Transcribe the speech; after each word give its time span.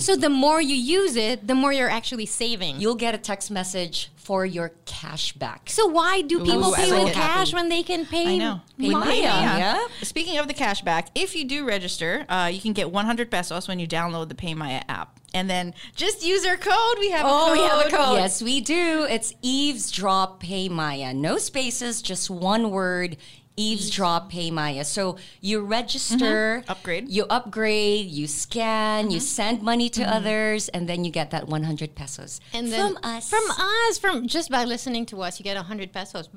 So 0.00 0.16
the 0.16 0.28
more 0.30 0.60
you 0.60 0.74
use 0.74 1.16
it, 1.16 1.46
the 1.46 1.54
more 1.54 1.72
you're 1.72 1.88
actually 1.90 2.26
saving. 2.26 2.80
You'll 2.80 2.94
get 2.94 3.14
a 3.14 3.18
text 3.18 3.50
message 3.50 4.10
for 4.16 4.44
your 4.46 4.72
cash 4.86 5.32
back. 5.32 5.68
so 5.70 5.86
why 5.86 6.22
do 6.22 6.38
people 6.44 6.70
Ooh, 6.70 6.74
pay 6.74 6.90
I 6.92 6.98
with 7.00 7.08
it. 7.08 7.14
cash 7.14 7.52
when 7.52 7.68
they 7.68 7.82
can 7.82 8.06
pay? 8.06 8.34
I 8.34 8.38
know. 8.38 8.60
Pay 8.78 8.88
With 8.88 8.96
Maya. 8.98 9.20
Yeah. 9.22 9.86
Speaking 10.02 10.38
of 10.38 10.46
the 10.46 10.54
cashback, 10.54 11.08
if 11.14 11.34
you 11.34 11.44
do 11.44 11.66
register, 11.66 12.26
uh, 12.28 12.48
you 12.52 12.60
can 12.60 12.72
get 12.72 12.90
100 12.92 13.30
pesos 13.30 13.66
when 13.66 13.78
you 13.80 13.88
download 13.88 14.28
the 14.28 14.34
PayMaya 14.34 14.82
app. 14.88 15.18
And 15.34 15.48
then 15.48 15.74
just 15.94 16.24
use 16.24 16.44
our 16.44 16.56
code. 16.56 16.98
We 16.98 17.10
have 17.10 17.24
Oh, 17.28 17.50
a 17.50 17.52
we 17.52 17.58
code. 17.58 17.70
have 17.70 17.86
a 17.86 17.90
code. 17.96 18.16
Yes, 18.18 18.42
we 18.42 18.60
do. 18.60 19.06
It's 19.08 19.32
eavesdrop 19.42 20.40
pay 20.40 20.68
Maya. 20.68 21.14
No 21.14 21.38
spaces, 21.38 22.02
just 22.02 22.28
one 22.30 22.70
word. 22.70 23.16
Eavesdrop 23.56 24.30
pay 24.30 24.50
Maya. 24.50 24.84
So 24.84 25.16
you 25.40 25.60
register, 25.60 26.62
mm-hmm. 26.62 26.70
Upgrade. 26.70 27.08
you 27.08 27.26
upgrade, 27.28 28.06
you 28.06 28.26
scan, 28.26 29.10
you 29.10 29.18
mm-hmm. 29.18 29.24
send 29.24 29.62
money 29.62 29.88
to 29.90 30.02
mm-hmm. 30.02 30.12
others, 30.12 30.68
and 30.70 30.88
then 30.88 31.04
you 31.04 31.10
get 31.10 31.30
that 31.30 31.48
100 31.48 31.94
pesos 31.94 32.40
And 32.52 32.72
then 32.72 32.94
from 32.94 33.04
us. 33.04 33.28
From 33.28 33.50
us, 33.50 33.98
from 33.98 34.26
just 34.26 34.50
by 34.50 34.64
listening 34.64 35.06
to 35.06 35.22
us, 35.22 35.38
you 35.38 35.44
get 35.44 35.56
hundred 35.56 35.92
pesos 35.92 36.28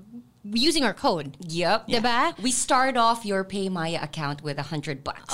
using 0.43 0.83
our 0.83 0.93
code. 0.93 1.37
Yep. 1.39 1.87
Diba? 1.87 2.37
We 2.41 2.51
start 2.51 2.97
off 2.97 3.25
your 3.25 3.43
pay 3.43 3.69
Maya 3.69 3.99
account 4.01 4.43
with 4.43 4.57
a 4.57 4.63
100 4.63 5.03
bucks. 5.03 5.33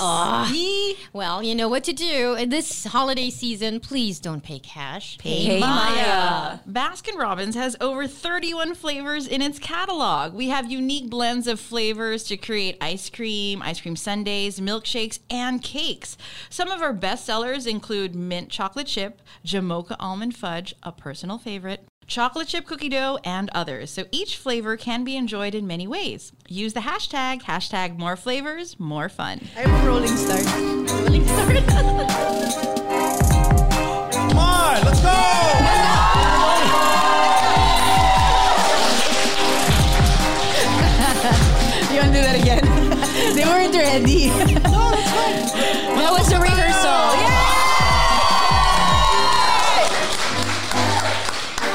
Yee. 0.52 0.96
Well, 1.12 1.42
you 1.42 1.54
know 1.54 1.68
what 1.68 1.84
to 1.84 1.92
do. 1.92 2.34
In 2.34 2.48
this 2.48 2.84
holiday 2.84 3.30
season, 3.30 3.80
please 3.80 4.20
don't 4.20 4.42
pay 4.42 4.58
cash. 4.58 5.18
Pay 5.18 5.60
Maya. 5.60 6.58
Baskin 6.68 7.16
Robbins 7.18 7.54
has 7.54 7.76
over 7.80 8.06
31 8.06 8.74
flavors 8.74 9.26
in 9.26 9.42
its 9.42 9.58
catalog. 9.58 10.34
We 10.34 10.48
have 10.48 10.70
unique 10.70 11.10
blends 11.10 11.46
of 11.46 11.58
flavors 11.58 12.24
to 12.24 12.36
create 12.36 12.76
ice 12.80 13.10
cream, 13.10 13.62
ice 13.62 13.80
cream 13.80 13.96
sundaes, 13.96 14.60
milkshakes, 14.60 15.18
and 15.28 15.62
cakes. 15.62 16.16
Some 16.48 16.70
of 16.70 16.82
our 16.82 16.92
best 16.92 17.26
sellers 17.26 17.66
include 17.66 18.14
mint 18.14 18.48
chocolate 18.50 18.86
chip, 18.86 19.20
Jamocha 19.44 19.96
almond 19.98 20.36
fudge, 20.36 20.74
a 20.82 20.92
personal 20.92 21.38
favorite, 21.38 21.84
chocolate 22.10 22.48
chip 22.48 22.66
cookie 22.66 22.88
dough, 22.88 23.18
and 23.24 23.48
others. 23.54 23.90
So 23.90 24.04
each 24.10 24.36
flavor 24.36 24.76
can 24.76 25.04
be 25.04 25.16
enjoyed 25.16 25.54
in 25.54 25.66
many 25.66 25.86
ways. 25.86 26.32
Use 26.48 26.72
the 26.74 26.80
hashtag, 26.80 27.42
hashtag 27.42 27.96
more 27.96 28.16
flavors, 28.16 28.78
more 28.78 29.08
fun. 29.08 29.40
I'm 29.56 29.70
a 29.70 29.86
rolling 29.86 30.08
start. 30.16 30.44
Rolling 30.44 31.24
start. 31.24 31.64
Come 34.12 34.38
on, 34.38 34.84
let's 34.84 35.00
go! 35.00 35.16
You 41.90 41.96
want 41.96 42.12
to 42.12 42.18
do 42.18 42.22
that 42.22 42.36
again? 42.40 42.64
they 43.34 43.44
weren't 43.44 43.74
ready. 43.74 44.28
That 45.98 46.10
was 46.10 46.32
a 46.32 46.40
rehearsal. 46.40 47.29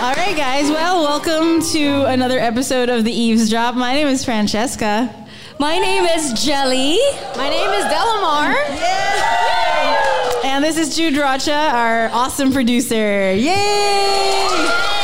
All 0.05 0.13
right, 0.13 0.37
guys. 0.37 0.69
Well, 0.69 1.01
welcome 1.01 1.63
to 1.71 2.05
another 2.05 2.37
episode 2.37 2.89
of 2.89 3.03
the 3.03 3.11
Eavesdrop. 3.11 3.73
My 3.73 3.91
name 3.91 4.07
is 4.07 4.23
Francesca. 4.23 5.11
My 5.57 5.79
name 5.79 6.05
is 6.05 6.45
Gelli. 6.45 6.99
My 7.35 7.49
name 7.49 7.71
is 7.71 7.85
Delamar. 7.85 8.53
And 10.45 10.63
this 10.63 10.77
is 10.77 10.95
Jude 10.95 11.17
Rocha, 11.17 11.51
our 11.51 12.09
awesome 12.09 12.53
producer. 12.53 13.33
Yay! 13.33 14.94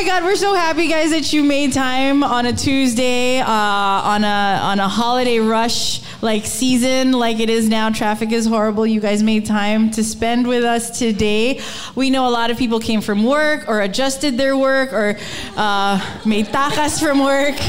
Oh 0.00 0.02
my 0.02 0.08
God, 0.08 0.24
we're 0.24 0.34
so 0.34 0.54
happy, 0.54 0.88
guys, 0.88 1.10
that 1.10 1.30
you 1.30 1.44
made 1.44 1.74
time 1.74 2.24
on 2.24 2.46
a 2.46 2.54
Tuesday, 2.54 3.38
uh, 3.38 3.46
on 3.46 4.24
a 4.24 4.60
on 4.62 4.80
a 4.80 4.88
holiday 4.88 5.40
rush 5.40 6.00
like 6.22 6.46
season, 6.46 7.12
like 7.12 7.38
it 7.38 7.50
is 7.50 7.68
now. 7.68 7.90
Traffic 7.90 8.32
is 8.32 8.46
horrible. 8.46 8.86
You 8.86 8.98
guys 8.98 9.22
made 9.22 9.44
time 9.44 9.90
to 9.90 10.02
spend 10.02 10.46
with 10.46 10.64
us 10.64 10.98
today. 10.98 11.60
We 11.96 12.08
know 12.08 12.26
a 12.26 12.32
lot 12.32 12.50
of 12.50 12.56
people 12.56 12.80
came 12.80 13.02
from 13.02 13.24
work 13.24 13.68
or 13.68 13.82
adjusted 13.82 14.38
their 14.38 14.56
work 14.56 14.94
or 14.94 15.18
uh, 15.58 16.00
made 16.24 16.46
takas 16.46 16.98
from 16.98 17.22
work. 17.22 17.60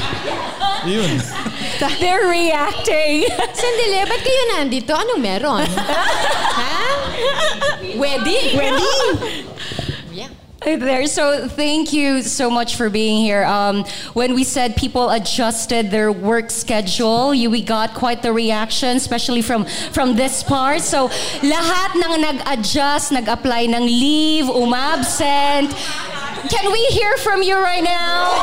Yun. 0.87 1.19
They're 1.99 2.29
reacting. 2.29 3.27
Sandali, 3.27 4.07
ba't 4.07 4.23
kayo 4.23 4.43
nandito? 4.55 4.95
Anong 4.95 5.19
meron? 5.19 5.65
ha? 5.67 6.79
Wedding? 7.99 8.55
Wedding. 8.55 9.50
There. 10.63 11.07
So 11.07 11.47
thank 11.47 11.91
you 11.91 12.21
so 12.21 12.51
much 12.51 12.75
for 12.75 12.91
being 12.91 13.17
here. 13.17 13.43
Um, 13.45 13.83
when 14.13 14.35
we 14.35 14.43
said 14.43 14.75
people 14.75 15.09
adjusted 15.09 15.89
their 15.89 16.11
work 16.11 16.51
schedule, 16.51 17.33
you, 17.33 17.49
we 17.49 17.63
got 17.63 17.95
quite 17.95 18.21
the 18.21 18.31
reaction, 18.31 18.95
especially 18.95 19.41
from 19.41 19.65
from 19.91 20.15
this 20.15 20.43
part. 20.43 20.81
So 20.81 21.07
lahat 21.41 21.95
ng 21.97 22.21
nag-adjust, 22.21 23.11
nag-apply 23.11 23.73
ng 23.73 23.85
leave, 23.89 24.45
umabsent. 24.45 25.73
Can 26.47 26.71
we 26.71 26.85
hear 26.93 27.17
from 27.17 27.41
you 27.41 27.57
right 27.57 27.83
now? 27.83 28.37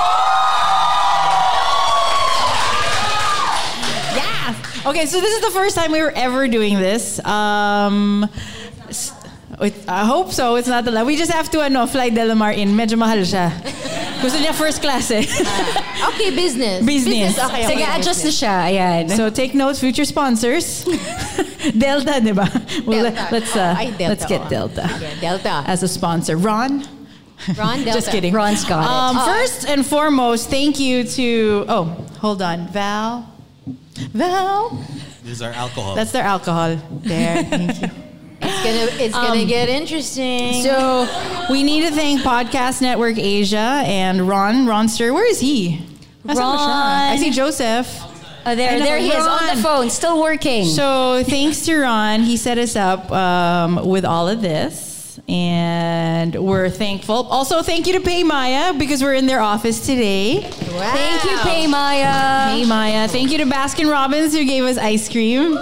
Yeah. 4.19 4.91
Okay, 4.91 5.06
so 5.06 5.21
this 5.21 5.35
is 5.37 5.41
the 5.41 5.53
first 5.53 5.77
time 5.77 5.93
we 5.93 6.03
were 6.03 6.12
ever 6.17 6.49
doing 6.49 6.79
this. 6.81 7.23
Um, 7.25 8.29
s- 8.88 9.12
wait, 9.12 9.18
I 9.60 10.05
hope 10.06 10.32
so. 10.32 10.55
It's 10.56 10.69
not 10.69 10.84
the 10.84 10.90
la- 10.93 11.02
We 11.05 11.16
just 11.16 11.32
have 11.32 11.50
to 11.50 11.60
ano, 11.60 11.87
fly 11.87 12.10
Delamar 12.10 12.56
in. 12.56 12.70
Medyo 12.76 12.96
mahal 12.99 13.19
siya. 13.26 13.50
Gusto 14.22 14.38
niya 14.38 14.55
first 14.55 14.81
class 14.82 15.10
eh. 15.10 15.22
Okay, 16.14 16.31
business. 16.34 16.84
Business. 16.87 17.38
Okay, 17.38 17.66
okay. 17.66 17.75
Sige, 17.75 17.84
adjust 17.99 18.25
na 18.25 18.31
siya. 18.31 18.55
Ayan. 18.70 19.10
so 19.19 19.31
take 19.31 19.55
notes, 19.55 19.81
future 19.81 20.05
sponsors. 20.05 20.84
Delta, 21.78 22.20
di 22.22 22.31
ba? 22.32 22.46
Well, 22.87 23.10
Delta. 23.10 23.28
let's 23.34 23.55
uh, 23.56 23.75
Ay, 23.76 23.90
Delta, 23.99 24.08
let's 24.14 24.26
get 24.26 24.43
oh. 24.46 24.49
Delta 24.49 24.84
Okay, 24.94 25.14
Delta. 25.20 25.64
as 25.66 25.82
a 25.82 25.88
sponsor. 25.88 26.37
Ron. 26.38 26.87
Ron 27.58 27.82
Delta. 27.82 27.99
Just 27.99 28.10
kidding. 28.10 28.32
Ron's 28.32 28.64
got 28.64 28.82
it. 28.82 28.90
Um, 28.90 29.26
First 29.26 29.66
and 29.66 29.84
foremost, 29.87 30.50
thank 30.50 30.78
you 30.78 31.02
to. 31.19 31.64
Oh, 31.69 31.84
hold 32.22 32.43
on, 32.43 32.69
Val. 32.70 33.26
Val. 34.14 34.70
This 35.22 35.38
is 35.38 35.43
our 35.43 35.52
alcohol. 35.52 35.94
That's 35.94 36.12
their 36.14 36.25
alcohol. 36.25 36.78
There. 37.02 37.43
Thank 37.43 37.82
you. 37.82 37.90
It's 38.49 38.65
gonna, 38.65 39.05
it's 39.05 39.15
gonna 39.15 39.45
get 39.45 39.69
interesting. 39.69 40.62
So 40.62 41.06
we 41.50 41.62
need 41.62 41.83
to 41.89 41.95
thank 41.95 42.23
Podcast 42.23 42.81
Network 42.81 43.19
Asia 43.19 43.83
and 43.85 44.27
Ron 44.27 44.67
Ronster. 44.67 45.12
Where 45.12 45.29
is 45.29 45.41
he? 45.41 45.85
Ron. 46.25 46.37
I 46.39 47.17
see 47.17 47.31
Joseph. 47.31 47.89
Oh, 48.47 48.55
there, 48.55 48.79
know, 48.79 48.85
there 48.85 48.99
he 48.99 49.11
is 49.11 49.27
on 49.27 49.55
the 49.55 49.62
phone, 49.62 49.91
still 49.91 50.21
working. 50.23 50.65
So 50.65 51.23
thanks 51.25 51.67
to 51.67 51.79
Ron, 51.79 52.21
he 52.23 52.37
set 52.39 52.56
us 52.56 52.77
up 52.77 53.11
um, 53.12 53.87
with 53.87 54.06
all 54.06 54.27
of 54.29 54.41
this, 54.41 55.21
and 55.29 56.35
we're 56.35 56.71
thankful. 56.71 57.27
Also, 57.27 57.62
thank 57.62 57.87
you 57.87 57.93
to 57.94 58.01
Pay 58.01 58.25
Maya 58.25 58.73
because 58.73 59.03
we're 59.03 59.15
in 59.15 59.27
their 59.27 59.41
office 59.41 59.85
today. 59.85 60.41
Thank 60.41 61.25
you, 61.25 61.37
Pay 61.39 61.67
Maya. 61.67 62.55
Hey 62.55 62.65
Maya, 62.65 63.06
thank 63.09 63.31
you 63.31 63.39
to 63.39 63.44
Baskin 63.44 63.91
Robbins 63.91 64.33
who 64.33 64.44
gave 64.47 64.65
us 64.65 64.79
ice 64.79 65.11
cream. 65.11 65.55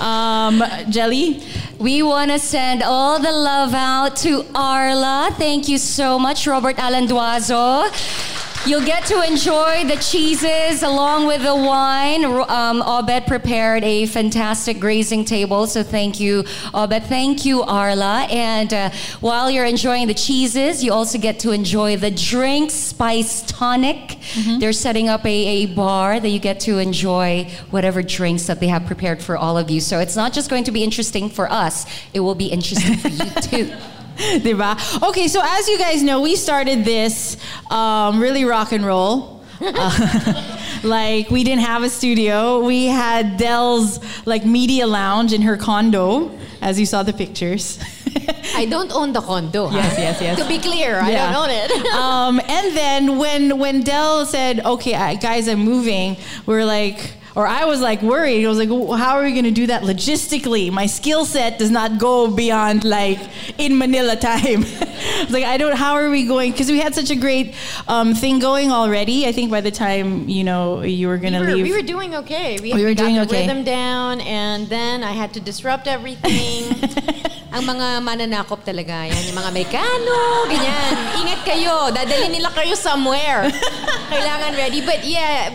Um, 0.00 0.64
Gelli. 0.90 1.42
We 1.78 2.02
want 2.02 2.30
to 2.30 2.38
send 2.38 2.82
all 2.82 3.20
the 3.20 3.32
love 3.32 3.74
out 3.74 4.16
to 4.16 4.46
Arla. 4.54 5.30
Thank 5.36 5.68
you 5.68 5.76
so 5.78 6.18
much, 6.18 6.46
Robert 6.46 6.76
Alanduazo. 6.76 8.29
You'll 8.66 8.84
get 8.84 9.06
to 9.06 9.22
enjoy 9.22 9.84
the 9.86 9.96
cheeses 9.96 10.82
along 10.82 11.26
with 11.26 11.42
the 11.42 11.56
wine. 11.56 12.26
Um, 12.26 12.82
Obed 12.82 13.26
prepared 13.26 13.82
a 13.84 14.04
fantastic 14.04 14.78
grazing 14.78 15.24
table, 15.24 15.66
so 15.66 15.82
thank 15.82 16.20
you, 16.20 16.44
Obed. 16.74 17.04
Thank 17.04 17.46
you, 17.46 17.62
Arla. 17.62 18.26
And 18.30 18.72
uh, 18.74 18.90
while 19.20 19.50
you're 19.50 19.64
enjoying 19.64 20.08
the 20.08 20.14
cheeses, 20.14 20.84
you 20.84 20.92
also 20.92 21.16
get 21.16 21.40
to 21.40 21.52
enjoy 21.52 21.96
the 21.96 22.10
drinks, 22.10 22.74
Spice 22.74 23.40
Tonic. 23.46 24.18
They're 24.58 24.74
setting 24.74 25.08
up 25.08 25.24
a, 25.24 25.28
a 25.28 25.66
bar 25.66 26.20
that 26.20 26.28
you 26.28 26.38
get 26.38 26.60
to 26.60 26.76
enjoy 26.76 27.50
whatever 27.70 28.02
drinks 28.02 28.46
that 28.46 28.60
they 28.60 28.68
have 28.68 28.84
prepared 28.84 29.22
for 29.22 29.38
all 29.38 29.56
of 29.56 29.70
you. 29.70 29.80
So 29.80 30.00
it's 30.00 30.16
not 30.16 30.34
just 30.34 30.50
going 30.50 30.64
to 30.64 30.70
be 30.70 30.84
interesting 30.84 31.30
for 31.30 31.50
us, 31.50 31.86
it 32.12 32.20
will 32.20 32.34
be 32.34 32.48
interesting 32.48 32.98
for 32.98 33.08
you 33.08 33.30
too. 33.40 33.74
Diba? 34.44 34.76
Okay, 35.08 35.28
so 35.28 35.40
as 35.42 35.66
you 35.68 35.78
guys 35.78 36.02
know, 36.02 36.20
we 36.20 36.36
started 36.36 36.84
this 36.84 37.36
um, 37.70 38.20
really 38.20 38.44
rock 38.44 38.72
and 38.72 38.84
roll. 38.84 39.40
Uh, 39.62 40.58
like 40.84 41.30
we 41.30 41.42
didn't 41.42 41.62
have 41.64 41.82
a 41.82 41.88
studio. 41.88 42.60
We 42.62 42.86
had 42.86 43.38
Delle's 43.38 43.98
like 44.26 44.44
media 44.44 44.86
lounge 44.86 45.32
in 45.32 45.42
her 45.42 45.56
condo, 45.56 46.30
as 46.60 46.78
you 46.78 46.84
saw 46.86 47.02
the 47.02 47.12
pictures. 47.14 47.78
I 48.54 48.66
don't 48.66 48.92
own 48.92 49.12
the 49.12 49.20
condo. 49.22 49.70
Yes, 49.70 49.98
yes, 49.98 50.20
yes. 50.20 50.38
To 50.38 50.46
be 50.46 50.58
clear, 50.58 51.00
I 51.00 51.12
don't 51.12 51.34
own 51.34 51.50
it. 51.50 51.70
um, 51.94 52.40
and 52.46 52.76
then 52.76 53.18
when 53.18 53.58
when 53.58 53.80
Delle 53.82 54.26
said, 54.26 54.60
"Okay, 54.60 54.92
guys, 55.16 55.48
I'm 55.48 55.60
moving," 55.60 56.16
we 56.46 56.54
are 56.56 56.64
like. 56.64 57.14
Or 57.36 57.46
I 57.46 57.64
was 57.64 57.80
like 57.80 58.02
worried. 58.02 58.44
I 58.44 58.48
was 58.48 58.58
like, 58.58 58.68
"Well, 58.68 58.98
"How 58.98 59.14
are 59.14 59.22
we 59.22 59.32
going 59.32 59.46
to 59.46 59.54
do 59.54 59.66
that 59.68 59.82
logistically? 59.82 60.70
My 60.72 60.86
skill 60.86 61.24
set 61.24 61.58
does 61.58 61.70
not 61.70 61.98
go 61.98 62.26
beyond 62.26 62.82
like 62.84 63.20
in 63.58 63.78
Manila 63.78 64.16
time." 64.16 64.66
I 64.66 65.24
was 65.24 65.30
like, 65.38 65.44
"I 65.44 65.56
don't. 65.56 65.76
How 65.76 65.94
are 65.94 66.10
we 66.10 66.26
going?" 66.26 66.50
Because 66.50 66.70
we 66.70 66.80
had 66.80 66.94
such 66.94 67.10
a 67.10 67.14
great 67.14 67.54
um, 67.86 68.14
thing 68.14 68.40
going 68.40 68.72
already. 68.72 69.26
I 69.26 69.32
think 69.32 69.50
by 69.50 69.60
the 69.60 69.70
time 69.70 70.28
you 70.28 70.42
know 70.42 70.82
you 70.82 71.06
were 71.06 71.18
going 71.18 71.34
to 71.34 71.40
were, 71.40 71.54
leave, 71.54 71.64
we 71.64 71.72
were 71.72 71.86
doing 71.86 72.14
okay. 72.26 72.58
We, 72.58 72.74
We 72.74 72.82
were 72.82 72.94
got 72.94 73.04
doing 73.04 73.14
the 73.14 73.22
okay. 73.22 73.46
rhythm 73.46 73.62
down, 73.62 74.20
and 74.22 74.66
then 74.66 75.04
I 75.04 75.12
had 75.12 75.32
to 75.34 75.40
disrupt 75.40 75.86
everything. 75.86 76.66
Ang 77.54 77.66
mga 77.66 77.98
mananakop 78.06 78.62
talaga, 78.62 79.10
yan, 79.10 79.22
yung 79.26 79.34
mga 79.34 79.50
mekano, 79.50 80.46
ganyan. 80.46 80.94
Ingat 81.18 81.42
kayo, 81.42 81.90
dadalhin 81.90 82.30
nila 82.30 82.46
kayo 82.54 82.78
somewhere. 82.78 83.50
Kailangan 84.14 84.54
ready. 84.54 84.78
But 84.86 85.02
yeah, 85.02 85.50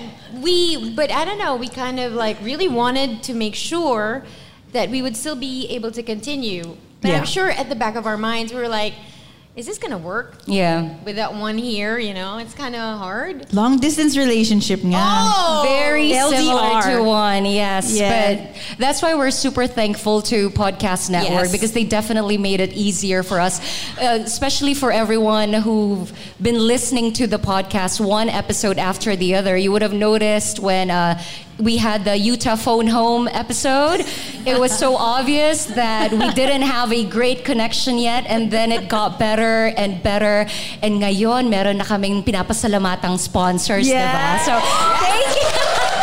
we, 0.45 0.91
but 0.99 1.09
I 1.11 1.25
don't 1.25 1.39
know, 1.39 1.55
we 1.55 1.67
kind 1.67 1.99
of 1.99 2.13
like 2.13 2.37
really 2.41 2.67
wanted 2.67 3.23
to 3.23 3.33
make 3.33 3.55
sure 3.55 4.23
that 4.73 4.89
we 4.89 5.01
would 5.01 5.17
still 5.17 5.35
be 5.35 5.67
able 5.77 5.91
to 5.91 6.03
continue. 6.03 6.77
But 7.01 7.09
Yeah. 7.09 7.17
I'm 7.17 7.25
sure 7.25 7.49
at 7.49 7.67
the 7.69 7.75
back 7.83 7.95
of 7.95 8.05
our 8.05 8.17
minds, 8.29 8.53
we 8.53 8.59
were 8.59 8.67
like, 8.81 8.93
is 9.55 9.65
this 9.65 9.77
gonna 9.77 9.97
work? 9.97 10.33
Yeah. 10.45 10.95
With 11.05 11.15
that 11.15 11.33
one 11.33 11.57
here, 11.57 11.97
you 11.97 12.13
know, 12.13 12.39
it's 12.39 12.53
kind 12.53 12.75
of 12.75 12.97
hard. 12.99 13.53
long 13.53 13.77
distance 13.79 14.17
relationship 14.17 14.83
nga. 14.83 14.97
Oh, 14.99 15.63
Very 15.65 16.11
similar 16.11 16.81
to 16.81 17.01
one, 17.03 17.45
yes. 17.45 17.93
Yeah. 17.97 18.35
But 18.35 18.77
that's 18.77 19.01
why 19.01 19.15
we're 19.15 19.31
super 19.31 19.65
thankful 19.65 20.21
to 20.23 20.49
Podcast 20.49 21.09
Network 21.09 21.43
Yes. 21.47 21.51
because 21.53 21.71
they 21.71 21.85
definitely 21.85 22.37
made 22.37 22.59
it 22.59 22.73
easier 22.73 23.23
for 23.23 23.39
us, 23.39 23.59
uh, 23.97 24.19
especially 24.25 24.73
for 24.73 24.91
everyone 24.91 25.53
who've 25.53 26.11
been 26.41 26.59
listening 26.67 27.13
to 27.13 27.25
the 27.25 27.39
podcast 27.39 28.05
one 28.05 28.27
episode 28.27 28.77
after 28.77 29.15
the 29.15 29.35
other. 29.35 29.55
You 29.55 29.71
would 29.71 29.81
have 29.83 29.93
noticed 29.93 30.59
when 30.59 30.91
uh, 30.91 31.21
we 31.57 31.77
had 31.77 32.03
the 32.03 32.17
Utah 32.17 32.55
Phone 32.55 32.87
Home 32.87 33.27
episode, 33.31 34.03
it 34.45 34.59
was 34.59 34.77
so 34.77 34.95
obvious 34.99 35.65
that 35.65 36.11
we 36.11 36.31
didn't 36.33 36.63
have 36.63 36.91
a 36.91 37.03
great 37.05 37.45
connection 37.45 37.97
yet, 37.97 38.25
and 38.27 38.51
then 38.51 38.71
it 38.71 38.89
got 38.89 39.17
better 39.19 39.73
and 39.77 40.01
better. 40.03 40.47
And 40.81 41.01
ngayon, 41.01 41.49
meron 41.49 41.77
na 41.77 41.85
kaming 41.85 42.23
pinapasalamatang 42.23 43.19
sponsors, 43.19 43.87
Yeah. 43.87 44.39
diba? 44.39 44.45
So, 44.45 44.53
thank 44.99 45.35
you. 45.35 45.94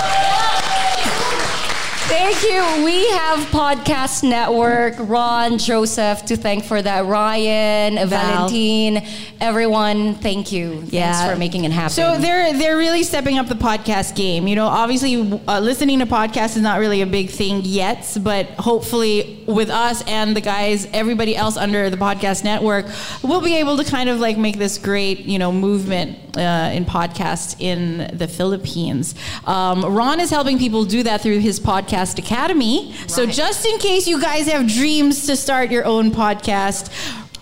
Thank 2.12 2.42
you. 2.42 2.84
We 2.84 3.08
have 3.12 3.38
Podcast 3.46 4.22
Network, 4.22 4.96
Ron, 4.98 5.56
Joseph 5.56 6.26
to 6.26 6.36
thank 6.36 6.62
for 6.64 6.80
that. 6.82 7.06
Ryan, 7.06 8.06
Valentine, 8.06 9.02
everyone, 9.40 10.16
thank 10.16 10.52
you. 10.52 10.80
Thanks 10.80 10.92
Yeah. 10.92 11.32
for 11.32 11.38
making 11.38 11.64
it 11.64 11.72
happen. 11.72 11.90
So 11.90 12.18
they're 12.18 12.52
they're 12.52 12.76
really 12.76 13.02
stepping 13.02 13.38
up 13.38 13.48
the 13.48 13.54
podcast 13.54 14.14
game. 14.14 14.46
You 14.46 14.56
know, 14.56 14.66
obviously 14.66 15.40
uh, 15.48 15.60
listening 15.60 16.00
to 16.00 16.06
podcasts 16.06 16.54
is 16.56 16.62
not 16.62 16.80
really 16.80 17.00
a 17.00 17.06
big 17.06 17.30
thing 17.30 17.62
yet, 17.64 18.14
but 18.20 18.46
hopefully 18.58 19.42
with 19.46 19.70
us 19.70 20.02
and 20.06 20.36
the 20.36 20.42
guys, 20.42 20.86
everybody 20.92 21.34
else 21.34 21.56
under 21.56 21.88
the 21.88 21.96
podcast 21.96 22.44
network, 22.44 22.86
we'll 23.22 23.40
be 23.40 23.56
able 23.56 23.78
to 23.78 23.84
kind 23.84 24.10
of 24.10 24.20
like 24.20 24.36
make 24.36 24.58
this 24.58 24.76
great 24.76 25.20
you 25.20 25.38
know 25.38 25.50
movement 25.50 26.18
uh, 26.36 26.70
in 26.74 26.84
podcast 26.84 27.56
in 27.58 28.10
the 28.18 28.28
Philippines. 28.28 29.14
Um, 29.46 29.82
Ron 29.94 30.20
is 30.20 30.28
helping 30.28 30.58
people 30.58 30.84
do 30.84 31.02
that 31.04 31.22
through 31.22 31.38
his 31.38 31.58
podcast 31.58 32.01
academy. 32.18 32.94
So 33.06 33.26
just 33.26 33.66
in 33.66 33.78
case 33.78 34.06
you 34.06 34.20
guys 34.20 34.46
have 34.46 34.66
dreams 34.68 35.26
to 35.26 35.36
start 35.36 35.70
your 35.70 35.84
own 35.84 36.10
podcast. 36.10 36.90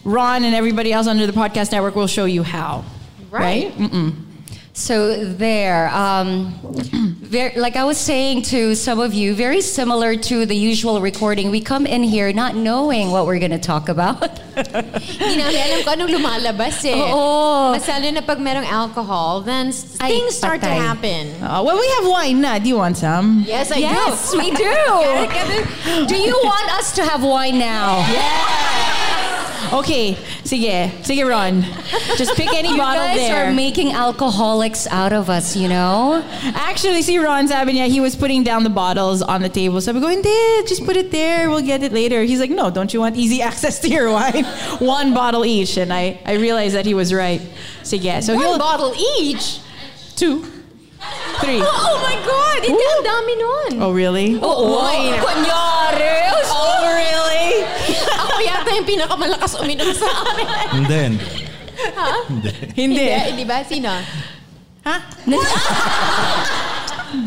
Ron 0.05 0.45
and 0.45 0.55
everybody 0.55 0.93
else 0.93 1.07
under 1.07 1.27
the 1.27 1.33
podcast 1.33 1.73
network 1.73 1.95
will 1.95 2.07
show 2.07 2.25
you 2.25 2.43
how. 2.43 2.85
Right. 3.31 3.73
So 4.81 5.25
there, 5.27 5.91
um, 5.91 6.55
very, 7.21 7.55
like 7.61 7.77
I 7.77 7.85
was 7.85 7.99
saying 7.99 8.43
to 8.49 8.75
some 8.75 8.99
of 8.99 9.13
you, 9.13 9.35
very 9.35 9.61
similar 9.61 10.17
to 10.17 10.47
the 10.47 10.57
usual 10.57 11.03
recording. 11.03 11.51
We 11.51 11.61
come 11.61 11.85
in 11.85 12.03
here 12.03 12.33
not 12.33 12.57
knowing 12.57 13.11
what 13.11 13.27
we're 13.27 13.39
going 13.39 13.51
to 13.53 13.59
talk 13.61 13.91
about. 13.91 14.39
Hindi 14.57 15.37
namin 15.37 15.61
alam 15.61 15.79
kung 15.85 15.95
anong 16.01 16.11
lumalabas 16.17 16.81
eh. 16.89 16.97
Oo. 16.97 17.77
Mas 17.77 17.85
lalo 17.93 18.09
na 18.09 18.25
pag 18.25 18.41
merong 18.41 18.65
alcohol, 18.65 19.45
then 19.45 19.69
s- 19.69 20.01
Ay, 20.01 20.17
things 20.17 20.33
start 20.35 20.65
to 20.65 20.73
happen. 20.73 21.29
Uh, 21.45 21.61
well, 21.61 21.77
we 21.77 21.89
have 22.01 22.09
wine 22.09 22.41
na. 22.41 22.57
Do 22.59 22.73
you 22.73 22.81
want 22.81 22.97
some? 22.97 23.45
Yes, 23.45 23.69
I 23.71 23.77
do. 23.77 23.81
yes, 23.85 24.33
do. 24.33 24.39
we 24.41 24.49
do. 24.49 24.77
do 26.09 26.17
you 26.17 26.41
want 26.41 26.69
us 26.81 26.97
to 26.97 27.05
have 27.05 27.21
wine 27.21 27.61
now? 27.61 28.01
Okay, 29.73 30.15
sige. 30.43 30.91
Sige, 31.07 31.23
Ron. 31.29 31.63
Just 32.17 32.35
pick 32.35 32.53
any 32.53 32.71
You 32.75 32.77
bottle 32.77 33.05
guys 33.07 33.17
there. 33.19 33.47
are 33.47 33.53
making 33.53 33.93
alcoholics 33.93 34.87
out 34.89 35.13
of 35.13 35.31
us, 35.31 35.55
you 35.57 35.69
know? 35.69 36.25
Actually, 36.55 37.03
see, 37.03 37.19
Ron 37.19 37.47
sabi 37.47 37.75
niya, 37.75 37.87
he 37.89 38.01
was 38.01 38.17
putting 38.17 38.43
down 38.43 38.65
the 38.65 38.71
bottles 38.71 39.23
on 39.23 39.43
the 39.43 39.49
table. 39.49 39.81
So 39.81 39.93
we 39.93 40.01
go, 40.01 40.09
hindi, 40.09 40.29
just 40.67 40.85
put 40.85 40.97
it 40.97 41.13
there. 41.13 41.49
We'll 41.49 41.63
get 41.63 41.83
it 41.85 41.93
later. 41.93 42.23
He's 42.25 42.41
like, 42.41 42.51
no, 42.51 42.71
don't 42.71 42.93
you 42.93 42.99
want 43.01 43.17
easy 43.17 43.43
access 43.51 43.79
to 43.81 43.89
your 43.89 44.11
wine? 44.11 44.45
One 44.81 45.15
bottle 45.15 45.45
each. 45.47 45.77
And 45.77 45.93
I, 45.93 46.19
I 46.27 46.35
realized 46.35 46.75
that 46.75 46.85
he 46.87 46.95
was 46.95 47.15
right. 47.15 47.41
Sige. 47.83 48.23
So 48.25 48.35
One 48.35 48.43
he'll, 48.45 48.59
bottle 48.59 48.93
each. 49.21 49.61
two, 50.17 50.45
three. 51.41 51.61
Oh 51.65 51.97
my 52.05 52.17
God! 52.23 52.61
Hindi, 52.65 52.85
ang 52.85 53.05
dami 53.05 53.33
nun. 53.37 53.71
Oh, 53.83 53.93
really? 53.93 54.37
Oh, 54.41 54.85
kunyari! 55.19 56.17
Oh, 56.53 56.81
really? 56.85 57.65
Ako 58.21 58.35
yata 58.45 58.71
yung 58.77 58.87
pinakamalakas 58.87 59.53
uminom 59.57 59.91
sa 59.97 60.09
amin. 60.25 60.47
Hindi, 60.71 60.97
hindi. 60.97 61.29
Hindi. 62.29 62.51
Hindi. 62.77 63.05
Hindi, 63.09 63.33
di 63.41 63.45
ba? 63.49 63.65
Sino? 63.65 63.89
Huh? 64.85 65.01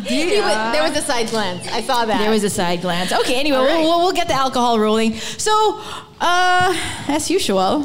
He 0.07 0.39
was- 0.39 0.71
there 0.71 0.83
was 0.83 0.95
a 0.95 1.01
side 1.03 1.27
glance. 1.29 1.67
I 1.67 1.81
saw 1.81 2.05
that. 2.05 2.19
There 2.19 2.31
was 2.31 2.43
a 2.43 2.49
side 2.49 2.79
glance. 2.81 3.11
Okay, 3.11 3.35
anyway, 3.39 3.57
All 3.57 3.65
right. 3.65 3.79
we'll, 3.83 3.89
we'll, 3.99 4.01
we'll 4.07 4.15
get 4.15 4.27
the 4.27 4.33
alcohol 4.33 4.79
rolling. 4.79 5.13
So, 5.17 5.51
uh, 6.21 6.71
as 7.09 7.29
usual, 7.29 7.83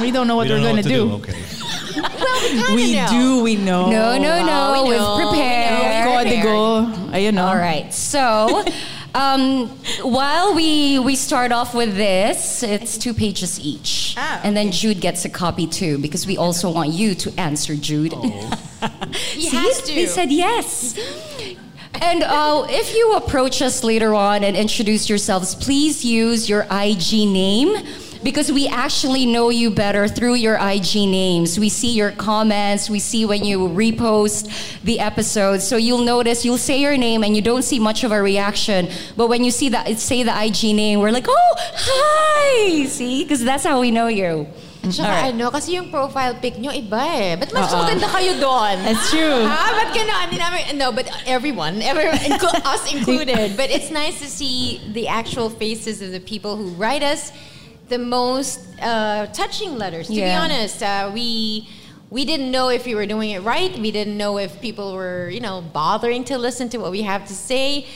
we 0.00 0.10
don't 0.10 0.26
know 0.26 0.36
what 0.36 0.48
We 0.48 0.54
are 0.54 0.60
going 0.60 0.82
to 0.82 0.82
what 0.82 0.88
do. 0.88 1.12
Okay. 1.30 1.42
well, 1.96 2.74
we 2.74 2.74
We 2.74 2.94
know. 2.94 3.06
do, 3.10 3.42
we 3.42 3.56
know. 3.56 3.90
No, 3.90 4.18
no, 4.18 4.44
no. 4.44 4.82
we 4.84 4.90
We've 4.90 4.98
know, 4.98 5.16
we 5.18 5.24
prepared. 5.24 6.04
know, 6.06 6.24
we 6.24 6.30
Código. 6.30 7.10
Ayun, 7.12 7.34
no? 7.34 7.46
All 7.46 7.56
right. 7.56 7.92
So, 7.94 8.64
um, 9.14 9.68
while 10.02 10.54
we 10.54 10.98
we 10.98 11.14
start 11.16 11.52
off 11.52 11.74
with 11.74 11.96
this, 11.96 12.62
it's 12.62 12.98
two 12.98 13.14
pages 13.14 13.60
each, 13.60 14.14
Ah, 14.16 14.40
and 14.42 14.56
then 14.56 14.72
Jude 14.72 15.00
gets 15.00 15.24
a 15.24 15.28
copy 15.30 15.66
too 15.66 15.98
because 15.98 16.26
we 16.26 16.36
also 16.36 16.70
want 16.70 16.90
you 16.90 17.14
to 17.14 17.32
answer, 17.40 17.76
Jude. 17.76 18.12
He 19.14 19.48
See? 19.48 19.56
has 19.56 19.82
to. 19.82 19.92
He 19.92 20.06
said 20.06 20.30
yes. 20.32 20.94
And 22.02 22.24
uh, 22.24 22.66
if 22.68 22.92
you 22.94 23.14
approach 23.14 23.62
us 23.62 23.84
later 23.84 24.12
on 24.14 24.42
and 24.42 24.56
introduce 24.56 25.08
yourselves, 25.08 25.54
please 25.54 26.04
use 26.04 26.48
your 26.48 26.62
IG 26.70 27.12
name. 27.28 27.76
Because 28.24 28.50
we 28.50 28.66
actually 28.66 29.26
know 29.26 29.50
you 29.50 29.70
better 29.70 30.08
through 30.08 30.34
your 30.34 30.56
IG 30.56 30.94
names. 31.06 31.60
We 31.60 31.68
see 31.68 31.92
your 31.92 32.10
comments, 32.10 32.88
we 32.88 32.98
see 32.98 33.24
when 33.26 33.44
you 33.44 33.68
repost 33.68 34.48
the 34.82 34.98
episodes. 34.98 35.68
So 35.68 35.76
you'll 35.76 36.04
notice 36.04 36.44
you'll 36.44 36.58
say 36.58 36.80
your 36.80 36.96
name 36.96 37.22
and 37.22 37.36
you 37.36 37.42
don't 37.42 37.62
see 37.62 37.78
much 37.78 38.02
of 38.02 38.10
a 38.10 38.20
reaction. 38.20 38.88
But 39.16 39.28
when 39.28 39.44
you 39.44 39.50
see 39.50 39.68
that 39.68 39.98
say 39.98 40.22
the 40.22 40.34
IG 40.34 40.74
name, 40.74 41.00
we're 41.00 41.12
like, 41.12 41.26
"Oh, 41.28 41.54
hi." 41.58 42.86
See? 42.86 43.22
Because 43.22 43.44
that's 43.44 43.62
how 43.62 43.78
we 43.78 43.90
know 43.90 44.08
you. 44.08 44.48
Tsaka 44.84 45.08
Alright. 45.08 45.32
ano, 45.32 45.50
kasi 45.50 45.72
yung 45.80 45.88
profile 45.88 46.36
pic 46.36 46.60
nyo 46.60 46.68
iba 46.68 47.00
eh. 47.08 47.36
Ba't 47.36 47.52
mas 47.56 47.72
maganda 47.72 48.04
kayo 48.04 48.36
doon? 48.36 48.84
That's 48.84 49.08
true. 49.08 49.48
Ah, 49.48 49.72
ba't? 49.72 49.96
Hindi 49.96 50.36
namin, 50.36 50.76
no, 50.76 50.92
but 50.92 51.08
everyone, 51.24 51.80
everyone 51.80 52.20
inclu- 52.20 52.60
us 52.68 52.84
included. 52.92 53.56
But 53.56 53.70
it's 53.70 53.88
nice 53.90 54.20
to 54.20 54.28
see 54.28 54.84
the 54.92 55.08
actual 55.08 55.48
faces 55.48 56.02
of 56.02 56.12
the 56.12 56.20
people 56.20 56.56
who 56.56 56.68
write 56.76 57.02
us 57.02 57.32
the 57.88 57.98
most 57.98 58.60
uh, 58.80 59.26
touching 59.26 59.76
letters. 59.76 60.08
To 60.08 60.14
be 60.14 60.24
honest, 60.24 60.82
uh, 60.82 61.10
we 61.12 61.68
we 62.10 62.24
didn't 62.24 62.50
know 62.50 62.68
if 62.68 62.86
we 62.86 62.94
were 62.94 63.06
doing 63.06 63.30
it 63.30 63.40
right. 63.40 63.76
We 63.76 63.90
didn't 63.90 64.16
know 64.16 64.38
if 64.38 64.60
people 64.60 64.94
were, 64.94 65.28
you 65.30 65.40
know, 65.40 65.62
bothering 65.62 66.24
to 66.24 66.38
listen 66.38 66.68
to 66.70 66.78
what 66.78 66.92
we 66.92 67.02
have 67.02 67.26
to 67.26 67.34
say. 67.34 67.86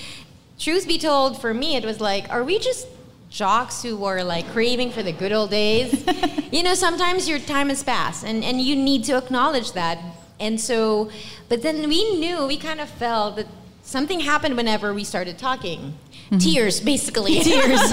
Truth 0.59 0.89
be 0.89 0.99
told, 0.99 1.41
for 1.41 1.55
me, 1.55 1.77
it 1.77 1.85
was 1.85 2.01
like, 2.01 2.29
are 2.31 2.43
we 2.43 2.59
just 2.59 2.89
jocks 3.31 3.83
who 3.83 3.97
were 3.97 4.25
like 4.25 4.49
craving 4.49 4.91
for 4.91 5.03
the 5.03 5.13
good 5.13 5.33
old 5.33 5.51
days? 5.51 6.05
you 6.53 6.63
know, 6.63 6.75
sometimes 6.75 7.29
your 7.29 7.39
time 7.39 7.69
has 7.69 7.83
passed, 7.85 8.25
and 8.25 8.43
and 8.43 8.61
you 8.61 8.75
need 8.75 9.05
to 9.05 9.17
acknowledge 9.17 9.73
that. 9.73 9.99
And 10.41 10.61
so, 10.61 11.11
but 11.49 11.63
then 11.63 11.89
we 11.89 12.19
knew, 12.19 12.47
we 12.47 12.57
kind 12.57 12.81
of 12.81 12.89
felt 12.89 13.37
that 13.37 13.47
something 13.83 14.21
happened 14.21 14.57
whenever 14.57 14.95
we 14.95 15.03
started 15.03 15.39
talking. 15.39 15.95
Tears, 16.37 16.81
basically. 16.81 17.41
Tears. 17.41 17.81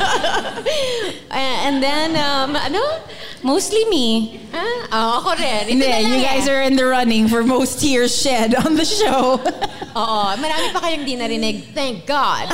and 1.32 1.82
then, 1.82 2.12
um, 2.20 2.56
ano? 2.56 2.84
Mostly 3.44 3.86
me. 3.86 4.42
Ah, 4.52 4.88
oh, 4.92 5.12
ako 5.22 5.40
rin. 5.40 5.64
Ito 5.64 5.72
Hindi, 5.72 5.88
na 5.88 5.96
lang 5.96 6.12
you 6.12 6.20
eh. 6.20 6.24
guys 6.24 6.48
are 6.50 6.62
in 6.64 6.76
the 6.76 6.86
running 6.86 7.28
for 7.30 7.44
most 7.44 7.80
tears 7.80 8.12
shed 8.12 8.56
on 8.56 8.76
the 8.76 8.84
show. 8.84 9.40
Oo, 9.96 10.22
marami 10.36 10.68
pa 10.76 10.84
kayong 10.84 11.06
di 11.08 11.16
narinig. 11.16 11.72
Thank 11.72 12.04
God. 12.04 12.52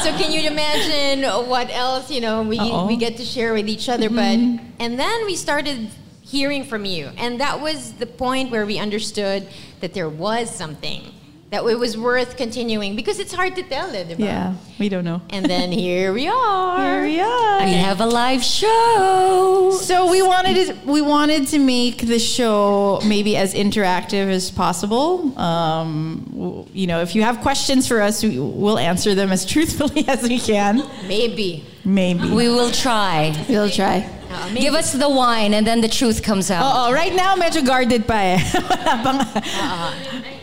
so 0.00 0.08
can 0.16 0.32
you 0.32 0.48
imagine 0.48 1.28
what 1.50 1.68
else, 1.68 2.08
you 2.10 2.22
know, 2.22 2.40
we, 2.40 2.56
Oo. 2.56 2.86
we 2.86 2.96
get 2.96 3.18
to 3.18 3.24
share 3.24 3.52
with 3.52 3.68
each 3.68 3.88
other. 3.88 4.08
But, 4.08 4.40
and 4.80 4.96
then 4.96 5.26
we 5.26 5.36
started 5.36 5.90
hearing 6.24 6.64
from 6.64 6.86
you. 6.86 7.10
And 7.18 7.40
that 7.40 7.60
was 7.60 7.92
the 7.98 8.06
point 8.06 8.50
where 8.50 8.64
we 8.64 8.78
understood 8.78 9.48
that 9.80 9.92
there 9.92 10.08
was 10.08 10.48
something. 10.48 11.19
That 11.50 11.64
it 11.64 11.78
was 11.78 11.98
worth 11.98 12.36
continuing. 12.36 12.94
Because 12.94 13.18
it's 13.18 13.34
hard 13.34 13.56
to 13.56 13.62
tell, 13.64 13.90
eh, 13.94 14.04
di 14.04 14.14
yeah, 14.22 14.54
we 14.78 14.88
don't 14.88 15.04
know. 15.04 15.20
And 15.30 15.44
then 15.46 15.72
here 15.84 16.12
we 16.12 16.28
are. 16.28 16.78
Here 16.80 17.02
we 17.02 17.20
are. 17.20 17.64
We 17.64 17.72
have 17.72 18.00
a 18.00 18.06
live 18.06 18.42
show. 18.44 19.72
So 19.82 20.08
we 20.10 20.22
wanted 20.22 20.54
to, 20.66 20.74
we 20.86 21.02
wanted 21.02 21.48
to 21.48 21.58
make 21.58 22.06
the 22.06 22.20
show 22.20 23.00
maybe 23.04 23.36
as 23.36 23.52
interactive 23.54 24.30
as 24.30 24.50
possible. 24.52 25.36
Um, 25.36 26.68
you 26.72 26.86
know, 26.86 27.00
if 27.02 27.16
you 27.16 27.22
have 27.22 27.40
questions 27.40 27.88
for 27.88 28.00
us, 28.00 28.22
we, 28.22 28.38
we'll 28.38 28.78
answer 28.78 29.16
them 29.16 29.32
as 29.32 29.44
truthfully 29.54 30.06
as 30.06 30.22
we 30.22 30.38
can. 30.38 30.86
Maybe. 31.08 31.64
Maybe 31.84 32.30
We 32.30 32.48
will 32.48 32.70
try. 32.70 33.34
we'll 33.48 33.70
try. 33.70 34.08
Maybe. 34.52 34.60
Give 34.60 34.74
us 34.74 34.92
the 34.92 35.08
wine 35.08 35.54
and 35.54 35.66
then 35.66 35.80
the 35.80 35.88
truth 35.88 36.22
comes 36.22 36.50
out. 36.50 36.62
Oh, 36.64 36.92
right 36.92 37.14
now 37.14 37.34
medyo 37.34 37.66
guarded 37.66 38.06
pa 38.06 38.38
eh. 38.38 38.38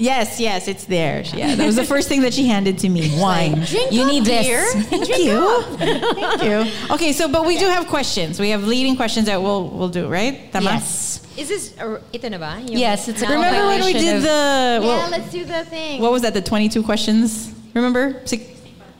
Wala 0.00 0.14
pang- 0.14 0.26
Yes, 0.26 0.40
yes, 0.40 0.68
it's 0.68 0.84
there. 0.84 1.22
Yeah, 1.34 1.54
that 1.56 1.66
was 1.66 1.76
the 1.76 1.84
first 1.84 2.08
thing 2.08 2.22
that 2.22 2.32
she 2.34 2.46
handed 2.48 2.78
to 2.78 2.88
me. 2.88 3.10
Wine. 3.20 3.64
Drink 3.64 3.92
You 3.92 4.02
up, 4.02 4.08
need 4.12 4.24
this. 4.24 4.46
dear. 4.46 4.64
Thank 4.90 5.08
you. 5.18 5.62
Thank 5.78 6.42
you. 6.42 6.94
Okay, 6.94 7.12
so 7.12 7.28
but 7.28 7.44
we 7.46 7.58
do 7.58 7.66
have 7.66 7.86
questions. 7.86 8.40
We 8.40 8.50
have 8.50 8.64
leading 8.64 8.96
questions 8.96 9.26
that 9.26 9.40
we'll 9.42 9.68
we'll 9.68 9.88
do, 9.92 10.08
right? 10.08 10.50
Tama? 10.52 10.70
Yes. 10.70 11.20
Is 11.36 11.48
this, 11.48 11.72
uh, 11.78 12.00
ito 12.12 12.28
na 12.28 12.38
ba? 12.38 12.60
Yes, 12.66 13.08
it's 13.08 13.22
a 13.22 13.26
Remember 13.28 13.66
when 13.68 13.84
we 13.84 13.92
did 13.94 14.16
of- 14.16 14.22
the 14.22 14.80
Yeah, 14.82 15.08
let's 15.10 15.30
do 15.32 15.44
the 15.44 15.64
thing. 15.64 16.00
what 16.02 16.12
was 16.12 16.22
that? 16.22 16.34
The 16.34 16.42
twenty-two 16.42 16.82
questions. 16.82 17.52
Remember? 17.74 18.20
Six, 18.26 18.44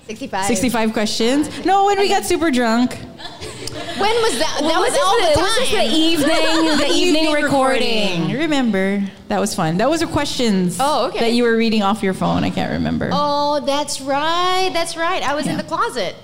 65. 0.06 0.46
65 0.46 0.92
questions. 0.92 1.48
No, 1.64 1.86
when 1.86 1.98
we 1.98 2.08
got 2.08 2.24
super 2.24 2.50
drunk. 2.50 2.96
When 3.70 4.14
was 4.22 4.38
that? 4.38 4.56
that 4.60 4.62
Well, 4.62 4.80
was, 4.80 4.90
was 4.92 5.00
all 5.04 5.16
the, 5.20 5.26
the 5.28 5.34
time. 5.34 5.44
was 5.44 5.56
this 5.56 5.70
the 5.70 5.84
evening, 5.96 6.78
the 6.78 6.88
evening 6.94 7.32
recording? 7.32 8.32
Remember? 8.38 9.02
That 9.28 9.38
was 9.40 9.54
fun. 9.54 9.76
That 9.78 9.88
was 9.88 10.00
the 10.00 10.06
questions. 10.06 10.78
Oh, 10.80 11.08
okay. 11.08 11.20
That 11.20 11.32
you 11.32 11.44
were 11.44 11.56
reading 11.56 11.82
off 11.82 12.02
your 12.02 12.14
phone. 12.14 12.42
I 12.44 12.50
can't 12.50 12.72
remember. 12.72 13.10
Oh, 13.12 13.60
that's 13.64 14.00
right. 14.00 14.70
That's 14.72 14.96
right. 14.96 15.22
I 15.22 15.34
was 15.34 15.46
in 15.46 15.56
the 15.56 15.62
closet. 15.62 16.16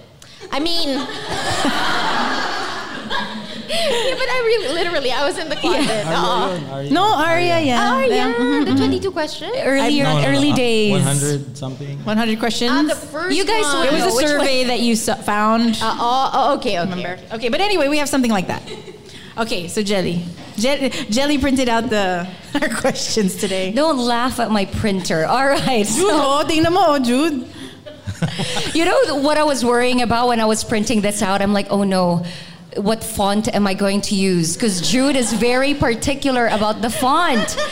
I 0.51 0.61
mean, 0.61 0.89
yeah, 3.69 4.15
but 4.17 4.29
I 4.29 4.39
really, 4.47 4.75
literally, 4.75 5.11
I 5.13 5.25
was 5.27 5.39
in 5.39 5.49
the 5.49 5.57
closet. 5.57 6.05
Oh, 6.09 6.87
No, 6.91 7.15
Aria, 7.17 7.61
yeah. 7.61 7.95
oh 7.95 8.01
yeah, 8.05 8.33
Mhm, 8.35 8.65
the 8.67 8.73
mhm. 8.73 8.77
22 8.79 9.11
questions. 9.11 9.53
Earlier, 9.59 10.05
No, 10.05 10.15
no, 10.15 10.23
no, 10.23 10.29
early 10.29 10.53
uh, 10.53 10.57
days. 10.57 10.93
100 10.93 11.57
something. 11.59 11.99
100 12.05 12.39
questions. 12.39 12.71
Ah, 12.73 12.83
the 12.83 12.95
first 12.95 13.37
You 13.37 13.45
guys 13.45 13.65
one. 13.65 13.87
it 13.89 13.93
was 13.93 14.13
a 14.13 14.17
which 14.17 14.27
survey 14.27 14.65
that 14.65 14.81
you 14.81 14.95
su- 14.97 15.15
found. 15.15 15.77
Uh, 15.83 15.97
oh, 15.99 16.31
oh, 16.35 16.55
okay, 16.57 16.79
okay. 16.81 16.91
remember? 16.91 17.19
Okay, 17.35 17.49
but 17.49 17.61
anyway, 17.61 17.89
we 17.89 17.99
have 17.99 18.09
something 18.09 18.31
like 18.33 18.47
that. 18.49 18.63
Okay, 19.39 19.69
so 19.69 19.83
Gelli. 19.83 20.25
Je- 20.57 20.89
Gelli 21.11 21.37
printed 21.37 21.69
out 21.69 21.91
the 21.91 22.27
our 22.57 22.71
questions 22.81 23.37
today. 23.37 23.71
Don't 23.71 23.99
laugh 23.99 24.41
at 24.41 24.51
my 24.51 24.65
printer. 24.65 25.27
All 25.29 25.45
right. 25.47 25.85
Jude, 25.85 26.09
So, 26.09 26.09
oh, 26.09 26.41
tingnan 26.49 26.73
mo, 26.73 26.97
Jude. 26.99 27.45
you 28.73 28.87
know 28.87 29.21
what 29.21 29.37
I 29.37 29.45
was 29.45 29.63
worrying 29.63 30.01
about 30.01 30.29
when 30.29 30.41
I 30.41 30.47
was 30.47 30.65
printing 30.65 31.03
this 31.03 31.21
out? 31.21 31.43
I'm 31.43 31.53
like, 31.53 31.67
oh 31.69 31.85
no. 31.85 32.25
What 32.79 33.03
font 33.05 33.49
am 33.55 33.67
I 33.67 33.75
going 33.75 34.01
to 34.03 34.15
use? 34.15 34.55
Because 34.55 34.81
Jude 34.81 35.17
is 35.17 35.33
very 35.33 35.75
particular 35.75 36.47
about 36.49 36.83
the 36.83 36.91
font. 36.91 37.57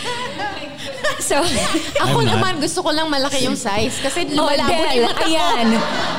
So, 1.20 1.40
Ako 1.40 2.20
I'm 2.20 2.28
naman, 2.28 2.60
gusto 2.60 2.82
ko 2.84 2.90
lang 2.92 3.08
malaki 3.08 3.44
yung 3.48 3.56
size 3.56 3.96
kasi 4.02 4.28
oh, 4.36 4.44
lumalabo 4.44 4.68
na 4.68 4.68
Delle, 4.68 4.96
yung 5.00 5.08
mata 5.08 5.24
ko. 5.24 5.30
ayan. 5.30 5.66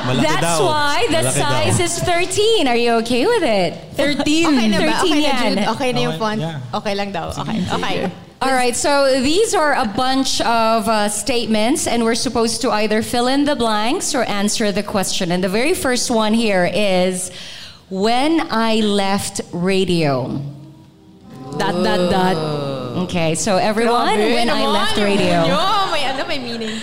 Malaki 0.02 0.24
That's 0.26 0.42
daw. 0.42 0.58
why 0.66 0.98
the 1.10 1.22
Malaki 1.22 1.38
size 1.38 1.78
daw. 1.78 1.84
is 1.86 1.94
13. 2.02 2.66
Are 2.66 2.74
you 2.78 2.90
okay 3.02 3.22
with 3.26 3.44
it? 3.46 3.72
13. 3.94 4.46
Okay 4.50 4.66
na 4.66 4.78
ba? 4.82 4.94
13 4.98 5.06
Okay 5.06 5.10
na, 5.14 5.26
yan. 5.30 5.50
Jude? 5.54 5.68
Okay 5.74 5.90
na 5.92 6.00
yung 6.00 6.14
Okay, 6.14 6.18
font? 6.18 6.40
yeah. 6.40 6.58
Okay 6.78 6.94
lang 6.98 7.10
daw. 7.12 7.26
Okay, 7.38 7.58
okay. 7.70 7.96
All 8.42 8.52
right, 8.52 8.74
so 8.74 9.20
these 9.22 9.54
are 9.54 9.74
a 9.78 9.86
bunch 9.86 10.40
of 10.42 10.88
uh, 10.90 11.08
statements, 11.08 11.86
and 11.86 12.02
we're 12.02 12.18
supposed 12.18 12.60
to 12.62 12.70
either 12.74 13.00
fill 13.02 13.28
in 13.28 13.44
the 13.44 13.54
blanks 13.54 14.10
or 14.14 14.22
answer 14.26 14.72
the 14.72 14.82
question. 14.82 15.30
And 15.30 15.42
the 15.42 15.48
very 15.52 15.74
first 15.74 16.10
one 16.10 16.34
here 16.34 16.66
is 16.66 17.30
When 17.88 18.48
I 18.50 18.80
left 18.80 19.40
radio. 19.52 20.42
Dot, 21.56 21.84
dot, 21.84 22.10
dot. 22.10 22.36
Okay, 23.04 23.36
so 23.36 23.56
everyone, 23.58 24.18
Grabe 24.18 24.34
when 24.34 24.50
I 24.50 24.62
naman 24.62 24.72
left 24.72 24.96
yung 24.96 25.06
radio. 25.06 25.46
Yo, 25.46 25.90
may 25.92 26.04
ano, 26.04 26.26
may 26.26 26.38
meaning. 26.38 26.80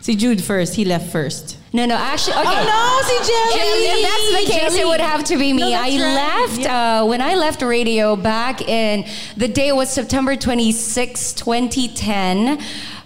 See, 0.00 0.14
Jude 0.14 0.44
first. 0.44 0.74
He 0.74 0.84
left 0.84 1.10
first. 1.10 1.56
No, 1.72 1.86
no, 1.86 1.94
actually, 1.94 2.34
okay. 2.34 2.44
Oh, 2.44 2.68
no, 2.68 3.08
si 3.08 3.16
Jelly. 3.24 3.60
If, 3.60 3.96
if 3.96 4.02
that's 4.04 4.28
the 4.36 4.52
case, 4.52 4.74
it 4.74 4.86
would 4.86 5.00
have 5.00 5.24
to 5.24 5.36
be 5.38 5.52
me. 5.54 5.72
No, 5.72 5.80
I 5.80 5.88
right. 5.88 5.98
left 5.98 6.66
uh, 6.66 7.06
when 7.06 7.22
I 7.22 7.34
left 7.34 7.62
radio 7.62 8.14
back 8.14 8.60
in 8.60 9.06
the 9.36 9.48
day 9.48 9.72
was 9.72 9.90
September 9.90 10.36
26, 10.36 11.32
2010. 11.32 12.60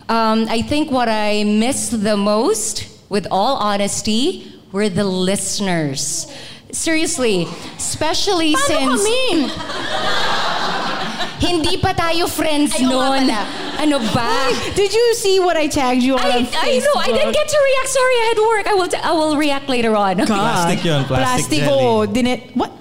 Um, 0.09 0.47
I 0.49 0.63
think 0.63 0.91
what 0.91 1.09
I 1.09 1.45
missed 1.45 2.03
the 2.03 2.17
most, 2.17 2.89
with 3.09 3.29
all 3.31 3.57
honesty, 3.57 4.53
were 4.73 4.89
the 4.89 5.05
listeners. 5.05 6.27
Seriously, 6.73 7.47
especially 7.77 8.57
Paano 8.57 8.97
since 8.97 9.05
kami? 9.05 9.53
hindi 11.53 11.77
pa 11.77 11.93
tayo 11.93 12.25
friends 12.25 12.73
Ay, 12.81 12.89
noon. 12.89 13.29
Ano 13.77 14.01
ba? 14.17 14.49
Did 14.73 14.95
you 14.95 15.07
see 15.21 15.37
what 15.37 15.57
I 15.57 15.69
tagged 15.69 16.01
you 16.01 16.17
on 16.17 16.25
I, 16.25 16.49
Facebook? 16.49 16.57
I 16.57 16.81
know, 16.81 16.97
I 16.97 17.11
didn't 17.13 17.37
get 17.37 17.49
to 17.49 17.59
react. 17.61 17.89
Sorry, 17.93 18.15
I 18.15 18.25
had 18.25 18.39
work. 18.41 18.67
I 18.67 18.75
will, 18.75 18.89
t- 18.89 19.05
I 19.05 19.13
will 19.13 19.37
react 19.37 19.69
later 19.69 19.93
on. 19.97 20.21
Okay. 20.21 20.33
Plastic 20.33 20.85
yun, 20.85 21.05
plastic 21.05 21.61
Gelli. 21.61 21.77
oh, 21.77 22.07
didn't 22.07 22.57
What? 22.57 22.73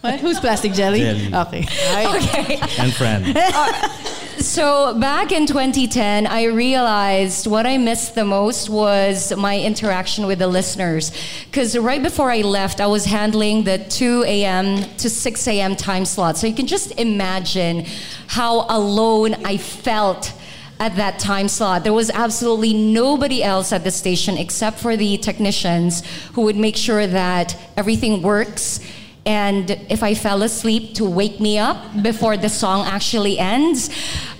What? 0.00 0.20
Who's 0.20 0.40
plastic 0.40 0.72
Gelli? 0.72 1.00
Gelli. 1.00 1.34
Okay. 1.34 1.62
Okay. 1.64 2.60
And 2.78 2.92
friend. 2.92 3.28
So 4.44 4.92
back 5.00 5.32
in 5.32 5.46
2010, 5.46 6.26
I 6.26 6.44
realized 6.44 7.46
what 7.46 7.64
I 7.64 7.78
missed 7.78 8.14
the 8.14 8.26
most 8.26 8.68
was 8.68 9.34
my 9.38 9.58
interaction 9.58 10.26
with 10.26 10.38
the 10.38 10.46
listeners. 10.46 11.12
Because 11.46 11.78
right 11.78 12.02
before 12.02 12.30
I 12.30 12.42
left, 12.42 12.78
I 12.78 12.86
was 12.86 13.06
handling 13.06 13.64
the 13.64 13.78
2 13.78 14.24
a.m. 14.26 14.82
to 14.98 15.08
6 15.08 15.48
a.m. 15.48 15.74
time 15.76 16.04
slot. 16.04 16.36
So 16.36 16.46
you 16.46 16.54
can 16.54 16.66
just 16.66 16.92
imagine 17.00 17.86
how 18.26 18.66
alone 18.68 19.32
I 19.46 19.56
felt 19.56 20.34
at 20.78 20.94
that 20.96 21.18
time 21.18 21.48
slot. 21.48 21.82
There 21.82 21.94
was 21.94 22.10
absolutely 22.10 22.74
nobody 22.74 23.42
else 23.42 23.72
at 23.72 23.82
the 23.82 23.90
station 23.90 24.36
except 24.36 24.78
for 24.78 24.94
the 24.94 25.16
technicians 25.16 26.02
who 26.34 26.42
would 26.42 26.56
make 26.56 26.76
sure 26.76 27.06
that 27.06 27.56
everything 27.78 28.20
works. 28.20 28.80
And 29.26 29.70
if 29.88 30.02
I 30.02 30.14
fell 30.14 30.42
asleep, 30.42 30.94
to 30.96 31.04
wake 31.04 31.40
me 31.40 31.58
up 31.58 32.02
before 32.02 32.36
the 32.36 32.48
song 32.48 32.86
actually 32.86 33.38
ends. 33.38 33.90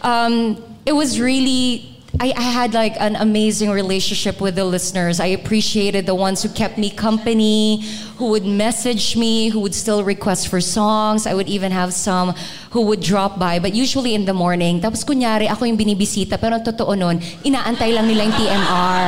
Um, 0.03 0.63
it 0.85 0.93
was 0.93 1.19
really 1.19 1.95
I, 2.21 2.33
I 2.37 2.43
had 2.43 2.75
like 2.75 2.95
an 3.01 3.17
amazing 3.17 3.71
relationship 3.71 4.41
with 4.41 4.55
the 4.55 4.65
listeners. 4.65 5.19
I 5.19 5.27
appreciated 5.35 6.07
the 6.07 6.15
ones 6.15 6.45
who 6.45 6.49
kept 6.49 6.79
me 6.79 6.91
company, 6.91 7.83
who 8.19 8.31
would 8.31 8.47
message 8.47 9.17
me, 9.17 9.49
who 9.49 9.59
would 9.61 9.75
still 9.75 10.05
request 10.05 10.47
for 10.47 10.61
songs. 10.61 11.27
I 11.27 11.35
would 11.35 11.49
even 11.49 11.73
have 11.73 11.93
some 11.93 12.31
who 12.71 12.83
would 12.83 13.01
drop 13.01 13.39
by, 13.39 13.59
but 13.59 13.75
usually 13.75 14.15
in 14.15 14.27
the 14.27 14.35
morning. 14.35 14.81
Tapos 14.81 15.05
kunyari, 15.05 15.51
ako 15.51 15.65
yung 15.65 15.77
binibisita, 15.77 16.39
pero 16.39 16.63
totoo 16.63 16.97
nun, 16.97 17.19
inaantay 17.43 17.93
lang 17.93 18.07
nila 18.07 18.31
yung 18.31 18.37
TMR. 18.39 19.05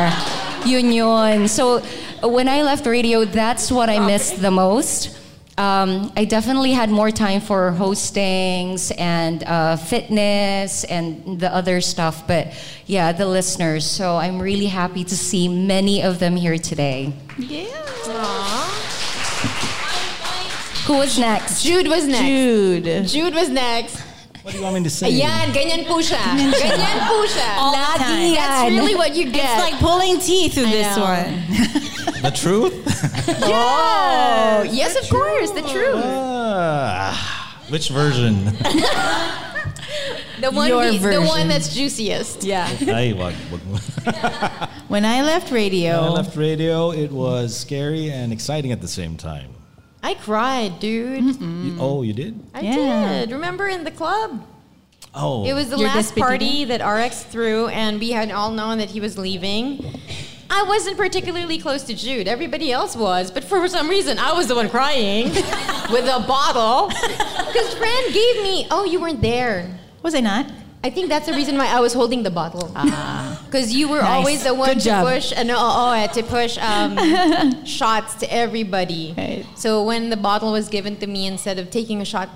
Yun 0.67 0.91
yun. 0.91 1.49
So 1.49 1.79
when 2.27 2.49
I 2.49 2.63
left 2.63 2.87
radio, 2.87 3.25
that's 3.25 3.71
what 3.71 3.89
I 3.89 4.01
missed 4.01 4.43
the 4.43 4.51
most. 4.51 5.15
Um, 5.59 6.13
I 6.15 6.27
definitely 6.27 6.73
had 6.73 6.91
more 6.91 7.11
time 7.11 7.41
for 7.41 7.73
hostings 7.73 8.93
and 8.99 9.43
uh, 9.45 9.77
fitness 9.77 10.85
and 10.85 11.41
the 11.41 11.53
other 11.53 11.81
stuff, 11.81 12.27
but 12.27 12.53
yeah, 12.85 13.13
the 13.13 13.27
listeners. 13.27 13.87
So 13.87 14.17
I'm 14.17 14.39
really 14.41 14.67
happy 14.67 15.03
to 15.05 15.17
see 15.17 15.49
many 15.49 16.03
of 16.03 16.19
them 16.19 16.37
here 16.37 16.59
today. 16.59 17.15
Yeah. 17.39 17.65
Who 20.87 20.99
was 20.99 21.19
next? 21.19 21.65
Jude 21.65 21.89
was 21.89 22.07
next. 22.07 22.23
Jude. 22.23 23.07
Jude 23.09 23.35
was 23.35 23.49
next. 23.49 24.06
What 24.47 24.53
do 24.53 24.59
you 24.59 24.63
want 24.63 24.77
me 24.77 24.85
to 24.85 24.91
say? 24.91 25.11
Ayan, 25.11 25.51
ganyan 25.51 25.83
po 25.91 25.99
siya. 26.07 26.23
Ganyan 26.39 26.99
po 27.11 27.19
siya. 27.27 27.51
All 27.59 27.75
the 27.75 27.83
Lagi 27.83 27.99
time. 27.99 28.35
That's 28.39 28.71
really 28.79 28.95
what 28.95 29.17
you 29.19 29.27
get. 29.27 29.43
It's 29.43 29.59
like 29.59 29.75
pulling 29.83 30.21
teeth 30.23 30.55
with 30.55 30.71
I 30.71 30.71
this 30.71 30.95
know. 30.95 31.03
one. 31.03 31.33
The 32.23 32.31
truth? 32.31 32.73
oh, 33.43 34.63
yes, 34.71 34.95
of 34.95 35.11
course, 35.11 35.51
the 35.51 35.63
truth. 35.63 35.99
Ah, 36.03 37.59
which 37.71 37.89
version? 37.91 38.45
The 40.41 40.51
one, 40.55 40.69
Your 40.71 40.91
we- 40.91 40.99
the 40.99 41.23
one 41.27 41.49
that's 41.49 41.75
juiciest. 41.75 42.45
Yeah. 42.45 42.71
Ay, 42.87 43.13
wag, 43.19 43.35
wag 43.51 43.63
mo. 43.67 43.79
When 44.89 45.05
I 45.05 45.23
left 45.23 45.51
radio, 45.51 46.03
When 46.03 46.11
I 46.13 46.15
left 46.23 46.37
radio, 46.37 46.91
it 46.93 47.11
was 47.11 47.51
scary 47.59 48.11
and 48.11 48.33
exciting 48.33 48.71
at 48.71 48.81
the 48.81 48.89
same 48.89 49.17
time. 49.17 49.51
I 50.07 50.15
cried, 50.15 50.79
dude. 50.79 51.25
You- 51.41 51.77
oh, 51.81 52.03
you 52.03 52.13
did? 52.13 52.39
I 52.55 52.61
Yeah. 52.61 52.75
did. 53.25 53.33
Remember 53.33 53.67
in 53.67 53.83
the 53.83 53.91
club? 53.91 54.41
Oh. 55.13 55.45
It 55.45 55.53
was 55.53 55.69
the 55.71 55.79
Your 55.79 55.89
last 55.89 56.15
despedida? 56.15 56.21
party 56.21 56.65
that 56.67 56.81
RX 56.81 57.25
threw, 57.25 57.67
and 57.69 57.99
we 57.99 58.11
had 58.13 58.31
all 58.31 58.53
known 58.53 58.79
that 58.79 58.91
he 58.91 59.01
was 59.01 59.19
leaving. 59.19 59.85
I 60.49 60.63
wasn't 60.63 60.97
particularly 60.97 61.59
close 61.59 61.83
to 61.85 61.95
Jude. 61.95 62.29
Everybody 62.29 62.71
else 62.71 62.95
was, 62.95 63.33
but 63.33 63.43
for 63.43 63.67
some 63.67 63.89
reason, 63.89 64.17
I 64.21 64.33
was 64.33 64.47
the 64.47 64.55
one 64.55 64.69
crying 64.71 65.25
with 65.91 66.07
a 66.07 66.25
bottle. 66.29 66.87
Because 66.89 67.75
Fran 67.75 68.05
gave 68.13 68.43
me, 68.45 68.69
oh, 68.71 68.85
you 68.85 69.01
weren't 69.01 69.23
there. 69.23 69.77
was 70.05 70.15
I 70.15 70.21
not? 70.21 70.47
I 70.87 70.91
think 70.91 71.09
that's 71.09 71.27
the 71.27 71.33
reason 71.35 71.59
why 71.59 71.67
I 71.67 71.81
was 71.81 71.93
holding 71.93 72.23
the 72.23 72.31
bottle. 72.31 72.71
Because 73.47 73.75
you 73.75 73.89
were 73.89 74.03
Nice. 74.03 74.15
always 74.17 74.41
the 74.45 74.55
one 74.55 74.69
Good 74.69 74.81
to 74.81 74.91
job. 74.91 75.07
push, 75.07 75.33
uh, 75.33 75.43
no, 75.43 75.57
oh, 75.59 75.91
uh, 75.99 76.07
to 76.17 76.23
push 76.23 76.59
um, 76.59 76.91
shots 77.79 78.15
to 78.23 78.27
everybody. 78.33 79.15
Right. 79.17 79.45
So 79.57 79.83
when 79.83 80.11
the 80.11 80.17
bottle 80.29 80.51
was 80.53 80.69
given 80.69 80.97
to 81.03 81.07
me, 81.15 81.27
instead 81.27 81.59
of 81.59 81.71
taking 81.71 81.99
a 82.01 82.05
shot, 82.05 82.29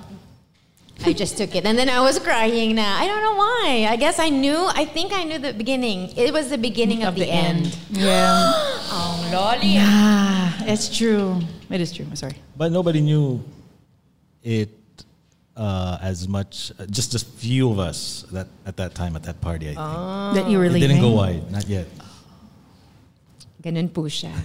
I 1.07 1.13
just 1.13 1.37
took 1.39 1.55
it, 1.59 1.65
and 1.69 1.79
then 1.79 1.89
I 1.89 2.01
was 2.01 2.19
crying. 2.19 2.75
Now 2.75 2.93
I 3.03 3.07
don't 3.11 3.23
know 3.27 3.37
why. 3.45 3.87
I 3.89 3.97
guess 4.05 4.19
I 4.19 4.29
knew. 4.31 4.61
I 4.83 4.85
think 4.85 5.13
I 5.13 5.23
knew 5.25 5.39
the 5.39 5.53
beginning. 5.63 5.99
It 6.17 6.33
was 6.33 6.51
the 6.51 6.59
beginning 6.59 7.05
of, 7.05 7.15
the, 7.15 7.29
end. 7.31 7.77
Yeah. 7.91 8.53
Oh, 8.93 9.31
lolly. 9.33 9.77
Ah, 9.79 10.65
it's 10.73 10.87
true. 10.99 11.39
It 11.71 11.81
is 11.81 11.93
true. 11.95 12.07
I'm 12.11 12.17
sorry. 12.17 12.35
But 12.57 12.73
nobody 12.73 13.01
knew 13.01 13.39
it 14.43 14.69
uh, 15.57 15.99
as 16.01 16.27
much. 16.29 16.73
Uh, 16.79 16.87
just 16.87 17.15
a 17.15 17.19
few 17.19 17.71
of 17.71 17.79
us 17.79 18.25
that 18.33 18.49
at 18.67 18.77
that 18.79 18.95
time 18.95 19.17
at 19.17 19.23
that 19.25 19.41
party. 19.41 19.71
I 19.71 19.75
think 19.75 20.45
that 20.45 20.51
you 20.51 20.59
were 20.59 20.65
it 20.67 20.73
leaving. 20.73 20.89
didn't 20.89 21.03
go 21.03 21.11
wide, 21.11 21.51
not 21.51 21.69
yet. 21.69 21.87
Ganun 23.63 23.93
po 23.93 24.09
siya. 24.09 24.33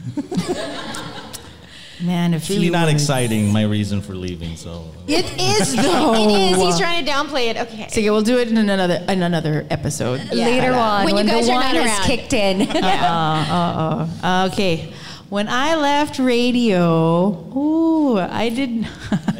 Man, 2.04 2.34
a 2.34 2.38
It's 2.38 2.50
really 2.50 2.64
few 2.64 2.72
not 2.76 2.88
words. 2.92 3.00
exciting. 3.02 3.54
My 3.54 3.64
reason 3.64 4.02
for 4.02 4.16
leaving. 4.16 4.58
So 4.58 4.92
It 5.08 5.24
is 5.40 5.74
though. 5.80 6.12
It 6.14 6.52
is. 6.52 6.58
He's 6.60 6.78
trying 6.78 7.00
to 7.06 7.10
downplay 7.10 7.48
it. 7.52 7.58
Okay. 7.58 7.88
So 7.88 8.02
yeah, 8.02 8.12
we'll 8.12 8.22
do 8.28 8.38
it 8.38 8.50
in 8.52 8.58
another 8.58 9.00
in 9.08 9.24
another 9.24 9.66
episode. 9.72 10.20
Yeah. 10.34 10.44
Later 10.46 10.74
on, 10.76 11.06
When 11.06 11.16
when, 11.16 11.26
you 11.28 11.32
guys 11.32 11.48
the 11.48 11.54
are 11.54 11.56
wine 11.56 11.76
not 11.76 11.88
has 11.88 11.96
around. 12.00 12.04
kicked 12.06 12.34
in. 12.34 12.68
Uh, 12.76 12.84
uh, 12.84 14.28
uh. 14.28 14.50
Okay. 14.52 14.92
When 15.29 15.48
I 15.50 15.75
left 15.75 16.20
radio, 16.20 17.29
ooh, 17.55 18.20
I 18.20 18.50
did. 18.50 18.70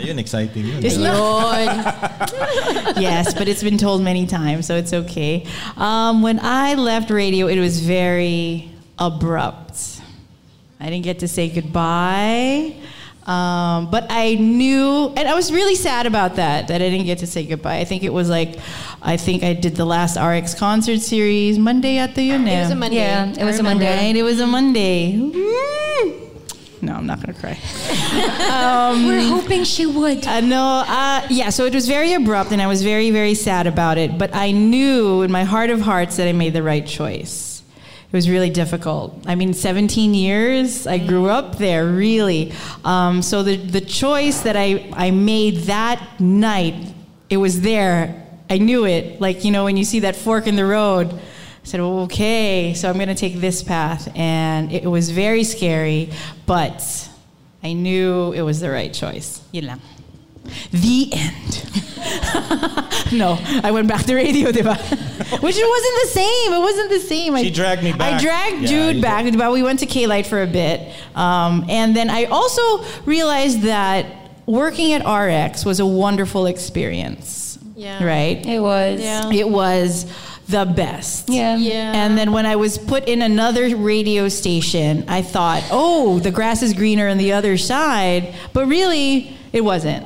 ayun, 0.02 0.17
exciting 0.17 0.65
yun. 0.69 0.84
It's 0.84 0.98
yes, 3.00 3.36
but 3.36 3.48
it's 3.48 3.62
been 3.62 3.78
told 3.78 4.02
many 4.02 4.26
times, 4.26 4.65
so 4.65 4.76
it's 4.76 4.93
okay. 4.93 5.45
Um, 5.78 6.24
when 6.24 6.39
I 6.41 6.74
left 6.74 7.12
radio, 7.12 7.45
it 7.48 7.60
was 7.60 7.82
very 7.82 8.71
abrupt. 8.98 10.02
I 10.80 10.89
didn't 10.89 11.04
get 11.04 11.19
to 11.19 11.28
say 11.28 11.50
goodbye. 11.50 12.74
Um, 13.26 13.90
but 13.90 14.06
I 14.12 14.36
knew, 14.36 15.12
and 15.16 15.28
I 15.28 15.34
was 15.34 15.52
really 15.52 15.76
sad 15.76 16.06
about 16.06 16.36
that, 16.36 16.68
that 16.68 16.82
I 16.82 16.90
didn't 16.90 17.08
get 17.08 17.20
to 17.20 17.28
say 17.28 17.44
goodbye. 17.44 17.78
I 17.78 17.84
think 17.86 18.04
it 18.04 18.14
was 18.14 18.30
like, 18.30 18.60
I 19.02 19.18
think 19.18 19.44
I 19.44 19.54
did 19.54 19.76
the 19.76 19.86
last 19.86 20.16
RX 20.18 20.54
concert 20.54 21.00
series 21.00 21.58
Monday 21.58 21.98
at 21.98 22.14
the 22.14 22.24
yun 22.24 22.48
It 22.48 22.62
was 22.62 22.72
a 22.72 22.76
Monday. 22.76 22.98
Yeah, 22.98 23.32
it 23.32 23.40
I 23.40 23.46
was 23.46 23.60
a. 23.60 23.64
Monday. 23.64 23.98
Right, 24.08 24.16
it 24.16 24.24
was 24.24 24.40
a 24.40 24.48
Monday. 24.48 25.14
No, 26.82 26.94
I'm 26.94 27.08
not 27.08 27.20
gonna 27.20 27.34
cry. 27.34 27.58
We're 29.08 29.28
hoping 29.28 29.64
she 29.64 29.88
would. 29.88 30.26
Uh, 30.28 30.42
no, 30.42 30.84
uh, 30.88 31.26
yeah, 31.32 31.50
so 31.50 31.66
it 31.66 31.74
was 31.74 31.88
very 31.88 32.14
abrupt 32.14 32.52
and 32.52 32.62
I 32.62 32.68
was 32.68 32.84
very, 32.84 33.10
very 33.10 33.34
sad 33.34 33.66
about 33.66 33.98
it. 33.98 34.20
But 34.20 34.36
I 34.36 34.52
knew 34.52 35.24
in 35.24 35.32
my 35.32 35.46
heart 35.46 35.72
of 35.72 35.82
hearts 35.82 36.18
that 36.18 36.28
I 36.28 36.32
made 36.32 36.54
the 36.54 36.62
right 36.62 36.86
choice. 36.86 37.55
It 38.08 38.13
was 38.13 38.30
really 38.30 38.50
difficult. 38.50 39.24
I 39.26 39.36
mean, 39.36 39.54
17 39.54 40.13
years, 40.13 40.88
I 40.88 41.00
grew 41.00 41.28
up 41.28 41.58
there, 41.58 41.86
really. 41.86 42.54
Um, 42.84 43.22
so 43.22 43.44
the, 43.44 43.58
the 43.58 43.82
choice 43.82 44.41
that 44.41 44.56
I, 44.56 44.89
I 44.94 45.12
made 45.12 45.63
that 45.63 46.20
night, 46.20 46.94
it 47.30 47.38
was 47.38 47.62
there. 47.62 48.24
I 48.50 48.60
knew 48.60 48.86
it. 48.86 49.20
Like, 49.20 49.44
you 49.44 49.52
know, 49.52 49.63
when 49.65 49.76
you 49.76 49.84
see 49.84 50.02
that 50.02 50.15
fork 50.15 50.48
in 50.48 50.56
the 50.56 50.65
road, 50.65 51.13
I 51.13 51.20
said, 51.63 51.80
okay, 51.80 52.74
so 52.76 52.89
I'm 52.89 52.96
going 52.96 53.10
to 53.10 53.15
take 53.15 53.41
this 53.41 53.63
path. 53.63 54.15
And 54.15 54.72
it 54.72 54.86
was 54.86 55.10
very 55.10 55.44
scary, 55.44 56.12
but 56.46 57.10
I 57.63 57.74
knew 57.74 58.32
it 58.34 58.44
was 58.44 58.60
the 58.60 58.70
right 58.70 58.94
choice. 58.94 59.41
Yun. 59.52 59.82
The 60.72 61.10
end. 61.14 61.86
no, 63.14 63.38
I 63.64 63.72
went 63.72 63.88
back 63.88 64.06
to 64.06 64.16
radio, 64.16 64.52
diba? 64.52 64.76
Which 65.42 65.56
it 65.58 65.68
wasn't 65.68 66.02
the 66.04 66.10
same. 66.10 66.54
It 66.54 66.60
wasn't 66.60 66.90
the 66.90 67.00
same. 67.00 67.36
She 67.38 67.48
I, 67.48 67.50
dragged 67.50 67.84
me 67.84 67.94
back. 67.94 68.14
I 68.14 68.22
dragged 68.22 68.62
Yeah, 68.62 68.68
Jude 68.68 68.96
you 68.98 69.02
back, 69.02 69.26
but 69.38 69.52
we 69.52 69.64
went 69.64 69.80
to 69.80 69.86
K-Lite 69.86 70.28
for 70.28 70.42
a 70.42 70.48
bit. 70.48 70.94
Um, 71.16 71.66
and 71.70 71.96
then 71.96 72.10
I 72.10 72.26
also 72.26 72.84
realized 73.06 73.62
that 73.62 74.06
working 74.46 74.94
at 74.94 75.06
RX 75.06 75.66
was 75.66 75.80
a 75.80 75.86
wonderful 75.86 76.46
experience. 76.46 77.58
Yeah. 77.76 78.04
Right? 78.04 78.46
It 78.46 78.60
was. 78.60 79.02
Yeah. 79.02 79.32
It 79.32 79.50
was 79.50 80.06
the 80.48 80.66
best. 80.66 81.30
Yeah. 81.30 81.58
Yeah. 81.58 81.94
And 81.94 82.18
then 82.18 82.32
when 82.32 82.46
I 82.46 82.56
was 82.56 82.78
put 82.78 83.08
in 83.08 83.22
another 83.22 83.76
radio 83.76 84.30
station, 84.30 85.06
I 85.08 85.22
thought, 85.22 85.64
oh, 85.72 86.20
the 86.20 86.32
grass 86.32 86.62
is 86.62 86.74
greener 86.74 87.08
on 87.08 87.18
the 87.18 87.34
other 87.34 87.58
side. 87.58 88.36
But 88.54 88.68
really, 88.68 89.36
it 89.52 89.62
wasn't. 89.62 90.06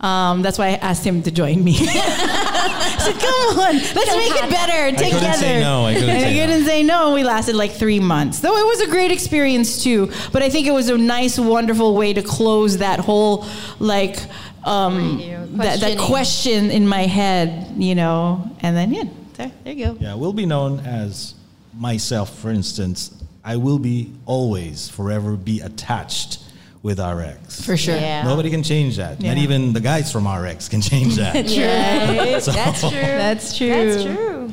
Um, 0.00 0.40
that's 0.40 0.58
why 0.58 0.68
I 0.68 0.72
asked 0.76 1.04
him 1.06 1.22
to 1.22 1.30
join 1.30 1.62
me. 1.62 1.74
so 1.74 1.86
come 1.86 3.58
on, 3.58 3.74
let's 3.74 4.16
make 4.16 4.32
it 4.32 4.50
better 4.50 4.96
together. 4.96 5.18
couldn't 5.18 5.34
say 5.34 5.60
no. 5.60 5.84
I 5.84 5.94
couldn't 5.94 6.08
say 6.08 6.26
I 6.26 6.32
no. 6.32 6.40
couldn't 6.40 6.64
say 6.64 6.82
no. 6.82 7.14
We 7.14 7.22
lasted 7.22 7.54
like 7.54 7.72
three 7.72 8.00
months. 8.00 8.40
Though 8.40 8.56
it 8.56 8.64
was 8.64 8.80
a 8.80 8.86
great 8.86 9.10
experience 9.10 9.82
too. 9.84 10.10
But 10.32 10.42
I 10.42 10.48
think 10.48 10.66
it 10.66 10.72
was 10.72 10.88
a 10.88 10.96
nice, 10.96 11.38
wonderful 11.38 11.94
way 11.94 12.14
to 12.14 12.22
close 12.22 12.78
that 12.78 13.00
whole 13.00 13.46
like 13.78 14.16
um, 14.64 15.18
that, 15.58 15.80
that 15.80 15.98
question 15.98 16.70
in 16.70 16.88
my 16.88 17.02
head, 17.02 17.74
you 17.76 17.94
know. 17.94 18.50
And 18.62 18.74
then 18.74 18.94
yeah, 18.94 19.04
there, 19.34 19.52
there 19.64 19.72
you 19.74 19.84
go. 19.86 19.96
Yeah, 20.00 20.14
we'll 20.14 20.32
be 20.32 20.46
known 20.46 20.80
as 20.80 21.34
myself, 21.74 22.38
for 22.38 22.50
instance. 22.50 23.14
I 23.42 23.56
will 23.56 23.78
be 23.78 24.12
always, 24.26 24.88
forever 24.88 25.34
be 25.34 25.60
attached 25.60 26.39
with 26.82 26.98
RX. 26.98 27.64
For 27.64 27.76
sure. 27.76 27.94
Yeah. 27.96 28.22
Nobody 28.24 28.50
can 28.50 28.62
change 28.62 28.96
that. 28.96 29.20
Not 29.20 29.36
even 29.36 29.72
the 29.72 29.80
guys 29.80 30.10
from 30.10 30.26
RX 30.26 30.68
can 30.68 30.80
change 30.80 31.16
that. 31.16 31.34
Yeah. 31.48 32.38
So- 32.40 32.52
That's 32.52 32.80
true. 32.80 32.90
That's 32.90 33.56
true. 33.58 33.68
That's 33.68 34.02
true. 34.04 34.52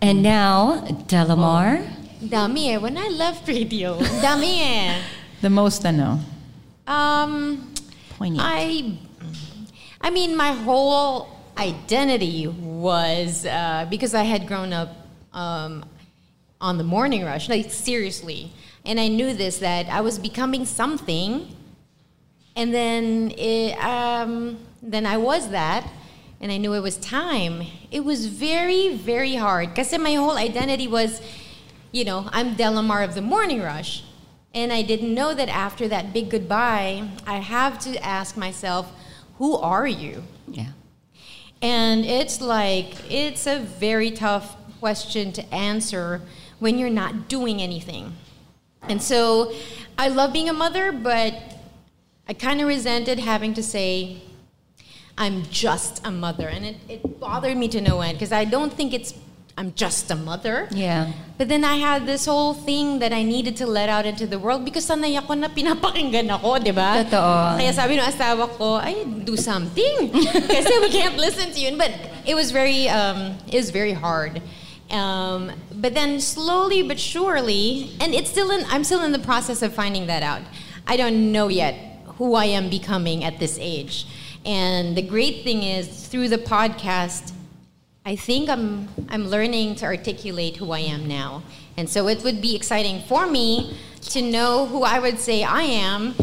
And 0.00 0.22
now, 0.22 0.84
Delamar. 1.08 1.84
Dami 2.22 2.74
eh. 2.74 2.76
When 2.78 2.96
I 2.98 3.08
left 3.08 3.48
radio, 3.48 3.98
dami 4.22 4.58
eh. 4.60 5.02
The 5.40 5.50
most 5.50 5.84
I 5.84 5.90
know. 5.92 6.20
Um, 6.86 7.72
Poignant. 8.16 8.40
I, 8.42 8.96
I 10.00 10.10
mean, 10.10 10.36
my 10.36 10.52
whole 10.52 11.28
identity 11.56 12.46
was 12.46 13.44
uh, 13.46 13.86
because 13.90 14.14
I 14.14 14.22
had 14.22 14.46
grown 14.46 14.72
up 14.72 14.90
um, 15.32 15.84
on 16.60 16.78
the 16.78 16.84
morning 16.84 17.24
rush, 17.24 17.48
like 17.48 17.70
seriously, 17.70 18.52
and 18.88 18.98
I 18.98 19.06
knew 19.08 19.34
this 19.34 19.58
that 19.58 19.86
I 19.88 20.00
was 20.00 20.18
becoming 20.18 20.64
something, 20.64 21.54
and 22.56 22.72
then 22.72 23.32
it, 23.36 23.74
um, 23.74 24.58
then 24.82 25.04
I 25.04 25.18
was 25.18 25.50
that, 25.50 25.88
and 26.40 26.50
I 26.50 26.56
knew 26.56 26.72
it 26.72 26.80
was 26.80 26.96
time. 26.96 27.66
It 27.90 28.00
was 28.00 28.26
very, 28.26 28.96
very 28.96 29.36
hard 29.36 29.68
because 29.68 29.96
my 29.98 30.14
whole 30.14 30.38
identity 30.38 30.88
was, 30.88 31.20
you 31.92 32.04
know, 32.04 32.30
I'm 32.32 32.56
Delamar 32.56 33.04
of 33.04 33.14
the 33.14 33.20
Morning 33.22 33.60
Rush. 33.60 34.04
And 34.54 34.72
I 34.72 34.80
didn't 34.80 35.12
know 35.12 35.34
that 35.34 35.50
after 35.50 35.88
that 35.88 36.14
big 36.14 36.30
goodbye, 36.30 37.10
I 37.26 37.36
have 37.36 37.78
to 37.80 38.02
ask 38.02 38.36
myself, 38.36 38.90
who 39.36 39.56
are 39.56 39.86
you? 39.86 40.24
Yeah. 40.48 40.72
And 41.60 42.04
it's 42.06 42.40
like, 42.40 42.94
it's 43.12 43.46
a 43.46 43.58
very 43.58 44.10
tough 44.10 44.56
question 44.80 45.32
to 45.32 45.54
answer 45.54 46.22
when 46.60 46.78
you're 46.78 46.88
not 46.88 47.28
doing 47.28 47.60
anything. 47.60 48.14
And 48.88 49.02
so 49.02 49.52
I 49.98 50.08
love 50.08 50.32
being 50.32 50.48
a 50.48 50.52
mother, 50.52 50.92
but 50.92 51.34
I 52.28 52.32
kind 52.34 52.60
of 52.60 52.68
resented 52.68 53.18
having 53.18 53.54
to 53.54 53.62
say, 53.62 54.22
I'm 55.16 55.42
just 55.50 56.06
a 56.06 56.10
mother. 56.10 56.46
And 56.48 56.64
it, 56.64 56.76
it 56.88 57.20
bothered 57.20 57.56
me 57.56 57.68
to 57.68 57.80
no 57.80 58.00
end 58.00 58.18
because 58.18 58.32
I 58.32 58.44
don't 58.44 58.72
think 58.72 58.94
it's, 58.94 59.12
I'm 59.56 59.74
just 59.74 60.10
a 60.12 60.14
mother. 60.14 60.68
Yeah. 60.70 61.10
But 61.36 61.48
then 61.48 61.64
I 61.64 61.76
had 61.76 62.06
this 62.06 62.26
whole 62.26 62.54
thing 62.54 63.00
that 63.00 63.12
I 63.12 63.24
needed 63.24 63.56
to 63.56 63.66
let 63.66 63.88
out 63.88 64.06
into 64.06 64.26
the 64.26 64.38
world 64.38 64.64
because 64.64 64.88
sanay 64.88 65.18
ako 65.18 65.34
na 65.34 65.48
pinapakinggan 65.48 66.30
ako, 66.30 66.58
di 66.60 66.70
ba? 66.70 67.02
Totoo. 67.02 67.58
Kaya 67.58 67.72
sabi 67.72 67.98
ng 67.98 68.06
asawa 68.06 68.46
ko, 68.56 68.76
ay, 68.76 69.02
do 69.24 69.36
something. 69.36 70.12
Kasi 70.54 70.78
we 70.78 70.90
can't 70.90 71.16
listen 71.16 71.50
to 71.50 71.58
you. 71.58 71.76
But 71.76 71.90
it 72.24 72.36
was 72.36 72.52
very, 72.52 72.88
um, 72.88 73.34
it 73.50 73.56
was 73.56 73.70
very 73.70 73.92
hard. 73.92 74.40
Um, 74.90 75.50
but 75.78 75.94
then 75.94 76.20
slowly 76.20 76.82
but 76.82 76.98
surely, 76.98 77.92
and 78.00 78.14
it's 78.14 78.30
still 78.30 78.50
in, 78.50 78.64
I'm 78.68 78.84
still 78.84 79.02
in 79.04 79.12
the 79.12 79.18
process 79.18 79.62
of 79.62 79.72
finding 79.72 80.06
that 80.08 80.22
out. 80.22 80.42
I 80.86 80.96
don't 80.96 81.32
know 81.32 81.48
yet 81.48 81.74
who 82.16 82.34
I 82.34 82.46
am 82.46 82.68
becoming 82.68 83.22
at 83.24 83.38
this 83.38 83.58
age. 83.60 84.06
And 84.44 84.96
the 84.96 85.02
great 85.02 85.44
thing 85.44 85.62
is 85.62 86.08
through 86.08 86.28
the 86.28 86.38
podcast, 86.38 87.32
I 88.04 88.16
think 88.16 88.48
I'm 88.48 88.88
I'm 89.08 89.28
learning 89.28 89.76
to 89.76 89.86
articulate 89.86 90.56
who 90.56 90.72
I 90.72 90.80
am 90.80 91.06
now. 91.06 91.42
And 91.76 91.88
so 91.88 92.08
it 92.08 92.24
would 92.24 92.40
be 92.40 92.56
exciting 92.56 93.02
for 93.02 93.26
me 93.26 93.76
to 94.10 94.22
know 94.22 94.66
who 94.66 94.82
I 94.82 94.98
would 94.98 95.18
say 95.18 95.44
I 95.44 95.62
am 95.62 96.14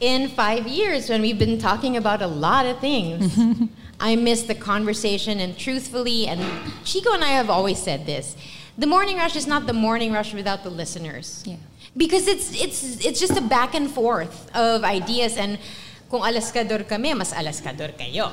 in 0.00 0.28
5 0.28 0.66
years 0.66 1.08
when 1.08 1.22
we've 1.22 1.38
been 1.38 1.58
talking 1.58 1.96
about 1.96 2.20
a 2.20 2.26
lot 2.26 2.66
of 2.66 2.80
things. 2.80 3.38
I 4.00 4.16
miss 4.16 4.42
the 4.42 4.54
conversation 4.54 5.40
and 5.40 5.56
truthfully 5.56 6.26
and 6.26 6.40
Chico 6.84 7.12
and 7.12 7.22
I 7.22 7.28
have 7.28 7.48
always 7.48 7.78
said 7.80 8.06
this. 8.06 8.36
The 8.80 8.88
morning 8.88 9.18
rush 9.20 9.36
is 9.36 9.46
not 9.46 9.66
the 9.68 9.76
morning 9.76 10.10
rush 10.10 10.32
without 10.32 10.64
the 10.64 10.72
listeners. 10.72 11.44
Yeah. 11.44 11.60
Because 11.92 12.24
it's 12.26 12.48
it's 12.56 12.80
it's 13.04 13.20
just 13.20 13.36
a 13.36 13.44
back 13.44 13.76
and 13.76 13.90
forth 13.92 14.48
of 14.56 14.88
ideas 14.88 15.36
and 15.36 15.60
kung 16.10 16.26
alaskador 16.26 16.88
kami, 16.88 17.14
mas 17.14 17.30
alaskador 17.36 17.92
kayo. 17.94 18.32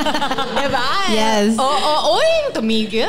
diba? 0.60 0.88
Yes. 1.08 1.56
Oo, 1.56 1.64
oh, 1.64 2.20
oy, 2.20 2.52
tumigil. 2.52 3.08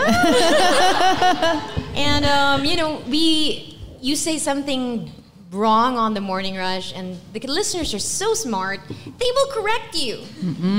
and, 2.00 2.24
um, 2.24 2.64
you 2.64 2.78
know, 2.80 3.04
we, 3.12 3.76
you 4.00 4.16
say 4.16 4.40
something 4.40 5.12
wrong 5.52 5.98
on 5.98 6.14
the 6.14 6.22
morning 6.24 6.56
rush 6.56 6.96
and 6.96 7.20
the 7.34 7.44
listeners 7.44 7.94
are 7.94 8.00
so 8.00 8.34
smart, 8.34 8.80
they 8.88 9.32
will 9.36 9.52
correct 9.52 10.00
you, 10.00 10.24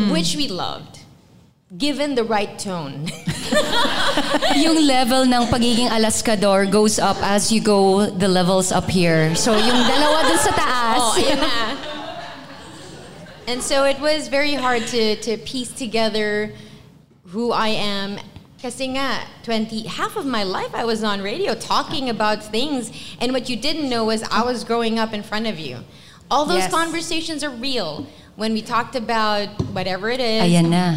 which 0.08 0.34
we 0.34 0.48
loved. 0.48 0.95
Given 1.74 2.14
the 2.14 2.22
right 2.22 2.56
tone. 2.60 3.10
yung 4.54 4.86
level 4.86 5.26
ng 5.26 5.50
pagiging 5.50 5.90
alaskador 5.90 6.70
goes 6.70 6.98
up 7.02 7.16
as 7.26 7.50
you 7.50 7.60
go 7.60 8.06
the 8.06 8.28
levels 8.28 8.70
up 8.70 8.86
here. 8.86 9.34
So 9.34 9.50
yung 9.50 9.82
dalawa 9.82 10.22
dun 10.30 10.38
sa 10.38 10.52
taas. 10.54 11.02
Oh, 11.02 11.18
ayan 11.18 11.38
na. 11.42 11.56
And 13.50 13.58
so 13.62 13.82
it 13.82 13.98
was 13.98 14.28
very 14.28 14.54
hard 14.54 14.86
to, 14.94 15.16
to 15.26 15.36
piece 15.38 15.70
together 15.72 16.54
who 17.34 17.50
I 17.50 17.68
am. 17.74 18.18
Kasi 18.62 18.94
nga, 18.94 19.26
20, 19.42 19.86
half 19.90 20.14
of 20.16 20.24
my 20.24 20.42
life 20.42 20.70
I 20.74 20.84
was 20.84 21.02
on 21.02 21.20
radio 21.20 21.54
talking 21.54 22.10
about 22.10 22.42
things. 22.46 22.94
And 23.20 23.32
what 23.32 23.50
you 23.50 23.56
didn't 23.58 23.90
know 23.90 24.04
was 24.06 24.22
I 24.30 24.42
was 24.42 24.62
growing 24.62 24.98
up 24.98 25.12
in 25.12 25.22
front 25.22 25.46
of 25.46 25.58
you. 25.58 25.82
All 26.30 26.46
those 26.46 26.66
Yes. 26.66 26.70
conversations 26.70 27.42
are 27.42 27.50
real. 27.50 28.06
When 28.36 28.52
we 28.54 28.62
talked 28.62 28.94
about 28.94 29.48
whatever 29.74 30.10
it 30.10 30.20
is, 30.20 30.42
Ayan 30.46 30.70
na. 30.70 30.94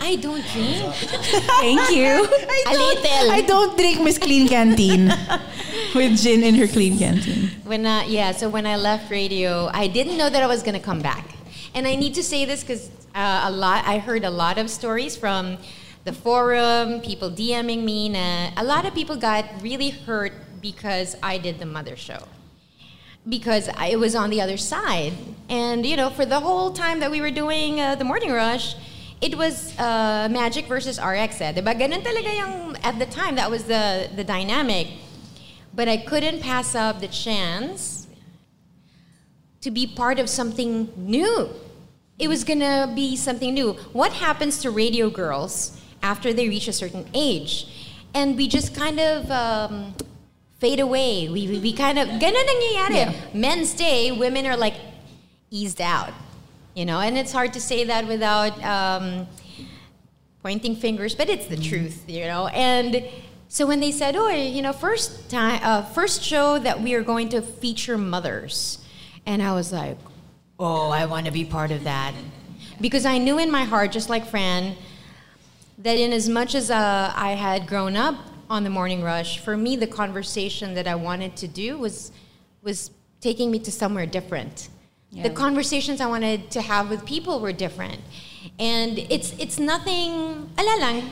I 0.00 0.16
don't 0.16 0.44
drink. 0.52 0.94
Thank 0.94 1.90
you. 1.90 2.06
I 2.06 2.64
A 2.68 2.72
don't, 2.72 3.02
little. 3.02 3.30
I 3.32 3.40
don't 3.42 3.76
drink 3.76 4.02
Miss 4.02 4.18
Clean 4.18 4.48
Canteen 4.48 5.08
with 5.94 6.18
gin 6.22 6.42
in 6.42 6.54
her 6.54 6.66
clean 6.66 6.98
canteen. 6.98 7.50
When 7.64 7.84
uh, 7.84 8.04
yeah, 8.06 8.32
so 8.32 8.48
when 8.48 8.66
I 8.66 8.76
left 8.76 9.10
radio, 9.10 9.70
I 9.72 9.86
didn't 9.88 10.16
know 10.16 10.30
that 10.30 10.42
I 10.42 10.46
was 10.46 10.62
going 10.62 10.74
to 10.74 10.84
come 10.84 11.00
back. 11.00 11.26
And 11.74 11.86
I 11.86 11.94
need 11.94 12.14
to 12.14 12.22
say 12.22 12.44
this 12.44 12.62
because 12.62 12.90
uh, 13.14 13.42
a 13.44 13.50
lot 13.50 13.84
I 13.86 13.98
heard 13.98 14.24
a 14.24 14.30
lot 14.30 14.58
of 14.58 14.70
stories 14.70 15.16
from 15.16 15.58
the 16.04 16.12
forum, 16.12 17.00
people 17.00 17.30
DMing 17.30 17.84
me. 17.84 18.08
Na, 18.08 18.50
a 18.56 18.64
lot 18.64 18.86
of 18.86 18.94
people 18.94 19.16
got 19.16 19.44
really 19.62 19.90
hurt 19.90 20.32
because 20.60 21.16
I 21.22 21.38
did 21.38 21.58
the 21.58 21.66
mother 21.66 21.96
show. 21.96 22.26
Because 23.28 23.68
I, 23.68 23.88
it 23.88 23.98
was 23.98 24.14
on 24.14 24.30
the 24.30 24.40
other 24.40 24.56
side. 24.56 25.12
And, 25.50 25.84
you 25.84 25.96
know, 25.96 26.08
for 26.08 26.24
the 26.24 26.40
whole 26.40 26.72
time 26.72 27.00
that 27.00 27.10
we 27.10 27.20
were 27.20 27.30
doing 27.30 27.78
uh, 27.80 27.94
the 27.94 28.04
morning 28.04 28.32
rush, 28.32 28.74
it 29.20 29.36
was 29.36 29.76
uh, 29.78 30.28
Magic 30.30 30.66
versus 30.66 30.98
RX. 30.98 31.40
Eh. 31.40 31.52
Diba? 31.52 31.74
Ganun 31.74 32.02
talaga 32.02 32.36
yung, 32.36 32.76
at 32.82 32.98
the 32.98 33.06
time, 33.06 33.34
that 33.34 33.50
was 33.50 33.64
the, 33.64 34.08
the 34.14 34.24
dynamic. 34.24 34.88
But 35.74 35.88
I 35.88 35.96
couldn't 35.96 36.40
pass 36.40 36.74
up 36.74 37.00
the 37.00 37.08
chance 37.08 38.06
to 39.60 39.70
be 39.70 39.86
part 39.86 40.18
of 40.18 40.28
something 40.28 40.92
new. 40.96 41.50
It 42.18 42.28
was 42.28 42.44
gonna 42.44 42.92
be 42.94 43.16
something 43.16 43.54
new. 43.54 43.72
What 43.92 44.12
happens 44.12 44.60
to 44.62 44.70
radio 44.70 45.10
girls 45.10 45.80
after 46.02 46.32
they 46.32 46.48
reach 46.48 46.68
a 46.68 46.72
certain 46.72 47.06
age? 47.14 47.66
And 48.14 48.36
we 48.36 48.48
just 48.48 48.74
kind 48.74 48.98
of 48.98 49.30
um, 49.30 49.94
fade 50.58 50.80
away. 50.80 51.28
We, 51.28 51.46
we, 51.46 51.58
we 51.58 51.72
kind 51.72 51.98
of, 51.98 52.08
ganun 52.08 52.44
nangyayari. 52.46 52.94
Yeah. 52.94 53.14
Men 53.34 53.64
stay, 53.64 54.10
women 54.10 54.46
are 54.46 54.56
like 54.56 54.74
eased 55.50 55.80
out. 55.80 56.12
You 56.78 56.84
know, 56.84 57.00
and 57.00 57.18
it's 57.18 57.32
hard 57.32 57.54
to 57.54 57.60
say 57.60 57.82
that 57.82 58.06
without 58.06 58.54
um, 58.64 59.26
pointing 60.44 60.76
fingers, 60.76 61.12
but 61.12 61.28
it's 61.28 61.46
the 61.46 61.56
truth, 61.56 62.04
you 62.06 62.24
know. 62.26 62.46
And 62.46 63.04
so 63.48 63.66
when 63.66 63.80
they 63.80 63.90
said, 63.90 64.14
"Oh, 64.14 64.28
you 64.28 64.62
know, 64.62 64.72
first 64.72 65.28
time, 65.28 65.58
uh, 65.64 65.82
first 65.82 66.22
show 66.22 66.56
that 66.60 66.80
we 66.80 66.94
are 66.94 67.02
going 67.02 67.30
to 67.30 67.42
feature 67.42 67.98
mothers," 67.98 68.78
and 69.26 69.42
I 69.42 69.54
was 69.54 69.72
like, 69.72 69.98
"Oh, 70.60 70.90
I 70.90 71.06
want 71.06 71.26
to 71.26 71.32
be 71.32 71.44
part 71.44 71.72
of 71.72 71.82
that," 71.82 72.14
because 72.80 73.04
I 73.04 73.18
knew 73.18 73.40
in 73.40 73.50
my 73.50 73.64
heart, 73.64 73.90
just 73.90 74.08
like 74.08 74.24
Fran, 74.24 74.76
that 75.78 75.98
in 75.98 76.12
as 76.12 76.28
much 76.28 76.54
as 76.54 76.70
uh, 76.70 77.12
I 77.12 77.32
had 77.32 77.66
grown 77.66 77.96
up 77.96 78.14
on 78.48 78.62
the 78.62 78.70
morning 78.70 79.02
rush, 79.02 79.40
for 79.40 79.56
me, 79.56 79.74
the 79.74 79.88
conversation 79.88 80.74
that 80.74 80.86
I 80.86 80.94
wanted 80.94 81.34
to 81.38 81.48
do 81.48 81.76
was 81.76 82.12
was 82.62 82.92
taking 83.20 83.50
me 83.50 83.58
to 83.58 83.72
somewhere 83.72 84.06
different. 84.06 84.68
The 85.12 85.30
conversations 85.30 86.00
I 86.00 86.06
wanted 86.06 86.50
to 86.52 86.60
have 86.60 86.90
with 86.90 87.04
people 87.04 87.40
were 87.40 87.52
different. 87.52 88.00
And 88.58 88.98
it's 88.98 89.32
it's 89.38 89.58
nothing, 89.58 90.50
ala 90.58 90.76
lang, 90.80 91.02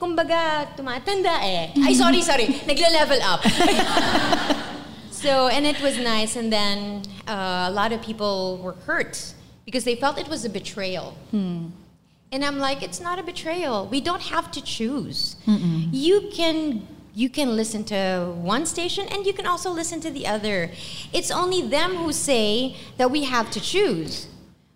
kumbaga, 0.00 0.68
tumatanda 0.76 1.38
eh. 1.42 1.72
Ay, 1.76 1.92
sorry, 2.02 2.22
sorry, 2.22 2.48
nagle-level 2.66 3.18
up. 3.22 3.42
so, 5.10 5.48
and 5.48 5.66
it 5.66 5.80
was 5.82 5.98
nice. 5.98 6.36
And 6.36 6.52
then 6.52 7.02
uh, 7.26 7.66
a 7.68 7.72
lot 7.72 7.92
of 7.92 8.00
people 8.02 8.58
were 8.62 8.74
hurt 8.86 9.34
because 9.64 9.84
they 9.84 9.96
felt 9.96 10.18
it 10.18 10.28
was 10.28 10.44
a 10.44 10.50
betrayal. 10.50 11.16
And 11.32 12.42
I'm 12.44 12.58
like, 12.58 12.82
it's 12.82 13.00
not 13.00 13.18
a 13.18 13.22
betrayal. 13.22 13.86
We 13.88 14.00
don't 14.00 14.22
have 14.22 14.50
to 14.52 14.62
choose. 14.62 15.36
You 15.46 16.30
can 16.32 16.86
you 17.14 17.28
can 17.28 17.56
listen 17.56 17.84
to 17.84 18.32
one 18.36 18.64
station 18.66 19.06
and 19.08 19.26
you 19.26 19.32
can 19.32 19.46
also 19.46 19.70
listen 19.70 20.00
to 20.00 20.10
the 20.10 20.26
other. 20.26 20.70
It's 21.12 21.30
only 21.30 21.60
them 21.60 21.96
who 21.96 22.12
say 22.12 22.76
that 22.96 23.10
we 23.10 23.24
have 23.24 23.50
to 23.50 23.60
choose. 23.60 24.28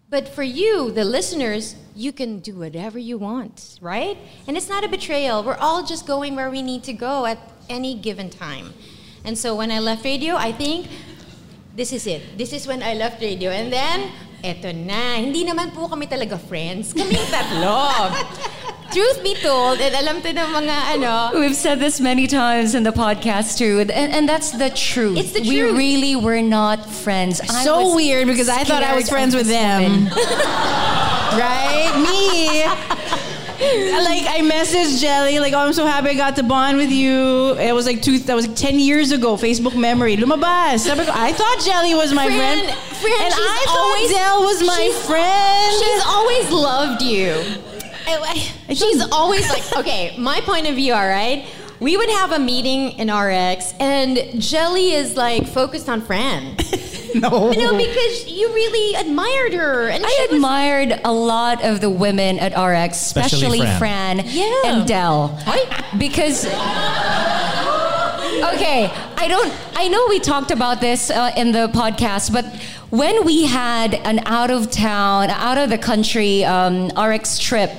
But 0.08 0.28
for 0.28 0.42
you, 0.42 0.92
the 0.92 1.04
listeners, 1.04 1.74
you 1.94 2.12
can 2.12 2.38
do 2.38 2.54
whatever 2.54 2.98
you 2.98 3.18
want, 3.18 3.78
right? 3.80 4.16
And 4.46 4.56
it's 4.56 4.68
not 4.68 4.84
a 4.84 4.88
betrayal. 4.88 5.42
We're 5.42 5.56
all 5.56 5.82
just 5.82 6.06
going 6.06 6.36
where 6.36 6.50
we 6.50 6.62
need 6.62 6.84
to 6.84 6.92
go 6.92 7.26
at 7.26 7.38
any 7.68 7.94
given 7.94 8.30
time. 8.30 8.74
And 9.24 9.36
so 9.36 9.56
when 9.56 9.72
I 9.72 9.80
left 9.80 10.04
radio, 10.04 10.36
I 10.36 10.52
think 10.52 10.86
this 11.74 11.92
is 11.92 12.06
it. 12.06 12.38
This 12.38 12.52
is 12.52 12.66
when 12.66 12.82
I 12.82 12.94
left 12.94 13.20
radio. 13.20 13.50
And 13.50 13.72
then, 13.72 14.12
eto 14.44 14.70
na. 14.70 15.16
Hindi 15.18 15.44
naman 15.44 15.74
po 15.74 15.88
kami 15.88 16.06
talaga 16.06 16.38
friends. 16.38 16.92
Kami 16.92 17.16
tatlo. 17.26 18.14
Truth 18.96 19.22
be 19.22 19.34
told, 19.34 19.78
and 19.78 19.92
alam 19.94 20.22
to 20.24 20.32
ng 20.32 20.36
mga 20.56 20.76
ano, 20.96 21.38
We've 21.38 21.52
said 21.54 21.76
this 21.84 22.00
many 22.00 22.26
times 22.26 22.74
in 22.74 22.80
the 22.82 22.96
podcast 22.96 23.58
too, 23.60 23.80
and, 23.80 23.92
and 23.92 24.24
that's 24.26 24.56
the 24.56 24.70
truth. 24.70 25.18
It's 25.20 25.32
the 25.36 25.44
truth. 25.44 25.76
We 25.76 25.76
really 25.76 26.16
were 26.16 26.40
not 26.40 26.80
friends. 26.88 27.42
I 27.44 27.60
so 27.60 27.94
weird 27.94 28.26
because 28.26 28.48
I 28.48 28.64
thought 28.64 28.80
I 28.82 28.96
was 28.96 29.10
friends 29.12 29.36
with 29.36 29.48
them. 29.52 30.08
right? 31.36 31.92
Me. 31.92 32.64
like 34.00 34.24
I 34.32 34.40
messaged 34.40 35.04
Gelli, 35.04 35.40
like, 35.40 35.52
oh, 35.52 35.58
I'm 35.68 35.74
so 35.76 35.84
happy 35.84 36.08
I 36.08 36.14
got 36.14 36.36
to 36.36 36.42
bond 36.42 36.78
with 36.78 36.88
you. 36.90 37.52
It 37.60 37.76
was 37.76 37.84
like 37.84 38.00
two, 38.00 38.16
that 38.24 38.32
was 38.34 38.48
like 38.48 38.56
10 38.56 38.80
years 38.80 39.12
ago, 39.12 39.36
Facebook 39.36 39.76
memory. 39.76 40.16
Lumabas. 40.16 40.88
I 40.88 41.36
thought 41.36 41.58
Gelli 41.60 41.92
was 41.94 42.14
my 42.14 42.24
Fran, 42.32 42.64
friend. 42.64 42.78
Fran, 42.96 43.20
and 43.28 43.34
I 43.36 43.60
thought 43.68 43.76
always- 43.76 44.08
Delle 44.08 44.40
was 44.40 44.64
my 44.64 44.88
she's- 44.88 45.04
friend. 45.04 45.84
She's 45.84 46.02
always 46.08 46.48
loved 46.48 47.02
you. 47.04 47.75
She's 48.74 49.02
always 49.10 49.48
like, 49.48 49.76
okay, 49.78 50.16
my 50.18 50.40
point 50.42 50.66
of 50.68 50.74
view, 50.76 50.92
all 50.94 51.06
right? 51.06 51.46
We 51.80 51.96
would 51.96 52.08
have 52.08 52.32
a 52.32 52.38
meeting 52.38 52.92
in 52.98 53.12
RX, 53.14 53.74
and 53.78 54.16
Gelli 54.40 54.92
is 54.92 55.16
like 55.16 55.46
focused 55.46 55.88
on 55.90 56.00
Fran. 56.00 56.56
no. 57.14 57.50
You 57.52 57.58
know, 57.58 57.76
because 57.76 58.26
you 58.28 58.48
really 58.54 58.94
admired 58.94 59.52
her. 59.52 59.88
And 59.88 60.04
I 60.04 60.08
she 60.08 60.22
was- 60.22 60.32
admired 60.36 61.00
a 61.04 61.12
lot 61.12 61.62
of 61.64 61.80
the 61.82 61.90
women 61.90 62.38
at 62.38 62.52
RX, 62.56 62.96
especially, 63.06 63.60
Especially 63.60 63.78
Fran, 63.78 64.20
Fran. 64.20 64.26
Yeah. 64.26 64.62
and 64.64 64.88
Delle. 64.88 65.38
Because 65.98 66.46
Okay, 68.54 68.90
I 69.16 69.28
don't 69.28 69.52
I 69.76 69.88
know 69.88 70.06
we 70.08 70.18
talked 70.20 70.50
about 70.50 70.80
this 70.80 71.10
uh, 71.10 71.32
in 71.36 71.52
the 71.52 71.68
podcast, 71.68 72.32
but 72.32 72.44
when 72.90 73.24
we 73.24 73.46
had 73.46 73.94
an 73.94 74.20
out 74.26 74.50
of 74.50 74.70
town, 74.70 75.30
out 75.30 75.58
of 75.58 75.70
the 75.70 75.78
country 75.78 76.44
um, 76.44 76.88
RX 76.98 77.38
trip, 77.38 77.70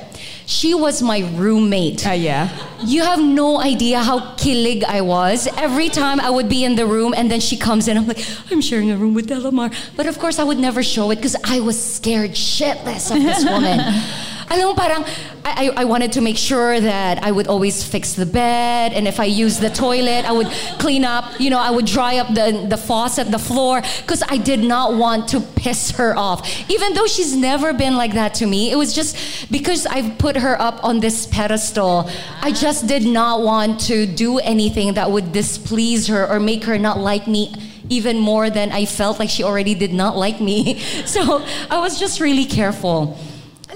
she 0.48 0.74
was 0.74 1.02
my 1.02 1.20
roommate. 1.36 2.08
Ah, 2.08 2.14
yeah. 2.14 2.48
You 2.80 3.04
have 3.04 3.20
no 3.22 3.60
idea 3.60 4.00
how 4.00 4.34
kilig 4.38 4.82
I 4.86 5.02
was. 5.02 5.46
Every 5.58 5.90
time 5.90 6.22
I 6.22 6.30
would 6.30 6.48
be 6.48 6.64
in 6.64 6.76
the 6.76 6.86
room 6.86 7.14
and 7.16 7.30
then 7.30 7.42
she 7.42 7.58
comes 7.58 7.90
in, 7.90 7.98
I'm 7.98 8.08
like, 8.08 8.26
I'm 8.50 8.62
sharing 8.62 8.90
a 8.90 8.98
room 8.98 9.14
with 9.14 9.28
Delamar. 9.28 9.76
But 9.98 10.08
of 10.08 10.18
course, 10.20 10.40
I 10.40 10.46
would 10.46 10.58
never 10.58 10.82
show 10.82 11.12
it 11.12 11.18
because 11.18 11.36
I 11.44 11.60
was 11.60 11.78
scared 11.78 12.32
shitless 12.32 13.14
of 13.14 13.22
this 13.22 13.44
woman. 13.44 13.80
Alam 14.50 14.70
mo, 14.70 14.74
parang, 14.76 15.04
I, 15.44 15.68
I 15.76 15.82
I 15.82 15.84
wanted 15.84 16.14
to 16.14 16.22
make 16.22 16.38
sure 16.38 16.80
that 16.80 17.22
I 17.22 17.32
would 17.32 17.48
always 17.48 17.84
fix 17.84 18.14
the 18.14 18.26
bed, 18.26 18.94
and 18.94 19.06
if 19.06 19.20
I 19.20 19.26
used 19.26 19.60
the 19.60 19.70
toilet, 19.70 20.24
I 20.24 20.32
would 20.32 20.48
clean 20.80 21.04
up, 21.04 21.38
you 21.38 21.50
know, 21.50 21.60
I 21.60 21.70
would 21.70 21.86
dry 21.86 22.18
up 22.18 22.34
the, 22.34 22.66
the 22.70 22.78
faucet, 22.78 23.30
the 23.30 23.40
floor, 23.40 23.82
because 24.02 24.24
I 24.30 24.38
did 24.38 24.62
not 24.62 24.96
want 24.96 25.28
to 25.30 25.42
piss 25.42 25.92
her 26.00 26.16
off. 26.16 26.48
Even 26.70 26.94
though 26.94 27.08
she's 27.08 27.36
never 27.36 27.74
been 27.74 27.98
like 27.98 28.14
that 28.14 28.36
to 28.36 28.48
me, 28.48 28.72
it 28.72 28.78
was 28.78 28.96
just 28.96 29.52
because 29.52 29.86
I've 29.86 30.18
put 30.18 30.38
her 30.38 30.56
up 30.62 30.82
on 30.82 31.02
this 31.02 31.28
pedestal. 31.28 32.10
I 32.42 32.54
just 32.54 32.88
did 32.88 33.04
not 33.04 33.42
want 33.42 33.82
to 33.92 34.06
do 34.06 34.40
anything 34.40 34.94
that 34.94 35.12
would 35.12 35.34
displease 35.34 36.08
her 36.08 36.26
or 36.26 36.40
make 36.40 36.64
her 36.64 36.78
not 36.78 37.00
like 37.00 37.28
me 37.28 37.54
even 37.90 38.20
more 38.20 38.50
than 38.50 38.72
I 38.72 38.86
felt 38.86 39.20
like 39.20 39.30
she 39.30 39.44
already 39.44 39.74
did 39.76 39.94
not 39.94 40.16
like 40.18 40.40
me. 40.40 40.80
So 41.08 41.44
I 41.70 41.80
was 41.80 42.00
just 42.00 42.20
really 42.20 42.46
careful. 42.46 43.18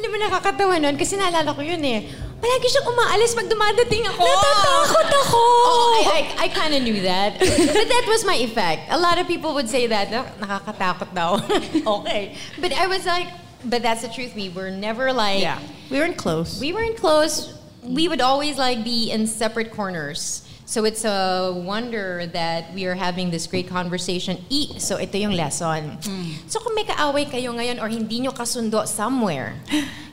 Alam 0.02 0.10
mo, 0.10 0.18
nakakatawa 0.18 0.82
nun 0.82 0.98
kasi 0.98 1.14
naalala 1.14 1.54
ko 1.54 1.62
yun 1.62 1.78
eh. 1.86 2.10
Palagi 2.42 2.74
siyang 2.74 2.90
umaalis 2.90 3.38
pag 3.38 3.46
dumadating 3.46 4.02
ako. 4.10 4.26
Natatakot 4.26 5.10
ako. 5.14 5.42
Oh, 5.70 5.94
I, 5.94 6.02
I, 6.10 6.22
I 6.44 6.48
kind 6.50 6.74
of 6.74 6.82
knew 6.82 7.06
that. 7.06 7.38
but 7.78 7.86
that 7.86 8.06
was 8.10 8.26
my 8.26 8.34
effect. 8.34 8.90
A 8.90 8.98
lot 8.98 9.22
of 9.22 9.30
people 9.30 9.54
would 9.54 9.70
say 9.70 9.86
that. 9.86 10.10
"Nak- 10.10 10.42
Nakakatakot 10.42 11.14
daw. 11.14 11.38
okay. 12.02 12.34
But 12.58 12.74
I 12.74 12.90
was 12.90 13.06
like, 13.06 13.30
but 13.62 13.86
that's 13.86 14.02
the 14.02 14.10
truth. 14.10 14.34
We 14.34 14.50
were 14.50 14.74
never 14.74 15.14
like, 15.14 15.46
Yeah. 15.46 15.62
We 15.94 16.02
weren't 16.02 16.18
close. 16.18 16.58
we 16.58 16.74
weren't 16.74 16.98
close. 16.98 17.54
We 17.86 18.10
would 18.10 18.22
always 18.26 18.58
like 18.58 18.82
be 18.82 19.14
in 19.14 19.30
separate 19.30 19.70
corners. 19.70 20.42
So 20.72 20.86
it's 20.86 21.04
a 21.04 21.52
wonder 21.52 22.32
that 22.32 22.72
we 22.74 22.86
are 22.86 22.96
having 22.96 23.30
this 23.30 23.46
great 23.46 23.68
conversation. 23.68 24.40
E, 24.48 24.80
so 24.80 24.96
ito 24.96 25.20
yung 25.20 25.36
lesson. 25.36 26.00
So 26.48 26.64
kung 26.64 26.80
may 26.80 26.88
kaaway 26.88 27.28
kayo 27.28 27.52
ngayon 27.52 27.84
or 27.84 27.92
hindi 27.92 28.24
nyo 28.24 28.32
kasundo 28.32 28.88
somewhere, 28.88 29.60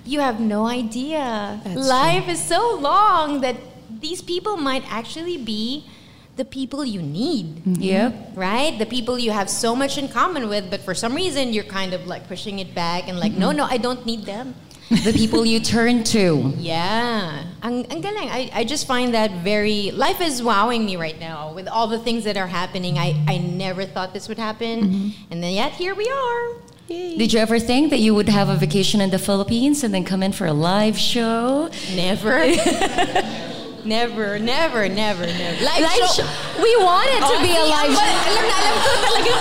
you 0.03 0.19
have 0.19 0.43
no 0.43 0.67
idea. 0.67 1.63
Life 1.79 2.27
is 2.27 2.43
so 2.43 2.75
long 2.75 3.39
that 3.47 3.55
these 4.03 4.19
people 4.19 4.59
might 4.59 4.83
actually 4.91 5.39
be 5.39 5.87
the 6.35 6.45
people 6.45 6.83
you 6.83 7.07
need. 7.07 7.63
Yep. 7.79 8.35
Right? 8.35 8.75
The 8.75 8.87
people 8.87 9.15
you 9.15 9.31
have 9.31 9.47
so 9.47 9.79
much 9.79 9.95
in 9.95 10.11
common 10.11 10.51
with, 10.51 10.75
but 10.75 10.83
for 10.83 10.95
some 10.95 11.15
reason 11.15 11.55
you're 11.55 11.71
kind 11.71 11.95
of 11.95 12.11
like 12.11 12.27
pushing 12.27 12.59
it 12.59 12.75
back 12.75 13.07
and 13.07 13.15
like, 13.23 13.31
no, 13.31 13.55
no, 13.55 13.63
I 13.63 13.79
don't 13.79 14.03
need 14.03 14.27
them. 14.27 14.59
The 14.89 15.13
people 15.13 15.45
you 15.45 15.61
turn 15.61 16.03
to. 16.17 16.53
Yeah. 16.57 17.45
Ang, 17.63 17.85
ang 17.93 18.01
galing. 18.01 18.29
I, 18.31 18.51
I 18.55 18.65
just 18.65 18.87
find 18.87 19.13
that 19.13 19.45
very... 19.45 19.91
Life 19.93 20.21
is 20.23 20.43
wowing 20.43 20.87
me 20.87 20.97
right 20.97 21.19
now 21.21 21.53
with 21.53 21.69
all 21.69 21.87
the 21.89 21.99
things 21.99 22.25
that 22.25 22.37
are 22.39 22.47
happening. 22.47 22.97
I, 22.99 23.13
I 23.29 23.37
never 23.37 23.85
thought 23.85 24.15
this 24.15 24.29
would 24.29 24.39
happen. 24.39 24.83
Mm-hmm. 24.83 25.33
And 25.33 25.43
then 25.43 25.53
yet, 25.53 25.73
here 25.73 25.95
we 25.95 26.09
are. 26.09 26.57
Did 26.89 27.35
you 27.35 27.39
ever 27.39 27.59
think 27.59 27.91
that 27.91 27.99
you 28.01 28.15
would 28.15 28.31
have 28.31 28.49
a 28.49 28.57
vacation 28.57 29.03
in 29.03 29.11
the 29.11 29.19
Philippines 29.19 29.85
and 29.85 29.93
then 29.93 30.05
come 30.05 30.23
in 30.23 30.33
for 30.33 30.47
a 30.47 30.55
live 30.55 30.97
show? 30.97 31.69
Never. 31.95 32.49
never, 33.85 34.39
never, 34.39 34.89
never, 34.89 35.27
never. 35.27 35.65
Live, 35.65 35.81
Live 35.85 36.09
show. 36.17 36.25
show. 36.25 36.63
We 36.63 36.73
want 36.81 37.09
it 37.13 37.21
to 37.21 37.37
Oh, 37.37 37.45
be 37.45 37.53
a 37.53 37.65
live 37.69 37.93
show. 37.93 38.09
Alam 38.33 38.45
na 38.49 38.57
alam 38.57 38.77
ko 38.81 38.93
talaga. 39.05 39.33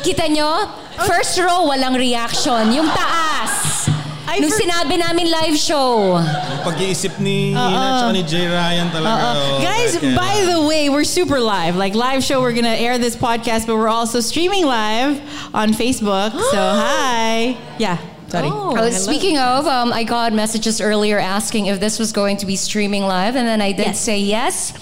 Kita 0.08 0.24
nyo? 0.32 0.48
First 1.04 1.36
row, 1.44 1.68
walang 1.68 1.96
reaction. 2.00 2.72
Yung 2.72 2.88
taas. 2.88 3.59
I 4.30 4.38
Nung 4.38 4.50
for- 4.50 4.62
sinabi 4.62 4.94
namin 4.98 5.26
live 5.26 5.58
show. 5.58 6.14
Yung 6.22 6.62
pag-iisip 6.62 7.18
ni 7.18 7.50
Ina 7.50 8.06
at 8.06 8.12
ni 8.14 8.22
Jay 8.22 8.46
Ryan 8.46 8.86
talaga. 8.94 9.34
oh, 9.34 9.58
Guys, 9.58 9.98
kaya- 9.98 10.14
by 10.14 10.46
the 10.46 10.62
way, 10.62 10.86
we're 10.88 11.02
super 11.02 11.40
live. 11.42 11.74
Like 11.74 11.98
live 11.98 12.22
show, 12.22 12.38
we're 12.40 12.54
gonna 12.54 12.78
air 12.78 12.94
this 12.96 13.16
podcast, 13.18 13.66
but 13.66 13.74
we're 13.74 13.90
also 13.90 14.20
streaming 14.22 14.64
live 14.64 15.18
on 15.52 15.74
Facebook. 15.74 16.30
so 16.30 16.60
hi. 16.86 17.58
Yeah. 17.82 17.98
Sorry. 18.30 18.46
Oh, 18.46 18.78
I 18.78 18.86
love- 18.86 18.94
speaking 18.94 19.34
of, 19.42 19.66
um, 19.66 19.90
I 19.92 20.04
got 20.06 20.30
messages 20.32 20.78
earlier 20.80 21.18
asking 21.18 21.66
if 21.66 21.80
this 21.82 21.98
was 21.98 22.12
going 22.14 22.36
to 22.38 22.46
be 22.46 22.54
streaming 22.54 23.02
live, 23.10 23.34
and 23.34 23.48
then 23.50 23.58
I 23.60 23.72
did 23.74 23.98
Yes. 23.98 23.98
say 23.98 24.18
yes. 24.22 24.72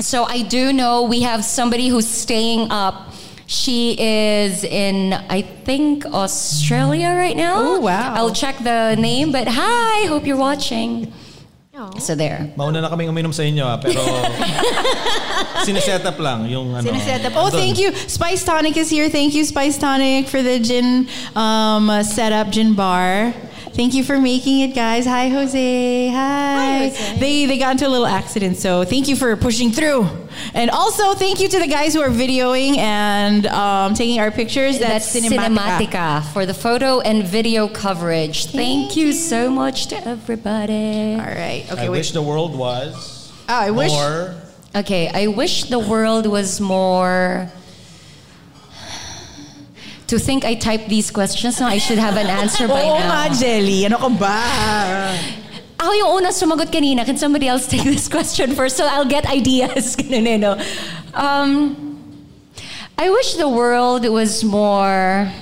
So 0.00 0.24
I 0.24 0.40
do 0.40 0.72
know 0.72 1.02
we 1.04 1.20
have 1.28 1.44
somebody 1.44 1.88
who's 1.92 2.08
staying 2.08 2.72
up. 2.72 3.12
She 3.52 4.00
is 4.00 4.64
in, 4.64 5.12
I 5.12 5.42
think, 5.42 6.06
Australia 6.06 7.12
right 7.14 7.36
now. 7.36 7.56
Oh, 7.60 7.80
wow. 7.80 8.14
I'll 8.14 8.32
check 8.32 8.56
the 8.64 8.96
name, 8.96 9.30
but 9.30 9.46
hi, 9.46 10.06
hope 10.06 10.26
you're 10.26 10.40
watching. 10.40 11.12
Oh. 11.76 11.90
So 11.98 12.14
there. 12.14 12.50
Mauna 12.56 12.80
na 12.80 12.88
kaming 12.88 13.12
uminom 13.12 13.28
sa 13.28 13.44
inyo 13.44 13.68
ah, 13.68 13.76
pero 13.76 14.00
sineset 15.68 16.00
up 16.08 16.16
lang 16.16 16.48
yung 16.48 16.72
ano. 16.72 16.88
Sineset 16.88 17.28
up. 17.28 17.36
Oh, 17.36 17.52
Andun. 17.52 17.60
thank 17.60 17.76
you. 17.76 17.92
Spice 17.92 18.40
Tonic 18.40 18.76
is 18.80 18.88
here. 18.88 19.12
Thank 19.12 19.36
you, 19.36 19.44
Spice 19.44 19.76
Tonic, 19.76 20.32
for 20.32 20.40
the 20.40 20.56
gin 20.56 21.04
um, 21.36 21.92
uh, 21.92 22.00
setup, 22.00 22.48
gin 22.48 22.72
bar. 22.72 23.36
Thank 23.74 23.94
you 23.94 24.04
for 24.04 24.18
making 24.18 24.60
it, 24.60 24.74
guys. 24.74 25.06
Hi, 25.06 25.28
Jose. 25.28 26.08
Hi. 26.08 26.88
Jose. 26.88 27.18
They 27.18 27.46
they 27.46 27.58
got 27.58 27.72
into 27.72 27.86
a 27.86 27.88
little 27.88 28.06
accident, 28.06 28.56
so 28.58 28.84
thank 28.84 29.08
you 29.08 29.16
for 29.16 29.34
pushing 29.36 29.70
through. 29.72 30.06
And 30.54 30.70
also, 30.70 31.14
thank 31.14 31.40
you 31.40 31.48
to 31.48 31.58
the 31.58 31.66
guys 31.66 31.94
who 31.94 32.00
are 32.00 32.10
videoing 32.10 32.76
and 32.76 33.46
um, 33.46 33.94
taking 33.94 34.20
our 34.20 34.30
pictures. 34.30 34.78
That's, 34.78 35.12
That's 35.12 35.26
Cinematica. 35.26 35.88
Cinematica 35.88 36.32
for 36.32 36.44
the 36.44 36.54
photo 36.54 37.00
and 37.00 37.24
video 37.24 37.66
coverage. 37.66 38.46
Thank, 38.46 38.96
you 38.96 39.12
so 39.12 39.50
much 39.50 39.86
to 39.86 39.96
everybody. 40.06 41.14
All 41.14 41.20
right. 41.20 41.64
Okay. 41.70 41.86
I 41.86 41.88
wait. 41.88 41.98
wish 41.98 42.12
the 42.12 42.22
world 42.22 42.56
was 42.56 43.32
Oh, 43.48 43.54
I 43.54 43.70
wish. 43.70 43.90
more 43.90 44.34
Okay, 44.74 45.10
I 45.12 45.26
wish 45.26 45.64
the 45.64 45.78
world 45.78 46.26
was 46.26 46.58
more. 46.58 47.50
To 50.08 50.18
think 50.18 50.44
I 50.44 50.54
typed 50.54 50.88
these 50.88 51.10
questions 51.10 51.60
na 51.60 51.68
I 51.68 51.78
should 51.78 51.98
have 51.98 52.16
an 52.16 52.26
answer 52.26 52.68
by 52.68 52.82
Oo 52.84 52.98
now. 53.00 53.28
nga, 53.28 53.32
Gelli. 53.32 53.86
Ano 53.86 53.96
ka 53.96 54.08
ba? 54.12 54.38
Ako 55.80 55.92
yung 55.92 56.10
una 56.20 56.28
sumagot 56.30 56.70
kanina. 56.70 57.04
Can 57.04 57.16
somebody 57.16 57.48
else 57.48 57.66
take 57.66 57.82
this 57.84 58.08
question 58.08 58.54
first 58.54 58.76
so 58.76 58.84
I'll 58.86 59.08
get 59.08 59.24
ideas? 59.26 59.96
Ganun 59.98 60.26
eh, 60.28 60.36
no? 60.36 60.60
Um, 61.14 61.74
I 62.98 63.10
wish 63.10 63.34
the 63.34 63.48
world 63.48 64.06
was 64.06 64.44
more 64.44 65.32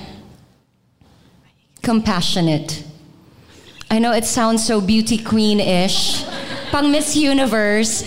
compassionate. 1.83 2.85
I 3.91 3.99
know 3.99 4.13
it 4.13 4.25
sounds 4.25 4.65
so 4.65 4.81
beauty 4.81 5.19
queen-ish, 5.19 6.25
pang 6.71 6.93
Miss 6.93 7.17
Universe, 7.17 8.07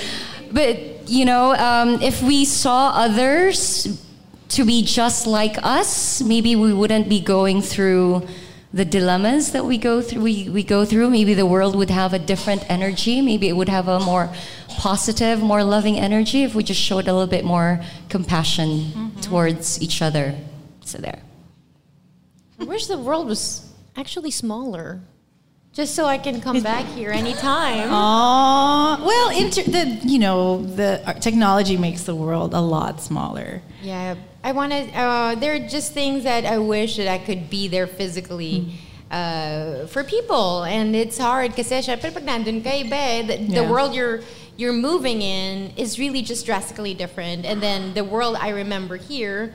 but 0.52 1.10
you 1.10 1.26
know, 1.26 1.54
um, 1.56 2.02
if 2.02 2.24
we 2.24 2.46
saw 2.46 2.96
others 2.96 3.86
to 4.56 4.66
be 4.66 4.84
just 4.84 5.26
like 5.26 5.58
us, 5.64 6.22
maybe 6.22 6.56
we 6.56 6.74
wouldn't 6.74 7.10
be 7.10 7.20
going 7.20 7.62
through 7.62 8.28
the 8.74 8.86
dilemmas 8.86 9.52
that 9.52 9.66
we 9.66 9.78
go 9.78 10.02
through. 10.02 10.22
We, 10.22 10.50
we 10.50 10.64
go 10.64 10.84
through. 10.86 11.10
Maybe 11.10 11.34
the 11.34 11.46
world 11.46 11.76
would 11.76 11.90
have 11.90 12.14
a 12.14 12.20
different 12.20 12.70
energy. 12.70 13.22
Maybe 13.22 13.48
it 13.48 13.56
would 13.56 13.70
have 13.70 13.88
a 13.88 14.00
more 14.00 14.34
positive, 14.70 15.42
more 15.42 15.64
loving 15.64 16.00
energy 16.00 16.44
if 16.44 16.56
we 16.56 16.64
just 16.64 16.82
showed 16.82 17.08
a 17.08 17.14
little 17.14 17.28
bit 17.28 17.46
more 17.46 17.82
compassion 18.10 19.12
towards 19.22 19.82
each 19.82 20.02
other. 20.02 20.36
So 20.86 20.98
there. 20.98 21.22
I 22.60 22.64
wish 22.66 22.88
the 22.88 22.98
world 22.98 23.28
was 23.28 23.72
actually 23.96 24.32
smaller. 24.32 25.02
Just 25.74 25.96
so 25.96 26.06
I 26.06 26.20
can 26.20 26.40
come 26.40 26.62
back 26.62 26.86
here 26.86 27.10
anytime. 27.10 27.90
Aw. 27.92 29.04
Well, 29.04 29.30
inter- 29.36 29.64
the 29.64 30.00
you 30.04 30.20
know 30.20 30.64
the 30.64 31.02
uh, 31.04 31.14
technology 31.14 31.78
makes 31.78 32.04
the 32.04 32.14
world 32.14 32.54
a 32.54 32.60
lot 32.62 33.02
smaller. 33.02 33.62
Yeah, 33.82 34.16
I 34.44 34.52
wanted. 34.52 34.92
Uh, 34.94 35.36
there 35.36 35.56
are 35.56 35.68
just 35.68 35.94
things 35.94 36.24
that 36.26 36.46
I 36.46 36.58
wish 36.58 36.98
that 36.98 37.08
I 37.08 37.18
could 37.18 37.50
be 37.50 37.68
there 37.68 37.88
physically. 37.88 38.74
uh, 39.14 39.86
for 39.88 40.04
people. 40.04 40.64
And 40.64 40.96
it's 40.96 41.18
hard 41.18 41.56
kasi 41.56 41.80
syempre 41.86 42.12
pag 42.12 42.26
nandun 42.26 42.64
ka 42.64 42.72
iba 42.72 42.98
eh, 42.98 43.22
the, 43.22 43.62
the 43.62 43.64
world 43.64 43.94
you're 43.94 44.22
you're 44.58 44.74
moving 44.74 45.22
in 45.22 45.72
is 45.78 46.00
really 46.00 46.22
just 46.22 46.46
drastically 46.46 46.94
different. 46.94 47.46
And 47.46 47.62
then 47.62 47.94
the 47.94 48.04
world 48.04 48.36
I 48.42 48.50
remember 48.50 48.98
here, 48.98 49.54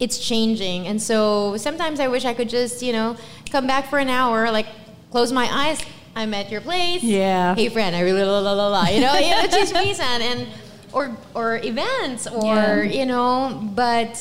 it's 0.00 0.18
changing. 0.18 0.88
And 0.88 1.00
so 1.00 1.56
sometimes 1.56 2.00
I 2.00 2.08
wish 2.08 2.24
I 2.24 2.32
could 2.34 2.48
just, 2.48 2.82
you 2.82 2.92
know, 2.92 3.16
come 3.52 3.66
back 3.66 3.88
for 3.88 3.98
an 3.98 4.08
hour, 4.08 4.50
like 4.50 4.66
close 5.12 5.32
my 5.32 5.48
eyes. 5.52 5.84
I'm 6.16 6.32
at 6.32 6.50
your 6.50 6.60
place. 6.60 7.02
Yeah. 7.02 7.54
Hey 7.54 7.68
friend, 7.68 7.94
I 7.94 8.00
really 8.00 8.22
la 8.22 8.38
la 8.38 8.52
la 8.52 8.68
la. 8.68 8.86
You 8.88 9.00
know, 9.00 9.14
you 9.18 9.30
know, 9.30 9.44
chismisan 9.52 10.20
and 10.24 10.48
or 10.94 11.10
or 11.34 11.58
events 11.62 12.26
or 12.30 12.54
Yeah. 12.86 13.02
you 13.02 13.06
know, 13.06 13.58
but 13.74 14.14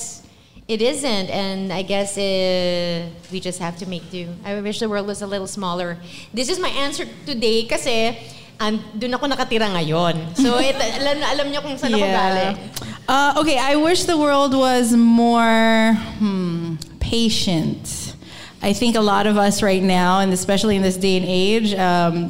it 0.67 0.81
isn't. 0.81 1.29
And 1.29 1.71
I 1.71 1.81
guess 1.83 2.17
uh, 2.17 3.09
we 3.31 3.39
just 3.39 3.59
have 3.59 3.77
to 3.77 3.85
make 3.85 4.09
do. 4.09 4.27
I 4.43 4.59
wish 4.61 4.79
the 4.79 4.89
world 4.89 5.07
was 5.07 5.21
a 5.21 5.27
little 5.27 5.47
smaller. 5.47 5.97
This 6.33 6.49
is 6.49 6.59
my 6.59 6.69
answer 6.69 7.05
today 7.25 7.63
kasi 7.69 8.17
um, 8.59 8.81
doon 8.97 9.13
ako 9.13 9.25
nakatira 9.27 9.69
ngayon. 9.69 10.35
So 10.35 10.57
it, 10.63 10.75
alam, 10.75 11.21
alam 11.21 11.45
niyo 11.51 11.61
kung 11.61 11.77
saan 11.77 11.93
ako 11.93 12.07
galing. 12.07 12.57
Uh, 13.07 13.41
okay, 13.43 13.59
I 13.59 13.75
wish 13.75 14.07
the 14.07 14.17
world 14.17 14.55
was 14.55 14.95
more 14.95 15.93
hmm, 16.19 16.79
patient. 16.99 18.15
I 18.63 18.71
think 18.71 18.95
a 18.95 19.03
lot 19.03 19.27
of 19.27 19.35
us 19.35 19.59
right 19.61 19.83
now, 19.83 20.23
and 20.23 20.31
especially 20.31 20.79
in 20.79 20.81
this 20.81 20.95
day 20.95 21.19
and 21.19 21.27
age, 21.27 21.75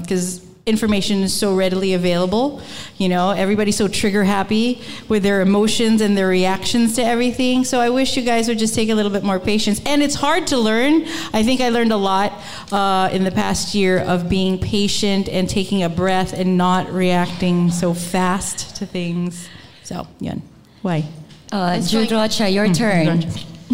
because 0.01 0.41
information 0.65 1.23
is 1.23 1.33
so 1.33 1.53
readily 1.53 1.93
available, 1.93 2.61
you 2.97 3.09
know, 3.09 3.31
everybody's 3.31 3.75
so 3.75 3.89
trigger 3.89 4.23
happy 4.23 4.81
with 5.09 5.21
their 5.21 5.41
emotions 5.41 5.99
and 5.99 6.17
their 6.17 6.29
reactions 6.29 6.95
to 6.95 7.03
everything. 7.03 7.65
So 7.65 7.81
I 7.81 7.89
wish 7.89 8.15
you 8.15 8.23
guys 8.23 8.47
would 8.47 8.59
just 8.59 8.73
take 8.73 8.87
a 8.89 8.95
little 8.95 9.11
bit 9.11 9.23
more 9.23 9.41
patience. 9.41 9.81
And 9.85 10.01
it's 10.01 10.15
hard 10.15 10.47
to 10.47 10.57
learn. 10.57 11.05
I 11.33 11.43
think 11.43 11.59
I 11.59 11.67
learned 11.67 11.91
a 11.91 11.97
lot 11.97 12.41
uh, 12.71 13.09
in 13.11 13.25
the 13.25 13.31
past 13.31 13.75
year 13.75 13.99
of 13.99 14.29
being 14.29 14.57
patient 14.57 15.27
and 15.27 15.49
taking 15.49 15.83
a 15.83 15.89
breath 15.89 16.31
and 16.31 16.57
not 16.57 16.89
reacting 16.93 17.69
so 17.69 17.93
fast 17.93 18.77
to 18.77 18.85
things. 18.85 19.49
So, 19.83 20.07
yun. 20.21 20.41
Why? 20.81 21.03
Uh, 21.51 21.81
Jude 21.81 22.11
Rocha, 22.11 22.49
your 22.49 22.73
turn. 22.73 23.21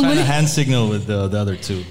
Trying 0.00 0.16
to 0.16 0.24
hand 0.24 0.48
signal 0.48 0.88
with 0.88 1.06
the, 1.06 1.28
the 1.28 1.38
other 1.38 1.56
two. 1.56 1.84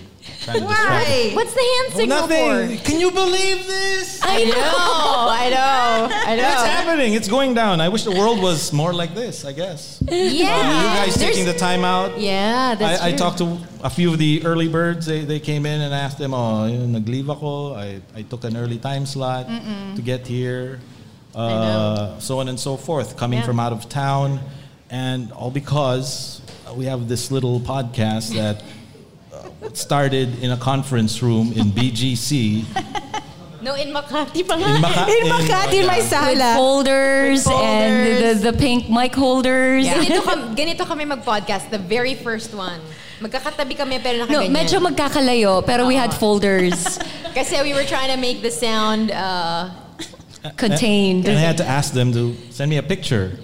Trying 0.44 0.62
to 0.62 0.68
distract 0.68 1.08
them. 1.08 1.36
What's 1.36 1.54
the 1.54 1.62
hand 1.62 1.94
signal 1.94 2.18
Nothing. 2.28 2.78
for? 2.78 2.84
Can 2.86 3.00
you 3.00 3.12
believe 3.12 3.66
this? 3.68 4.20
I 4.24 4.44
know, 4.46 4.54
I 4.54 5.50
know, 5.50 6.10
I 6.12 6.36
know. 6.36 6.44
It's 6.44 6.62
know. 6.64 6.70
happening. 6.70 7.14
It's 7.14 7.28
going 7.28 7.54
down. 7.54 7.82
I 7.82 7.90
wish 7.90 8.04
the 8.04 8.12
world 8.12 8.42
was 8.42 8.72
more 8.72 8.94
like 8.94 9.14
this. 9.16 9.46
I 9.46 9.52
guess. 9.54 10.02
Yeah, 10.08 10.22
you 10.22 10.88
guys 10.98 11.16
There's- 11.16 11.36
taking 11.36 11.46
the 11.46 11.58
time 11.58 11.84
out. 11.84 12.20
Yeah, 12.20 12.76
that's 12.76 13.02
I, 13.02 13.10
I 13.10 13.12
talked 13.14 13.40
to 13.40 13.58
a 13.84 13.90
few 13.90 14.12
of 14.14 14.20
the 14.20 14.42
early 14.46 14.68
birds. 14.68 15.06
They, 15.06 15.26
they 15.26 15.40
came 15.40 15.66
in 15.66 15.82
and 15.82 15.94
asked 15.94 16.18
them, 16.20 16.34
oh, 16.34 16.66
yun, 16.68 16.92
nag-leave 16.92 17.30
ako. 17.30 17.74
I, 17.76 18.02
I 18.16 18.22
took 18.24 18.44
an 18.44 18.56
early 18.58 18.78
time 18.78 19.06
slot 19.06 19.48
to 19.96 20.02
get 20.04 20.28
here. 20.28 20.80
Uh, 21.34 22.20
so 22.20 22.40
on 22.40 22.48
and 22.50 22.60
so 22.60 22.78
forth. 22.78 23.18
Coming 23.18 23.40
Yeah. 23.40 23.46
from 23.46 23.60
out 23.60 23.72
of 23.74 23.88
town. 23.90 24.40
And 24.90 25.32
all 25.32 25.50
because 25.52 26.42
we 26.76 26.86
have 26.86 27.08
this 27.08 27.32
little 27.32 27.60
podcast 27.62 28.36
that 28.36 28.62
started 29.74 30.44
in 30.44 30.52
a 30.52 30.58
conference 30.58 31.22
room 31.22 31.54
in 31.54 31.72
BGC. 31.72 32.66
No, 33.62 33.76
in 33.76 33.94
Makati 33.94 34.42
pa 34.42 34.58
nga. 34.58 34.74
In, 34.74 34.82
Maka- 34.82 35.06
In 35.22 35.30
Makati, 35.30 35.74
in 35.82 35.86
my 35.86 36.02
With 36.02 36.56
folders, 36.58 37.46
With 37.46 37.56
and 37.62 38.42
the, 38.42 38.52
the 38.52 38.58
pink 38.58 38.90
mic 38.90 39.14
holders. 39.14 39.86
Ganito, 40.02 40.24
kam, 40.26 40.56
ganito 40.56 40.82
kami 40.82 41.06
mag-podcast, 41.06 41.70
the 41.70 41.78
very 41.78 42.16
first 42.16 42.56
one. 42.58 42.82
Magkakatabi 43.22 43.78
kami 43.78 44.02
pero 44.02 44.26
No, 44.26 44.42
nakaganyan. 44.42 44.50
medyo 44.50 44.82
magkakalayo, 44.82 45.62
pero 45.64 45.86
we 45.86 45.94
had 45.94 46.12
folders 46.12 46.98
Kasi 47.36 47.62
we 47.62 47.78
were 47.78 47.86
trying 47.86 48.10
to 48.10 48.18
make 48.18 48.42
the 48.42 48.50
sound, 48.50 49.12
uh, 49.14 49.70
contained. 50.58 51.30
And 51.30 51.38
I 51.38 51.42
had 51.46 51.58
to 51.62 51.66
ask 51.66 51.94
them 51.94 52.12
to 52.14 52.34
send 52.50 52.74
me 52.74 52.78
a 52.78 52.84
picture. 52.84 53.38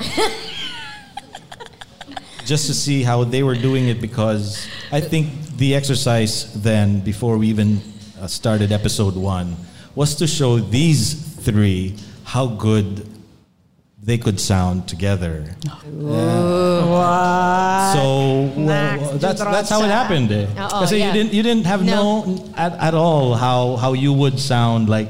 Just 2.44 2.66
to 2.68 2.74
see 2.74 3.04
how 3.04 3.24
they 3.24 3.44
were 3.44 3.56
doing 3.56 3.88
it 3.88 4.02
because 4.02 4.66
I 4.92 5.02
think 5.02 5.28
the 5.58 5.76
exercise 5.76 6.54
then, 6.64 7.02
before 7.02 7.38
we 7.38 7.48
even 7.48 7.82
uh, 8.20 8.28
started 8.28 8.72
episode 8.72 9.16
one, 9.16 9.56
was 9.96 10.16
to 10.16 10.28
show 10.28 10.60
these 10.60 11.14
three 11.44 11.96
how 12.24 12.48
good 12.48 13.06
they 14.02 14.18
could 14.18 14.40
sound 14.40 14.88
together. 14.88 15.56
So 17.94 18.52
well, 18.56 19.18
that's 19.18 19.40
that's 19.42 19.70
how 19.70 19.84
it 19.84 19.90
happened. 19.92 20.32
Eh. 20.32 20.46
Oo, 20.48 20.70
Kasi 20.84 20.98
yeah. 21.00 21.08
you 21.08 21.12
didn't 21.14 21.34
you 21.34 21.44
didn't 21.44 21.66
have 21.66 21.84
No. 21.84 22.24
no, 22.24 22.54
at, 22.56 22.74
at 22.80 22.94
all 22.94 23.36
how 23.36 23.76
how 23.76 23.94
you 23.94 24.12
would 24.14 24.40
sound 24.40 24.88
like 24.90 25.10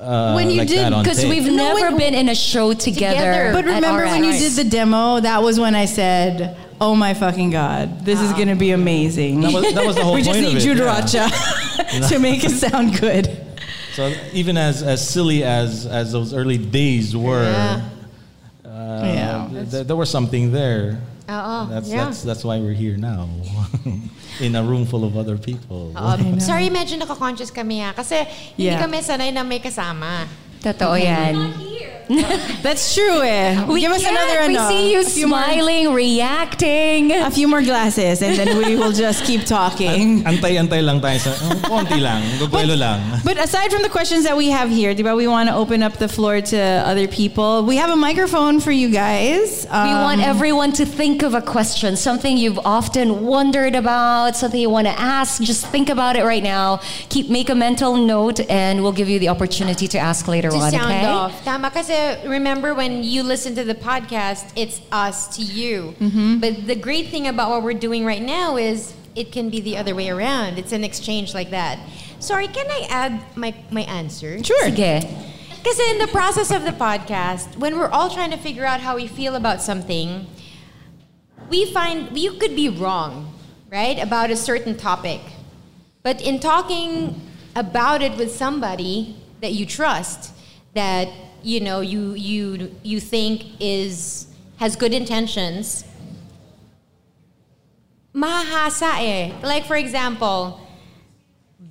uh, 0.00 0.34
when 0.34 0.50
you 0.50 0.58
like 0.62 0.68
did, 0.68 0.92
that 0.92 1.02
because 1.02 1.24
we've 1.24 1.46
No, 1.46 1.74
never 1.74 1.90
when- 1.94 1.98
been 1.98 2.14
in 2.14 2.28
a 2.28 2.34
show 2.34 2.74
together. 2.74 3.14
Together. 3.14 3.52
But 3.54 3.64
remember 3.64 4.04
when 4.06 4.22
you 4.24 4.32
did 4.32 4.52
the 4.58 4.64
demo? 4.68 5.20
That 5.20 5.42
was 5.42 5.58
when 5.58 5.74
I 5.74 5.86
said, 5.86 6.56
"Oh 6.80 6.94
my 6.94 7.14
fucking 7.14 7.50
god, 7.50 8.04
this 8.04 8.20
is 8.20 8.32
going 8.32 8.48
to 8.48 8.54
be 8.56 8.72
amazing." 8.72 9.40
That 9.40 9.52
was, 9.52 9.74
that 9.74 9.86
was 9.86 9.96
the 9.96 10.04
whole 10.04 10.14
we 10.18 10.22
just 10.22 10.32
point 10.38 10.46
need 10.46 10.56
of 10.56 10.62
it. 10.62 10.66
Jude 10.66 10.78
yeah. 10.78 12.08
To 12.08 12.18
make 12.18 12.42
it 12.44 12.50
sound 12.50 12.98
good. 13.00 13.30
So 13.94 14.12
even 14.32 14.56
as, 14.58 14.82
as 14.82 15.06
silly 15.06 15.44
as, 15.44 15.86
as 15.86 16.10
those 16.10 16.34
early 16.34 16.58
days 16.58 17.16
were, 17.16 17.44
Yeah. 17.46 17.82
uh, 18.66 19.02
Yeah. 19.04 19.48
th- 19.52 19.70
th- 19.70 19.86
there 19.86 19.96
was 19.96 20.10
something 20.10 20.50
there. 20.50 20.98
Oo, 21.30 21.66
That's, 21.70 21.88
yeah. 21.88 22.04
that's, 22.04 22.22
that's 22.22 22.44
why 22.44 22.58
we're 22.60 22.74
here 22.76 22.96
now, 22.98 23.28
in 24.40 24.54
a 24.56 24.62
room 24.62 24.84
full 24.84 25.04
of 25.04 25.16
other 25.16 25.38
people. 25.38 25.92
Um, 25.96 26.38
sorry, 26.40 26.68
medyo 26.68 26.98
naka-conscious 26.98 27.50
kami 27.50 27.80
ha. 27.80 27.94
Kasi 27.96 28.26
hindi 28.58 28.68
Yeah. 28.68 28.82
kami 28.82 28.98
sanay 29.00 29.32
na 29.32 29.42
may 29.42 29.60
kasama. 29.60 30.26
Totoo 30.60 30.96
yan. 31.00 31.54
That's 32.62 32.94
true. 32.94 33.22
Eh. 33.22 33.64
We 33.66 33.80
Give 33.80 33.92
us 33.92 34.02
can't. 34.02 34.16
another. 34.16 34.48
We 34.48 34.56
ano, 34.56 34.68
see 34.68 34.92
you 34.92 35.00
a 35.00 35.04
few 35.04 35.26
more- 35.26 35.42
smiling, 35.42 35.92
reacting. 35.92 37.12
a 37.12 37.30
few 37.30 37.48
more 37.48 37.62
glasses, 37.62 38.22
and 38.22 38.36
then 38.36 38.56
we 38.58 38.76
will 38.76 38.92
just 38.92 39.24
keep 39.24 39.44
talking. 39.44 40.22
Antay-antay 40.24 40.84
lang 40.84 41.00
tayo 41.00 41.18
sa, 41.18 41.30
oh, 41.32 41.54
konti 41.68 42.00
lang, 42.00 42.22
guguelo 42.40 42.76
lang. 42.78 43.00
But 43.24 43.38
aside 43.38 43.70
from 43.72 43.82
the 43.82 43.88
questions 43.88 44.24
that 44.24 44.36
we 44.36 44.50
have 44.50 44.68
here, 44.70 44.94
diba, 44.94 45.16
we 45.16 45.26
want 45.26 45.48
to 45.48 45.54
open 45.54 45.82
up 45.82 45.94
the 45.96 46.08
floor 46.08 46.40
to 46.52 46.58
other 46.84 47.08
people. 47.08 47.64
We 47.64 47.76
have 47.76 47.90
a 47.90 47.96
microphone 47.96 48.60
for 48.60 48.72
you 48.72 48.90
guys. 48.90 49.64
We 49.70 49.92
want 49.94 50.20
Um, 50.20 50.28
everyone 50.30 50.72
to 50.78 50.84
think 50.86 51.22
of 51.22 51.34
a 51.34 51.42
question, 51.42 51.96
something 51.96 52.36
you've 52.36 52.60
often 52.64 53.24
wondered 53.24 53.74
about, 53.74 54.36
something 54.36 54.60
you 54.60 54.70
want 54.70 54.86
to 54.86 54.96
ask. 54.98 55.42
Just 55.42 55.66
think 55.68 55.88
about 55.88 56.16
it 56.16 56.24
right 56.24 56.42
now. 56.42 56.80
Keep 57.08 57.30
make 57.30 57.48
a 57.50 57.54
mental 57.54 57.96
note, 57.96 58.40
and 58.50 58.82
we'll 58.82 58.92
give 58.94 59.08
you 59.08 59.18
the 59.18 59.28
opportunity 59.28 59.88
to 59.88 59.98
ask 59.98 60.28
later 60.28 60.50
To 60.50 60.56
on. 60.58 60.70
sound 60.70 60.92
okay? 60.92 61.06
off. 61.06 61.32
Tama 61.44 61.70
kasi 61.70 61.93
remember 62.26 62.74
when 62.74 63.02
you 63.02 63.22
listen 63.22 63.54
to 63.56 63.64
the 63.64 63.74
podcast, 63.74 64.52
it's 64.56 64.80
us 64.92 65.36
to 65.36 65.42
you. 65.42 65.94
Mm-hmm. 65.98 66.40
But 66.40 66.66
the 66.66 66.74
great 66.74 67.08
thing 67.08 67.26
about 67.26 67.50
what 67.50 67.62
we're 67.62 67.74
doing 67.74 68.04
right 68.04 68.22
now 68.22 68.56
is 68.56 68.94
it 69.14 69.32
can 69.32 69.50
be 69.50 69.60
the 69.60 69.76
other 69.76 69.94
way 69.94 70.08
around. 70.08 70.58
It's 70.58 70.72
an 70.72 70.84
exchange 70.84 71.34
like 71.34 71.50
that. 71.50 71.78
Sorry, 72.20 72.48
can 72.48 72.66
I 72.68 72.86
add 72.88 73.36
my, 73.36 73.54
my 73.70 73.82
answer? 73.82 74.42
Sure. 74.42 74.70
Sige. 74.70 75.02
Because 75.58 75.78
in 75.78 75.98
the 75.98 76.08
process 76.08 76.50
of 76.50 76.64
the 76.64 76.72
podcast, 76.72 77.56
when 77.56 77.78
we're 77.78 77.88
all 77.88 78.10
trying 78.10 78.30
to 78.30 78.36
figure 78.36 78.66
out 78.66 78.80
how 78.80 78.96
we 78.96 79.06
feel 79.06 79.34
about 79.34 79.62
something, 79.62 80.26
we 81.48 81.72
find 81.72 82.18
you 82.18 82.34
could 82.34 82.54
be 82.54 82.68
wrong, 82.68 83.34
right, 83.70 83.98
about 83.98 84.30
a 84.30 84.36
certain 84.36 84.76
topic. 84.76 85.20
But 86.02 86.20
in 86.20 86.38
talking 86.40 87.20
about 87.56 88.02
it 88.02 88.16
with 88.16 88.34
somebody 88.34 89.16
that 89.40 89.52
you 89.52 89.64
trust, 89.64 90.32
that 90.74 91.08
you 91.44 91.60
know 91.60 91.80
you 91.80 92.14
you 92.14 92.74
you 92.82 93.00
think 93.00 93.44
is 93.60 94.26
has 94.56 94.76
good 94.76 94.92
intentions, 94.92 95.84
mahasa 98.14 98.98
eh. 98.98 99.32
Like 99.42 99.66
for 99.66 99.76
example, 99.76 100.60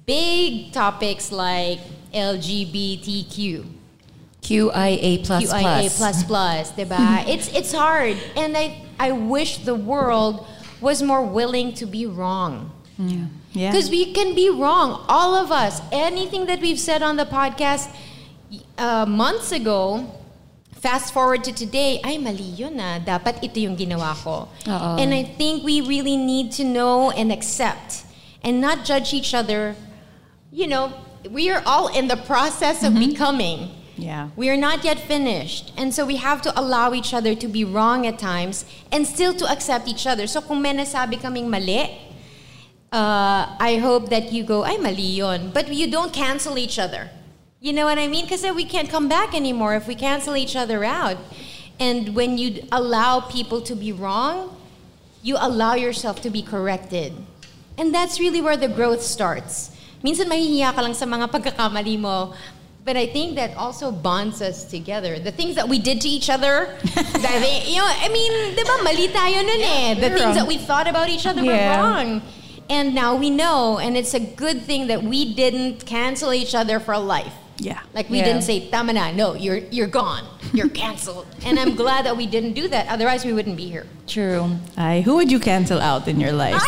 big 0.06 0.72
topics 0.72 1.32
like 1.32 1.80
LGBTQ. 2.14 3.66
QIA 4.44 5.26
plus 5.26 5.46
QIA 5.46 5.98
plus. 5.98 6.24
plus 6.26 6.72
diba? 6.78 7.24
it's 7.28 7.48
it's 7.56 7.72
hard, 7.72 8.18
and 8.36 8.58
I 8.58 8.84
I 9.00 9.12
wish 9.12 9.60
the 9.64 9.76
world 9.76 10.46
was 10.82 11.02
more 11.02 11.24
willing 11.26 11.74
to 11.76 11.86
be 11.86 12.06
wrong. 12.06 12.72
Yeah. 12.98 13.72
Because 13.72 13.90
we 13.90 14.14
can 14.14 14.36
be 14.36 14.50
wrong, 14.50 15.06
all 15.08 15.36
of 15.36 15.52
us. 15.52 15.82
Anything 15.92 16.46
that 16.48 16.60
we've 16.60 16.80
said 16.80 17.02
on 17.02 17.18
the 17.18 17.26
podcast 17.26 17.90
uh, 18.78 19.06
months 19.06 19.52
ago, 19.52 20.06
fast 20.80 21.14
forward 21.14 21.44
to 21.46 21.52
today, 21.54 22.02
ay 22.04 22.18
mali 22.18 22.44
yun 22.44 22.80
ah. 22.80 23.00
Dapat 23.00 23.44
ito 23.44 23.60
yung 23.60 23.78
ginawa 23.78 24.16
ko. 24.16 24.50
Oo. 24.68 24.90
And 25.00 25.14
I 25.14 25.24
think 25.24 25.64
we 25.64 25.80
really 25.82 26.18
need 26.18 26.52
to 26.60 26.64
know 26.64 27.12
and 27.12 27.32
accept 27.32 28.04
and 28.44 28.60
not 28.60 28.84
judge 28.84 29.14
each 29.14 29.34
other. 29.34 29.76
You 30.52 30.68
know, 30.68 30.94
we 31.30 31.50
are 31.50 31.64
all 31.66 31.88
in 31.88 32.08
the 32.08 32.18
process 32.18 32.84
of 32.84 32.94
becoming. 32.94 33.72
Yeah. 33.96 34.30
We 34.36 34.50
are 34.50 34.58
not 34.58 34.84
yet 34.84 35.00
finished. 35.00 35.72
And 35.78 35.94
so 35.94 36.06
we 36.06 36.18
have 36.18 36.42
to 36.44 36.60
allow 36.60 36.94
each 36.94 37.14
other 37.14 37.36
to 37.36 37.48
be 37.48 37.64
wrong 37.64 38.06
at 38.06 38.20
times 38.20 38.66
and 38.92 39.08
still 39.08 39.34
to 39.36 39.46
accept 39.50 39.88
each 39.88 40.06
other. 40.06 40.28
So 40.28 40.42
kung 40.42 40.62
may 40.62 40.74
nasabi 40.74 41.22
kaming 41.22 41.48
mali, 41.48 41.90
uh, 42.92 43.56
I 43.58 43.78
hope 43.82 44.10
that 44.10 44.34
you 44.34 44.44
go, 44.44 44.64
ay, 44.66 44.78
mali 44.78 45.22
yun. 45.22 45.52
But 45.54 45.72
you 45.72 45.90
don't 45.90 46.12
cancel 46.12 46.58
each 46.58 46.78
other. 46.78 47.10
You 47.64 47.72
know 47.72 47.86
what 47.86 47.98
I 47.98 48.10
mean? 48.10 48.26
Because 48.26 48.44
we 48.52 48.66
can't 48.66 48.90
come 48.90 49.08
back 49.08 49.34
anymore 49.34 49.74
if 49.76 49.88
we 49.88 49.96
cancel 49.96 50.36
each 50.36 50.54
other 50.54 50.84
out. 50.84 51.16
And 51.80 52.14
when 52.14 52.38
you 52.38 52.68
allow 52.74 53.22
people 53.22 53.62
to 53.62 53.74
be 53.74 53.94
wrong, 53.94 54.54
you 55.22 55.38
allow 55.40 55.76
yourself 55.76 56.20
to 56.24 56.30
be 56.30 56.42
corrected. 56.42 57.14
And 57.78 57.96
that's 57.96 58.20
really 58.20 58.42
where 58.42 58.58
the 58.58 58.68
growth 58.68 59.02
starts. 59.02 59.72
Minsan 60.04 60.28
mahihiya 60.28 60.76
ka 60.76 60.82
lang 60.82 60.94
sa 60.94 61.06
mga 61.06 61.32
pagkakamali 61.32 61.98
mo. 61.98 62.34
But 62.84 62.98
I 62.98 63.08
think 63.08 63.36
that 63.40 63.56
also 63.56 63.94
bonds 63.94 64.42
us 64.42 64.66
together. 64.66 65.18
The 65.18 65.32
things 65.32 65.56
that 65.56 65.70
we 65.70 65.80
did 65.80 66.02
to 66.02 66.10
each 66.10 66.30
other, 66.30 66.76
that 66.84 67.38
they, 67.40 67.64
you 67.64 67.80
know, 67.80 67.88
I 67.88 68.12
mean, 68.12 68.60
di 68.60 68.64
ba, 68.68 68.84
mali 68.84 69.08
tayo 69.08 69.40
nun 69.40 69.64
eh. 69.64 69.94
The 70.04 70.10
things 70.12 70.36
that 70.36 70.48
we 70.52 70.58
thought 70.58 70.90
about 70.92 71.08
each 71.08 71.26
other 71.26 71.40
were 71.40 71.56
wrong. 71.56 72.24
And 72.70 72.94
now 72.94 73.16
we 73.16 73.30
know, 73.30 73.80
and 73.80 73.96
it's 73.96 74.14
a 74.14 74.20
good 74.20 74.64
thing 74.64 74.88
that 74.88 75.02
we 75.02 75.34
didn't 75.34 75.86
cancel 75.86 76.34
each 76.34 76.54
other 76.54 76.82
for 76.82 77.00
life. 77.00 77.40
Yeah. 77.58 77.80
Like 77.94 78.10
we 78.10 78.18
Yeah. 78.18 78.26
didn't 78.26 78.44
say, 78.44 78.70
tama 78.70 78.94
na, 78.94 79.12
no, 79.12 79.36
you're, 79.36 79.58
you're 79.70 79.88
gone. 79.88 80.24
You're 80.54 80.70
canceled. 80.84 81.26
and 81.46 81.60
I'm 81.60 81.76
glad 81.76 82.06
that 82.06 82.18
we 82.18 82.26
didn't 82.26 82.54
do 82.54 82.68
that. 82.70 82.88
Otherwise, 82.90 83.26
we 83.26 83.34
wouldn't 83.34 83.58
be 83.58 83.70
here. 83.70 83.86
True. 84.08 84.58
Ay, 84.78 85.02
who 85.02 85.16
would 85.16 85.32
you 85.32 85.40
cancel 85.40 85.80
out 85.80 86.08
in 86.08 86.20
your 86.20 86.32
life? 86.34 86.62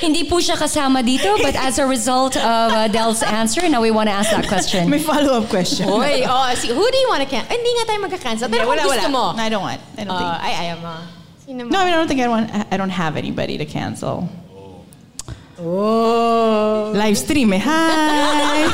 Hindi 0.00 0.28
po 0.28 0.36
siya 0.38 0.54
kasama 0.56 1.02
dito, 1.02 1.36
but 1.42 1.56
as 1.56 1.78
a 1.80 1.86
result 1.86 2.36
of 2.36 2.68
uh, 2.72 2.86
Delle's 2.88 3.22
answer, 3.24 3.66
now 3.68 3.80
we 3.80 3.90
want 3.90 4.08
to 4.08 4.14
ask 4.14 4.30
that 4.30 4.46
question. 4.46 4.88
May 4.90 5.00
follow-up 5.00 5.48
question. 5.48 5.88
Oy, 5.88 6.22
oh, 6.28 6.52
see, 6.54 6.68
who 6.68 6.84
do 6.84 6.96
you 6.96 7.08
want 7.08 7.24
to 7.24 7.28
cancel? 7.28 7.50
Hindi 7.56 7.70
nga 7.80 7.84
tayo 7.90 7.98
magka-cancel. 8.06 8.46
Pero 8.52 8.62
Yeah, 8.68 8.76
kung 8.76 8.92
gusto 8.92 9.08
mo. 9.08 9.32
I 9.34 9.48
don't 9.48 9.64
want. 9.64 9.80
I 9.98 10.04
don't 10.04 10.14
Uh, 10.14 10.20
think. 10.20 10.44
ay, 10.46 10.52
ayaw 10.68 10.76
mo. 10.84 10.94
Sino 11.42 11.60
mo? 11.64 11.70
No, 11.72 11.78
I 11.80 11.84
mean, 11.88 11.94
I 11.94 11.96
don't 11.96 12.08
think 12.08 12.20
I 12.20 12.28
want. 12.28 12.46
I 12.52 12.76
don't 12.76 12.92
have 12.94 13.16
anybody 13.16 13.56
to 13.58 13.64
cancel. 13.66 14.28
Oh. 15.58 16.92
Live 16.94 17.16
stream 17.16 17.52
eh. 17.54 17.60
Hi. 17.64 18.68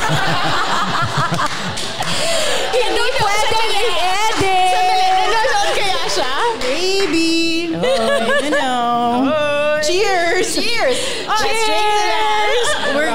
Hindi 2.75 3.05
pwede 3.23 3.59
i-edit! 3.71 4.67
Sandali, 4.75 5.07
nanonood 5.15 5.69
kaya 5.79 6.03
siya? 6.11 6.33
Baby. 6.59 7.71
Oh, 7.79 7.87
you 8.43 8.51
know. 8.51 9.31
Cheers. 9.79 10.59
Cheers! 10.59 10.99
Cheers. 11.39 12.02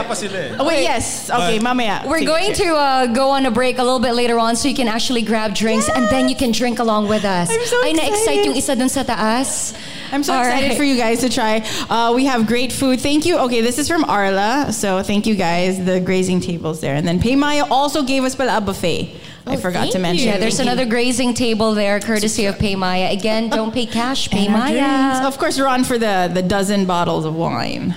Wala 0.09 0.17
pa 0.17 0.25
sila 0.25 0.39
eh. 0.41 0.57
Oh, 0.59 0.65
wait, 0.65 0.83
yes. 0.83 1.29
Okay, 1.29 1.59
mamaya. 1.61 2.03
We're 2.09 2.21
Sige, 2.25 2.27
going 2.27 2.53
to 2.55 2.69
uh, 2.75 3.07
go 3.13 3.29
on 3.31 3.45
a 3.45 3.51
break 3.51 3.77
a 3.79 3.85
little 3.85 4.01
bit 4.01 4.15
later 4.15 4.39
on 4.39 4.57
so 4.57 4.69
you 4.69 4.75
can 4.75 4.89
actually 4.89 5.21
grab 5.23 5.55
drinks 5.55 5.89
and 5.89 6.09
then 6.09 6.29
you 6.29 6.37
can 6.37 6.51
drink 6.51 6.79
along 6.79 7.09
with 7.09 7.25
us. 7.25 7.51
I'm 7.53 7.67
so 7.67 7.77
Ay, 7.85 7.93
na-excite 7.93 8.13
excited. 8.41 8.47
yung 8.47 8.57
isa 8.57 8.73
dun 8.77 8.89
sa 8.89 9.03
taas. 9.05 9.77
I'm 10.11 10.25
so 10.25 10.33
All 10.33 10.41
excited 10.41 10.69
right. 10.73 10.77
for 10.81 10.85
you 10.85 10.97
guys 10.97 11.21
to 11.21 11.29
try. 11.29 11.61
Uh, 11.93 12.13
we 12.17 12.25
have 12.25 12.47
great 12.49 12.73
food. 12.73 13.01
Thank 13.05 13.27
you. 13.29 13.37
Okay, 13.45 13.61
this 13.61 13.77
is 13.79 13.87
from 13.89 14.05
Arla. 14.09 14.73
So 14.73 15.03
thank 15.05 15.27
you 15.29 15.37
guys. 15.37 15.85
The 15.85 16.01
grazing 16.01 16.41
tables 16.41 16.81
there. 16.81 16.95
And 16.97 17.05
then 17.07 17.21
Paymaya 17.21 17.69
also 17.71 18.01
gave 18.03 18.25
us 18.25 18.33
pala 18.35 18.57
a 18.57 18.61
buffet. 18.65 19.13
I 19.45 19.55
Oh, 19.55 19.57
forgot 19.57 19.89
thank 19.89 19.93
to 19.93 19.99
mention. 20.01 20.25
you. 20.29 20.33
Yeah, 20.33 20.39
there's 20.41 20.61
another 20.61 20.85
grazing 20.85 21.33
table 21.33 21.73
there 21.77 22.01
courtesy 22.01 22.45
of 22.49 22.57
Paymaya. 22.57 23.13
Again, 23.13 23.49
don't 23.49 23.73
pay 23.73 23.85
cash, 23.85 24.29
And 24.33 24.49
our 24.57 24.69
drinks. 24.69 24.81
Paymaya. 24.81 25.25
Of 25.29 25.37
course, 25.37 25.59
we're 25.61 25.69
on 25.69 25.85
for 25.85 25.97
the, 26.01 26.31
the 26.33 26.43
dozen 26.43 26.85
bottles 26.85 27.25
of 27.25 27.35
wine. 27.37 27.93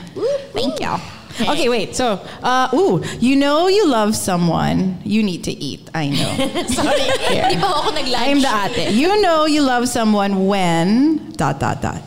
Thank 0.51 0.79
you. 0.79 0.95
Okay, 1.51 1.69
wait. 1.69 1.95
So, 1.95 2.19
uh, 2.43 2.69
ooh, 2.73 3.03
you 3.19 3.35
know 3.35 3.67
you 3.67 3.87
love 3.87 4.15
someone, 4.15 4.99
you 5.03 5.23
need 5.23 5.43
to 5.45 5.51
eat. 5.51 5.89
I 5.93 6.09
know. 6.09 6.31
Sorry. 6.67 7.01
Hindi 7.31 7.57
pa 7.59 7.67
ako 7.71 7.89
nag-lunch. 7.95 8.27
I'm 8.27 8.41
the 8.41 8.51
ate. 8.81 8.93
You 8.93 9.21
know 9.21 9.45
you 9.45 9.61
love 9.61 9.87
someone 9.87 10.45
when 10.47 11.31
dot 11.33 11.59
dot 11.59 11.81
dot. 11.81 12.03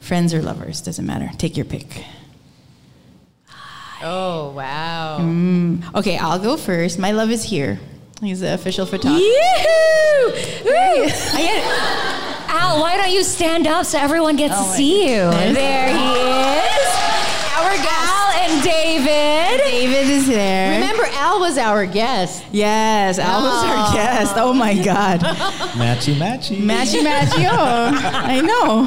Friends 0.00 0.32
or 0.32 0.40
lovers, 0.42 0.80
doesn't 0.80 1.04
matter. 1.06 1.30
Take 1.38 1.56
your 1.56 1.66
pick. 1.66 2.04
Oh, 4.02 4.50
wow. 4.54 5.18
Okay, 5.96 6.18
I'll 6.18 6.38
go 6.38 6.56
first. 6.56 6.98
My 6.98 7.10
love 7.12 7.30
is 7.30 7.42
here. 7.42 7.80
He's 8.20 8.40
the 8.40 8.54
official 8.54 8.86
photographer. 8.86 9.20
Yee-hoo! 9.20 10.32
Al, 12.48 12.80
why 12.80 12.96
don't 12.96 13.10
you 13.12 13.22
stand 13.24 13.66
up 13.66 13.84
so 13.84 13.98
everyone 13.98 14.36
gets 14.36 14.54
to 14.54 14.60
Oh 14.60 14.66
my 14.68 14.76
see 14.76 15.02
you? 15.12 15.24
There 15.52 15.88
he 15.88 16.08
is. 16.16 16.88
Our 17.56 17.74
guest. 17.76 18.05
Al 18.66 18.72
and 18.72 19.04
David. 19.04 19.64
David 19.64 20.10
is 20.10 20.26
there. 20.28 20.80
Remember, 20.80 21.04
Al 21.12 21.40
was 21.40 21.58
our 21.58 21.86
guest. 21.86 22.44
Yes, 22.52 23.18
Al 23.18 23.42
was 23.42 23.64
our 23.64 23.94
guest. 23.94 24.34
Oh 24.36 24.52
my 24.52 24.74
God. 24.74 25.20
Matchy 25.76 26.14
matchy. 26.14 26.58
Matchy 26.58 27.02
matchy. 27.02 27.46
Oh, 27.50 27.90
I 28.02 28.40
know. 28.40 28.84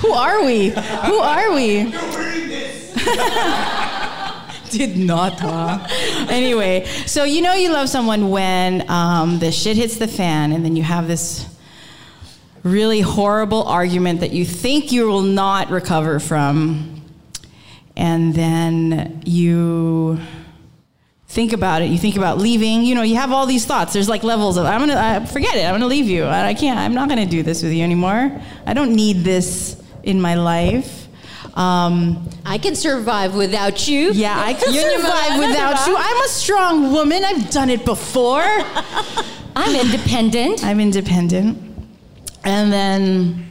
Who 0.00 0.12
are 0.12 0.44
we? 0.44 0.70
Who 0.70 1.18
are 1.18 1.52
we? 1.52 1.92
Did 4.70 4.98
not, 4.98 5.40
huh? 5.40 5.86
Anyway, 6.28 6.84
so 7.06 7.24
you 7.24 7.40
know 7.40 7.54
you 7.54 7.72
love 7.72 7.88
someone 7.88 8.28
when 8.30 8.88
um, 8.90 9.38
the 9.38 9.50
shit 9.50 9.76
hits 9.76 9.96
the 9.96 10.06
fan 10.06 10.52
and 10.52 10.64
then 10.64 10.76
you 10.76 10.82
have 10.82 11.08
this 11.08 11.46
really 12.62 13.00
horrible 13.00 13.62
argument 13.64 14.20
that 14.20 14.32
you 14.32 14.44
think 14.44 14.92
you 14.92 15.08
will 15.08 15.22
not 15.22 15.70
recover 15.70 16.20
from. 16.20 16.97
And 17.98 18.32
then 18.32 19.20
you 19.26 20.18
think 21.26 21.52
about 21.52 21.82
it. 21.82 21.90
You 21.90 21.98
think 21.98 22.16
about 22.16 22.38
leaving. 22.38 22.84
You 22.84 22.94
know, 22.94 23.02
you 23.02 23.16
have 23.16 23.32
all 23.32 23.44
these 23.44 23.66
thoughts. 23.66 23.92
There's 23.92 24.08
like 24.08 24.22
levels 24.22 24.56
of 24.56 24.64
I'm 24.64 24.80
gonna 24.80 24.94
I, 24.96 25.26
forget 25.26 25.56
it. 25.56 25.64
I'm 25.64 25.74
gonna 25.74 25.86
leave 25.86 26.06
you. 26.06 26.24
I, 26.24 26.46
I 26.46 26.54
can't. 26.54 26.78
I'm 26.78 26.94
not 26.94 27.08
gonna 27.08 27.26
do 27.26 27.42
this 27.42 27.62
with 27.62 27.72
you 27.72 27.82
anymore. 27.82 28.40
I 28.64 28.72
don't 28.72 28.94
need 28.94 29.24
this 29.24 29.82
in 30.04 30.20
my 30.20 30.36
life. 30.36 31.08
Um, 31.54 32.28
I 32.46 32.58
can 32.58 32.76
survive 32.76 33.34
without 33.34 33.88
you. 33.88 34.12
yeah, 34.12 34.38
I 34.38 34.54
can 34.60 34.72
survive 34.72 35.38
without 35.40 35.86
you. 35.88 35.96
I'm 35.98 36.24
a 36.24 36.28
strong 36.28 36.92
woman. 36.92 37.24
I've 37.24 37.50
done 37.50 37.68
it 37.68 37.84
before. 37.84 38.42
I'm 39.56 39.74
independent. 39.74 40.64
I'm 40.64 40.78
independent. 40.78 41.58
And 42.44 42.72
then 42.72 43.50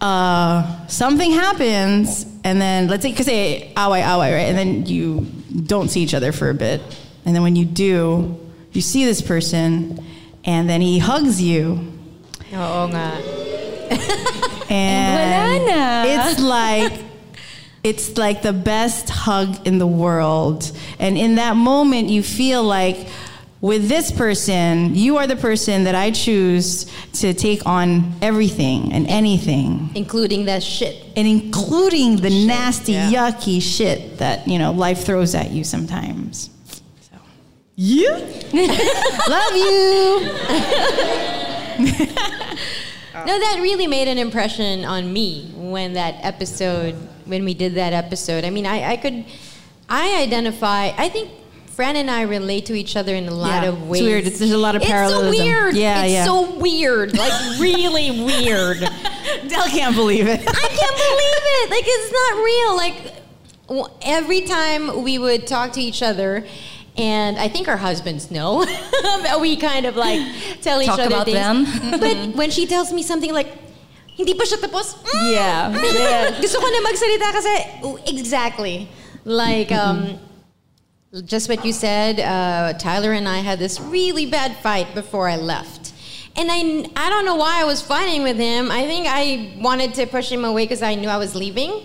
uh, 0.00 0.86
something 0.86 1.32
happens, 1.32 2.24
and 2.44 2.60
then 2.60 2.88
let's 2.88 3.02
say, 3.02 3.10
because 3.10 3.26
say, 3.26 3.72
away, 3.76 4.02
ah, 4.02 4.16
away, 4.16 4.32
ah, 4.32 4.36
right? 4.36 4.48
And 4.48 4.58
then 4.58 4.86
you 4.86 5.26
don't 5.66 5.88
see 5.88 6.02
each 6.02 6.14
other 6.14 6.32
for 6.32 6.50
a 6.50 6.54
bit. 6.54 6.80
And 7.24 7.34
then 7.34 7.42
when 7.42 7.56
you 7.56 7.64
do, 7.64 8.38
you 8.72 8.80
see 8.80 9.04
this 9.04 9.22
person, 9.22 10.04
and 10.44 10.68
then 10.68 10.80
he 10.80 10.98
hugs 10.98 11.40
you. 11.40 11.92
Oo 12.52 12.88
nga. 12.88 13.20
And 14.72 15.68
it's 16.08 16.40
like, 16.40 16.92
it's 17.84 18.16
like 18.16 18.40
the 18.40 18.54
best 18.54 19.10
hug 19.10 19.66
in 19.66 19.78
the 19.78 19.86
world. 19.86 20.72
And 20.98 21.18
in 21.18 21.34
that 21.34 21.56
moment, 21.56 22.08
you 22.08 22.22
feel 22.22 22.64
like, 22.64 22.96
with 23.62 23.88
this 23.88 24.10
person, 24.10 24.94
you 24.94 25.16
are 25.18 25.26
the 25.26 25.36
person 25.36 25.84
that 25.84 25.94
I 25.94 26.10
choose 26.10 26.84
to 27.20 27.32
take 27.32 27.64
on 27.64 28.12
everything 28.20 28.92
and 28.92 29.06
anything, 29.06 29.88
Including 29.94 30.44
that 30.46 30.62
shit. 30.64 31.02
and 31.16 31.26
including 31.28 32.16
the 32.16 32.28
nasty, 32.46 32.92
yeah. 32.92 33.10
yucky 33.12 33.62
shit 33.62 34.18
that 34.18 34.46
you 34.48 34.58
know 34.58 34.72
life 34.72 35.04
throws 35.04 35.34
at 35.36 35.52
you 35.52 35.62
sometimes. 35.64 36.50
So, 37.00 37.16
yeah, 37.76 38.18
love 39.28 39.56
you. 39.56 40.28
No, 43.14 43.38
that 43.38 43.60
really 43.62 43.86
made 43.86 44.08
an 44.08 44.18
impression 44.18 44.84
on 44.84 45.12
me 45.12 45.52
when 45.54 45.92
that 45.92 46.16
episode, 46.24 46.94
when 47.24 47.44
we 47.44 47.54
did 47.54 47.74
that 47.74 47.92
episode. 47.92 48.42
I 48.44 48.50
mean, 48.50 48.66
I, 48.66 48.92
I 48.92 48.96
could, 48.96 49.24
I 49.88 50.20
identify, 50.22 50.90
I 50.96 51.08
think 51.08 51.30
Fran 51.74 51.96
and 51.96 52.10
I 52.10 52.22
relate 52.22 52.66
to 52.66 52.74
each 52.74 52.96
other 52.96 53.14
in 53.14 53.28
a 53.28 53.34
lot 53.34 53.62
Yeah, 53.62 53.70
of 53.70 53.88
ways. 53.88 54.00
it's 54.02 54.06
weird. 54.06 54.24
It's- 54.26 54.38
there's 54.38 54.52
a 54.52 54.58
lot 54.58 54.76
of 54.76 54.82
parallelism. 54.82 55.28
It's 55.32 55.38
so 55.38 55.44
weird. 55.44 55.74
Yeah, 55.76 56.04
it's 56.04 56.12
yeah. 56.12 56.24
so 56.24 56.50
weird. 56.58 57.16
Like, 57.16 57.32
really 57.60 58.10
weird. 58.24 58.80
Delle 59.48 59.68
can't 59.68 59.96
believe 59.96 60.26
it. 60.28 60.40
I 60.40 60.68
can't 60.68 60.96
believe 61.06 61.42
it. 61.58 61.70
Like 61.70 61.84
it's 61.86 62.10
not 62.12 62.32
real. 62.44 62.76
Like 62.76 62.96
every 64.02 64.42
time 64.42 65.02
we 65.02 65.18
would 65.18 65.46
talk 65.46 65.72
to 65.72 65.80
each 65.80 66.02
other, 66.02 66.44
and 66.98 67.38
I 67.38 67.48
think 67.48 67.68
our 67.68 67.78
husbands 67.78 68.30
know. 68.30 68.64
that 68.66 69.38
we 69.40 69.56
kind 69.56 69.86
of 69.86 69.96
like 69.96 70.20
tell 70.60 70.80
each 70.82 70.88
Talk 70.88 70.98
other 71.00 71.08
about 71.08 71.24
things. 71.26 71.80
them. 71.80 72.00
But 72.00 72.36
when 72.36 72.50
she 72.50 72.66
tells 72.66 72.92
me 72.92 73.02
something 73.02 73.32
like, 73.32 73.48
hindi 74.12 74.34
pa 74.34 74.44
siya 74.44 74.60
tapos. 74.60 74.92
mm, 75.00 75.32
Yeah. 75.32 75.72
mm, 75.72 76.36
Gusto 76.42 76.60
ko 76.60 76.68
na 76.68 76.80
magsalita 76.84 77.32
kasi 77.32 77.52
oh, 77.82 77.96
exactly. 78.06 78.88
Like 79.24 79.72
um 79.72 80.18
just 81.20 81.48
what 81.48 81.62
you 81.62 81.72
said, 81.72 82.20
uh, 82.20 82.72
Tyler 82.78 83.12
and 83.12 83.28
I 83.28 83.38
had 83.38 83.58
this 83.58 83.78
really 83.78 84.24
bad 84.24 84.56
fight 84.56 84.94
before 84.94 85.28
I 85.28 85.36
left. 85.36 85.92
And 86.36 86.48
I, 86.50 86.88
I 86.96 87.10
don't 87.10 87.26
know 87.26 87.36
why 87.36 87.60
I 87.60 87.64
was 87.64 87.82
fighting 87.82 88.22
with 88.22 88.38
him. 88.38 88.70
I 88.70 88.86
think 88.86 89.06
I 89.06 89.52
wanted 89.60 89.92
to 89.94 90.06
push 90.06 90.32
him 90.32 90.46
away 90.46 90.64
because 90.64 90.80
I 90.80 90.94
knew 90.94 91.10
I 91.10 91.18
was 91.18 91.34
leaving. 91.34 91.82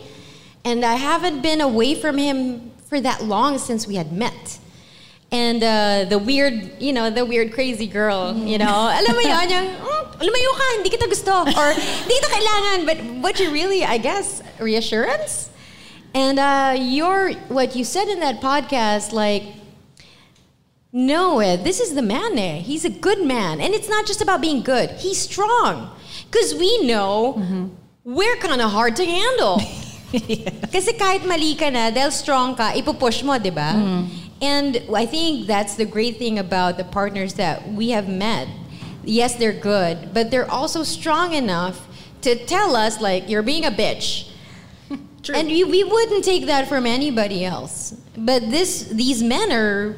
And 0.64 0.86
I 0.86 0.96
haven't 0.96 1.42
been 1.42 1.60
away 1.60 1.96
from 1.96 2.18
him 2.18 2.72
for 2.88 3.02
that 3.02 3.26
long 3.26 3.58
since 3.58 3.86
we 3.86 3.96
had 3.96 4.14
met. 4.14 4.60
And 5.30 5.62
uh, 5.62 6.06
the 6.08 6.20
weird, 6.20 6.82
you 6.82 6.94
know, 6.94 7.10
the 7.10 7.26
weird 7.26 7.52
crazy 7.52 7.86
girl, 7.86 8.34
you 8.34 8.58
know, 8.58 8.66
alam 8.66 9.12
mo 9.14 9.20
yun, 9.20 9.50
yung, 9.50 9.68
mm, 9.76 10.20
lumayo 10.24 10.52
ka, 10.56 10.64
hindi 10.76 10.90
kita 10.90 11.10
gusto. 11.10 11.32
Or, 11.32 11.74
hindi 11.74 12.16
kita 12.16 12.30
kailangan. 12.32 12.86
But 12.86 12.98
what 13.22 13.40
you 13.42 13.52
really, 13.52 13.84
I 13.84 13.98
guess, 13.98 14.42
reassurance? 14.58 15.50
And 16.18 16.40
uh, 16.40 16.74
your 16.82 17.34
what 17.46 17.76
you 17.76 17.84
said 17.84 18.08
in 18.08 18.22
that 18.22 18.42
podcast, 18.42 19.14
like, 19.14 19.44
no, 20.92 21.38
this 21.58 21.80
is 21.80 21.94
the 21.94 22.02
man. 22.02 22.40
Eh. 22.40 22.58
He's 22.66 22.86
a 22.86 22.90
good 22.90 23.22
man, 23.24 23.62
and 23.62 23.76
it's 23.76 23.88
not 23.88 24.08
just 24.08 24.20
about 24.20 24.42
being 24.42 24.64
good. 24.64 24.90
He's 24.98 25.20
strong, 25.20 25.94
because 26.26 26.56
we 26.56 26.82
know 26.88 27.70
we're 28.04 28.36
kind 28.38 28.62
of 28.62 28.72
hard 28.72 28.96
to 28.96 29.06
handle. 29.06 29.62
Kasi 30.74 30.98
kahit 30.98 31.22
mali 31.22 31.54
ka 31.54 31.70
na, 31.70 31.94
dahil 31.94 32.10
strong 32.10 32.56
ka, 32.56 32.74
ipupush 32.74 33.22
mo, 33.22 33.38
di 33.38 33.52
ba? 33.54 33.78
And 34.42 34.82
I 34.90 35.06
think 35.06 35.46
that's 35.46 35.76
the 35.76 35.86
great 35.86 36.18
thing 36.18 36.40
about 36.40 36.82
the 36.82 36.84
partners 36.84 37.36
that 37.36 37.62
we 37.70 37.92
have 37.94 38.10
met. 38.10 38.50
Yes, 39.06 39.36
they're 39.36 39.54
good, 39.54 40.18
but 40.18 40.32
they're 40.32 40.50
also 40.50 40.82
strong 40.82 41.38
enough 41.38 41.86
to 42.26 42.34
tell 42.34 42.76
us, 42.76 43.02
like, 43.02 43.30
you're 43.30 43.46
being 43.46 43.66
a 43.66 43.72
bitch. 43.72 44.27
And 45.34 45.48
we, 45.48 45.64
we 45.64 45.84
wouldn't 45.84 46.24
take 46.24 46.46
that 46.46 46.68
from 46.68 46.86
anybody 46.86 47.44
else. 47.44 47.94
But 48.16 48.50
this 48.50 48.84
these 48.86 49.22
men 49.22 49.52
are 49.52 49.96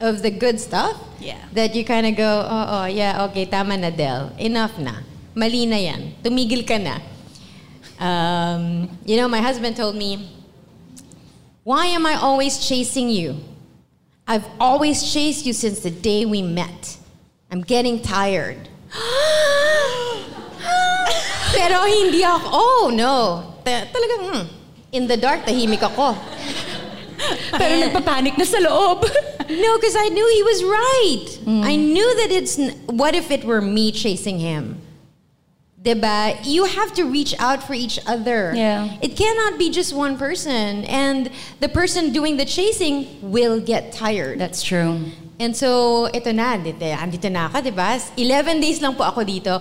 of 0.00 0.22
the 0.22 0.30
good 0.30 0.58
stuff. 0.58 0.96
Yeah. 1.20 1.38
That 1.52 1.74
you 1.74 1.84
kind 1.84 2.06
of 2.06 2.16
go, 2.16 2.46
oh, 2.48 2.66
oh, 2.68 2.86
yeah, 2.86 3.24
okay, 3.30 3.46
tama 3.46 3.76
na, 3.76 3.90
Delle. 3.90 4.32
Enough 4.38 4.78
na. 4.78 4.94
Mali 5.34 5.66
na 5.66 5.76
yan. 5.76 6.14
Tumigil 6.22 6.66
ka 6.66 6.78
na. 6.78 6.98
Um, 8.02 8.90
you 9.04 9.16
know, 9.16 9.28
my 9.28 9.40
husband 9.40 9.76
told 9.76 9.94
me, 9.94 10.28
why 11.62 11.86
am 11.86 12.06
I 12.06 12.14
always 12.14 12.58
chasing 12.58 13.08
you? 13.08 13.36
I've 14.26 14.46
always 14.58 15.12
chased 15.12 15.46
you 15.46 15.52
since 15.52 15.80
the 15.80 15.90
day 15.90 16.24
we 16.24 16.42
met. 16.42 16.98
I'm 17.50 17.60
getting 17.60 18.02
tired. 18.02 18.68
Pero 21.52 21.84
hindi 21.84 22.24
ako, 22.24 22.48
oh 22.48 22.90
no. 22.92 23.51
Ta- 23.64 23.86
talagang, 23.90 24.22
hmm. 24.28 24.44
in 24.92 25.06
the 25.06 25.16
dark, 25.16 25.46
tahimik 25.46 25.82
ako. 25.82 26.16
Pero 27.54 27.72
And- 27.74 27.82
nagpapanik 27.90 28.36
na 28.38 28.44
sa 28.44 28.58
loob. 28.58 29.06
No, 29.52 29.76
because 29.76 29.96
I 29.98 30.08
knew 30.08 30.24
he 30.32 30.42
was 30.42 30.60
right. 30.64 31.26
I 31.66 31.76
knew 31.76 32.08
that 32.24 32.30
it's. 32.32 32.56
n- 32.58 32.72
What 32.86 33.12
if 33.14 33.28
it 33.30 33.44
were 33.44 33.60
me 33.60 33.92
chasing 33.92 34.38
him? 34.38 34.80
Diba? 35.82 36.38
You 36.46 36.64
have 36.64 36.94
to 36.94 37.04
reach 37.04 37.34
out 37.38 37.60
for 37.60 37.74
each 37.74 37.98
other. 38.06 38.54
Yeah. 38.54 38.96
It 39.02 39.12
cannot 39.16 39.58
be 39.58 39.68
just 39.68 39.92
one 39.92 40.16
person. 40.16 40.86
And 40.86 41.28
the 41.60 41.68
person 41.68 42.12
doing 42.12 42.38
the 42.38 42.46
chasing 42.46 43.18
will 43.20 43.60
get 43.60 43.92
tired. 43.92 44.38
That's 44.38 44.62
true. 44.62 45.04
And 45.40 45.56
so, 45.56 46.06
ito 46.14 46.32
na, 46.32 46.56
dito, 46.56 46.86
andito 46.86 47.28
na 47.28 47.50
ako, 47.50 47.60
di 47.66 47.74
ba? 47.74 47.98
11 48.16 48.62
days 48.62 48.80
lang 48.80 48.94
po 48.94 49.02
ako 49.02 49.26
dito. 49.26 49.60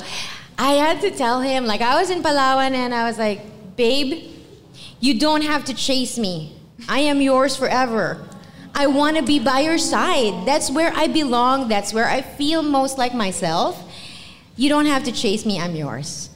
I 0.61 0.77
had 0.77 1.01
to 1.01 1.09
tell 1.09 1.41
him, 1.41 1.65
like, 1.65 1.81
I 1.81 1.99
was 1.99 2.13
in 2.13 2.21
Palawan 2.21 2.77
and 2.77 2.93
I 2.93 3.03
was 3.09 3.17
like, 3.17 3.41
babe, 3.81 4.29
you 5.01 5.17
don't 5.17 5.41
have 5.41 5.65
to 5.65 5.73
chase 5.73 6.21
me. 6.21 6.53
I 6.85 6.99
am 7.09 7.17
yours 7.17 7.57
forever. 7.57 8.21
I 8.77 8.85
want 8.85 9.17
to 9.17 9.23
be 9.25 9.41
by 9.41 9.65
your 9.65 9.81
side. 9.81 10.45
That's 10.45 10.69
where 10.69 10.93
I 10.93 11.09
belong. 11.09 11.67
That's 11.67 11.89
where 11.89 12.05
I 12.05 12.21
feel 12.21 12.61
most 12.61 13.01
like 13.01 13.13
myself. 13.17 13.73
You 14.55 14.69
don't 14.69 14.85
have 14.85 15.03
to 15.09 15.11
chase 15.11 15.45
me. 15.49 15.57
I'm 15.57 15.73
yours. 15.73 16.29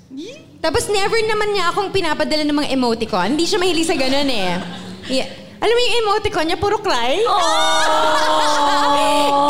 Tapos 0.65 0.89
never 0.89 1.13
naman 1.29 1.53
niya 1.53 1.69
akong 1.69 1.93
pinapadala 1.93 2.41
ng 2.49 2.57
mga 2.57 2.69
emoticon. 2.73 3.37
Hindi 3.37 3.45
siya 3.45 3.61
mahilig 3.61 3.85
sa 3.85 3.93
ganun 3.93 4.25
eh. 4.25 4.57
Yeah. 5.05 5.29
Alam 5.61 5.73
mo 5.77 5.81
yung 5.85 5.97
emoticon 6.09 6.45
niya, 6.49 6.57
puro 6.57 6.81
cry. 6.81 7.21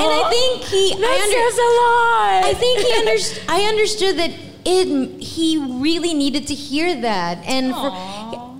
and 0.03 0.11
I 0.11 0.23
think 0.27 0.67
he... 0.67 0.83
I 0.91 0.99
That 0.99 1.19
under- 1.23 1.39
says 1.39 1.57
a 1.57 1.71
lot. 1.79 2.39
I 2.43 2.53
think 2.59 2.75
he 2.83 2.91
underst- 2.99 3.39
I 3.47 3.59
understood 3.71 4.19
that 4.19 4.31
it 4.65 5.21
he 5.21 5.57
really 5.57 6.13
needed 6.13 6.47
to 6.47 6.55
hear 6.55 6.99
that. 7.01 7.45
And 7.45 7.73
for 7.73 7.91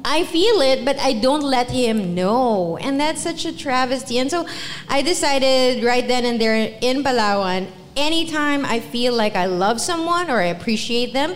I 0.06 0.24
feel 0.24 0.62
it 0.62 0.86
but 0.86 0.99
I 0.99 1.14
don't 1.14 1.41
let 1.41 1.72
him 1.72 2.14
know. 2.14 2.78
And 2.78 2.99
that's 2.99 3.22
such 3.22 3.45
a 3.45 3.56
travesty. 3.56 4.20
And 4.20 4.30
so 4.30 4.45
I 4.88 5.01
decided 5.01 5.84
right 5.84 6.08
then 6.08 6.26
and 6.26 6.39
there 6.39 6.78
in 6.80 7.03
Palawan 7.03 7.68
anytime 7.97 8.66
I 8.66 8.80
feel 8.80 9.14
like 9.14 9.36
I 9.36 9.45
love 9.45 9.82
someone 9.82 10.30
or 10.30 10.39
I 10.41 10.51
appreciate 10.51 11.14
them 11.14 11.34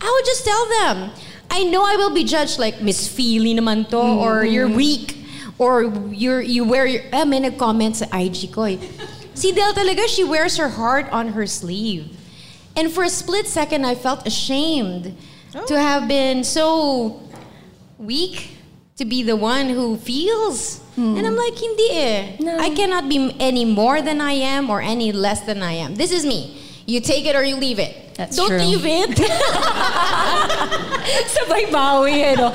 I 0.00 0.08
would 0.08 0.24
just 0.24 0.44
tell 0.44 0.64
them 0.80 1.10
I 1.50 1.64
know 1.64 1.84
I 1.84 1.96
will 1.96 2.12
be 2.12 2.24
judged 2.24 2.58
like 2.58 2.80
Miss 2.80 3.08
Feely 3.08 3.54
naman 3.54 3.88
to 3.90 3.98
or 3.98 4.44
you're 4.44 4.68
weak 4.68 5.16
or 5.58 5.84
you're 6.12 6.40
you 6.40 6.64
wear 6.64 6.86
your 6.86 7.02
ah, 7.12 7.24
may 7.24 7.40
nag-comment 7.40 7.96
sa 7.96 8.06
IG 8.12 8.52
ko 8.52 8.64
eh. 8.64 8.78
Si 9.38 9.54
Delle 9.54 9.70
talaga, 9.70 10.02
she 10.10 10.26
wears 10.26 10.58
her 10.58 10.68
heart 10.74 11.06
on 11.14 11.38
her 11.38 11.46
sleeve. 11.46 12.17
And 12.78 12.92
for 12.92 13.02
a 13.02 13.10
split 13.10 13.48
second, 13.48 13.84
I 13.84 13.96
felt 13.96 14.24
ashamed 14.24 15.16
to 15.66 15.74
have 15.74 16.06
been 16.06 16.44
so 16.44 17.20
weak 17.98 18.56
to 18.98 19.04
be 19.04 19.24
the 19.24 19.34
one 19.34 19.68
who 19.68 19.96
feels. 19.96 20.80
And 20.94 21.26
I'm 21.26 21.34
like, 21.34 21.58
hindi 21.58 21.90
eh. 21.90 22.36
I 22.58 22.70
cannot 22.70 23.08
be 23.08 23.34
any 23.40 23.64
more 23.64 24.00
than 24.00 24.20
I 24.20 24.32
am 24.32 24.70
or 24.70 24.80
any 24.80 25.10
less 25.10 25.40
than 25.42 25.60
I 25.60 25.72
am. 25.72 25.96
This 25.96 26.12
is 26.12 26.24
me. 26.24 26.56
You 26.86 27.00
take 27.00 27.26
it 27.26 27.34
or 27.34 27.42
you 27.42 27.56
leave 27.56 27.80
it. 27.80 28.14
That's 28.14 28.36
Don't 28.36 28.48
true. 28.48 28.58
leave 28.58 28.86
it. 28.86 29.10
Sabay 31.34 31.70
bawi 31.70 32.30
eh, 32.30 32.34
no? 32.34 32.52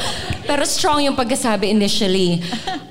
Pero 0.47 0.63
strong 0.63 1.03
yung 1.03 1.15
pagkasabi 1.15 1.69
initially. 1.69 2.43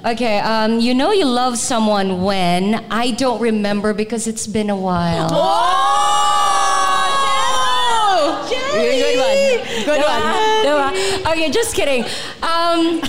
Okay, 0.04 0.40
um, 0.40 0.80
you 0.80 0.94
know 0.94 1.12
you 1.12 1.26
love 1.26 1.58
someone 1.58 2.22
when 2.24 2.84
I 2.90 3.12
don't 3.12 3.40
remember 3.40 3.92
because 3.92 4.26
it's 4.26 4.46
been 4.46 4.70
a 4.70 4.76
while. 4.76 5.28
Good 5.28 6.21
Good 9.84 10.02
one. 10.02 10.22
Diba? 10.64 11.32
Okay, 11.32 11.50
just 11.50 11.74
kidding. 11.74 12.04
Um, 12.42 13.00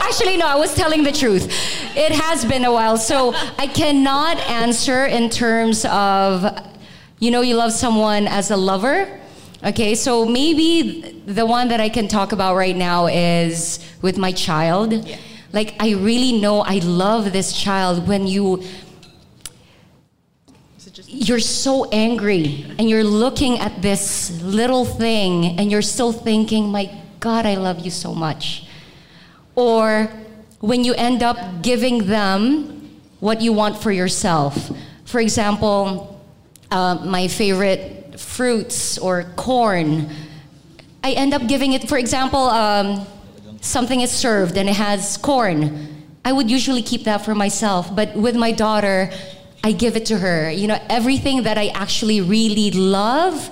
Actually, 0.00 0.36
no, 0.36 0.46
I 0.46 0.56
was 0.56 0.74
telling 0.74 1.02
the 1.02 1.12
truth. 1.12 1.46
It 1.96 2.12
has 2.12 2.44
been 2.44 2.64
a 2.64 2.72
while, 2.72 2.96
so 2.96 3.34
I 3.58 3.66
cannot 3.66 4.38
answer 4.48 5.06
in 5.06 5.30
terms 5.30 5.84
of, 5.86 6.44
you 7.18 7.30
know, 7.30 7.40
you 7.40 7.54
love 7.56 7.72
someone 7.72 8.26
as 8.26 8.50
a 8.50 8.56
lover. 8.56 9.20
Okay, 9.64 9.94
so 9.94 10.24
maybe 10.24 11.22
the 11.26 11.44
one 11.44 11.68
that 11.68 11.80
I 11.80 11.88
can 11.88 12.06
talk 12.08 12.32
about 12.32 12.54
right 12.54 12.76
now 12.76 13.06
is 13.06 13.80
with 14.02 14.16
my 14.16 14.32
child. 14.32 14.92
Like, 15.52 15.74
I 15.80 15.92
really 15.94 16.38
know 16.38 16.60
I 16.60 16.78
love 16.78 17.32
this 17.32 17.52
child 17.52 18.06
when 18.06 18.26
you 18.26 18.62
you're 21.06 21.40
so 21.40 21.88
angry 21.90 22.66
and 22.78 22.88
you're 22.88 23.04
looking 23.04 23.58
at 23.58 23.82
this 23.82 24.40
little 24.42 24.84
thing 24.84 25.58
and 25.58 25.70
you're 25.70 25.82
still 25.82 26.12
thinking, 26.12 26.68
my 26.68 26.90
God, 27.20 27.46
I 27.46 27.54
love 27.54 27.80
you 27.80 27.90
so 27.90 28.14
much. 28.14 28.66
Or 29.54 30.10
when 30.60 30.84
you 30.84 30.94
end 30.94 31.22
up 31.22 31.62
giving 31.62 32.06
them 32.06 32.98
what 33.20 33.40
you 33.40 33.52
want 33.52 33.76
for 33.76 33.90
yourself. 33.90 34.70
For 35.04 35.20
example, 35.20 36.20
uh, 36.70 36.96
my 37.04 37.28
favorite 37.28 38.20
fruits 38.20 38.98
or 38.98 39.24
corn. 39.36 40.10
I 41.02 41.12
end 41.12 41.34
up 41.34 41.46
giving 41.46 41.72
it, 41.72 41.88
for 41.88 41.98
example, 41.98 42.40
um, 42.40 43.06
something 43.60 44.00
is 44.00 44.10
served 44.10 44.56
and 44.56 44.68
it 44.68 44.76
has 44.76 45.16
corn. 45.16 46.04
I 46.24 46.32
would 46.32 46.50
usually 46.50 46.82
keep 46.82 47.04
that 47.04 47.24
for 47.24 47.34
myself, 47.34 47.94
but 47.94 48.14
with 48.14 48.36
my 48.36 48.52
daughter, 48.52 49.10
I 49.62 49.72
give 49.72 49.96
it 49.96 50.06
to 50.06 50.18
her. 50.18 50.50
You 50.50 50.68
know, 50.68 50.78
everything 50.88 51.42
that 51.42 51.58
I 51.58 51.68
actually 51.68 52.20
really 52.20 52.70
love, 52.70 53.50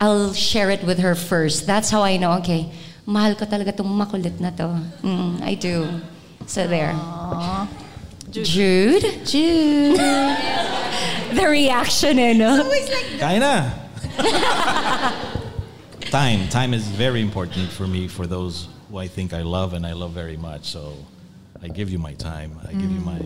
I'll 0.00 0.32
share 0.32 0.70
it 0.70 0.84
with 0.84 0.98
her 1.00 1.14
first. 1.14 1.66
That's 1.66 1.90
how 1.90 2.02
I 2.02 2.16
know, 2.16 2.32
okay, 2.40 2.70
mahal 3.06 3.34
ko 3.34 3.46
talaga 3.46 3.76
tong 3.76 3.86
makulit 3.88 4.40
na 4.40 4.50
to. 4.50 4.80
Mm, 5.02 5.42
I 5.42 5.54
do. 5.54 6.00
So 6.46 6.66
there. 6.66 6.94
Jude? 8.30 9.02
Jude. 9.26 9.96
the 11.34 11.46
reaction, 11.48 12.18
eh, 12.18 12.32
no? 12.32 12.62
Kain 13.18 13.40
na. 13.40 13.70
time. 16.10 16.48
Time 16.48 16.74
is 16.74 16.86
very 16.88 17.20
important 17.20 17.70
for 17.70 17.86
me 17.86 18.08
for 18.08 18.26
those 18.26 18.68
who 18.90 18.98
I 18.98 19.08
think 19.08 19.32
I 19.32 19.42
love 19.42 19.72
and 19.72 19.86
I 19.86 19.92
love 19.92 20.12
very 20.12 20.36
much. 20.36 20.66
So 20.66 20.94
I 21.62 21.68
give 21.68 21.90
you 21.90 21.98
my 21.98 22.14
time. 22.14 22.58
I 22.66 22.72
give 22.72 22.90
you 22.90 23.00
my. 23.00 23.20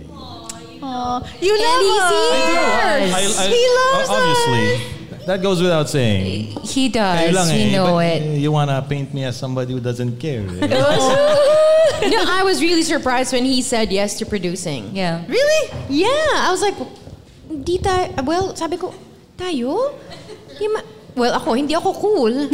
You 0.80 1.52
love 1.60 1.82
us. 1.84 2.10
here. 2.40 3.04
I, 3.12 3.20
I, 3.20 3.46
He 3.48 3.62
loves 3.68 4.08
Obviously. 4.08 5.00
That 5.26 5.42
goes 5.42 5.60
without 5.60 5.88
saying. 5.88 6.56
He 6.64 6.88
does. 6.88 7.34
lang 7.34 7.52
We 7.52 7.70
eh, 7.70 7.76
know 7.76 7.94
but 7.94 8.06
it. 8.06 8.38
You 8.40 8.50
wanna 8.52 8.80
paint 8.88 9.12
me 9.12 9.24
as 9.24 9.36
somebody 9.36 9.72
who 9.74 9.80
doesn't 9.80 10.16
care. 10.18 10.40
eh? 10.40 10.66
you 12.02 12.16
know, 12.16 12.24
I 12.26 12.42
was 12.42 12.60
really 12.60 12.82
surprised 12.82 13.32
when 13.32 13.44
he 13.44 13.62
said 13.62 13.92
yes 13.92 14.18
to 14.18 14.26
producing. 14.26 14.96
Yeah. 14.96 15.22
Really? 15.28 15.70
Yeah, 15.88 16.08
I 16.08 16.48
was 16.50 16.62
like, 16.62 16.74
hindi 17.48 17.78
tayo, 17.78 18.24
well, 18.24 18.56
sabi 18.56 18.76
ko, 18.76 18.94
tayo? 19.36 19.92
Well, 21.16 21.34
ako, 21.34 21.52
hindi 21.54 21.74
ako 21.74 21.92
cool. 21.94 22.32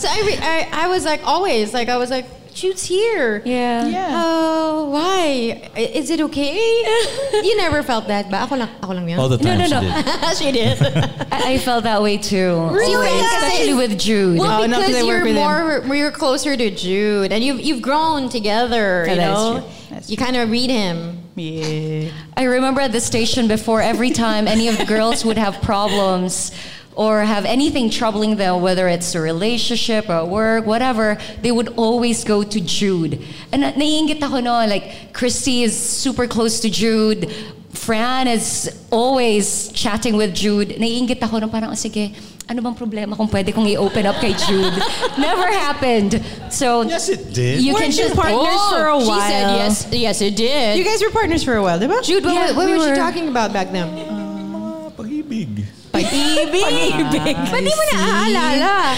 so 0.00 0.06
I, 0.08 0.18
re- 0.24 0.40
I, 0.40 0.68
I 0.72 0.88
was 0.88 1.04
like, 1.04 1.20
always, 1.24 1.74
like, 1.74 1.88
I 1.88 1.98
was 1.98 2.10
like, 2.10 2.24
Jude's 2.54 2.84
here. 2.84 3.42
Yeah. 3.44 3.86
Yeah. 3.86 4.10
Oh, 4.12 4.90
why? 4.90 5.70
Is 5.76 6.10
it 6.10 6.20
okay? 6.20 6.56
you 7.42 7.56
never 7.56 7.82
felt 7.82 8.08
that 8.08 8.30
ba? 8.30 8.38
Ako 8.46 8.56
lang, 8.56 8.68
ako 8.82 8.92
lang 8.94 9.08
yun. 9.08 9.18
All 9.18 9.28
the 9.28 9.38
No, 9.38 9.44
time 9.56 9.58
no, 9.58 9.64
she 9.66 9.72
no. 9.72 9.80
did. 9.80 10.36
she 10.36 10.52
did. 10.52 10.82
I, 11.32 11.52
I 11.54 11.58
felt 11.58 11.84
that 11.84 12.02
way 12.02 12.18
too. 12.18 12.68
Really? 12.70 12.94
Always, 12.96 13.22
especially 13.22 13.74
with 13.74 13.98
Jude. 13.98 14.38
Well, 14.38 14.62
Oh, 14.62 14.66
'cause 14.68 14.86
because 14.86 15.06
you're 15.06 15.22
with 15.24 15.36
him. 15.36 15.86
more, 15.86 15.94
you're 15.96 16.10
closer 16.10 16.56
to 16.56 16.70
Jude, 16.70 17.32
and 17.32 17.42
you've 17.42 17.60
you've 17.60 17.82
grown 17.82 18.28
together. 18.28 19.04
Yeah, 19.06 19.12
you 19.12 19.16
that 19.16 19.30
is 19.30 20.08
know, 20.08 20.10
you 20.12 20.16
kind 20.16 20.36
of 20.36 20.50
read 20.50 20.70
him. 20.70 21.18
Yeah. 21.36 22.10
I 22.36 22.42
remember 22.44 22.80
at 22.82 22.92
the 22.92 23.00
station 23.00 23.48
before, 23.48 23.80
every 23.80 24.10
time 24.10 24.46
any 24.46 24.68
of 24.68 24.76
the 24.76 24.84
girls 24.84 25.24
would 25.24 25.38
have 25.38 25.62
problems 25.62 26.50
or 26.96 27.20
have 27.22 27.44
anything 27.44 27.88
troubling 27.88 28.36
them, 28.36 28.60
whether 28.60 28.88
it's 28.88 29.14
a 29.14 29.20
relationship 29.20 30.08
or 30.10 30.24
work, 30.26 30.66
whatever, 30.66 31.16
they 31.42 31.52
would 31.52 31.68
always 31.76 32.24
go 32.24 32.42
to 32.42 32.60
Jude. 32.60 33.22
And 33.52 33.62
na- 33.62 33.72
naiingit 33.72 34.20
ako 34.22 34.40
no, 34.40 34.52
like 34.66 35.12
Christy 35.12 35.62
is 35.62 35.72
super 35.78 36.26
close 36.26 36.60
to 36.60 36.68
Jude. 36.68 37.30
Fran 37.72 38.26
is 38.26 38.68
always 38.90 39.70
chatting 39.72 40.16
with 40.16 40.34
Jude. 40.34 40.70
Naiingit 40.76 41.22
ako 41.22 41.38
no, 41.38 41.48
parang, 41.48 41.70
"Oh, 41.70 41.78
sige, 41.78 42.12
ano 42.50 42.60
bang 42.60 42.74
problema 42.74 43.14
kung 43.16 43.28
pwede 43.30 43.54
kong 43.54 43.70
i-open 43.70 44.04
up 44.10 44.16
kay 44.18 44.34
Jude? 44.34 44.74
Never 45.16 45.46
happened. 45.46 46.18
So, 46.50 46.82
Yes, 46.82 47.08
it 47.08 47.32
did. 47.32 47.62
you 47.62 47.72
can 47.78 47.86
Weren't 47.86 47.96
you 47.96 48.10
just... 48.10 48.18
partners 48.18 48.60
for 48.74 48.84
a 48.90 48.98
while? 48.98 49.06
She 49.06 49.30
said 49.30 49.46
yes. 49.56 49.74
Yes, 49.94 50.16
it 50.20 50.34
did. 50.36 50.76
You 50.76 50.82
guys 50.84 51.00
were 51.00 51.14
partners 51.14 51.46
for 51.46 51.54
a 51.54 51.62
while, 51.62 51.78
diba? 51.78 52.02
Jude, 52.02 52.26
what, 52.26 52.34
Yeah, 52.34 52.52
what 52.52 52.66
we 52.66 52.74
was 52.74 52.84
she 52.84 52.90
were- 52.90 52.96
talking 52.98 53.28
about 53.30 53.54
back 53.54 53.70
then? 53.70 53.86
Ah, 54.10 54.90
pag-ibig. 54.98 55.62
Pag-ibig. 55.92 56.92
Ah. 56.92 57.10
Ba't 57.50 57.64
di 57.64 57.72
mo 57.74 57.84
naaalala? 57.92 58.96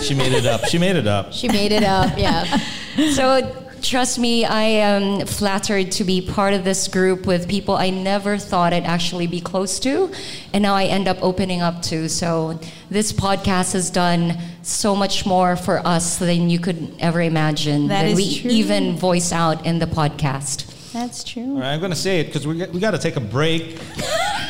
She 0.00 0.14
made 0.14 0.32
it 0.32 0.46
up. 0.46 0.64
She 0.66 0.78
made 0.78 0.96
it 0.96 1.06
up. 1.06 1.32
She 1.32 1.48
made 1.48 1.72
it 1.72 1.84
up. 1.84 2.16
Yeah. 2.18 2.44
So 3.16 3.40
trust 3.80 4.18
me, 4.18 4.44
I 4.44 4.62
am 4.62 5.24
flattered 5.26 5.92
to 5.92 6.04
be 6.04 6.20
part 6.20 6.52
of 6.52 6.62
this 6.62 6.88
group 6.88 7.24
with 7.26 7.48
people 7.48 7.74
I 7.74 7.88
never 7.88 8.36
thought 8.36 8.74
I'd 8.74 8.84
actually 8.84 9.26
be 9.26 9.40
close 9.40 9.80
to, 9.80 10.10
and 10.52 10.62
now 10.62 10.74
I 10.74 10.84
end 10.84 11.08
up 11.08 11.16
opening 11.22 11.62
up 11.62 11.80
to. 11.88 12.06
So 12.10 12.60
this 12.90 13.10
podcast 13.12 13.72
has 13.72 13.88
done 13.88 14.36
so 14.62 14.94
much 14.94 15.24
more 15.24 15.56
for 15.56 15.78
us 15.86 16.18
than 16.18 16.50
you 16.50 16.58
could 16.60 16.92
ever 17.00 17.22
imagine. 17.22 17.88
That 17.88 18.02
than 18.04 18.14
we 18.16 18.40
true. 18.40 18.50
even 18.50 18.94
voice 18.96 19.32
out 19.32 19.64
in 19.64 19.78
the 19.78 19.86
podcast. 19.86 20.66
That's 20.92 21.24
true. 21.24 21.58
right, 21.58 21.72
I'm 21.72 21.80
going 21.80 21.92
to 21.92 21.96
say 21.96 22.20
it 22.20 22.26
because 22.26 22.46
we, 22.46 22.62
we 22.66 22.78
got 22.78 22.90
to 22.90 22.98
take 22.98 23.16
a 23.16 23.20
break. 23.20 23.78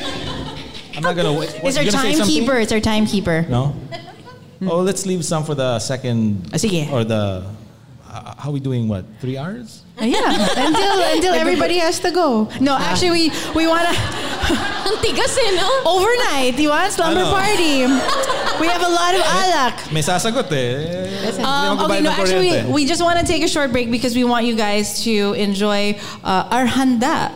I'm 0.97 1.03
not 1.03 1.17
going 1.17 1.27
to 1.27 1.39
wait. 1.39 1.61
It's 1.65 1.77
our 1.77 1.85
timekeeper. 1.85 2.59
It's 2.59 2.73
our 2.73 2.81
timekeeper. 2.81 3.47
No? 3.49 3.75
Oh, 4.63 4.81
let's 4.81 5.07
leave 5.07 5.25
some 5.25 5.45
for 5.45 5.55
the 5.55 5.79
second. 5.81 6.49
Ah, 6.53 6.57
sige. 6.57 6.91
Or 6.93 7.03
the. 7.05 7.45
Uh, 8.07 8.35
how 8.39 8.51
we 8.53 8.61
doing? 8.61 8.87
What? 8.87 9.05
Three 9.21 9.37
hours? 9.37 9.83
Uh, 10.01 10.05
yeah, 10.09 10.25
until 10.67 10.95
until 11.15 11.35
everybody 11.35 11.77
has 11.79 12.01
to 12.01 12.11
go. 12.11 12.49
No, 12.61 12.77
actually, 12.77 13.11
we 13.11 13.25
we 13.55 13.65
wanna 13.69 13.93
Ang 14.83 14.99
tigas 14.99 15.39
eh, 15.39 15.55
no? 15.55 15.69
overnight. 15.95 16.59
You 16.59 16.71
want 16.75 16.91
slumber 16.91 17.23
Ano? 17.23 17.31
party? 17.31 17.87
We 18.59 18.67
have 18.67 18.83
a 18.83 18.91
lot 18.91 19.15
of 19.15 19.23
alak. 19.23 19.75
May 19.95 20.03
sasagot 20.03 20.51
eh. 20.51 21.07
Hindi 21.23 21.39
Um, 21.39 21.79
magbabayad 21.79 21.87
okay, 21.87 22.01
no, 22.03 22.11
ng 22.11 22.19
actually, 22.19 22.51
kuryente. 22.51 22.67
we, 22.75 22.83
we 22.83 22.91
just 22.91 22.99
want 23.03 23.17
to 23.23 23.25
take 23.25 23.47
a 23.47 23.49
short 23.49 23.71
break 23.71 23.95
because 23.95 24.19
we 24.19 24.27
want 24.27 24.43
you 24.45 24.59
guys 24.59 25.03
to 25.07 25.33
enjoy 25.39 25.95
uh, 26.27 26.51
our 26.51 26.67
handa. 26.67 27.31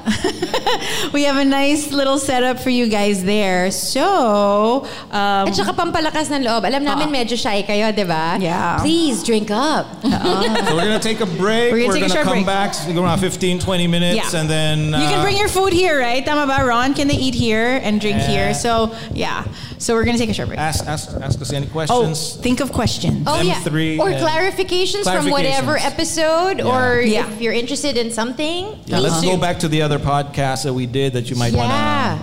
we 1.14 1.22
have 1.22 1.38
a 1.38 1.46
nice 1.46 1.94
little 1.94 2.18
setup 2.18 2.58
for 2.58 2.70
you 2.74 2.90
guys 2.90 3.22
there. 3.22 3.70
So, 3.70 4.82
um, 5.14 5.46
At 5.46 5.54
saka 5.54 5.70
pampalakas 5.72 6.34
ng 6.34 6.42
loob. 6.42 6.66
Alam 6.66 6.82
namin 6.82 7.14
medyo 7.14 7.38
shy 7.38 7.62
kayo, 7.62 7.94
di 7.94 8.02
ba? 8.04 8.42
Yeah. 8.42 8.82
Please, 8.82 9.22
drink 9.22 9.54
up. 9.54 9.86
So 10.02 10.74
we're 10.74 10.82
gonna 10.90 10.98
take 10.98 11.22
a 11.22 11.30
break. 11.30 11.70
We're 11.70 11.86
gonna 11.86 11.94
take 11.94 12.10
a 12.10 12.10
gonna 12.10 12.18
short 12.20 12.26
come 12.26 12.42
break. 12.42 12.45
Back. 12.46 12.72
So 12.74 12.92
go 12.94 13.02
around 13.02 13.18
15, 13.18 13.58
20 13.58 13.86
minutes, 13.86 14.32
Yeah. 14.32 14.40
and 14.40 14.48
then 14.48 14.94
uh, 14.94 15.00
you 15.02 15.08
can 15.08 15.22
bring 15.22 15.36
your 15.36 15.48
food 15.48 15.72
here, 15.72 15.98
right? 16.00 16.24
Tama 16.24 16.46
ba, 16.46 16.64
Ron? 16.64 16.94
Can 16.94 17.08
they 17.08 17.16
eat 17.16 17.34
here 17.34 17.80
and 17.82 18.00
drink 18.00 18.18
Yeah. 18.18 18.26
here? 18.28 18.54
So, 18.54 18.94
yeah. 19.12 19.44
So 19.78 19.92
we're 19.94 20.04
going 20.04 20.16
to 20.16 20.20
take 20.22 20.30
a 20.30 20.34
short 20.34 20.48
break. 20.48 20.58
ask 20.58 20.86
ask 20.86 21.10
ask 21.20 21.38
us 21.40 21.52
any 21.52 21.66
questions. 21.66 21.90
Oh, 22.00 22.04
questions. 22.06 22.42
think 22.42 22.60
of 22.60 22.72
questions. 22.72 23.24
Oh, 23.26 23.36
Them 23.38 23.46
yeah. 23.48 23.60
three 23.60 23.98
or 23.98 24.08
and- 24.08 24.22
clarifications, 24.24 25.02
from 25.04 25.28
whatever 25.30 25.76
episode, 25.76 26.58
Yeah. 26.58 26.64
or 26.72 27.00
Yeah. 27.02 27.30
if 27.30 27.40
you're 27.42 27.52
interested 27.52 27.96
in 27.98 28.10
something. 28.10 28.78
Yeah, 28.86 29.00
let's 29.00 29.18
please 29.20 29.26
go 29.32 29.36
back 29.36 29.58
to 29.58 29.68
the 29.68 29.82
other 29.82 29.98
podcast 29.98 30.62
that 30.62 30.72
we 30.72 30.86
did 30.86 31.12
that 31.12 31.28
you 31.28 31.36
might 31.36 31.52
Yeah. 31.52 32.14
wanna. 32.18 32.22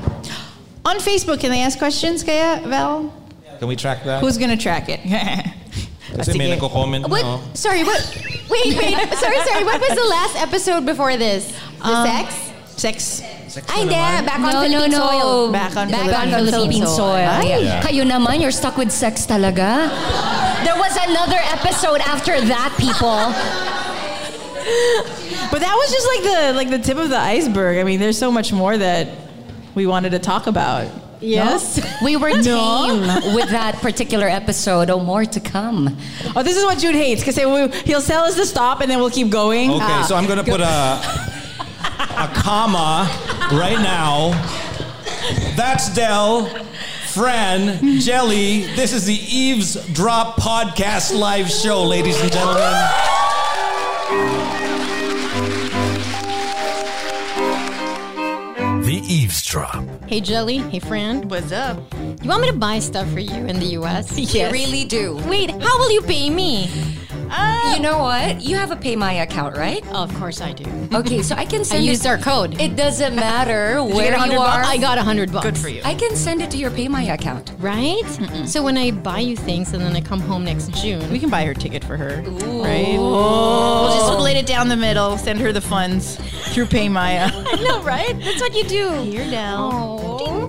On 0.86 0.98
Facebook, 1.00 1.40
can 1.40 1.52
they 1.52 1.62
ask 1.62 1.78
questions, 1.78 2.24
kaya, 2.24 2.62
Val? 2.66 3.14
Can 3.60 3.68
we 3.68 3.76
track 3.76 4.04
that? 4.06 4.20
Who's 4.22 4.38
going 4.38 4.50
to 4.50 4.58
track 4.58 4.90
it? 4.90 5.00
Kasi 6.16 6.38
may 6.38 6.54
nagko-comment 6.54 7.10
What? 7.10 7.24
no? 7.24 7.42
Sorry, 7.54 7.84
what? 7.84 8.02
Wait, 8.50 8.78
wait. 8.78 8.94
sorry, 9.18 9.40
sorry. 9.50 9.64
What 9.66 9.82
was 9.82 9.96
the 9.98 10.06
last 10.10 10.36
episode 10.38 10.86
before 10.86 11.18
this? 11.18 11.50
The 11.82 11.90
Um, 11.90 12.06
sex? 12.08 12.28
Sex. 12.78 12.98
Sex 13.54 13.66
Ay, 13.70 13.86
na 13.86 13.94
hindi. 13.94 13.96
naman? 13.96 14.26
Back 14.26 14.40
on 14.40 14.42
no, 14.42 14.50
no, 14.50 14.62
Philippine 14.66 14.92
no. 14.92 14.98
soil. 14.98 15.52
Back 15.52 15.74
on 15.78 15.86
Back 15.90 16.00
Philippine 16.06 16.34
on 16.34 16.46
Philippine 16.50 16.88
soil. 16.88 17.38
Yeah. 17.46 17.58
Yeah. 17.58 17.82
Kayo 17.86 18.04
naman, 18.06 18.42
you're 18.42 18.54
stuck 18.54 18.78
with 18.78 18.90
sex 18.92 19.26
talaga. 19.26 19.90
There 20.66 20.78
was 20.78 20.94
another 21.06 21.38
episode 21.54 22.02
after 22.02 22.42
that, 22.50 22.74
people. 22.82 23.30
But 25.52 25.60
that 25.62 25.76
was 25.76 25.90
just 25.92 26.08
like 26.08 26.24
the 26.24 26.40
like 26.58 26.70
the 26.70 26.80
tip 26.80 26.98
of 26.98 27.10
the 27.10 27.20
iceberg. 27.20 27.78
I 27.78 27.84
mean, 27.84 28.00
there's 28.00 28.18
so 28.18 28.32
much 28.32 28.52
more 28.54 28.76
that 28.78 29.10
we 29.76 29.86
wanted 29.86 30.12
to 30.12 30.20
talk 30.20 30.48
about. 30.48 30.88
Yes. 31.24 31.80
We 32.04 32.16
were 32.18 32.30
tame 32.44 33.02
with 33.34 33.50
that 33.50 33.76
particular 33.82 34.28
episode. 34.28 34.90
Oh, 34.90 35.00
more 35.00 35.26
to 35.26 35.40
come. 35.40 35.98
Oh, 36.36 36.44
this 36.44 36.58
is 36.58 36.64
what 36.64 36.78
Jude 36.80 36.96
hates 36.96 37.22
because 37.22 37.36
he'll 37.38 38.02
tell 38.02 38.24
us 38.24 38.36
to 38.36 38.46
stop 38.46 38.82
and 38.82 38.92
then 38.92 39.00
we'll 39.00 39.10
keep 39.10 39.30
going. 39.30 39.70
Okay, 39.72 39.80
Ah. 39.82 40.06
so 40.08 40.16
I'm 40.16 40.28
gonna 40.28 40.44
put 40.44 40.60
a 40.62 41.00
a 42.24 42.28
comma 42.36 43.10
right 43.54 43.80
now. 43.82 44.32
That's 45.56 45.94
Delle, 45.94 46.46
Fran, 47.08 48.00
Gelli. 48.00 48.64
This 48.76 48.92
is 48.94 49.06
the 49.06 49.16
Eves 49.16 49.76
Drop 49.94 50.36
Podcast 50.38 51.18
live 51.18 51.50
show, 51.50 51.84
ladies 51.84 52.20
and 52.22 52.32
gentlemen. 52.32 52.90
Eavesdrop. 59.54 60.10
Hey, 60.10 60.20
Gelli. 60.20 60.58
Hey, 60.58 60.80
Fran. 60.80 61.30
What's 61.30 61.52
up? 61.52 61.78
You 62.24 62.30
want 62.30 62.42
me 62.42 62.50
to 62.50 62.58
buy 62.58 62.80
stuff 62.80 63.08
for 63.12 63.20
you 63.20 63.46
in 63.46 63.60
the 63.60 63.68
U.S.? 63.78 64.18
You 64.18 64.50
really 64.50 64.84
do. 64.84 65.16
Wait, 65.28 65.52
how 65.52 65.78
will 65.78 65.92
you 65.92 66.02
pay 66.02 66.32
me? 66.32 66.68
Oh. 67.36 67.74
You 67.76 67.82
know 67.82 67.98
what? 68.00 68.42
You 68.42 68.56
have 68.58 68.72
a 68.72 68.76
PayMaya 68.76 69.24
account, 69.24 69.58
right? 69.58 69.84
Oh, 69.88 70.04
of 70.04 70.14
course 70.16 70.42
I 70.42 70.54
do. 70.54 70.66
Okay, 70.96 71.22
so 71.22 71.36
I 71.36 71.46
can 71.46 71.64
send. 71.66 71.74
I 71.74 71.78
send 71.78 71.86
used 71.86 72.06
our 72.06 72.18
code. 72.18 72.60
It 72.62 72.76
doesn't 72.76 73.16
matter 73.16 73.84
where 73.84 74.12
get 74.16 74.32
you, 74.32 74.40
are. 74.40 74.62
bucks? 74.62 74.68
I 74.68 74.78
got 74.78 74.98
a 74.98 75.04
hundred 75.04 75.32
bucks. 75.32 75.46
Good 75.46 75.58
for 75.58 75.70
you. 75.70 75.82
I 75.84 75.96
can 75.96 76.16
send 76.16 76.42
it 76.42 76.52
to 76.52 76.58
your 76.58 76.72
PayMaya 76.72 77.14
account. 77.16 77.52
Right? 77.60 78.04
So 78.46 78.62
when 78.64 78.78
I 78.78 78.92
buy 78.92 79.20
you 79.20 79.36
things 79.36 79.74
and 79.74 79.82
then 79.82 79.96
I 79.96 80.02
come 80.02 80.20
home 80.20 80.44
next 80.46 80.72
June, 80.82 81.10
We 81.12 81.20
can 81.20 81.30
buy 81.30 81.46
her 81.46 81.54
ticket 81.54 81.84
for 81.84 81.98
her, 81.98 82.22
right? 82.22 82.98
We'll 82.98 83.94
just 83.94 84.14
split 84.14 84.38
it 84.38 84.46
down 84.46 84.68
the 84.70 84.76
middle, 84.78 85.18
send 85.18 85.40
her 85.40 85.52
the 85.52 85.62
funds 85.62 86.16
through 86.54 86.66
PayMaya. 86.68 87.32
I 87.34 87.62
know, 87.64 87.82
right? 87.84 88.18
That's 88.20 88.42
what 88.42 88.54
you 88.56 88.64
do. 88.66 88.90
Here 89.02 89.26
now. 89.26 89.70
Oh. 89.74 90.03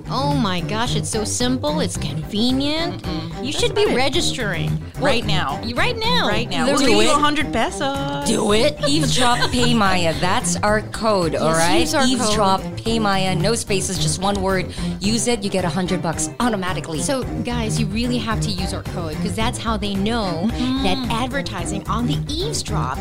Oh 0.08 0.34
my 0.34 0.60
gosh, 0.60 0.96
it's 0.96 1.10
so 1.10 1.24
simple. 1.24 1.80
It's 1.80 1.96
convenient. 1.96 3.04
You 3.42 3.52
should 3.52 3.74
be 3.74 3.86
registering 3.94 4.84
Right 4.98 5.26
now. 5.26 5.60
You- 5.62 5.74
Right 5.74 5.96
now. 5.98 6.28
Right 6.28 6.48
now. 6.48 6.66
We'll 6.66 6.78
give 6.78 6.88
you 6.88 7.08
100 7.08 7.52
pesos. 7.52 8.28
Do 8.28 8.52
it. 8.52 8.78
Eavesdrop 8.88 9.50
Pay 9.50 9.74
Maya. 9.74 10.14
That's 10.20 10.56
our 10.56 10.82
code, 10.82 11.34
all 11.34 11.52
right? 11.52 11.80
use 11.80 11.94
our 11.94 12.06
Eavesdrop 12.06 12.60
Pay 12.76 12.98
Maya. 12.98 13.34
No 13.34 13.54
spaces, 13.54 13.98
just 13.98 14.20
one 14.20 14.40
word. 14.40 14.72
Use 15.00 15.26
it, 15.26 15.42
you 15.42 15.50
get 15.50 15.64
hundred 15.64 16.00
bucks 16.00 16.30
automatically. 16.40 17.00
So, 17.00 17.24
guys, 17.42 17.80
you 17.80 17.86
really 17.86 18.18
have 18.18 18.40
to 18.42 18.50
use 18.50 18.72
our 18.72 18.82
code 18.82 19.16
because 19.16 19.34
that's 19.34 19.58
how 19.58 19.76
they 19.76 19.94
know 19.94 20.46
that 20.46 20.96
mm-hmm. 20.96 21.10
advertising 21.10 21.86
on 21.88 22.06
the 22.06 22.18
eavesdrop 22.28 22.98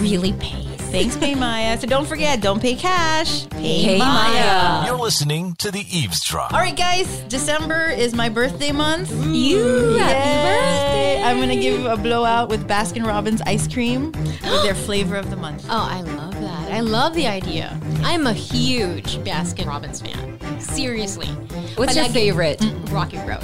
really 0.00 0.32
pays. 0.34 0.71
Thanks, 0.92 1.16
PayMaya. 1.16 1.80
So 1.80 1.86
don't 1.86 2.06
forget, 2.06 2.42
don't 2.42 2.60
pay 2.60 2.74
cash. 2.74 3.48
Pay, 3.48 3.84
Pay 3.84 3.98
Maya. 3.98 4.84
You're 4.86 4.98
listening 4.98 5.54
to 5.54 5.70
The 5.70 5.80
Eavesdrop. 5.88 6.52
All 6.52 6.60
right, 6.60 6.76
guys. 6.76 7.20
December 7.28 7.86
is 7.86 8.14
my 8.14 8.28
birthday 8.28 8.72
month. 8.72 9.10
You, 9.26 9.94
happy 9.94 10.12
birthday. 10.12 11.22
I'm 11.22 11.40
gonna 11.40 11.56
give 11.56 11.86
a 11.86 11.96
blowout 11.96 12.50
with 12.50 12.68
Baskin 12.68 13.06
Robbins 13.06 13.40
ice 13.46 13.66
cream 13.66 14.12
with 14.12 14.62
their 14.64 14.74
flavor 14.86 15.16
of 15.16 15.30
the 15.30 15.36
month. 15.36 15.64
Oh, 15.70 15.88
I 15.90 16.02
love 16.02 16.34
that. 16.40 16.70
I 16.70 16.80
love 16.80 17.14
the 17.14 17.26
idea. 17.26 17.80
I'm 18.02 18.26
a 18.26 18.34
huge 18.34 19.16
Baskin 19.18 19.66
Robbins 19.66 20.02
fan. 20.02 20.60
Seriously. 20.60 21.28
What's 21.76 21.96
your 21.96 22.04
favorite? 22.10 22.62
Rocky 22.90 23.16
Road. 23.20 23.42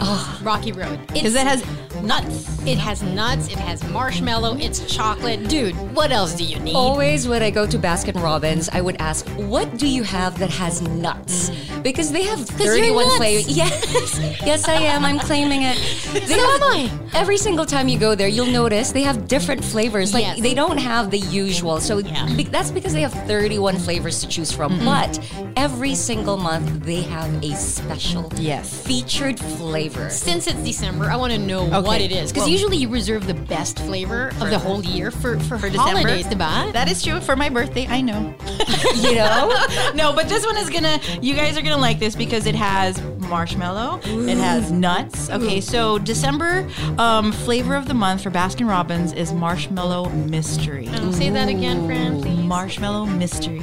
Oh, 0.00 0.40
Rocky 0.42 0.72
Road. 0.72 0.98
Ah, 1.08 1.12
because 1.14 1.34
it 1.34 1.46
has 1.46 1.64
nuts. 2.02 2.54
It 2.66 2.78
has 2.78 3.02
nuts, 3.02 3.48
it 3.48 3.58
has 3.58 3.82
marshmallow, 3.90 4.56
it's 4.58 4.84
chocolate. 4.92 5.48
Dude, 5.48 5.74
what 5.94 6.10
else 6.12 6.34
do 6.34 6.44
you 6.44 6.58
need? 6.60 6.74
Always 6.74 7.26
when 7.28 7.42
I 7.42 7.50
go 7.50 7.66
to 7.66 7.78
Baskin 7.78 8.20
Robbins, 8.22 8.68
I 8.68 8.80
would 8.80 8.96
ask, 9.00 9.26
what 9.38 9.78
do 9.78 9.86
you 9.88 10.02
have 10.02 10.38
that 10.40 10.50
has 10.50 10.82
nuts? 10.82 11.50
Because 11.82 12.10
they 12.12 12.24
have 12.24 12.38
you're 12.38 12.46
31 12.74 13.16
flavors. 13.16 13.48
Yes, 13.56 14.18
yes, 14.44 14.68
I 14.68 14.74
am. 14.74 15.04
I'm 15.04 15.18
claiming 15.18 15.62
it. 15.62 15.76
They 16.16 16.20
So 16.26 16.40
have- 16.40 16.62
am 16.62 16.62
I. 16.62 16.90
Every 17.14 17.36
single 17.38 17.64
time 17.64 17.88
you 17.88 17.98
go 17.98 18.14
there, 18.14 18.28
you'll 18.28 18.46
notice 18.52 18.90
they 18.92 19.02
have 19.02 19.28
different 19.28 19.64
flavors. 19.64 20.12
Like 20.12 20.24
Yes. 20.24 20.40
they 20.40 20.54
don't 20.54 20.78
have 20.78 21.10
the 21.10 21.18
usual. 21.18 21.80
So 21.80 22.02
be- 22.02 22.44
that's 22.44 22.70
because 22.70 22.92
they 22.92 23.02
have 23.02 23.12
31 23.26 23.76
flavors 23.78 24.20
to 24.20 24.28
choose 24.28 24.50
from. 24.52 24.72
Mm-hmm. 24.72 24.84
But 24.84 25.52
every 25.56 25.94
single 25.94 26.36
month, 26.36 26.84
they 26.84 27.02
have 27.02 27.30
a 27.42 27.54
special 27.54 28.30
Yes. 28.36 28.84
featured 28.86 29.38
flavor. 29.38 29.85
Since 30.10 30.46
it's 30.46 30.58
December, 30.62 31.06
I 31.10 31.16
want 31.16 31.32
to 31.32 31.38
know 31.38 31.62
Okay. 31.66 31.80
what 31.80 32.00
it 32.00 32.12
is. 32.12 32.30
Because 32.32 32.42
Well- 32.44 32.50
usually 32.50 32.76
you 32.78 32.88
reserve 32.88 33.26
the 33.26 33.34
best 33.34 33.78
flavor 33.80 34.28
of 34.40 34.50
the 34.50 34.58
whole 34.58 34.84
year 34.84 35.10
for, 35.10 35.38
for, 35.40 35.58
For 35.58 35.68
December. 35.70 36.00
holidays, 36.00 36.26
diba? 36.26 36.72
That 36.72 36.90
is 36.90 37.02
true. 37.02 37.20
For 37.20 37.36
my 37.36 37.48
birthday, 37.48 37.86
I 37.88 38.00
know. 38.00 38.34
You 38.96 39.14
know? 39.14 39.52
no, 39.94 40.12
but 40.12 40.28
this 40.28 40.44
one 40.46 40.56
is 40.56 40.70
gonna. 40.70 41.00
You 41.20 41.34
guys 41.34 41.56
are 41.58 41.62
gonna 41.62 41.76
like 41.76 41.98
this 41.98 42.14
because 42.14 42.46
it 42.46 42.54
has 42.54 43.00
marshmallow. 43.18 44.00
It 44.04 44.38
has 44.38 44.70
nuts. 44.70 45.28
Okay, 45.30 45.60
so 45.60 45.98
December 45.98 46.68
um, 46.98 47.32
flavor 47.32 47.74
of 47.74 47.86
the 47.88 47.94
month 47.94 48.22
for 48.22 48.30
Baskin 48.30 48.68
Robbins 48.68 49.12
is 49.12 49.32
marshmallow 49.32 50.08
mystery. 50.10 50.88
Um, 50.88 51.12
say 51.12 51.30
that 51.30 51.48
again, 51.48 51.86
Fran, 51.86 52.20
please. 52.22 52.38
Marshmallow 52.38 53.06
mystery. 53.06 53.62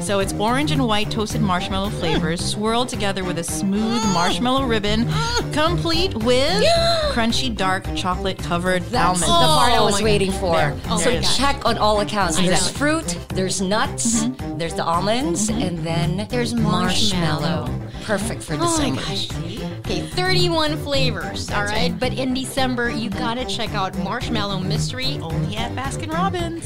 So 0.00 0.20
it's 0.20 0.32
orange 0.34 0.70
and 0.70 0.86
white 0.86 1.10
toasted 1.10 1.40
marshmallow 1.40 1.90
flavors 1.90 2.44
swirled 2.52 2.88
together 2.88 3.24
with 3.24 3.38
a 3.38 3.44
smooth 3.44 4.02
marshmallow 4.12 4.64
ribbon, 4.64 5.08
complete 5.52 6.14
with 6.14 6.62
crunchy 7.12 7.54
dark 7.54 7.84
chocolate 7.96 8.38
covered 8.38 8.82
That's 8.84 9.22
almonds. 9.22 9.26
the 9.26 9.32
part 9.32 9.72
I 9.72 9.76
Oh 9.78 9.86
was 9.86 9.98
my 10.00 10.04
waiting 10.04 10.30
for. 10.32 10.54
There. 10.54 10.76
Oh 10.88 10.98
so 10.98 11.20
check 11.22 11.64
on 11.66 11.78
all 11.78 12.00
accounts. 12.00 12.36
There's 12.36 12.48
Exactly. 12.50 12.78
fruit, 12.78 13.18
there's 13.30 13.60
nuts, 13.60 14.24
mm-hmm. 14.24 14.58
there's 14.58 14.74
the 14.74 14.84
almonds, 14.84 15.48
mm-hmm. 15.50 15.62
and 15.62 15.78
then 15.78 16.26
There's 16.30 16.54
marshmallow. 16.54 17.68
Perfect 18.04 18.42
for 18.42 18.54
Oh 18.54 18.58
my 18.78 18.90
December. 18.90 19.00
gosh. 19.00 19.80
Okay, 19.80 20.00
31 20.02 20.76
flavors, 20.78 21.50
all 21.50 21.64
right? 21.64 21.98
But 21.98 22.12
in 22.12 22.34
December, 22.34 22.90
you 22.90 23.10
gotta 23.10 23.44
check 23.44 23.74
out 23.74 23.96
Marshmallow 23.98 24.60
Mystery. 24.60 25.18
Only 25.20 25.56
at 25.56 25.72
Baskin 25.74 26.12
Robbins. 26.12 26.64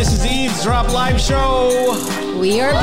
This 0.00 0.14
is 0.14 0.24
Eavesdrop 0.24 0.88
Live 0.94 1.20
Show. 1.20 1.92
We 2.40 2.58
are 2.62 2.72
back! 2.72 2.80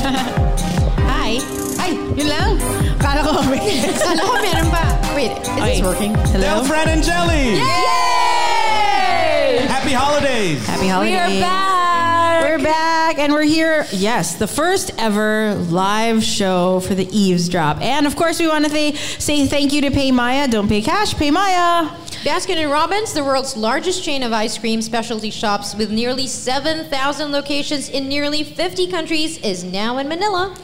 Hi. 1.04 1.36
Ay, 1.76 2.00
yun 2.16 2.32
lang. 2.32 2.56
Kala 2.96 3.20
ko, 3.20 3.44
wait. 3.52 3.92
Kala 4.00 4.24
ko 4.24 4.40
meron 4.40 4.72
pa. 4.72 4.96
Wait, 5.12 5.36
is 5.36 5.44
this 5.44 5.84
working? 5.84 6.16
Hello? 6.32 6.40
Delle 6.40 6.64
Fran 6.64 6.88
and 6.88 7.04
Gelli. 7.04 7.60
Yay! 7.60 9.68
Happy 9.68 9.92
holidays. 9.92 10.64
Happy 10.64 10.88
holidays. 10.88 11.12
We 11.12 11.20
are 11.20 11.28
back. 11.44 12.40
We're 12.40 12.64
back 12.64 13.18
and 13.18 13.34
we're 13.34 13.42
here. 13.42 13.84
Yes, 13.92 14.36
the 14.36 14.48
first 14.48 14.92
ever 14.96 15.56
live 15.68 16.24
show 16.24 16.80
for 16.80 16.94
the 16.94 17.04
Eavesdrop. 17.14 17.82
And 17.82 18.06
of 18.06 18.16
course, 18.16 18.40
we 18.40 18.48
want 18.48 18.64
to 18.64 18.70
say, 18.70 18.94
say 18.94 19.46
thank 19.46 19.74
you 19.74 19.82
to 19.82 19.90
Pay 19.90 20.10
Maya. 20.10 20.48
Don't 20.48 20.68
pay 20.68 20.80
cash, 20.80 21.12
pay 21.12 21.30
Maya. 21.30 21.90
Baskin 22.22 22.56
and 22.56 22.70
Robbins, 22.70 23.14
the 23.14 23.24
world's 23.24 23.56
largest 23.56 24.04
chain 24.04 24.22
of 24.22 24.30
ice 24.30 24.58
cream 24.58 24.82
specialty 24.82 25.30
shops 25.30 25.74
with 25.74 25.90
nearly 25.90 26.26
7,000 26.26 27.32
locations 27.32 27.88
in 27.88 28.10
nearly 28.10 28.44
50 28.44 28.88
countries, 28.88 29.38
is 29.38 29.64
now 29.64 29.96
in 29.96 30.06
Manila. 30.06 30.54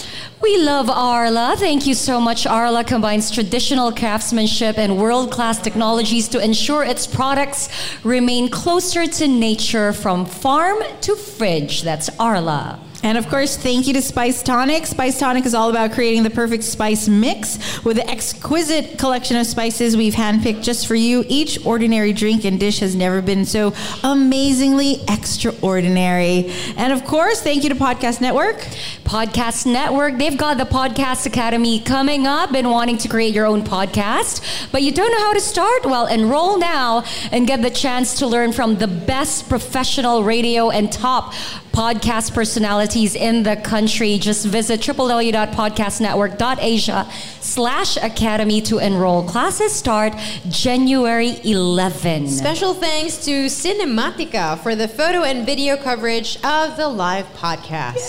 We 0.43 0.59
love 0.59 0.91
Arla. 0.91 1.55
Thank 1.57 1.87
you 1.87 1.95
so 1.95 2.21
much. 2.21 2.47
Arla 2.47 2.85
combines 2.85 3.31
traditional 3.31 3.91
craftsmanship 3.91 4.77
and 4.77 4.99
world 4.99 5.33
class 5.33 5.59
technologies 5.59 6.29
to 6.29 6.45
ensure 6.45 6.85
its 6.85 7.07
products 7.07 7.71
remain 8.05 8.51
closer 8.51 9.07
to 9.07 9.27
nature 9.27 9.95
from 9.95 10.27
farm 10.27 10.77
to 11.01 11.17
fridge. 11.17 11.81
That's 11.81 12.11
Arla. 12.19 12.81
And 13.07 13.17
of 13.17 13.29
course, 13.29 13.57
thank 13.57 13.87
you 13.87 13.93
to 13.93 14.03
Spice 14.03 14.43
Tonic. 14.43 14.85
Spice 14.85 15.17
Tonic 15.17 15.47
is 15.47 15.55
all 15.55 15.71
about 15.71 15.93
creating 15.93 16.25
the 16.25 16.31
perfect 16.31 16.65
spice 16.65 17.07
mix 17.07 17.85
with 17.85 18.01
an 18.01 18.11
exquisite 18.11 18.99
collection 18.99 19.37
of 19.37 19.47
spices 19.47 19.97
we've 19.97 20.15
handpicked 20.15 20.65
just 20.65 20.89
for 20.89 20.97
you. 20.97 21.25
Each 21.29 21.65
ordinary 21.65 22.13
drink 22.13 22.45
and 22.45 22.59
dish 22.59 22.81
has 22.81 22.97
never 22.97 23.23
been 23.23 23.45
so 23.45 23.73
amazingly 24.03 25.05
extraordinary. 25.09 26.53
And 26.77 26.93
of 26.93 27.05
course, 27.05 27.41
thank 27.41 27.63
you 27.63 27.69
to 27.69 27.77
Podcast 27.77 28.21
Network. 28.21 28.57
Podcast 29.05 29.67
Network. 29.67 30.19
They've 30.19 30.37
got 30.37 30.59
the 30.59 30.65
Podcast 30.65 31.27
Academy 31.27 31.79
coming 31.79 32.27
up. 32.27 32.55
and 32.55 32.69
wanting 32.69 32.99
to 32.99 33.09
create 33.09 33.33
your 33.33 33.47
own 33.47 33.63
podcast, 33.63 34.73
but 34.73 34.83
you 34.83 34.91
don't 34.91 35.13
know 35.13 35.21
how 35.21 35.33
to 35.33 35.41
start? 35.41 35.87
Well, 35.87 36.07
enroll 36.07 36.59
now 36.59 37.05
and 37.31 37.47
get 37.47 37.63
the 37.63 37.71
chance 37.71 38.19
to 38.19 38.27
learn 38.27 38.53
from 38.53 38.79
the 38.79 38.89
best 38.89 39.49
professional 39.49 40.25
radio 40.25 40.71
and 40.71 40.91
top 40.91 41.35
podcast 41.77 42.33
personalities 42.33 43.14
in 43.14 43.43
the 43.43 43.55
country. 43.57 44.16
Just 44.16 44.47
visit 44.47 44.81
www.podcastnetwork.asia 44.81 47.07
slash 47.41 47.99
academy 47.99 48.62
to 48.62 48.79
enroll. 48.79 49.22
Classes 49.29 49.72
start 49.72 50.14
January 50.49 51.39
11. 51.45 52.29
Special 52.29 52.72
thanks 52.72 53.22
to 53.27 53.49
Cinematica 53.49 54.59
for 54.61 54.74
the 54.74 54.89
photo 54.89 55.22
and 55.22 55.45
video 55.45 55.77
coverage 55.77 56.37
of 56.43 56.79
the 56.79 56.89
live 56.89 57.27
podcast. 57.35 58.09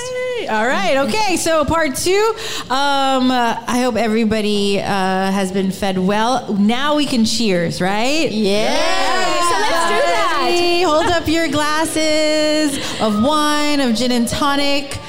All 0.49 0.65
right. 0.65 0.95
Okay. 1.09 1.35
So 1.35 1.65
part 1.65 1.93
two. 1.97 2.33
Um, 2.69 3.29
uh, 3.31 3.61
I 3.67 3.81
hope 3.81 3.97
everybody 3.97 4.79
uh, 4.79 4.83
has 4.85 5.51
been 5.51 5.71
fed 5.71 5.97
well. 5.97 6.53
Now 6.53 6.95
we 6.95 7.05
can 7.05 7.25
cheers, 7.25 7.81
right? 7.81 8.31
Yeah. 8.31 8.77
So 8.77 9.59
let's 9.59 9.89
do 9.89 9.97
that. 10.07 10.83
Hold 10.87 11.07
up 11.07 11.27
your 11.27 11.49
glasses 11.49 12.77
of 13.01 13.21
wine, 13.21 13.56
of 13.57 13.95
gin 13.95 14.11
and 14.11 14.27
tonic. 14.27 14.99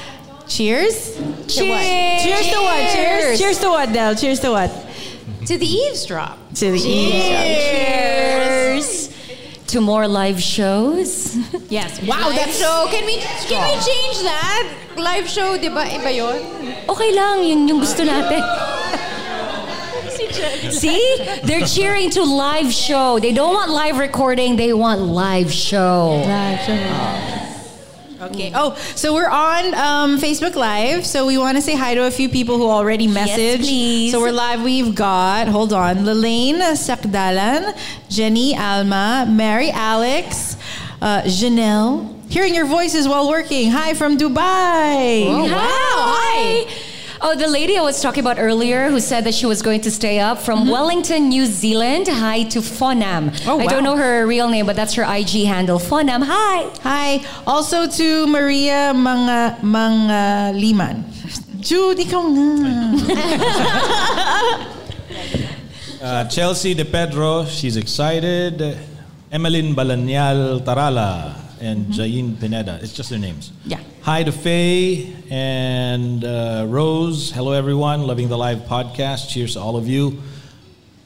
Cheers. 0.47 1.15
Cheers. 1.47 2.23
Cheers 2.23 2.47
to 2.49 2.55
what? 2.57 2.93
Cheers. 2.93 3.39
Cheers 3.39 3.59
to 3.59 3.69
what, 3.69 3.93
Delle? 3.93 4.15
Cheers 4.15 4.39
to 4.39 4.49
what? 4.49 4.71
To 5.45 5.57
the 5.57 5.65
eavesdrop. 5.65 6.37
To 6.55 6.71
the 6.71 6.79
eavesdrop. 6.79 7.45
Cheers. 7.45 9.09
To 9.67 9.81
more 9.81 10.07
live 10.07 10.41
shows. 10.41 11.37
Yes. 11.69 12.01
Wow, 12.01 12.31
that's 12.33 12.57
so. 12.57 12.87
Can 12.89 13.05
we 13.05 13.17
can 13.45 13.61
we 13.61 13.77
change 13.85 14.23
that? 14.25 14.65
Live 14.97 15.29
show, 15.29 15.53
di 15.55 15.69
ba? 15.69 15.85
Iba 15.85 16.09
yun? 16.09 16.41
Okay 16.89 17.13
lang, 17.13 17.45
yun 17.45 17.67
yung 17.69 17.77
gusto 17.77 18.01
natin. 18.01 18.41
See? 20.73 20.97
They're 21.45 21.67
cheering 21.69 22.09
to 22.17 22.23
live 22.25 22.73
show. 22.73 23.19
They 23.19 23.33
don't 23.33 23.53
want 23.53 23.69
live 23.69 23.99
recording, 24.01 24.55
they 24.57 24.73
want 24.73 25.01
live 25.01 25.53
show. 25.53 26.23
Oh. 26.25 27.28
Okay. 28.21 28.51
Oh, 28.53 28.75
so 28.95 29.13
we're 29.13 29.29
on 29.29 29.73
um, 29.75 30.19
Facebook 30.19 30.55
Live. 30.55 31.05
So 31.05 31.25
we 31.25 31.37
want 31.37 31.55
to 31.57 31.61
say 31.61 31.75
hi 31.75 31.95
to 31.95 32.03
a 32.05 32.11
few 32.11 32.27
people 32.27 32.57
who 32.57 32.67
already 32.67 33.07
messaged. 33.07 33.37
Yes, 33.37 33.57
please. 33.61 34.11
So 34.11 34.19
we're 34.19 34.33
live. 34.33 34.61
We've 34.61 34.93
got, 34.93 35.47
hold 35.47 35.71
on, 35.71 36.05
Lelaine 36.05 36.59
Sakdalan, 36.75 37.77
Jenny 38.09 38.57
Alma, 38.57 39.25
Mary 39.29 39.71
Alex, 39.71 40.57
uh, 41.01 41.21
Janelle. 41.23 42.15
Hearing 42.29 42.53
your 42.53 42.65
voices 42.65 43.07
while 43.07 43.29
working. 43.29 43.71
Hi 43.71 43.93
from 43.93 44.17
Dubai. 44.17 45.23
Oh, 45.25 45.45
wow. 45.45 45.55
Hi. 45.55 46.67
Oh, 47.21 47.35
the 47.35 47.47
lady 47.47 47.77
I 47.77 47.81
was 47.81 48.01
talking 48.01 48.21
about 48.21 48.39
earlier 48.39 48.89
who 48.89 49.01
said 49.01 49.25
that 49.25 49.33
she 49.33 49.45
was 49.45 49.61
going 49.61 49.81
to 49.81 49.91
stay 49.91 50.19
up 50.19 50.37
from 50.39 50.69
Wellington, 50.69 51.27
New 51.27 51.45
Zealand. 51.45 52.07
Hi 52.07 52.43
to 52.43 52.59
Fonam. 52.59 53.35
Oh, 53.45 53.57
wow. 53.57 53.63
I 53.63 53.67
don't 53.67 53.83
know 53.83 53.97
her 53.97 54.25
real 54.25 54.47
name, 54.47 54.65
but 54.65 54.77
that's 54.77 54.93
her 54.93 55.03
IG 55.03 55.43
handle. 55.43 55.79
Fonam, 55.79 56.23
hi. 56.23 56.69
Hi. 56.81 57.25
Also 57.45 57.87
to 57.87 58.25
Maria 58.27 58.93
Mga, 58.95 59.59
Mga 59.59 60.55
Liman. 60.55 61.03
Jude, 61.59 61.99
ikaw 61.99 62.23
nga. 62.23 62.47
Uh, 65.99 66.23
Chelsea 66.31 66.73
De 66.73 66.85
Pedro, 66.85 67.43
she's 67.43 67.75
excited. 67.75 68.55
Emeline 69.33 69.75
Balanyal 69.75 70.63
Tarala 70.63 71.35
and 71.59 71.91
Jain 71.91 72.37
Pineda. 72.37 72.79
It's 72.81 72.93
just 72.93 73.09
their 73.09 73.19
names. 73.19 73.51
Yeah. 73.65 73.83
Hi 74.01 74.23
to 74.23 74.31
Faye 74.31 75.13
and 75.29 76.23
uh, 76.23 76.65
Rose. 76.67 77.31
Hello, 77.31 77.51
everyone. 77.51 78.03
Loving 78.03 78.27
the 78.29 78.37
live 78.37 78.59
podcast. 78.59 79.29
Cheers 79.29 79.53
to 79.53 79.59
all 79.59 79.75
of 79.75 79.87
you. 79.87 80.21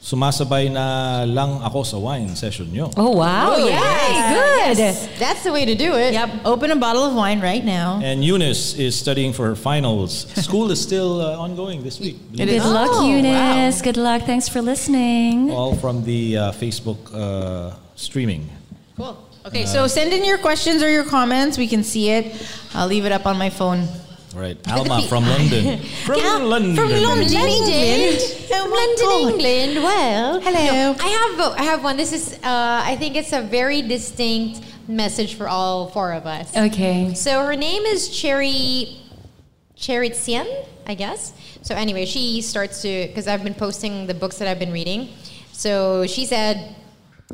Sumasabay 0.00 0.70
na 0.70 1.24
lang 1.24 1.62
ako 1.64 1.82
sa 1.82 1.96
wine 1.98 2.28
session 2.36 2.70
nyo. 2.72 2.90
Oh, 2.96 3.10
wow. 3.16 3.54
Oh, 3.56 3.56
Yay, 3.56 3.72
yes. 3.72 4.76
good. 4.76 5.18
That's 5.18 5.42
the 5.44 5.52
way 5.52 5.64
to 5.64 5.74
do 5.74 5.94
it. 5.96 6.12
Yep. 6.12 6.44
Open 6.44 6.70
a 6.70 6.76
bottle 6.76 7.04
of 7.04 7.14
wine 7.14 7.40
right 7.40 7.64
now. 7.64 8.00
And 8.04 8.22
Eunice 8.22 8.74
is 8.76 8.94
studying 8.96 9.32
for 9.32 9.46
her 9.48 9.56
finals. 9.56 10.28
School 10.44 10.70
is 10.70 10.80
still 10.80 11.20
uh, 11.22 11.38
ongoing 11.40 11.82
this 11.82 11.98
week. 12.00 12.16
It 12.34 12.46
Good 12.52 12.62
luck, 12.64 12.90
Oh, 12.92 13.08
Eunice. 13.08 13.80
Good 13.80 13.96
luck. 13.96 14.22
Thanks 14.22 14.48
for 14.48 14.60
listening. 14.60 15.50
All 15.50 15.74
from 15.74 16.04
the 16.04 16.36
uh, 16.36 16.52
Facebook 16.52 17.00
uh, 17.12 17.74
streaming. 17.96 18.48
Cool. 18.96 19.16
Okay, 19.46 19.66
so 19.66 19.86
send 19.86 20.12
in 20.12 20.24
your 20.24 20.38
questions 20.38 20.82
or 20.82 20.88
your 20.90 21.04
comments. 21.04 21.58
We 21.58 21.68
can 21.68 21.84
see 21.84 22.10
it. 22.10 22.34
I'll 22.74 22.86
leave 22.86 23.04
it 23.04 23.12
up 23.12 23.26
on 23.26 23.36
my 23.36 23.50
phone. 23.50 23.86
Right. 24.34 24.56
Alma 24.68 25.02
from 25.02 25.24
London. 25.26 25.78
From 26.04 26.18
London. 26.44 26.74
from 26.74 26.88
London. 26.90 27.04
London, 27.04 27.30
Oh 28.50 28.68
London, 28.74 28.96
God. 29.06 29.30
England. 29.30 29.84
Well, 29.84 30.40
Hello. 30.40 30.92
no, 30.92 30.96
I 30.98 31.08
have 31.08 31.40
I 31.60 31.62
have 31.62 31.84
one. 31.84 31.96
This 31.96 32.12
is 32.12 32.32
uh, 32.42 32.82
I 32.84 32.96
think 32.96 33.14
it's 33.14 33.32
a 33.32 33.42
very 33.42 33.80
distinct 33.82 34.60
message 34.88 35.36
for 35.36 35.46
all 35.48 35.88
four 35.90 36.12
of 36.14 36.26
us. 36.26 36.56
Okay. 36.56 37.14
So 37.14 37.44
her 37.46 37.54
name 37.54 37.82
is 37.84 38.08
Cherry 38.08 38.96
Cheritsian, 39.76 40.66
I 40.86 40.94
guess. 40.96 41.32
So 41.62 41.76
anyway, 41.76 42.04
she 42.04 42.40
starts 42.42 42.82
to 42.82 43.06
because 43.06 43.28
I've 43.28 43.44
been 43.44 43.54
posting 43.54 44.08
the 44.08 44.14
books 44.14 44.38
that 44.38 44.48
I've 44.48 44.58
been 44.58 44.72
reading. 44.72 45.10
So 45.52 46.06
she 46.08 46.26
said, 46.26 46.74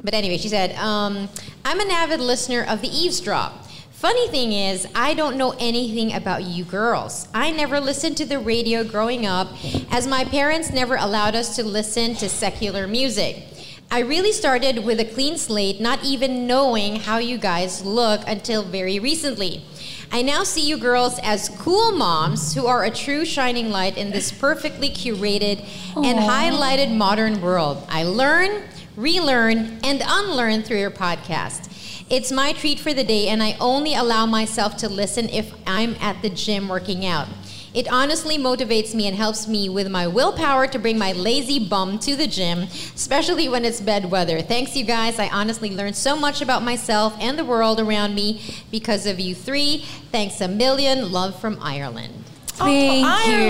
but 0.02 0.14
anyway, 0.14 0.38
she 0.38 0.48
said, 0.48 0.74
um, 0.76 1.28
I'm 1.64 1.80
an 1.80 1.90
avid 1.90 2.20
listener 2.20 2.64
of 2.64 2.80
the 2.80 2.88
Eavesdrop. 2.88 3.66
Funny 3.90 4.28
thing 4.28 4.52
is, 4.52 4.86
I 4.94 5.12
don't 5.12 5.36
know 5.36 5.54
anything 5.58 6.14
about 6.14 6.44
you 6.44 6.64
girls. 6.64 7.28
I 7.34 7.50
never 7.50 7.80
listened 7.80 8.16
to 8.16 8.24
the 8.24 8.38
radio 8.38 8.82
growing 8.82 9.26
up, 9.26 9.48
as 9.90 10.06
my 10.06 10.24
parents 10.24 10.72
never 10.72 10.96
allowed 10.96 11.34
us 11.34 11.56
to 11.56 11.64
listen 11.64 12.14
to 12.14 12.28
secular 12.28 12.86
music. 12.86 13.44
I 13.90 13.98
really 14.00 14.32
started 14.32 14.84
with 14.84 15.00
a 15.00 15.04
clean 15.04 15.36
slate, 15.36 15.80
not 15.80 16.02
even 16.04 16.46
knowing 16.46 16.96
how 16.96 17.18
you 17.18 17.36
guys 17.36 17.84
look 17.84 18.22
until 18.26 18.62
very 18.62 18.98
recently. 18.98 19.64
I 20.12 20.22
now 20.22 20.44
see 20.44 20.66
you 20.66 20.78
girls 20.78 21.20
as 21.22 21.48
cool 21.58 21.92
moms 21.92 22.54
who 22.54 22.66
are 22.66 22.84
a 22.84 22.90
true 22.90 23.24
shining 23.24 23.70
light 23.70 23.98
in 23.98 24.12
this 24.12 24.32
perfectly 24.32 24.88
curated 24.90 25.60
and 25.96 26.18
highlighted 26.18 26.96
modern 26.96 27.40
world. 27.40 27.84
I 27.88 28.04
learn, 28.04 28.62
relearn, 29.00 29.80
and 29.82 30.02
unlearn 30.04 30.62
through 30.62 30.78
your 30.78 30.90
podcast. 30.90 31.66
It's 32.10 32.30
my 32.30 32.52
treat 32.52 32.78
for 32.78 32.92
the 32.92 33.04
day, 33.04 33.28
and 33.28 33.42
I 33.42 33.56
only 33.60 33.94
allow 33.94 34.26
myself 34.26 34.76
to 34.78 34.88
listen 34.88 35.28
if 35.28 35.52
I'm 35.66 35.94
at 36.00 36.20
the 36.22 36.28
gym 36.28 36.68
working 36.68 37.06
out. 37.06 37.28
It 37.72 37.86
honestly 37.90 38.36
motivates 38.36 38.94
me 38.94 39.06
and 39.06 39.16
helps 39.16 39.46
me 39.46 39.68
with 39.68 39.88
my 39.88 40.08
willpower 40.08 40.66
to 40.66 40.78
bring 40.78 40.98
my 40.98 41.12
lazy 41.12 41.68
bum 41.68 42.00
to 42.00 42.16
the 42.16 42.26
gym, 42.26 42.62
especially 42.62 43.48
when 43.48 43.64
it's 43.64 43.80
bad 43.80 44.10
weather. 44.10 44.42
Thanks, 44.42 44.74
you 44.74 44.84
guys. 44.84 45.20
I 45.20 45.28
honestly 45.28 45.70
learned 45.70 45.94
so 45.94 46.16
much 46.16 46.42
about 46.42 46.64
myself 46.64 47.16
and 47.20 47.38
the 47.38 47.44
world 47.44 47.78
around 47.78 48.16
me 48.16 48.42
because 48.72 49.06
of 49.06 49.20
you 49.20 49.36
three. 49.36 49.84
Thanks 50.10 50.40
a 50.40 50.48
million. 50.48 51.12
Love 51.12 51.40
from 51.40 51.58
Ireland. 51.62 52.19
Thank 52.60 53.06
you. 53.28 53.42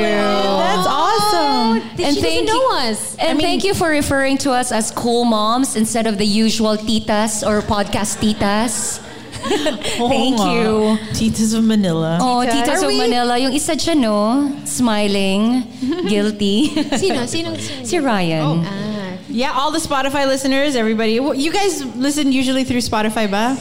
That's 0.62 0.86
awesome. 0.86 1.96
Did 1.96 2.14
she 2.14 2.20
doesn't 2.20 2.46
know 2.46 2.70
us? 2.78 3.16
And 3.16 3.40
thank 3.40 3.64
you 3.64 3.74
for 3.74 3.88
referring 3.88 4.38
to 4.38 4.52
us 4.52 4.72
as 4.72 4.90
cool 4.90 5.24
moms 5.24 5.76
instead 5.76 6.06
of 6.06 6.18
the 6.18 6.26
usual 6.26 6.76
titas 6.76 7.46
or 7.46 7.60
podcast 7.62 8.18
titas. 8.22 9.00
Thank 9.40 10.36
you. 10.36 11.00
Titas 11.16 11.56
of 11.56 11.64
Manila. 11.64 12.18
Oh, 12.20 12.44
titas 12.46 12.82
Are 12.82 12.84
of 12.84 12.88
we- 12.88 12.98
Manila. 12.98 13.38
Yung 13.38 13.52
isa 13.52 13.72
dyan, 13.72 14.04
no? 14.04 14.52
Smiling. 14.64 15.64
Guilty. 16.12 16.68
Sino? 17.00 17.24
Sino? 17.24 17.56
sino? 17.56 17.84
si 17.84 17.98
Ryan. 17.98 18.60
Ah. 18.66 19.16
Yeah, 19.28 19.52
all 19.52 19.70
the 19.70 19.78
Spotify 19.78 20.26
listeners, 20.26 20.76
everybody. 20.76 21.12
You 21.14 21.52
guys 21.52 21.84
listen 21.96 22.32
usually 22.32 22.64
through 22.64 22.84
Spotify, 22.84 23.30
ba? 23.30 23.56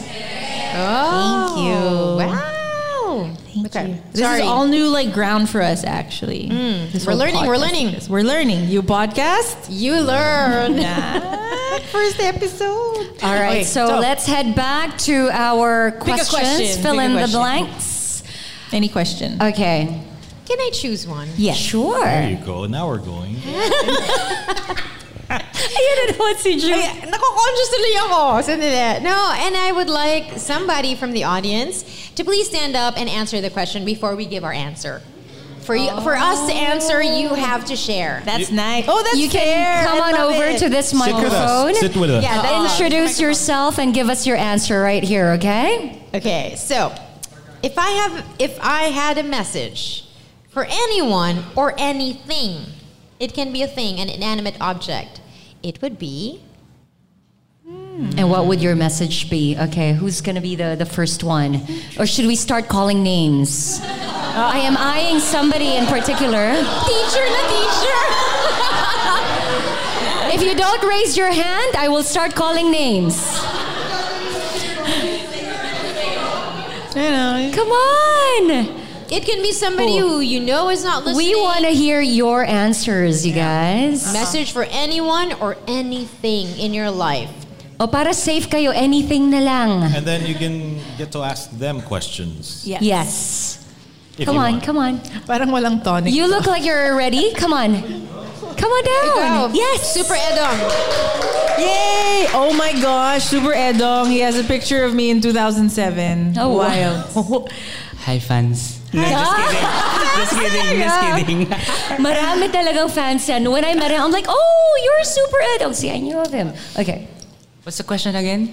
Oh. 0.75 1.55
Thank 1.55 2.27
you. 2.27 2.35
Wow. 2.35 2.48
Okay. 3.65 3.99
This 4.11 4.21
Sorry. 4.21 4.39
is 4.41 4.45
all 4.47 4.65
new 4.67 4.87
like 4.87 5.13
ground 5.13 5.49
for 5.49 5.61
us 5.61 5.83
actually. 5.83 6.49
Mm. 6.49 6.91
This 6.91 7.05
We're 7.05 7.13
learning, 7.13 7.45
we're 7.45 7.57
learning. 7.57 7.87
is- 7.89 8.09
We're 8.09 8.23
learning. 8.23 8.67
You 8.69 8.81
podcast? 8.83 9.67
you 9.69 9.99
learn. 10.01 10.73
First 11.91 12.19
episode. 12.19 12.67
All 13.23 13.33
right, 13.33 13.49
Okay, 13.49 13.63
so, 13.63 13.99
let's 13.99 14.25
head 14.25 14.55
back 14.55 14.97
to 14.99 15.29
our 15.31 15.91
questions. 15.91 16.29
question, 16.29 16.81
Fill 16.83 16.93
pick 16.95 17.01
a 17.01 17.05
in 17.05 17.15
the 17.15 17.27
blanks. 17.31 18.23
Any 18.71 18.87
question? 18.89 19.41
Okay. 19.41 20.03
Can 20.45 20.59
I 20.59 20.69
choose 20.73 21.07
one? 21.07 21.27
yeah. 21.37 21.53
Sure. 21.53 22.03
There 22.03 22.29
you 22.31 22.37
go. 22.45 22.65
Now 22.65 22.87
we're 22.87 22.97
going. 22.97 23.35
Ayun 25.29 25.95
na 26.01 26.05
naman 26.13 26.35
si 26.41 26.57
Ju. 26.57 26.73
Ay, 26.73 27.05
Nako-conscious 27.05 27.69
tuloy 27.69 27.95
ako. 28.09 28.21
Sandali. 28.41 29.01
No, 29.05 29.13
and 29.37 29.53
I 29.55 29.71
would 29.71 29.89
like 29.89 30.37
somebody 30.41 30.95
from 30.95 31.11
the 31.13 31.23
audience 31.23 31.83
to 32.15 32.23
please 32.25 32.49
stand 32.49 32.75
up 32.75 32.97
and 32.97 33.07
answer 33.07 33.39
the 33.41 33.49
question 33.49 33.85
before 33.85 34.15
we 34.15 34.25
give 34.25 34.43
our 34.43 34.53
answer. 34.53 35.01
For 35.61 35.75
you, 35.77 35.93
for 36.01 36.17
us 36.17 36.49
to 36.49 36.53
answer, 36.55 36.97
you 37.03 37.29
have 37.37 37.65
to 37.69 37.75
share. 37.75 38.23
That's 38.25 38.49
nice. 38.49 38.85
Oh, 38.87 39.03
that's 39.05 39.17
You 39.21 39.29
fair. 39.29 39.85
can 39.85 39.85
come 39.85 40.01
I 40.01 40.13
on 40.13 40.33
over 40.33 40.43
it. 40.49 40.57
to 40.65 40.69
this 40.69 40.93
microphone. 40.97 41.75
Sit 41.77 41.93
with 41.95 42.09
us. 42.09 42.23
Yeah, 42.23 42.41
that- 42.41 42.53
uh, 42.53 42.65
Introduce 42.65 43.19
yourself 43.21 43.77
and 43.77 43.93
give 43.93 44.09
us 44.09 44.25
your 44.25 44.35
answer 44.37 44.81
right 44.81 45.03
here, 45.03 45.37
okay? 45.37 46.01
Okay, 46.15 46.55
so 46.57 46.89
if 47.61 47.77
I 47.77 47.89
have 48.01 48.25
if 48.39 48.57
I 48.65 48.89
had 48.89 49.19
a 49.19 49.23
message 49.23 50.05
for 50.49 50.65
anyone 50.65 51.43
or 51.55 51.75
anything, 51.77 52.65
it 53.19 53.33
can 53.33 53.51
be 53.51 53.61
a 53.61 53.67
thing, 53.67 53.99
an 53.99 54.09
inanimate 54.09 54.55
object. 54.61 55.21
It 55.61 55.81
would 55.81 55.99
be 55.99 56.41
And 58.17 58.29
what 58.29 58.45
would 58.47 58.61
your 58.61 58.75
message 58.75 59.29
be? 59.29 59.57
Okay, 59.59 59.91
who's 59.93 60.21
gonna 60.21 60.39
be 60.41 60.55
the, 60.55 60.75
the 60.79 60.85
first 60.85 61.23
one? 61.23 61.61
Or 61.99 62.05
should 62.07 62.25
we 62.27 62.35
start 62.35 62.69
calling 62.69 63.03
names? 63.03 63.79
Uh, 63.83 64.51
I 64.55 64.59
am 64.59 64.77
eyeing 64.77 65.19
somebody 65.19 65.75
in 65.75 65.85
particular. 65.85 66.55
teacher 66.87 67.25
na 67.35 67.41
teacher. 67.51 67.99
If 70.35 70.41
you 70.43 70.55
don't 70.55 70.83
raise 70.83 71.17
your 71.17 71.31
hand, 71.31 71.75
I 71.75 71.89
will 71.89 72.03
start 72.03 72.35
calling 72.35 72.71
names. 72.71 73.17
You 76.95 77.09
know, 77.11 77.51
Come 77.53 77.67
on! 77.67 78.78
It 79.11 79.25
can 79.25 79.41
be 79.41 79.51
somebody 79.51 79.97
who 79.97 80.19
you 80.21 80.39
know 80.39 80.69
is 80.69 80.83
not 80.83 81.03
listening. 81.03 81.25
We 81.27 81.35
want 81.35 81.65
to 81.65 81.71
hear 81.73 81.99
your 81.99 82.45
answers, 82.45 83.25
you 83.25 83.33
guys. 83.33 84.13
message 84.13 84.51
for 84.51 84.63
anyone 84.69 85.33
or 85.41 85.57
anything 85.67 86.45
in 86.59 86.73
your 86.73 86.91
life. 86.91 87.31
O 87.79 87.87
para 87.87 88.13
safe 88.13 88.49
kayo, 88.49 88.71
anything 88.75 89.31
na 89.31 89.39
lang. 89.39 89.95
And 89.95 90.05
then 90.05 90.25
you 90.27 90.35
can 90.35 90.77
get 90.97 91.11
to 91.13 91.23
ask 91.23 91.49
them 91.57 91.81
questions. 91.81 92.61
Yeah. 92.67 92.79
Yes. 92.81 93.65
if 94.19 94.25
Come 94.27 94.37
on, 94.37 94.59
want. 94.59 94.63
come 94.63 94.77
on. 94.77 94.99
parang 95.25 95.47
walang 95.49 95.81
tonic. 95.81 96.13
You 96.13 96.27
look 96.27 96.45
like 96.45 96.63
you're 96.65 96.95
ready. 96.95 97.33
Come 97.33 97.53
on. 97.53 97.79
Come 98.59 98.71
on 98.71 98.83
down. 98.83 99.49
Ikaw, 99.49 99.55
Yes. 99.55 99.93
Super 99.95 100.13
Edong. 100.19 100.59
Yay! 101.57 102.27
Oh 102.35 102.53
my 102.57 102.73
gosh, 102.81 103.23
Super 103.25 103.55
Edong. 103.55 104.11
He 104.11 104.19
has 104.19 104.37
a 104.37 104.43
picture 104.43 104.83
of 104.83 104.93
me 104.93 105.09
in 105.09 105.21
2007. 105.21 106.35
Oh, 106.37 106.49
wow. 106.59 107.07
Wild. 107.15 107.51
Hi, 108.03 108.19
fans. 108.19 108.78
No, 108.93 109.03
just 110.17 110.33
kidding. 110.33 110.79
Just 110.81 110.99
kidding. 111.01 111.45
Just 111.45 111.59
kidding. 111.87 112.01
Marami 112.01 112.49
talagang 112.49 112.89
fans 112.89 113.27
yan. 113.29 113.45
When 113.49 113.63
I 113.63 113.75
met 113.75 113.91
him, 113.91 114.01
I'm 114.01 114.11
like, 114.11 114.25
oh, 114.27 114.69
you're 114.83 115.05
super 115.05 115.37
Ed. 115.55 115.69
Oh, 115.69 115.73
see, 115.73 115.91
I 115.91 115.99
knew 115.99 116.17
of 116.17 116.31
him. 116.33 116.53
Okay. 116.77 117.07
What's 117.63 117.77
the 117.77 117.83
question 117.83 118.15
again? 118.15 118.49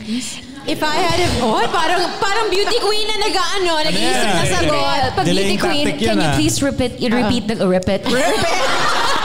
If 0.67 0.83
I 0.83 0.97
had 0.99 1.19
a... 1.23 1.29
Oh, 1.41 1.63
parang, 1.73 2.05
parang 2.21 2.51
beauty 2.51 2.77
queen 2.83 3.07
na 3.07 3.17
nag-ano, 3.23 3.73
nag-iisip 3.87 4.29
na 4.29 4.45
yan? 4.45 4.51
sagot. 4.51 5.09
Pag 5.15 5.25
Delaying 5.25 5.57
Beauty 5.57 5.63
Queen, 5.63 5.87
tactic 5.87 6.01
can 6.03 6.19
yan, 6.19 6.19
you 6.21 6.29
ah. 6.29 6.37
please 6.37 6.57
repeat, 6.61 6.93
you 7.01 7.09
repeat 7.09 7.43
the, 7.49 7.57
repeat. 7.65 8.03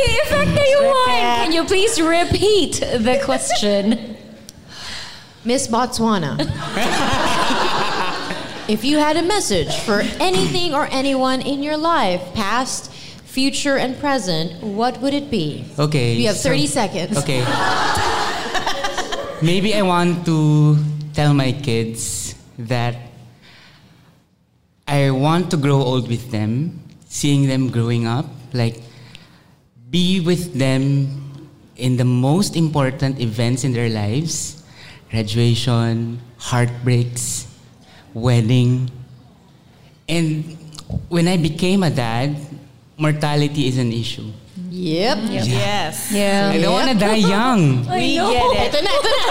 Effect 0.00 0.52
na 0.54 0.64
yung 0.64 0.86
one. 0.86 1.36
Can 1.42 1.52
you 1.52 1.64
please 1.64 2.00
repeat 2.00 2.80
the 2.80 3.20
question? 3.24 4.16
Miss 5.44 5.66
Botswana. 5.66 6.38
if 8.70 8.84
you 8.84 8.98
had 8.98 9.16
a 9.16 9.22
message 9.22 9.74
for 9.82 10.00
anything 10.22 10.72
or 10.74 10.86
anyone 10.94 11.42
in 11.42 11.60
your 11.60 11.76
life, 11.76 12.22
past, 12.34 12.92
future, 13.26 13.76
and 13.76 13.98
present, 13.98 14.62
what 14.62 15.00
would 15.02 15.12
it 15.12 15.28
be? 15.28 15.66
Okay. 15.76 16.14
You 16.14 16.28
have 16.28 16.36
so- 16.38 16.50
30 16.50 16.66
seconds. 16.66 17.18
Okay. 17.18 17.42
Maybe 19.42 19.74
I 19.74 19.82
want 19.82 20.24
to 20.26 20.78
tell 21.14 21.34
my 21.34 21.50
kids 21.50 22.36
that 22.58 22.94
I 24.86 25.10
want 25.10 25.50
to 25.50 25.56
grow 25.56 25.82
old 25.82 26.06
with 26.06 26.30
them, 26.30 26.78
seeing 27.08 27.48
them 27.48 27.70
growing 27.70 28.06
up, 28.06 28.26
like 28.52 28.82
be 29.90 30.20
with 30.20 30.54
them 30.54 31.10
in 31.74 31.96
the 31.96 32.04
most 32.04 32.54
important 32.54 33.18
events 33.18 33.64
in 33.64 33.72
their 33.72 33.88
lives 33.88 34.62
graduation, 35.10 36.20
heartbreaks, 36.38 37.49
wedding. 38.14 38.90
And 40.08 40.56
when 41.08 41.28
I 41.28 41.36
became 41.36 41.82
a 41.82 41.90
dad, 41.90 42.36
mortality 42.96 43.66
is 43.68 43.78
an 43.78 43.92
issue. 43.92 44.30
Yep. 44.70 45.18
Yes. 45.30 46.12
Yeah. 46.12 46.50
I 46.52 46.58
don't 46.60 46.72
want 46.72 46.90
to 46.90 46.98
die 46.98 47.16
young. 47.22 47.86
We 47.90 48.14
get 48.16 48.50
it. 48.54 48.74
Ito 48.74 48.78
na, 48.82 48.90
ito 48.90 49.10
na. 49.10 49.24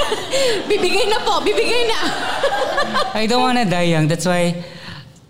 Bibigay 0.67 1.05
na 1.09 1.17
po, 1.23 1.39
bibigay 1.39 1.83
na. 1.87 1.99
I 3.15 3.25
don't 3.27 3.41
want 3.41 3.57
to 3.57 3.65
die 3.65 3.91
young. 3.95 4.07
That's 4.07 4.25
why 4.25 4.55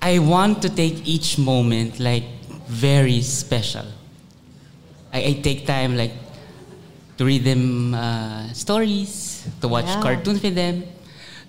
I 0.02 0.18
want 0.20 0.62
to 0.64 0.70
take 0.70 1.06
each 1.06 1.38
moment 1.38 2.00
like 2.00 2.26
very 2.68 3.22
special. 3.22 3.86
I, 5.14 5.20
I 5.24 5.34
take 5.42 5.66
time 5.66 5.98
like 5.98 6.14
to 7.18 7.26
read 7.26 7.44
them 7.44 7.94
uh, 7.94 8.50
stories, 8.54 9.46
to 9.62 9.68
watch 9.68 9.86
Yeah. 9.86 10.02
cartoons 10.02 10.42
with 10.42 10.56
them. 10.56 10.84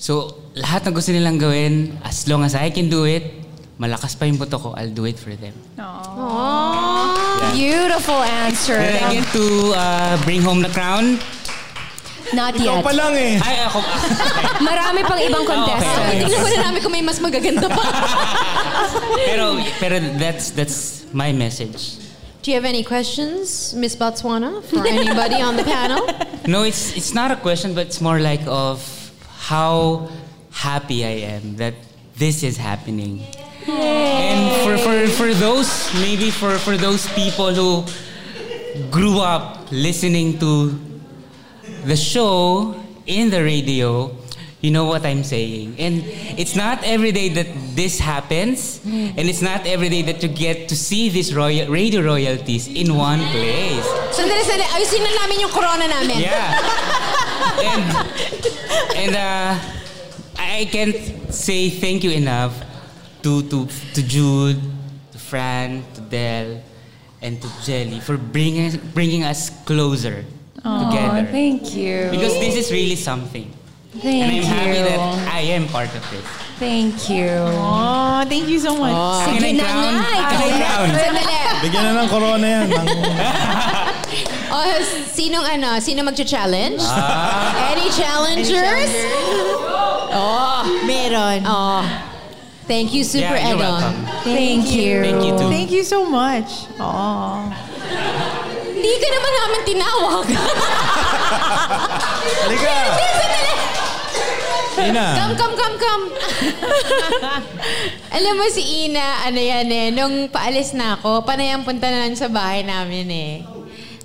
So 0.01 0.33
lahat 0.57 0.89
ng 0.89 0.97
gusto 0.97 1.13
nilang 1.13 1.37
gawin, 1.37 1.93
as 2.01 2.25
long 2.25 2.41
as 2.41 2.57
I 2.57 2.73
can 2.73 2.89
do 2.89 3.05
it, 3.05 3.37
malakas 3.77 4.17
pa 4.17 4.25
yung 4.25 4.41
buto 4.41 4.57
ko, 4.57 4.73
I'll 4.73 4.89
do 4.89 5.05
it 5.05 5.21
for 5.21 5.37
them. 5.37 5.53
Beautiful 7.53 8.25
answer. 8.25 8.81
Did 8.81 8.97
I 8.97 9.21
get 9.21 9.29
to 9.37 9.45
uh, 9.77 10.17
bring 10.25 10.41
home 10.41 10.65
the 10.65 10.73
crown? 10.73 11.21
Not 12.33 12.57
Ikaw 12.57 12.81
yet. 12.81 12.87
pa 12.87 12.93
lang 12.97 13.13
eh. 13.13 13.43
Ay, 13.43 13.57
ako. 13.67 13.81
Marami 14.71 15.01
pang 15.03 15.21
ibang 15.21 15.45
contestant. 15.45 15.99
okay. 16.01 16.17
Tingnan 16.25 16.41
muna 16.47 16.59
namin 16.63 16.79
kung 16.81 16.93
may 16.95 17.03
mas 17.03 17.19
magaganda 17.19 17.67
pa. 17.67 17.85
pero, 19.29 19.59
pero 19.83 19.97
that's, 20.17 20.55
that's 20.55 21.05
my 21.13 21.35
message. 21.35 21.99
Do 22.41 22.49
you 22.49 22.57
have 22.57 22.65
any 22.65 22.87
questions, 22.87 23.75
Miss 23.75 23.93
Botswana, 23.99 24.63
for 24.65 24.87
anybody 24.87 25.43
on 25.43 25.61
the 25.61 25.65
panel? 25.65 26.09
No, 26.49 26.65
it's 26.65 26.97
it's 26.97 27.13
not 27.13 27.29
a 27.29 27.37
question, 27.37 27.77
but 27.77 27.93
it's 27.93 28.01
more 28.01 28.17
like 28.17 28.41
of 28.49 28.81
how 29.51 30.09
happy 30.53 31.05
I 31.05 31.35
am 31.35 31.57
that 31.57 31.75
this 32.15 32.45
is 32.45 32.57
happening. 32.57 33.19
And 33.67 34.47
for, 34.63 34.79
for, 34.79 35.09
for 35.09 35.35
those, 35.35 35.93
maybe 35.95 36.31
for, 36.31 36.57
for 36.59 36.77
those 36.77 37.11
people 37.15 37.53
who 37.53 37.85
grew 38.93 39.19
up 39.19 39.67
listening 39.73 40.39
to 40.39 40.79
the 41.85 41.97
show 41.97 42.81
in 43.07 43.31
the 43.31 43.43
radio, 43.43 44.15
you 44.61 44.71
know 44.71 44.85
what 44.85 45.05
I'm 45.05 45.25
saying. 45.25 45.75
And 45.81 46.05
it's 46.39 46.55
not 46.55 46.85
every 46.85 47.11
day 47.11 47.31
that 47.31 47.49
this 47.75 47.99
happens, 47.99 48.81
and 48.85 49.19
it's 49.19 49.43
not 49.43 49.67
every 49.67 49.89
day 49.89 50.03
that 50.03 50.23
you 50.23 50.29
get 50.29 50.69
to 50.69 50.77
see 50.77 51.09
these 51.09 51.35
royal, 51.35 51.67
radio 51.73 52.03
royalties 52.03 52.69
in 52.69 52.95
one 52.95 53.19
place. 53.35 53.87
Sandali, 54.15 54.43
sandali. 54.47 54.79
Ayusin 54.79 55.03
na 55.03 55.11
namin 55.25 55.41
yung 55.41 55.51
corona 55.51 55.89
namin. 55.89 56.21
Yeah. 56.21 56.55
and 57.75 58.10
and 58.97 59.17
uh, 59.17 59.59
I 60.39 60.69
can't 60.71 60.97
say 61.33 61.71
thank 61.71 62.05
you 62.05 62.11
enough 62.11 62.53
to 63.23 63.43
to 63.49 63.67
to 63.95 64.01
Jude, 64.03 64.61
to 65.13 65.19
Fran, 65.19 65.85
to 65.95 66.01
Delle, 66.01 66.63
and 67.23 67.41
to 67.41 67.49
Gelli 67.65 68.01
for 68.01 68.17
bringing 68.17 68.73
bringing 68.93 69.25
us 69.25 69.51
closer 69.65 70.25
together. 70.57 71.25
Oh, 71.25 71.33
thank 71.33 71.75
you. 71.75 72.09
Because 72.11 72.35
this 72.41 72.57
is 72.57 72.73
really 72.73 72.97
something. 72.97 73.49
Thank 73.91 74.23
and 74.23 74.31
I'm 74.31 74.37
you. 74.37 74.43
happy 74.45 74.81
that 74.87 75.01
I 75.35 75.41
am 75.57 75.67
part 75.69 75.91
of 75.95 76.03
this. 76.11 76.25
Thank 76.61 77.09
you. 77.09 77.27
Oh, 77.27 78.23
thank 78.29 78.47
you 78.49 78.61
so 78.61 78.77
much. 78.77 78.93
Akin 79.27 79.57
ang 79.57 79.65
crown. 79.65 79.95
Akin 79.99 80.39
ang 80.45 80.55
crown. 80.61 80.89
Sandali. 80.93 81.37
Bigyan 81.65 81.83
na 81.89 81.93
ng 82.05 82.09
corona 82.13 82.47
yan. 82.47 82.69
Oh, 84.51 84.67
sinong 85.15 85.47
ano? 85.47 85.79
Sino 85.79 86.03
magcha-challenge? 86.03 86.83
Ah. 86.83 87.71
Any 87.71 87.87
challengers? 87.95 88.91
Oh, 90.11 90.67
meron. 90.85 91.47
Oh. 91.47 91.87
Thank 92.67 92.95
you, 92.95 93.03
Super 93.03 93.35
Yeah, 93.35 93.55
you're 93.55 93.59
Edon. 93.59 93.83
welcome. 93.83 93.99
Thank 94.27 94.71
you. 94.71 95.03
Thank 95.03 95.23
you 95.27 95.33
too. 95.39 95.51
Thank 95.51 95.71
you 95.71 95.83
so 95.83 96.07
much. 96.07 96.71
Oh. 96.79 97.47
Hindi 98.71 98.95
ka 98.99 99.09
naman 99.11 99.33
namin 99.35 99.61
tinawag. 99.67 100.27
halika! 102.47 102.77
Ina. 104.81 105.07
Come, 105.13 105.35
come, 105.37 105.55
come, 105.59 105.77
come. 105.77 106.05
Alam 108.17 108.35
mo 108.39 108.47
si 108.49 108.89
Ina, 108.89 109.29
ano 109.29 109.37
yan 109.37 109.69
eh, 109.69 109.93
nung 109.93 110.33
paalis 110.33 110.73
na 110.73 110.97
ako, 110.97 111.27
panay 111.27 111.53
ang 111.53 111.67
punta 111.67 111.91
na 111.91 112.09
lang 112.09 112.17
sa 112.17 112.33
bahay 112.33 112.65
namin 112.65 113.07
eh. 113.13 113.35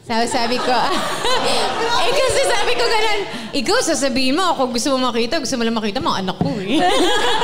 Sabi, 0.06 0.26
sabi 0.30 0.58
ko, 0.62 0.70
eh 2.06 2.12
kasi 2.14 2.42
sabi 2.46 2.78
ko 2.78 2.86
ganun, 2.86 3.22
ikaw 3.58 3.78
sasabihin 3.82 4.38
mo, 4.38 4.54
ako 4.54 4.70
gusto 4.70 4.94
mo 4.94 5.10
makita, 5.10 5.42
gusto 5.42 5.58
mo 5.58 5.66
lang 5.66 5.74
makita 5.74 5.98
mga 5.98 6.22
anak 6.22 6.38
ko 6.38 6.54
eh. 6.62 6.78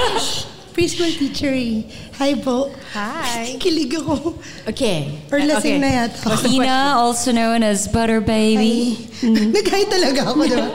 Preschool 0.77 1.09
teacher 1.17 1.49
eh. 1.57 1.81
Hi 2.21 2.37
po. 2.37 2.69
Hi. 2.93 3.57
Kilig 3.65 3.97
ako. 3.97 4.37
Okay. 4.69 5.25
Or 5.33 5.41
lasing 5.41 5.81
Okay. 5.81 5.89
na 5.89 5.89
yata. 6.05 6.37
Ina, 6.45 7.01
also 7.01 7.33
known 7.33 7.65
as 7.65 7.89
Butter 7.89 8.21
Baby. 8.21 9.09
Nag-hi 9.25 9.89
talaga 9.89 10.29
ako, 10.29 10.45
diba? 10.45 10.69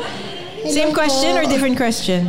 Same 0.67 0.91
question 0.91 1.39
or 1.39 1.47
different 1.47 1.79
question? 1.79 2.27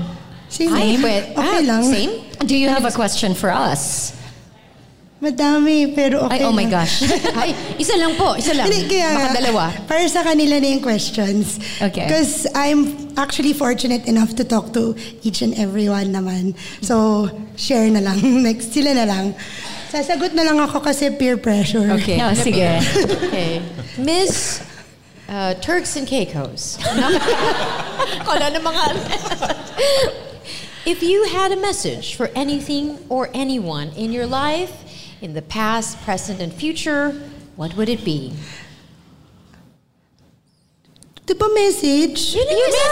Same. 0.53 0.69
Ay, 0.69 1.01
pwede. 1.01 1.33
Okay 1.33 1.61
ah, 1.65 1.65
lang. 1.65 1.81
Same? 1.81 2.13
Do 2.45 2.53
you 2.53 2.69
have 2.69 2.85
a 2.85 2.93
question 2.93 3.33
for 3.33 3.49
us? 3.49 4.13
Madami, 5.17 5.97
pero 5.97 6.29
okay 6.29 6.45
Ay, 6.45 6.45
oh 6.45 6.53
my 6.53 6.69
gosh. 6.69 7.01
Ay, 7.41 7.57
isa 7.81 7.97
lang 7.97 8.13
po, 8.13 8.37
isa 8.37 8.53
lang. 8.53 8.69
Hindi, 8.69 8.85
kaya 8.85 9.17
Baka 9.17 9.33
dalawa. 9.41 9.63
Para 9.89 10.05
sa 10.05 10.21
kanila 10.21 10.61
na 10.61 10.67
yung 10.77 10.83
questions. 10.85 11.57
Okay. 11.81 12.05
Because 12.05 12.45
I'm 12.53 13.09
actually 13.17 13.57
fortunate 13.57 14.05
enough 14.05 14.37
to 14.37 14.45
talk 14.45 14.77
to 14.77 14.93
each 15.25 15.41
and 15.41 15.57
every 15.57 15.89
one 15.89 16.13
naman. 16.13 16.53
So, 16.85 17.27
share 17.57 17.89
na 17.89 17.97
lang. 17.97 18.21
Next, 18.45 18.77
sila 18.77 18.93
na 18.93 19.09
lang. 19.09 19.33
Sasagot 19.89 20.37
na 20.37 20.45
lang 20.45 20.61
ako 20.61 20.85
kasi 20.85 21.09
peer 21.09 21.41
pressure. 21.41 21.97
Okay. 21.97 22.21
No, 22.21 22.37
sige. 22.45 22.77
Okay. 23.33 23.65
Miss 23.97 24.61
uh, 25.25 25.57
Turks 25.65 25.97
and 25.97 26.05
Caicos. 26.05 26.77
Kala 28.21 28.53
na 28.53 28.61
mga... 28.61 28.83
If 30.85 31.03
you 31.03 31.25
had 31.33 31.51
a 31.51 31.59
message 31.59 32.15
for 32.15 32.31
anything 32.37 33.01
or 33.09 33.27
anyone 33.33 33.91
in 33.97 34.13
your 34.13 34.23
life, 34.23 34.86
in 35.21 35.33
the 35.33 35.41
past, 35.41 35.99
present, 36.03 36.39
and 36.39 36.53
future, 36.53 37.11
what 37.55 37.75
would 37.75 37.89
it 37.89 38.03
be? 38.05 38.33
Di 41.25 41.33
ba 41.33 41.47
message? 41.53 42.35
Yun 42.39 42.47
na! 42.47 42.87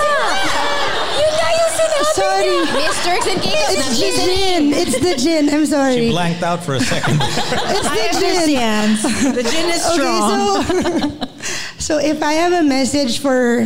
Yun 1.16 1.32
na 1.40 1.48
yung 1.56 1.72
sinabi 1.72 2.04
Sorry. 2.20 2.58
Miss 2.76 2.98
Turks 3.08 3.28
and 3.32 3.40
It's 3.40 3.72
the 3.72 3.96
nandito 3.96 4.26
gin. 4.28 4.64
It's 4.76 5.00
the 5.00 5.16
gin. 5.16 5.44
I'm 5.48 5.66
sorry. 5.66 5.96
She 5.96 6.10
blanked 6.12 6.44
out 6.44 6.60
for 6.62 6.76
a 6.76 6.82
second. 6.84 7.16
It's 7.24 7.88
I 7.88 7.96
the 7.96 8.20
gin. 8.20 8.60
understand. 8.60 9.36
The 9.40 9.44
gin 9.48 9.68
is 9.72 9.82
strong. 9.88 10.68
Okay, 10.68 11.32
so, 11.80 11.96
so 11.96 11.98
if 12.00 12.20
I 12.22 12.34
have 12.34 12.52
a 12.52 12.64
message 12.68 13.20
for, 13.24 13.62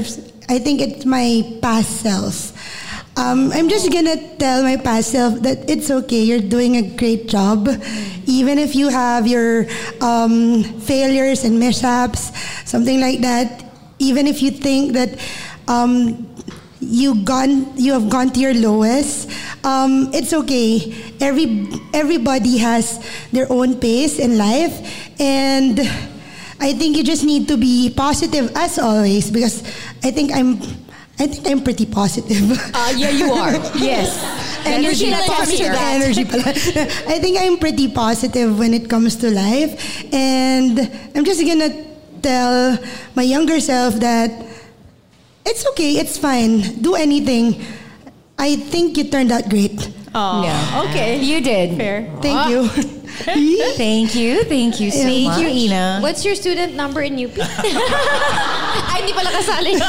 I 0.47 0.59
think 0.61 0.81
it's 0.81 1.05
my 1.05 1.41
past 1.63 2.05
self. 2.05 2.53
Um, 3.19 3.51
I'm 3.51 3.67
just 3.67 3.91
gonna 3.91 4.15
tell 4.39 4.63
my 4.63 4.77
past 4.77 5.11
self 5.11 5.43
that 5.43 5.69
it's 5.69 5.91
okay. 5.91 6.23
You're 6.23 6.39
doing 6.39 6.77
a 6.77 6.95
great 6.95 7.27
job, 7.27 7.67
even 8.25 8.57
if 8.57 8.79
you 8.79 8.87
have 8.87 9.27
your 9.27 9.67
um, 9.99 10.63
failures 10.87 11.43
and 11.43 11.59
mishaps, 11.59 12.31
something 12.63 13.01
like 13.01 13.19
that. 13.19 13.65
Even 13.99 14.25
if 14.25 14.41
you 14.41 14.51
think 14.51 14.93
that 14.93 15.19
um, 15.67 16.31
you 16.79 17.19
gone, 17.27 17.75
you 17.75 17.91
have 17.91 18.07
gone 18.07 18.31
to 18.31 18.39
your 18.39 18.53
lowest. 18.53 19.27
Um, 19.65 20.15
it's 20.15 20.31
okay. 20.31 20.95
Every 21.19 21.67
everybody 21.91 22.55
has 22.63 23.03
their 23.35 23.51
own 23.51 23.83
pace 23.83 24.17
in 24.17 24.37
life, 24.37 24.79
and 25.19 25.75
I 26.63 26.71
think 26.71 26.95
you 26.95 27.03
just 27.03 27.25
need 27.25 27.49
to 27.49 27.57
be 27.57 27.91
positive 27.91 28.55
as 28.55 28.79
always 28.79 29.29
because 29.29 29.59
I 30.07 30.11
think 30.15 30.31
I'm 30.31 30.63
I 31.19 31.27
think 31.27 31.47
I'm 31.47 31.61
pretty 31.63 31.85
positive. 31.85 32.51
Uh, 32.73 32.93
yeah, 32.95 33.09
you 33.11 33.31
are. 33.33 33.51
yes. 33.75 34.15
energy, 34.65 35.11
Energy 35.11 35.27
positive 35.27 35.71
that. 35.75 36.01
energy 36.01 36.23
pala. 36.25 36.51
I 37.11 37.19
think 37.19 37.37
I'm 37.39 37.57
pretty 37.57 37.91
positive 37.91 38.57
when 38.57 38.73
it 38.73 38.89
comes 38.89 39.15
to 39.17 39.29
life, 39.31 39.75
and 40.13 40.79
I'm 41.15 41.25
just 41.25 41.43
gonna 41.45 41.69
tell 42.21 42.77
my 43.15 43.23
younger 43.23 43.59
self 43.59 43.95
that 43.99 44.31
it's 45.45 45.65
okay, 45.75 45.99
it's 45.99 46.17
fine, 46.17 46.79
do 46.81 46.95
anything. 46.95 47.59
I 48.37 48.55
think 48.55 48.95
you 48.97 49.03
turned 49.11 49.31
out 49.31 49.49
great. 49.49 49.91
Oh, 50.15 50.43
Yeah. 50.43 50.83
okay. 50.89 51.19
You 51.19 51.41
did. 51.41 51.75
Fair. 51.77 52.07
Thank 52.21 52.49
you. 52.49 52.95
Thank 53.75 54.15
you. 54.15 54.43
Thank 54.45 54.79
you 54.79 54.91
so 54.91 55.01
Thank 55.03 55.27
much. 55.27 55.39
you, 55.41 55.47
Ina. 55.47 55.99
What's 56.01 56.23
your 56.23 56.35
student 56.35 56.75
number 56.75 57.01
in 57.01 57.17
UP? 57.19 57.33
Ay, 58.89 59.01
hindi 59.03 59.13
pala 59.13 59.29
kasali. 59.33 59.75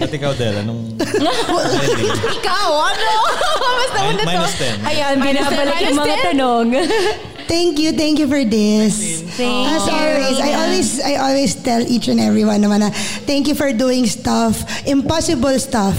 At 0.00 0.12
ikaw, 0.12 0.32
Del, 0.36 0.56
anong... 0.62 0.94
Ikaw, 1.00 2.68
ano? 2.70 3.10
Basta 3.58 3.98
Min- 4.04 4.14
una 4.14 4.22
to. 4.22 4.26
minus 4.28 4.54
10. 4.58 4.84
Ayan, 4.88 5.14
Binabalik 5.20 5.74
yung 5.80 5.96
mga 5.98 6.04
minus 6.04 6.22
10. 6.22 6.28
tanong. 6.32 6.66
Thank 7.44 7.76
you, 7.78 7.92
thank 7.92 8.16
you 8.18 8.24
for 8.26 8.40
this. 8.40 9.20
Thank 9.36 9.68
As 9.68 9.84
you. 9.84 9.92
always, 9.92 10.36
I 10.40 10.50
always 10.56 10.88
I 10.96 11.14
always 11.20 11.52
tell 11.60 11.84
each 11.84 12.08
and 12.08 12.16
every 12.16 12.40
one 12.40 12.64
naman 12.64 12.80
na 12.80 12.88
thank 13.28 13.44
you 13.46 13.52
for 13.54 13.68
doing 13.68 14.08
stuff, 14.08 14.64
impossible 14.88 15.52
stuff. 15.60 15.92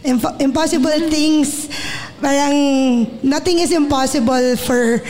Impo- 0.00 0.36
impossible 0.40 0.96
things. 1.12 1.68
Parang 2.20 2.56
nothing 3.22 3.60
is 3.60 3.72
impossible 3.72 4.56
for 4.64 5.00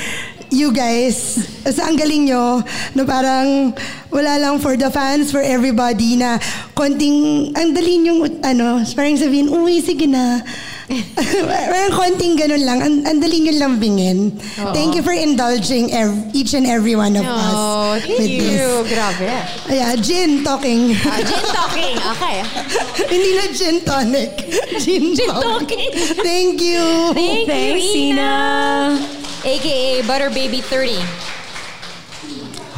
you 0.51 0.75
guys. 0.75 1.47
Sa 1.63 1.87
ang 1.87 1.95
galing 1.95 2.27
nyo, 2.27 2.63
no 2.99 3.03
parang 3.07 3.71
wala 4.11 4.35
lang 4.39 4.59
for 4.59 4.75
the 4.75 4.91
fans, 4.91 5.31
for 5.31 5.39
everybody 5.39 6.19
na 6.19 6.43
konting, 6.75 7.51
ang 7.55 7.71
dali 7.71 8.03
yung, 8.03 8.27
ano, 8.43 8.83
parang 8.99 9.15
sabihin, 9.15 9.47
uy, 9.47 9.79
sige 9.79 10.11
na. 10.11 10.43
Parang 11.71 11.95
konting 11.95 12.35
ganun 12.35 12.67
lang. 12.67 12.79
Ang, 12.83 12.95
ang 13.07 13.19
dali 13.23 13.47
nyo 13.47 13.55
lambingin. 13.55 14.35
Thank 14.75 14.99
you 14.99 15.03
for 15.07 15.15
indulging 15.15 15.95
ev- 15.95 16.35
each 16.35 16.55
and 16.55 16.67
every 16.67 16.99
one 16.99 17.15
of 17.15 17.23
us. 17.23 17.55
Oh, 17.55 17.95
thank 18.03 18.19
with 18.19 18.27
you. 18.27 18.43
this. 18.43 18.91
Grabe. 18.91 19.31
Yeah, 19.71 19.95
gin 19.97 20.43
talking. 20.43 20.95
Ah, 21.07 21.23
gin 21.23 21.45
talking. 21.55 21.95
Okay. 21.95 22.37
Hindi 23.13 23.31
na 23.39 23.47
gin 23.55 23.77
tonic. 23.87 24.33
Gin, 24.83 25.15
talking. 25.15 25.91
Thank 26.25 26.61
you. 26.61 27.13
Thank 27.13 27.47
Thanks, 27.47 27.85
you, 27.95 28.17
Ina. 28.17 28.97
AKA 29.45 30.03
Butter 30.07 30.31
Baby 30.31 30.61
30. 30.61 31.40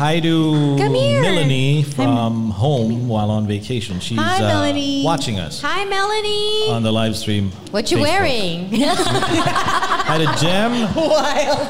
Hi 0.02 0.18
to 0.18 0.76
Melanie 0.78 1.84
from 1.84 2.50
home 2.50 3.06
while 3.06 3.30
on 3.30 3.46
vacation. 3.46 4.00
She's 4.00 4.18
Hi, 4.18 4.38
uh, 4.38 4.48
Melanie. 4.48 5.04
watching 5.04 5.38
us 5.38 5.62
Hi, 5.62 5.84
Melanie. 5.84 6.70
on 6.70 6.82
the 6.82 6.90
live 6.92 7.16
stream. 7.16 7.52
what 7.70 7.88
you 7.92 7.98
Facebook. 7.98 8.02
wearing? 8.02 8.68
Hi 8.72 10.18
to 10.18 10.40
Jem. 10.44 10.72
Wild. 10.96 11.68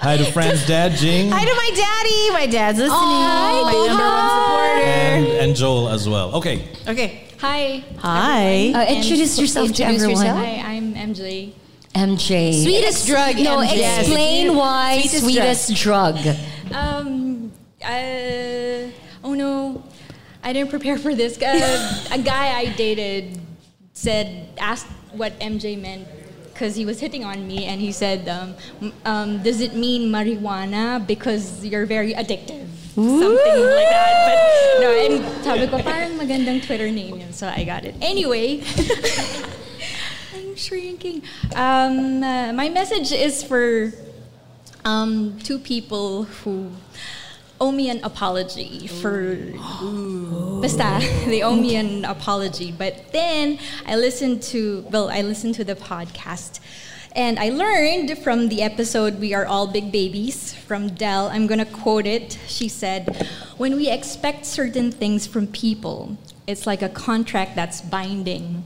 Hi 0.00 0.16
to 0.16 0.24
Fran's 0.32 0.66
dad, 0.66 0.92
Jing. 0.92 1.30
Hi 1.30 1.44
to 1.44 1.54
my 1.54 1.70
daddy. 1.74 2.30
My 2.32 2.46
dad's 2.50 2.78
listening. 2.78 3.00
Hi, 3.00 3.62
my 3.64 3.72
number 3.86 4.02
one 4.02 4.30
supporter. 4.30 4.86
and, 4.88 5.26
and 5.48 5.56
Joel 5.56 5.88
as 5.90 6.08
well. 6.08 6.36
Okay. 6.36 6.66
Okay. 6.88 7.24
Hi. 7.40 7.84
Hi. 7.98 8.72
Uh, 8.72 8.86
introduce 8.94 9.38
yourself 9.38 9.72
to 9.72 9.82
Introduce 9.82 10.02
everyone. 10.04 10.24
yourself. 10.24 10.38
Hi, 10.38 10.74
I'm 10.74 10.94
MJ. 10.94 11.52
MJ. 11.94 12.62
Sweetest 12.62 13.06
drug, 13.06 13.36
No, 13.36 13.58
MJ. 13.58 13.98
explain 14.00 14.54
why 14.56 15.00
Sweetest 15.02 15.22
sweetest, 15.22 15.74
drug. 15.82 16.16
Um, 16.72 17.52
uh, 17.84 18.90
oh 19.24 19.34
no, 19.34 19.82
I 20.42 20.52
didn't 20.52 20.70
prepare 20.70 20.98
for 20.98 21.14
this. 21.14 21.40
Uh, 21.40 22.08
a 22.12 22.18
guy 22.18 22.58
I 22.58 22.74
dated 22.76 23.38
said, 23.92 24.48
asked 24.58 24.86
what 25.12 25.38
MJ 25.40 25.80
meant 25.80 26.06
because 26.52 26.74
he 26.74 26.84
was 26.84 27.00
hitting 27.00 27.24
on 27.24 27.46
me, 27.46 27.64
and 27.66 27.80
he 27.80 27.92
said, 27.92 28.28
um, 28.28 28.54
um, 29.04 29.42
"Does 29.42 29.60
it 29.60 29.74
mean 29.74 30.10
marijuana 30.10 31.04
because 31.06 31.64
you're 31.64 31.86
very 31.86 32.14
addictive?" 32.14 32.66
Something 32.96 33.60
like 33.60 33.90
that. 33.92 34.14
But 34.24 34.80
no, 34.80 34.88
and 34.88 35.44
sabi 35.44 35.66
ko, 35.68 35.82
parang 35.84 36.16
magandang 36.16 36.64
Twitter 36.64 36.90
name 36.90 37.20
yun, 37.20 37.32
so 37.32 37.46
I 37.46 37.64
got 37.64 37.84
it. 37.84 37.94
Anyway. 38.00 38.64
I'm 40.34 40.56
shrinking. 40.56 41.20
Um, 41.54 42.24
uh, 42.24 42.52
my 42.56 42.70
message 42.70 43.12
is 43.12 43.44
for 43.44 43.92
um, 44.86 45.38
two 45.40 45.58
people 45.58 46.22
who 46.24 46.70
owe 47.60 47.72
me 47.72 47.90
an 47.90 48.02
apology 48.04 48.86
for. 48.86 49.36
Basta, 50.62 51.00
they 51.26 51.42
owe 51.42 51.56
me 51.56 51.76
an 51.76 52.04
apology. 52.04 52.72
But 52.72 53.12
then 53.12 53.58
I 53.84 53.96
listened 53.96 54.42
to, 54.54 54.86
well, 54.90 55.10
I 55.10 55.22
listened 55.22 55.56
to 55.56 55.64
the 55.64 55.74
podcast. 55.74 56.60
And 57.16 57.38
I 57.38 57.48
learned 57.48 58.18
from 58.18 58.48
the 58.48 58.60
episode 58.62 59.18
We 59.18 59.32
Are 59.32 59.46
All 59.46 59.66
Big 59.66 59.90
Babies 59.90 60.52
from 60.52 60.90
Delle. 60.90 61.28
I'm 61.28 61.46
going 61.46 61.58
to 61.58 61.64
quote 61.64 62.06
it. 62.06 62.38
She 62.46 62.68
said, 62.68 63.26
When 63.56 63.74
we 63.74 63.88
expect 63.88 64.44
certain 64.44 64.92
things 64.92 65.26
from 65.26 65.46
people, 65.46 66.18
it's 66.46 66.66
like 66.66 66.82
a 66.82 66.90
contract 66.90 67.56
that's 67.56 67.80
binding. 67.80 68.64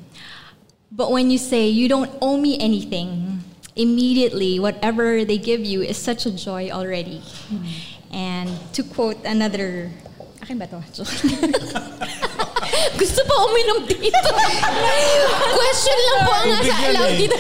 But 0.91 1.13
when 1.13 1.31
you 1.31 1.39
say, 1.39 1.69
you 1.69 1.89
don't 1.89 2.11
owe 2.21 2.37
me 2.37 2.59
anything, 2.59 3.45
immediately 3.77 4.59
whatever 4.59 5.25
they 5.25 5.39
give 5.39 5.61
you 5.61 5.83
is 5.83 5.97
such 5.97 6.27
a 6.27 6.31
joy 6.31 6.71
already. 6.71 7.23
And 8.11 8.51
to 8.75 8.83
quote 8.83 9.25
another, 9.25 9.91
akin 10.43 10.59
ba 10.59 10.67
to? 10.67 10.81
Gusto 13.01 13.21
pa 13.27 13.35
uminom 13.47 13.87
dito. 13.87 14.31
Question 15.59 15.99
lang 15.99 16.19
po 16.27 16.33
ang 16.35 16.47
nasa 16.53 16.75
allowed 16.91 17.15
eh. 17.15 17.21
dito. 17.27 17.37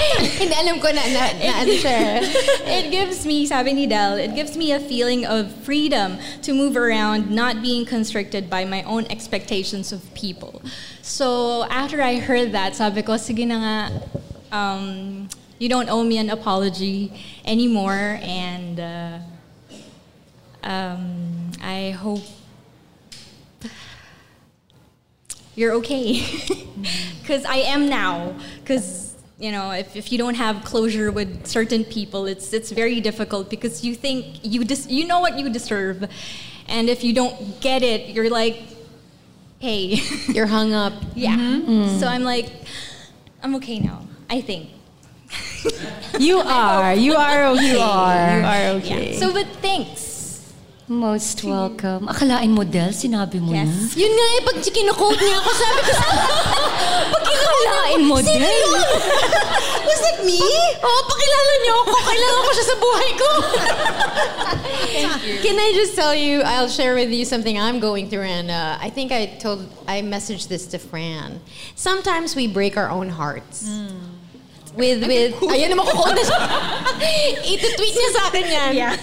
Hindi, 0.40 0.54
alam 0.56 0.76
ko 0.80 0.88
na, 0.90 1.02
na, 1.08 1.22
na 1.36 1.52
ano 1.62 1.72
siya. 1.76 2.20
it 2.66 2.90
gives 2.90 3.24
me, 3.24 3.46
sabi 3.46 3.74
ni 3.74 3.86
Delle, 3.86 4.18
it 4.18 4.34
gives 4.34 4.56
me 4.56 4.72
a 4.72 4.80
feeling 4.80 5.26
of 5.26 5.52
freedom 5.62 6.18
to 6.42 6.52
move 6.52 6.76
around, 6.76 7.30
not 7.30 7.62
being 7.62 7.84
constricted 7.84 8.48
by 8.50 8.64
my 8.64 8.82
own 8.84 9.06
expectations 9.10 9.92
of 9.92 10.02
people. 10.14 10.62
So 11.02 11.64
after 11.68 12.02
I 12.02 12.18
heard 12.18 12.52
that, 12.52 12.74
sabi 12.74 13.02
ko, 13.02 13.14
sige 13.16 13.46
na 13.46 13.56
nga, 13.60 13.76
um, 14.50 15.28
you 15.60 15.68
don't 15.68 15.90
owe 15.90 16.02
me 16.02 16.16
an 16.16 16.30
apology 16.30 17.12
anymore, 17.44 18.18
and 18.22 18.80
uh, 18.80 19.18
um, 20.62 21.52
I 21.62 21.90
hope 21.90 22.22
you're 25.54 25.74
okay. 25.74 26.22
Because 27.20 27.44
I 27.44 27.56
am 27.56 27.90
now. 27.90 28.34
Because, 28.60 29.14
you 29.38 29.52
know, 29.52 29.70
if, 29.70 29.94
if 29.94 30.10
you 30.10 30.16
don't 30.16 30.34
have 30.34 30.64
closure 30.64 31.12
with 31.12 31.46
certain 31.46 31.84
people, 31.84 32.24
it's, 32.26 32.52
it's 32.54 32.72
very 32.72 33.00
difficult 33.00 33.50
because 33.50 33.84
you 33.84 33.94
think 33.94 34.40
you, 34.42 34.64
dis- 34.64 34.88
you 34.88 35.06
know 35.06 35.20
what 35.20 35.38
you 35.38 35.50
deserve. 35.50 36.08
And 36.66 36.88
if 36.88 37.04
you 37.04 37.12
don't 37.12 37.60
get 37.60 37.82
it, 37.82 38.08
you're 38.14 38.30
like, 38.30 38.62
hey. 39.58 40.00
You're 40.28 40.46
hung 40.46 40.72
up. 40.72 40.94
yeah. 41.14 41.98
So 41.98 42.06
I'm 42.06 42.24
like, 42.24 42.50
I'm 43.42 43.54
okay 43.56 43.78
now, 43.78 44.06
I 44.30 44.40
think. 44.40 44.70
You 46.18 46.40
are. 46.40 46.94
You 46.94 47.14
are 47.14 47.46
okay. 47.54 47.72
You 47.72 47.78
are. 47.78 48.38
You 48.38 48.44
are 48.44 48.66
okay. 48.80 49.12
Yeah. 49.14 49.20
So, 49.20 49.32
but 49.32 49.46
thanks. 49.62 50.10
Most 50.90 51.44
welcome. 51.44 52.10
Akalain 52.10 52.50
mo, 52.50 52.66
Delle, 52.66 52.90
sinabi 52.90 53.38
mo 53.38 53.54
na. 53.54 53.62
Yes. 53.62 53.94
Yun 53.94 54.10
nga 54.10 54.26
eh, 54.26 54.40
pag 54.42 54.56
kinukode 54.58 55.22
niya 55.22 55.38
ako, 55.38 55.50
sabi 55.54 55.80
ko 55.86 55.92
sa... 55.94 56.06
pag 57.14 57.24
Akalain 57.30 58.02
mo, 58.10 58.18
Sino 58.18 58.42
Delle. 58.42 58.82
Was 59.86 60.02
it 60.02 60.18
me? 60.26 60.42
Oo, 60.82 61.00
pakilala 61.06 61.52
niyo 61.62 61.74
ako. 61.86 61.94
Kailangan 61.94 62.42
ko 62.42 62.50
siya 62.50 62.66
sa 62.66 62.76
buhay 62.82 63.10
ko. 63.14 63.30
Can 65.46 65.56
I 65.62 65.70
just 65.78 65.94
tell 65.94 66.10
you, 66.10 66.42
I'll 66.42 66.68
share 66.68 66.98
with 66.98 67.14
you 67.14 67.24
something 67.24 67.54
I'm 67.54 67.78
going 67.78 68.10
through. 68.10 68.26
And 68.26 68.50
uh, 68.50 68.82
I 68.82 68.90
think 68.90 69.14
I 69.14 69.26
told, 69.38 69.70
I 69.86 70.02
messaged 70.02 70.50
this 70.50 70.66
to 70.74 70.78
Fran. 70.82 71.38
Sometimes 71.78 72.34
we 72.34 72.50
break 72.50 72.76
our 72.76 72.90
own 72.90 73.14
hearts. 73.14 73.62
With, 74.74 75.02
with, 75.06 75.34
ayun 75.34 75.74
naman 75.74 75.84
ko. 75.86 76.06
Ito-tweet 77.54 77.94
niya 77.94 78.10
sa 78.14 78.22
akin 78.30 78.46
yan. 78.46 78.72
Yeah. 78.74 78.94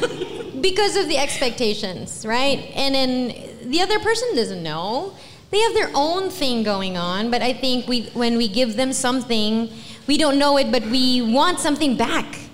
Because 0.62 0.96
of 0.96 1.08
the 1.08 1.18
expectations, 1.18 2.26
right? 2.26 2.72
And 2.74 2.96
then 2.96 3.36
the 3.70 3.82
other 3.82 4.00
person 4.00 4.36
doesn't 4.36 4.64
know. 4.64 5.14
They 5.52 5.60
have 5.60 5.74
their 5.74 5.92
own 5.94 6.30
thing 6.30 6.64
going 6.64 6.98
on, 6.98 7.32
but 7.32 7.42
I 7.42 7.54
think 7.54 7.88
we 7.88 8.12
when 8.12 8.36
we 8.36 8.48
give 8.48 8.76
them 8.76 8.92
something, 8.92 9.72
we 10.08 10.18
don't 10.18 10.38
know 10.40 10.58
it, 10.58 10.72
but 10.72 10.84
we 10.84 11.22
want 11.22 11.60
something 11.60 11.96
back. 11.96 12.48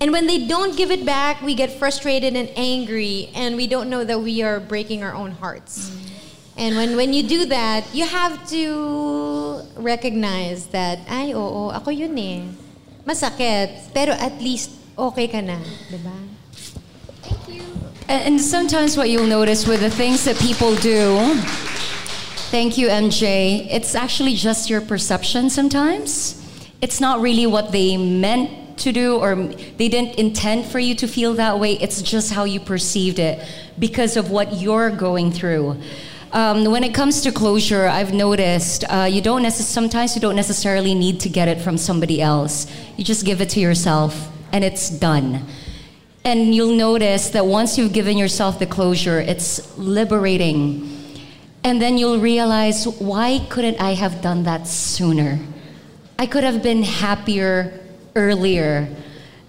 And 0.00 0.12
when 0.12 0.26
they 0.26 0.46
don't 0.46 0.76
give 0.76 0.90
it 0.90 1.04
back, 1.04 1.42
we 1.42 1.54
get 1.54 1.70
frustrated 1.70 2.34
and 2.34 2.48
angry, 2.56 3.30
and 3.34 3.56
we 3.56 3.66
don't 3.66 3.90
know 3.90 4.02
that 4.04 4.20
we 4.20 4.42
are 4.42 4.58
breaking 4.58 5.02
our 5.02 5.12
own 5.12 5.32
hearts. 5.32 5.92
And 6.60 6.76
when, 6.76 6.94
when 6.94 7.14
you 7.14 7.22
do 7.22 7.46
that, 7.46 7.88
you 7.94 8.04
have 8.04 8.46
to 8.50 9.62
recognize 9.76 10.66
that, 10.66 10.98
ay, 11.08 11.32
oo, 11.32 11.70
ako 11.72 11.88
yun 11.88 12.18
eh. 12.18 12.44
Masakit, 13.08 13.94
pero 13.94 14.12
at 14.12 14.36
least 14.44 14.68
okay 14.92 15.26
ka 15.26 15.40
na, 15.40 15.56
di 15.88 15.96
ba? 16.04 16.12
And, 18.12 18.22
and 18.28 18.40
sometimes 18.40 18.98
what 18.98 19.08
you'll 19.08 19.26
notice 19.26 19.66
with 19.66 19.80
the 19.80 19.88
things 19.88 20.24
that 20.28 20.36
people 20.36 20.76
do, 20.76 21.32
thank 22.52 22.76
you, 22.76 22.88
MJ, 22.88 23.66
it's 23.72 23.94
actually 23.94 24.34
just 24.34 24.68
your 24.68 24.82
perception 24.82 25.48
sometimes. 25.48 26.36
It's 26.82 27.00
not 27.00 27.20
really 27.22 27.46
what 27.46 27.72
they 27.72 27.96
meant 27.96 28.76
to 28.80 28.92
do 28.92 29.16
or 29.16 29.34
they 29.80 29.88
didn't 29.88 30.18
intend 30.18 30.66
for 30.66 30.78
you 30.78 30.94
to 30.96 31.08
feel 31.08 31.32
that 31.34 31.58
way. 31.58 31.78
It's 31.80 32.02
just 32.02 32.32
how 32.32 32.44
you 32.44 32.60
perceived 32.60 33.18
it 33.18 33.40
because 33.78 34.18
of 34.18 34.30
what 34.30 34.60
you're 34.60 34.90
going 34.90 35.32
through. 35.32 35.80
Um, 36.32 36.64
when 36.66 36.84
it 36.84 36.94
comes 36.94 37.22
to 37.22 37.32
closure, 37.32 37.86
I've 37.86 38.14
noticed 38.14 38.84
uh, 38.88 39.08
you 39.10 39.20
don't 39.20 39.42
necess- 39.42 39.62
sometimes 39.62 40.14
you 40.14 40.20
don't 40.20 40.36
necessarily 40.36 40.94
need 40.94 41.18
to 41.20 41.28
get 41.28 41.48
it 41.48 41.60
from 41.60 41.76
somebody 41.76 42.22
else. 42.22 42.70
You 42.96 43.02
just 43.02 43.26
give 43.26 43.40
it 43.40 43.50
to 43.50 43.60
yourself, 43.60 44.30
and 44.52 44.62
it's 44.62 44.90
done. 44.90 45.44
And 46.24 46.54
you'll 46.54 46.76
notice 46.76 47.30
that 47.30 47.46
once 47.46 47.76
you've 47.76 47.92
given 47.92 48.16
yourself 48.16 48.60
the 48.60 48.66
closure, 48.66 49.18
it's 49.18 49.76
liberating. 49.76 50.88
And 51.64 51.82
then 51.82 51.98
you'll 51.98 52.20
realize, 52.20 52.86
why 52.86 53.44
couldn't 53.48 53.80
I 53.80 53.94
have 53.94 54.22
done 54.22 54.44
that 54.44 54.68
sooner? 54.68 55.40
I 56.16 56.26
could 56.26 56.44
have 56.44 56.62
been 56.62 56.84
happier 56.84 57.80
earlier. 58.14 58.88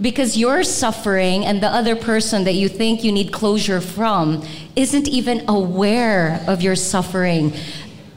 Because 0.01 0.35
your 0.35 0.63
suffering 0.63 1.45
and 1.45 1.61
the 1.61 1.67
other 1.67 1.95
person 1.95 2.43
that 2.45 2.53
you 2.53 2.67
think 2.67 3.03
you 3.03 3.11
need 3.11 3.31
closure 3.31 3.79
from 3.79 4.43
isn't 4.75 5.07
even 5.07 5.47
aware 5.47 6.43
of 6.47 6.61
your 6.61 6.75
suffering. 6.75 7.53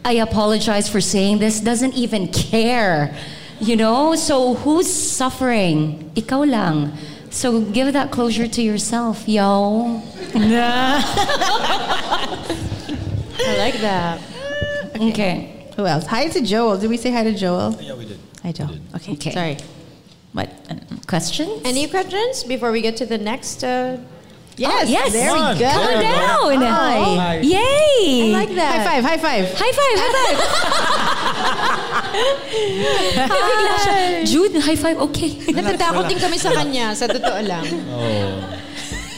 I 0.04 0.14
apologize 0.14 0.88
for 0.88 1.00
saying 1.00 1.38
this, 1.38 1.60
doesn't 1.60 1.94
even 1.94 2.28
care. 2.28 3.14
You 3.60 3.76
know? 3.76 4.14
So 4.14 4.54
who's 4.54 4.90
suffering? 4.90 6.10
Ikaw 6.16 6.50
lang. 6.50 6.92
So 7.30 7.60
give 7.60 7.92
that 7.92 8.10
closure 8.10 8.46
to 8.46 8.62
yourself, 8.62 9.28
yo. 9.28 10.02
I 10.34 11.02
like 13.58 13.74
that. 13.80 14.20
Okay. 14.96 15.68
Who 15.76 15.86
else? 15.86 16.06
Hi 16.06 16.28
to 16.28 16.40
Joel. 16.40 16.78
Did 16.78 16.88
we 16.88 16.96
say 16.96 17.10
hi 17.10 17.24
to 17.24 17.34
Joel? 17.34 17.76
Yeah, 17.80 17.94
we 17.94 18.06
did. 18.06 18.18
Hi, 18.42 18.52
Joe. 18.52 18.68
Okay. 18.94 19.12
Okay. 19.14 19.32
Sorry. 19.32 19.56
What 20.34 20.50
uh, 20.68 20.74
questions? 21.06 21.62
Any 21.64 21.86
questions 21.88 22.42
before 22.44 22.70
we 22.74 22.82
get 22.82 22.96
to 22.98 23.06
the 23.06 23.18
next? 23.18 23.62
Uh, 23.64 23.98
Yes. 24.56 24.86
yes. 24.88 25.10
There 25.12 25.34
Come 25.34 25.50
we 25.54 25.58
go. 25.58 25.66
Come 25.66 25.82
on 25.82 25.98
down. 26.62 26.62
Hi. 27.18 27.42
Yay! 27.42 28.30
I 28.30 28.38
like 28.38 28.54
that. 28.54 28.86
High 28.86 29.02
five. 29.02 29.02
High 29.02 29.18
five. 29.18 29.44
High 29.50 29.74
five, 29.74 29.96
high 29.98 30.14
five. 30.14 30.38
Jude, 34.30 34.54
high 34.62 34.76
five, 34.78 34.96
okay. 35.10 35.30
Natatakot 35.50 36.06
din 36.06 36.18
kami 36.22 36.38
sa 36.38 36.54
kanya, 36.58 36.94
sa 36.94 37.10
totoo 37.10 37.42
lang. 37.42 37.66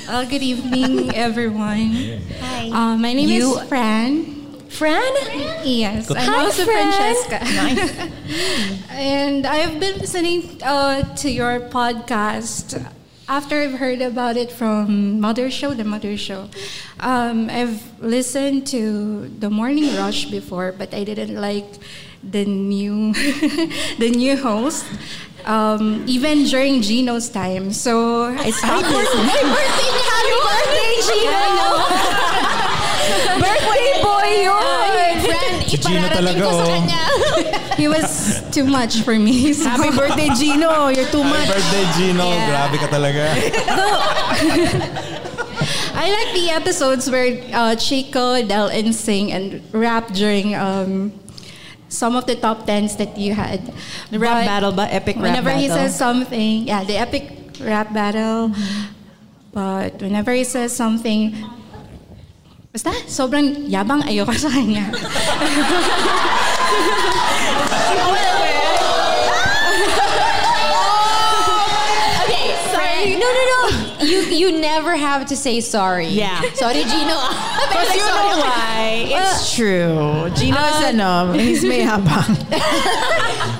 Uh, 0.09 0.24
good 0.24 0.40
evening, 0.40 1.12
everyone. 1.12 2.16
Hi. 2.40 2.70
Uh, 2.72 2.97
my 2.97 3.12
name 3.12 3.28
You- 3.28 3.60
is 3.60 3.68
Fran. 3.68 4.35
Fran? 4.77 5.12
Yes, 5.65 6.11
I'm 6.11 6.16
Hi, 6.19 6.44
also 6.44 6.66
Fran. 6.66 6.93
Francesca. 6.93 7.40
and 8.90 9.47
I've 9.47 9.81
been 9.81 9.98
listening 9.98 10.61
uh, 10.62 11.15
to 11.16 11.31
your 11.31 11.61
podcast 11.61 12.85
after 13.27 13.57
I've 13.57 13.78
heard 13.81 14.03
about 14.03 14.36
it 14.36 14.53
from 14.53 15.19
Mother 15.19 15.51
Show, 15.51 15.73
the 15.73 15.85
Mother 15.85 16.19
Show. 16.19 16.51
Um, 17.01 17.48
I've 17.48 17.81
listened 18.03 18.66
to 18.69 19.28
the 19.28 19.48
Morning 19.48 19.97
Rush 19.97 20.27
before, 20.27 20.73
but 20.73 20.93
I 20.93 21.05
didn't 21.05 21.40
like 21.40 21.81
the 22.23 22.44
new 22.44 23.15
the 23.98 24.12
new 24.12 24.36
host. 24.36 24.85
Um, 25.47 26.05
even 26.07 26.44
during 26.44 26.82
Gino's 26.82 27.31
time, 27.31 27.73
so 27.73 28.24
I 28.24 28.51
stopped 28.51 28.90
listening. 28.90 29.40
Happy 29.40 30.36
birthday, 30.44 31.01
Gino! 31.07 32.82
birthday 33.42 33.88
boy 34.02 34.30
yun! 34.42 35.14
Fran, 35.22 35.54
Gino 35.66 35.76
ipararating 35.76 36.16
talaga, 36.16 36.42
ko 36.42 36.50
sa 36.50 36.62
oh. 36.62 36.66
kanya. 36.70 37.02
He 37.80 37.86
was 37.88 38.08
too 38.50 38.64
much 38.64 39.02
for 39.04 39.16
me. 39.18 39.52
so- 39.52 39.68
Happy 39.68 39.90
birthday, 39.92 40.30
Gino. 40.32 40.88
You're 40.88 41.04
too 41.12 41.22
Happy 41.22 41.36
much. 41.36 41.48
birthday, 41.52 41.84
Gino. 41.96 42.24
Grabe 42.24 42.76
ka 42.80 42.88
talaga. 42.88 43.24
I 45.96 46.06
like 46.12 46.30
the 46.36 46.50
episodes 46.52 47.10
where 47.10 47.40
uh, 47.52 47.74
Chico, 47.76 48.40
Delle, 48.44 48.68
and 48.68 48.94
Sing 48.94 49.32
and 49.32 49.62
rap 49.72 50.12
during 50.12 50.54
um, 50.54 51.12
some 51.88 52.16
of 52.16 52.26
the 52.26 52.36
top 52.36 52.66
tens 52.66 52.96
that 52.96 53.16
you 53.16 53.34
had. 53.34 53.72
The 54.10 54.18
rap 54.18 54.44
But 54.44 54.46
battle 54.46 54.72
ba? 54.72 54.92
Epic 54.92 55.16
rap 55.16 55.24
Whenever 55.24 55.50
he 55.50 55.68
says 55.68 55.96
something, 55.96 56.68
yeah, 56.68 56.84
the 56.84 56.96
epic 56.96 57.32
rap 57.60 57.92
battle. 57.92 58.52
But 59.52 60.02
whenever 60.02 60.32
he 60.32 60.44
says 60.44 60.76
something, 60.76 61.34
basta 62.77 62.93
sobrang 63.09 63.73
yabang 63.73 64.05
ayoko 64.05 64.36
sa 64.36 64.53
kanya. 64.53 64.85
Oh! 70.77 72.20
Okay, 72.27 72.53
sorry. 72.69 73.16
No, 73.16 73.24
no, 73.24 73.43
no. 73.48 73.61
You 74.05 74.20
you 74.28 74.61
never 74.61 74.93
have 74.93 75.24
to 75.32 75.36
say 75.36 75.65
sorry. 75.65 76.12
Yeah. 76.12 76.44
Sorry, 76.53 76.85
Gino. 76.85 77.16
Because 77.73 77.97
you 77.97 78.05
know 78.05 78.44
why? 78.44 79.09
It's 79.09 79.40
uh, 79.40 79.57
true. 79.57 80.28
Gino's 80.36 80.81
uh, 80.85 80.93
ano, 80.93 81.32
he's 81.32 81.65
mayabang. 81.70 82.36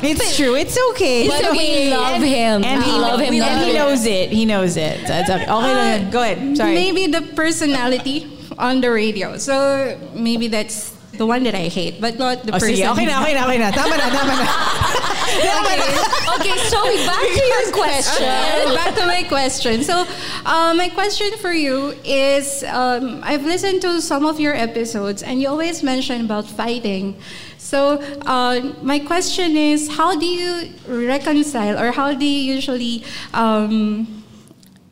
it's 0.05 0.37
true. 0.37 0.55
It's 0.61 0.77
okay. 0.93 1.25
But 1.29 1.57
we 1.57 1.89
love 1.89 2.21
him. 2.21 2.65
And 2.65 2.85
we 2.85 2.91
he, 2.91 2.99
love 3.01 3.21
him. 3.21 3.33
and 3.41 3.65
he 3.65 3.73
knows 3.73 4.05
it. 4.05 4.29
He 4.29 4.45
knows 4.45 4.77
it. 4.77 5.07
That's 5.09 5.31
okay. 5.31 5.47
Oh, 5.49 5.65
okay, 5.65 5.73
lang. 5.73 6.05
Uh, 6.05 6.11
go 6.13 6.21
ahead. 6.21 6.57
Sorry. 6.57 6.75
Maybe 6.75 7.09
the 7.09 7.23
personality 7.33 8.37
on 8.59 8.81
the 8.81 8.91
radio. 8.91 9.37
So 9.39 9.99
maybe 10.15 10.49
that's 10.49 10.91
the 11.17 11.27
one 11.27 11.45
that 11.45 11.55
I 11.55 11.69
hate, 11.69 12.01
but 12.01 12.19
not 12.19 12.45
the 12.45 12.53
Oh, 12.55 12.59
person. 12.59 12.77
sige. 12.77 12.91
Okay 12.93 13.07
na, 13.07 13.23
okay 13.23 13.35
na, 13.35 13.47
okay 13.49 13.59
na. 13.59 13.71
Tama 13.71 13.97
na, 13.97 14.07
tama 14.11 14.33
na. 14.37 14.47
Okay, 15.37 16.57
so 16.69 16.79
back 17.07 17.25
to 17.25 17.45
your 17.45 17.73
question. 17.83 18.75
Back 18.75 18.95
to 18.95 19.07
my 19.07 19.23
question. 19.25 19.83
So, 19.83 20.07
uh, 20.45 20.75
my 20.77 20.89
question 20.89 21.33
for 21.39 21.53
you 21.53 21.95
is 22.05 22.63
um, 22.65 23.21
I've 23.25 23.45
listened 23.45 23.83
to 23.83 24.01
some 24.01 24.25
of 24.25 24.39
your 24.39 24.55
episodes 24.55 25.23
and 25.23 25.41
you 25.41 25.49
always 25.49 25.83
mention 25.83 26.25
about 26.25 26.47
fighting. 26.47 27.17
So, 27.59 27.99
uh, 28.27 28.73
my 28.83 28.99
question 29.01 29.57
is 29.57 29.89
how 29.97 30.17
do 30.17 30.27
you 30.27 30.71
reconcile 30.89 31.79
or 31.79 31.91
how 31.93 32.13
do 32.15 32.25
you 32.25 32.55
usually. 32.55 33.03
Um, 33.35 34.25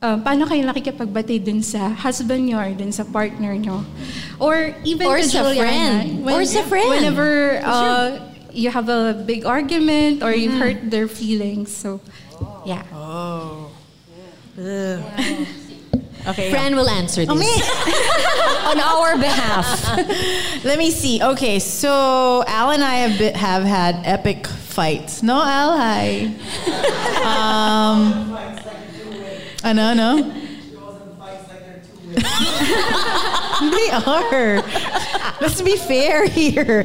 uh, 0.05 0.17
paano 0.21 0.45
kayo 0.45 0.69
nakikipagbati 0.69 1.41
dun 1.41 1.65
sa 1.65 1.89
husband 1.97 2.45
nyo 2.45 2.61
or 2.61 2.71
dun 2.77 2.93
sa 2.93 3.09
partner 3.09 3.57
nyo? 3.57 3.81
Or 4.37 4.77
even 4.85 5.09
Or 5.09 5.17
sa 5.25 5.49
Juliana, 5.49 5.65
friend. 5.65 6.29
Or 6.29 6.45
sa 6.45 6.61
friend. 6.69 6.91
Whenever 6.93 7.61
uh, 7.65 8.21
you 8.53 8.69
have 8.69 8.93
a 8.93 9.17
big 9.25 9.49
argument 9.49 10.23
or 10.23 10.37
you 10.37 10.53
hurt 10.53 10.93
their 10.93 11.09
feelings. 11.09 11.73
So, 11.73 12.05
yeah. 12.69 12.85
Okay. 16.25 16.49
Fran 16.49 16.73
will 16.73 16.89
answer 16.89 17.27
this. 17.27 17.29
On 18.65 18.81
our 18.81 19.19
behalf. 19.21 19.69
Let 20.65 20.79
me 20.79 20.91
see. 20.91 21.21
Okay, 21.21 21.59
so 21.59 22.43
Al 22.49 22.71
and 22.71 22.83
I 22.83 23.05
have 23.05 23.19
been, 23.19 23.35
have 23.35 23.63
had 23.65 24.01
epic 24.09 24.47
fights. 24.47 25.23
No, 25.23 25.37
Al, 25.37 25.77
hi. 25.77 26.33
um, 27.29 28.33
ano, 29.65 29.95
know. 29.95 30.17
they 33.71 33.91
are. 34.07 34.63
Let's 35.41 35.63
be 35.63 35.77
fair 35.77 36.29
here. 36.29 36.85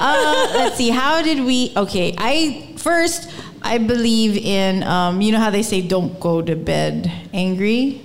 Uh, 0.00 0.52
let's 0.54 0.76
see. 0.76 0.90
How 0.90 1.22
did 1.22 1.44
we? 1.44 1.72
Okay, 1.76 2.14
I 2.16 2.74
first 2.76 3.30
I 3.62 3.78
believe 3.78 4.36
in. 4.36 4.82
Um, 4.82 5.20
you 5.20 5.32
know 5.32 5.38
how 5.38 5.50
they 5.50 5.62
say, 5.62 5.80
"Don't 5.82 6.18
go 6.18 6.40
to 6.40 6.56
bed 6.56 7.12
angry." 7.32 8.00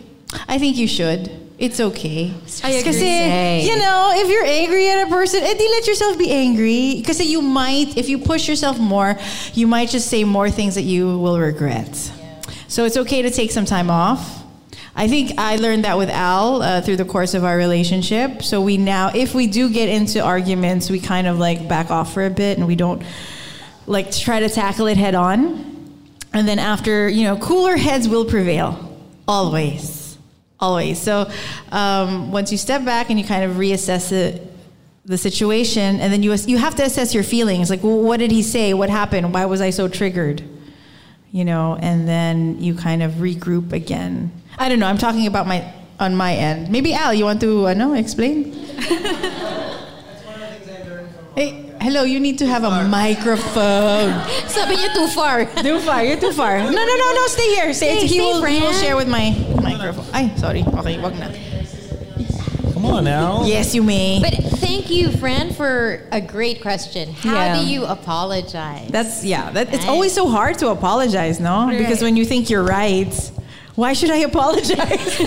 I 0.48 0.60
think 0.60 0.78
you 0.78 0.88
should. 0.88 1.32
It's 1.58 1.80
okay. 1.80 2.32
I 2.64 2.80
agree. 2.80 2.84
Kasi, 2.84 3.68
you 3.68 3.76
know, 3.80 4.14
if 4.16 4.30
you're 4.30 4.46
angry 4.46 4.88
at 4.90 5.08
a 5.08 5.10
person, 5.10 5.44
edi 5.44 5.68
let 5.68 5.88
yourself 5.88 6.18
be 6.18 6.32
angry. 6.32 6.96
Because 7.00 7.20
you 7.20 7.42
might, 7.42 7.98
if 7.98 8.08
you 8.08 8.18
push 8.18 8.48
yourself 8.48 8.80
more, 8.80 9.18
you 9.54 9.68
might 9.68 9.90
just 9.90 10.08
say 10.08 10.24
more 10.24 10.50
things 10.50 10.76
that 10.76 10.84
you 10.84 11.20
will 11.20 11.40
regret. 11.40 11.92
So 12.70 12.86
it's 12.86 12.98
okay 12.98 13.24
to 13.24 13.32
take 13.32 13.50
some 13.50 13.66
time 13.66 13.90
off. 13.90 14.44
I 14.96 15.08
think 15.08 15.32
I 15.40 15.56
learned 15.56 15.86
that 15.86 15.98
with 15.98 16.10
Al 16.10 16.62
uh, 16.62 16.82
through 16.82 16.98
the 16.98 17.06
course 17.06 17.34
of 17.34 17.44
our 17.44 17.58
relationship. 17.58 18.44
So 18.44 18.62
we 18.62 18.78
now, 18.78 19.12
if 19.16 19.34
we 19.34 19.48
do 19.48 19.72
get 19.72 19.90
into 19.90 20.22
arguments, 20.22 20.88
we 20.92 21.00
kind 21.00 21.26
of 21.26 21.40
like 21.40 21.68
back 21.68 21.90
off 21.90 22.14
for 22.14 22.26
a 22.28 22.30
bit 22.30 22.60
and 22.60 22.68
we 22.68 22.76
don't 22.76 23.02
like 23.88 24.12
try 24.12 24.40
to 24.42 24.50
tackle 24.50 24.86
it 24.86 24.98
head 24.98 25.16
on. 25.16 25.66
And 26.32 26.48
then 26.48 26.60
after, 26.60 27.10
you 27.10 27.24
know, 27.24 27.38
cooler 27.38 27.76
heads 27.76 28.08
will 28.08 28.26
prevail. 28.26 29.02
Always. 29.28 30.16
Always. 30.60 31.02
So 31.02 31.32
um, 31.72 32.32
once 32.32 32.52
you 32.52 32.58
step 32.60 32.86
back 32.86 33.10
and 33.10 33.20
you 33.20 33.26
kind 33.26 33.50
of 33.50 33.58
reassess 33.58 34.10
the, 34.10 34.40
the 35.06 35.18
situation, 35.18 36.00
and 36.00 36.14
then 36.14 36.22
you, 36.22 36.36
you 36.36 36.60
have 36.60 36.76
to 36.76 36.84
assess 36.84 37.16
your 37.16 37.24
feelings. 37.24 37.72
Like, 37.72 37.82
well, 37.82 38.00
what 38.00 38.18
did 38.18 38.30
he 38.30 38.44
say? 38.44 38.76
What 38.76 38.92
happened? 38.92 39.34
Why 39.34 39.46
was 39.46 39.60
I 39.60 39.72
so 39.72 39.88
triggered? 39.88 40.44
You 41.32 41.46
know, 41.46 41.78
and 41.80 42.08
then 42.08 42.60
you 42.60 42.74
kind 42.74 43.04
of 43.04 43.22
regroup 43.22 43.72
again. 43.72 44.32
I 44.58 44.68
don't 44.68 44.80
know. 44.80 44.88
I'm 44.88 44.98
talking 44.98 45.28
about 45.28 45.46
my 45.46 45.62
on 46.00 46.16
my 46.16 46.34
end. 46.34 46.70
Maybe 46.72 46.94
Al, 46.94 47.14
you 47.14 47.26
want 47.26 47.42
to 47.42 47.68
uh, 47.68 47.74
no 47.74 47.94
explain? 47.94 48.52
hey, 51.36 51.70
hello. 51.82 52.04
You 52.04 52.20
need 52.20 52.40
to 52.40 52.48
have 52.48 52.64
a 52.64 52.88
microphone. 52.88 54.14
Sabi 54.48 54.76
niya 54.76 54.94
too 54.96 55.08
far. 55.14 55.46
Too 55.64 55.80
far. 55.80 56.04
You're 56.04 56.20
too 56.20 56.32
far. 56.32 56.58
No, 56.58 56.72
no, 56.72 56.96
no, 56.96 57.08
no. 57.14 57.28
Stay 57.28 57.56
here. 57.56 57.74
Stay. 57.74 57.98
Stay, 57.98 58.08
he, 58.08 58.16
stay, 58.16 58.20
will, 58.20 58.44
he 58.44 58.60
will 58.60 58.74
share 58.74 58.96
with 58.96 59.08
my 59.08 59.36
microphone. 59.62 60.06
Ay, 60.14 60.34
sorry. 60.36 60.64
Okay, 60.64 60.98
wag 60.98 61.20
na. 61.20 61.28
Come 62.80 62.92
on 62.94 63.04
now. 63.04 63.44
Yes, 63.44 63.76
you 63.76 63.84
may. 63.84 64.22
But 64.22 64.36
thank 64.60 64.90
you, 64.90 65.12
Fran, 65.12 65.52
for 65.52 66.08
a 66.14 66.22
great 66.22 66.62
question. 66.62 67.12
How 67.12 67.34
Yeah. 67.34 67.60
do 67.60 67.66
you 67.68 67.84
apologize? 67.84 68.88
That's 68.90 69.26
yeah. 69.26 69.52
That, 69.52 69.68
it's 69.74 69.80
Right. 69.80 69.90
always 69.90 70.14
so 70.14 70.30
hard 70.30 70.58
to 70.60 70.70
apologize, 70.70 71.42
no? 71.42 71.68
Because 71.78 72.02
when 72.02 72.16
you 72.16 72.24
think 72.24 72.50
you're 72.50 72.64
right, 72.64 73.14
why 73.76 73.92
should 73.92 74.12
I 74.12 74.20
apologize? 74.20 75.20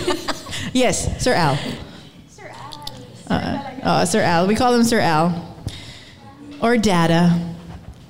yes, 0.73 1.23
Sir 1.23 1.35
Al. 1.35 1.59
Sir 2.31 2.51
Al. 3.29 3.37
Uh, 3.37 3.59
uh, 3.83 4.05
Sir 4.07 4.23
Al. 4.23 4.47
We 4.47 4.55
call 4.55 4.73
him 4.75 4.83
Sir 4.85 5.01
Al. 5.01 5.35
Or 6.63 6.79
Dada. 6.79 7.39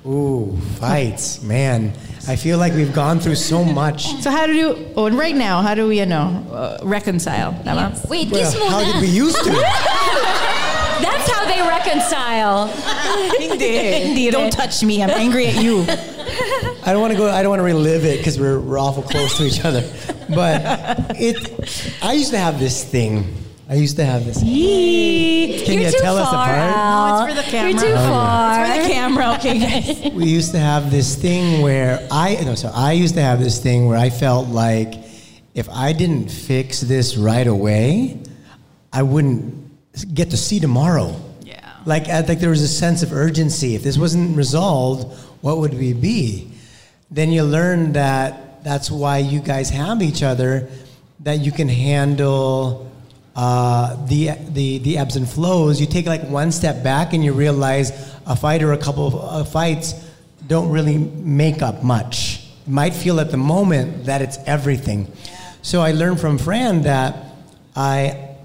Ooh, 0.05 0.57
fights, 0.79 1.43
man. 1.43 1.91
I 2.27 2.35
feel 2.37 2.57
like 2.57 2.73
we've 2.73 2.93
gone 2.93 3.19
through 3.19 3.35
so 3.35 3.63
much. 3.65 4.07
So 4.21 4.31
how 4.31 4.45
do 4.47 4.53
you? 4.53 4.91
Oh, 4.95 5.07
and 5.07 5.17
right 5.17 5.35
now, 5.35 5.61
how 5.61 5.75
do 5.75 5.87
we, 5.89 5.99
you 5.99 6.05
know, 6.05 6.45
uh, 6.51 6.77
reconcile? 6.83 7.51
Tama? 7.65 7.99
Wait, 8.09 8.31
Well, 8.31 8.39
kiss 8.39 8.53
how 8.53 8.81
muna. 8.81 8.93
did 8.93 9.01
we 9.01 9.07
used 9.09 9.37
to? 9.43 9.51
That's 11.03 11.29
how 11.29 11.43
they 11.45 11.61
reconcile. 11.67 12.67
Hindi. 13.39 13.77
Hindi. 14.05 14.31
Don't 14.31 14.51
touch 14.53 14.83
me. 14.83 15.03
I'm 15.03 15.09
angry 15.09 15.47
at 15.47 15.61
you. 15.61 15.81
I 16.85 16.91
don't 16.93 17.01
want 17.01 17.11
to 17.11 17.17
go. 17.17 17.29
I 17.29 17.41
don't 17.41 17.49
want 17.49 17.59
to 17.59 17.65
relive 17.65 18.05
it 18.05 18.19
because 18.19 18.39
we're, 18.39 18.59
we're 18.59 18.79
awful 18.79 19.03
close 19.03 19.37
to 19.37 19.43
each 19.45 19.63
other. 19.65 19.81
But 20.29 20.61
it, 21.19 21.99
I 22.01 22.13
used 22.13 22.31
to 22.31 22.37
have 22.37 22.57
this 22.57 22.83
thing. 22.85 23.35
I 23.69 23.75
used 23.75 23.97
to 23.97 24.05
have 24.05 24.25
this. 24.25 24.41
Can 25.73 25.81
You're 25.81 25.89
you 25.91 25.97
too 25.97 26.03
tell 26.03 26.17
us 26.17 26.29
far, 26.29 26.43
apart? 26.43 26.59
Al. 26.59 27.19
No, 27.19 27.25
it's 27.25 27.35
for 27.35 27.41
the 27.43 27.51
camera. 27.51 27.71
You're 27.71 27.79
too 27.81 27.87
Okay. 27.87 28.07
far. 28.07 28.65
For 28.65 28.81
the 28.83 28.89
camera, 28.93 29.33
okay, 29.33 29.59
guys. 30.03 30.13
we 30.13 30.25
used 30.25 30.51
to 30.51 30.59
have 30.59 30.91
this 30.91 31.15
thing 31.15 31.61
where 31.61 32.07
I 32.11 32.35
no, 32.43 32.53
so 32.55 32.71
I 32.73 32.91
used 32.93 33.15
to 33.15 33.21
have 33.21 33.39
this 33.39 33.59
thing 33.59 33.87
where 33.87 33.97
I 33.97 34.09
felt 34.11 34.49
like 34.49 34.93
if 35.55 35.67
I 35.69 35.93
didn't 35.93 36.29
fix 36.29 36.81
this 36.81 37.17
right 37.17 37.47
away, 37.47 38.19
I 38.91 39.01
wouldn't 39.03 40.13
get 40.13 40.29
to 40.31 40.37
see 40.37 40.59
tomorrow. 40.59 41.19
Yeah. 41.43 41.59
Like 41.85 42.07
uh, 42.09 42.19
I 42.19 42.21
think 42.21 42.39
there 42.39 42.49
was 42.51 42.61
a 42.61 42.67
sense 42.67 43.01
of 43.03 43.11
urgency. 43.11 43.73
If 43.75 43.81
this 43.83 43.97
wasn't 43.97 44.37
resolved, 44.37 45.11
what 45.41 45.57
would 45.57 45.73
we 45.73 45.93
be? 45.93 46.51
Then 47.09 47.31
you 47.31 47.43
learn 47.43 47.93
that 47.93 48.63
that's 48.63 48.89
why 48.91 49.17
you 49.19 49.39
guys 49.39 49.69
have 49.71 50.01
each 50.03 50.21
other, 50.23 50.69
that 51.21 51.39
you 51.39 51.51
can 51.51 51.67
handle 51.69 52.89
uh, 53.35 54.05
the, 54.05 54.31
the 54.49 54.77
the 54.79 54.97
ebbs 54.97 55.15
and 55.15 55.27
flows. 55.27 55.81
You 55.81 55.87
take 55.87 56.05
like 56.05 56.23
one 56.29 56.51
step 56.51 56.83
back 56.83 57.13
and 57.13 57.23
you 57.23 57.33
realize 57.33 57.91
a 58.25 58.35
fight 58.35 58.61
or 58.61 58.73
a 58.73 58.77
couple 58.77 59.07
of 59.07 59.15
uh, 59.15 59.43
fights 59.43 59.93
don't 60.47 60.69
really 60.69 60.97
make 60.97 61.61
up 61.61 61.83
much. 61.83 62.47
You 62.67 62.73
might 62.73 62.93
feel 62.93 63.19
at 63.19 63.31
the 63.31 63.37
moment 63.37 64.05
that 64.05 64.21
it's 64.21 64.37
everything. 64.45 65.11
So 65.61 65.81
I 65.81 65.91
learned 65.91 66.19
from 66.19 66.37
Fran 66.37 66.83
that 66.83 67.15
I 67.75 68.35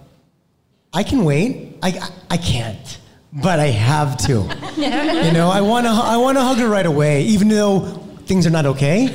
I 0.93 1.03
can 1.03 1.25
wait. 1.25 1.77
I, 1.83 2.01
I 2.31 2.37
can't, 2.39 2.99
but 3.33 3.61
I 3.61 3.67
have 3.67 4.17
to. 4.27 4.33
you 4.77 5.33
know, 5.33 5.51
I 5.53 5.61
want 5.61 5.87
to 5.87 5.91
I 5.93 6.17
want 6.17 6.39
to 6.39 6.43
hug 6.43 6.59
her 6.59 6.69
right 6.69 6.87
away, 6.87 7.23
even 7.25 7.49
though 7.49 7.81
things 8.25 8.47
are 8.47 8.51
not 8.51 8.65
okay. 8.67 9.09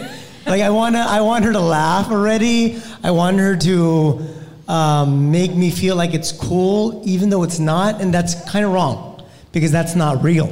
Like 0.45 0.62
I 0.62 0.70
want 0.70 0.95
to 0.95 1.00
I 1.02 1.22
want 1.22 1.45
her 1.45 1.54
to 1.54 1.60
laugh 1.60 2.12
already. 2.12 2.80
I 3.04 3.12
want 3.12 3.40
her 3.40 3.56
to 3.58 4.43
um, 4.68 5.31
make 5.31 5.53
me 5.53 5.69
feel 5.72 5.95
like 5.95 6.14
it's 6.14 6.31
cool, 6.31 7.02
even 7.06 7.30
though 7.30 7.44
it's 7.44 7.60
not, 7.60 8.02
and 8.02 8.14
that's 8.14 8.35
kind 8.49 8.65
of 8.65 8.72
wrong 8.72 9.23
because 9.52 9.72
that's 9.72 9.95
not 9.95 10.23
real. 10.23 10.49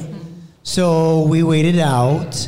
So 0.64 1.24
we 1.24 1.44
waited 1.44 1.80
out. 1.80 2.48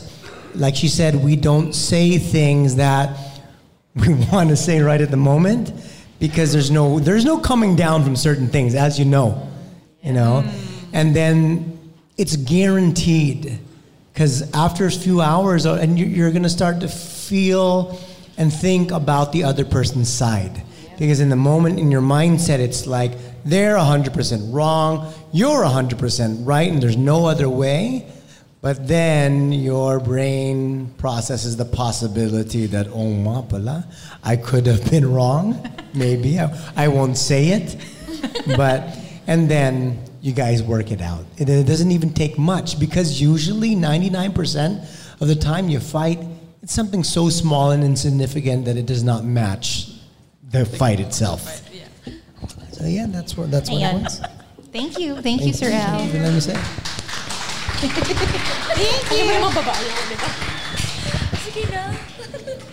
Like 0.55 0.75
she 0.75 0.87
said, 0.87 1.15
we 1.15 1.35
don't 1.35 1.73
say 1.73 2.17
things 2.19 2.75
that 2.75 3.17
we 3.95 4.13
want 4.31 4.49
to 4.49 4.55
say 4.55 4.81
right 4.81 5.01
at 5.01 5.09
the 5.09 5.17
moment 5.17 5.71
because 6.19 6.51
there's 6.53 6.69
no 6.71 6.99
there's 6.99 7.25
no 7.25 7.37
coming 7.39 7.75
down 7.75 8.03
from 8.03 8.15
certain 8.15 8.47
things 8.47 8.75
as 8.75 8.97
you 8.97 9.03
know 9.05 9.49
you 10.01 10.13
know 10.13 10.43
and 10.93 11.13
then 11.15 11.77
it's 12.17 12.35
guaranteed 12.37 13.59
because 14.13 14.49
after 14.55 14.85
a 14.85 14.91
few 14.91 15.21
hours 15.21 15.65
uh, 15.65 15.73
and 15.75 15.99
you- 15.99 16.05
you're 16.05 16.31
going 16.31 16.43
to 16.43 16.49
start 16.49 16.79
to 16.79 16.87
feel 16.87 17.99
and 18.37 18.53
think 18.53 18.91
about 18.91 19.31
the 19.31 19.43
other 19.43 19.65
person's 19.65 20.07
side 20.09 20.61
because 20.97 21.19
in 21.19 21.29
the 21.29 21.35
moment 21.35 21.79
in 21.79 21.91
your 21.91 22.01
mindset 22.01 22.59
it's 22.59 22.85
like 22.85 23.11
they're 23.45 23.75
100% 23.75 24.53
wrong 24.53 25.13
you're 25.31 25.63
100% 25.63 26.45
right 26.45 26.71
and 26.71 26.81
there's 26.81 26.97
no 26.97 27.25
other 27.25 27.49
way 27.49 28.07
but 28.63 28.87
then 28.87 29.51
your 29.51 29.99
brain 29.99 30.93
processes 30.97 31.57
the 31.57 31.65
possibility 31.65 32.65
that, 32.67 32.87
oh, 32.87 33.11
nga 33.11 33.49
pala, 33.49 33.85
I 34.23 34.37
could 34.37 34.65
have 34.67 34.89
been 34.89 35.11
wrong. 35.13 35.69
Maybe. 35.93 36.39
I, 36.39 36.47
I 36.77 36.87
won't 36.87 37.17
say 37.17 37.49
it. 37.49 37.75
But, 38.55 38.97
and 39.27 39.51
then 39.51 40.01
you 40.21 40.31
guys 40.31 40.63
work 40.63 40.91
it 40.91 41.01
out. 41.01 41.25
It, 41.37 41.49
it 41.49 41.67
doesn't 41.67 41.91
even 41.91 42.13
take 42.13 42.37
much 42.37 42.79
because 42.79 43.19
usually 43.19 43.75
99% 43.75 45.19
of 45.19 45.27
the 45.27 45.35
time 45.35 45.67
you 45.67 45.81
fight, 45.81 46.19
it's 46.61 46.73
something 46.73 47.03
so 47.03 47.27
small 47.27 47.71
and 47.71 47.83
insignificant 47.83 48.63
that 48.63 48.77
it 48.77 48.85
does 48.85 49.03
not 49.03 49.25
match 49.25 49.92
the 50.53 50.65
fight 50.65 50.99
itself. 50.99 51.41
So, 52.71 52.85
yeah, 52.85 53.07
that's 53.09 53.35
what, 53.35 53.51
that's 53.51 53.69
what 53.69 53.81
it 53.81 53.85
Ayan. 53.85 54.03
was. 54.03 54.21
Thank 54.71 54.99
you. 54.99 55.21
Thank 55.21 55.41
you, 55.41 55.53
Sir 55.53 55.71
Al. 55.71 56.05
Let 56.05 56.33
me 56.33 56.39
say. 56.39 56.53
Thank 57.83 57.97
you. 61.73 61.99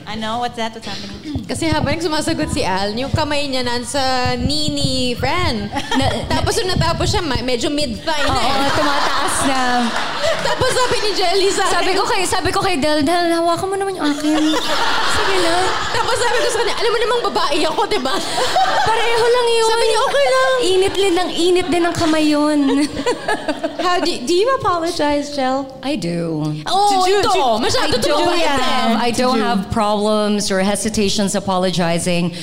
Na. 0.05 0.19
Know 0.19 0.43
what's 0.43 0.59
that? 0.59 0.75
What's 0.75 0.85
happening? 0.85 1.47
Kasi 1.47 1.71
habang 1.71 1.95
sumasagot 1.97 2.51
si 2.51 2.67
Al, 2.67 2.91
yung 2.93 3.15
kamay 3.15 3.47
niya 3.47 3.63
nasa 3.63 4.35
knee 4.37 4.67
ni 4.69 4.91
Fran. 5.15 5.71
tapos 6.33 6.59
nung 6.59 6.75
natapos 6.75 7.07
siya, 7.09 7.23
ma- 7.23 7.39
medyo 7.41 7.71
mid-thigh 7.71 8.27
na 8.27 8.35
Oo, 8.35 8.51
eh. 8.59 8.71
tumataas 8.75 9.37
na. 9.47 9.61
Tapos 10.41 10.73
sabi 10.73 10.97
ni 11.05 11.11
Jelly 11.13 11.49
sa 11.53 11.69
akin, 11.69 11.75
Sabi 11.77 11.93
ko 11.93 12.03
kay, 12.09 12.23
sabi 12.25 12.49
ko 12.49 12.61
kay 12.61 12.81
Del, 12.81 13.05
Del, 13.05 13.29
hawakan 13.29 13.69
mo 13.69 13.77
naman 13.77 13.93
yung 13.93 14.09
akin. 14.09 14.41
Sige 15.17 15.37
lang. 15.45 15.65
Tapos 15.93 16.17
sabi 16.17 16.39
ko 16.41 16.49
sa 16.49 16.59
kanya, 16.65 16.75
alam 16.81 16.91
mo 16.91 16.99
namang 16.99 17.23
babae 17.29 17.59
ako, 17.69 17.81
di 17.87 18.01
ba? 18.01 18.17
Pareho 18.83 19.27
lang 19.29 19.47
yun. 19.53 19.69
Sabi 19.69 19.85
niya, 19.85 20.01
okay 20.01 20.27
lang. 20.27 20.53
Init 20.61 20.95
din 20.97 21.13
ng 21.13 21.31
init 21.31 21.67
din 21.69 21.83
ng 21.85 21.95
kamay 21.95 22.25
yun. 22.25 22.59
How 23.81 24.01
do, 24.01 24.09
do 24.09 24.33
you 24.33 24.49
apologize, 24.57 25.37
Jel? 25.37 25.69
I 25.85 25.97
do. 25.97 26.41
Oh, 26.65 27.05
you- 27.05 27.21
ito. 27.21 27.61
Masyado 27.61 27.97
I 27.97 28.01
to 28.01 28.09
don't 28.09 28.25
mabait 28.25 28.49
have, 28.49 28.97
eh. 28.97 29.05
I 29.05 29.11
don't 29.13 29.40
have 29.41 29.71
problems 29.71 30.51
or 30.51 30.61
hesitations 30.61 31.35
apologizing. 31.35 32.35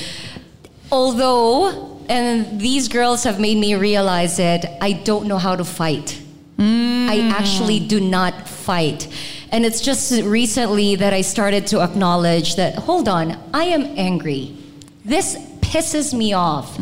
Although, 0.90 2.00
and 2.08 2.60
these 2.60 2.88
girls 2.88 3.24
have 3.24 3.38
made 3.40 3.58
me 3.58 3.74
realize 3.74 4.38
it, 4.38 4.64
I 4.80 4.92
don't 4.92 5.26
know 5.26 5.38
how 5.38 5.56
to 5.56 5.64
fight. 5.64 6.20
I 6.58 6.62
mm. 6.62 7.30
actually 7.30 7.80
do 7.80 8.00
not 8.00 8.48
fight. 8.48 9.08
And 9.50 9.64
it's 9.64 9.80
just 9.80 10.22
recently 10.22 10.96
that 10.96 11.12
I 11.12 11.22
started 11.22 11.66
to 11.68 11.80
acknowledge 11.80 12.56
that, 12.56 12.74
hold 12.74 13.08
on, 13.08 13.38
I 13.54 13.64
am 13.64 13.84
angry. 13.96 14.54
This 15.04 15.36
pisses 15.68 16.14
me 16.14 16.32
off. 16.32 16.78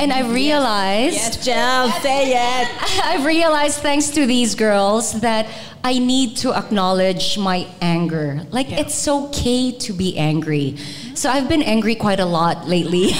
And 0.00 0.12
I 0.12 0.22
realized. 0.32 1.14
Yes, 1.14 1.44
Jel, 1.44 1.90
say 2.00 2.32
it. 2.32 3.04
I've 3.04 3.24
realized 3.24 3.80
thanks 3.80 4.08
to 4.10 4.26
these 4.26 4.54
girls 4.54 5.20
that 5.20 5.46
I 5.84 5.98
need 5.98 6.36
to 6.38 6.52
acknowledge 6.54 7.38
my 7.38 7.66
anger. 7.80 8.42
Like 8.50 8.70
it's 8.70 9.06
okay 9.06 9.72
to 9.72 9.92
be 9.92 10.16
angry. 10.16 10.76
So 11.14 11.30
I've 11.30 11.48
been 11.48 11.62
angry 11.62 11.94
quite 11.94 12.20
a 12.20 12.26
lot 12.26 12.66
lately. 12.66 13.10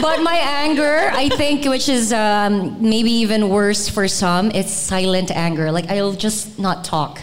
but 0.00 0.22
my 0.22 0.40
anger, 0.42 1.10
I 1.12 1.28
think, 1.36 1.64
which 1.64 1.88
is 1.88 2.12
um, 2.12 2.76
maybe 2.80 3.10
even 3.10 3.48
worse 3.48 3.88
for 3.88 4.06
some, 4.08 4.50
it's 4.52 4.72
silent 4.72 5.30
anger. 5.30 5.72
Like 5.72 5.90
I'll 5.90 6.12
just 6.12 6.58
not 6.58 6.84
talk. 6.84 7.20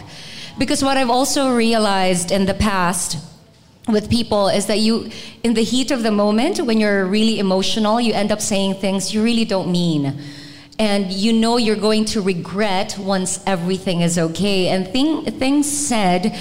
Because 0.58 0.82
what 0.82 0.96
I've 0.96 1.10
also 1.10 1.54
realized 1.54 2.30
in 2.30 2.46
the 2.46 2.54
past 2.54 3.18
with 3.88 4.10
people 4.10 4.48
is 4.48 4.66
that 4.66 4.78
you, 4.78 5.10
in 5.42 5.54
the 5.54 5.62
heat 5.62 5.90
of 5.90 6.02
the 6.02 6.10
moment, 6.10 6.60
when 6.60 6.80
you're 6.80 7.06
really 7.06 7.38
emotional, 7.38 8.00
you 8.00 8.12
end 8.12 8.32
up 8.32 8.40
saying 8.40 8.74
things 8.74 9.14
you 9.14 9.22
really 9.22 9.44
don't 9.44 9.70
mean. 9.70 10.20
And 10.78 11.10
you 11.12 11.32
know 11.32 11.56
you're 11.56 11.76
going 11.76 12.04
to 12.06 12.20
regret 12.20 12.98
once 12.98 13.42
everything 13.46 14.00
is 14.00 14.18
okay. 14.18 14.68
And 14.68 14.88
thing, 14.88 15.24
things 15.24 15.70
said, 15.70 16.36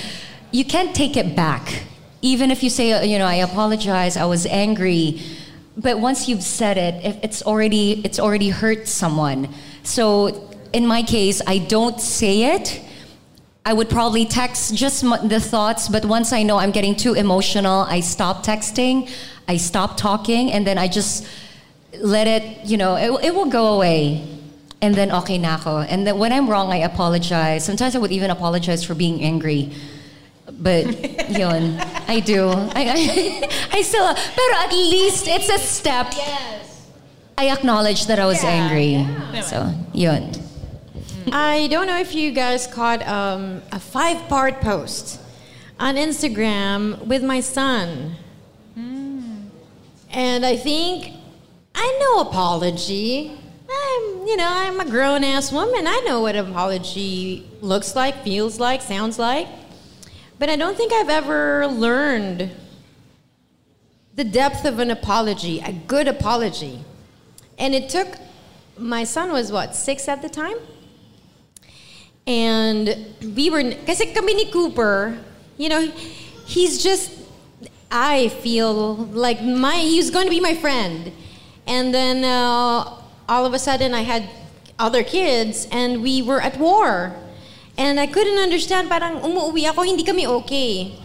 you 0.51 0.65
can't 0.65 0.95
take 0.95 1.15
it 1.15 1.35
back. 1.35 1.83
Even 2.21 2.49
if 2.49 2.63
you 2.63 2.69
say, 2.69 2.93
uh, 2.93 3.03
you 3.03 3.19
know, 3.19 3.25
I 3.27 3.35
apologize, 3.35 4.17
I 4.17 4.25
was 4.25 4.45
angry. 4.47 5.21
But 5.77 5.99
once 5.99 6.27
you've 6.27 6.43
said 6.43 6.77
it, 6.77 7.19
it's 7.23 7.43
already, 7.43 8.01
it's 8.03 8.19
already 8.19 8.49
hurt 8.49 8.87
someone. 8.87 9.49
So 9.83 10.49
in 10.73 10.87
my 10.87 11.03
case, 11.03 11.41
I 11.45 11.59
don't 11.59 12.01
say 12.01 12.55
it. 12.55 12.81
I 13.67 13.73
would 13.73 13.89
probably 13.89 14.25
text 14.25 14.75
just 14.75 15.03
m- 15.03 15.27
the 15.27 15.39
thoughts, 15.39 15.89
but 15.89 16.05
once 16.05 16.31
I 16.31 16.43
know 16.43 16.57
I'm 16.57 16.69
getting 16.69 16.95
too 16.95 17.13
emotional, 17.15 17.81
I 17.89 17.99
stop 18.01 18.45
texting, 18.45 19.09
I 19.47 19.57
stop 19.57 19.97
talking, 19.97 20.51
and 20.51 20.67
then 20.67 20.77
I 20.77 20.87
just 20.87 21.25
let 21.99 22.27
it, 22.27 22.65
you 22.65 22.77
know, 22.77 22.95
it, 22.95 23.25
it 23.25 23.35
will 23.35 23.49
go 23.49 23.73
away. 23.73 24.27
And 24.81 24.93
then 24.93 25.11
okay 25.11 25.39
na 25.39 25.55
ako. 25.55 25.79
And 25.79 26.05
then 26.05 26.19
when 26.19 26.31
I'm 26.31 26.47
wrong, 26.47 26.71
I 26.71 26.85
apologize. 26.85 27.65
Sometimes 27.65 27.95
I 27.95 27.99
would 27.99 28.11
even 28.11 28.29
apologize 28.29 28.83
for 28.83 28.93
being 28.93 29.21
angry. 29.21 29.71
But 30.51 30.85
yun, 31.31 31.79
I 32.07 32.19
do. 32.19 32.49
I, 32.49 32.83
I, 32.85 33.49
I 33.79 33.81
still, 33.81 34.13
pero 34.13 34.53
at 34.61 34.71
least 34.71 35.27
it's 35.27 35.49
a 35.49 35.57
step. 35.57 36.07
Yes. 36.11 36.85
I 37.35 37.49
acknowledge 37.49 38.05
that 38.07 38.19
I 38.19 38.25
was 38.27 38.43
angry. 38.43 38.91
Yeah. 38.93 39.41
So, 39.41 39.73
yun. 39.91 40.31
I 41.31 41.67
don't 41.71 41.87
know 41.87 41.99
if 41.99 42.13
you 42.13 42.31
guys 42.31 42.67
caught 42.67 43.05
um, 43.07 43.61
a 43.71 43.79
five 43.79 44.27
part 44.27 44.61
post 44.61 45.19
on 45.79 45.95
Instagram 45.95 47.05
with 47.05 47.23
my 47.23 47.39
son. 47.39 48.15
And 50.15 50.45
I 50.45 50.55
think 50.55 51.11
I 51.75 51.97
know 51.99 52.21
apology. 52.21 53.37
I'm, 53.69 54.27
you 54.27 54.37
know, 54.37 54.47
I'm 54.49 54.79
a 54.79 54.89
grown 54.89 55.25
ass 55.25 55.51
woman. 55.51 55.87
I 55.87 55.99
know 56.07 56.21
what 56.21 56.37
apology 56.37 57.45
looks 57.59 57.97
like, 57.97 58.23
feels 58.23 58.57
like, 58.57 58.81
sounds 58.81 59.19
like. 59.19 59.47
But 60.39 60.49
I 60.49 60.55
don't 60.55 60.77
think 60.77 60.93
I've 60.93 61.09
ever 61.09 61.67
learned 61.67 62.49
the 64.15 64.23
depth 64.23 64.63
of 64.63 64.79
an 64.79 64.89
apology, 64.89 65.59
a 65.59 65.73
good 65.73 66.07
apology. 66.07 66.85
And 67.57 67.75
it 67.75 67.89
took, 67.89 68.07
my 68.77 69.03
son 69.03 69.33
was 69.33 69.51
what, 69.51 69.75
six 69.75 70.07
at 70.07 70.21
the 70.21 70.29
time? 70.29 70.55
And 72.27 73.13
we 73.35 73.49
were, 73.49 73.63
kasi 73.85 74.13
kami 74.13 74.33
ni 74.33 74.45
Cooper, 74.51 75.17
you 75.57 75.69
know, 75.69 75.81
he's 76.45 76.81
just, 76.81 77.11
I 77.91 78.29
feel 78.29 78.95
like 78.95 79.43
my 79.43 79.77
he's 79.77 80.09
going 80.09 80.25
to 80.25 80.31
be 80.31 80.41
my 80.41 80.55
friend. 80.55 81.11
And 81.67 81.93
then 81.93 82.23
uh, 82.23 82.99
all 83.29 83.45
of 83.45 83.53
a 83.53 83.59
sudden 83.59 83.93
I 83.93 84.01
had 84.01 84.29
other 84.77 85.03
kids 85.03 85.67
and 85.71 86.01
we 86.01 86.21
were 86.21 86.41
at 86.41 86.57
war. 86.57 87.15
And 87.77 87.99
I 87.99 88.07
couldn't 88.07 88.37
understand 88.37 88.89
parang 88.89 89.21
umuwi 89.21 89.69
ako 89.69 89.83
hindi 89.83 90.03
kami 90.03 90.25
okay. 90.27 90.97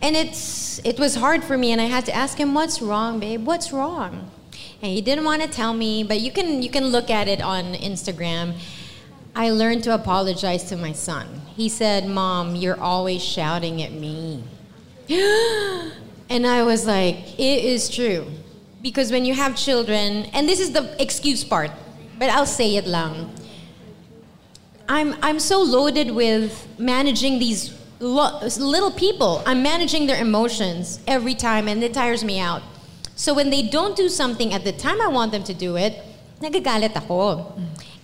And 0.00 0.16
it's 0.16 0.80
it 0.84 0.98
was 0.98 1.16
hard 1.16 1.44
for 1.44 1.58
me 1.58 1.70
and 1.70 1.80
I 1.80 1.86
had 1.86 2.06
to 2.06 2.14
ask 2.14 2.38
him 2.38 2.54
what's 2.54 2.80
wrong, 2.80 3.20
babe? 3.20 3.44
What's 3.44 3.72
wrong? 3.72 4.30
And 4.82 4.90
he 4.90 5.00
didn't 5.00 5.24
want 5.24 5.42
to 5.42 5.48
tell 5.48 5.74
me, 5.74 6.02
but 6.02 6.20
you 6.20 6.32
can 6.32 6.62
you 6.62 6.70
can 6.70 6.88
look 6.88 7.10
at 7.10 7.28
it 7.28 7.40
on 7.40 7.74
Instagram. 7.74 8.58
I 9.34 9.50
learned 9.50 9.84
to 9.84 9.94
apologize 9.94 10.64
to 10.64 10.76
my 10.76 10.92
son. 10.92 11.26
He 11.56 11.68
said, 11.68 12.06
"Mom, 12.06 12.54
you're 12.54 12.80
always 12.80 13.22
shouting 13.22 13.82
at 13.82 13.92
me." 13.92 14.44
and 16.28 16.46
I 16.46 16.62
was 16.62 16.86
like, 16.86 17.38
"It 17.38 17.64
is 17.64 17.88
true." 17.88 18.26
Because 18.82 19.10
when 19.10 19.24
you 19.24 19.34
have 19.34 19.56
children, 19.56 20.26
and 20.34 20.48
this 20.48 20.60
is 20.60 20.72
the 20.72 20.94
excuse 21.00 21.44
part, 21.44 21.70
but 22.18 22.28
I'll 22.28 22.46
say 22.46 22.76
it 22.76 22.86
lang. 22.86 23.30
I'm 24.88 25.16
I'm 25.22 25.38
so 25.38 25.62
loaded 25.62 26.10
with 26.10 26.68
managing 26.78 27.38
these 27.38 27.72
lo- 28.00 28.40
little 28.42 28.90
people. 28.90 29.42
I'm 29.46 29.62
managing 29.62 30.06
their 30.06 30.20
emotions 30.20 31.00
every 31.06 31.34
time 31.34 31.68
and 31.68 31.82
it 31.82 31.94
tires 31.94 32.22
me 32.22 32.38
out. 32.38 32.62
So 33.14 33.32
when 33.32 33.50
they 33.50 33.62
don't 33.62 33.96
do 33.96 34.08
something 34.08 34.52
at 34.52 34.64
the 34.64 34.72
time 34.72 35.00
I 35.00 35.08
want 35.08 35.32
them 35.32 35.44
to 35.44 35.54
do 35.54 35.76
it, 35.76 36.02
nagagalit 36.40 36.96
ako. 36.96 37.54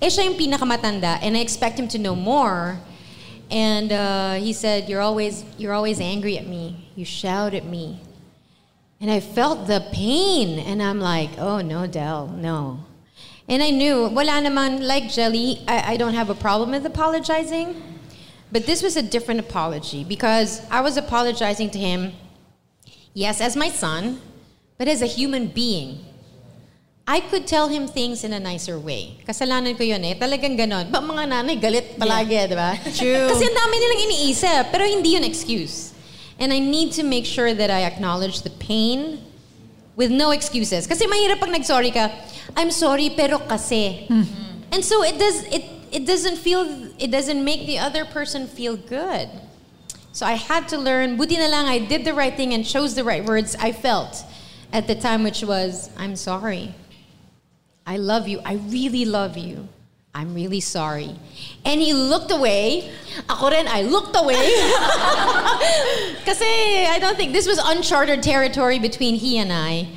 Eh 0.00 0.06
siya 0.06 0.30
yung 0.30 0.38
pinakamatanda 0.38 1.18
and 1.22 1.36
I 1.36 1.40
expect 1.40 1.78
him 1.78 1.88
to 1.88 1.98
know 1.98 2.14
more. 2.14 2.78
And 3.50 3.90
uh, 3.90 4.34
he 4.34 4.52
said, 4.52 4.88
"You're 4.88 5.00
always 5.00 5.42
you're 5.56 5.72
always 5.72 6.00
angry 6.00 6.36
at 6.36 6.46
me. 6.46 6.92
You 6.94 7.04
shout 7.04 7.54
at 7.54 7.64
me." 7.64 7.98
And 9.00 9.10
I 9.10 9.20
felt 9.20 9.66
the 9.66 9.80
pain 9.90 10.58
and 10.58 10.82
I'm 10.82 11.00
like, 11.00 11.30
"Oh 11.38 11.64
no, 11.64 11.86
Delle, 11.88 12.28
no." 12.28 12.84
And 13.48 13.62
I 13.62 13.70
knew, 13.70 14.12
wala 14.12 14.44
naman, 14.44 14.84
like 14.84 15.08
Gelli, 15.08 15.64
I, 15.66 15.94
I 15.94 15.96
don't 15.96 16.12
have 16.12 16.28
a 16.28 16.34
problem 16.34 16.72
with 16.72 16.84
apologizing. 16.84 17.80
But 18.52 18.66
this 18.66 18.82
was 18.82 18.96
a 18.96 19.02
different 19.02 19.40
apology 19.40 20.04
because 20.04 20.60
I 20.70 20.82
was 20.82 20.96
apologizing 20.96 21.70
to 21.70 21.78
him, 21.78 22.12
yes, 23.14 23.40
as 23.40 23.56
my 23.56 23.70
son, 23.70 24.20
but 24.76 24.86
as 24.88 25.00
a 25.00 25.06
human 25.06 25.48
being. 25.48 26.04
I 27.08 27.24
could 27.24 27.48
tell 27.48 27.72
him 27.72 27.88
things 27.88 28.20
in 28.22 28.36
a 28.36 28.40
nicer 28.40 28.78
way. 28.78 29.16
Kasalanan 29.24 29.72
ko 29.80 29.82
yun 29.82 30.04
eh. 30.04 30.12
Talagang 30.12 30.60
ganon. 30.60 30.92
Ba 30.92 31.00
mga 31.00 31.24
nanay 31.24 31.56
galit 31.56 31.96
palagi, 31.96 32.52
di 32.52 32.52
ba? 32.52 32.76
True. 32.84 33.32
Kasi 33.32 33.48
ang 33.48 33.56
dami 33.56 33.74
nilang 33.80 34.00
iniisip, 34.12 34.68
pero 34.68 34.84
hindi 34.84 35.16
yun 35.16 35.24
excuse. 35.24 35.96
And 36.36 36.52
I 36.52 36.60
need 36.60 36.92
to 37.00 37.02
make 37.02 37.24
sure 37.24 37.56
that 37.56 37.72
I 37.72 37.88
acknowledge 37.88 38.44
the 38.44 38.52
pain 38.60 39.24
with 39.96 40.12
no 40.12 40.36
excuses. 40.36 40.84
Kasi 40.86 41.08
mahirap 41.08 41.40
pag 41.40 41.48
nag-sorry 41.48 41.90
ka, 41.96 42.12
I'm 42.60 42.70
sorry 42.70 43.08
pero 43.08 43.40
kasi. 43.40 44.04
And 44.68 44.84
so 44.84 45.00
it 45.00 45.16
does 45.16 45.48
it 45.48 45.64
it 45.88 46.04
doesn't 46.04 46.36
feel 46.36 46.92
it 47.00 47.08
doesn't 47.08 47.40
make 47.40 47.64
the 47.64 47.80
other 47.80 48.04
person 48.04 48.44
feel 48.44 48.76
good. 48.76 49.32
So 50.12 50.28
I 50.28 50.36
had 50.36 50.68
to 50.68 50.76
learn, 50.76 51.16
buti 51.16 51.40
na 51.40 51.48
lang 51.48 51.72
I 51.72 51.80
did 51.80 52.04
the 52.04 52.12
right 52.12 52.36
thing 52.36 52.52
and 52.52 52.68
chose 52.68 52.92
the 52.92 53.04
right 53.04 53.24
words 53.24 53.56
I 53.56 53.72
felt 53.72 54.28
at 54.76 54.84
the 54.84 54.94
time 54.94 55.24
which 55.24 55.40
was 55.40 55.88
I'm 55.96 56.14
sorry. 56.14 56.76
I 57.88 57.96
love 57.96 58.28
you. 58.28 58.42
I 58.44 58.56
really 58.68 59.06
love 59.06 59.38
you. 59.38 59.66
I'm 60.14 60.34
really 60.34 60.60
sorry. 60.60 61.16
And 61.64 61.80
he 61.80 61.94
looked 61.94 62.30
away. 62.30 62.92
Ako 63.30 63.48
rin, 63.48 63.66
I 63.66 63.80
looked 63.80 64.14
away. 64.14 64.36
Kasi 66.28 66.84
I 66.84 66.98
don't 67.00 67.16
think 67.16 67.32
this 67.32 67.48
was 67.48 67.56
uncharted 67.56 68.22
territory 68.22 68.78
between 68.78 69.14
he 69.14 69.38
and 69.38 69.50
I. 69.50 69.88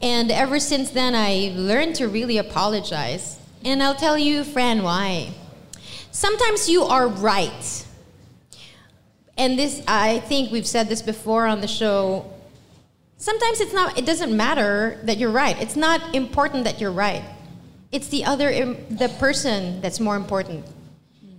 And 0.00 0.32
ever 0.32 0.58
since 0.58 0.88
then, 0.88 1.14
I 1.14 1.52
learned 1.54 1.96
to 1.96 2.08
really 2.08 2.38
apologize. 2.38 3.38
And 3.62 3.82
I'll 3.82 3.94
tell 3.94 4.16
you, 4.16 4.42
Fran, 4.42 4.82
why. 4.82 5.34
Sometimes 6.12 6.66
you 6.66 6.84
are 6.84 7.08
right. 7.08 7.86
And 9.36 9.58
this, 9.58 9.82
I 9.86 10.20
think 10.20 10.50
we've 10.50 10.66
said 10.66 10.88
this 10.88 11.02
before 11.02 11.44
on 11.44 11.60
the 11.60 11.68
show. 11.68 12.24
Sometimes 13.24 13.58
it's 13.62 13.72
not, 13.72 13.96
it 13.96 14.04
doesn't 14.04 14.36
matter 14.36 15.00
that 15.04 15.16
you're 15.16 15.30
right. 15.30 15.58
It's 15.58 15.76
not 15.76 16.14
important 16.14 16.64
that 16.64 16.78
you're 16.78 16.92
right. 16.92 17.24
It's 17.90 18.08
the 18.08 18.22
other, 18.26 18.74
the 18.74 19.08
person 19.18 19.80
that's 19.80 19.98
more 19.98 20.14
important. 20.14 20.66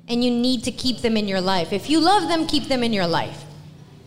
And 0.08 0.24
you 0.24 0.32
need 0.32 0.64
to 0.64 0.72
keep 0.72 1.02
them 1.02 1.16
in 1.16 1.28
your 1.28 1.42
life. 1.42 1.72
If 1.72 1.88
you 1.88 2.00
love 2.00 2.28
them, 2.28 2.48
keep 2.48 2.70
them 2.70 2.84
in 2.84 2.92
your 2.92 3.06
life. 3.06 3.40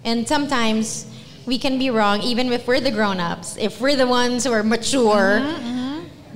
And 0.03 0.27
sometimes 0.27 1.07
we 1.47 1.57
can 1.57 1.79
be 1.79 1.91
wrong, 1.91 2.21
even 2.23 2.53
if 2.53 2.67
we're 2.67 2.81
the 2.81 2.91
grown 2.91 3.21
ups. 3.21 3.57
If 3.57 3.81
we're 3.81 3.95
the 3.95 4.09
ones 4.09 4.43
who 4.43 4.51
are 4.51 4.65
mature, 4.65 5.39
mm-hmm, 5.39 5.65
mm-hmm. 5.65 5.88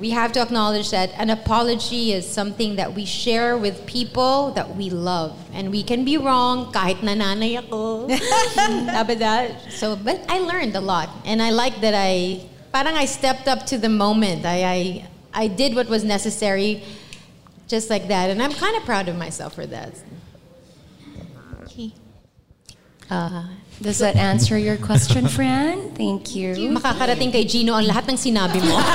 We 0.02 0.10
have 0.10 0.32
to 0.32 0.42
acknowledge 0.42 0.90
that 0.90 1.12
an 1.16 1.30
apology 1.30 2.10
is 2.10 2.28
something 2.28 2.74
that 2.74 2.92
we 2.92 3.04
share 3.04 3.56
with 3.56 3.86
people 3.86 4.50
that 4.50 4.74
we 4.74 4.90
love. 4.90 5.38
And 5.54 5.70
we 5.70 5.84
can 5.84 6.04
be 6.04 6.18
wrong, 6.18 6.72
kahit 6.72 7.06
nananay 7.06 7.62
ako. 7.62 8.10
So, 9.70 9.94
but 9.94 10.18
I 10.28 10.40
learned 10.40 10.74
a 10.74 10.80
lot. 10.80 11.08
And 11.24 11.40
I 11.40 11.50
like 11.50 11.80
that 11.82 11.94
I, 11.94 12.42
parang 12.74 12.96
I 12.96 13.04
stepped 13.04 13.46
up 13.46 13.64
to 13.66 13.78
the 13.78 13.88
moment. 13.88 14.44
I, 14.44 14.64
I, 14.64 15.08
I 15.32 15.46
did 15.46 15.76
what 15.76 15.88
was 15.88 16.02
necessary 16.02 16.82
just 17.68 17.88
like 17.88 18.08
that. 18.08 18.28
And 18.28 18.42
I'm 18.42 18.52
kind 18.52 18.76
of 18.76 18.82
proud 18.82 19.08
of 19.08 19.14
myself 19.14 19.54
for 19.54 19.66
that. 19.66 19.94
Okay. 21.62 21.94
Uh, 23.08 23.46
does 23.82 23.98
that 23.98 24.16
answer 24.16 24.56
your 24.56 24.76
question, 24.76 25.26
Fran? 25.26 25.90
Thank 25.98 26.34
you. 26.34 26.54
Makakarating 26.70 27.34
kay 27.34 27.44
Gino 27.44 27.74
ang 27.74 27.84
lahat 27.84 28.06
ng 28.06 28.16
sinabi 28.16 28.62
mo. 28.62 28.78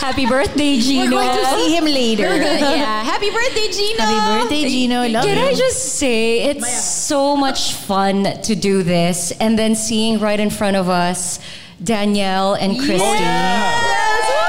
Happy 0.00 0.24
birthday, 0.24 0.80
Gino. 0.80 1.04
We're 1.04 1.10
going 1.10 1.36
to 1.36 1.44
see 1.58 1.76
him 1.76 1.84
later. 1.84 2.24
Yeah. 2.24 3.02
Happy 3.12 3.30
birthday, 3.30 3.68
Gino. 3.68 4.00
Happy 4.00 4.40
birthday, 4.40 4.64
Gino. 4.70 5.06
Love 5.06 5.24
Can 5.24 5.36
you. 5.36 5.44
I 5.44 5.54
just 5.54 6.00
say 6.00 6.40
it's 6.40 6.72
so 6.72 7.36
much 7.36 7.74
fun 7.74 8.24
to 8.24 8.54
do 8.54 8.82
this 8.82 9.32
and 9.32 9.58
then 9.58 9.74
seeing 9.74 10.18
right 10.18 10.40
in 10.40 10.48
front 10.48 10.76
of 10.76 10.88
us 10.88 11.38
Danielle 11.82 12.54
and 12.54 12.78
Christy. 12.78 14.39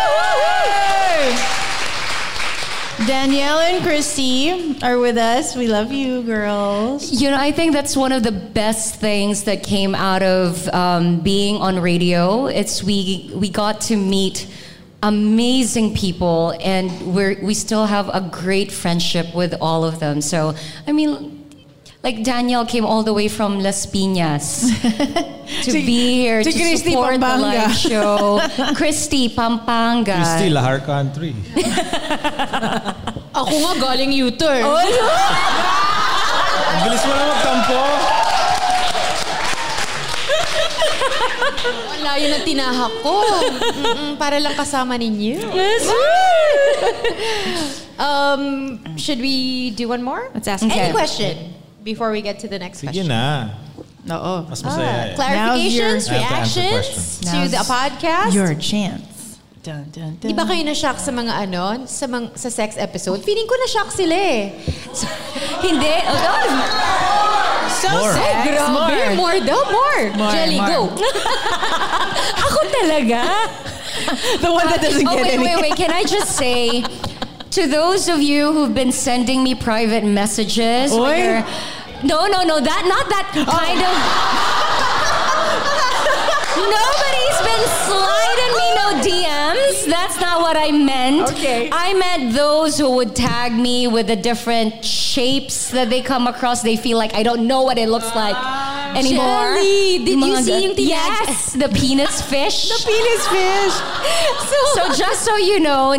Danielle 3.08 3.60
and 3.60 3.84
Christy 3.84 4.78
are 4.84 5.00
with 5.00 5.18
us. 5.18 5.56
We 5.56 5.68
love 5.68 5.92
you, 5.92 6.22
girls. 6.22 7.12
You 7.12 7.32
know, 7.32 7.38
I 7.38 7.52
think 7.52 7.74
that's 7.74 7.98
one 7.98 8.12
of 8.12 8.22
the 8.22 8.32
best 8.32 9.00
things 9.00 9.46
that 9.46 9.64
came 9.64 9.96
out 9.96 10.22
of 10.22 10.68
um, 10.70 11.20
being 11.22 11.56
on 11.56 11.80
radio. 11.80 12.46
It's 12.46 12.84
we 12.84 13.32
we 13.34 13.50
got 13.50 13.82
to 13.82 13.98
meet 13.98 14.48
amazing 15.02 15.96
people, 15.96 16.54
and 16.62 17.16
we're 17.16 17.44
we 17.44 17.56
still 17.56 17.88
have 17.88 18.08
a 18.14 18.22
great 18.22 18.72
friendship 18.72 19.34
with 19.34 19.56
all 19.60 19.84
of 19.84 20.00
them. 20.00 20.22
So, 20.22 20.54
I 20.86 20.92
mean. 20.92 21.41
Like 22.04 22.24
Danielle 22.24 22.66
came 22.66 22.84
all 22.84 23.04
the 23.04 23.14
way 23.14 23.28
from 23.28 23.60
Las 23.62 23.86
Piñas 23.86 24.66
to, 25.66 25.72
be 25.72 26.18
here 26.18 26.42
to 26.42 26.52
to, 26.52 26.58
Christy, 26.58 26.92
support 26.98 27.14
the 27.14 27.20
Pampanga. 27.22 27.70
live 27.70 27.76
show. 27.78 28.42
Christy 28.76 29.30
Pampanga. 29.30 30.18
Christy, 30.18 30.50
Lahar 30.50 30.82
Country. 30.82 31.36
Ako 33.38 33.54
nga 33.54 33.74
galing 33.78 34.18
U-turn. 34.18 34.66
Ang 36.66 36.80
bilis 36.90 37.04
mo 37.06 37.14
na 37.14 37.24
magtampo. 37.30 37.82
Wala 41.86 42.12
yun 42.18 42.32
ang 42.34 42.46
tinahak 42.50 42.94
ko. 43.06 43.14
Mm-mm, 43.78 44.18
para 44.18 44.42
lang 44.42 44.58
kasama 44.58 44.98
ninyo. 44.98 45.38
um, 48.02 48.42
should 48.98 49.22
we 49.22 49.70
do 49.78 49.86
one 49.86 50.02
more? 50.02 50.34
Let's 50.34 50.50
ask 50.50 50.66
Any 50.66 50.90
Kev. 50.90 50.98
question 50.98 51.61
before 51.84 52.12
we 52.12 52.22
get 52.22 52.40
to 52.40 52.48
the 52.48 52.60
next 52.60 52.82
Sige 52.82 53.04
question? 53.04 53.08
na. 53.08 53.58
Oo. 54.10 54.50
Mas 54.50 54.62
masaya 54.66 55.14
eh. 55.14 55.16
Clarifications, 55.16 56.10
I 56.10 56.18
have 56.18 56.50
to 56.50 56.62
answer 56.62 56.62
reactions 56.62 57.20
to 57.22 57.34
Now's 57.38 57.52
the 57.54 57.66
podcast? 57.66 58.34
Your 58.34 58.54
chance. 58.58 59.38
Dun, 59.62 59.94
dun, 59.94 60.18
dun. 60.18 60.26
Di 60.26 60.34
ba 60.34 60.42
kayo 60.50 60.66
na-shock 60.66 60.98
sa 60.98 61.14
mga 61.14 61.46
ano, 61.46 61.86
sa, 61.86 62.10
mga, 62.10 62.34
sa 62.34 62.50
sex 62.50 62.82
episode? 62.82 63.22
Feeling 63.22 63.46
ko 63.46 63.54
na-shock 63.62 63.94
sila 63.94 64.18
eh. 64.18 64.58
So, 64.90 65.06
hindi. 65.70 65.96
Oh, 66.10 67.22
So 67.82 67.90
More. 67.94 68.14
sex. 68.14 68.36
grabe. 68.42 68.74
More. 68.74 69.06
More 69.16 69.38
daw, 69.46 69.62
more. 69.70 70.02
More, 70.18 70.34
Jelly, 70.34 70.58
more. 70.58 70.70
go. 70.70 70.80
Ako 72.50 72.60
talaga? 72.74 73.22
The 74.42 74.50
one 74.52 74.66
that 74.66 74.82
doesn't 74.82 75.08
oh, 75.08 75.14
get 75.16 75.24
wait, 75.24 75.34
any. 75.38 75.44
wait, 75.46 75.58
wait. 75.62 75.76
Can 75.78 75.92
I 75.94 76.04
just 76.04 76.36
say 76.36 76.82
to 77.52 77.68
those 77.68 78.08
of 78.08 78.22
you 78.22 78.52
who've 78.54 78.74
been 78.74 78.92
sending 78.92 79.44
me 79.44 79.54
private 79.56 80.04
messages, 80.04 80.92
you're- 80.92 81.44
no, 82.04 82.26
no, 82.28 82.44
no, 82.44 82.60
that 82.60 82.86
not 82.88 83.08
that 83.10 83.28
kind 83.34 83.80
of. 83.80 83.94
Oh. 83.94 83.98
Nobody's 86.58 87.40
been 87.46 87.68
sliding 87.68 87.70
me 87.70 87.70
no 87.70 87.81
DMs. 89.04 89.86
That's 89.86 90.20
not 90.20 90.42
what 90.42 90.58
I 90.58 90.72
meant. 90.72 91.30
Okay. 91.32 91.70
I 91.72 91.94
meant 91.94 92.34
those 92.34 92.78
who 92.78 92.92
would 92.96 93.16
tag 93.16 93.54
me 93.54 93.88
with 93.88 94.08
the 94.08 94.16
different 94.16 94.84
shapes 94.86 95.72
that 95.72 95.90
they 95.90 96.02
come 96.02 96.28
across. 96.28 96.62
They 96.62 96.78
feel 96.78 96.98
like 96.98 97.14
I 97.14 97.24
don't 97.24 97.48
know 97.48 97.64
what 97.64 97.78
it 97.78 97.90
looks 97.90 98.14
like. 98.16 98.36
Ah. 98.38 98.72
anymore. 98.96 99.56
Gelli! 99.56 100.06
Did 100.06 100.20
you 100.20 100.36
see 100.42 100.64
yung 100.64 100.76
tinag- 100.76 100.88
Yes, 100.88 101.54
the 101.54 101.70
penis 101.70 102.22
fish. 102.22 102.70
The 102.70 102.80
penis 102.86 103.24
fish. 103.28 103.76
so 104.76 104.82
just 104.94 105.24
so 105.24 105.36
you 105.38 105.60
know, 105.60 105.96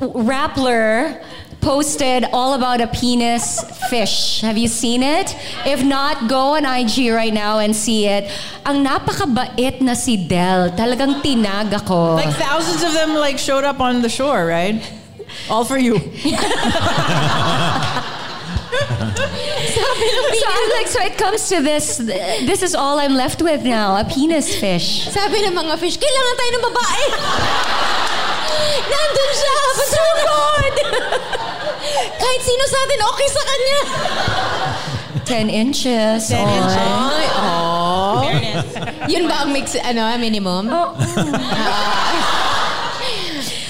Rappler 0.00 1.22
posted 1.64 2.28
all 2.30 2.52
about 2.52 2.82
a 2.82 2.86
penis 2.86 3.64
fish. 3.88 4.42
Have 4.42 4.58
you 4.58 4.68
seen 4.68 5.02
it? 5.02 5.34
If 5.64 5.82
not, 5.82 6.28
go 6.28 6.60
on 6.60 6.66
IG 6.66 7.10
right 7.10 7.32
now 7.32 7.58
and 7.58 7.74
see 7.74 8.06
it. 8.06 8.30
Ang 8.66 8.84
napakabait 8.84 9.80
na 9.80 9.94
si 9.94 10.28
Delle. 10.28 10.76
Talagang 10.76 11.24
tinag 11.24 11.72
ako. 11.72 12.20
Like 12.20 12.36
thousands 12.36 12.84
of 12.84 12.92
them 12.92 13.16
like 13.16 13.40
showed 13.40 13.64
up 13.64 13.80
on 13.80 14.02
the 14.02 14.12
shore, 14.12 14.44
right? 14.44 14.76
All 15.48 15.64
for 15.64 15.78
you. 15.80 15.96
so 15.96 16.04
I'm 20.44 20.68
like, 20.76 20.88
so 20.92 21.00
it 21.00 21.16
comes 21.16 21.48
to 21.48 21.62
this. 21.64 21.96
This 22.44 22.62
is 22.62 22.74
all 22.74 23.00
I'm 23.00 23.16
left 23.16 23.40
with 23.40 23.64
now, 23.64 23.96
a 23.96 24.04
penis 24.04 24.52
fish. 24.52 25.08
Sabi 25.08 25.40
ng 25.48 25.56
mga 25.56 25.80
fish, 25.80 25.96
kailangan 25.96 26.34
tayo 26.36 26.50
ng 26.52 26.64
babae. 26.68 27.04
Nandun 28.92 29.30
siya. 29.32 29.56
So 29.80 30.02
good! 30.28 30.76
Kahit 31.94 32.40
sino 32.42 32.64
sa 32.66 32.78
atin, 32.82 32.98
okay 33.10 33.28
sa 33.28 33.42
kanya. 33.44 33.80
10 35.24 35.48
inches. 35.48 36.18
10 36.28 36.36
on. 36.36 36.48
inches. 36.52 36.76
Ay, 37.14 37.26
oh. 37.40 38.20
Yun 39.08 39.24
ba 39.28 39.44
ang 39.46 39.50
mix, 39.52 39.76
ano, 39.80 40.04
minimum? 40.20 40.68
Oh. 40.68 40.92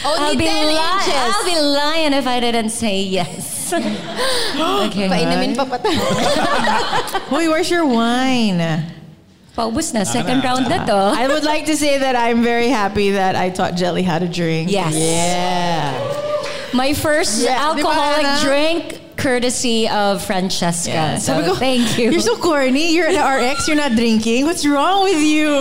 Only 0.05 0.21
I'll 0.21 0.37
be, 0.37 0.45
10 0.45 0.67
li- 0.69 0.77
inches. 0.77 1.17
I'll 1.17 1.49
be 1.49 1.59
lying 1.61 2.13
if 2.13 2.27
I 2.27 2.41
didn't 2.41 2.71
say 2.71 3.01
yes. 3.01 3.73
okay. 3.73 5.09
Painumin 5.09 5.57
pa 5.57 5.65
pa 5.65 5.81
tayo. 5.81 5.97
Wait, 7.33 7.49
where's 7.49 7.71
your 7.71 7.87
wine? 7.89 8.61
Paubos 9.57 9.95
na. 9.95 10.05
Second 10.05 10.45
round 10.45 10.69
na 10.69 10.85
to. 10.85 11.17
I 11.17 11.27
would 11.29 11.45
like 11.45 11.65
to 11.67 11.77
say 11.77 11.97
that 11.97 12.17
I'm 12.17 12.43
very 12.43 12.69
happy 12.69 13.13
that 13.13 13.37
I 13.37 13.49
taught 13.49 13.77
Jelly 13.77 14.03
how 14.03 14.19
to 14.19 14.29
drink. 14.29 14.71
Yes. 14.71 14.93
Yeah. 14.93 16.24
My 16.75 16.93
first 16.93 17.43
Yeah, 17.43 17.71
alcoholic 17.71 18.23
di 18.23 18.43
drink 18.43 19.01
courtesy 19.17 19.89
of 19.89 20.23
Francesca. 20.25 20.91
Yeah. 20.91 21.19
So 21.19 21.41
ko, 21.45 21.55
thank 21.55 21.97
you. 21.97 22.11
You're 22.11 22.21
so 22.21 22.37
corny. 22.37 22.93
You're 22.95 23.07
an 23.09 23.17
RX. 23.17 23.69
You're 23.69 23.77
not 23.77 23.93
drinking. 23.93 24.45
What's 24.45 24.67
wrong 24.67 25.05
with 25.05 25.23
you? 25.23 25.49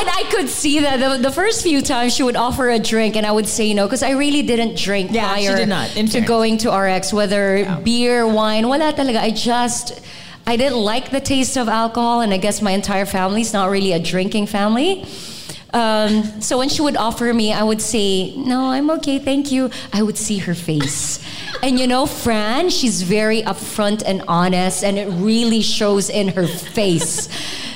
and 0.00 0.08
I 0.08 0.24
could 0.30 0.48
see 0.48 0.78
that 0.80 0.96
the, 1.00 1.18
the 1.20 1.32
first 1.32 1.62
few 1.62 1.82
times 1.82 2.14
she 2.14 2.22
would 2.22 2.36
offer 2.36 2.70
a 2.70 2.78
drink 2.78 3.16
and 3.16 3.26
I 3.26 3.32
would 3.32 3.48
say 3.48 3.74
no 3.74 3.86
because 3.86 4.02
I 4.04 4.12
really 4.12 4.42
didn't 4.42 4.78
drink 4.78 5.10
Yeah, 5.10 5.36
she 5.36 5.46
prior 5.46 5.56
did 5.56 5.68
not, 5.68 5.96
in 5.96 6.06
to 6.06 6.12
fairness. 6.12 6.28
going 6.28 6.58
to 6.58 6.70
RX, 6.70 7.12
whether 7.12 7.80
beer, 7.82 8.26
wine, 8.26 8.68
wala 8.68 8.92
talaga. 8.92 9.18
I 9.18 9.30
just, 9.32 10.00
I 10.46 10.56
didn't 10.56 10.78
like 10.78 11.10
the 11.10 11.20
taste 11.20 11.58
of 11.58 11.68
alcohol 11.68 12.20
and 12.22 12.32
I 12.32 12.38
guess 12.38 12.62
my 12.62 12.70
entire 12.70 13.04
family's 13.04 13.52
not 13.52 13.68
really 13.68 13.92
a 13.92 13.98
drinking 13.98 14.46
family. 14.46 15.04
Um, 15.74 16.40
so 16.40 16.56
when 16.58 16.68
she 16.70 16.80
would 16.80 16.96
offer 16.96 17.32
me, 17.34 17.52
I 17.52 17.62
would 17.62 17.82
say, 17.82 18.34
no, 18.36 18.70
I'm 18.70 18.90
okay, 18.92 19.18
thank 19.18 19.52
you. 19.52 19.70
I 19.92 20.02
would 20.02 20.16
see 20.16 20.38
her 20.38 20.54
face. 20.54 21.20
And 21.62 21.78
you 21.78 21.86
know, 21.86 22.06
Fran, 22.06 22.70
she's 22.70 23.02
very 23.02 23.42
upfront 23.42 24.02
and 24.06 24.22
honest, 24.28 24.82
and 24.82 24.96
it 24.98 25.08
really 25.08 25.60
shows 25.60 26.08
in 26.08 26.28
her 26.28 26.46
face. 26.46 27.28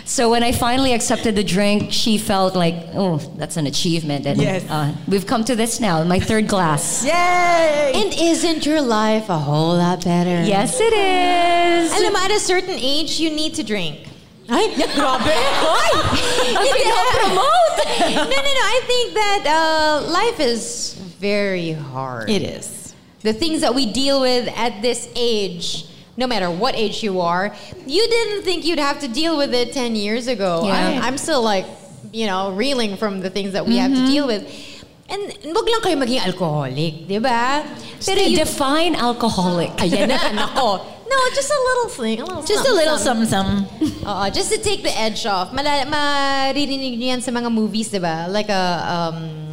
So 0.04 0.30
when 0.30 0.42
I 0.42 0.52
finally 0.52 0.92
accepted 0.94 1.36
the 1.36 1.44
drink, 1.44 1.92
she 1.92 2.18
felt 2.18 2.54
like, 2.54 2.74
oh, 2.94 3.18
that's 3.36 3.56
an 3.56 3.66
achievement. 3.66 4.26
And 4.26 4.40
Yes. 4.40 4.68
uh, 4.68 4.92
we've 5.08 5.26
come 5.26 5.44
to 5.44 5.54
this 5.56 5.80
now, 5.80 6.02
my 6.04 6.18
third 6.18 6.48
glass. 6.48 7.04
Yay! 7.04 7.92
And 7.94 8.12
isn't 8.12 8.66
your 8.66 8.80
life 8.80 9.28
a 9.30 9.38
whole 9.38 9.76
lot 9.76 10.04
better? 10.04 10.42
Yes, 10.44 10.78
it 10.80 10.92
is. 10.92 11.92
Alam 11.98 12.12
mo, 12.12 12.18
at 12.24 12.30
a 12.30 12.40
certain 12.40 12.76
age, 12.78 13.20
you 13.20 13.30
need 13.30 13.54
to 13.54 13.62
drink. 13.62 14.08
Ay, 14.52 14.68
grabe! 14.76 15.32
Ay! 15.32 15.92
Hindi 16.60 16.82
promote! 17.16 17.78
no, 18.12 18.36
no, 18.36 18.50
no. 18.52 18.64
I 18.68 18.80
think 18.84 19.14
that 19.14 19.42
uh, 19.48 20.12
life 20.12 20.38
is 20.40 20.92
very 21.16 21.72
hard. 21.72 22.28
It 22.28 22.42
is. 22.42 22.92
The 23.22 23.32
things 23.32 23.62
that 23.62 23.74
we 23.74 23.90
deal 23.90 24.20
with 24.20 24.52
at 24.52 24.82
this 24.82 25.08
age, 25.16 25.86
no 26.18 26.26
matter 26.26 26.50
what 26.50 26.76
age 26.76 27.02
you 27.02 27.20
are, 27.22 27.54
you 27.86 28.06
didn't 28.06 28.42
think 28.44 28.66
you'd 28.66 28.78
have 28.78 29.00
to 29.00 29.08
deal 29.08 29.38
with 29.38 29.54
it 29.54 29.72
10 29.72 29.96
years 29.96 30.26
ago. 30.26 30.66
Yeah. 30.66 31.00
I'm, 31.00 31.02
I'm 31.02 31.18
still 31.18 31.40
like, 31.40 31.64
you 32.12 32.26
know, 32.26 32.52
reeling 32.52 32.98
from 32.98 33.20
the 33.20 33.30
things 33.30 33.54
that 33.54 33.64
we 33.64 33.78
have 33.78 33.92
to 33.94 34.06
deal 34.06 34.26
with. 34.26 34.44
And 35.08 35.20
wag 35.54 35.64
lang 35.68 35.80
kayo 35.80 35.96
maging 35.96 36.24
alcoholic, 36.24 37.08
di 37.08 37.18
ba? 37.20 37.64
Pero 38.04 38.20
define 38.32 38.96
alcoholic. 38.96 39.70
Ayan 39.80 40.08
na, 40.08 40.16
nako. 40.40 40.80
No, 41.12 41.18
just 41.36 41.52
a 41.52 41.60
little 41.60 41.88
thing. 41.92 42.16
A 42.20 42.24
little 42.24 42.42
Just 42.42 42.64
a 42.64 42.72
little 42.72 42.96
something, 42.96 43.28
something. 43.28 43.68
Oo, 44.08 44.24
just 44.32 44.48
to 44.48 44.56
take 44.56 44.80
the 44.80 44.94
edge 44.96 45.28
off. 45.28 45.52
Mala- 45.52 45.84
maririnig 45.84 46.96
niyo 46.96 47.12
yan 47.12 47.20
sa 47.20 47.28
mga 47.30 47.52
movies, 47.52 47.92
di 47.92 48.00
ba? 48.00 48.32
Like 48.32 48.48
a, 48.48 48.64
um, 48.88 49.50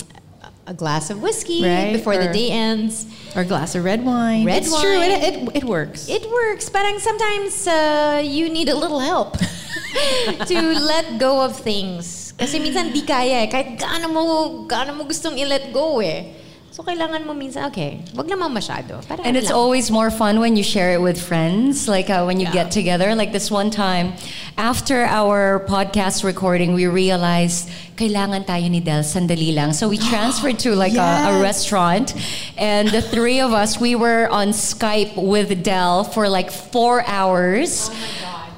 a 0.66 0.74
glass 0.74 1.10
of 1.10 1.20
whiskey 1.20 1.60
Right, 1.66 1.92
before 1.92 2.16
the 2.16 2.30
or- 2.30 2.34
day 2.34 2.48
ends. 2.50 3.04
Or 3.36 3.42
a 3.44 3.46
glass 3.46 3.76
of 3.76 3.84
red 3.84 4.06
wine. 4.06 4.46
Red 4.48 4.64
it's 4.64 4.72
true. 4.72 4.98
wine. 4.98 5.12
It, 5.12 5.22
it, 5.22 5.36
it 5.62 5.66
works. 5.68 6.08
It 6.08 6.24
works, 6.32 6.70
but 6.72 6.82
sometimes 7.04 7.68
uh, 7.68 8.22
you 8.24 8.48
need 8.50 8.70
a 8.70 8.78
little 8.78 9.04
help 9.04 9.36
to 10.50 10.56
let 10.80 11.20
go 11.20 11.44
of 11.44 11.60
things. 11.60 12.32
Kasi 12.40 12.56
minsan 12.64 12.96
di 12.96 13.04
kaya 13.04 13.44
eh. 13.44 13.48
Kahit 13.52 13.76
gaano 13.76 14.08
mo, 14.08 14.22
gaano 14.64 14.96
mo 14.96 15.04
gustong 15.04 15.36
i-let 15.36 15.76
go 15.76 16.00
eh. 16.00 16.32
So 16.72 16.84
kailangan 16.86 17.26
mo 17.26 17.34
minsan, 17.34 17.66
okay, 17.68 18.00
wag 18.16 18.28
naman 18.30 18.54
masyado. 18.54 19.02
Parang 19.04 19.26
And 19.26 19.36
it's 19.36 19.50
lang. 19.50 19.58
always 19.58 19.92
more 19.92 20.10
fun 20.12 20.40
when 20.40 20.56
you 20.56 20.64
share 20.64 20.94
it 20.94 21.02
with 21.02 21.20
friends, 21.20 21.90
like 21.90 22.10
uh, 22.10 22.24
when 22.24 22.40
you 22.40 22.48
get 22.54 22.72
together. 22.72 23.16
Like 23.16 23.34
this 23.34 23.50
one 23.52 23.70
time, 23.70 24.14
after 24.56 25.04
our 25.04 25.66
podcast 25.68 26.24
recording, 26.24 26.72
we 26.78 26.86
realized 26.88 27.68
kailangan 27.98 28.46
tayo 28.46 28.70
ni 28.70 28.80
Delle 28.80 29.04
sandali 29.04 29.52
lang. 29.54 29.74
So 29.74 29.90
we 29.90 29.98
transferred 30.14 30.60
to 30.64 30.72
like 30.78 30.94
a, 30.94 31.36
a 31.36 31.42
restaurant, 31.42 32.14
and 32.56 32.88
the 32.88 33.02
three 33.02 33.42
of 33.42 33.52
us 33.52 33.82
we 33.82 33.96
were 33.98 34.30
on 34.30 34.50
Skype 34.56 35.18
with 35.18 35.64
Delle 35.66 36.06
for 36.06 36.30
like 36.30 36.48
four 36.54 37.02
hours. 37.10 37.90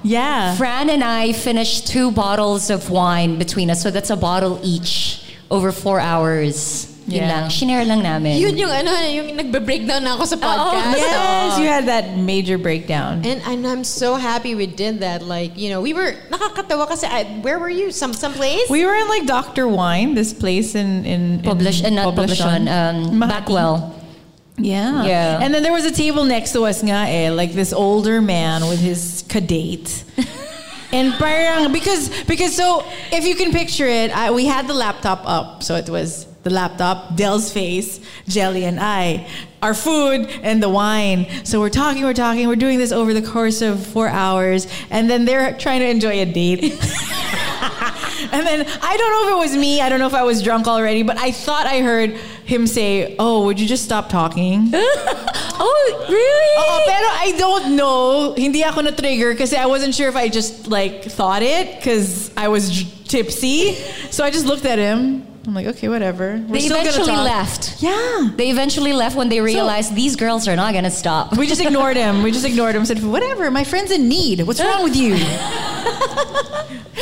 yeah. 0.04 0.54
Fran 0.60 0.92
and 0.92 1.02
I 1.02 1.32
finished 1.32 1.88
two 1.88 2.12
bottles 2.12 2.70
of 2.70 2.92
wine 2.92 3.40
between 3.40 3.72
us, 3.72 3.82
so 3.82 3.90
that's 3.90 4.12
a 4.12 4.20
bottle 4.20 4.60
each 4.62 5.24
over 5.50 5.72
four 5.72 5.98
hours. 6.04 6.91
Yun 7.08 7.18
Yeah. 7.26 7.34
lang, 7.34 7.50
shinare 7.50 7.86
lang 7.88 8.04
namin. 8.04 8.38
Yun 8.38 8.58
yung 8.58 8.70
ano, 8.70 8.92
yung 9.10 9.36
nagbe-breakdown 9.36 10.04
na 10.06 10.14
ako 10.14 10.26
sa 10.26 10.38
podcast. 10.38 10.98
Yes, 11.02 11.58
you 11.58 11.66
had 11.66 11.88
that 11.90 12.16
major 12.16 12.58
breakdown. 12.62 13.26
And, 13.26 13.42
and 13.42 13.66
I'm 13.66 13.84
so 13.84 14.16
happy 14.16 14.54
we 14.54 14.68
did 14.68 15.00
that. 15.02 15.26
Like, 15.26 15.58
you 15.58 15.70
know, 15.70 15.82
we 15.82 15.94
were, 15.94 16.14
nakakatawa 16.30 16.88
kasi, 16.88 17.08
I, 17.10 17.24
where 17.42 17.58
were 17.58 17.74
you? 17.74 17.92
Some 17.92 18.14
someplace? 18.14 18.70
We 18.70 18.86
were 18.86 18.94
in 18.94 19.08
like 19.10 19.26
Dr. 19.26 19.68
Wine, 19.68 20.14
this 20.14 20.32
place 20.32 20.76
in 20.76 21.06
in, 21.06 21.22
in 21.40 21.42
Publish, 21.42 21.84
uh, 21.84 21.90
not 21.90 22.14
Poblacion, 22.14 22.70
um, 22.70 23.18
Makati. 23.18 23.30
Backwell. 23.50 23.94
Yeah. 24.58 25.04
Yeah. 25.04 25.40
And 25.42 25.54
then 25.54 25.64
there 25.64 25.74
was 25.74 25.86
a 25.86 25.92
table 25.92 26.24
next 26.24 26.54
to 26.54 26.66
us 26.70 26.84
nga 26.84 27.10
eh, 27.10 27.32
like 27.32 27.54
this 27.54 27.74
older 27.74 28.22
man 28.22 28.68
with 28.70 28.80
his 28.80 29.24
cadate. 29.28 30.04
and 30.94 31.14
parang, 31.18 31.74
because, 31.74 32.10
because 32.26 32.56
so, 32.56 32.86
if 33.12 33.26
you 33.26 33.34
can 33.34 33.52
picture 33.52 33.88
it, 33.88 34.16
I, 34.16 34.30
we 34.30 34.46
had 34.46 34.68
the 34.68 34.76
laptop 34.76 35.24
up. 35.26 35.64
So 35.64 35.76
it 35.76 35.90
was 35.90 36.28
the 36.44 36.50
laptop, 36.50 37.16
Delle's 37.16 37.52
face, 37.52 38.00
Gelli 38.28 38.66
and 38.66 38.80
I, 38.80 39.28
our 39.62 39.74
food, 39.74 40.28
and 40.42 40.62
the 40.62 40.70
wine. 40.70 41.28
So 41.44 41.60
we're 41.60 41.70
talking, 41.70 42.04
we're 42.04 42.14
talking, 42.14 42.48
we're 42.48 42.56
doing 42.56 42.80
this 42.80 42.92
over 42.92 43.14
the 43.14 43.22
course 43.22 43.62
of 43.62 43.86
four 43.86 44.08
hours. 44.08 44.68
And 44.90 45.10
then 45.10 45.26
they're 45.26 45.56
trying 45.58 45.82
to 45.82 45.88
enjoy 45.88 46.22
a 46.22 46.26
date. 46.26 46.74
And 48.32 48.46
then 48.46 48.66
I 48.82 48.98
don't 48.98 49.12
know 49.12 49.28
if 49.28 49.34
it 49.34 49.50
was 49.50 49.58
me. 49.58 49.82
I 49.82 49.90
don't 49.90 50.00
know 50.00 50.08
if 50.08 50.14
I 50.14 50.24
was 50.24 50.42
drunk 50.42 50.68
already, 50.68 51.04
but 51.04 51.18
I 51.18 51.32
thought 51.32 51.66
I 51.66 51.82
heard 51.82 52.12
him 52.46 52.68
say, 52.68 53.16
"Oh, 53.20 53.46
would 53.46 53.60
you 53.60 53.68
just 53.68 53.84
stop 53.84 54.10
talking?" 54.10 54.70
oh, 54.74 56.06
really? 56.08 56.54
Oo, 56.62 56.78
pero 56.86 57.08
I 57.12 57.34
don't 57.38 57.76
know. 57.76 58.34
Hindi 58.34 58.64
ako 58.64 58.82
na 58.82 58.92
trigger 58.92 59.36
kasi 59.36 59.58
I 59.58 59.66
wasn't 59.66 59.96
sure 59.96 60.08
if 60.08 60.16
I 60.16 60.30
just 60.30 60.68
like 60.68 61.04
thought 61.04 61.42
it 61.42 61.76
because 61.76 62.32
I 62.38 62.48
was 62.48 62.86
tipsy. 63.08 63.76
So 64.12 64.24
I 64.24 64.32
just 64.32 64.46
looked 64.46 64.66
at 64.66 64.78
him. 64.78 65.31
I'm 65.48 65.56
like, 65.56 65.66
okay, 65.68 65.90
whatever. 65.90 66.44
We're 66.48 66.60
They 66.60 66.66
eventually 66.66 67.16
left. 67.16 67.82
Yeah. 67.82 68.30
They 68.36 68.52
eventually 68.52 68.94
left 68.94 69.16
when 69.18 69.30
they 69.30 69.42
realized 69.42 69.96
these 69.96 70.16
girls 70.16 70.48
are 70.48 70.56
not 70.56 70.74
gonna 70.74 70.92
stop. 70.92 71.36
We 71.36 71.48
just 71.48 71.62
ignored 71.62 71.98
him. 71.98 72.22
We 72.22 72.32
just 72.32 72.46
ignored 72.46 72.76
him. 72.76 72.86
Said, 72.86 73.04
whatever. 73.04 73.50
My 73.50 73.64
friend's 73.64 73.90
in 73.90 74.08
need. 74.08 74.42
What's 74.42 74.60
wrong 74.64 74.84
with 74.84 74.96
you? 74.96 75.18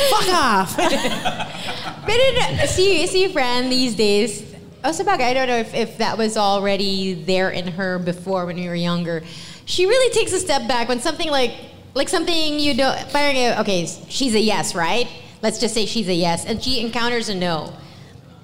Fuck 0.08 0.28
off. 0.34 0.78
Na- 2.08 2.66
see, 2.66 3.06
see, 3.06 3.28
friend, 3.28 3.70
these 3.70 3.94
days, 3.94 4.42
oh, 4.82 4.90
sabagay, 4.90 5.20
I 5.20 5.34
don't 5.34 5.46
know 5.46 5.58
if, 5.58 5.74
if 5.74 5.98
that 5.98 6.16
was 6.16 6.36
already 6.36 7.14
there 7.14 7.50
in 7.50 7.68
her 7.68 7.98
before 7.98 8.46
when 8.46 8.56
we 8.56 8.66
were 8.68 8.74
younger. 8.74 9.22
She 9.66 9.86
really 9.86 10.12
takes 10.14 10.32
a 10.32 10.40
step 10.40 10.66
back 10.66 10.88
when 10.88 11.00
something 11.00 11.30
like, 11.30 11.52
like 11.94 12.08
something 12.08 12.58
you 12.58 12.74
don't, 12.74 12.98
okay, 13.14 13.86
she's 14.08 14.34
a 14.34 14.40
yes, 14.40 14.74
right? 14.74 15.06
Let's 15.42 15.58
just 15.60 15.74
say 15.74 15.86
she's 15.86 16.08
a 16.08 16.14
yes, 16.14 16.46
and 16.46 16.62
she 16.62 16.80
encounters 16.80 17.28
a 17.28 17.34
no. 17.34 17.72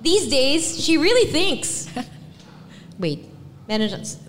These 0.07 0.29
days, 0.29 0.79
she 0.79 0.99
really 0.99 1.27
thinks. 1.33 1.91
Wait, 3.03 3.27
meron 3.67 3.91
siya- 3.91 4.23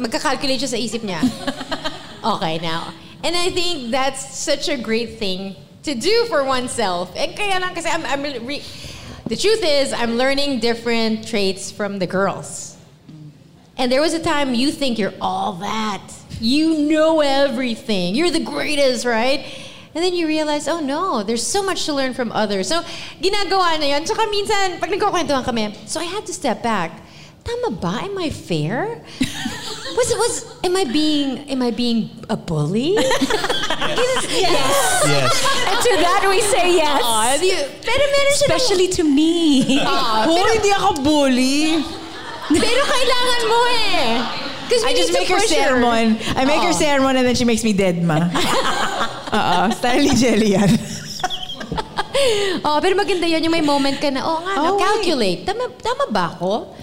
magkakalculate 0.00 0.56
siya 0.56 0.72
sa 0.72 0.80
isip 0.80 1.04
niya. 1.04 1.20
Okay, 2.24 2.58
now. 2.58 2.96
And 3.22 3.36
I 3.36 3.52
think 3.52 3.92
that's 3.92 4.24
such 4.34 4.68
a 4.72 4.76
great 4.76 5.20
thing 5.20 5.54
to 5.84 5.94
do 5.94 6.26
for 6.26 6.42
oneself. 6.42 7.12
And 7.14 7.36
kaya 7.36 7.60
lang 7.60 7.76
kasi 7.76 7.86
I'm, 7.86 8.02
I'm 8.08 8.24
re- 8.24 8.64
the 9.28 9.36
truth 9.36 9.62
is, 9.62 9.92
I'm 9.92 10.16
learning 10.16 10.58
different 10.58 11.28
traits 11.28 11.70
from 11.70 12.00
the 12.00 12.08
girls. 12.08 12.76
And 13.76 13.92
there 13.92 14.00
was 14.00 14.14
a 14.14 14.22
time 14.24 14.56
you 14.56 14.72
think 14.72 14.98
you're 14.98 15.14
all 15.20 15.60
that. 15.62 16.02
You 16.40 16.88
know 16.88 17.20
everything. 17.20 18.16
You're 18.16 18.32
the 18.32 18.42
greatest, 18.42 19.04
right? 19.04 19.46
And 19.98 20.06
then 20.06 20.14
you 20.14 20.30
realize, 20.30 20.68
oh 20.70 20.78
no, 20.78 21.24
there's 21.26 21.42
so 21.42 21.58
much 21.58 21.82
to 21.86 21.92
learn 21.92 22.14
from 22.14 22.30
others. 22.30 22.70
So, 22.70 22.86
ginagawa 23.18 23.82
na 23.82 23.98
yun. 23.98 24.06
Tsaka 24.06 24.30
minsan, 24.30 24.78
pag 24.78 24.94
nagkukwentuhan 24.94 25.42
kami, 25.42 25.74
so 25.90 25.98
I 25.98 26.06
had 26.06 26.22
to 26.30 26.32
step 26.32 26.62
back. 26.62 27.02
Tama 27.42 27.74
ba? 27.74 28.06
Am 28.06 28.14
I 28.14 28.30
fair? 28.30 29.02
Was 29.98 30.08
it 30.14 30.18
was 30.22 30.34
am 30.62 30.78
I 30.78 30.86
being 30.86 31.50
am 31.50 31.66
I 31.66 31.74
being 31.74 32.14
a 32.30 32.36
bully? 32.38 32.94
yes. 32.94 34.22
Yes. 34.30 35.34
And 35.66 35.78
to 35.82 35.92
that 35.98 36.22
we 36.30 36.38
say 36.46 36.78
yes. 36.78 37.02
Aw, 37.02 37.34
di- 37.42 37.66
pero 37.82 38.02
meron 38.06 38.34
siya 38.38 38.46
Especially 38.54 38.86
to 38.94 39.02
me. 39.02 39.82
Oh, 39.82 40.30
pero, 40.30 40.54
hindi 40.54 40.70
ako 40.70 41.02
bully. 41.02 41.82
pero 42.54 42.80
kailangan 42.86 43.40
mo 43.50 43.58
eh. 43.66 44.47
Because 44.68 44.84
I 44.84 44.92
just 44.92 45.16
make 45.16 45.32
her 45.32 45.40
sermon. 45.40 46.20
I 46.36 46.44
make 46.44 46.60
her 46.60 46.76
Oo. 46.76 46.82
sermon 46.84 47.16
and 47.16 47.24
then 47.24 47.32
she 47.34 47.48
makes 47.48 47.64
me 47.64 47.72
dead 47.72 48.04
ma. 48.04 48.28
Oo, 49.32 49.72
style 49.80 50.04
ni 50.04 50.12
Gelli 50.12 50.52
yan. 50.52 50.68
Oh, 52.66 52.82
pero 52.82 52.98
maganda 52.98 53.30
yun 53.30 53.38
yung 53.46 53.54
may 53.54 53.62
moment 53.62 53.94
ka 54.02 54.10
na, 54.10 54.26
oh 54.26 54.42
nga, 54.42 54.58
no, 54.58 54.74
Oh, 54.74 54.74
calculate. 54.74 55.46
Tama, 55.46 55.70
tama 55.78 56.10
ba 56.10 56.34
ako? 56.34 56.74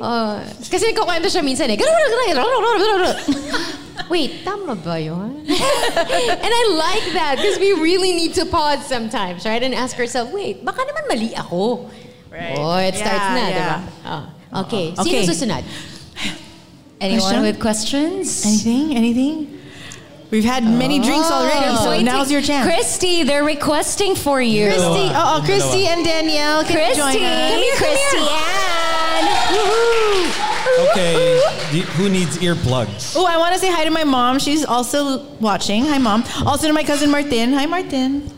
Oh, 0.00 0.40
kasi 0.64 0.88
nagkukwento 0.88 1.28
siya 1.28 1.44
minsan 1.44 1.68
eh. 1.68 1.76
Wait, 4.12 4.40
tama 4.44 4.72
ba 4.72 4.96
yun? 4.96 5.44
and 5.44 6.52
I 6.56 6.62
like 6.72 7.06
that 7.12 7.36
because 7.36 7.60
we 7.60 7.76
really 7.76 8.16
need 8.16 8.32
to 8.40 8.48
pause 8.48 8.80
sometimes, 8.88 9.44
right? 9.44 9.60
And 9.62 9.76
ask 9.76 9.92
ourselves, 10.00 10.32
wait, 10.32 10.64
baka 10.64 10.88
naman 10.88 11.04
mali 11.04 11.36
ako. 11.36 11.90
Right. 12.32 12.56
Oh, 12.56 12.80
it 12.80 12.96
starts 12.96 13.28
Yeah, 13.28 13.36
na, 13.36 13.44
yeah. 13.44 13.52
di 13.52 13.62
ba? 13.62 13.76
Oh, 14.08 14.22
okay. 14.64 14.86
Sino 15.04 15.20
Okay. 15.20 15.28
susunod? 15.28 15.62
Anyone 17.02 17.20
Question? 17.20 17.42
with 17.42 17.58
questions? 17.60 18.46
Anything? 18.46 18.96
Anything? 18.96 19.58
We've 20.30 20.44
had 20.44 20.62
many 20.62 21.00
oh. 21.00 21.02
drinks 21.02 21.30
already, 21.32 21.76
so 21.76 21.90
Waiting. 21.90 22.06
now's 22.06 22.30
your 22.30 22.40
chance. 22.40 22.64
Christy, 22.64 23.24
they're 23.24 23.42
requesting 23.42 24.14
for 24.14 24.40
you. 24.40 24.66
Christy, 24.66 25.10
oh, 25.10 25.40
oh, 25.42 25.42
Christy 25.44 25.88
and 25.88 26.04
Danielle, 26.04 26.62
can 26.62 26.78
you 26.78 26.94
join 26.94 27.12
Christy, 27.12 27.24
us? 27.26 27.50
Come 27.50 27.58
here, 27.58 27.74
come 27.74 27.88
Christy 27.88 28.18
here. 28.18 28.28
Ann. 28.38 29.32
Okay, 30.90 31.40
do- 31.72 31.86
who 31.98 32.08
needs 32.08 32.38
earplugs? 32.38 33.14
Oh, 33.16 33.26
I 33.26 33.36
want 33.36 33.52
to 33.54 33.58
say 33.58 33.70
hi 33.70 33.82
to 33.84 33.90
my 33.90 34.04
mom. 34.04 34.38
She's 34.38 34.64
also 34.64 35.24
watching. 35.40 35.84
Hi, 35.86 35.98
mom. 35.98 36.22
Also 36.46 36.68
to 36.68 36.72
my 36.72 36.84
cousin 36.84 37.10
Martin. 37.10 37.52
Hi, 37.52 37.66
Martin. 37.66 38.30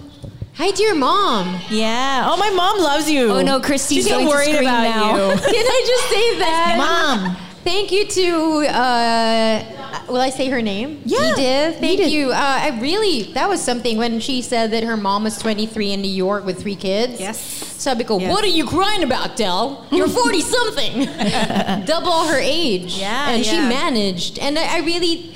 Hi 0.55 0.71
dear 0.71 0.95
mom. 0.95 1.61
Yeah. 1.69 2.29
Oh, 2.31 2.37
my 2.39 2.49
mom 2.51 2.79
loves 2.79 3.11
you. 3.11 3.31
Oh, 3.31 3.43
no, 3.43 3.61
Christy's 3.61 3.99
She's 3.99 4.09
so 4.09 4.15
going 4.15 4.27
to 4.27 4.31
worried 4.31 4.55
scream 4.55 4.69
about 4.69 4.83
now. 4.83 5.31
you. 5.31 5.37
Can 5.37 5.67
I 5.67 5.85
just 5.87 6.09
say 6.09 6.39
that? 6.39 6.75
Mom. 6.79 7.44
Thank 7.65 7.91
you 7.93 8.05
to, 8.07 8.29
uh, 8.69 10.05
will 10.09 10.21
I 10.21 10.29
say 10.31 10.49
her 10.51 10.61
name? 10.61 11.01
Yeah. 11.05 11.33
Edith. 11.33 11.81
Thank 11.81 11.99
Edith. 12.01 12.13
you. 12.13 12.31
Uh, 12.31 12.37
I 12.37 12.79
really, 12.81 13.33
that 13.33 13.49
was 13.49 13.63
something 13.63 13.97
when 13.97 14.21
she 14.21 14.43
said 14.43 14.71
that 14.73 14.85
her 14.85 14.97
mom 14.97 15.25
was 15.25 15.39
23 15.39 15.93
in 15.93 16.03
New 16.03 16.13
York 16.13 16.45
with 16.45 16.61
three 16.61 16.77
kids. 16.77 17.19
Yes. 17.19 17.41
Sabi 17.81 18.05
ko, 18.05 18.19
Yes. 18.21 18.31
what 18.31 18.45
are 18.45 18.53
you 18.53 18.67
crying 18.67 19.03
about, 19.03 19.37
Delle? 19.37 19.87
You're 19.91 20.09
40 20.09 20.41
something. 20.41 20.95
Double 21.89 22.29
her 22.29 22.39
age. 22.41 22.99
Yeah, 23.01 23.31
And 23.33 23.45
she 23.45 23.57
managed. 23.57 24.39
And 24.39 24.59
I, 24.59 24.77
I 24.77 24.79
really, 24.85 25.33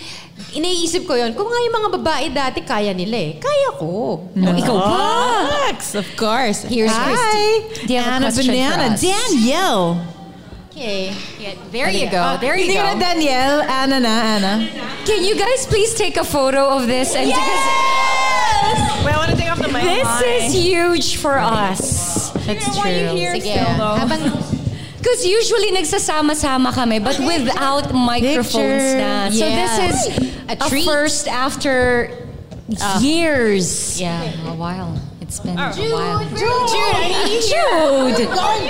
iniisip 0.52 1.06
ko 1.08 1.14
yun, 1.16 1.32
kung 1.32 1.48
nga 1.48 1.60
yung 1.64 1.74
mga 1.80 1.88
babae 2.00 2.26
dati 2.32 2.60
kaya 2.60 2.92
nila 2.92 3.16
eh, 3.16 3.32
kaya 3.40 3.72
ko. 3.80 4.28
No. 4.36 4.52
Ikaw 4.52 4.76
pa. 4.80 5.00
Of 5.96 6.08
course. 6.16 6.62
Here's 6.68 6.92
Hi. 6.92 7.68
Do 7.86 7.92
you 7.92 8.00
have 8.00 8.20
a 8.20 8.28
Anna 8.28 8.32
question 8.32 8.52
for 8.52 8.76
Banana. 8.76 8.94
us? 8.96 9.00
Danielle. 10.78 11.14
Okay. 11.38 11.58
There 11.70 11.90
you 11.90 12.10
go. 12.10 12.36
There 12.40 12.56
you 12.56 12.64
Hindi 12.66 12.78
na 12.78 12.94
go. 12.94 13.00
Danielle. 13.00 13.62
Anna 13.62 14.00
na, 14.00 14.08
Anna. 14.08 14.68
Can 15.04 15.24
you 15.24 15.34
guys 15.36 15.66
please 15.66 15.94
take 15.94 16.16
a 16.16 16.24
photo 16.24 16.68
of 16.76 16.86
this? 16.86 17.14
And 17.14 17.28
Wait, 17.28 17.34
I 19.14 19.16
want 19.16 19.30
to 19.30 19.36
take 19.36 19.50
off 19.50 19.58
the 19.58 19.68
mic. 19.68 19.82
this 19.82 20.06
Hi. 20.06 20.24
is 20.24 20.52
huge 20.54 21.16
for 21.16 21.38
us. 21.38 22.30
That's 22.46 22.66
why 22.76 22.90
you 22.90 23.08
here 23.16 23.34
Sige. 23.34 23.40
still, 23.42 23.74
though. 23.76 23.96
Habang, 23.96 24.32
Because 24.98 25.24
usually 25.24 25.70
nagsasama-sama 25.72 26.72
kami, 26.74 26.98
but 26.98 27.18
without 27.20 27.94
microphones 27.94 28.82
Picture. 28.82 28.98
na. 28.98 29.30
So 29.30 29.46
Yes. 29.46 29.78
this 29.78 30.18
is 30.18 30.34
A 30.50 30.52
a, 30.58 30.68
treat. 30.68 30.84
first 30.84 31.28
after 31.28 32.10
uh, 32.82 32.98
years. 33.00 34.00
yeah. 34.00 34.26
A 34.50 34.54
while. 34.54 34.98
It's 35.28 35.40
been 35.40 35.58
Oh. 35.58 35.62
a 35.62 35.92
while. 35.92 36.18
Jude, 36.30 36.48
I 36.96 37.24
need 37.28 37.42
Jude! 37.52 38.16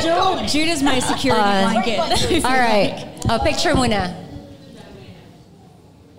Jude. 0.03 0.49
Jude 0.49 0.69
is 0.69 0.83
my 0.83 0.99
security 0.99 1.41
Uh, 1.41 1.71
blanket. 1.71 2.45
All 2.45 2.51
right. 2.51 3.07
Uh, 3.29 3.39
picture 3.49 3.75
muna. 3.75 4.13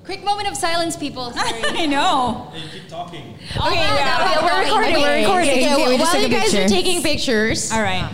Quick 0.05 0.23
moment 0.23 0.47
of 0.47 0.55
silence, 0.55 0.95
people. 0.95 1.31
Sorry. 1.33 1.61
I 1.77 1.85
know. 1.87 2.47
keep 2.71 2.87
talking. 2.87 3.35
Okay, 3.57 3.75
yeah. 3.75 4.41
we're 4.41 4.63
recording. 4.63 4.93
We're 5.01 5.17
recording. 5.19 5.49
okay, 5.49 5.73
Okay, 5.73 5.89
we 5.89 5.97
while 6.01 6.21
you 6.21 6.29
guys 6.29 6.51
picture. 6.51 6.63
are 6.65 6.67
taking 6.69 7.03
pictures, 7.03 7.71
All 7.73 7.81
right. 7.81 8.09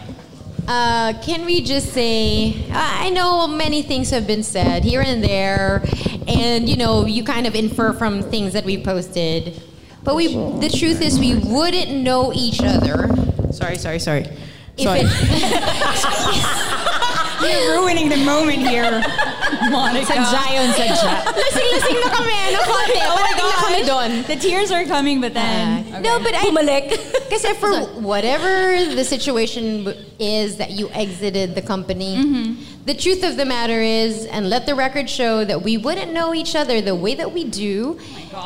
uh, 0.68 1.14
can 1.22 1.46
we 1.46 1.62
just 1.62 1.94
say, 1.94 2.66
I 2.74 3.12
know 3.12 3.46
many 3.48 3.84
things 3.84 4.10
have 4.10 4.26
been 4.26 4.42
said 4.44 4.84
here 4.84 5.02
and 5.02 5.24
there, 5.24 5.84
and 6.28 6.68
you 6.68 6.76
know, 6.76 7.06
you 7.06 7.24
kind 7.24 7.46
of 7.46 7.54
infer 7.54 7.94
from 7.94 8.24
things 8.24 8.54
that 8.54 8.66
we 8.66 8.84
posted. 8.84 9.62
But 10.06 10.16
we, 10.16 10.28
the 10.62 10.70
truth 10.70 11.02
is, 11.02 11.18
we 11.20 11.34
wouldn't 11.36 11.92
know 12.06 12.32
each 12.34 12.62
other 12.62 13.10
Sorry, 13.52 13.78
sorry, 13.78 14.00
sorry. 14.00 14.28
if 14.78 14.84
Sorry. 14.86 15.02
You're 17.42 17.80
ruining 17.82 18.10
the 18.10 18.18
moment 18.18 18.58
here, 18.60 18.90
Monica. 19.70 20.06
Sadya 20.08 20.44
yun, 20.56 20.72
sadya. 20.74 21.12
Lasing-lasing 21.36 22.00
na 22.02 22.10
kami, 22.16 22.34
ano, 22.34 22.60
konti. 22.72 23.00
Oh 23.00 23.16
my 23.16 23.32
Parating 23.32 23.48
na 23.48 23.58
kami 23.62 23.80
gosh. 23.84 23.90
doon. 23.92 24.10
The 24.28 24.36
tears 24.36 24.72
are 24.72 24.84
coming, 24.86 25.22
but 25.22 25.34
then. 25.34 25.94
Uh, 25.94 26.00
No, 26.00 26.20
but 26.20 26.34
I 26.34 26.48
Bumalik. 26.50 26.96
Kasi 27.30 27.54
for 27.56 27.72
whatever 28.02 28.50
the 28.96 29.04
situation 29.04 29.88
is 30.20 30.58
that 30.58 30.72
you 30.72 30.90
exited 30.92 31.56
the 31.56 31.62
company, 31.62 32.18
Mm-hmm. 32.18 32.75
The 32.86 32.94
truth 32.94 33.24
of 33.24 33.36
the 33.38 33.46
matter 33.46 33.82
is, 33.82 34.26
and 34.26 34.50
let 34.50 34.66
the 34.66 34.76
record 34.76 35.10
show 35.10 35.44
that 35.44 35.62
we 35.64 35.78
wouldn't 35.78 36.14
know 36.14 36.34
each 36.34 36.56
other 36.56 36.82
the 36.82 36.96
way 36.96 37.16
that 37.16 37.32
we 37.34 37.44
do 37.44 37.98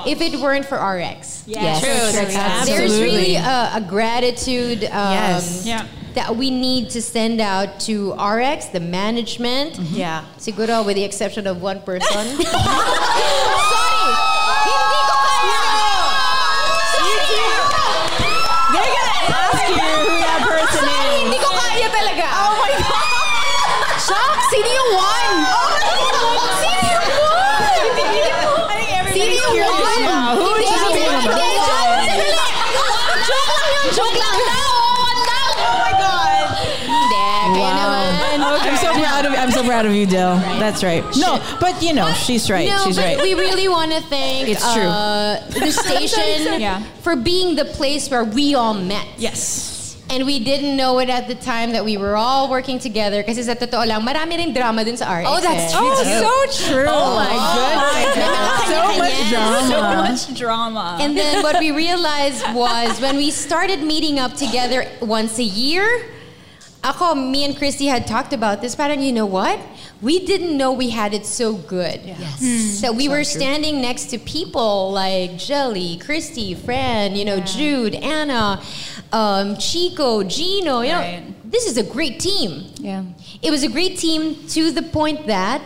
if 0.08 0.22
it 0.22 0.40
weren't 0.40 0.66
for 0.66 0.78
RX. 0.78 1.44
Yes. 1.46 1.82
True, 1.82 2.12
True. 2.24 2.66
There's 2.66 3.00
really 3.02 3.36
a, 3.36 3.72
a 3.76 3.82
gratitude 3.88 4.84
um, 4.86 5.12
Yes. 5.14 5.66
Yeah. 5.66 5.86
that 6.16 6.36
we 6.36 6.50
need 6.52 6.90
to 6.92 7.02
send 7.02 7.42
out 7.42 7.80
to 7.82 8.14
RX, 8.16 8.68
the 8.68 8.80
management. 8.80 9.78
Yeah. 9.80 10.24
Siguro 10.38 10.86
with 10.86 10.96
the 10.96 11.04
exception 11.04 11.46
of 11.48 11.62
one 11.62 11.82
person. 11.82 12.08
Sorry! 12.40 14.08
Hindi 14.64 15.00
ko 15.04 15.16
kaya! 15.20 15.64
They're 18.70 18.86
gonna 18.86 19.18
ask 19.34 19.66
you 19.68 19.82
who 19.82 20.16
that 20.22 20.42
person 20.46 20.86
Sorry, 20.86 21.10
is. 21.10 21.22
hindi 21.26 21.38
ko 21.42 21.50
kaya 21.50 21.88
talaga. 21.90 22.26
Oh 22.30 22.54
my 22.62 22.72
God! 22.78 23.18
Shock! 24.00 24.38
Sino 24.54 24.70
yung 24.70 24.92
one? 24.94 25.34
Oh 25.50 25.68
my 25.74 25.82
God! 26.14 26.54
Sino 26.62 26.78
yung 26.86 27.10
one? 27.10 27.82
I 27.82 27.90
think 27.98 28.10
everybody's 28.94 29.18
Sino 29.18 29.34
yung 29.34 29.54
curious 29.58 29.82
one? 29.90 30.04
now. 30.06 30.38
Who 30.38 30.48
is 30.54 30.70
Hindi, 30.70 30.70
she 30.70 30.78
hindi, 30.86 31.02
talking 31.10 31.34
hindi, 31.34 31.50
about? 31.50 31.66
joke, 31.66 31.90
sandali. 32.06 32.30
Joke 33.26 33.50
lang 33.50 33.68
yun, 33.74 33.88
joke 33.98 34.18
lang. 34.22 34.36
Tao, 34.38 34.74
one 35.02 35.22
lang. 35.26 35.50
Oh 35.60 35.76
my 35.82 35.94
God! 35.98 36.46
Hindi, 36.86 37.26
kaya 37.58 37.72
naman. 37.74 38.38
I'm 38.70 38.78
so 38.78 38.90
proud 38.94 39.24
of 39.26 39.32
I'm 39.34 39.50
so 39.52 39.62
proud 39.80 39.90
of 39.92 39.96
you, 39.96 40.06
Dill. 40.06 40.36
That's 40.60 40.84
right. 40.84 41.04
No, 41.16 41.40
but 41.60 41.82
you 41.82 41.94
know, 41.94 42.12
she's 42.14 42.50
right. 42.52 42.68
No, 42.68 42.84
she's 42.86 42.98
but 42.98 43.06
right. 43.06 43.22
we 43.22 43.34
really 43.34 43.68
want 43.70 43.92
to 43.92 44.02
thank 44.02 44.50
It's 44.50 44.74
true. 44.74 44.84
uh, 44.84 45.40
the 45.50 45.72
station 45.84 46.60
Yeah. 46.60 46.84
for 47.02 47.16
being 47.16 47.56
the 47.56 47.66
place 47.66 48.10
where 48.10 48.24
we 48.26 48.56
all 48.56 48.74
met. 48.74 49.08
yes. 49.18 49.68
And 50.12 50.26
we 50.26 50.40
didn't 50.44 50.76
know 50.76 50.98
it 50.98 51.08
at 51.08 51.28
the 51.28 51.36
time 51.36 51.72
that 51.74 51.86
we 51.86 51.96
were 51.96 52.16
all 52.18 52.50
working 52.50 52.80
together 52.80 53.22
kasi 53.22 53.44
sa 53.46 53.54
totoo 53.54 53.86
lang, 53.86 54.02
marami 54.02 54.42
ring 54.42 54.54
drama 54.58 54.82
dun 54.84 54.98
sa 54.98 55.06
RX. 55.06 55.30
Oh, 55.30 55.38
that's 55.40 55.70
true. 55.70 55.86
Oh, 55.86 56.50
so 56.50 56.66
true. 56.66 56.90
Oh 56.90 57.14
my 57.14 57.30
goodness. 58.10 58.74
So 58.74 58.82
much 58.98 59.18
drama. 59.30 59.70
So 59.70 59.80
much 60.02 60.22
drama. 60.34 60.98
And 61.00 61.16
then 61.16 61.44
what 61.46 61.60
we 61.62 61.70
realized 61.70 62.42
was 62.58 63.00
when 63.00 63.18
we 63.22 63.30
started 63.30 63.84
meeting 63.86 64.18
up 64.18 64.34
together 64.34 64.90
once 65.00 65.38
a 65.38 65.46
year, 65.46 65.86
ako, 66.84 67.16
me 67.16 67.44
and 67.46 67.58
Christy 67.58 67.88
had 67.88 68.08
talked 68.08 68.32
about 68.34 68.62
this, 68.62 68.76
parang 68.76 69.02
you 69.02 69.12
know 69.12 69.26
what? 69.26 69.60
We 70.02 70.26
didn't 70.26 70.56
know 70.58 70.72
we 70.72 70.90
had 70.92 71.14
it 71.14 71.26
so 71.26 71.54
good. 71.54 72.00
Yes. 72.06 72.80
That 72.82 72.96
we 72.96 73.10
were 73.10 73.24
standing 73.26 73.82
next 73.82 74.06
to 74.12 74.18
people 74.18 74.92
like 74.92 75.38
Gelli, 75.38 75.98
Christy, 75.98 76.56
Fran, 76.56 77.16
you 77.16 77.26
know, 77.26 77.42
Jude, 77.42 77.96
Anna, 77.96 78.62
um, 79.12 79.58
Chico, 79.58 80.24
Gino. 80.24 80.82
You 80.82 80.94
Right. 80.94 81.20
know, 81.28 81.34
this 81.44 81.66
is 81.68 81.76
a 81.78 81.84
great 81.84 82.20
team. 82.20 82.72
Yeah. 82.80 83.04
It 83.42 83.52
was 83.52 83.64
a 83.64 83.68
great 83.70 83.98
team 83.98 84.36
to 84.50 84.72
the 84.72 84.82
point 84.84 85.28
that 85.28 85.62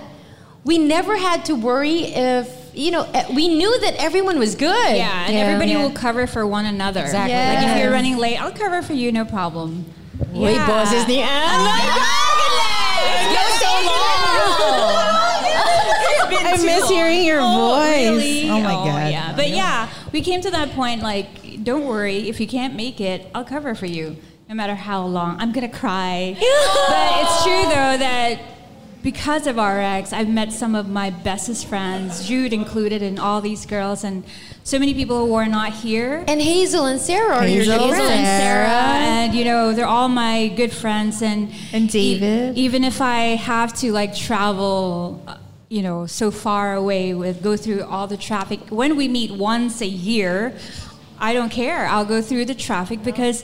we 0.64 0.78
never 0.80 1.18
had 1.18 1.46
to 1.46 1.54
worry 1.56 2.06
if 2.14 2.48
you 2.76 2.90
know, 2.90 3.06
eh, 3.14 3.26
we 3.36 3.48
knew 3.48 3.80
that 3.82 3.94
everyone 4.02 4.40
was 4.40 4.56
good. 4.56 4.96
Yeah, 4.98 5.26
and 5.28 5.36
everybody 5.38 5.76
will 5.78 5.92
cover 5.92 6.26
for 6.26 6.48
one 6.48 6.66
another. 6.66 7.02
Exactly. 7.02 7.36
Like 7.36 7.68
if 7.78 7.84
you're 7.84 7.92
running 7.92 8.18
late, 8.18 8.42
I'll 8.42 8.52
cover 8.52 8.82
for 8.82 8.94
you, 8.94 9.12
no 9.12 9.26
problem. 9.26 9.86
Wait, 10.32 10.58
boses 10.68 11.08
ni 11.08 11.24
I 16.46 16.58
miss 16.64 16.90
hearing 16.90 17.24
your 17.24 17.42
voice. 17.42 18.10
Really? 18.10 18.50
Oh 18.50 18.60
my 18.60 18.74
god. 18.74 18.84
Oh, 18.94 19.06
oh, 19.06 19.10
yeah, 19.10 19.34
but 19.36 19.50
yeah, 19.50 19.90
we 20.12 20.22
came 20.22 20.42
to 20.42 20.52
that 20.52 20.72
point. 20.72 21.02
Like, 21.02 21.64
don't 21.64 21.86
worry, 21.86 22.30
if 22.30 22.40
you 22.40 22.48
can't 22.48 22.76
make 22.76 23.02
it, 23.02 23.28
I'll 23.34 23.44
cover 23.44 23.74
for 23.76 23.86
you, 23.86 24.18
no 24.48 24.56
matter 24.56 24.76
how 24.76 25.06
long. 25.06 25.40
I'm 25.40 25.52
gonna 25.52 25.70
cry, 25.70 26.36
but 26.88 27.22
it's 27.22 27.44
true 27.44 27.64
though 27.64 27.98
that 27.98 28.40
because 29.02 29.48
of 29.48 29.58
RX, 29.58 30.14
I've 30.14 30.30
met 30.30 30.54
some 30.54 30.76
of 30.76 30.88
my 30.88 31.10
bestest 31.10 31.68
friends, 31.68 32.28
Jude 32.28 32.54
included, 32.54 33.02
and 33.02 33.20
all 33.20 33.42
these 33.42 33.66
girls, 33.66 34.04
and 34.04 34.24
so 34.64 34.80
many 34.80 34.94
people 34.94 35.26
who 35.28 35.34
are 35.34 35.48
not 35.48 35.74
here. 35.74 36.24
And 36.28 36.42
Hazel 36.42 36.86
and 36.86 37.00
Sarah 37.00 37.36
are 37.38 37.48
your 37.48 37.64
Hazel, 37.64 37.74
and. 37.92 38.26
Sarah, 38.26 38.68
and 38.70 39.34
you 39.36 39.44
know 39.46 39.74
they're 39.74 39.86
all 39.86 40.10
my 40.10 40.48
good 40.56 40.72
friends, 40.72 41.22
and 41.22 41.52
And 41.74 41.90
David. 41.90 42.58
e- 42.58 42.62
even 42.62 42.84
if 42.84 43.02
I 43.02 43.36
have 43.36 43.74
to 43.82 43.92
like 43.92 44.16
travel, 44.16 45.22
uh, 45.28 45.38
you 45.70 45.82
know, 45.82 46.06
so 46.06 46.32
far 46.32 46.76
away 46.76 47.14
with 47.14 47.42
go 47.44 47.58
through 47.58 47.84
all 47.84 48.08
the 48.08 48.18
traffic. 48.18 48.60
When 48.70 48.96
we 48.96 49.08
meet 49.08 49.32
once 49.32 49.82
a 49.82 49.88
year, 49.88 50.54
I 51.20 51.34
don't 51.34 51.50
care. 51.52 51.86
I'll 51.88 52.06
go 52.06 52.22
through 52.22 52.46
the 52.46 52.56
traffic 52.56 53.04
because. 53.04 53.44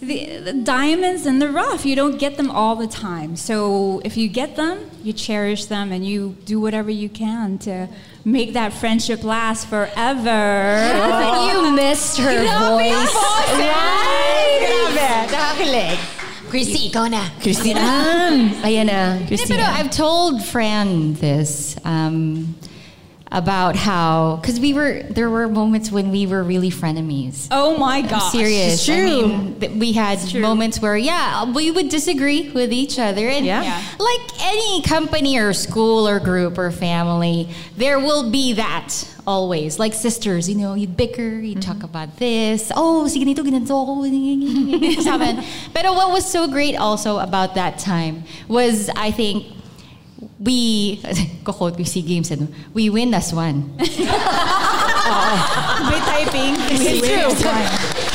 The, 0.00 0.38
the 0.38 0.52
diamonds 0.52 1.24
in 1.24 1.38
the 1.38 1.48
rough, 1.48 1.86
you 1.86 1.96
don't 1.96 2.18
get 2.18 2.36
them 2.36 2.50
all 2.50 2.76
the 2.76 2.86
time. 2.86 3.34
So 3.36 4.02
if 4.04 4.16
you 4.16 4.28
get 4.28 4.56
them, 4.56 4.90
you 5.02 5.14
cherish 5.14 5.66
them 5.66 5.90
and 5.90 6.06
you 6.06 6.36
do 6.44 6.60
whatever 6.60 6.90
you 6.90 7.08
can 7.08 7.56
to 7.58 7.88
make 8.24 8.52
that 8.52 8.74
friendship 8.74 9.24
last 9.24 9.68
forever. 9.68 11.48
you 11.50 11.70
missed 11.72 12.18
her 12.18 12.36
voice. 12.36 13.14
Grabe. 13.56 14.36
Nakakilig. 14.96 15.98
Christy, 16.50 16.90
ikaw 16.90 17.10
na. 17.10 17.26
Christina. 17.42 17.80
Ayan 18.62 18.86
na. 18.86 19.18
Pero 19.26 19.64
I've 19.64 19.90
told 19.90 20.44
Fran 20.44 21.14
this 21.14 21.76
um, 21.84 22.54
about 23.32 23.74
how, 23.74 24.38
because 24.40 24.60
we 24.60 24.72
were, 24.72 25.02
there 25.10 25.28
were 25.28 25.48
moments 25.48 25.90
when 25.90 26.10
we 26.10 26.26
were 26.26 26.42
really 26.42 26.70
frenemies. 26.70 27.48
Oh 27.50 27.76
my 27.76 27.98
I'm 27.98 28.06
gosh. 28.06 28.32
serious. 28.32 28.74
It's 28.74 28.86
true. 28.86 29.24
I 29.24 29.36
mean, 29.38 29.78
we 29.78 29.92
had 29.92 30.34
moments 30.34 30.80
where, 30.80 30.96
yeah, 30.96 31.50
we 31.52 31.70
would 31.70 31.88
disagree 31.88 32.50
with 32.50 32.72
each 32.72 32.98
other. 32.98 33.28
And 33.28 33.44
Yeah. 33.44 33.62
Yeah. 33.62 33.82
like 33.98 34.20
any 34.40 34.82
company 34.82 35.38
or 35.38 35.52
school 35.52 36.08
or 36.08 36.20
group 36.20 36.56
or 36.56 36.70
family, 36.70 37.48
there 37.76 37.98
will 37.98 38.30
be 38.30 38.52
that 38.54 38.94
always. 39.26 39.78
Like 39.78 39.92
sisters, 39.92 40.48
you 40.48 40.54
know, 40.54 40.74
you 40.74 40.86
bicker, 40.86 41.22
you 41.22 41.56
mm-hmm. 41.56 41.60
talk 41.60 41.82
about 41.82 42.16
this. 42.18 42.70
Oh, 42.76 43.08
si 43.08 43.24
ganito, 43.24 43.42
ganito. 43.42 43.76
Sabi. 45.02 45.44
Pero 45.74 45.92
what 45.94 46.12
was 46.12 46.30
so 46.30 46.46
great 46.46 46.76
also 46.76 47.18
about 47.18 47.56
that 47.56 47.78
time 47.78 48.24
was, 48.48 48.88
I 48.90 49.10
think, 49.10 49.55
we, 50.38 51.00
quote 51.44 51.76
ko 51.76 51.84
si 51.84 52.02
Games, 52.02 52.30
ano, 52.32 52.48
we 52.74 52.90
win 52.90 53.14
as 53.14 53.32
one. 53.32 53.62
By 53.76 53.84
typing. 56.02 56.56
It's 56.68 57.06
true. 57.06 57.30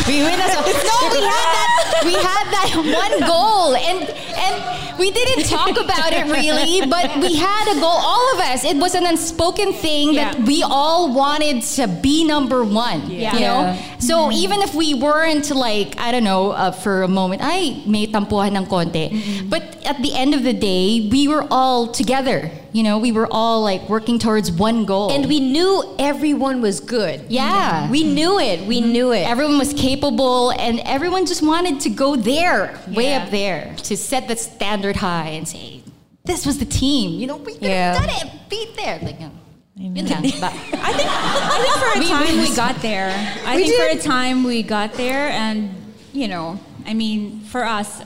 We 0.08 0.24
win 0.24 0.40
as 0.40 0.56
one. 0.56 0.66
No, 0.66 0.72
we 1.14 1.22
had 1.24 1.32
that. 1.32 1.81
We 2.04 2.14
had 2.14 2.46
that 2.52 2.70
one 2.76 3.16
goal, 3.28 3.76
and 3.76 4.10
and 4.10 5.00
we 5.00 5.12
didn't 5.12 5.46
talk 5.46 5.72
about 5.72 6.14
it 6.14 6.26
really, 6.26 6.86
but 6.88 7.16
we 7.18 7.36
had 7.36 7.72
a 7.72 7.80
goal. 7.80 8.00
All 8.02 8.34
of 8.34 8.40
us. 8.40 8.64
It 8.66 8.78
was 8.78 8.96
an 8.96 9.06
unspoken 9.06 9.74
thing 9.74 10.16
that 10.16 10.40
we 10.40 10.64
all 10.64 11.14
wanted 11.14 11.62
to 11.78 11.88
be 11.88 12.24
number 12.24 12.64
one. 12.64 13.10
Yeah. 13.10 13.34
You 13.34 13.40
know. 13.40 13.62
Yeah. 13.62 13.98
So 14.00 14.32
even 14.32 14.62
if 14.62 14.74
we 14.74 14.94
weren't 14.94 15.52
like 15.52 16.00
I 16.00 16.12
don't 16.12 16.24
know 16.24 16.52
uh, 16.52 16.72
for 16.72 17.04
a 17.04 17.08
moment, 17.08 17.42
I 17.44 17.84
may 17.86 18.08
tampuhan 18.08 18.56
ng 18.56 18.66
konti, 18.66 19.50
but 19.50 19.64
at 19.86 20.02
the 20.02 20.14
end 20.14 20.34
of 20.34 20.44
the 20.44 20.54
day, 20.54 21.08
we 21.12 21.28
were 21.28 21.46
all 21.52 21.88
together. 21.88 22.52
You 22.72 22.84
know, 22.84 22.98
we 22.98 23.12
were 23.12 23.28
all 23.30 23.62
like 23.62 23.90
working 23.90 24.18
towards 24.18 24.50
one 24.52 24.86
goal. 24.86 25.12
And 25.12 25.28
we 25.28 25.40
knew 25.42 25.84
everyone 26.00 26.62
was 26.62 26.80
good. 26.80 27.26
Yeah. 27.28 27.90
We 27.92 28.04
knew 28.04 28.40
it. 28.40 28.66
We 28.66 28.80
knew 28.80 29.12
it. 29.12 29.28
Everyone 29.28 29.58
was 29.58 29.74
capable, 29.74 30.52
and 30.52 30.80
everyone 30.86 31.26
just 31.26 31.42
wanted 31.42 31.81
to 31.82 31.90
go 31.90 32.16
there, 32.16 32.80
way 32.88 33.14
up 33.16 33.30
there, 33.32 33.76
to 33.84 33.96
set 33.98 34.28
the 34.28 34.36
standard 34.36 34.96
high 34.98 35.30
and 35.30 35.48
say, 35.48 35.84
"This 36.26 36.46
was 36.46 36.58
the 36.58 36.66
team." 36.66 37.20
You 37.20 37.28
know, 37.28 37.38
we 37.38 37.54
could 37.54 37.64
Yeah. 37.64 37.94
have 37.94 38.02
done 38.02 38.16
it. 38.28 38.50
Beat 38.50 38.76
there, 38.76 39.00
like. 39.02 39.20
Ba- 39.20 39.32
I 39.76 40.94
think 40.94 41.10
I 41.10 41.58
think 41.64 41.76
for 41.84 41.92
a 42.00 42.04
time 42.06 42.38
we- 42.38 42.50
we 42.50 42.56
got 42.56 42.82
there. 42.82 43.10
I 43.46 43.56
think 43.56 43.74
for 43.76 43.88
a 43.88 44.02
time 44.02 44.44
we 44.44 44.62
got 44.64 44.94
there, 44.94 45.30
and 45.30 45.70
you 46.14 46.28
know, 46.28 46.60
I 46.86 46.94
mean, 46.94 47.42
for 47.46 47.64
us, 47.66 48.02
uh, 48.02 48.06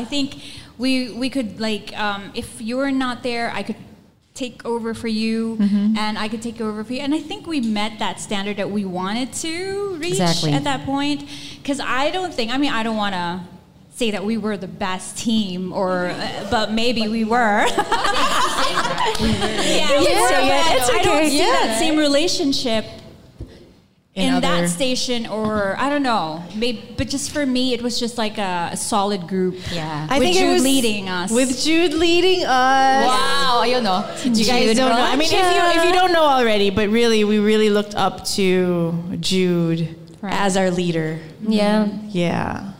I 0.00 0.04
think 0.08 0.34
we 0.76 1.10
we 1.10 1.30
could 1.30 1.60
like 1.60 1.96
um, 1.98 2.30
if 2.34 2.60
you 2.60 2.76
were 2.76 2.90
not 2.92 3.22
there, 3.22 3.50
I 3.54 3.62
could 3.62 3.76
take 4.34 4.64
over 4.66 4.94
for 4.94 5.06
you, 5.06 5.56
Mm-hmm. 5.60 5.96
and 5.96 6.18
I 6.18 6.26
could 6.28 6.42
take 6.42 6.60
over 6.60 6.82
for 6.82 6.92
you, 6.92 7.00
and 7.00 7.14
I 7.14 7.20
think 7.20 7.46
we 7.46 7.60
met 7.60 8.00
that 8.00 8.18
standard 8.18 8.56
that 8.56 8.68
we 8.68 8.84
wanted 8.84 9.32
to 9.34 9.94
reach 9.94 10.14
Exactly. 10.20 10.52
at 10.52 10.64
that 10.64 10.84
point. 10.84 11.24
Because 11.62 11.78
I 11.78 12.10
don't 12.10 12.34
think, 12.34 12.52
I 12.52 12.58
mean, 12.58 12.72
I 12.72 12.82
don't 12.82 12.96
want 12.96 13.14
to. 13.14 13.40
Say 13.96 14.10
that 14.10 14.24
we 14.24 14.36
were 14.38 14.56
the 14.56 14.66
best 14.66 15.16
team, 15.18 15.72
or 15.72 16.06
uh, 16.08 16.48
but 16.50 16.72
maybe 16.72 17.06
we 17.06 17.22
were. 17.22 17.64
yeah, 17.68 17.68
we 19.20 19.28
Yeah, 19.28 20.20
were, 20.20 20.28
so 20.28 20.38
yeah, 20.40 20.64
but 20.66 20.76
it's 20.78 20.90
I 20.90 21.00
don't 21.04 21.16
okay. 21.18 21.28
see 21.30 21.38
Yeah. 21.38 21.44
that 21.52 21.78
same 21.78 21.96
relationship 21.96 22.84
In 24.14 24.28
in, 24.28 24.34
other- 24.34 24.46
that 24.46 24.68
station 24.68 25.26
or 25.26 25.74
I 25.76 25.90
don't 25.90 26.04
know. 26.04 26.44
Maybe, 26.54 26.80
but 26.96 27.08
just 27.08 27.32
for 27.32 27.44
me, 27.44 27.74
it 27.74 27.82
was 27.82 27.98
just 27.98 28.16
like 28.16 28.38
a, 28.38 28.70
a 28.70 28.76
solid 28.76 29.26
group. 29.26 29.56
Yeah. 29.72 30.06
I 30.08 30.18
with 30.20 30.26
think 30.28 30.36
Jude 30.38 30.50
it 30.50 30.52
was 30.52 30.62
leading 30.62 31.08
us. 31.08 31.30
With 31.32 31.58
Jude 31.58 31.94
leading 31.94 32.44
us. 32.44 33.06
Wow, 33.06 33.62
ayun 33.66 33.82
no. 33.82 34.06
You 34.22 34.44
guys 34.46 34.76
don't 34.76 34.88
know. 34.88 35.02
I 35.02 35.16
mean, 35.16 35.26
if 35.26 35.32
you 35.32 35.80
if 35.80 35.84
you 35.84 35.92
don't 35.92 36.12
know 36.12 36.22
already, 36.24 36.70
but 36.70 36.90
really, 36.90 37.24
we 37.24 37.40
really 37.40 37.70
looked 37.70 37.96
up 37.96 38.24
to 38.38 38.94
Jude 39.18 39.96
as 40.22 40.56
our 40.56 40.70
leader. 40.70 41.18
Yeah. 41.42 41.88
Yeah. 42.08 42.70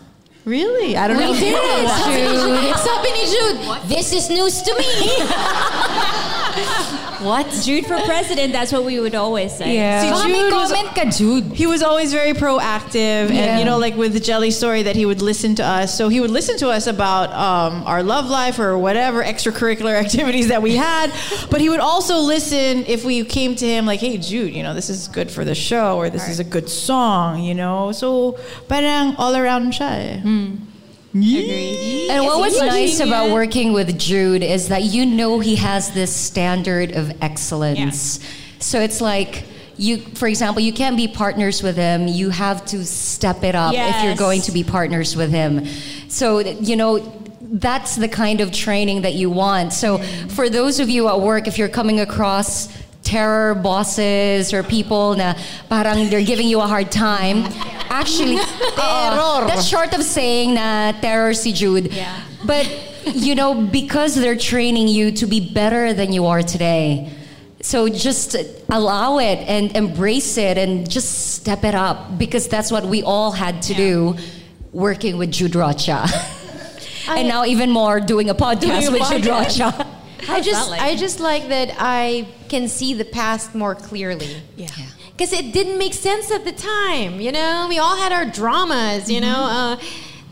Really? 0.45 0.97
I 0.97 1.09
don't 1.09 1.19
know. 1.19 1.33
We 1.33 1.41
did. 1.41 1.57
Jude. 2.07 2.77
Sabi 2.79 3.09
ni 3.11 3.25
Jude, 3.27 3.89
this 3.89 4.13
is 4.13 4.31
news 4.31 4.63
to 4.63 4.73
me. 4.79 4.85
What? 7.25 7.49
Jude 7.65 7.87
for 7.87 7.97
president. 8.05 8.53
That's 8.53 8.71
what 8.73 8.85
we 8.85 9.01
would 9.01 9.15
always 9.15 9.57
say. 9.57 9.75
Yeah. 9.77 10.03
See, 10.03 10.29
Jude 10.29 10.53
was- 10.53 10.71
comment 10.71 10.95
ka, 10.95 11.05
Jude. 11.11 11.45
he 11.55 11.67
was 11.67 11.83
always 11.83 12.13
very 12.13 12.33
proactive 12.35 13.31
Yeah. 13.31 13.57
and 13.57 13.59
you 13.61 13.65
know 13.65 13.79
like 13.79 13.97
with 13.97 14.13
the 14.13 14.21
Gelli 14.21 14.51
story 14.51 14.83
that 14.83 14.95
he 14.97 15.07
would 15.07 15.23
listen 15.23 15.55
to 15.57 15.65
us 15.65 15.97
so 15.97 16.09
he 16.09 16.21
would 16.21 16.31
listen 16.31 16.57
to 16.59 16.69
us 16.69 16.87
about 16.87 17.33
um, 17.33 17.83
our 17.87 18.03
love 18.03 18.27
life 18.29 18.59
or 18.59 18.77
whatever 18.77 19.23
extracurricular 19.23 19.95
activities 20.05 20.49
that 20.49 20.61
we 20.61 20.77
had 20.77 21.11
but 21.51 21.61
he 21.61 21.69
would 21.71 21.81
also 21.81 22.19
listen 22.19 22.85
if 22.87 23.05
we 23.05 23.25
came 23.25 23.55
to 23.57 23.67
him 23.67 23.87
like 23.87 24.01
hey 24.01 24.19
jude 24.19 24.53
you 24.53 24.63
know 24.63 24.75
this 24.75 24.91
is 24.91 25.09
good 25.09 25.31
for 25.31 25.45
the 25.45 25.55
show 25.55 25.97
or 25.97 26.11
this 26.11 26.29
is 26.29 26.39
a 26.41 26.45
good 26.45 26.69
song 26.69 27.41
you 27.43 27.55
know 27.55 27.93
so 27.93 28.33
parang 28.69 29.15
all 29.17 29.35
around 29.37 29.73
siya 29.73 29.91
eh. 30.25 30.74
And 32.11 32.25
what 32.27 32.41
was 32.41 32.59
nice 32.61 32.99
about 33.01 33.31
working 33.31 33.73
with 33.73 33.99
Jude 33.99 34.43
is 34.43 34.69
that 34.69 34.83
you 34.83 35.07
know 35.07 35.39
he 35.39 35.57
has 35.57 35.93
this 35.95 36.15
standard 36.15 36.93
of 36.93 37.13
excellence. 37.23 38.19
So 38.59 38.81
it's 38.81 39.01
like 39.01 39.45
you 39.77 39.99
for 39.99 40.29
example, 40.29 40.61
you 40.61 40.73
can't 40.73 40.97
be 40.97 41.09
partners 41.09 41.63
with 41.63 41.77
him. 41.77 42.07
You 42.09 42.31
have 42.31 42.65
to 42.67 42.85
step 42.85 43.43
it 43.45 43.55
up 43.55 43.75
if 43.75 44.05
you're 44.05 44.17
going 44.17 44.41
to 44.43 44.53
be 44.53 44.65
partners 44.65 45.17
with 45.17 45.31
him. 45.31 45.67
So 46.09 46.39
you 46.41 46.77
know 46.77 46.99
that's 47.41 47.95
the 47.97 48.09
kind 48.09 48.41
of 48.41 48.51
training 48.53 49.03
that 49.03 49.15
you 49.15 49.31
want. 49.31 49.73
So 49.73 49.99
for 49.99 50.49
those 50.49 50.81
of 50.81 50.89
you 50.91 51.09
at 51.09 51.21
work 51.21 51.47
if 51.47 51.59
you're 51.59 51.69
coming 51.69 52.01
across 52.01 52.69
terror 53.05 53.55
bosses 53.55 54.53
or 54.53 54.63
people 54.63 55.15
na 55.15 55.35
parang 55.69 56.11
they're 56.11 56.25
giving 56.25 56.49
you 56.49 56.61
a 56.61 56.67
hard 56.67 56.91
time. 56.91 57.45
Actually, 57.89 58.37
eh, 58.41 59.11
terror. 59.15 59.47
That's 59.47 59.67
short 59.67 59.95
of 59.95 60.03
saying 60.03 60.55
na 60.55 60.93
terror 60.93 61.35
si 61.35 61.53
Jude. 61.53 61.93
Yeah. 61.93 62.21
But 62.45 62.67
you 63.07 63.35
know, 63.35 63.55
because 63.55 64.15
they're 64.15 64.37
training 64.37 64.89
you 64.89 65.13
to 65.13 65.27
be 65.27 65.41
better 65.41 65.93
than 65.93 66.13
you 66.13 66.27
are 66.27 66.43
today. 66.43 67.13
So 67.61 67.89
just 67.89 68.37
allow 68.69 69.19
it 69.19 69.39
and 69.49 69.75
embrace 69.77 70.37
it 70.37 70.59
and 70.59 70.89
just 70.89 71.35
step 71.35 71.65
it 71.65 71.75
up 71.75 72.19
because 72.19 72.49
that's 72.49 72.71
what 72.71 72.85
we 72.85 73.03
all 73.03 73.33
had 73.33 73.63
to 73.63 73.75
do 73.75 74.17
working 74.73 75.17
with 75.17 75.33
Jude 75.33 75.55
Rocha. 75.55 76.07
and 77.09 77.29
now 77.29 77.45
even 77.45 77.71
more 77.71 78.01
doing 78.01 78.29
a 78.29 78.35
podcast 78.35 78.61
Doing 78.61 78.89
a 78.89 78.91
with 78.93 79.09
Jude 79.09 79.23
podcast. 79.23 79.61
Rocha. 79.61 79.94
I 80.29 80.41
just 80.41 80.65
that 80.65 80.71
like? 80.71 80.81
I 80.81 80.97
just 80.97 81.21
like 81.21 81.49
that 81.49 81.75
I 81.79 82.29
can 82.49 82.69
see 82.69 82.95
the 82.95 83.05
past 83.05 83.55
more 83.55 83.75
clearly. 83.75 84.43
Yeah. 84.57 84.69
Because 85.13 85.33
it 85.33 85.53
didn't 85.53 85.79
make 85.79 85.95
sense 85.95 86.31
at 86.31 86.45
the 86.45 86.53
time, 86.53 87.21
you 87.21 87.31
know. 87.31 87.67
We 87.69 87.79
all 87.79 87.97
had 87.97 88.11
our 88.11 88.27
dramas, 88.27 89.11
you 89.11 89.21
know. 89.21 89.47
Uh, 89.47 89.77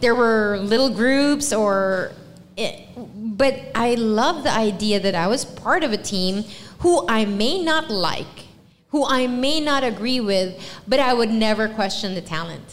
there 0.01 0.14
were 0.14 0.59
little 0.59 0.90
groups, 0.90 1.52
or, 1.52 2.10
it, 2.56 2.89
but 2.97 3.55
I 3.77 3.94
love 3.94 4.43
the 4.43 4.51
idea 4.51 4.98
that 4.98 5.14
I 5.14 5.28
was 5.28 5.44
part 5.44 5.85
of 5.85 5.93
a 5.93 5.97
team 5.97 6.43
who 6.81 7.06
I 7.09 7.24
may 7.24 7.62
not 7.62 7.90
like, 7.90 8.51
who 8.90 9.06
I 9.06 9.28
may 9.28 9.60
not 9.60 9.85
agree 9.85 10.19
with, 10.19 10.59
but 10.89 10.98
I 10.98 11.14
would 11.14 11.31
never 11.31 11.69
question 11.69 12.14
the 12.14 12.20
talent. 12.20 12.66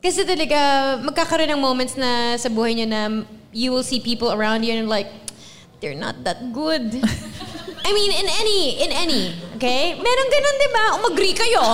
Kasi 0.00 0.22
talaga, 0.22 1.02
magkakaroon 1.02 1.50
ng 1.50 1.60
moments 1.60 1.96
na 1.96 2.36
sa 2.36 2.48
buhay 2.48 2.78
niyo 2.78 2.86
na 2.86 3.26
you 3.52 3.72
will 3.72 3.82
see 3.82 3.98
people 3.98 4.30
around 4.30 4.62
you 4.62 4.72
and 4.72 4.88
like, 4.88 5.10
they're 5.80 5.94
not 5.94 6.24
that 6.24 6.52
good. 6.52 6.82
I 7.86 7.92
mean, 7.92 8.10
in 8.10 8.26
any, 8.26 8.82
in 8.82 8.90
any, 8.90 9.34
okay? 9.56 9.94
Meron 9.94 10.26
ganun, 10.26 10.54
di 10.58 10.68
ba? 10.74 10.84
Umagri 10.98 11.32
kayo. 11.38 11.64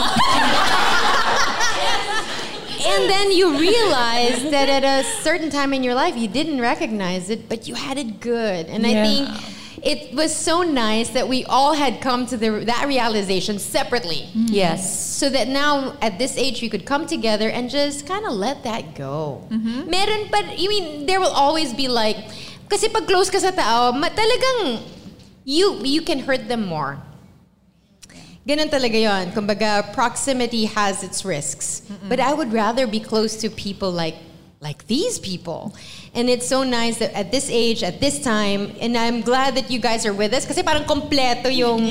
and 2.85 3.09
then 3.09 3.33
you 3.33 3.57
realize 3.59 4.45
that 4.51 4.69
at 4.69 4.85
a 4.85 5.05
certain 5.23 5.49
time 5.49 5.73
in 5.73 5.83
your 5.83 5.95
life, 5.95 6.17
you 6.17 6.29
didn't 6.29 6.61
recognize 6.61 7.31
it, 7.31 7.49
but 7.49 7.67
you 7.67 7.75
had 7.75 7.97
it 7.97 8.21
good. 8.21 8.67
And 8.67 8.87
I 8.87 8.93
think 8.93 9.29
it 9.83 10.15
was 10.15 10.35
so 10.35 10.63
nice 10.63 11.11
that 11.11 11.29
we 11.29 11.45
all 11.47 11.75
had 11.75 12.01
come 12.01 12.27
to 12.27 12.37
the, 12.37 12.63
that 12.67 12.87
realization 12.87 13.59
separately. 13.59 14.29
Mm-hmm. 14.31 14.47
Yes. 14.49 15.17
So 15.17 15.31
that 15.31 15.49
now 15.49 15.97
at 16.01 16.19
this 16.19 16.37
age 16.37 16.63
we 16.63 16.69
could 16.69 16.85
come 16.85 17.07
together 17.07 17.49
and 17.49 17.71
just 17.71 18.07
kind 18.07 18.27
of 18.27 18.33
let 18.33 18.65
that 18.65 18.95
go. 18.95 19.47
Mm-hmm. 19.51 19.91
Meron 19.91 20.29
pa, 20.29 20.43
I 20.45 20.67
mean, 20.69 21.07
there 21.07 21.21
will 21.21 21.35
always 21.35 21.73
be 21.73 21.89
like, 21.89 22.17
kasi 22.73 22.89
pag 22.89 23.05
close 23.05 23.29
ka 23.29 23.37
sa 23.37 23.53
tao, 23.53 23.93
ma- 23.93 24.09
talagang 24.09 24.81
you, 25.45 25.77
you 25.85 26.01
can 26.01 26.25
hurt 26.25 26.49
them 26.49 26.65
more. 26.65 26.97
Ganun 28.49 28.73
talaga 28.73 28.97
yon. 28.97 29.31
Kumbaga, 29.37 29.93
proximity 29.93 30.65
has 30.65 31.05
its 31.05 31.23
risks. 31.23 31.85
But 32.09 32.19
I 32.19 32.33
would 32.33 32.51
rather 32.51 32.89
be 32.89 32.99
close 32.99 33.37
to 33.45 33.51
people 33.53 33.93
like 33.93 34.17
like 34.63 34.87
these 34.87 35.19
people. 35.19 35.75
And 36.15 36.31
it's 36.31 36.47
so 36.47 36.63
nice 36.63 36.99
that 36.99 37.13
at 37.19 37.31
this 37.31 37.51
age, 37.51 37.83
at 37.83 37.99
this 38.01 38.23
time, 38.23 38.73
and 38.81 38.97
I'm 38.97 39.21
glad 39.21 39.57
that 39.57 39.71
you 39.71 39.79
guys 39.83 40.07
are 40.07 40.15
with 40.15 40.33
us 40.33 40.47
kasi 40.47 40.63
parang 40.63 40.87
kompleto 40.87 41.51
yung 41.51 41.83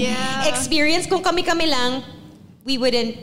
experience. 0.48 1.06
Kung 1.06 1.22
kami-kami 1.22 1.68
lang, 1.68 2.02
we 2.64 2.80
wouldn't 2.80 3.20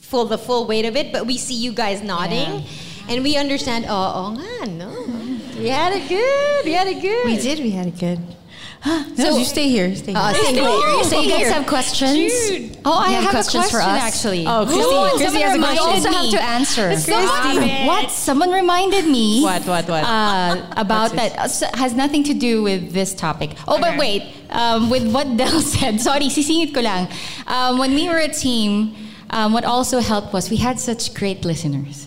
full 0.00 0.24
the 0.24 0.40
full 0.40 0.66
weight 0.66 0.88
of 0.88 0.96
it, 0.96 1.12
but 1.12 1.28
we 1.28 1.36
see 1.36 1.54
you 1.54 1.72
guys 1.76 2.00
nodding. 2.00 2.64
And 3.08 3.22
we 3.22 3.36
understand, 3.36 3.84
oh, 3.88 3.92
oh 4.16 4.28
nga, 4.40 4.66
no. 4.66 4.95
We 5.66 5.72
had 5.74 5.92
it 5.98 6.08
good. 6.08 6.64
We 6.64 6.72
had 6.78 6.86
it 6.86 7.00
good. 7.02 7.24
We 7.26 7.36
did. 7.42 7.58
We 7.58 7.70
had 7.72 7.88
it 7.88 7.98
good. 7.98 8.20
So- 9.16 9.30
no, 9.30 9.36
you 9.36 9.44
stay 9.44 9.68
here. 9.68 9.90
Stay 9.96 10.12
here. 10.12 10.20
Uh, 10.22 10.32
stay 10.32 10.52
here. 10.54 10.62
Oh, 10.64 11.02
Stay 11.02 11.22
you 11.24 11.30
guys 11.30 11.38
here. 11.38 11.52
have 11.58 11.66
questions? 11.66 12.14
Jude. 12.14 12.78
Oh, 12.84 12.92
I 12.94 13.08
You 13.10 13.14
have, 13.22 13.30
questions 13.34 13.66
a 13.66 13.70
for 13.74 13.78
question 13.82 13.96
us? 13.98 14.02
actually. 14.14 14.46
Oh, 14.46 14.62
Christy. 14.62 15.18
Christy 15.18 15.40
has 15.42 15.56
a 15.56 15.58
question. 15.58 15.60
me. 15.60 15.74
You 15.74 15.80
also 15.90 16.12
have 16.12 16.30
to 16.30 16.42
answer. 16.56 16.96
Someone- 16.96 17.56
Christy. 17.58 17.86
What? 17.90 18.10
Someone 18.12 18.50
reminded 18.52 19.06
me. 19.06 19.42
What, 19.42 19.62
what, 19.66 19.88
what? 19.88 20.04
Uh, 20.04 20.62
about 20.76 21.10
that. 21.18 21.32
Uh, 21.36 21.50
s- 21.50 21.66
has 21.74 21.94
nothing 21.94 22.22
to 22.30 22.34
do 22.34 22.62
with 22.62 22.92
this 22.92 23.12
topic. 23.12 23.56
Oh, 23.66 23.80
but 23.80 23.98
wait. 23.98 24.22
Um, 24.50 24.88
with 24.88 25.10
what 25.12 25.36
Del 25.36 25.58
said. 25.74 26.00
Sorry, 26.00 26.28
sisingit 26.30 26.70
ko 26.72 26.80
lang. 26.82 27.08
Um, 27.48 27.78
when 27.82 27.90
we 27.98 28.06
were 28.08 28.18
a 28.22 28.28
team, 28.30 28.94
um, 29.30 29.52
what 29.52 29.64
also 29.64 29.98
helped 29.98 30.32
was 30.32 30.48
we 30.48 30.58
had 30.62 30.78
such 30.78 31.12
great 31.12 31.44
listeners. 31.44 32.06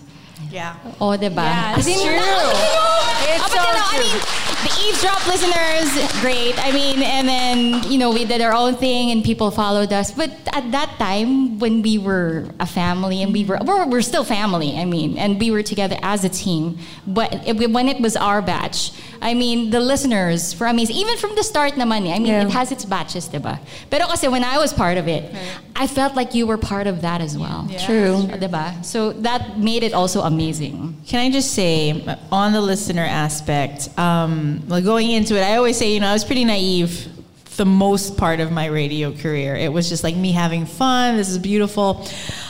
Yeah. 0.50 0.76
Oh, 1.00 1.16
diba? 1.16 1.36
Yeah, 1.36 1.74
As 1.76 1.86
it's 1.86 2.02
true. 2.02 2.10
It's 3.32 3.52
so 3.52 3.58
so 3.58 3.62
I 3.62 3.94
true. 3.94 4.02
mean, 4.02 4.66
the 4.66 4.72
eavesdrop 4.88 5.26
listeners, 5.28 6.20
great. 6.20 6.58
I 6.58 6.72
mean, 6.72 7.00
and 7.02 7.28
then 7.28 7.84
you 7.90 7.96
know 7.98 8.10
we 8.10 8.24
did 8.24 8.40
our 8.40 8.52
own 8.52 8.74
thing 8.74 9.10
and 9.12 9.22
people 9.22 9.50
followed 9.52 9.92
us. 9.92 10.10
But 10.10 10.30
at 10.52 10.72
that 10.72 10.96
time, 10.98 11.58
when 11.60 11.82
we 11.82 11.98
were 11.98 12.46
a 12.58 12.66
family 12.66 13.22
and 13.22 13.32
we 13.32 13.44
were 13.44 13.58
we're, 13.64 13.86
we're 13.86 14.02
still 14.02 14.24
family. 14.24 14.76
I 14.76 14.84
mean, 14.84 15.16
and 15.18 15.38
we 15.38 15.50
were 15.52 15.62
together 15.62 15.96
as 16.02 16.24
a 16.24 16.28
team. 16.28 16.78
But 17.06 17.46
it, 17.46 17.70
when 17.70 17.88
it 17.88 18.00
was 18.00 18.16
our 18.16 18.42
batch, 18.42 18.90
I 19.22 19.34
mean, 19.34 19.68
the 19.70 19.80
listeners 19.80 20.58
were 20.58 20.66
amazing. 20.66 20.96
Even 20.96 21.16
from 21.18 21.34
the 21.36 21.42
start, 21.44 21.74
naman. 21.74 22.08
eh. 22.08 22.14
I 22.14 22.18
mean, 22.18 22.32
Yeah. 22.32 22.46
it 22.46 22.50
has 22.52 22.72
its 22.72 22.84
batches, 22.86 23.28
diba? 23.28 23.58
Pero 23.90 24.06
kasi 24.06 24.28
when 24.28 24.44
I 24.44 24.56
was 24.56 24.72
part 24.72 24.96
of 24.96 25.08
it, 25.08 25.28
I 25.76 25.86
felt 25.86 26.16
like 26.16 26.34
you 26.34 26.46
were 26.46 26.56
part 26.56 26.86
of 26.86 27.02
that 27.02 27.20
as 27.20 27.36
well. 27.36 27.68
Yeah. 27.68 27.84
True. 27.84 28.24
Diba? 28.40 28.82
So 28.84 29.12
that 29.20 29.58
made 29.58 29.82
it 29.82 29.92
also 29.92 30.22
amazing. 30.22 30.96
Can 31.06 31.20
I 31.20 31.30
just 31.30 31.52
say, 31.52 32.00
on 32.32 32.52
the 32.52 32.60
listener 32.62 33.04
aspect, 33.04 33.90
um, 33.98 34.62
like 34.68 34.84
going 34.84 35.10
into 35.10 35.36
it, 35.36 35.42
I 35.44 35.56
always 35.56 35.76
say, 35.76 35.92
you 35.92 36.00
know, 36.00 36.08
I 36.08 36.14
was 36.14 36.24
pretty 36.24 36.44
naive 36.44 37.08
the 37.56 37.66
most 37.66 38.16
part 38.16 38.40
of 38.40 38.50
my 38.50 38.66
radio 38.72 39.12
career. 39.12 39.54
It 39.54 39.70
was 39.70 39.88
just 39.90 40.02
like 40.02 40.16
me 40.16 40.32
having 40.32 40.64
fun. 40.64 41.18
This 41.18 41.28
is 41.28 41.36
beautiful. 41.36 42.08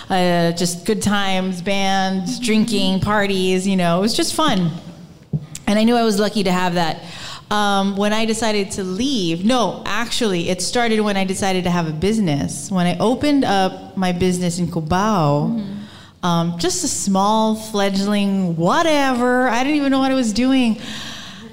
Uh, 0.08 0.52
just 0.52 0.86
good 0.86 1.02
times, 1.02 1.62
bands, 1.62 2.38
drinking, 2.38 3.00
parties, 3.00 3.66
you 3.66 3.74
know, 3.76 3.98
it 3.98 4.02
was 4.02 4.14
just 4.14 4.34
fun. 4.34 4.70
And 5.70 5.78
I 5.78 5.84
knew 5.84 5.94
I 5.96 6.02
was 6.02 6.18
lucky 6.18 6.42
to 6.42 6.50
have 6.50 6.74
that. 6.74 7.00
Um, 7.48 7.96
when 7.96 8.12
I 8.12 8.24
decided 8.24 8.72
to 8.72 8.82
leave, 8.82 9.44
no, 9.44 9.84
actually, 9.86 10.48
it 10.48 10.60
started 10.60 10.98
when 11.00 11.16
I 11.16 11.22
decided 11.24 11.62
to 11.62 11.70
have 11.70 11.86
a 11.86 11.92
business. 11.92 12.72
When 12.72 12.88
I 12.88 12.98
opened 12.98 13.44
up 13.44 13.96
my 13.96 14.10
business 14.10 14.58
in 14.58 14.66
Cubao, 14.66 15.64
um, 16.24 16.58
just 16.58 16.82
a 16.82 16.88
small 16.88 17.54
fledgling 17.54 18.56
whatever. 18.56 19.48
I 19.48 19.62
didn't 19.62 19.76
even 19.76 19.92
know 19.92 20.00
what 20.00 20.10
I 20.10 20.14
was 20.14 20.32
doing. 20.32 20.80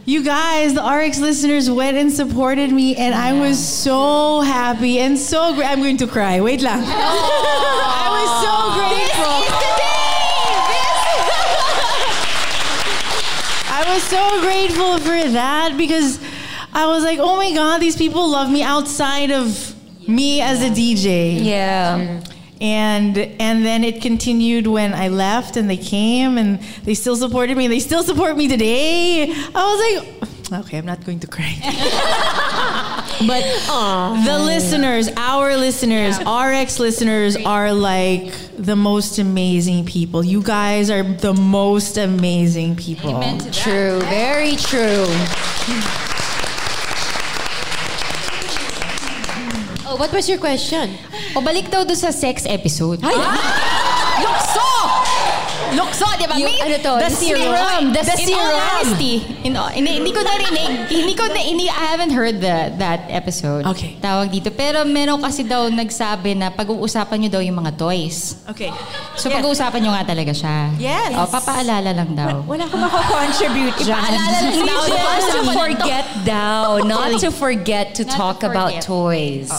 You 0.05 0.23
guys, 0.23 0.73
the 0.73 0.81
RX 0.81 1.19
listeners 1.19 1.69
went 1.69 1.95
and 1.95 2.11
supported 2.11 2.71
me, 2.71 2.95
and 2.95 3.13
I 3.13 3.33
was 3.33 3.63
so 3.63 4.41
happy 4.41 4.97
and 4.97 5.15
so 5.15 5.53
great. 5.53 5.67
I'm 5.67 5.77
going 5.79 5.97
to 5.97 6.07
cry. 6.07 6.41
Wait 6.41 6.63
lang. 6.63 6.81
I 6.83 8.09
was 8.17 8.31
so 8.41 8.55
grateful. 8.81 9.77
I 13.69 13.83
was 13.97 14.03
so 14.03 14.41
grateful 14.41 14.99
for 14.99 15.29
that 15.31 15.75
because 15.75 16.19
I 16.71 16.85
was 16.85 17.03
like, 17.03 17.17
oh 17.17 17.35
my 17.35 17.51
God, 17.51 17.79
these 17.79 17.95
people 17.95 18.29
love 18.29 18.47
me 18.47 18.61
outside 18.61 19.31
of 19.31 19.73
me 20.07 20.39
as 20.39 20.61
a 20.61 20.69
DJ. 20.69 21.43
Yeah. 21.43 22.21
And 22.61 23.17
and 23.17 23.65
then 23.65 23.83
it 23.83 24.03
continued 24.03 24.67
when 24.67 24.93
I 24.93 25.07
left 25.07 25.57
and 25.57 25.67
they 25.67 25.77
came 25.77 26.37
and 26.37 26.59
they 26.83 26.93
still 26.93 27.15
supported 27.15 27.57
me. 27.57 27.67
They 27.67 27.79
still 27.79 28.03
support 28.03 28.37
me 28.37 28.47
today. 28.47 29.31
I 29.55 29.63
was 29.71 29.79
like, 30.21 30.29
okay, 30.51 30.77
I'm 30.77 30.85
not 30.85 31.05
going 31.05 31.19
to 31.19 31.27
cry. 31.27 31.53
but 33.27 33.43
the 34.25 34.39
listeners, 34.39 35.09
our 35.17 35.57
listeners, 35.57 36.19
RX 36.19 36.79
listeners 36.79 37.35
are 37.37 37.73
like 37.73 38.33
the 38.57 38.75
most 38.75 39.19
amazing 39.19 39.85
people. 39.85 40.23
You 40.23 40.41
guys 40.41 40.89
are 40.89 41.03
the 41.03 41.33
most 41.33 41.97
amazing 41.97 42.75
people. 42.75 43.21
True, 43.51 43.99
very 44.01 44.55
true. 44.55 45.05
Oh, 49.89 49.95
what 49.97 50.11
was 50.11 50.27
your 50.27 50.37
question? 50.37 50.97
O 51.35 51.41
balik 51.41 51.71
daw 51.71 51.83
doon 51.83 51.95
sa 51.95 52.11
sex 52.11 52.43
episode. 52.45 52.99
Ay! 53.03 53.15
Lukso! 53.15 53.63
Lukso, 55.75 56.07
di 56.15 56.25
ba? 56.25 56.35
Yung 56.37 56.47
May- 56.47 56.61
ano 56.61 56.75
to, 56.77 56.93
The 57.01 57.09
the 57.09 57.11
serum. 57.11 57.41
serum. 57.43 57.83
The, 57.91 58.01
in 58.17 58.29
all 58.31 58.55
honesty. 58.55 59.13
In, 59.43 59.51
all- 59.55 59.73
hindi, 59.73 59.91
hindi 59.97 60.11
ko 60.11 60.21
narinig. 60.21 60.69
hindi 60.87 61.13
ko 61.13 61.23
na, 61.27 61.39
hindi, 61.39 61.65
I 61.67 61.85
haven't 61.91 62.13
heard 62.13 62.39
the, 62.39 62.71
that 62.77 63.09
episode. 63.09 63.65
Okay. 63.67 63.97
Tawag 63.99 64.29
dito. 64.29 64.47
Pero 64.49 64.83
meron 64.83 65.19
kasi 65.19 65.43
daw 65.43 65.67
nagsabi 65.67 66.33
na 66.33 66.47
pag-uusapan 66.49 67.17
nyo 67.25 67.29
daw 67.29 67.41
yung 67.41 67.57
mga 67.57 67.75
toys. 67.75 68.39
Okay. 68.47 68.71
So 69.15 69.27
pag-uusapan 69.27 69.79
nyo 69.81 69.91
nga 69.91 70.05
talaga 70.07 70.31
siya. 70.31 70.55
Yes. 70.77 71.11
O, 71.15 71.27
papaalala 71.27 71.91
lang 71.91 72.11
daw. 72.13 72.45
Wala 72.45 72.63
akong 72.63 72.81
mako-contribute 72.81 73.77
dyan. 73.81 73.97
Ipaalala 73.97 74.37
lang 74.39 74.59
daw. 74.63 74.81
Not 74.87 75.21
to 75.25 75.41
forget 75.51 76.05
daw. 76.23 76.65
Not 76.79 77.09
to 77.19 77.29
forget 77.29 77.85
to 77.95 78.03
Not 78.03 78.11
to 78.11 78.15
talk 78.15 78.37
about 78.43 78.71
forget. 78.77 78.85
toys. 78.85 79.49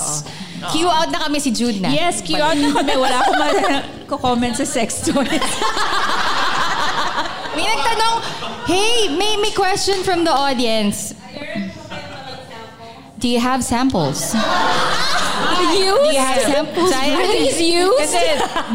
Cue 0.72 0.90
out 0.90 1.10
na 1.10 1.18
kami 1.26 1.38
si 1.38 1.50
Jude 1.54 1.80
na. 1.80 1.88
Yes, 1.88 2.22
cue 2.22 2.40
out 2.40 2.58
na 2.58 2.74
kami. 2.74 2.92
Wala 2.98 3.16
akong 3.22 3.38
ma-comment 3.38 4.54
sa 4.58 4.66
sex 4.66 5.02
toys. 5.06 5.28
May 7.58 7.66
nagtanong, 7.66 8.16
hey, 8.70 9.10
may, 9.18 9.34
may 9.34 9.50
question 9.50 10.06
from 10.06 10.22
the 10.22 10.30
audience. 10.30 11.10
Do 13.18 13.26
you 13.26 13.40
have 13.40 13.64
samples? 13.66 14.30
Used? 15.58 16.02
Do 16.02 16.12
you 16.12 16.20
have 16.20 16.42
samples? 16.42 16.92
Please 16.94 17.60
use? 17.60 17.98
Kasi 17.98 18.20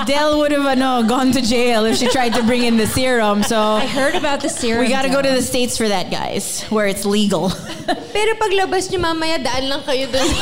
Del 0.05 0.37
would 0.37 0.51
have 0.51 0.65
ano, 0.65 1.03
gone 1.03 1.31
to 1.31 1.41
jail 1.41 1.85
if 1.85 1.97
she 1.97 2.07
tried 2.07 2.33
to 2.33 2.43
bring 2.43 2.63
in 2.63 2.77
the 2.77 2.87
serum. 2.87 3.43
So 3.43 3.57
I 3.57 3.85
heard 3.87 4.15
about 4.15 4.41
the 4.41 4.49
serum. 4.49 4.83
we 4.83 4.89
got 4.89 5.03
to 5.03 5.09
go 5.09 5.21
to 5.21 5.29
the 5.29 5.41
states 5.41 5.77
for 5.77 5.87
that, 5.87 6.11
guys, 6.11 6.63
where 6.69 6.87
it's 6.87 7.05
legal. 7.05 7.49
Pero 8.13 8.35
paglabas 8.35 8.91
niyo 8.91 8.99
mamaya, 9.01 9.39
daan 9.41 9.69
lang 9.69 9.81
kayo 9.83 10.07
doon. 10.11 10.29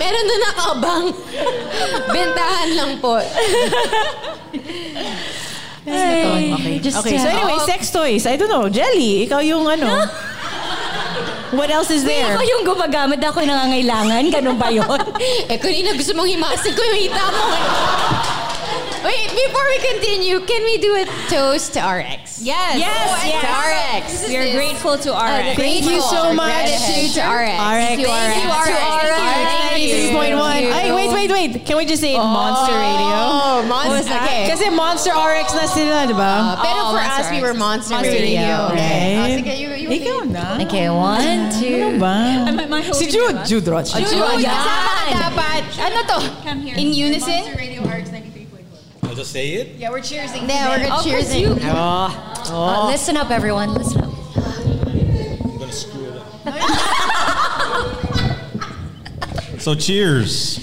Meron 0.00 0.24
na 0.26 0.36
nakabang. 0.48 1.06
Bentahan 2.14 2.70
lang 2.76 2.92
po. 3.00 3.20
Okay. 5.90 6.78
Just, 6.78 7.00
okay. 7.00 7.18
So 7.18 7.24
uh, 7.24 7.32
anyway, 7.32 7.58
oh. 7.58 7.66
sex 7.66 7.90
toys. 7.90 8.26
I 8.26 8.36
don't 8.36 8.52
know. 8.52 8.68
Gelli, 8.68 9.26
ikaw 9.26 9.40
yung 9.40 9.66
ano. 9.66 10.06
What 11.50 11.70
else 11.70 11.90
is 11.90 12.06
there? 12.06 12.30
Ako 12.30 12.42
yung 12.46 12.62
gumagamit 12.62 13.18
ako 13.20 13.42
yung 13.42 13.50
nangangailangan. 13.50 14.22
Ganun 14.30 14.54
ba 14.54 14.70
yun? 14.70 14.86
eh, 15.50 15.58
kanina 15.58 15.98
gusto 15.98 16.14
mong 16.14 16.30
himasig 16.30 16.74
ko 16.74 16.82
yung 16.82 17.00
hita 17.02 17.24
mo. 17.34 17.44
eh. 17.50 18.49
Wait, 19.00 19.28
before 19.32 19.64
we 19.64 19.78
continue, 19.80 20.40
can 20.44 20.62
we 20.62 20.76
do 20.76 20.92
a 20.94 21.04
toast 21.32 21.72
to 21.72 21.80
our 21.80 22.00
ex? 22.00 22.42
Yes. 22.42 22.76
Yes, 22.76 23.22
To 23.22 23.28
yes. 23.28 23.44
our 23.48 23.70
ex. 23.96 24.28
We 24.28 24.36
are 24.36 24.52
grateful 24.52 24.98
to 24.98 25.14
our 25.16 25.28
Uh, 25.40 25.48
ex. 25.52 25.56
Thank 25.56 25.84
you 25.88 26.00
so 26.04 26.32
much. 26.36 26.52
Gratitude 26.52 27.14
to 27.16 27.22
our 27.24 27.42
ex. 27.44 27.56
RX. 27.56 27.88
Thank 27.88 28.00
you, 28.00 28.06
Thank 28.06 28.44
you, 28.44 28.50
RX. 28.50 28.68
RX. 28.68 29.16
Thank 29.16 29.80
you. 29.80 29.94
93.1. 30.12 30.72
Ay, 30.72 30.92
wait, 30.92 31.10
wait, 31.16 31.30
wait. 31.32 31.64
Can 31.64 31.76
we 31.78 31.86
just 31.86 32.02
say 32.02 32.12
Monster 32.16 32.76
Radio? 32.76 33.16
Oh, 33.24 33.64
Monster. 33.68 34.12
Okay. 34.20 34.48
Kasi 34.52 34.68
Monster 34.68 35.12
RX 35.16 35.48
na 35.56 35.64
sila, 35.64 36.04
di 36.06 36.12
ba? 36.12 36.32
Uh, 36.60 36.60
pero 36.60 36.80
Oh, 36.80 36.92
for 36.92 37.00
Monster 37.00 37.24
us, 37.24 37.30
we 37.32 37.36
RX. 37.38 37.42
were 37.48 37.54
Monster, 37.56 37.94
Monster 37.94 38.12
Radio. 38.20 38.40
Radio. 38.40 38.56
Okay. 38.76 39.16
Right. 39.16 39.32
Oh, 39.32 39.36
sige, 39.40 39.52
you, 39.56 39.68
you 39.80 39.88
Ikaw 39.96 40.18
na. 40.28 40.44
Okay, 40.60 40.86
one, 40.92 41.48
two. 41.56 41.88
Ano 41.88 41.98
ba? 41.98 42.16
Am 42.52 42.60
I- 42.60 42.64
am 42.68 42.72
I 42.76 42.80
Si 42.84 42.88
holding 42.92 43.08
Jude. 43.16 43.36
diba? 43.40 43.48
Jude 43.48 43.68
Rocha. 43.72 43.96
Jude, 43.96 44.44
Yan. 44.44 44.52
kasama 44.52 44.92
ka 44.92 45.14
dapat. 45.24 45.62
Ano 45.80 45.98
to? 46.04 46.18
Come 46.44 46.60
here. 46.68 46.76
In 46.76 46.92
unison? 46.92 47.32
Monster 47.48 47.56
Radio 47.56 47.80
RX 47.88 48.09
93.1. 49.20 49.24
Say 49.24 49.48
it. 49.54 49.76
Yeah, 49.76 49.90
we're 49.90 49.98
cheersing. 50.00 50.48
Yeah, 50.48 50.68
we're 50.78 50.84
Oh, 50.86 50.88
gonna 50.88 51.02
cheers. 51.02 51.34
you. 51.36 51.56
Uh, 51.62 52.86
listen 52.86 53.16
up, 53.16 53.30
everyone. 53.30 53.74
Listen 53.74 54.00
up. 54.02 54.10
I'm 54.36 55.58
gonna 55.58 55.72
screw 55.72 56.04
it 56.06 56.16
up. 56.16 56.26
So 59.60 59.74
cheers. 59.74 60.56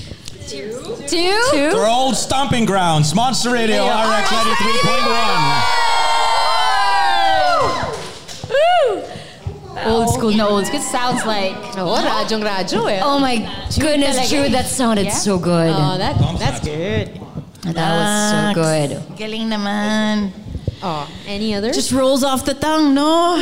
Two? 0.48 0.82
Two. 1.08 1.18
To 1.52 1.78
our 1.78 1.86
old 1.88 2.16
stomping 2.16 2.66
grounds, 2.66 3.14
Monster 3.14 3.52
Radio, 3.52 3.86
RX 3.86 4.30
93.1. 4.32 5.64
Old 9.86 10.10
school, 10.10 10.32
no 10.34 10.50
old 10.50 10.66
school. 10.66 10.80
It 10.80 10.84
sounds 10.84 11.24
like. 11.28 11.54
Oh, 11.78 11.94
radyong 12.04 12.42
radyo 12.44 12.92
eh. 12.92 13.00
Oh 13.04 13.20
my 13.20 13.36
goodness, 13.80 14.18
talaga. 14.18 14.30
Jude, 14.30 14.52
that 14.54 14.66
sounded 14.66 15.12
so 15.12 15.38
good. 15.38 15.70
Oh, 15.76 15.98
that, 16.00 16.18
that's 16.40 16.60
good. 16.66 17.22
That 17.74 18.54
was 18.54 18.56
so 18.56 18.62
good. 18.62 19.18
Galing 19.18 19.48
naman. 19.50 20.32
Oh, 20.84 21.10
any 21.26 21.56
others? 21.56 21.76
Just 21.76 21.92
rolls 21.92 22.24
off 22.24 22.46
the 22.46 22.54
tongue, 22.54 22.94
no? 22.94 23.42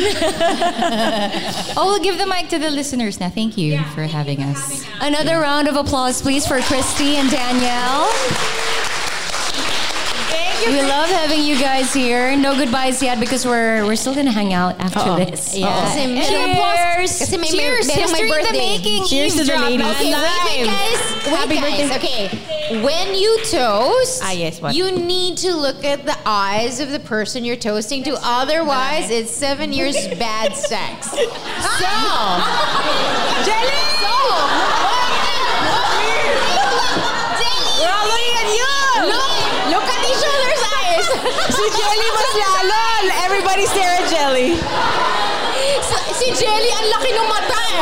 Oh, 1.78 1.84
we'll 1.92 2.02
give 2.02 2.16
the 2.18 2.26
mic 2.26 2.48
to 2.48 2.58
the 2.58 2.70
listeners 2.70 3.20
now. 3.20 3.28
Thank 3.28 3.58
you 3.58 3.76
for 3.94 4.04
having 4.04 4.42
us. 4.42 4.84
Another 5.00 5.38
round 5.40 5.68
of 5.68 5.76
applause, 5.76 6.22
please, 6.22 6.46
for 6.46 6.60
Christy 6.62 7.16
and 7.16 7.30
Danielle. 7.30 8.08
We 10.64 10.80
love 10.82 11.08
having 11.10 11.42
you 11.44 11.58
guys 11.60 11.92
here. 11.92 12.36
No 12.36 12.56
goodbyes 12.56 13.02
yet 13.02 13.20
because 13.20 13.44
we're 13.46 13.84
we're 13.84 13.94
still 13.96 14.14
gonna 14.14 14.32
hang 14.32 14.52
out 14.52 14.78
after 14.80 14.98
Uh-oh. 15.00 15.16
this. 15.24 15.54
Yeah. 15.56 15.68
Kasi 15.84 16.06
Cheers. 16.26 17.18
Kasi 17.18 17.36
may, 17.36 17.48
Cheers. 17.48 17.86
merong 17.86 18.00
History 18.00 18.28
may 18.30 18.38
in 18.38 18.44
the 18.44 18.52
birthday. 18.82 19.00
Cheers 19.06 19.34
to 19.36 19.44
the 19.44 19.58
ladies. 19.58 19.86
Okay, 19.86 20.10
wait, 20.10 20.46
wait, 20.46 20.66
guys. 20.66 21.00
Wait, 21.12 21.36
Happy 21.36 21.54
guys. 21.60 21.90
birthday. 21.90 22.26
Okay, 22.26 22.82
when 22.82 23.14
you 23.14 23.38
toast, 23.44 24.22
Ah, 24.24 24.32
yes, 24.32 24.60
what? 24.60 24.74
you 24.74 24.90
need 24.90 25.36
to 25.38 25.54
look 25.54 25.84
at 25.84 26.04
the 26.04 26.16
eyes 26.26 26.80
of 26.80 26.90
the 26.90 27.00
person 27.00 27.44
you're 27.44 27.54
toasting 27.60 28.02
to. 28.04 28.16
Otherwise, 28.22 29.10
it's 29.10 29.30
seven 29.30 29.72
years 29.72 29.94
bad 30.18 30.54
sex. 30.56 31.14
So, 31.76 31.92
Gelli. 33.44 33.82
So, 34.00 34.14
We're 37.76 37.92
all 37.92 38.08
looking 38.08 38.34
at 38.40 38.48
you! 38.56 38.72
look, 39.12 39.32
look 39.76 39.84
at 39.84 40.02
each 40.08 40.24
other's 40.24 40.62
eyes. 40.80 41.06
Si 41.44 41.52
Gelli 41.70 42.08
mas 42.14 42.32
lalo! 42.36 42.82
Everybody 43.26 43.64
stare 43.66 43.96
at 44.02 44.06
Gelli. 44.10 44.48
Si- 45.86 46.12
si 46.14 46.26
Gelli, 46.34 46.70
ang 46.72 46.86
laki 46.94 47.10
ng 47.12 47.26
mata 47.28 47.60
eh. 47.70 47.80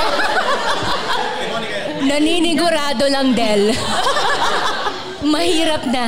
Naninigurado 2.05 3.05
lang, 3.09 3.33
Del. 3.33 3.73
Mahirap 5.25 5.85
na. 5.89 6.07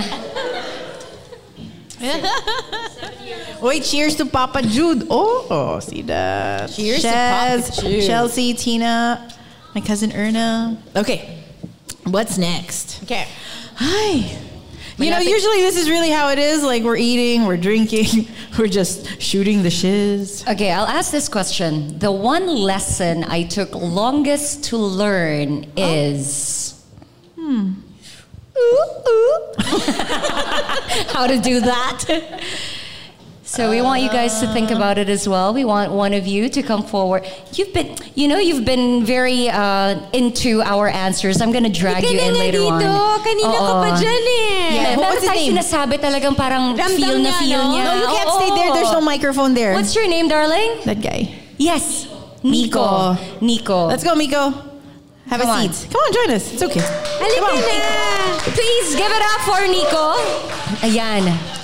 Wait, 3.62 3.82
cheers 3.84 4.14
to 4.16 4.26
Papa 4.26 4.60
Jude. 4.62 5.06
Oh, 5.08 5.80
see 5.80 6.02
that. 6.02 6.68
Cheers 6.70 7.02
to 7.02 7.08
Papa 7.08 7.72
Jude. 7.80 8.04
Chelsea, 8.04 8.52
Tina, 8.54 9.26
my 9.74 9.80
cousin 9.80 10.12
Erna. 10.12 10.76
Okay, 10.94 11.40
what's 12.04 12.36
next? 12.36 13.00
Okay. 13.04 13.26
Hi. 13.76 14.36
You 14.98 15.10
know, 15.10 15.18
usually 15.18 15.60
this 15.60 15.76
is 15.76 15.90
really 15.90 16.10
how 16.10 16.30
it 16.30 16.38
is. 16.38 16.62
Like 16.62 16.82
we're 16.82 16.96
eating, 16.96 17.44
we're 17.46 17.58
drinking, 17.58 18.28
we're 18.58 18.66
just 18.66 19.20
shooting 19.20 19.62
the 19.62 19.70
shiz. 19.70 20.42
Okay, 20.48 20.70
I'll 20.70 20.86
ask 20.86 21.10
this 21.12 21.28
question. 21.28 21.98
The 21.98 22.10
one 22.10 22.46
lesson 22.46 23.24
I 23.24 23.42
took 23.42 23.74
longest 23.74 24.64
to 24.64 24.78
learn 24.78 25.66
is. 25.76 26.82
Hmm. 27.38 27.72
How 31.08 31.26
to 31.26 31.38
do 31.38 31.60
that. 31.60 32.32
So 33.46 33.70
we 33.70 33.80
want 33.80 34.02
you 34.02 34.10
guys 34.10 34.40
to 34.42 34.50
think 34.50 34.72
about 34.74 34.98
it 34.98 35.08
as 35.08 35.28
well. 35.28 35.54
We 35.54 35.64
want 35.64 35.92
one 35.92 36.12
of 36.14 36.26
you 36.26 36.48
to 36.50 36.62
come 36.66 36.82
forward. 36.82 37.22
You've 37.54 37.72
been, 37.72 37.94
you 38.18 38.26
know, 38.26 38.38
you've 38.42 38.64
been 38.66 39.06
very 39.06 39.48
uh, 39.48 40.02
into 40.12 40.60
our 40.66 40.88
answers. 40.90 41.40
I'm 41.40 41.52
gonna 41.54 41.70
drag 41.70 42.02
you 42.02 42.18
ka 42.18 42.26
in 42.26 42.34
na 42.34 42.38
later 42.42 42.58
on. 42.66 42.82
dito. 42.82 42.90
Kanina 43.22 43.54
ka 43.54 43.72
pa 43.78 43.88
Oo. 43.94 43.98
dyan 44.02 44.22
eh. 44.26 44.74
Yeah, 44.74 44.94
Who- 44.98 45.00
meron 45.00 45.14
what's 45.14 45.22
his 45.22 45.30
name? 45.30 45.54
sinasabi 45.54 45.94
talagang 46.02 46.34
parang 46.34 46.74
Ramdam 46.74 46.98
feel 46.98 47.22
na 47.22 47.30
niya, 47.30 47.38
feel 47.38 47.62
no? 47.62 47.70
niya. 47.70 47.82
No, 47.86 47.92
you 48.02 48.08
can't 48.18 48.30
Oo, 48.34 48.38
stay 48.42 48.50
there. 48.50 48.70
There's 48.74 48.92
no 48.92 48.98
oo. 48.98 49.06
microphone 49.14 49.54
there. 49.54 49.72
What's 49.78 49.94
your 49.94 50.08
name, 50.10 50.26
darling? 50.26 50.82
that 50.82 50.98
guy? 51.00 51.30
Yes, 51.56 52.10
Nico. 52.42 53.14
Nico. 53.40 53.86
Let's 53.86 54.02
go, 54.02 54.18
Miko. 54.18 54.50
Have 55.30 55.38
Come 55.40 55.50
a 55.50 55.54
on. 55.54 55.70
seat. 55.70 55.86
Come 55.94 56.02
on, 56.02 56.10
join 56.12 56.30
us. 56.34 56.50
It's 56.50 56.62
okay. 56.66 56.82
Halika 56.82 57.46
na. 57.46 58.42
Please 58.58 58.88
give 58.98 59.10
it 59.10 59.22
up 59.22 59.40
for 59.46 59.62
Nico. 59.70 60.04
Ayan. 60.82 61.55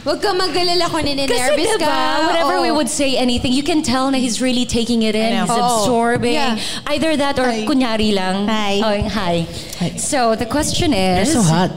Huwag 0.00 0.22
ka 0.24 0.32
mag-alala 0.32 0.88
kung 0.88 1.04
Kasi 1.04 1.12
nininervous 1.12 1.76
diba, 1.76 1.84
ka. 1.84 2.26
whenever 2.32 2.56
Oo. 2.56 2.64
we 2.64 2.70
oh. 2.72 2.76
would 2.80 2.88
say 2.88 3.20
anything, 3.20 3.52
you 3.52 3.62
can 3.62 3.84
tell 3.84 4.08
na 4.10 4.16
he's 4.16 4.40
really 4.40 4.64
taking 4.64 5.04
it 5.04 5.14
in. 5.14 5.36
He's 5.36 5.50
Oo. 5.50 5.60
Oh. 5.60 5.84
absorbing. 5.84 6.40
Yeah. 6.40 6.56
Either 6.88 7.16
that 7.20 7.36
or 7.36 7.52
Hi. 7.52 7.68
kunyari 7.68 8.16
lang. 8.16 8.48
Hi. 8.48 8.80
Oh, 8.80 9.08
hi. 9.08 9.44
Hi. 9.76 9.90
So 10.00 10.36
the 10.36 10.46
question 10.46 10.96
is... 10.96 11.28
You're 11.28 11.44
so 11.44 11.44
hot. 11.44 11.70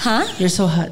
Huh? 0.00 0.24
You're 0.40 0.48
so 0.48 0.66
hot. 0.66 0.88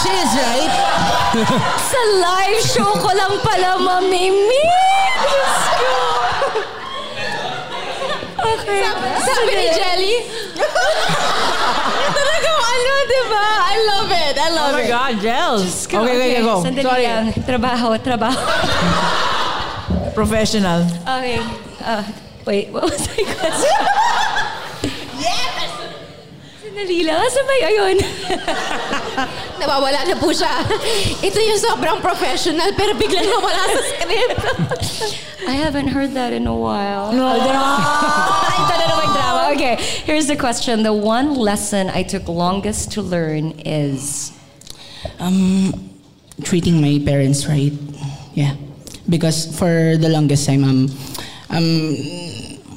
She 0.00 0.12
is 0.12 0.32
right. 0.40 0.72
Sa 1.92 2.00
live 2.56 2.64
show 2.72 2.88
ko 2.96 3.10
lang 3.12 3.36
pala 3.44 3.76
mamimi. 3.76 4.64
Diyos 5.20 5.60
ko. 5.76 5.92
Okay. 8.36 8.80
Sabi 9.20 9.52
ni 9.52 9.66
Jelly. 9.76 10.14
Talagang 12.16 12.60
ano, 12.64 12.92
di 13.04 13.20
ba? 13.28 13.46
I 13.60 13.76
love 13.84 14.08
it. 14.10 14.34
I 14.36 14.48
love 14.50 14.72
Oh 14.72 14.76
my 14.76 14.84
it. 14.84 14.88
God, 14.88 15.12
gels. 15.20 15.84
Okay, 15.84 15.96
okay, 16.00 16.16
okay, 16.16 16.42
go. 16.42 16.54
Sandali 16.64 16.84
Sorry. 16.86 17.04
lang. 17.04 17.26
Trabaho, 17.44 17.88
trabaho. 18.00 18.40
Professional. 20.16 20.80
Okay. 21.04 21.40
Uh, 21.84 22.02
wait, 22.48 22.72
what 22.72 22.88
was 22.88 23.04
my 23.04 23.20
question? 23.36 23.80
Yes! 26.76 26.84
Sandali 26.84 27.00
lang. 27.08 27.20
Asa 27.24 27.40
ba 27.40 27.54
yun? 27.72 27.96
Nawawala 29.60 30.00
na 30.04 30.16
po 30.20 30.28
siya. 30.28 30.60
Ito 31.24 31.38
yung 31.40 31.60
sobrang 31.60 31.98
professional 32.04 32.68
pero 32.76 32.92
biglang 32.92 33.24
nawala 33.24 33.64
sa 33.64 33.80
script. 33.96 34.38
I 35.50 35.56
haven't 35.56 35.88
heard 35.88 36.12
that 36.12 36.36
in 36.36 36.44
a 36.46 36.52
while. 36.52 37.12
No. 37.16 37.32
Ito 37.32 38.72
na 38.76 38.84
naman 38.92 39.08
drama. 39.16 39.40
Okay, 39.56 39.80
here's 40.04 40.28
the 40.28 40.36
question. 40.36 40.82
The 40.82 40.92
one 40.92 41.32
lesson 41.32 41.88
I 41.88 42.02
took 42.02 42.28
longest 42.28 42.92
to 42.92 43.02
learn 43.02 43.56
is... 43.64 44.32
Um, 45.16 45.72
treating 46.42 46.82
my 46.82 47.00
parents 47.00 47.48
right. 47.48 47.72
Yeah. 48.34 48.52
Because 49.08 49.48
for 49.56 49.96
the 49.96 50.10
longest 50.10 50.44
time, 50.44 50.64
um, 50.64 50.90
um, 51.48 51.96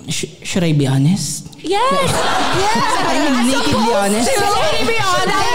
sh- 0.07 0.39
should 0.43 0.63
I 0.63 0.71
be 0.71 0.87
honest? 0.87 1.48
Yes! 1.59 2.09
yes! 2.55 2.83
I'm 3.03 3.47
nakedly 3.47 3.91
honest. 3.91 4.31
Should 4.31 4.43
I 4.43 4.79
be 4.87 4.95
honest? 4.95 5.49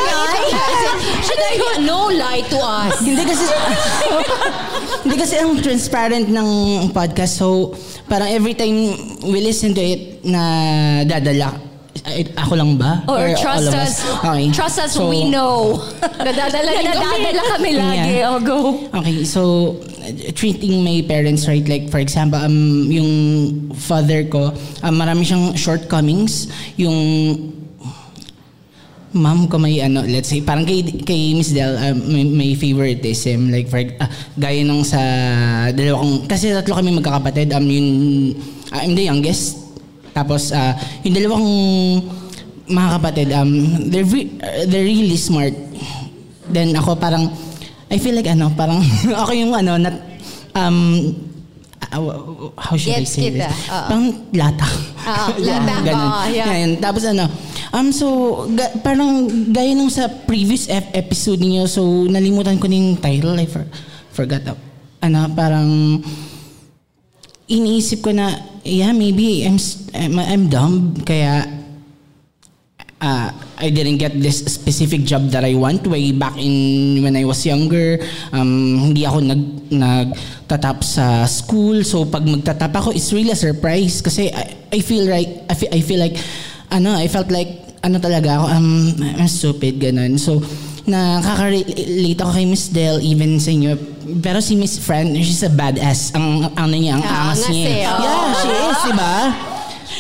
Should 1.25 1.41
I 1.41 1.53
be 1.57 1.87
no 1.87 2.13
lie 2.13 2.45
to 2.53 2.59
us? 2.61 3.01
Hindi 3.01 3.25
kasi 3.25 3.45
Hindi 5.05 5.17
kasi 5.17 5.35
ang 5.41 5.57
transparent 5.65 6.29
ng 6.29 6.49
podcast 6.93 7.41
so 7.41 7.73
parang 8.09 8.29
every 8.29 8.53
time 8.53 8.77
we 9.25 9.41
listen 9.41 9.73
to 9.73 9.81
it 9.81 10.21
na 10.25 10.41
dadala 11.09 11.74
ay, 12.05 12.29
ako 12.37 12.53
lang 12.53 12.77
ba? 12.77 13.01
Or, 13.09 13.17
all 13.17 13.37
trust 13.41 13.73
of 13.73 13.81
us. 13.81 14.05
Okay. 14.21 14.53
Trust 14.53 14.77
us, 14.77 14.93
So, 14.93 15.09
we 15.09 15.25
know. 15.25 15.81
Nadadala, 16.21 16.71
nadadala 16.85 17.43
kami 17.57 17.71
lagi. 17.81 18.13
Yeah. 18.21 18.29
Oh, 18.29 18.41
go. 18.45 18.77
Okay, 18.93 19.25
so 19.25 19.41
uh, 20.05 20.13
treating 20.37 20.85
my 20.85 21.01
parents 21.09 21.49
right 21.49 21.65
like 21.65 21.89
for 21.89 21.97
example 21.97 22.37
um 22.37 22.93
yung 22.93 23.11
father 23.73 24.29
ko 24.29 24.53
um, 24.85 24.95
marami 25.01 25.25
siyang 25.25 25.57
shortcomings 25.57 26.53
yung 26.77 26.93
ma'am 29.15 29.47
ko 29.47 29.63
may 29.63 29.79
ano, 29.79 30.03
let's 30.03 30.27
say, 30.27 30.43
parang 30.43 30.67
kay, 30.67 30.83
kay 30.83 31.39
Miss 31.39 31.55
Del, 31.55 31.79
uh, 31.79 31.95
may, 31.95 32.27
may 32.27 32.51
favoritism. 32.59 33.47
Like, 33.47 33.71
for, 33.71 33.79
ah, 34.03 34.11
gaya 34.35 34.67
nung 34.67 34.83
sa 34.83 34.99
dalawa 35.71 36.03
kong, 36.03 36.27
kasi 36.27 36.51
tatlo 36.51 36.75
kami 36.83 36.91
magkakapatid. 36.99 37.55
Um, 37.55 37.67
yun, 37.71 37.89
ah, 38.75 38.83
I'm 38.83 38.99
the 38.99 39.07
youngest. 39.07 39.64
Tapos, 40.15 40.55
ah, 40.55 40.73
yung 41.03 41.13
dalawang 41.13 41.47
mga 42.65 42.89
kapatid, 42.97 43.29
um, 43.35 43.51
they're, 43.91 44.07
re- 44.07 44.31
uh, 44.39 44.65
they're 44.65 44.87
really 44.87 45.19
smart. 45.19 45.53
Then 46.47 46.73
ako 46.73 46.97
parang, 46.97 47.29
I 47.91 47.99
feel 47.99 48.15
like 48.15 48.27
ano, 48.27 48.49
parang 48.51 48.79
ako 49.21 49.35
yung 49.35 49.53
ano, 49.53 49.75
nat, 49.77 49.97
um, 50.55 51.11
ah, 51.83 51.99
how 52.57 52.79
should 52.79 52.95
I 52.95 53.03
Gets 53.03 53.11
say 53.11 53.29
kita. 53.29 53.51
this? 53.51 53.59
Oo. 53.69 53.87
Parang 53.91 54.07
lata. 54.31 54.69
Oo, 55.05 55.29
lata. 55.51 55.75
Ganun. 55.83 56.09
Oo, 56.09 56.23
yeah. 56.31 56.73
Tapos 56.79 57.03
ano, 57.05 57.25
um, 57.71 57.91
so, 57.91 58.07
ga, 58.55 58.71
parang 58.81 59.27
gaya 59.51 59.75
nung 59.75 59.91
sa 59.91 60.07
previous 60.09 60.71
ep- 60.71 60.95
episode 60.95 61.43
niyo, 61.43 61.67
so 61.67 61.83
nalimutan 62.07 62.57
ko 62.57 62.71
na 62.71 62.79
yung 62.79 62.97
title, 62.97 63.35
I 63.35 63.51
for, 63.51 63.67
forgot. 64.15 64.47
uh, 64.47 64.57
Ano, 65.03 65.29
parang 65.37 66.01
iniisip 67.49 68.01
ko 68.05 68.11
na, 68.13 68.33
yeah, 68.65 68.93
maybe 68.93 69.45
I'm, 69.45 69.59
I'm, 69.95 70.15
I'm 70.19 70.45
dumb, 70.49 70.97
kaya 71.05 71.45
uh, 73.01 73.29
I 73.59 73.69
didn't 73.71 73.99
get 73.99 74.17
this 74.17 74.45
specific 74.49 75.05
job 75.05 75.29
that 75.31 75.45
I 75.45 75.55
want 75.55 75.87
way 75.87 76.13
back 76.13 76.37
in 76.37 77.03
when 77.05 77.17
I 77.17 77.25
was 77.25 77.45
younger. 77.45 78.01
Um, 78.33 78.91
hindi 78.91 79.05
ako 79.05 79.19
nag 79.21 79.43
nagtatap 79.71 80.85
sa 80.85 81.25
school. 81.29 81.85
So 81.85 82.09
pag 82.09 82.25
magtatap 82.25 82.73
ako, 82.73 82.97
it's 82.97 83.13
really 83.13 83.33
a 83.33 83.39
surprise 83.39 84.01
kasi 84.01 84.33
I, 84.33 84.57
I 84.73 84.81
feel 84.81 85.05
like 85.05 85.45
I 85.49 85.55
feel, 85.55 85.71
I 85.73 85.81
feel 85.81 86.01
like 86.01 86.17
ano, 86.73 86.97
I 86.97 87.07
felt 87.07 87.31
like 87.31 87.65
ano 87.85 88.01
talaga 88.01 88.41
ako, 88.41 88.47
um, 88.49 88.71
I'm 89.21 89.29
stupid, 89.29 89.77
ganun. 89.77 90.17
So, 90.17 90.41
nakaka-relate 90.89 92.17
ako 92.17 92.33
kay 92.33 92.47
Miss 92.49 92.73
Del, 92.73 93.05
even 93.05 93.37
sa 93.37 93.53
inyo. 93.53 93.77
Pero 94.21 94.39
si 94.45 94.55
Miss 94.57 94.77
Fran, 94.77 95.17
she's 95.17 95.43
a 95.43 95.51
badass. 95.51 96.13
Ang, 96.13 96.53
ano 96.53 96.75
niya, 96.75 97.01
ang 97.01 97.05
angas 97.05 97.49
niya. 97.49 97.69
eh, 97.69 97.83
oh. 97.89 97.99
Yeah, 98.05 98.23
she 98.37 98.51
is, 98.53 98.81
di 98.85 98.93
ba? 98.95 99.15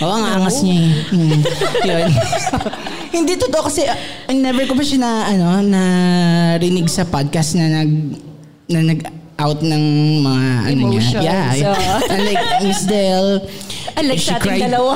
Oo, 0.03 0.15
ang 0.15 0.27
angas 0.41 0.59
niya 0.61 0.77
eh. 0.77 0.93
Yun. 1.89 2.09
Hindi 3.17 3.33
totoo 3.39 3.71
kasi 3.71 3.87
uh, 3.87 3.97
never 4.35 4.67
ko 4.67 4.75
pa 4.75 4.83
siya 4.83 4.99
na, 5.01 5.11
ano, 5.31 5.47
narinig 5.63 6.91
sa 6.91 7.07
podcast 7.07 7.55
na 7.55 7.83
nag, 7.83 7.91
na 8.69 8.81
nag 8.83 9.01
out 9.39 9.61
ng 9.63 9.85
mga 10.23 10.47
ano 10.71 10.83
niya. 10.95 11.03
Yeah. 11.19 11.47
yeah. 11.55 11.75
oh. 11.75 12.13
And 12.13 12.23
like 12.27 12.45
Miss 12.63 12.83
Del, 12.87 13.43
Unlike 13.95 14.19
she 14.19 14.31
sa 14.31 14.39
ating 14.39 14.47
cried. 14.47 14.63
dalawa. 14.67 14.93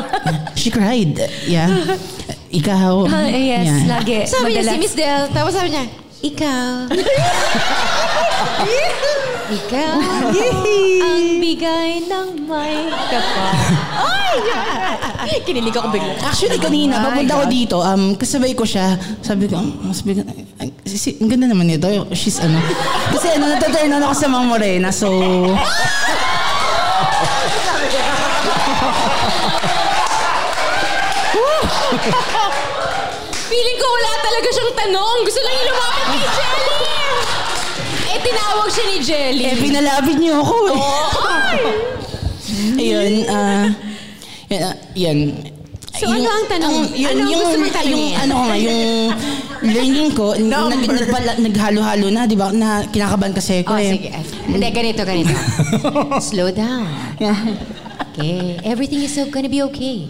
She 0.54 0.68
cried. 0.70 1.14
Yeah. 1.46 1.70
Ikaw. 2.48 2.94
Ah, 3.06 3.28
yes, 3.28 3.66
yeah. 3.66 3.82
lagi. 3.86 4.24
Sabi 4.26 4.56
niya 4.56 4.62
si 4.62 4.70
Madalas. 4.74 4.82
Miss 4.82 4.94
Del, 4.94 5.22
tapos 5.34 5.52
sabi 5.54 5.68
niya, 5.74 5.84
ikaw. 6.22 6.90
ikaw. 9.58 9.94
ang 10.98 11.24
bigay 11.38 12.02
ng 12.04 12.28
may 12.44 12.90
kapal. 13.08 13.54
Ay! 14.02 14.36
Kinilig 15.46 15.76
ako 15.76 15.88
bigla. 15.94 16.12
Actually, 16.20 16.58
kanina, 16.60 17.00
papunta 17.00 17.38
ko 17.38 17.44
dito, 17.46 17.76
um, 17.80 18.18
kasabay 18.18 18.52
ko 18.52 18.66
siya. 18.66 18.98
Sabi 19.22 19.46
ko, 19.46 19.62
um, 19.62 19.94
sabi 19.94 20.18
ko, 20.18 20.26
ay, 20.60 20.68
si, 20.84 21.16
ang 21.22 21.30
ganda 21.30 21.46
naman 21.48 21.70
nito. 21.70 21.86
She's 22.12 22.42
ano. 22.42 22.58
Kasi 23.14 23.38
ano, 23.38 23.54
nataturn 23.54 23.94
on 23.94 24.04
ako 24.04 24.14
sa 24.16 24.28
mga 24.28 24.44
morena, 24.44 24.88
so... 24.90 25.08
Wala 31.88 32.34
talaga 34.28 34.48
siyang 34.50 34.74
tanong. 34.76 35.16
Gusto 35.24 35.40
lang 35.40 35.54
yung 35.54 35.66
lumapit 35.66 36.04
kay 36.04 36.20
Jelly. 36.28 36.76
Eh, 38.08 38.18
tinawag 38.20 38.68
siya 38.68 38.84
ni 38.84 38.98
Jelly. 39.00 39.44
Eh, 39.46 39.56
pinalapit 39.56 40.16
niyo 40.16 40.34
ako 40.38 40.56
eh. 40.68 40.80
Ayun, 42.78 43.12
ah... 43.28 43.66
yan, 44.48 44.60
ah, 44.62 44.76
yan. 44.94 45.18
So, 45.98 46.06
ano 46.06 46.30
ang 46.30 46.46
tanong? 46.46 46.94
yun, 46.94 47.10
Ano 47.10 47.20
ang 47.20 47.28
yung, 47.28 47.42
gusto 47.42 47.56
mong 47.58 47.74
tanongin? 47.74 47.90
yung, 47.90 48.14
ano 48.14 48.32
ko 48.32 48.42
nga, 48.44 48.56
yung 48.56 48.82
learning 49.66 50.10
ko, 50.14 50.26
nag, 50.38 50.82
nagpala- 50.86 51.38
naghalo-halo 51.42 52.06
na, 52.08 52.22
di 52.22 52.36
ba? 52.38 52.54
Na 52.54 52.86
kinakabahan 52.86 53.34
kasi 53.34 53.66
ako 53.66 53.74
Oh, 53.74 53.82
eh. 53.82 53.92
sige. 53.92 54.08
Hindi, 54.46 54.66
ganito, 54.70 55.02
ganito. 55.02 55.34
Slow 56.30 56.54
down. 56.54 56.86
Okay. 58.14 58.62
Everything 58.62 59.02
is 59.02 59.10
so 59.10 59.26
gonna 59.26 59.50
be 59.50 59.58
okay. 59.64 60.06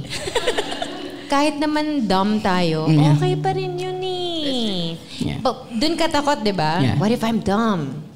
Kahit 1.33 1.61
naman 1.61 2.09
dumb 2.09 2.41
tayo, 2.41 2.89
okay 2.89 3.37
pa 3.37 3.53
rin 3.53 3.77
yun. 3.77 3.98
Yeah. 5.19 5.43
But 5.43 5.75
dun 5.75 5.99
ka 5.99 6.07
takot, 6.07 6.47
di 6.47 6.55
ba? 6.55 6.79
Yeah. 6.79 6.97
What 6.99 7.11
if 7.11 7.23
I'm 7.27 7.43
dumb? 7.43 8.07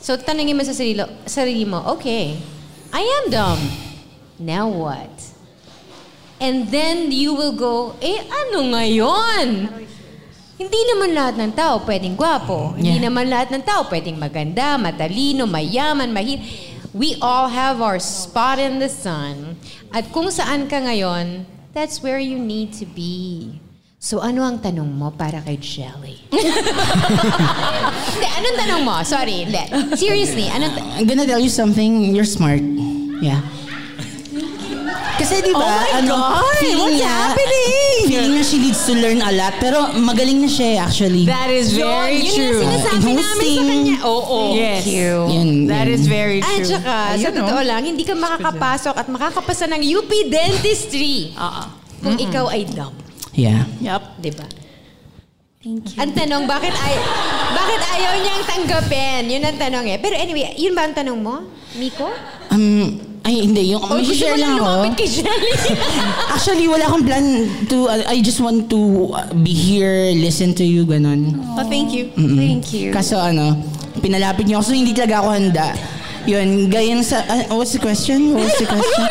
So, 0.00 0.16
tanongin 0.16 0.56
mo 0.56 0.64
sa 0.64 0.76
sarili, 0.76 1.00
sarili 1.24 1.64
mo, 1.64 1.80
okay, 1.96 2.36
I 2.92 3.00
am 3.00 3.24
dumb. 3.32 3.60
Now 4.36 4.68
what? 4.68 5.12
And 6.40 6.68
then 6.68 7.08
you 7.08 7.32
will 7.32 7.56
go, 7.56 7.96
eh 8.04 8.20
ano 8.20 8.68
ngayon? 8.76 9.46
Hindi 10.54 10.80
naman 10.92 11.10
lahat 11.16 11.34
ng 11.40 11.52
tao 11.56 11.82
pwedeng 11.82 12.14
gwapo. 12.14 12.76
Hindi 12.76 13.00
Yeah. 13.00 13.08
naman 13.10 13.26
lahat 13.26 13.48
ng 13.50 13.64
tao 13.64 13.88
pwedeng 13.90 14.20
maganda, 14.20 14.78
matalino, 14.78 15.48
mayaman, 15.48 16.12
mahir. 16.14 16.38
We 16.94 17.18
all 17.18 17.50
have 17.50 17.82
our 17.82 17.98
spot 17.98 18.62
in 18.62 18.78
the 18.78 18.86
sun. 18.86 19.58
At 19.90 20.14
kung 20.14 20.30
saan 20.30 20.70
ka 20.70 20.78
ngayon, 20.78 21.42
that's 21.74 21.98
where 22.04 22.22
you 22.22 22.38
need 22.38 22.70
to 22.78 22.86
be. 22.86 23.58
So 24.04 24.20
ano 24.20 24.44
ang 24.44 24.60
tanong 24.60 24.84
mo 24.84 25.08
para 25.08 25.40
kay 25.40 25.56
Jelly? 25.56 26.20
Hindi, 28.12 28.28
anong 28.28 28.56
tanong 28.60 28.82
mo? 28.84 29.00
Sorry, 29.00 29.48
hindi. 29.48 29.64
Seriously, 29.96 30.44
anong 30.46 30.76
ta- 30.76 30.84
I'm 31.00 31.08
gonna 31.08 31.24
tell 31.24 31.40
you 31.40 31.48
something. 31.48 32.12
You're 32.12 32.28
smart. 32.28 32.60
Yeah. 33.24 33.40
Kasi 35.16 35.40
di 35.40 35.56
ba, 35.56 35.64
Oh 35.64 35.72
my 35.88 36.04
ano, 36.04 36.14
God! 36.20 36.52
feeling 36.60 36.84
What's 36.84 37.00
niya, 37.00 37.16
happening? 37.32 38.02
feeling 38.04 38.32
niya 38.34 38.44
she 38.44 38.58
needs 38.60 38.82
to 38.84 38.92
learn 38.92 39.24
a 39.24 39.32
lot, 39.32 39.56
pero 39.56 39.88
magaling 39.96 40.42
na 40.42 40.50
siya 40.50 40.68
eh, 40.68 40.84
actually. 40.84 41.24
That 41.24 41.48
is 41.48 41.72
very 41.72 42.18
Yun, 42.18 42.28
yun 42.28 42.34
true. 42.34 42.44
yung 42.44 42.60
sinasabi 42.60 42.98
In 43.00 43.16
namin 43.16 43.46
sa 43.48 43.62
kanya. 43.64 43.96
Oo. 44.04 44.38
Yes. 44.52 44.82
Yun, 44.84 45.48
That 45.64 45.86
yun. 45.86 45.96
is 45.96 46.04
very 46.04 46.42
At 46.42 46.60
true. 46.60 46.66
saka, 46.68 46.94
sa 47.14 47.16
Ayun, 47.16 47.30
no? 47.30 47.40
totoo 47.40 47.62
lang, 47.62 47.80
hindi 47.86 48.04
ka 48.04 48.12
makakapasok 48.12 48.94
at 49.00 49.06
makakapasa 49.08 49.64
ng 49.70 49.80
UP 49.80 50.10
Dentistry 50.28 51.32
kung 52.02 52.20
ikaw 52.20 52.50
ay 52.50 52.68
dumb. 52.68 52.92
Yeah. 53.34 53.66
Yep. 53.80 54.02
Diba? 54.20 54.46
Thank 55.58 55.96
you. 55.96 55.98
Ang 55.98 56.12
tanong, 56.12 56.44
bakit, 56.44 56.70
ay, 56.70 56.94
bakit 57.50 57.80
ayaw 57.90 58.12
niyang 58.20 58.42
tanggapin? 58.44 59.22
Yun 59.26 59.42
ang 59.42 59.56
tanong 59.56 59.86
eh. 59.88 59.96
Pero 59.96 60.12
anyway, 60.12 60.52
yun 60.54 60.76
ba 60.76 60.84
ang 60.84 60.92
tanong 60.92 61.16
mo, 61.16 61.40
Miko? 61.74 62.12
Um, 62.52 63.00
ay, 63.24 63.48
hindi. 63.48 63.72
Yung, 63.72 63.80
O 63.80 63.96
may 63.96 64.04
gusto 64.04 64.12
share 64.12 64.36
mo 64.36 64.44
lang 64.44 64.54
ako. 64.54 64.68
lumapit 64.84 64.92
kay 64.94 65.08
Jelly? 65.08 65.52
Actually, 66.36 66.66
wala 66.68 66.84
akong 66.84 67.04
plan 67.08 67.24
to, 67.66 67.76
I 67.88 68.20
just 68.20 68.44
want 68.44 68.68
to 68.68 68.80
uh, 69.10 69.32
be 69.40 69.56
here, 69.56 70.12
listen 70.12 70.52
to 70.52 70.64
you, 70.64 70.84
ganun. 70.84 71.32
Oh, 71.56 71.64
thank 71.64 71.96
you. 71.96 72.12
Mm-mm. 72.12 72.36
Thank 72.36 72.76
you. 72.76 72.92
Kaso 72.92 73.16
ano, 73.16 73.56
pinalapit 73.98 74.44
niyo 74.44 74.60
ako, 74.60 74.68
so 74.68 74.76
hindi 74.76 74.92
talaga 74.92 75.24
ako 75.24 75.28
handa. 75.32 75.72
Yun, 76.28 76.68
gaya 76.68 77.00
sa, 77.00 77.24
ah, 77.24 77.56
what's 77.56 77.72
the 77.72 77.80
question? 77.80 78.36
What's 78.36 78.60
the 78.60 78.68
question? 78.76 79.08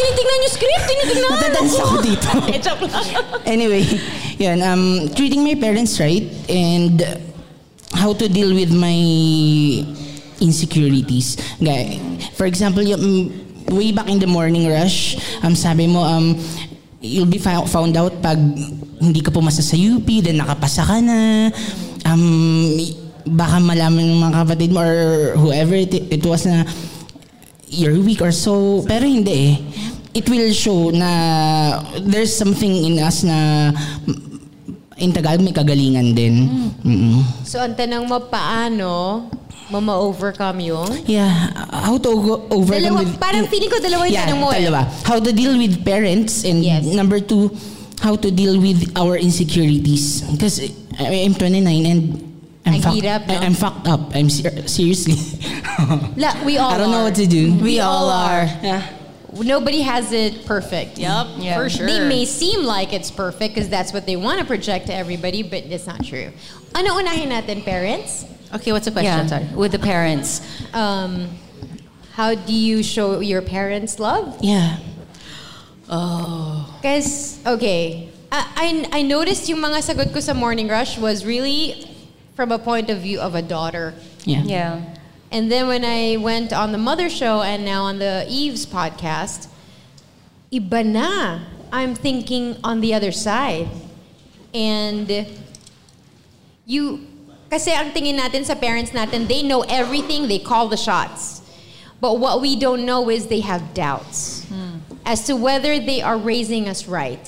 Tinitingnan 0.00 0.38
yung 0.40 0.54
script, 0.54 0.84
tinitingnan. 0.88 1.30
Natadance 1.30 1.76
ako 1.76 1.94
dito. 2.08 2.28
Eh, 2.48 2.58
joke 2.58 2.84
lang. 2.88 3.04
anyway, 3.44 3.84
yun, 4.40 4.58
um, 4.64 4.82
treating 5.12 5.44
my 5.44 5.54
parents 5.54 6.00
right 6.00 6.24
and 6.48 7.04
how 7.92 8.16
to 8.16 8.24
deal 8.26 8.56
with 8.56 8.72
my 8.72 8.96
insecurities. 10.40 11.36
Gaya, 11.60 12.00
for 12.32 12.48
example, 12.48 12.80
yung, 12.80 13.00
um, 13.00 13.16
way 13.70 13.92
back 13.92 14.08
in 14.08 14.18
the 14.18 14.26
morning 14.26 14.66
rush, 14.66 15.14
um, 15.44 15.54
sabi 15.54 15.86
mo, 15.86 16.00
um, 16.02 16.34
you'll 17.00 17.28
be 17.28 17.38
fou- 17.38 17.68
found 17.68 17.94
out 17.96 18.18
pag 18.18 18.40
hindi 19.00 19.20
ka 19.20 19.30
pumasa 19.30 19.62
sa 19.62 19.76
UP, 19.76 20.08
then 20.20 20.40
nakapasa 20.40 20.82
ka 20.82 20.96
na. 21.00 21.48
Um, 22.04 22.76
baka 23.30 23.60
malaman 23.60 24.16
ng 24.16 24.20
mga 24.20 24.34
kapatid 24.42 24.70
mo 24.72 24.80
or 24.80 25.36
whoever 25.36 25.76
it, 25.76 25.92
it 25.92 26.24
was 26.24 26.48
na 26.48 26.64
you're 27.70 27.94
weak 28.02 28.20
or 28.20 28.32
so. 28.32 28.82
Pero 28.84 29.06
hindi 29.06 29.54
eh. 29.54 29.56
It 30.10 30.26
will 30.26 30.50
show 30.50 30.90
na 30.90 31.10
there's 32.02 32.34
something 32.34 32.70
in 32.70 32.98
us 32.98 33.22
na 33.22 33.70
in 34.98 35.14
Tagalog 35.14 35.40
may 35.40 35.54
kagalingan 35.54 36.12
din. 36.12 36.50
Mm-mm. 36.82 37.22
So, 37.46 37.62
ang 37.62 37.78
tanong 37.78 38.04
mo, 38.04 38.18
paano 38.26 39.30
mo 39.70 39.78
ma-overcome 39.78 40.66
yung? 40.66 41.06
Yeah, 41.06 41.30
how 41.70 41.94
to 41.96 42.10
go 42.20 42.34
overcome 42.50 42.98
Dalawa, 42.98 43.06
with... 43.06 43.22
parang 43.22 43.46
feeling 43.46 43.70
ko 43.70 43.78
dalawa 43.78 44.02
yung 44.10 44.18
yeah, 44.18 44.26
tanong 44.26 44.40
mo 44.42 44.50
eh. 44.50 44.66
dalawa. 44.66 44.82
How 45.06 45.22
to 45.22 45.30
deal 45.30 45.54
with 45.54 45.86
parents 45.86 46.42
and 46.42 46.60
Yes. 46.60 46.84
number 46.90 47.22
two, 47.22 47.54
how 48.02 48.18
to 48.18 48.28
deal 48.34 48.58
with 48.58 48.90
our 48.98 49.14
insecurities. 49.14 50.26
Because 50.26 50.58
I'm 50.98 51.38
29 51.38 51.64
and 51.86 52.02
I'm, 52.66 52.74
Ang 52.76 52.82
fuck- 52.82 52.98
hirap, 52.98 53.30
no? 53.30 53.38
I'm 53.40 53.54
fucked 53.54 53.86
up. 53.86 54.10
I'm 54.12 54.26
ser- 54.28 54.66
seriously. 54.66 55.16
La, 56.18 56.34
we 56.44 56.58
all 56.60 56.74
I 56.74 56.78
don't 56.82 56.90
know 56.90 57.06
are. 57.06 57.14
what 57.14 57.16
to 57.16 57.30
do. 57.30 57.54
We 57.62 57.78
all 57.78 58.10
are. 58.10 58.44
Yeah. 58.60 58.82
Nobody 59.38 59.82
has 59.82 60.12
it 60.12 60.44
perfect. 60.46 60.98
Yep, 60.98 61.26
Yeah. 61.38 61.56
for 61.56 61.68
sure. 61.70 61.86
They 61.86 62.00
may 62.06 62.24
seem 62.24 62.64
like 62.64 62.92
it's 62.92 63.10
perfect 63.10 63.54
because 63.54 63.68
that's 63.68 63.92
what 63.92 64.06
they 64.06 64.16
want 64.16 64.40
to 64.40 64.44
project 64.44 64.86
to 64.88 64.94
everybody, 64.94 65.42
but 65.42 65.64
it's 65.64 65.86
not 65.86 66.04
true. 66.04 66.30
Ano 66.74 66.94
unahin 66.98 67.28
natin, 67.30 67.64
parents? 67.64 68.24
Okay, 68.54 68.72
what's 68.72 68.86
the 68.86 68.90
question? 68.92 69.26
Yeah, 69.26 69.26
Sorry. 69.26 69.46
with 69.54 69.72
the 69.72 69.78
parents. 69.78 70.40
Um, 70.74 71.28
how 72.14 72.34
do 72.34 72.52
you 72.52 72.82
show 72.82 73.20
your 73.20 73.42
parents 73.42 73.98
love? 73.98 74.36
Yeah. 74.40 74.78
Oh. 75.88 76.78
Guys, 76.82 77.38
okay. 77.46 78.08
I, 78.30 78.86
I, 78.92 78.98
I 78.98 79.02
noticed 79.02 79.48
yung 79.48 79.58
mga 79.58 79.82
sagot 79.82 80.12
ko 80.12 80.20
sa 80.20 80.34
Morning 80.34 80.68
Rush 80.68 80.98
was 80.98 81.24
really 81.24 81.86
from 82.34 82.52
a 82.52 82.58
point 82.58 82.90
of 82.90 82.98
view 82.98 83.20
of 83.20 83.34
a 83.34 83.42
daughter. 83.42 83.94
Yeah. 84.24 84.42
Yeah. 84.42 84.89
And 85.30 85.50
then 85.50 85.68
when 85.68 85.84
I 85.84 86.16
went 86.16 86.52
on 86.52 86.72
the 86.72 86.78
Mother 86.78 87.08
Show 87.08 87.42
and 87.42 87.64
now 87.64 87.84
on 87.84 87.98
the 87.98 88.26
Eve's 88.28 88.66
podcast, 88.66 89.46
iba 90.52 90.84
na. 90.84 91.40
I'm 91.72 91.94
thinking 91.94 92.58
on 92.64 92.80
the 92.80 92.94
other 92.94 93.12
side. 93.12 93.68
And 94.52 95.06
you, 96.66 97.06
kasi 97.48 97.70
ang 97.70 97.94
tingin 97.94 98.18
natin 98.18 98.44
sa 98.44 98.54
parents 98.54 98.90
natin, 98.90 99.28
they 99.28 99.42
know 99.42 99.62
everything, 99.70 100.26
they 100.26 100.40
call 100.40 100.66
the 100.66 100.76
shots. 100.76 101.42
But 102.00 102.18
what 102.18 102.40
we 102.40 102.58
don't 102.58 102.84
know 102.84 103.08
is 103.08 103.28
they 103.28 103.40
have 103.46 103.74
doubts 103.74 104.46
hmm. 104.48 104.82
as 105.06 105.26
to 105.26 105.36
whether 105.36 105.78
they 105.78 106.02
are 106.02 106.18
raising 106.18 106.68
us 106.68 106.88
right. 106.88 107.22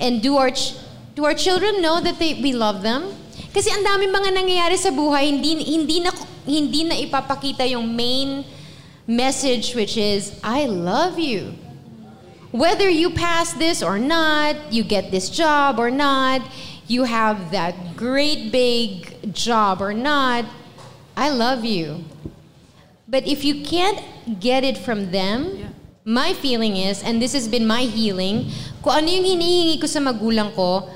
And 0.00 0.22
do 0.22 0.36
our, 0.36 0.50
ch- 0.50 0.78
do 1.14 1.24
our 1.24 1.34
children 1.34 1.82
know 1.82 2.00
that 2.00 2.18
they, 2.18 2.40
we 2.40 2.54
love 2.54 2.80
them? 2.80 3.12
Kasi 3.52 3.70
ang 3.70 3.84
dami 3.84 4.08
mga 4.08 4.30
nangyayari 4.32 4.78
sa 4.78 4.88
buhay, 4.88 5.30
hindi, 5.30 5.62
hindi, 5.62 6.00
na, 6.00 6.10
hindi 6.46 6.84
na 6.84 6.94
ipapakita 6.94 7.68
yung 7.68 7.96
main 7.96 8.44
message 9.06 9.74
which 9.74 9.96
is, 9.96 10.38
I 10.42 10.66
love 10.66 11.18
you. 11.18 11.54
Whether 12.52 12.88
you 12.88 13.10
pass 13.10 13.52
this 13.52 13.82
or 13.82 13.98
not, 13.98 14.72
you 14.72 14.84
get 14.84 15.10
this 15.10 15.28
job 15.28 15.80
or 15.80 15.90
not, 15.90 16.46
you 16.86 17.04
have 17.04 17.50
that 17.50 17.96
great 17.96 18.52
big 18.52 19.32
job 19.34 19.82
or 19.82 19.92
not, 19.92 20.44
I 21.16 21.30
love 21.30 21.64
you. 21.64 22.04
But 23.08 23.26
if 23.26 23.44
you 23.44 23.64
can't 23.64 24.00
get 24.40 24.64
it 24.64 24.78
from 24.78 25.10
them, 25.10 25.74
my 26.04 26.32
feeling 26.34 26.76
is, 26.76 27.02
and 27.02 27.20
this 27.20 27.32
has 27.32 27.48
been 27.48 27.66
my 27.66 27.82
healing, 27.82 28.50
kung 28.82 28.92
ano 28.92 29.08
yung 29.08 29.24
hinihingi 29.24 29.80
ko 29.80 29.86
sa 29.86 29.98
magulang 29.98 30.54
ko, 30.54 30.88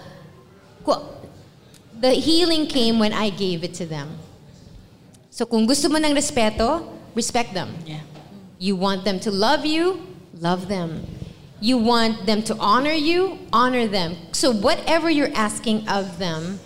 the 1.98 2.14
healing 2.14 2.66
came 2.66 2.98
when 2.98 3.12
I 3.12 3.30
gave 3.30 3.64
it 3.64 3.74
to 3.82 3.86
them. 3.86 4.18
So 5.38 5.46
kung 5.46 5.70
gusto 5.70 5.86
mo 5.86 6.02
ng 6.02 6.18
respeto, 6.18 6.82
respect 7.14 7.54
them. 7.54 7.70
You 8.58 8.74
want 8.74 9.06
them 9.06 9.22
to 9.22 9.30
love 9.30 9.62
you, 9.62 10.02
love 10.34 10.66
them. 10.66 11.06
You 11.62 11.78
want 11.78 12.26
them 12.26 12.42
to 12.50 12.58
honor 12.58 12.90
you, 12.90 13.38
honor 13.54 13.86
them. 13.86 14.18
So 14.34 14.50
whatever 14.50 15.06
you're 15.06 15.30
asking 15.38 15.86
of 15.86 16.18
them, 16.18 16.58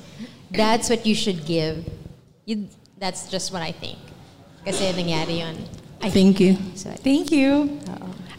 that's 0.48 0.88
what 0.88 1.04
you 1.04 1.12
should 1.12 1.44
give. 1.44 1.84
You, 2.48 2.72
that's 2.96 3.28
just 3.28 3.52
what 3.52 3.60
I 3.60 3.76
think. 3.76 4.00
Kasi 4.64 4.88
nangyari 4.96 5.44
yun. 5.44 5.68
I- 6.00 6.08
Thank 6.08 6.40
you. 6.40 6.56
So, 6.72 6.96
Thank 6.96 7.28
you. 7.28 7.76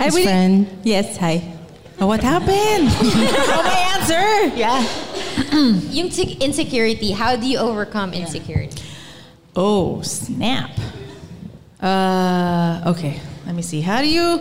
I 0.02 0.10
His 0.10 0.18
really- 0.18 0.26
friend. 0.26 0.66
Yes, 0.82 1.14
hi. 1.22 1.46
Oh, 2.02 2.10
what 2.10 2.26
happened? 2.26 2.90
oh, 2.90 3.62
my 3.62 3.80
answer. 4.02 4.50
Yeah. 4.58 4.82
yung 5.94 6.10
tic- 6.10 6.42
insecurity, 6.42 7.14
how 7.14 7.38
do 7.38 7.46
you 7.46 7.62
overcome 7.62 8.18
insecurity? 8.18 8.82
Oh, 9.56 10.02
snap. 10.02 10.72
Uh, 11.82 12.82
okay, 12.88 13.20
let 13.46 13.54
me 13.56 13.62
see. 13.62 13.82
How 13.82 14.02
do 14.02 14.08
you 14.08 14.40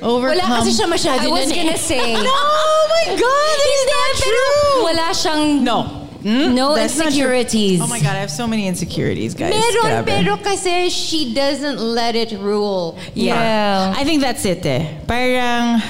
overcome? 0.00 0.38
Wala 0.40 0.58
kasi 0.58 0.72
siya 0.72 0.88
masyado 0.88 1.20
I 1.20 1.28
was 1.28 1.48
nun 1.48 1.58
eh. 1.58 1.62
gonna 1.62 1.76
say. 1.78 2.14
no, 2.16 2.32
oh 2.32 2.82
my 2.90 3.06
God, 3.14 3.56
it's 3.70 3.86
not 3.92 4.10
true. 4.24 4.84
Wala 4.84 5.06
siyang 5.14 5.62
No. 5.62 5.98
no 6.24 6.74
That's 6.74 6.96
not 6.96 7.12
true. 7.12 7.22
insecurities. 7.28 7.80
Oh 7.82 7.86
my 7.86 8.00
God, 8.00 8.16
I 8.16 8.20
have 8.20 8.30
so 8.30 8.46
many 8.46 8.66
insecurities, 8.66 9.34
guys. 9.34 9.50
Meron, 9.52 10.02
Grabe. 10.02 10.06
pero 10.06 10.36
kasi 10.38 10.88
she 10.88 11.34
doesn't 11.34 11.78
let 11.78 12.16
it 12.16 12.32
rule. 12.38 12.98
Yeah. 13.14 13.92
I 13.96 14.04
think 14.04 14.22
that's 14.22 14.44
it 14.44 14.64
eh. 14.64 14.86
Parang, 15.06 15.82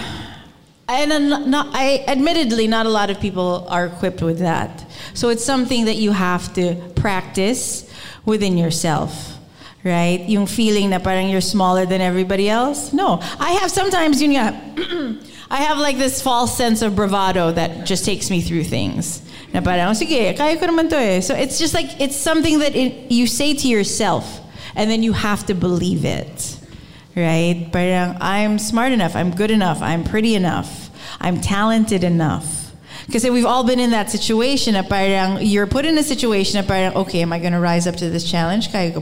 and 0.89 1.13
I'm 1.13 1.51
not, 1.51 1.69
I, 1.73 2.05
admittedly, 2.09 2.67
not 2.67 2.87
a 2.87 2.91
lot 2.91 3.09
of 3.11 3.21
people 3.21 3.67
are 3.69 3.87
equipped 3.87 4.21
with 4.23 4.41
that. 4.41 4.85
So 5.15 5.29
it's 5.29 5.45
something 5.45 5.85
that 5.85 5.97
you 5.97 6.13
have 6.13 6.53
to 6.55 6.75
practice 6.97 7.89
within 8.25 8.57
yourself. 8.59 9.39
Right? 9.85 10.25
Yung 10.29 10.47
feeling 10.47 10.91
na 10.91 10.99
parang 10.99 11.29
you're 11.31 11.41
smaller 11.41 11.87
than 11.87 12.01
everybody 12.01 12.49
else. 12.49 12.93
No. 12.93 13.19
I 13.41 13.59
have 13.59 13.71
sometimes, 13.71 14.23
yun 14.23 14.39
nga, 14.39 14.55
I 15.51 15.63
have 15.63 15.79
like 15.79 15.99
this 15.99 16.23
false 16.23 16.57
sense 16.57 16.83
of 16.83 16.95
bravado 16.95 17.51
that 17.51 17.85
just 17.85 18.05
takes 18.05 18.31
me 18.31 18.41
through 18.41 18.65
things. 18.65 19.21
Na 19.53 19.61
parang, 19.61 19.91
"Oh, 19.91 19.93
sige, 19.93 20.37
kaya 20.39 20.57
ko 20.57 20.67
naman 20.67 20.89
to 20.91 20.97
eh. 20.97 21.21
So 21.21 21.35
it's 21.35 21.59
just 21.59 21.75
like, 21.75 22.01
it's 22.01 22.17
something 22.17 22.61
that 22.61 22.77
it, 22.77 23.11
you 23.11 23.27
say 23.27 23.55
to 23.55 23.67
yourself 23.69 24.41
and 24.77 24.89
then 24.89 25.03
you 25.03 25.13
have 25.13 25.45
to 25.47 25.55
believe 25.55 26.05
it 26.05 26.63
right? 27.17 27.69
Parang 27.73 28.17
I'm 28.21 28.59
smart 28.59 28.93
enough, 28.93 29.17
I'm 29.17 29.35
good 29.35 29.51
enough, 29.51 29.83
I'm 29.83 30.05
pretty 30.05 30.35
enough, 30.35 30.91
I'm 31.21 31.41
talented 31.41 32.05
enough. 32.05 32.62
Because 33.07 33.25
we've 33.25 33.47
all 33.47 33.65
been 33.65 33.81
in 33.81 33.91
that 33.91 34.11
situation 34.11 34.75
na 34.75 34.83
parang 34.83 35.39
you're 35.41 35.67
put 35.67 35.85
in 35.85 35.99
a 35.99 36.03
situation 36.03 36.61
na 36.61 36.67
parang, 36.67 36.95
okay, 36.97 37.23
am 37.23 37.33
I 37.33 37.39
going 37.39 37.53
to 37.53 37.61
rise 37.61 37.87
up 37.87 37.97
to 37.97 38.11
this 38.11 38.29
challenge? 38.29 38.71
Kaya 38.71 38.93
ko? 38.93 39.01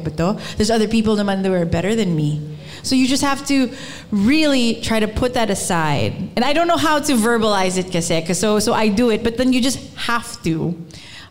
There's 0.56 0.70
other 0.70 0.88
people 0.88 1.16
naman 1.16 1.42
that 1.42 1.52
are 1.52 1.64
better 1.66 1.94
than 1.94 2.16
me. 2.16 2.58
So 2.82 2.94
you 2.94 3.06
just 3.06 3.22
have 3.22 3.46
to 3.48 3.70
really 4.10 4.80
try 4.80 5.00
to 5.00 5.08
put 5.08 5.34
that 5.34 5.50
aside. 5.50 6.12
And 6.36 6.44
I 6.44 6.52
don't 6.52 6.66
know 6.66 6.78
how 6.78 6.98
to 6.98 7.12
verbalize 7.12 7.76
it 7.76 7.92
kasi, 7.92 8.32
so, 8.32 8.58
so 8.58 8.72
I 8.72 8.88
do 8.88 9.10
it, 9.10 9.22
but 9.22 9.36
then 9.36 9.52
you 9.52 9.60
just 9.60 9.78
have 9.96 10.42
to. 10.44 10.76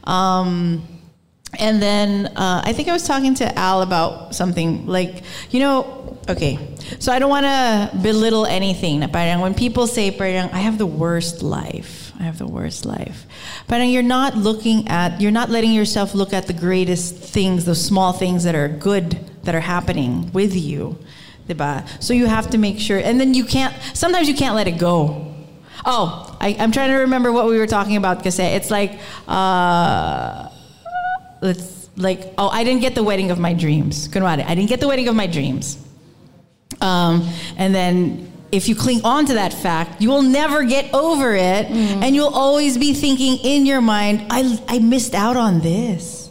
Um, 0.04 0.84
and 1.58 1.82
then 1.82 2.28
uh, 2.36 2.62
I 2.64 2.74
think 2.74 2.88
I 2.88 2.94
was 2.94 3.08
talking 3.08 3.34
to 3.36 3.58
Al 3.58 3.82
about 3.82 4.36
something 4.36 4.86
like, 4.86 5.24
you 5.50 5.60
know, 5.60 6.20
okay, 6.30 6.60
so 7.00 7.12
I 7.12 7.18
don't 7.18 7.30
want 7.30 7.46
to 7.46 7.98
belittle 7.98 8.46
anything. 8.46 9.02
Parang 9.10 9.40
when 9.42 9.56
people 9.56 9.88
say, 9.88 10.12
parang, 10.12 10.50
I 10.52 10.60
have 10.60 10.78
the 10.78 10.86
worst 10.86 11.42
life. 11.42 12.09
I 12.20 12.24
have 12.24 12.38
the 12.38 12.48
worst 12.48 12.86
life. 12.86 13.26
But 13.68 13.78
you're 13.78 14.04
not 14.04 14.36
looking 14.36 14.88
at, 14.90 15.22
you're 15.22 15.32
not 15.32 15.50
letting 15.50 15.74
yourself 15.74 16.14
look 16.14 16.34
at 16.34 16.48
the 16.48 16.54
greatest 16.54 17.16
things, 17.16 17.66
those 17.66 17.84
small 17.84 18.12
things 18.12 18.44
that 18.44 18.56
are 18.56 18.68
good 18.68 19.18
that 19.44 19.56
are 19.56 19.62
happening 19.62 20.32
with 20.34 20.54
you. 20.54 20.98
Diba? 21.48 21.88
So 22.04 22.14
you 22.14 22.26
have 22.26 22.50
to 22.50 22.58
make 22.58 22.80
sure, 22.80 23.00
and 23.00 23.20
then 23.20 23.34
you 23.34 23.46
can't, 23.46 23.74
sometimes 23.94 24.28
you 24.28 24.36
can't 24.36 24.56
let 24.56 24.68
it 24.68 24.78
go. 24.78 25.34
Oh, 25.86 26.38
I, 26.42 26.58
I'm 26.60 26.72
trying 26.74 26.90
to 26.90 26.98
remember 26.98 27.32
what 27.32 27.48
we 27.48 27.58
were 27.58 27.68
talking 27.68 27.96
about 27.96 28.18
because 28.18 28.38
it's 28.38 28.70
like, 28.70 29.00
uh, 29.28 30.50
let's 31.42 31.80
like 32.00 32.34
oh 32.38 32.48
I 32.50 32.64
didn't 32.64 32.82
get 32.82 32.96
the 32.96 33.04
wedding 33.04 33.30
of 33.30 33.40
my 33.40 33.54
dreams. 33.54 34.08
Kunwari, 34.08 34.44
I 34.46 34.56
didn't 34.56 34.70
get 34.70 34.80
the 34.80 34.88
wedding 34.88 35.08
of 35.08 35.16
my 35.16 35.28
dreams. 35.28 35.78
Um, 36.82 37.30
and 37.58 37.76
then 37.76 38.32
if 38.52 38.68
you 38.68 38.76
cling 38.76 39.02
on 39.04 39.26
to 39.28 39.34
that 39.36 39.54
fact, 39.54 40.02
you 40.02 40.10
will 40.10 40.24
never 40.24 40.64
get 40.64 40.94
over 40.94 41.36
it, 41.36 41.66
and 41.68 42.16
you'll 42.16 42.34
always 42.34 42.78
be 42.78 42.94
thinking 42.94 43.38
in 43.38 43.66
your 43.66 43.82
mind, 43.82 44.26
I 44.30 44.60
I 44.68 44.80
missed 44.80 45.14
out 45.14 45.38
on 45.38 45.60
this. 45.60 46.30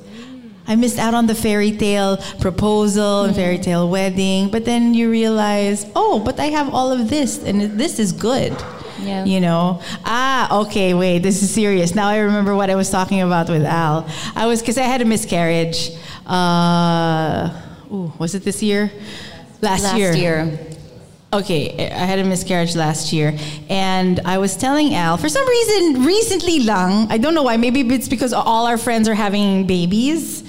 I 0.67 0.77
missed 0.77 0.99
out 0.99 1.15
on 1.15 1.27
the 1.27 1.35
fairy 1.35 1.73
tale 1.73 2.19
proposal 2.41 3.25
and 3.25 3.35
fairy 3.35 3.59
tale 3.59 3.89
wedding, 3.89 4.51
but 4.51 4.67
then 4.67 4.93
you 4.93 5.11
realize, 5.11 5.87
oh, 5.97 6.19
but 6.19 6.39
I 6.39 6.47
have 6.47 6.75
all 6.75 6.93
of 6.93 7.09
this, 7.09 7.43
and 7.43 7.79
this 7.81 7.99
is 7.99 8.13
good. 8.13 8.53
Yeah. 9.01 9.25
You 9.25 9.41
know, 9.41 9.81
ah, 10.05 10.61
okay, 10.63 10.93
wait, 10.93 11.21
this 11.21 11.43
is 11.43 11.51
serious. 11.51 11.95
Now 11.95 12.09
I 12.09 12.19
remember 12.19 12.55
what 12.55 12.69
I 12.69 12.75
was 12.75 12.91
talking 12.91 13.23
about 13.23 13.49
with 13.49 13.65
Al. 13.65 14.07
I 14.35 14.47
was 14.47 14.61
because 14.61 14.77
I 14.77 14.83
had 14.83 15.01
a 15.01 15.05
miscarriage. 15.07 15.93
Uh, 16.27 17.49
ooh, 17.91 18.13
was 18.19 18.35
it 18.35 18.43
this 18.43 18.63
year? 18.63 18.91
Last, 19.63 19.85
Last 19.85 19.97
year. 19.97 20.13
year. 20.15 20.59
Okay, 21.31 21.91
I 21.91 22.07
had 22.07 22.19
a 22.21 22.25
miscarriage 22.25 22.75
last 22.75 23.13
year, 23.13 23.37
and 23.69 24.19
I 24.25 24.39
was 24.39 24.57
telling 24.57 24.95
Al 24.95 25.19
for 25.19 25.29
some 25.29 25.47
reason 25.47 26.03
recently, 26.05 26.61
lang 26.61 27.13
I 27.13 27.19
don't 27.19 27.35
know 27.35 27.43
why. 27.43 27.59
Maybe 27.59 27.81
it's 27.95 28.09
because 28.09 28.33
all 28.33 28.67
our 28.67 28.79
friends 28.79 29.11
are 29.11 29.15
having 29.15 29.67
babies. 29.67 30.43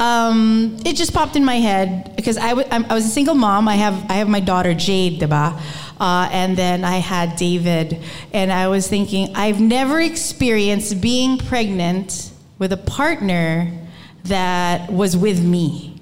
Um, 0.00 0.78
it 0.84 0.94
just 0.96 1.14
popped 1.14 1.36
in 1.36 1.44
my 1.44 1.56
head 1.56 2.16
because 2.16 2.38
I 2.38 2.54
I'm- 2.54 2.86
I 2.90 2.94
was 2.94 3.06
a 3.06 3.08
single 3.08 3.36
mom. 3.36 3.68
I 3.68 3.76
have 3.76 3.94
I 4.10 4.14
have 4.14 4.28
my 4.28 4.40
daughter 4.40 4.74
Jade, 4.74 5.20
diba? 5.20 5.56
Uh, 6.00 6.28
and 6.32 6.56
then 6.56 6.84
I 6.84 6.96
had 6.98 7.36
David, 7.36 8.00
and 8.32 8.52
I 8.52 8.66
was 8.66 8.88
thinking 8.88 9.30
I've 9.36 9.60
never 9.60 10.00
experienced 10.00 11.00
being 11.00 11.38
pregnant 11.38 12.30
with 12.58 12.72
a 12.72 12.76
partner 12.76 13.70
that 14.24 14.92
was 14.92 15.16
with 15.16 15.40
me 15.40 15.95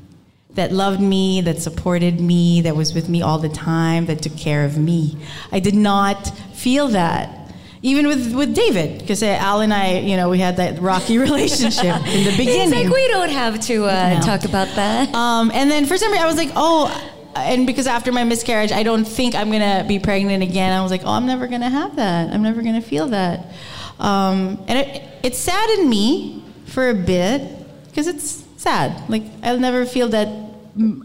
that 0.55 0.73
loved 0.73 1.01
me, 1.01 1.41
that 1.43 1.61
supported 1.61 2.21
me, 2.21 2.61
that 2.63 2.77
was 2.77 2.95
with 2.95 3.09
me 3.09 3.23
all 3.23 3.39
the 3.39 3.49
time, 3.49 4.07
that 4.07 4.23
took 4.23 4.37
care 4.37 4.65
of 4.65 4.79
me. 4.79 5.17
I 5.53 5.61
did 5.61 5.75
not 5.75 6.29
feel 6.55 6.89
that. 6.89 7.41
Even 7.83 8.07
with, 8.07 8.33
with 8.35 8.55
David, 8.55 9.01
because 9.01 9.23
Al 9.23 9.61
and 9.61 9.75
I, 9.75 9.99
you 9.99 10.17
know, 10.17 10.31
we 10.31 10.39
had 10.39 10.57
that 10.57 10.81
rocky 10.81 11.19
relationship 11.29 11.97
in 12.07 12.25
the 12.25 12.35
beginning. 12.37 12.73
It's 12.73 12.85
like 12.85 12.95
we 12.95 13.09
don't 13.09 13.29
have 13.31 13.61
to 13.67 13.85
uh, 13.85 14.15
No. 14.15 14.21
talk 14.21 14.45
about 14.45 14.69
that. 14.77 15.15
Um, 15.15 15.51
and 15.53 15.71
then 15.71 15.85
for 15.85 15.99
some 15.99 16.11
reason, 16.11 16.25
I 16.25 16.27
was 16.27 16.37
like, 16.37 16.51
oh, 16.57 16.89
and 17.37 17.67
because 17.67 17.87
after 17.87 18.11
my 18.13 18.25
miscarriage, 18.25 18.73
I 18.73 18.85
don't 18.85 19.05
think 19.05 19.35
I'm 19.35 19.51
gonna 19.51 19.85
be 19.87 19.99
pregnant 19.99 20.43
again. 20.43 20.73
I 20.73 20.83
was 20.83 20.91
like, 20.93 21.03
oh, 21.05 21.11
I'm 21.11 21.27
never 21.27 21.47
gonna 21.47 21.69
have 21.69 21.97
that. 21.97 22.33
I'm 22.33 22.43
never 22.43 22.63
gonna 22.63 22.81
feel 22.81 23.09
that. 23.09 23.53
Um, 23.99 24.65
and 24.67 24.79
it, 24.79 25.03
it 25.23 25.35
saddened 25.35 25.91
me 25.91 26.43
for 26.67 26.89
a 26.89 26.95
bit 26.95 27.43
because 27.89 28.07
it's 28.07 28.44
sad. 28.65 29.09
Like 29.09 29.25
I'll 29.43 29.61
never 29.61 29.85
feel 29.87 30.09
that. 30.09 30.29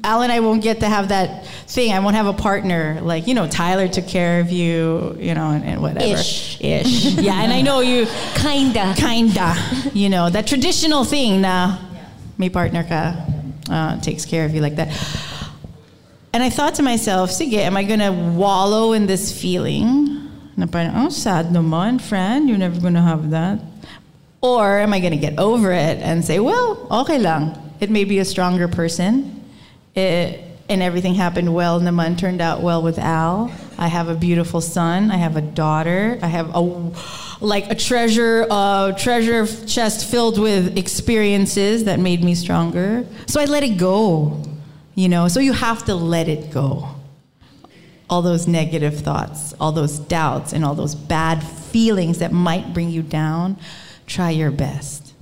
Al 0.04 0.24
and 0.24 0.32
I 0.32 0.40
won't 0.40 0.64
get 0.64 0.80
to 0.80 0.88
have 0.90 1.10
that 1.10 1.46
thing. 1.68 1.94
I 1.94 2.00
won't 2.00 2.16
have 2.16 2.26
a 2.26 2.34
partner. 2.34 2.98
Like 3.04 3.28
you 3.28 3.36
know, 3.36 3.48
Tyler 3.48 3.88
took 3.88 4.08
care 4.08 4.40
of 4.42 4.50
you. 4.50 5.16
You 5.20 5.36
know, 5.38 5.52
and, 5.52 5.64
and 5.64 5.78
whatever. 5.82 6.18
Ish. 6.18 6.60
Ish. 6.60 7.14
yeah, 7.28 7.44
and 7.44 7.54
I 7.54 7.62
know 7.62 7.82
you. 7.82 8.08
Kinda. 8.34 8.96
Kinda. 8.98 9.54
You 9.94 10.10
know 10.10 10.32
that 10.32 10.48
traditional 10.48 11.04
thing 11.04 11.42
na 11.42 11.78
may 12.42 12.50
partner 12.50 12.82
ka 12.82 13.04
uh, 13.70 14.02
takes 14.02 14.26
care 14.26 14.46
of 14.46 14.56
you 14.56 14.62
like 14.62 14.76
that. 14.82 14.90
And 16.34 16.44
I 16.44 16.50
thought 16.50 16.76
to 16.76 16.84
myself, 16.84 17.32
sige, 17.32 17.58
am 17.58 17.76
I 17.76 17.84
gonna 17.84 18.14
wallow 18.14 18.94
in 18.94 19.08
this 19.08 19.34
feeling? 19.34 20.30
Na 20.58 20.66
parang, 20.66 20.94
oh, 20.96 21.10
sad 21.10 21.48
naman, 21.48 22.00
friend, 22.00 22.48
you're 22.48 22.58
never 22.58 22.80
gonna 22.80 23.02
have 23.02 23.32
that. 23.32 23.60
Or 24.42 24.78
am 24.80 24.94
I 24.94 25.00
gonna 25.00 25.18
get 25.18 25.38
over 25.38 25.72
it 25.72 26.00
and 26.00 26.24
say, 26.24 26.40
well, 26.40 26.88
okay 26.92 27.20
lang. 27.20 27.56
It 27.80 27.90
may 27.90 28.04
be 28.04 28.20
a 28.20 28.26
stronger 28.26 28.68
person. 28.68 29.44
It, 29.96 30.46
and 30.70 30.84
everything 30.84 31.16
happened 31.16 31.54
well 31.54 31.82
naman, 31.82 32.18
turned 32.18 32.42
out 32.42 32.62
well 32.62 32.82
with 32.84 33.00
Al. 33.00 33.52
I 33.78 33.88
have 33.88 34.08
a 34.08 34.16
beautiful 34.16 34.62
son. 34.62 35.10
I 35.10 35.18
have 35.18 35.36
a 35.36 35.42
daughter. 35.42 36.20
I 36.22 36.28
have 36.28 36.54
a 36.54 36.92
like 37.42 37.72
a 37.72 37.76
treasure 37.76 38.46
uh, 38.50 38.92
treasure 38.92 39.48
chest 39.66 40.10
filled 40.10 40.38
with 40.38 40.78
experiences 40.78 41.86
that 41.86 42.00
made 42.00 42.24
me 42.24 42.36
stronger. 42.36 43.06
So 43.26 43.42
I 43.42 43.46
let 43.46 43.64
it 43.64 43.78
go. 43.78 44.44
You 44.96 45.10
know, 45.10 45.28
so 45.28 45.40
you 45.40 45.54
have 45.54 45.86
to 45.86 45.96
let 45.96 46.28
it 46.28 46.52
go. 46.52 46.90
All 48.10 48.22
those 48.22 48.48
negative 48.48 49.00
thoughts, 49.00 49.54
all 49.60 49.72
those 49.72 49.98
doubts, 49.98 50.52
and 50.52 50.66
all 50.66 50.76
those 50.76 50.94
bad 50.94 51.42
feelings 51.42 52.20
that 52.20 52.32
might 52.32 52.74
bring 52.74 52.90
you 52.90 53.02
down. 53.02 53.58
Try 54.10 54.32
your 54.32 54.50
best. 54.50 55.14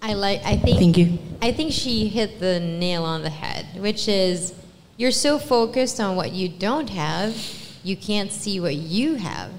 I 0.00 0.14
like. 0.14 0.40
I 0.42 0.56
think. 0.56 0.78
Thank 0.78 0.96
you. 0.96 1.18
I 1.42 1.52
think 1.52 1.72
she 1.72 2.08
hit 2.08 2.40
the 2.40 2.58
nail 2.58 3.04
on 3.04 3.22
the 3.22 3.28
head, 3.28 3.66
which 3.76 4.08
is 4.08 4.54
you're 4.96 5.12
so 5.12 5.38
focused 5.38 6.00
on 6.00 6.16
what 6.16 6.32
you 6.32 6.48
don't 6.48 6.88
have, 6.88 7.36
you 7.84 7.96
can't 7.96 8.32
see 8.32 8.60
what 8.60 8.76
you 8.76 9.16
have. 9.16 9.52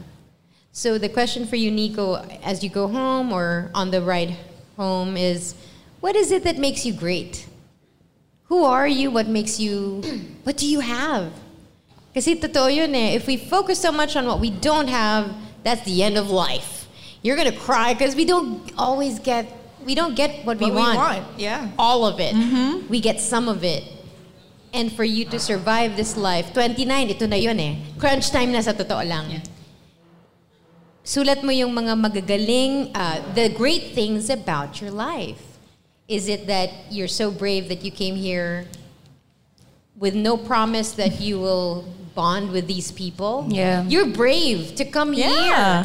So 0.71 0.97
the 0.97 1.09
question 1.09 1.45
for 1.45 1.57
you, 1.57 1.69
Nico, 1.69 2.15
as 2.41 2.63
you 2.63 2.71
go 2.71 2.87
home 2.87 3.31
or 3.31 3.69
on 3.75 3.91
the 3.91 4.01
ride 4.01 4.35
home, 4.77 5.15
is 5.15 5.53
what 5.99 6.15
is 6.15 6.31
it 6.31 6.43
that 6.43 6.57
makes 6.57 6.87
you 6.87 6.93
great? 6.93 7.45
Who 8.45 8.63
are 8.63 8.87
you? 8.87 9.11
What 9.11 9.27
makes 9.27 9.59
you? 9.59 10.01
What 10.43 10.57
do 10.57 10.65
you 10.65 10.79
have? 10.79 11.31
Kasi 12.15 12.33
totoo 12.33 12.73
yun 12.73 12.95
eh. 12.95 13.13
If 13.13 13.27
we 13.27 13.37
focus 13.37 13.79
so 13.79 13.91
much 13.91 14.15
on 14.15 14.25
what 14.25 14.39
we 14.39 14.49
don't 14.49 14.89
have, 14.89 15.29
that's 15.61 15.85
the 15.85 16.01
end 16.01 16.17
of 16.17 16.31
life. 16.31 16.78
You're 17.21 17.35
gonna 17.35 17.55
cry 17.55 17.93
because 17.93 18.15
we 18.15 18.25
don't 18.25 18.71
always 18.77 19.19
get 19.19 19.59
we 19.85 19.95
don't 19.95 20.15
get 20.15 20.45
what, 20.45 20.57
we, 20.59 20.65
What 20.65 20.73
we 20.73 20.79
want. 20.79 20.97
want, 20.97 21.39
yeah. 21.39 21.71
All 21.79 22.05
of 22.05 22.19
it. 22.19 22.35
We 22.89 22.99
get 22.99 23.19
some 23.19 23.47
of 23.47 23.63
it. 23.63 23.83
And 24.73 24.91
for 24.91 25.03
you 25.03 25.25
to 25.25 25.39
survive 25.39 25.95
this 25.95 26.15
life, 26.15 26.53
29, 26.53 27.09
ito 27.09 27.25
na 27.25 27.37
yun 27.37 27.59
eh. 27.59 27.75
Crunch 27.97 28.29
time 28.29 28.51
na 28.51 28.61
sa 28.61 28.71
totoo 28.73 29.01
lang. 29.07 29.41
Sulat 31.01 31.41
mo 31.41 31.49
yung 31.49 31.73
mga 31.73 31.97
magagaling, 31.97 32.91
uh, 32.93 33.17
the 33.33 33.49
great 33.49 33.95
things 33.97 34.29
about 34.29 34.77
your 34.79 34.91
life. 34.91 35.41
Is 36.07 36.27
it 36.27 36.45
that 36.45 36.69
you're 36.91 37.09
so 37.09 37.31
brave 37.31 37.69
that 37.69 37.81
you 37.81 37.89
came 37.89 38.13
here 38.15 38.67
with 39.97 40.13
no 40.13 40.37
promise 40.37 40.91
that 40.93 41.19
you 41.19 41.39
will 41.39 41.85
bond 42.19 42.51
with 42.51 42.67
these 42.67 42.91
people? 42.91 43.47
Yeah. 43.47 43.87
You're 43.87 44.11
brave 44.11 44.75
to 44.75 44.83
come 44.83 45.15
Yeah, 45.15 45.31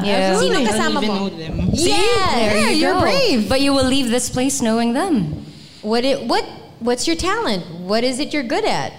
here. 0.02 0.11
Yeah. 0.11 0.35
Sino 0.43 0.59
I 0.59 0.66
kasama 0.66 0.98
even 0.98 1.06
mo? 1.06 1.15
know 1.15 1.31
them. 1.31 1.55
Yes. 1.70 1.86
There 1.86 2.59
Yeah, 2.59 2.70
you 2.74 2.82
you're 2.82 2.98
go. 2.98 3.06
brave. 3.06 3.40
But 3.47 3.62
you 3.62 3.70
will 3.70 3.86
leave 3.86 4.11
this 4.11 4.27
place 4.27 4.59
knowing 4.59 4.98
them. 4.98 5.47
What 5.86 6.02
it, 6.02 6.27
what 6.27 6.43
what's 6.82 7.06
your 7.06 7.15
talent? 7.15 7.62
What 7.86 8.02
is 8.02 8.19
it 8.19 8.35
you're 8.35 8.43
good 8.56 8.66
at? 8.66 8.90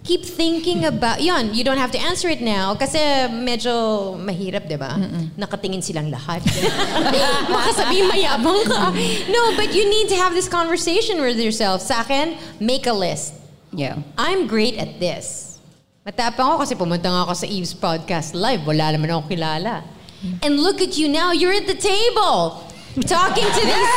Keep 0.00 0.24
thinking 0.24 0.88
about 0.88 1.20
yon. 1.20 1.52
You 1.52 1.60
don't 1.62 1.76
have 1.76 1.92
to 1.92 2.00
answer 2.00 2.26
it 2.32 2.40
now 2.40 2.72
kasi 2.74 2.96
medyo 3.30 4.16
mahirap, 4.16 4.64
'di 4.64 4.80
ba? 4.80 4.96
Nakatingin 5.36 5.84
silang 5.84 6.08
lahat. 6.08 6.40
Baka 7.54 7.70
sabihin 7.84 8.08
mayabang 8.08 8.64
ka. 8.64 8.96
No, 9.28 9.42
but 9.60 9.76
you 9.76 9.84
need 9.84 10.08
to 10.08 10.16
have 10.16 10.32
this 10.32 10.48
conversation 10.48 11.20
with 11.20 11.36
yourself. 11.36 11.84
Sa 11.84 12.00
akin, 12.00 12.32
make 12.58 12.88
a 12.88 12.96
list. 12.96 13.36
Yeah. 13.76 14.00
I'm 14.16 14.48
great 14.48 14.80
at 14.80 14.98
this. 14.98 15.49
Matapang 16.00 16.48
ako 16.48 16.64
kasi 16.64 16.72
pumunta 16.80 17.12
nga 17.12 17.28
ako 17.28 17.36
sa 17.36 17.44
Eve's 17.44 17.76
podcast 17.76 18.32
live. 18.32 18.64
Wala 18.64 18.88
naman 18.96 19.12
ako 19.12 19.36
kilala. 19.36 19.84
And 20.40 20.56
look 20.56 20.80
at 20.80 20.96
you 20.96 21.12
now. 21.12 21.36
You're 21.36 21.52
at 21.52 21.68
the 21.68 21.76
table. 21.76 22.64
Talking 23.04 23.44
to 23.44 23.60
these... 23.60 23.92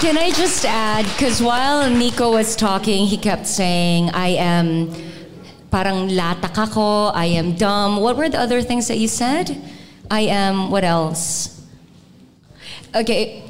Can 0.00 0.16
I 0.16 0.32
just 0.32 0.64
add, 0.64 1.04
because 1.12 1.44
while 1.44 1.92
Nico 1.92 2.32
was 2.32 2.56
talking, 2.56 3.04
he 3.04 3.20
kept 3.20 3.44
saying, 3.44 4.08
I 4.16 4.40
am 4.40 4.96
parang 5.68 6.08
latak 6.08 6.56
ako, 6.56 7.12
I 7.12 7.36
am 7.36 7.52
dumb. 7.52 8.00
What 8.00 8.16
were 8.16 8.32
the 8.32 8.40
other 8.40 8.64
things 8.64 8.88
that 8.88 8.96
you 8.96 9.08
said? 9.08 9.60
I 10.10 10.32
am, 10.32 10.70
what 10.72 10.84
else? 10.84 11.52
Okay, 12.96 13.44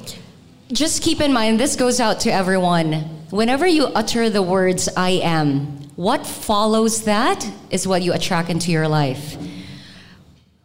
just 0.75 1.07
keep 1.07 1.21
in 1.23 1.33
mind, 1.33 1.59
this 1.63 1.77
goes 1.77 2.03
out 2.03 2.19
to 2.27 2.35
everyone. 2.35 3.16
Whenever 3.31 3.67
you 3.67 3.87
utter 3.87 4.31
the 4.31 4.43
words, 4.43 4.89
I 4.97 5.21
am, 5.23 5.67
what 5.97 6.27
follows 6.27 7.05
that 7.05 7.45
is 7.71 7.87
what 7.87 8.03
you 8.03 8.13
attract 8.13 8.51
into 8.51 8.71
your 8.71 8.87
life. 8.87 9.37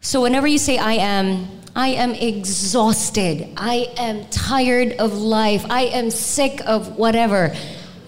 So 0.01 0.21
whenever 0.21 0.45
you 0.45 0.59
say 0.59 0.77
I 0.77 0.93
am, 0.93 1.47
I 1.75 1.89
am 1.89 2.11
exhausted. 2.11 3.47
I 3.57 3.87
am 3.97 4.25
tired 4.29 4.93
of 4.93 5.13
life. 5.13 5.65
I 5.69 5.83
am 5.83 6.11
sick 6.11 6.61
of 6.67 6.97
whatever. 6.97 7.55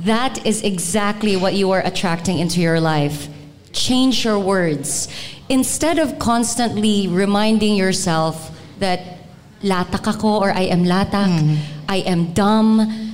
That 0.02 0.46
is 0.46 0.62
exactly 0.62 1.36
what 1.36 1.54
you 1.54 1.72
are 1.72 1.82
attracting 1.82 2.40
into 2.40 2.62
your 2.62 2.80
life. 2.80 3.30
Change 3.72 4.26
your 4.26 4.38
words. 4.38 5.08
Instead 5.50 5.98
of 5.98 6.20
constantly 6.20 7.08
reminding 7.08 7.76
yourself 7.76 8.52
that 8.80 9.00
latak 9.64 10.06
ako 10.14 10.42
or 10.42 10.52
I 10.52 10.64
am 10.64 10.84
latak, 10.84 11.32
mm-hmm. 11.32 11.90
I 11.90 11.98
am 11.98 12.34
dumb, 12.34 13.13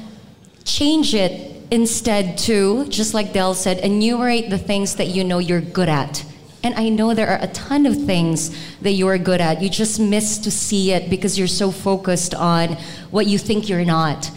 change 0.70 1.14
it 1.16 1.34
instead 1.72 2.38
to, 2.38 2.86
just 2.90 3.14
like 3.14 3.34
Delle 3.34 3.54
said, 3.54 3.80
enumerate 3.80 4.50
the 4.50 4.58
things 4.58 4.96
that 4.96 5.08
you 5.08 5.24
know 5.24 5.40
you're 5.40 5.62
good 5.62 5.90
at. 5.90 6.24
And 6.64 6.76
I 6.76 6.90
know 6.90 7.14
there 7.14 7.28
are 7.30 7.40
a 7.42 7.48
ton 7.48 7.86
of 7.86 7.96
things 8.06 8.52
that 8.82 8.92
you 8.92 9.08
are 9.08 9.18
good 9.18 9.40
at. 9.42 9.62
You 9.62 9.70
just 9.70 10.00
miss 10.00 10.38
to 10.40 10.52
see 10.52 10.92
it 10.92 11.10
because 11.10 11.38
you're 11.40 11.48
so 11.48 11.72
focused 11.72 12.36
on 12.36 12.78
what 13.12 13.28
you 13.28 13.38
think 13.38 13.70
you're 13.70 13.86
not. 13.86 14.30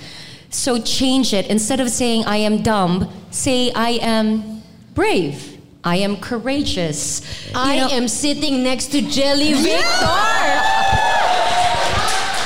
So 0.51 0.81
change 0.81 1.33
it. 1.35 1.49
Instead 1.49 1.81
of 1.81 1.89
saying, 1.91 2.25
I 2.27 2.37
am 2.37 2.63
dumb, 2.63 3.11
say, 3.31 3.73
I 3.75 3.91
am 4.03 4.63
brave. 4.95 5.59
I 5.85 5.97
am 5.97 6.17
courageous. 6.19 7.23
You 7.49 7.53
I 7.57 7.77
know- 7.79 7.89
am 7.89 8.07
sitting 8.07 8.63
next 8.63 8.93
to 8.93 9.01
Gelli 9.03 9.53
Victor. 9.67 10.53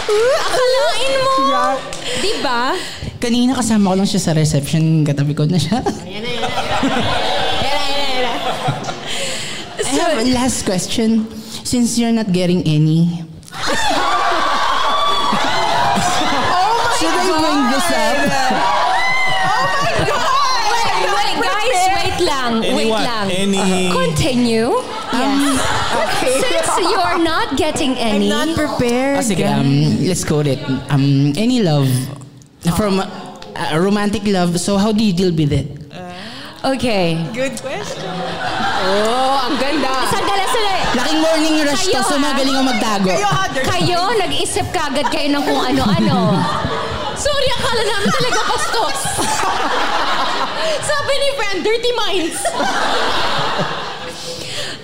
Akalain 0.07 1.13
mo. 1.53 1.65
Di 2.23 2.33
ba? 2.41 2.79
Kanina 3.17 3.57
kasama 3.57 3.91
ko 3.93 3.97
lang 3.97 4.09
siya 4.09 4.21
sa 4.21 4.33
reception, 4.37 5.01
katabi 5.03 5.33
ko 5.33 5.49
na 5.49 5.57
siya. 5.57 5.81
I 9.77 9.89
have 9.97 10.21
a 10.21 10.27
last 10.37 10.65
question. 10.69 11.25
Since 11.67 11.99
you're 11.99 12.13
not 12.13 12.31
getting 12.31 12.63
any, 12.63 13.25
should 17.01 17.11
I 17.11 17.25
bring 17.27 17.63
this 17.73 17.89
up? 17.91 18.17
Wait, 20.71 21.09
wait, 21.11 21.37
guys, 21.43 21.83
wait 21.99 22.19
lang. 22.23 22.53
Any 22.63 22.77
wait 22.77 22.91
what? 22.93 23.03
lang. 23.03 23.27
Any- 23.33 23.91
Continue. 23.91 24.71
Yes. 25.11 25.59
Since 26.21 26.71
you 26.87 26.99
are 27.01 27.19
not 27.19 27.57
getting 27.57 27.97
any. 27.99 28.31
I'm 28.31 28.47
not 28.47 28.49
prepared. 28.55 29.19
Ah, 29.19 29.25
sige, 29.25 29.43
um, 29.49 30.05
let's 30.07 30.23
quote 30.23 30.47
it. 30.47 30.61
Um, 30.93 31.33
any 31.35 31.63
love 31.65 31.89
from 32.75 33.01
uh, 33.01 33.07
a 33.73 33.79
romantic 33.81 34.27
love. 34.27 34.59
So 34.59 34.77
how 34.77 34.93
do 34.93 35.05
you 35.05 35.13
deal 35.13 35.31
with 35.31 35.53
it? 35.53 35.77
Okay. 36.67 37.15
Good 37.31 37.63
question. 37.63 38.03
Oh, 38.03 39.47
ang 39.47 39.55
ganda. 39.55 40.03
Sandali, 40.11 40.45
sandali. 40.51 40.83
Laking 40.99 41.21
morning 41.23 41.55
rush 41.63 41.87
to, 41.87 41.95
Kayo, 41.95 42.03
so 42.03 42.19
ha? 42.19 42.27
magaling 42.27 42.57
ang 42.59 42.67
magtago. 42.67 43.15
Kayo, 43.63 44.01
nag-isip 44.19 44.67
kagad 44.75 45.07
kayo 45.15 45.31
ng 45.31 45.45
kung 45.47 45.63
ano-ano. 45.63 46.35
Sorry, 47.23 47.49
akala 47.55 47.83
namin 47.87 48.11
talaga 48.11 48.41
bastos. 48.51 48.99
Sabi 50.91 51.13
ni 51.15 51.29
Fran, 51.39 51.57
dirty 51.63 51.93
minds. 51.95 52.41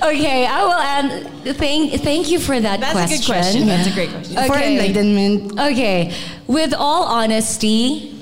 Okay, 0.05 0.47
I 0.47 0.63
will 0.65 0.81
end. 0.81 1.57
Thank, 1.57 1.93
thank 2.03 2.31
you 2.31 2.41
for 2.41 2.59
that 2.59 2.81
That's 2.81 2.93
a 2.93 3.07
question. 3.07 3.19
good 3.19 3.27
question. 3.27 3.67
That's 3.67 3.89
a 3.89 3.95
great 3.95 4.11
question. 4.11 4.37
For 4.47 4.57
enlightenment. 4.57 5.53
Okay, 5.53 6.13
with 6.47 6.75
all 6.75 7.05
honesty, 7.05 8.13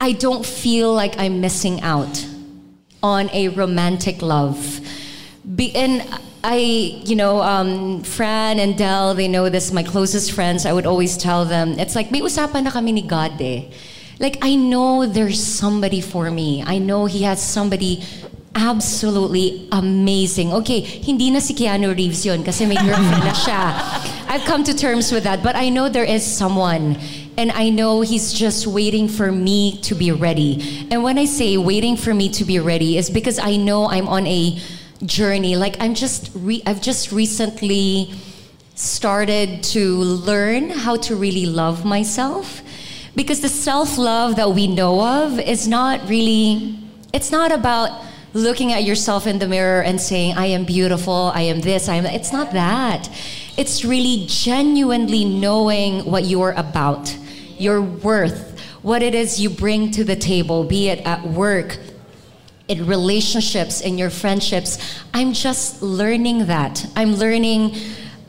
I 0.00 0.12
don't 0.12 0.46
feel 0.46 0.94
like 0.94 1.18
I'm 1.18 1.40
missing 1.40 1.80
out 1.80 2.24
on 3.02 3.28
a 3.30 3.48
romantic 3.48 4.22
love. 4.22 4.80
Be, 5.56 5.74
and 5.74 6.06
I, 6.44 6.56
you 7.04 7.16
know, 7.16 7.42
um, 7.42 8.02
Fran 8.04 8.60
and 8.60 8.78
Delle, 8.78 9.14
they 9.14 9.26
know 9.26 9.48
this, 9.48 9.72
my 9.72 9.82
closest 9.82 10.32
friends, 10.32 10.64
I 10.64 10.72
would 10.72 10.86
always 10.86 11.16
tell 11.16 11.44
them, 11.44 11.78
it's 11.78 11.96
like, 11.96 12.12
may 12.12 12.20
usapan 12.20 12.64
na 12.64 12.70
kami 12.70 12.92
ni 12.92 13.02
God 13.02 13.40
eh. 13.40 13.64
Like, 14.20 14.38
I 14.42 14.54
know 14.54 15.06
there's 15.06 15.42
somebody 15.42 16.00
for 16.00 16.30
me. 16.30 16.62
I 16.64 16.78
know 16.78 17.06
He 17.06 17.22
has 17.22 17.42
somebody 17.42 18.02
absolutely 18.58 19.68
amazing. 19.70 20.52
Okay, 20.52 20.80
hindi 20.80 21.30
na 21.30 21.38
si 21.38 21.54
Keanu 21.54 21.94
Reeves 21.94 22.26
yun 22.26 22.42
kasi 22.42 22.66
may 22.66 22.74
girlfriend 22.74 23.22
na 23.22 23.32
siya. 23.32 23.62
I've 24.28 24.42
come 24.42 24.64
to 24.64 24.74
terms 24.74 25.12
with 25.12 25.24
that, 25.24 25.42
but 25.42 25.54
I 25.54 25.70
know 25.70 25.88
there 25.88 26.04
is 26.04 26.26
someone. 26.26 26.98
And 27.38 27.52
I 27.52 27.70
know 27.70 28.00
he's 28.02 28.32
just 28.32 28.66
waiting 28.66 29.06
for 29.06 29.30
me 29.30 29.78
to 29.82 29.94
be 29.94 30.10
ready. 30.10 30.88
And 30.90 31.04
when 31.04 31.18
I 31.18 31.24
say 31.24 31.56
waiting 31.56 31.96
for 31.96 32.12
me 32.12 32.28
to 32.34 32.44
be 32.44 32.58
ready 32.58 32.98
is 32.98 33.10
because 33.10 33.38
I 33.38 33.54
know 33.54 33.88
I'm 33.88 34.08
on 34.08 34.26
a 34.26 34.58
journey. 35.06 35.54
Like 35.54 35.76
I'm 35.78 35.94
just 35.94 36.30
re- 36.34 36.62
I've 36.66 36.82
just 36.82 37.12
recently 37.12 38.10
started 38.74 39.62
to 39.74 40.02
learn 40.02 40.70
how 40.70 40.96
to 40.96 41.14
really 41.14 41.46
love 41.46 41.84
myself 41.84 42.62
because 43.14 43.40
the 43.40 43.48
self-love 43.48 44.36
that 44.36 44.50
we 44.50 44.66
know 44.66 45.02
of 45.02 45.40
is 45.40 45.66
not 45.66 46.08
really 46.08 46.78
it's 47.12 47.32
not 47.32 47.50
about 47.50 47.90
looking 48.38 48.72
at 48.72 48.84
yourself 48.84 49.26
in 49.26 49.38
the 49.38 49.48
mirror 49.48 49.82
and 49.82 50.00
saying 50.00 50.36
i 50.36 50.46
am 50.46 50.64
beautiful 50.64 51.32
i 51.34 51.42
am 51.42 51.60
this 51.60 51.88
i 51.88 51.94
am 51.94 52.06
it's 52.06 52.32
not 52.32 52.52
that. 52.52 53.10
It's 53.56 53.84
really 53.84 54.24
genuinely 54.28 55.24
knowing 55.24 56.04
what 56.04 56.24
you're 56.24 56.52
about 56.52 57.16
your 57.58 57.82
worth 57.82 58.60
what 58.82 59.02
it 59.02 59.14
is 59.14 59.40
you 59.40 59.50
bring 59.50 59.90
to 59.90 60.04
the 60.04 60.14
table 60.14 60.62
be 60.62 60.88
it 60.88 61.04
at 61.04 61.26
work 61.26 61.78
in 62.68 62.86
relationships 62.86 63.80
in 63.80 63.96
your 63.96 64.10
friendships. 64.10 65.00
I'm 65.14 65.32
just 65.32 65.82
learning 65.82 66.46
that. 66.46 66.86
I'm 66.94 67.14
learning 67.14 67.74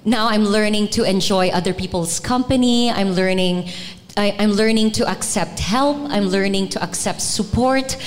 now 0.06 0.30
i'm 0.30 0.46
learning 0.46 0.88
to 0.88 1.04
enjoy 1.04 1.50
other 1.50 1.74
people's 1.74 2.20
company. 2.20 2.90
I'm 2.90 3.12
learning 3.12 3.70
I, 4.18 4.36
i'm 4.40 4.52
learning 4.52 4.92
to 4.94 5.08
accept 5.08 5.60
help. 5.60 5.98
I'm 6.10 6.26
learning 6.26 6.70
to 6.70 6.84
accept 6.84 7.22
support 7.22 7.98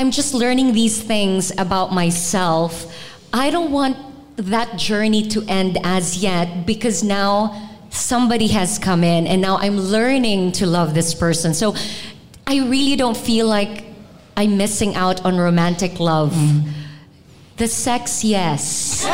i'm 0.00 0.10
just 0.10 0.32
learning 0.32 0.72
these 0.72 1.02
things 1.02 1.52
about 1.58 1.92
myself 1.92 2.90
i 3.34 3.50
don't 3.50 3.70
want 3.70 3.98
that 4.36 4.78
journey 4.78 5.28
to 5.28 5.42
end 5.46 5.76
as 5.84 6.22
yet 6.22 6.64
because 6.64 7.02
now 7.02 7.68
somebody 7.90 8.46
has 8.46 8.78
come 8.78 9.04
in 9.04 9.26
and 9.26 9.42
now 9.42 9.58
i'm 9.58 9.78
learning 9.78 10.52
to 10.52 10.64
love 10.64 10.94
this 10.94 11.12
person 11.12 11.52
so 11.52 11.74
i 12.46 12.56
really 12.60 12.96
don't 12.96 13.16
feel 13.16 13.46
like 13.46 13.84
i'm 14.38 14.56
missing 14.56 14.94
out 14.94 15.22
on 15.26 15.36
romantic 15.36 16.00
love 16.00 16.32
mm-hmm. 16.32 16.70
the 17.58 17.68
sex 17.68 18.24
yes 18.24 19.04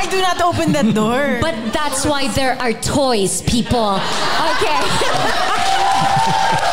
I 0.00 0.06
do 0.10 0.20
not 0.22 0.40
open 0.40 0.72
that 0.72 0.94
door. 0.94 1.38
But 1.42 1.72
that's 1.72 2.06
why 2.06 2.28
there 2.28 2.56
are 2.62 2.72
toys, 2.72 3.42
people. 3.42 3.98
Okay. 4.54 4.80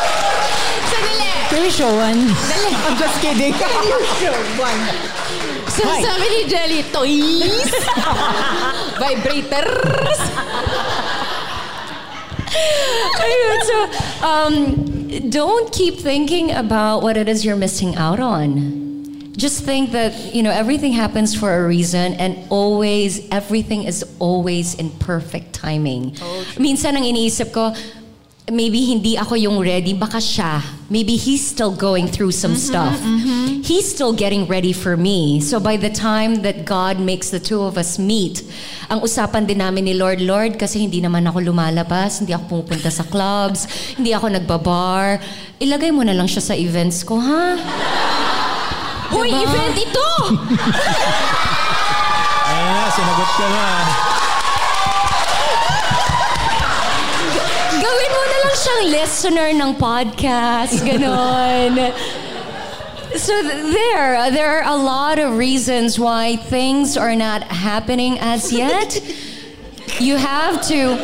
Show 1.76 1.92
one? 1.94 2.16
I'm 2.16 2.96
just 2.96 3.20
kidding. 3.20 3.52
Can 3.52 3.68
you 3.92 4.00
show 4.16 4.32
one? 4.56 4.80
So 5.68 5.84
sabi 5.84 6.24
ni 6.32 6.48
Gelli, 6.48 6.80
toys, 6.88 7.68
vibrators. 8.96 10.16
Ayun, 13.20 13.58
so, 13.60 13.76
um, 14.24 14.54
don't 15.28 15.68
keep 15.70 16.00
thinking 16.00 16.50
about 16.52 17.02
what 17.02 17.18
it 17.18 17.28
is 17.28 17.44
you're 17.44 17.60
missing 17.60 17.94
out 17.96 18.20
on. 18.20 18.72
Just 19.36 19.62
think 19.64 19.92
that, 19.92 20.16
you 20.34 20.42
know, 20.42 20.50
everything 20.50 20.92
happens 20.92 21.36
for 21.36 21.60
a 21.60 21.68
reason 21.68 22.14
and 22.14 22.38
always, 22.48 23.28
everything 23.28 23.84
is 23.84 24.02
always 24.18 24.72
in 24.80 24.88
perfect 24.96 25.52
timing. 25.52 26.16
Minsan 26.56 26.96
ang 26.96 27.04
iniisip 27.04 27.52
ko, 27.52 27.76
maybe 28.46 28.86
hindi 28.86 29.18
ako 29.18 29.34
yung 29.34 29.58
ready, 29.58 29.90
baka 29.90 30.22
siya. 30.22 30.62
Maybe 30.86 31.18
he's 31.18 31.42
still 31.42 31.74
going 31.74 32.06
through 32.06 32.30
some 32.30 32.54
stuff. 32.54 32.94
He's 33.66 33.90
still 33.90 34.14
getting 34.14 34.46
ready 34.46 34.70
for 34.70 34.94
me. 34.94 35.42
So 35.42 35.58
by 35.58 35.74
the 35.74 35.90
time 35.90 36.46
that 36.46 36.62
God 36.62 37.02
makes 37.02 37.34
the 37.34 37.42
two 37.42 37.66
of 37.66 37.74
us 37.74 37.98
meet, 37.98 38.46
ang 38.86 39.02
usapan 39.02 39.50
din 39.50 39.58
namin 39.58 39.90
ni 39.90 39.98
Lord, 39.98 40.22
Lord, 40.22 40.62
kasi 40.62 40.78
hindi 40.78 41.02
naman 41.02 41.26
ako 41.26 41.42
lumalabas, 41.42 42.22
hindi 42.22 42.38
ako 42.38 42.62
pumupunta 42.62 42.86
sa 42.86 43.02
clubs, 43.02 43.66
hindi 43.98 44.14
ako 44.14 44.38
nagbabar, 44.38 45.18
ilagay 45.58 45.90
mo 45.90 46.06
na 46.06 46.14
lang 46.14 46.30
siya 46.30 46.46
sa 46.46 46.54
events 46.54 47.02
ko, 47.02 47.18
ha? 47.18 47.58
Hoy, 49.10 49.26
Diba? 49.26 49.42
event 49.42 49.74
ito! 49.74 50.06
Ayan 52.46 52.70
na, 52.70 52.86
sinagot 52.94 53.30
ka 53.34 53.46
na. 53.50 53.66
Siyang 58.56 58.88
listener 58.88 59.48
ng 59.52 59.76
podcast, 59.76 60.80
ganon. 60.80 61.92
So 63.16 63.32
there, 63.44 64.30
there 64.32 64.60
are 64.60 64.64
a 64.64 64.76
lot 64.76 65.18
of 65.18 65.36
reasons 65.36 65.98
why 65.98 66.36
things 66.36 66.96
are 66.96 67.14
not 67.14 67.44
happening 67.44 68.18
as 68.18 68.52
yet. 68.52 68.96
You 70.00 70.16
have 70.16 70.64
to. 70.68 70.96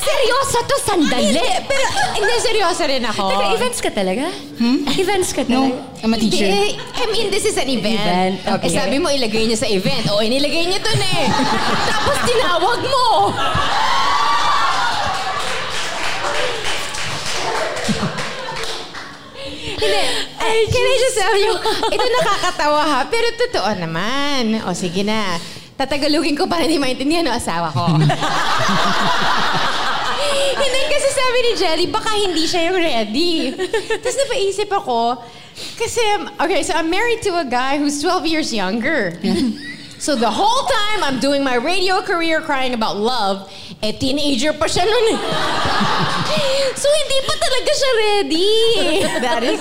Seryosa 0.00 0.58
to, 0.64 0.76
sandali. 0.80 1.36
Pero, 1.68 1.84
hindi, 2.16 2.34
seryoso 2.40 2.88
rin 2.88 3.04
ako. 3.04 3.28
Teka, 3.28 3.46
events 3.52 3.78
ka 3.84 3.90
talaga? 3.92 4.32
Events 4.96 5.30
ka 5.36 5.44
talaga? 5.44 5.76
I'm 6.00 6.14
a 6.14 6.16
teacher. 6.16 6.48
Hindi, 6.48 6.80
I 6.80 7.04
mean, 7.12 7.28
this 7.28 7.44
is 7.44 7.56
an 7.60 7.68
event. 7.68 8.00
Event, 8.00 8.36
okay. 8.48 8.72
Eh, 8.72 8.76
sabi 8.80 8.96
mo, 8.96 9.12
ilagay 9.12 9.44
niyo 9.44 9.60
sa 9.60 9.68
event. 9.68 10.08
O, 10.08 10.24
inilagay 10.24 10.72
niyo 10.72 10.80
to 10.80 10.92
eh. 10.96 11.28
Tapos 11.92 12.16
tinawag 12.24 12.80
mo. 12.88 13.08
Hindi. 19.80 20.02
Eh, 20.40 20.60
can 20.68 20.84
I 20.84 20.96
just 20.96 21.16
tell 21.16 21.36
you, 21.36 21.52
ito 21.92 22.06
nakakatawa 22.20 22.82
ha, 22.84 23.00
pero 23.08 23.28
totoo 23.36 23.70
naman. 23.76 24.64
O 24.64 24.72
sige 24.72 25.04
na, 25.04 25.36
tatagalugin 25.76 26.36
ko 26.36 26.48
para 26.48 26.64
hindi 26.64 26.80
maintindihan 26.80 27.28
ng 27.28 27.36
asawa 27.36 27.68
ko. 27.72 27.84
hindi 30.70 30.82
kasi 30.86 31.08
sabi 31.10 31.38
ni 31.42 31.52
Jelly, 31.58 31.86
baka 31.90 32.10
hindi 32.14 32.46
siya 32.46 32.70
yung 32.70 32.78
ready. 32.78 33.34
Tapos 34.02 34.16
napaisip 34.22 34.70
ako, 34.70 35.18
kasi, 35.74 36.00
okay, 36.38 36.62
so 36.62 36.72
I'm 36.78 36.88
married 36.88 37.26
to 37.26 37.42
a 37.42 37.44
guy 37.44 37.76
who's 37.76 37.98
12 37.98 38.30
years 38.30 38.54
younger. 38.54 39.18
So 39.98 40.16
the 40.16 40.30
whole 40.30 40.64
time 40.64 41.04
I'm 41.04 41.18
doing 41.20 41.44
my 41.44 41.60
radio 41.60 42.00
career 42.00 42.40
crying 42.40 42.72
about 42.72 42.96
love, 42.96 43.52
eh 43.82 43.92
teenager 43.92 44.56
pa 44.56 44.64
siya 44.64 44.88
nun 44.88 45.06
eh. 45.12 45.18
so 46.80 46.88
hindi 46.88 47.18
pa 47.28 47.34
talaga 47.36 47.72
siya 47.76 47.92
ready. 48.00 48.52
That 49.20 49.42
is 49.44 49.60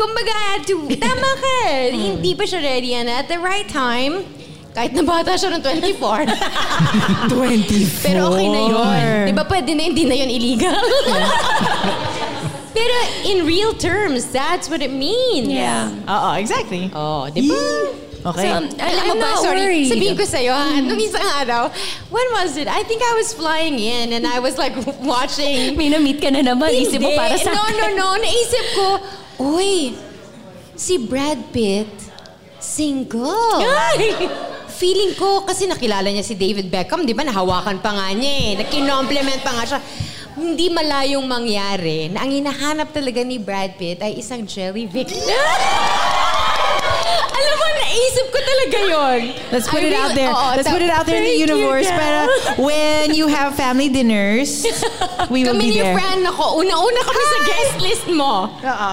Kumbaga, 0.00 0.64
to, 0.64 0.96
tama 0.96 1.30
ka. 1.36 1.56
Hindi 2.08 2.32
pa 2.32 2.48
siya 2.48 2.64
ready 2.64 2.96
and 2.96 3.12
at 3.12 3.28
the 3.28 3.36
right 3.36 3.68
time, 3.68 4.24
kahit 4.80 4.96
na 4.96 5.04
bata 5.04 5.36
siya 5.36 5.52
ng 5.52 5.60
24. 5.60 6.24
24. 7.28 8.00
Pero 8.08 8.32
okay 8.32 8.48
na 8.48 8.60
yun. 8.64 9.28
Di 9.28 9.34
ba 9.36 9.44
pwede 9.44 9.76
na, 9.76 9.84
hindi 9.84 10.08
na 10.08 10.16
yun 10.16 10.32
illegal. 10.32 10.80
Pero 12.76 12.94
in 13.28 13.44
real 13.44 13.76
terms, 13.76 14.32
that's 14.32 14.72
what 14.72 14.80
it 14.80 14.88
means. 14.88 15.52
Yeah. 15.52 15.92
Oo, 16.08 16.32
exactly. 16.40 16.88
Oh, 16.96 17.28
di 17.28 17.44
ba? 17.44 17.60
Okay. 18.20 18.48
So, 18.48 18.56
alam 18.80 19.02
mo 19.04 19.12
I'm 19.12 19.20
ba, 19.20 19.28
not 19.36 19.44
sorry, 19.44 19.68
worried. 19.68 19.92
sabihin 19.92 20.16
ko 20.16 20.24
sa'yo 20.24 20.52
ha, 20.56 20.80
nung 20.80 20.96
isang 20.96 21.24
araw, 21.44 21.68
when 22.08 22.24
was 22.40 22.56
it? 22.56 22.68
I 22.68 22.80
think 22.88 23.04
I 23.04 23.12
was 23.20 23.36
flying 23.36 23.76
in 23.76 24.16
and 24.16 24.24
I 24.24 24.40
was 24.40 24.56
like 24.56 24.72
watching. 25.04 25.76
May 25.76 25.92
na-meet 25.92 26.24
ka 26.24 26.32
na 26.32 26.40
naman. 26.40 26.72
Isip 26.72 27.04
mo 27.04 27.12
Hindi. 27.12 27.20
para 27.20 27.36
sa 27.36 27.52
No, 27.52 27.64
no, 27.68 27.86
no. 28.00 28.08
Naisip 28.16 28.66
ko, 28.76 28.86
uy, 29.60 29.92
si 30.72 30.96
Brad 31.04 31.52
Pitt, 31.52 31.92
single. 32.60 33.60
Feeling 34.80 35.12
ko, 35.12 35.44
kasi 35.44 35.68
nakilala 35.68 36.08
niya 36.08 36.24
si 36.24 36.32
David 36.32 36.72
Beckham, 36.72 37.04
di 37.04 37.12
ba? 37.12 37.20
Nahawakan 37.20 37.84
pa 37.84 37.92
nga 37.92 38.08
niya 38.16 38.32
eh. 38.32 38.64
Nakinompliment 38.64 39.44
pa 39.44 39.52
nga 39.52 39.64
siya. 39.68 39.80
Hindi 40.32 40.72
malayong 40.72 41.26
mangyari 41.28 42.08
na 42.08 42.24
ang 42.24 42.32
hinahanap 42.32 42.88
talaga 42.88 43.20
ni 43.20 43.36
Brad 43.36 43.76
Pitt 43.76 44.00
ay 44.00 44.16
isang 44.16 44.48
jellyfish. 44.48 45.12
Alam 47.36 47.54
mo, 47.56 47.66
naisip 47.76 48.26
ko 48.28 48.38
talaga 48.40 48.76
yon. 48.80 49.20
Let's 49.52 49.68
put 49.68 49.84
I 49.84 49.92
it 49.92 49.92
out 49.92 50.16
really- 50.16 50.16
there. 50.16 50.32
Oo, 50.32 50.48
Let's 50.56 50.70
put 50.70 50.80
it 50.80 50.88
out 50.88 51.04
there 51.04 51.20
in 51.20 51.28
the 51.28 51.36
you, 51.36 51.44
universe. 51.44 51.88
Para 51.92 52.24
when 52.56 53.12
you 53.12 53.28
have 53.28 53.52
family 53.52 53.92
dinners, 53.92 54.64
we 55.28 55.44
will 55.44 55.60
Kami 55.60 55.76
be 55.76 55.76
ni 55.76 55.84
there. 55.84 55.92
Fran 55.92 56.24
ako. 56.24 56.56
Una-una 56.56 57.00
kami 57.04 57.24
sa 57.28 57.38
guest 57.44 57.74
list 57.84 58.06
mo. 58.08 58.48
Oo. 58.48 58.90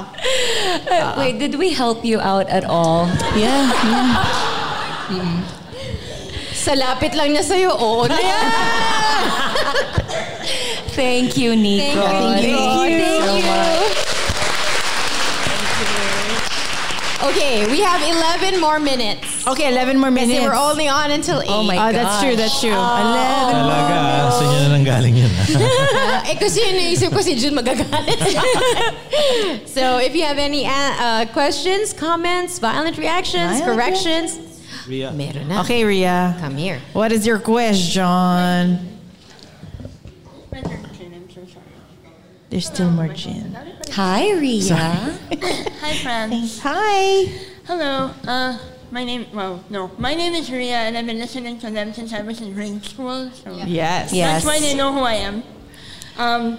Wait, 1.15 1.39
did 1.39 1.55
we 1.55 1.71
help 1.71 2.03
you 2.03 2.19
out 2.19 2.51
at 2.51 2.67
all? 2.67 3.07
Yeah. 3.39 3.71
Sa 6.67 6.75
lapit 6.75 7.15
lang 7.15 7.31
niya 7.31 7.47
sa'yo, 7.47 7.71
oo 7.71 8.03
na 8.11 8.19
yan. 8.19 8.43
Thank 10.99 11.39
you, 11.39 11.55
Nico. 11.55 12.03
Thank 12.03 12.43
you. 12.43 12.59
Thank 12.59 13.39
you. 13.39 13.47
much. 13.47 14.07
Okay, 17.23 17.63
we 17.71 17.79
have 17.79 18.03
11 18.03 18.59
more 18.59 18.83
minutes. 18.83 19.47
Okay, 19.47 19.71
11 19.71 19.95
more 19.95 20.11
minutes. 20.11 20.35
Kasi 20.35 20.43
we're 20.43 20.59
only 20.59 20.91
on 20.91 21.07
until 21.15 21.39
8. 21.39 21.47
Oh 21.47 21.63
my 21.63 21.87
Oh, 21.87 21.91
that's 21.95 22.19
true, 22.19 22.35
that's 22.35 22.59
true. 22.59 22.75
11 22.75 22.75
Talaga, 22.75 23.95
ah. 23.95 24.27
Saan 24.35 24.47
niya 24.51 24.59
na 24.59 24.69
nanggaling 24.75 25.15
yun? 25.23 25.31
ah? 25.39 26.27
eh, 26.29 26.35
kasi 26.35 26.67
yun 26.67 26.75
naisip 26.83 27.15
ko 27.15 27.23
si 27.23 27.39
Jun 27.39 27.55
magagalit 27.55 28.19
sa. 28.27 28.43
So, 29.77 30.03
if 30.03 30.11
you 30.11 30.27
have 30.27 30.35
any 30.35 30.67
uh, 30.67 30.71
uh, 30.99 31.23
questions, 31.31 31.95
comments, 31.95 32.59
violent 32.59 32.99
reactions, 32.99 33.63
Violent 33.63 33.71
corrections, 33.71 34.35
Ria. 34.87 35.11
meron 35.11 35.47
na. 35.47 35.61
Okay, 35.61 35.83
Ria. 35.83 36.35
Come 36.39 36.55
here. 36.57 36.79
What 36.93 37.11
is 37.11 37.25
your 37.27 37.39
question? 37.39 38.79
There's 42.49 42.65
still 42.65 42.89
more 42.89 43.09
gin. 43.09 43.55
Hi, 43.91 44.31
Ria. 44.31 44.63
Hi, 45.83 45.93
friends. 46.01 46.59
Hi. 46.63 47.27
Hello. 47.67 48.11
Uh, 48.25 48.57
my 48.89 49.03
name. 49.03 49.25
Well, 49.33 49.61
no. 49.69 49.91
My 49.97 50.15
name 50.15 50.33
is 50.33 50.49
Ria, 50.49 50.87
and 50.87 50.97
I've 50.97 51.05
been 51.05 51.19
listening 51.19 51.59
to 51.59 51.69
them 51.69 51.91
since 51.93 52.13
I 52.13 52.21
was 52.21 52.39
in 52.39 52.53
grade 52.53 52.83
school. 52.85 53.29
So 53.31 53.51
Yes. 53.67 54.13
Yes. 54.13 54.43
that's 54.43 54.45
why 54.45 54.59
they 54.61 54.73
know 54.75 54.93
who 54.93 55.01
I 55.01 55.15
am. 55.15 55.43
Um, 56.17 56.57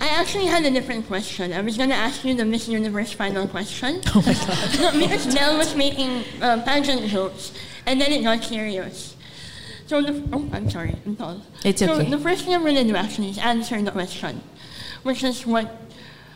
I 0.00 0.08
actually 0.08 0.46
had 0.46 0.64
a 0.64 0.70
different 0.70 1.06
question. 1.06 1.52
I 1.52 1.60
was 1.60 1.76
going 1.76 1.88
to 1.90 1.96
ask 1.96 2.24
you 2.24 2.34
the 2.34 2.44
Miss 2.44 2.68
Universe 2.68 3.12
final 3.12 3.48
question. 3.48 4.00
Oh 4.14 4.22
my 4.24 4.34
god. 4.34 4.80
no, 4.80 5.00
because 5.00 5.34
Mel 5.34 5.58
was 5.58 5.74
making 5.74 6.24
uh, 6.40 6.62
pageant 6.62 7.06
jokes, 7.08 7.52
and 7.86 8.00
then 8.00 8.12
it 8.12 8.22
got 8.22 8.42
serious. 8.44 9.16
So 9.86 10.02
the 10.02 10.22
oh, 10.32 10.48
I'm 10.52 10.68
sorry, 10.70 10.94
I'm 11.06 11.16
tall. 11.16 11.42
It's 11.64 11.80
so 11.80 11.92
okay. 11.94 12.10
the 12.10 12.18
first 12.18 12.44
thing 12.44 12.54
I'm 12.54 12.62
going 12.62 12.76
to 12.76 12.84
do 12.84 12.94
actually 12.94 13.30
is 13.30 13.38
answer 13.38 13.80
the 13.82 13.90
question, 13.90 14.40
which 15.02 15.24
is 15.24 15.46
what. 15.46 15.66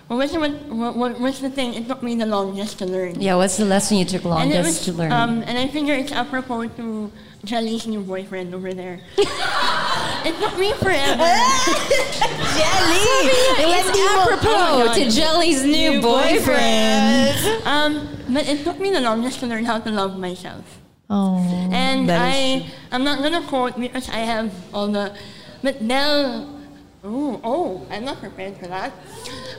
What 0.08 0.18
was, 0.18 0.36
what, 0.36 0.52
what, 0.66 0.96
what 0.96 1.20
was 1.20 1.40
the 1.40 1.48
thing 1.48 1.72
it 1.72 1.88
took 1.88 2.02
me 2.02 2.14
the 2.16 2.26
longest 2.26 2.80
to 2.80 2.84
learn? 2.84 3.18
Yeah, 3.18 3.36
what's 3.36 3.56
the 3.56 3.64
lesson 3.64 3.96
you 3.96 4.04
took 4.04 4.24
longest 4.24 4.64
was, 4.64 4.84
to 4.84 4.92
learn? 4.92 5.10
Um, 5.10 5.42
and 5.46 5.56
I 5.56 5.68
figure 5.68 5.94
it's 5.94 6.12
apropos 6.12 6.66
to 6.66 7.10
Gelli's 7.44 7.86
new 7.86 8.00
boyfriend 8.00 8.54
over 8.54 8.72
there. 8.72 9.00
it 9.18 10.34
took 10.38 10.56
me 10.58 10.72
forever. 10.74 11.26
Gelli! 12.54 13.02
It's 13.58 13.90
apropos 13.98 14.94
to 14.94 15.10
Gelli's 15.10 15.64
new 15.64 16.00
boyfriend. 16.00 17.66
Um, 17.66 18.08
but 18.28 18.48
it 18.48 18.62
took 18.62 18.78
me 18.78 18.90
the 18.90 19.00
longest 19.00 19.40
to 19.40 19.46
learn 19.46 19.64
how 19.64 19.80
to 19.80 19.90
love 19.90 20.18
myself. 20.18 20.80
Oh. 21.10 21.38
And 21.72 22.10
I, 22.10 22.64
I'm 22.92 23.02
not 23.02 23.18
gonna 23.18 23.42
quote 23.46 23.78
because 23.78 24.08
I 24.08 24.18
have 24.18 24.54
all 24.72 24.86
the, 24.86 25.14
but 25.62 25.82
now, 25.82 26.46
oh, 27.02 27.40
oh, 27.42 27.86
I'm 27.90 28.04
not 28.04 28.20
prepared 28.20 28.56
for 28.56 28.68
that. 28.68 28.92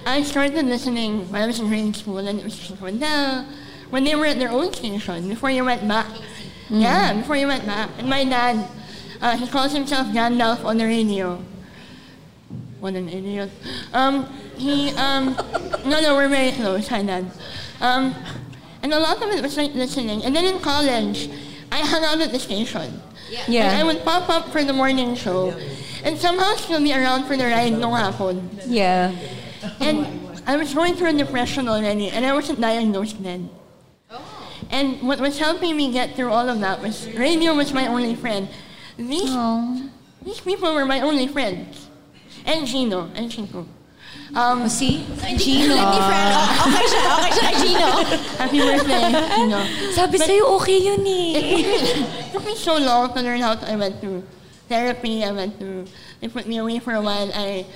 I 0.06 0.24
started 0.24 0.66
listening 0.66 1.30
when 1.32 1.42
I 1.42 1.48
was 1.48 1.60
in 1.60 1.68
grade 1.68 1.96
school, 1.96 2.20
and 2.20 2.40
it 2.40 2.44
was 2.44 2.58
just 2.58 2.82
when 2.82 3.00
Nell, 3.00 3.46
when 3.90 4.06
they 4.06 4.16
were 4.16 4.26
at 4.26 4.40
their 4.40 4.52
own 4.52 4.72
station 4.74 5.28
before 5.28 5.52
you 5.52 5.66
went 5.66 5.86
back. 5.86 6.08
Yeah, 6.74 7.14
before 7.14 7.36
you 7.36 7.48
went 7.48 7.66
back. 7.66 7.90
And 8.00 8.10
my 8.10 8.26
dad, 8.26 8.68
uh, 9.22 9.38
he 9.38 9.48
calls 9.48 9.72
himself 9.72 10.08
Gandalf 10.08 10.66
on 10.66 10.78
the 10.78 10.86
radio. 10.86 11.38
What 12.80 12.96
an 12.96 13.08
idiot. 13.08 13.50
Um, 13.94 14.26
he, 14.58 14.90
um, 14.98 15.36
no, 15.86 16.02
no, 16.02 16.16
we're 16.16 16.30
very 16.30 16.52
close, 16.52 16.88
hi 16.88 17.04
Dad. 17.04 17.32
Um, 17.80 18.16
and 18.82 18.92
a 18.92 19.00
lot 19.00 19.22
of 19.22 19.30
it 19.30 19.42
was 19.42 19.56
like 19.56 19.74
listening. 19.74 20.24
And 20.24 20.36
then 20.36 20.46
in 20.46 20.60
college, 20.60 21.30
I 21.72 21.80
hung 21.80 22.04
out 22.04 22.20
at 22.20 22.32
the 22.32 22.40
station. 22.40 23.02
Yeah. 23.48 23.70
And 23.70 23.78
I 23.78 23.84
would 23.84 24.04
pop 24.04 24.28
up 24.30 24.50
for 24.50 24.64
the 24.64 24.74
morning 24.74 25.16
show. 25.16 25.56
And 26.04 26.18
somehow 26.18 26.56
still 26.56 26.82
be 26.82 26.94
around 26.94 27.26
for 27.26 27.38
the 27.38 27.46
ride 27.46 27.74
no 27.74 27.94
hapon. 27.94 28.50
yeah. 28.68 29.16
And 29.80 30.06
I 30.46 30.58
was 30.58 30.74
going 30.74 30.96
through 30.96 31.10
a 31.10 31.14
depression 31.14 31.70
already, 31.70 32.10
and 32.10 32.26
I 32.26 32.34
wasn't 32.34 32.60
diagnosed 32.60 33.24
then. 33.24 33.50
And 34.74 35.06
what 35.06 35.22
was 35.22 35.38
helping 35.38 35.78
me 35.78 35.94
get 35.94 36.16
through 36.16 36.34
all 36.34 36.50
of 36.50 36.60
that 36.66 36.82
was 36.82 37.06
radio 37.14 37.54
was 37.54 37.72
my 37.74 37.86
only 37.86 38.16
friend. 38.16 38.50
These, 38.98 39.30
these 40.26 40.42
people 40.42 40.74
were 40.74 40.86
my 40.86 41.02
only 41.02 41.28
friends. 41.28 41.90
And 42.44 42.66
Gino, 42.66 43.12
and 43.14 43.30
Chico. 43.30 43.68
Um, 44.34 44.68
See? 44.68 45.06
Gino. 45.38 45.78
Oh, 45.78 45.94
okay 46.66 46.86
siya. 46.90 47.02
Okay 47.22 47.32
siya 47.38 47.52
Gino. 47.62 47.90
Happy 48.42 48.60
birthday, 48.66 49.06
Gino. 49.38 49.60
Sabi 49.94 50.18
But- 50.18 50.26
sa'yo, 50.26 50.58
okay 50.58 50.82
yun 50.82 51.06
eh. 51.06 51.38
it 52.26 52.34
took 52.34 52.42
me 52.42 52.58
so 52.58 52.74
long 52.82 53.14
to 53.14 53.22
learn 53.22 53.46
how 53.46 53.54
to, 53.54 53.70
I 53.70 53.78
went 53.78 54.02
through 54.02 54.26
therapy, 54.68 55.22
I 55.22 55.32
went 55.38 55.62
through, 55.62 55.86
they 56.20 56.28
put 56.34 56.50
me 56.50 56.58
away 56.58 56.82
for 56.82 56.98
a 56.98 57.02
while. 57.02 57.30
I, 57.30 57.70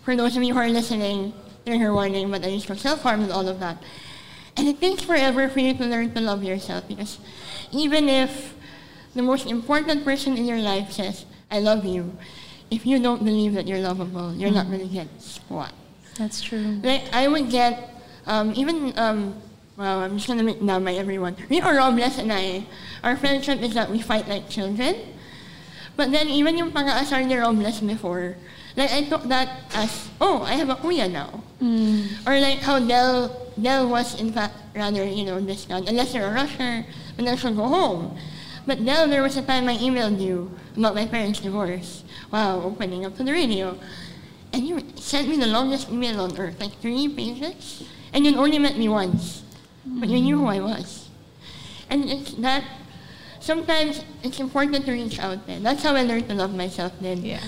for 0.00 0.16
those 0.16 0.32
of 0.32 0.42
you 0.42 0.56
who 0.56 0.60
are 0.64 0.72
listening, 0.72 1.36
they're 1.68 1.78
her 1.78 1.92
warning, 1.92 2.32
but 2.32 2.40
I 2.40 2.48
used 2.48 2.72
to 2.72 2.76
self-harm 2.76 3.28
and 3.28 3.32
all 3.32 3.46
of 3.46 3.60
that. 3.60 3.76
And 4.58 4.68
it 4.68 4.80
takes 4.80 5.02
forever 5.02 5.48
for 5.48 5.60
you 5.60 5.74
to 5.74 5.84
learn 5.84 6.12
to 6.14 6.20
love 6.20 6.42
yourself 6.42 6.86
because 6.88 7.18
even 7.70 8.08
if 8.08 8.54
the 9.14 9.22
most 9.22 9.46
important 9.46 10.04
person 10.04 10.36
in 10.36 10.44
your 10.44 10.58
life 10.58 10.92
says, 10.92 11.24
I 11.50 11.60
love 11.60 11.84
you, 11.84 12.18
if 12.70 12.84
you 12.84 12.98
don't 12.98 13.24
believe 13.24 13.54
that 13.54 13.66
you're 13.66 13.78
lovable, 13.78 14.34
you're 14.34 14.50
not 14.50 14.66
going 14.66 14.80
to 14.80 14.92
get 14.92 15.08
squat. 15.18 15.72
That's 16.18 16.42
true. 16.42 16.82
Like 16.82 17.06
I 17.14 17.28
would 17.28 17.48
get 17.50 17.94
um, 18.26 18.52
even 18.56 18.92
um, 18.98 19.40
well, 19.78 20.00
I'm 20.00 20.18
just 20.18 20.26
gonna 20.26 20.42
make 20.42 20.60
my 20.60 20.92
everyone. 20.94 21.36
Rico 21.48 21.70
Robles 21.70 22.18
and 22.18 22.32
I, 22.32 22.66
our 23.02 23.16
friendship 23.16 23.62
is 23.62 23.74
that 23.74 23.88
we 23.88 24.02
fight 24.02 24.28
like 24.28 24.50
children. 24.50 24.96
But 25.96 26.10
then 26.10 26.28
even 26.28 26.58
yung 26.58 26.70
pang-aasar 26.70 27.26
ni 27.26 27.34
Robles 27.38 27.80
before, 27.80 28.36
like 28.78 28.92
I 28.92 29.02
took 29.02 29.24
that 29.24 29.66
as, 29.74 30.08
oh, 30.20 30.42
I 30.42 30.54
have 30.54 30.70
a 30.70 30.76
kuya 30.76 31.10
now. 31.10 31.42
Mm. 31.60 32.22
Or 32.24 32.38
like 32.38 32.60
how 32.60 32.78
Delle, 32.78 33.52
Delle 33.60 33.88
was 33.90 34.14
in 34.20 34.32
fact 34.32 34.54
rather, 34.74 35.04
you 35.04 35.24
know, 35.24 35.40
distant. 35.40 35.88
Unless 35.88 36.14
you're 36.14 36.30
a 36.30 36.32
rusher, 36.32 36.86
then 37.16 37.26
Delle 37.26 37.36
should 37.36 37.56
go 37.56 37.66
home. 37.66 38.16
But 38.64 38.84
Delle, 38.84 39.08
there 39.08 39.22
was 39.22 39.36
a 39.36 39.42
time 39.42 39.68
I 39.68 39.76
emailed 39.76 40.20
you 40.20 40.54
about 40.76 40.94
my 40.94 41.06
parents' 41.06 41.40
divorce. 41.40 42.04
Wow, 42.30 42.62
opening 42.62 43.04
up 43.04 43.16
to 43.16 43.24
the 43.24 43.32
radio. 43.32 43.76
And 44.52 44.62
you 44.62 44.80
sent 44.94 45.28
me 45.28 45.36
the 45.36 45.50
longest 45.50 45.90
email 45.90 46.20
on 46.20 46.38
earth, 46.38 46.60
like 46.60 46.78
three 46.78 47.08
pages. 47.08 47.82
And 48.12 48.24
you 48.24 48.36
only 48.38 48.58
met 48.58 48.78
me 48.78 48.88
once. 48.88 49.42
But 49.84 50.08
you 50.08 50.20
knew 50.20 50.38
who 50.38 50.46
I 50.46 50.60
was. 50.60 51.08
And 51.90 52.04
it's 52.08 52.32
that 52.34 52.62
sometimes 53.40 54.04
it's 54.22 54.38
important 54.38 54.84
to 54.86 54.92
reach 54.92 55.18
out 55.18 55.46
there. 55.46 55.58
That's 55.58 55.82
how 55.82 55.96
I 55.96 56.02
learned 56.02 56.28
to 56.28 56.34
love 56.34 56.54
myself 56.54 56.92
then. 57.00 57.24
Yeah. 57.24 57.40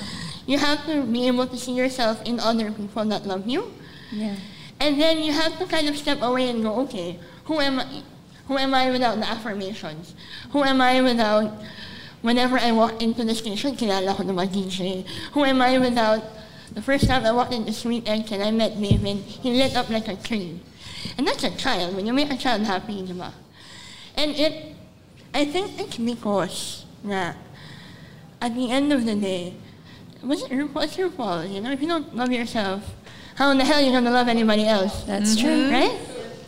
You 0.50 0.58
have 0.58 0.84
to 0.86 1.06
be 1.06 1.28
able 1.28 1.46
to 1.46 1.56
see 1.56 1.78
yourself 1.78 2.26
in 2.26 2.40
other 2.40 2.72
people 2.72 3.04
that 3.04 3.22
love 3.22 3.46
you. 3.46 3.70
Yeah. 4.10 4.34
And 4.80 5.00
then 5.00 5.22
you 5.22 5.30
have 5.32 5.56
to 5.60 5.66
kind 5.66 5.86
of 5.88 5.96
step 5.96 6.18
away 6.22 6.50
and 6.50 6.64
go, 6.64 6.74
okay, 6.90 7.20
who 7.44 7.60
am 7.60 7.78
I? 7.78 8.02
Who 8.48 8.58
am 8.58 8.74
I 8.74 8.90
without 8.90 9.14
the 9.22 9.30
affirmations? 9.30 10.16
Who 10.50 10.64
am 10.64 10.80
I 10.80 11.00
without, 11.02 11.54
whenever 12.22 12.58
I 12.58 12.72
walk 12.72 13.00
into 13.00 13.22
the 13.22 13.32
station, 13.32 13.76
kilala 13.76 14.16
ko 14.16 14.26
na 14.26 14.34
mga 14.34 14.50
DJ. 14.50 15.06
Who 15.38 15.44
am 15.44 15.62
I 15.62 15.78
without, 15.78 16.24
the 16.74 16.82
first 16.82 17.06
time 17.06 17.24
I 17.24 17.30
walked 17.30 17.54
into 17.54 17.72
Sweet 17.72 18.08
Eggs 18.08 18.32
and 18.32 18.42
I 18.42 18.50
met 18.50 18.74
David, 18.74 19.18
he 19.22 19.54
lit 19.54 19.76
up 19.76 19.88
like 19.88 20.08
a 20.08 20.16
tree. 20.16 20.58
And 21.16 21.28
that's 21.28 21.44
a 21.44 21.54
child. 21.54 21.94
When 21.94 22.10
you 22.10 22.12
make 22.12 22.32
a 22.32 22.36
child 22.36 22.62
happy, 22.66 23.06
di 23.06 23.12
ba? 23.14 23.32
And 24.16 24.34
it, 24.34 24.74
I 25.32 25.44
think 25.44 25.78
it's 25.78 25.96
because 25.96 26.86
na 27.06 27.34
at 28.42 28.56
the 28.56 28.66
end 28.72 28.92
of 28.92 29.06
the 29.06 29.14
day, 29.14 29.54
what's 30.22 30.48
your, 30.48 30.66
what's 30.66 30.98
your 30.98 31.10
fault? 31.10 31.48
You 31.48 31.60
know, 31.60 31.70
if 31.70 31.80
you 31.80 31.88
don't 31.88 32.14
love 32.14 32.32
yourself, 32.32 32.94
how 33.36 33.50
in 33.50 33.58
the 33.58 33.64
hell 33.64 33.78
are 33.78 33.82
you 33.82 33.90
going 33.90 34.04
to 34.04 34.10
love 34.10 34.28
anybody 34.28 34.66
else? 34.66 35.04
That's 35.04 35.36
mm-hmm. 35.36 35.46
true. 35.46 35.70
Right? 35.70 35.98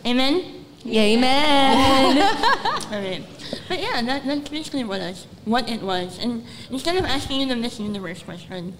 Amen? 0.05 0.65
Yeah, 0.83 1.01
amen. 1.01 2.17
All 2.91 3.01
right. 3.01 3.23
But 3.67 3.79
yeah, 3.79 4.01
that, 4.01 4.25
that's 4.25 4.49
basically 4.49 4.83
what, 4.83 5.01
us, 5.01 5.25
what 5.45 5.69
it 5.69 5.81
was. 5.81 6.19
And 6.19 6.45
instead 6.69 6.97
of 6.97 7.05
asking 7.05 7.41
you 7.41 7.47
the 7.47 7.55
Miss 7.55 7.79
Universe 7.79 8.21
question, 8.23 8.77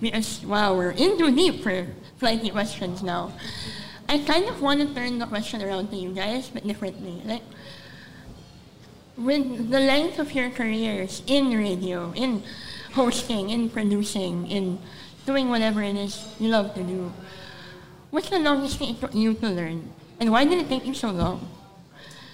because, 0.00 0.44
wow, 0.44 0.74
we're 0.74 0.90
into 0.90 1.30
deep 1.34 1.62
for 1.62 1.86
flighty 2.18 2.50
questions 2.50 3.02
now, 3.02 3.32
I 4.08 4.18
kind 4.18 4.48
of 4.48 4.62
want 4.62 4.80
to 4.80 4.94
turn 4.94 5.18
the 5.18 5.26
question 5.26 5.62
around 5.62 5.90
to 5.90 5.96
you 5.96 6.12
guys, 6.12 6.48
but 6.48 6.66
differently. 6.66 7.20
Like, 7.24 7.42
with 9.16 9.70
the 9.70 9.80
length 9.80 10.18
of 10.18 10.32
your 10.32 10.50
careers 10.50 11.22
in 11.26 11.56
radio, 11.56 12.12
in 12.12 12.42
hosting, 12.96 13.50
in 13.52 13.68
producing, 13.68 14.48
in 14.48 14.80
doing 15.28 15.52
whatever 15.52 15.82
it 15.84 15.96
is 15.96 16.16
you 16.40 16.48
love 16.48 16.72
to 16.74 16.82
do, 16.82 17.12
what's 18.10 18.30
the 18.30 18.40
longest 18.40 18.78
thing 18.78 18.96
it 18.96 19.00
took 19.00 19.14
you 19.14 19.34
to 19.34 19.48
learn? 19.52 19.84
And 20.18 20.32
why 20.32 20.48
did 20.48 20.64
it 20.64 20.68
take 20.68 20.86
you 20.88 20.94
so 20.96 21.10
long? 21.12 21.44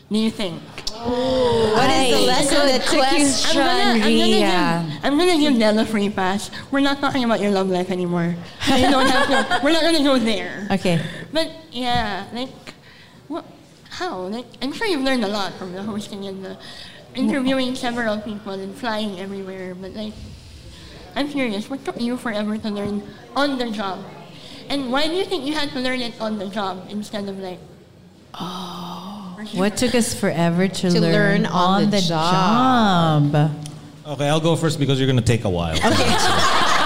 Do 0.07 0.19
you 0.19 0.31
think? 0.31 0.61
What 0.93 1.89
is 1.91 2.15
the 2.15 2.23
lesson 2.29 2.63
that 2.69 2.85
took 2.85 3.11
you? 3.17 3.27
I'm 3.49 3.57
gonna, 3.59 4.05
I'm 4.05 4.13
gonna 4.13 4.39
give, 4.39 5.05
I'm 5.05 5.19
gonna 5.19 5.39
give 5.41 5.59
Delle 5.59 5.79
a 5.81 5.87
free 5.87 6.11
pass. 6.11 6.51
We're 6.71 6.85
not 6.85 7.01
talking 7.01 7.25
about 7.25 7.41
your 7.41 7.51
love 7.51 7.69
life 7.69 7.91
anymore. 7.91 8.37
You 8.69 8.91
don't 8.93 9.09
have 9.09 9.27
to. 9.33 9.65
We're 9.65 9.73
not 9.73 9.83
gonna 9.83 10.05
go 10.05 10.19
there. 10.19 10.69
Okay. 10.71 11.01
But 11.33 11.51
yeah, 11.73 12.29
like, 12.33 12.53
what? 13.27 13.47
How? 13.89 14.29
Like, 14.29 14.45
I'm 14.61 14.73
sure 14.73 14.87
you've 14.87 15.03
learned 15.03 15.25
a 15.25 15.33
lot 15.33 15.55
from 15.55 15.73
the 15.73 15.83
hosting 15.83 16.27
and 16.29 16.45
the 16.45 16.59
interviewing 17.15 17.75
several 17.75 18.21
people 18.21 18.53
and 18.53 18.77
flying 18.77 19.19
everywhere. 19.19 19.75
But 19.75 19.93
like, 19.97 20.13
I'm 21.15 21.29
curious, 21.29 21.69
what 21.69 21.85
took 21.85 22.01
you 22.01 22.17
forever 22.17 22.57
to 22.59 22.69
learn 22.71 23.03
on 23.37 23.59
the 23.59 23.71
job? 23.71 24.01
And 24.69 24.91
why 24.91 25.07
do 25.07 25.15
you 25.15 25.25
think 25.25 25.45
you 25.45 25.55
had 25.55 25.71
to 25.71 25.81
learn 25.81 26.01
it 26.01 26.19
on 26.21 26.39
the 26.39 26.49
job 26.49 26.87
instead 26.89 27.29
of 27.29 27.39
like 27.39 27.59
oh, 28.35 29.37
What 29.55 29.77
took 29.77 29.95
us 29.95 30.15
forever 30.15 30.69
to, 30.69 30.91
To 30.91 31.01
learn 31.01 31.47
on 31.47 31.91
the 31.91 32.01
job? 32.01 33.35
Okay, 34.07 34.29
I'll 34.29 34.41
go 34.41 34.57
first 34.57 34.79
because 34.79 34.99
you're 34.99 35.09
gonna 35.09 35.21
take 35.21 35.45
a 35.45 35.51
while. 35.51 35.77
Okay. 35.77 36.17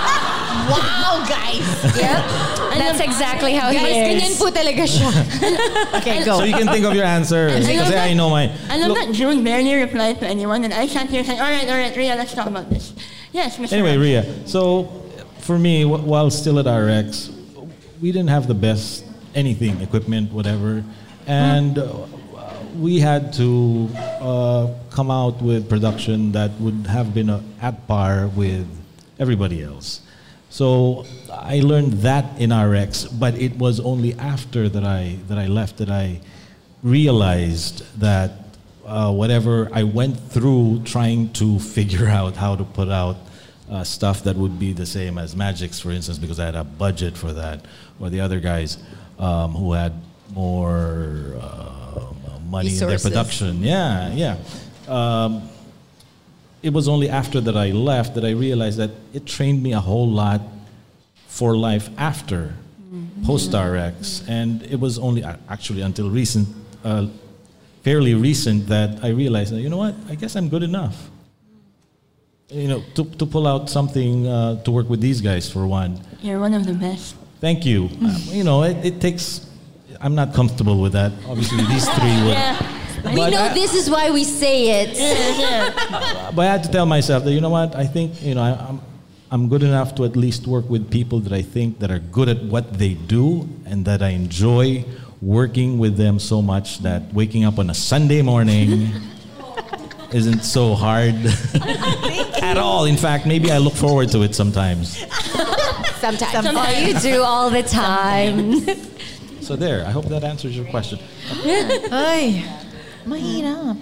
Wow, 0.66 1.22
guys. 1.28 1.62
Yep. 1.96 2.56
That's 2.76 3.00
exactly 3.00 3.54
how 3.54 3.70
he 3.70 3.78
Guys, 3.78 4.20
ganyan 4.20 4.30
is. 4.30 4.38
po 4.38 4.50
talaga 4.52 4.84
siya. 4.84 5.10
Okay, 6.00 6.24
go. 6.24 6.38
So 6.38 6.44
you 6.44 6.54
can 6.54 6.68
think 6.68 6.84
of 6.84 6.94
your 6.94 7.04
answer. 7.04 7.48
Kasi 7.48 7.78
I 7.78 8.12
know 8.14 8.30
my. 8.30 8.52
I 8.68 8.76
love 8.78 8.92
Look, 8.92 8.98
that 8.98 9.12
June 9.12 9.42
barely 9.44 9.74
replied 9.74 10.20
to 10.20 10.26
anyone 10.26 10.64
and 10.64 10.72
I 10.74 10.86
sat 10.86 11.08
here 11.08 11.24
saying, 11.24 11.40
Alright, 11.40 11.68
alright, 11.68 11.96
Rhea, 11.96 12.14
let's 12.16 12.34
talk 12.34 12.46
about 12.46 12.68
this. 12.70 12.92
Mr. 13.36 13.72
Anyway, 13.72 13.96
Ria. 13.96 14.46
So 14.46 14.84
for 15.40 15.58
me, 15.58 15.82
wh- 15.82 16.04
while 16.06 16.30
still 16.30 16.58
at 16.58 16.66
RX, 16.66 17.30
we 18.00 18.12
didn't 18.12 18.28
have 18.28 18.46
the 18.46 18.54
best 18.54 19.04
anything, 19.34 19.80
equipment, 19.80 20.32
whatever, 20.32 20.82
and 21.26 21.78
uh, 21.78 22.06
we 22.78 22.98
had 22.98 23.32
to 23.34 23.88
uh, 24.20 24.68
come 24.90 25.10
out 25.10 25.40
with 25.42 25.68
production 25.68 26.32
that 26.32 26.50
would 26.60 26.86
have 26.86 27.12
been 27.14 27.30
uh, 27.30 27.42
at 27.60 27.86
par 27.86 28.28
with 28.34 28.66
everybody 29.18 29.62
else. 29.62 30.00
So 30.48 31.04
I 31.30 31.60
learned 31.60 31.92
that 32.00 32.40
in 32.40 32.52
RX, 32.52 33.04
but 33.04 33.34
it 33.34 33.56
was 33.56 33.80
only 33.80 34.14
after 34.14 34.68
that 34.68 34.84
I 34.84 35.18
that 35.28 35.38
I 35.38 35.46
left 35.46 35.76
that 35.78 35.90
I 35.90 36.20
realized 36.82 37.82
that 38.00 38.30
uh, 38.86 39.12
whatever 39.12 39.68
I 39.72 39.82
went 39.82 40.16
through 40.18 40.82
trying 40.84 41.32
to 41.34 41.58
figure 41.76 42.06
out 42.08 42.36
how 42.36 42.56
to 42.56 42.64
put 42.64 42.88
out 42.88 43.16
uh, 43.70 43.84
stuff 43.84 44.22
that 44.24 44.36
would 44.36 44.58
be 44.58 44.72
the 44.72 44.86
same 44.86 45.18
as 45.18 45.34
Magic's, 45.34 45.80
for 45.80 45.90
instance, 45.90 46.18
because 46.18 46.38
I 46.38 46.46
had 46.46 46.54
a 46.54 46.64
budget 46.64 47.16
for 47.16 47.32
that, 47.32 47.64
or 47.98 48.10
the 48.10 48.20
other 48.20 48.40
guys 48.40 48.78
um, 49.18 49.52
who 49.52 49.72
had 49.72 49.92
more 50.32 51.36
uh, 51.40 52.12
money 52.48 52.76
in 52.78 52.86
their 52.86 52.98
production. 52.98 53.62
Yeah, 53.62 54.12
yeah. 54.12 54.36
Um, 54.88 55.48
it 56.62 56.72
was 56.72 56.88
only 56.88 57.08
after 57.08 57.40
that 57.40 57.56
I 57.56 57.70
left 57.70 58.14
that 58.14 58.24
I 58.24 58.30
realized 58.30 58.78
that 58.78 58.90
it 59.12 59.26
trained 59.26 59.62
me 59.62 59.72
a 59.72 59.80
whole 59.80 60.08
lot 60.08 60.40
for 61.26 61.56
life 61.56 61.88
after 61.98 62.54
post 63.24 63.52
RX, 63.52 64.22
and 64.28 64.62
it 64.62 64.78
was 64.78 64.98
only 64.98 65.22
actually 65.48 65.82
until 65.82 66.10
recent, 66.10 66.48
uh, 66.84 67.06
fairly 67.82 68.14
recent, 68.14 68.66
that 68.68 69.04
I 69.04 69.08
realized 69.08 69.52
that 69.52 69.60
you 69.60 69.68
know 69.68 69.76
what, 69.78 69.94
I 70.08 70.14
guess 70.14 70.36
I'm 70.36 70.48
good 70.48 70.62
enough. 70.62 71.10
You 72.48 72.68
know, 72.68 72.82
to, 72.94 73.04
to 73.04 73.26
pull 73.26 73.46
out 73.46 73.68
something 73.68 74.26
uh, 74.26 74.62
to 74.62 74.70
work 74.70 74.88
with 74.88 75.00
these 75.00 75.20
guys 75.20 75.50
for 75.50 75.66
one. 75.66 76.00
You're 76.22 76.38
one 76.38 76.54
of 76.54 76.64
the 76.64 76.74
best. 76.74 77.16
Thank 77.40 77.66
you. 77.66 77.88
Um, 78.00 78.16
you 78.28 78.44
know, 78.44 78.62
it, 78.62 78.76
it 78.84 79.00
takes. 79.00 79.50
I'm 80.00 80.14
not 80.14 80.32
comfortable 80.32 80.80
with 80.80 80.92
that. 80.92 81.10
Obviously, 81.28 81.64
these 81.66 81.88
three 81.88 82.16
would. 82.24 83.14
We 83.14 83.30
know 83.30 83.42
I- 83.50 83.54
this 83.54 83.74
is 83.74 83.90
why 83.90 84.10
we 84.10 84.22
say 84.24 84.82
it. 84.82 86.34
but 86.36 86.42
I 86.42 86.46
had 86.52 86.62
to 86.64 86.70
tell 86.70 86.86
myself 86.86 87.24
that 87.24 87.32
you 87.32 87.40
know 87.40 87.50
what 87.50 87.74
I 87.74 87.86
think 87.86 88.22
you 88.22 88.34
know 88.36 88.42
I, 88.42 88.50
I'm 88.68 88.80
I'm 89.30 89.48
good 89.48 89.62
enough 89.64 89.94
to 89.96 90.04
at 90.04 90.14
least 90.16 90.46
work 90.46 90.68
with 90.70 90.88
people 90.90 91.18
that 91.20 91.32
I 91.32 91.42
think 91.42 91.80
that 91.80 91.90
are 91.90 91.98
good 91.98 92.28
at 92.28 92.42
what 92.44 92.78
they 92.78 92.94
do 92.94 93.48
and 93.66 93.84
that 93.86 94.02
I 94.02 94.10
enjoy 94.10 94.84
working 95.20 95.78
with 95.78 95.96
them 95.96 96.18
so 96.20 96.40
much 96.42 96.78
that 96.82 97.12
waking 97.12 97.44
up 97.44 97.58
on 97.58 97.70
a 97.70 97.74
Sunday 97.74 98.22
morning 98.22 98.88
isn't 100.12 100.42
so 100.44 100.74
hard 100.74 101.14
at 102.46 102.56
all. 102.56 102.84
In 102.86 102.96
fact, 102.96 103.26
maybe 103.26 103.50
I 103.50 103.58
look 103.58 103.74
forward 103.74 104.08
to 104.12 104.22
it 104.22 104.34
sometimes. 104.40 104.96
Sometimes. 106.00 106.46
Oh, 106.46 106.70
you 106.86 106.94
do 107.00 107.22
all 107.22 107.50
the 107.50 107.62
time. 107.62 108.62
So 109.40 109.56
there. 109.56 109.84
I 109.86 109.90
hope 109.90 110.06
that 110.06 110.22
answers 110.24 110.56
your 110.56 110.66
question. 110.66 110.98
Ay, 111.90 112.44
mahirap. 113.06 113.78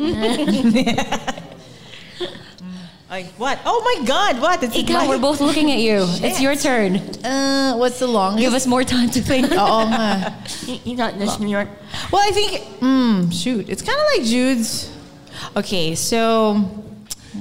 Ay, 3.12 3.24
what? 3.38 3.58
Oh 3.66 3.82
my 3.82 4.06
God, 4.06 4.40
what? 4.40 4.62
It's 4.62 4.76
Ikaw, 4.76 4.92
my- 4.92 5.08
we're 5.08 5.18
both 5.18 5.40
looking 5.40 5.70
at 5.72 5.78
you. 5.78 6.06
It's 6.22 6.40
your 6.40 6.54
turn. 6.54 6.96
Uh, 7.26 7.74
what's 7.74 7.98
the 7.98 8.06
longest? 8.06 8.38
Give 8.44 8.54
us 8.54 8.66
more 8.70 8.84
time 8.84 9.10
to 9.10 9.20
think. 9.20 9.50
Oo 9.50 9.82
nga. 9.90 10.30
You, 10.66 10.78
you 10.84 10.96
got 10.96 11.18
this, 11.18 11.34
New 11.42 11.50
York. 11.50 11.66
Well, 12.14 12.22
I 12.22 12.30
think, 12.30 12.62
mm, 12.78 13.32
shoot, 13.34 13.66
it's 13.68 13.82
kind 13.82 13.98
of 13.98 14.06
like 14.14 14.22
Jude's. 14.30 14.94
Okay, 15.56 15.94
so 15.94 16.54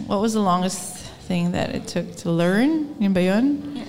what 0.08 0.22
was 0.22 0.34
the 0.34 0.42
longest 0.42 0.98
thing 1.28 1.52
that 1.52 1.76
it 1.76 1.88
took 1.88 2.16
to 2.18 2.32
learn? 2.32 2.96
in 3.00 3.14
ba 3.14 3.22
yun? 3.22 3.86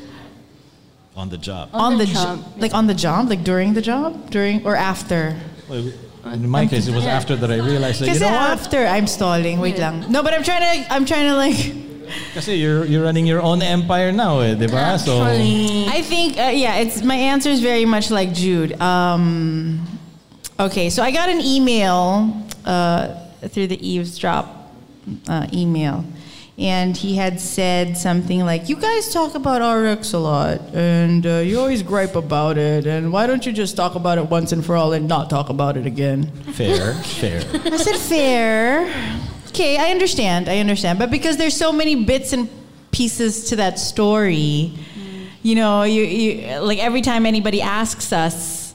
On 1.16 1.28
the 1.28 1.38
job. 1.38 1.68
On, 1.72 1.98
the, 1.98 2.06
job. 2.06 2.44
like 2.58 2.72
on 2.72 2.86
the 2.86 2.94
job, 2.94 3.28
like 3.28 3.44
during 3.44 3.74
the 3.74 3.82
job, 3.82 4.30
during 4.30 4.64
or 4.64 4.76
after. 4.76 5.36
Well, 5.68 5.92
In 6.24 6.48
my 6.48 6.66
case, 6.66 6.86
it 6.86 6.94
was 6.94 7.06
after 7.06 7.34
that 7.36 7.50
I 7.50 7.56
realized 7.56 8.00
that 8.00 8.06
you 8.06 8.12
Kasi 8.12 8.24
know 8.24 8.32
what? 8.32 8.50
after, 8.60 8.86
I'm 8.86 9.06
stalling. 9.06 9.58
Wait 9.58 9.78
lang. 9.78 10.10
No, 10.12 10.22
but 10.22 10.34
I'm 10.34 10.42
trying 10.42 10.60
to, 10.84 10.92
I'm 10.92 11.04
trying 11.04 11.28
to 11.28 11.36
like. 11.36 11.56
Kasi 12.34 12.56
you're 12.56 12.84
you're 12.84 13.04
running 13.04 13.24
your 13.24 13.40
own 13.40 13.62
empire 13.62 14.12
now, 14.12 14.40
eh, 14.40 14.54
di 14.54 14.66
ba? 14.66 14.98
So 14.98 15.22
I 15.22 16.02
think, 16.02 16.36
uh, 16.36 16.50
yeah, 16.50 16.82
it's 16.82 17.02
my 17.02 17.14
answer 17.14 17.48
is 17.48 17.60
very 17.60 17.86
much 17.86 18.10
like 18.10 18.34
Jude. 18.34 18.74
Um, 18.82 19.80
okay, 20.58 20.90
so 20.90 21.02
I 21.02 21.10
got 21.10 21.28
an 21.30 21.40
email 21.40 22.34
uh, 22.66 23.14
through 23.48 23.66
the 23.68 23.86
eavesdrop 23.86 24.72
uh, 25.28 25.46
email, 25.52 26.04
and 26.58 26.96
he 26.96 27.16
had 27.16 27.40
said 27.40 27.96
something 27.96 28.40
like, 28.40 28.68
"You 28.68 28.76
guys 28.76 29.12
talk 29.12 29.34
about 29.34 29.60
RX 29.62 30.12
a 30.12 30.18
lot, 30.18 30.60
and 30.74 31.26
uh, 31.26 31.38
you 31.38 31.58
always 31.58 31.82
gripe 31.82 32.16
about 32.16 32.58
it, 32.58 32.86
and 32.86 33.12
why 33.12 33.26
don't 33.26 33.44
you 33.46 33.52
just 33.52 33.76
talk 33.76 33.94
about 33.94 34.18
it 34.18 34.26
once 34.28 34.52
and 34.52 34.64
for 34.64 34.76
all 34.76 34.92
and 34.92 35.08
not 35.08 35.30
talk 35.30 35.48
about 35.48 35.76
it 35.76 35.86
again?" 35.86 36.30
fair, 36.52 36.94
fair. 36.94 37.42
I 37.64 37.76
said, 37.76 37.96
fair. 37.96 39.20
Okay, 39.48 39.76
I 39.78 39.90
understand. 39.90 40.48
I 40.48 40.58
understand. 40.58 40.98
But 40.98 41.10
because 41.10 41.36
there's 41.36 41.56
so 41.56 41.72
many 41.72 42.04
bits 42.04 42.32
and 42.32 42.48
pieces 42.92 43.46
to 43.50 43.56
that 43.56 43.78
story, 43.78 44.72
you 45.42 45.54
know, 45.54 45.82
you, 45.82 46.02
you 46.02 46.60
like 46.60 46.78
every 46.78 47.00
time 47.00 47.26
anybody 47.26 47.62
asks 47.62 48.12
us, 48.12 48.69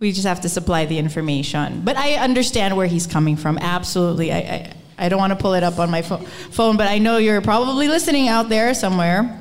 we 0.00 0.12
just 0.12 0.26
have 0.26 0.40
to 0.40 0.48
supply 0.48 0.86
the 0.86 0.98
information. 0.98 1.82
But 1.82 1.98
I 1.98 2.14
understand 2.14 2.74
where 2.74 2.86
he's 2.86 3.06
coming 3.06 3.36
from. 3.36 3.58
Absolutely. 3.58 4.32
I, 4.32 4.38
I, 4.38 4.72
I 4.96 5.08
don't 5.10 5.18
want 5.18 5.32
to 5.32 5.38
pull 5.38 5.52
it 5.52 5.62
up 5.62 5.78
on 5.78 5.90
my 5.90 6.00
pho- 6.00 6.24
phone, 6.50 6.78
but 6.78 6.88
I 6.88 6.98
know 6.98 7.18
you're 7.18 7.42
probably 7.42 7.86
listening 7.86 8.26
out 8.26 8.48
there 8.48 8.72
somewhere. 8.72 9.38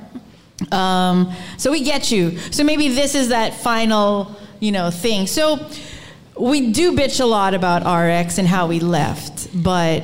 Um, 0.74 1.34
so 1.58 1.72
we 1.72 1.82
get 1.82 2.12
you. 2.12 2.38
So 2.52 2.66
maybe 2.66 2.90
this 2.90 3.16
is 3.16 3.30
that 3.30 3.54
final, 3.54 4.36
you 4.60 4.74
know, 4.74 4.92
thing. 4.92 5.28
So 5.28 5.66
we 6.38 6.74
do 6.74 6.92
bitch 6.92 7.22
a 7.22 7.26
lot 7.26 7.54
about 7.54 7.84
RX 7.84 8.38
and 8.38 8.46
how 8.46 8.68
we 8.68 8.82
left, 8.82 9.48
but 9.64 10.04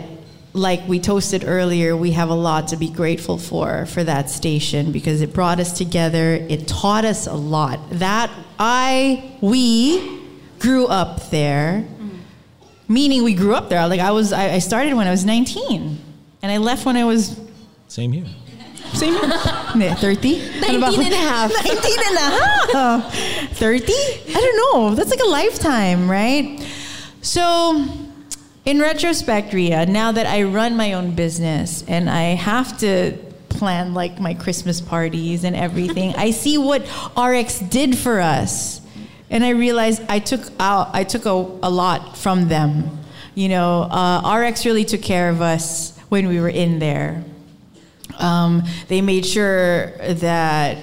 like 0.53 0.87
we 0.87 1.01
toasted 1.01 1.43
earlier, 1.45 1.97
we 1.97 2.11
have 2.11 2.29
a 2.29 2.33
lot 2.33 2.69
to 2.69 2.77
be 2.77 2.89
grateful 2.89 3.37
for 3.37 3.85
for 3.87 4.05
that 4.05 4.29
station 4.29 4.93
because 4.93 5.19
it 5.19 5.33
brought 5.33 5.59
us 5.59 5.77
together. 5.77 6.35
It 6.35 6.65
taught 6.65 7.03
us 7.03 7.27
a 7.27 7.33
lot. 7.33 7.81
That 7.91 8.31
I 8.57 9.37
we 9.41 10.24
grew 10.59 10.87
up 10.87 11.29
there, 11.29 11.85
meaning 12.87 13.23
we 13.23 13.33
grew 13.33 13.55
up 13.55 13.69
there. 13.69 13.87
Like 13.87 13.99
I 13.99 14.11
was, 14.11 14.31
I, 14.33 14.53
I 14.53 14.59
started 14.59 14.93
when 14.93 15.07
I 15.07 15.11
was 15.11 15.25
19, 15.25 15.97
and 16.41 16.51
I 16.51 16.57
left 16.57 16.85
when 16.85 16.97
I 16.97 17.05
was 17.05 17.39
Same 17.87 18.11
here. 18.11 18.25
same 18.93 19.13
year. 19.13 19.27
Hindi, 19.27 19.89
30? 19.89 20.59
19 20.61 21.03
and 21.05 21.13
a 21.13 21.17
half. 21.17 21.51
19 21.65 21.99
and 22.07 22.17
a 22.17 22.71
half. 22.77 23.13
30? 23.57 23.83
I 23.93 24.33
don't 24.33 24.57
know. 24.73 24.95
That's 24.95 25.09
like 25.09 25.19
a 25.21 25.29
lifetime, 25.29 26.09
right? 26.09 26.59
So, 27.21 27.85
in 28.65 28.79
retrospect, 28.79 29.53
Ria, 29.53 29.85
now 29.85 30.11
that 30.11 30.25
I 30.27 30.43
run 30.43 30.75
my 30.77 30.93
own 30.93 31.15
business 31.15 31.83
and 31.87 32.09
I 32.09 32.35
have 32.35 32.77
to 32.79 33.17
plan 33.49 33.93
like 33.93 34.19
my 34.19 34.33
Christmas 34.33 34.81
parties 34.81 35.43
and 35.43 35.55
everything, 35.55 36.13
I 36.15 36.31
see 36.31 36.57
what 36.57 36.81
RX 37.17 37.59
did 37.59 37.97
for 37.97 38.19
us. 38.19 38.81
And 39.29 39.43
I 39.43 39.49
realized 39.49 40.03
I 40.07 40.19
took 40.19 40.41
out, 40.59 40.89
I 40.93 41.03
took 41.03 41.25
a, 41.25 41.29
a 41.29 41.69
lot 41.69 42.17
from 42.17 42.47
them. 42.47 42.99
You 43.33 43.49
know, 43.49 43.83
uh, 43.83 44.37
RX 44.37 44.65
really 44.65 44.85
took 44.85 45.01
care 45.01 45.29
of 45.29 45.41
us 45.41 45.97
when 46.09 46.27
we 46.27 46.39
were 46.39 46.49
in 46.49 46.79
there. 46.79 47.23
Um, 48.17 48.63
they 48.87 49.01
made 49.01 49.25
sure 49.25 49.87
that 49.97 50.77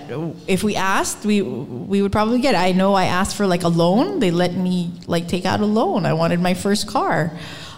if 0.47 0.63
we 0.63 0.77
asked, 0.77 1.25
we 1.25 1.41
we 1.41 2.03
would 2.03 2.13
probably 2.13 2.41
get 2.41 2.55
it. 2.55 2.59
I 2.59 2.73
know 2.73 2.93
I 2.93 3.05
asked 3.05 3.37
for 3.37 3.47
like 3.47 3.63
a 3.63 3.69
loan. 3.69 4.21
They 4.21 4.31
let 4.31 4.55
me 4.55 4.93
like 5.07 5.29
take 5.29 5.47
out 5.47 5.61
a 5.61 5.67
loan. 5.67 6.05
I 6.05 6.13
wanted 6.13 6.41
my 6.41 6.53
first 6.53 6.87
car. 6.87 7.33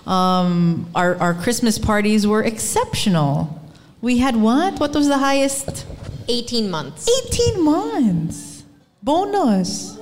Um, 0.06 0.90
our 0.94 1.14
our 1.16 1.34
Christmas 1.34 1.78
parties 1.78 2.26
were 2.26 2.42
exceptional. 2.42 3.60
We 4.00 4.18
had 4.18 4.36
what? 4.36 4.80
What 4.80 4.92
was 4.94 5.08
the 5.08 5.18
highest? 5.18 5.86
18 6.28 6.70
months. 6.70 7.08
18 7.28 7.62
months. 7.62 8.64
Bonus. 9.02 9.98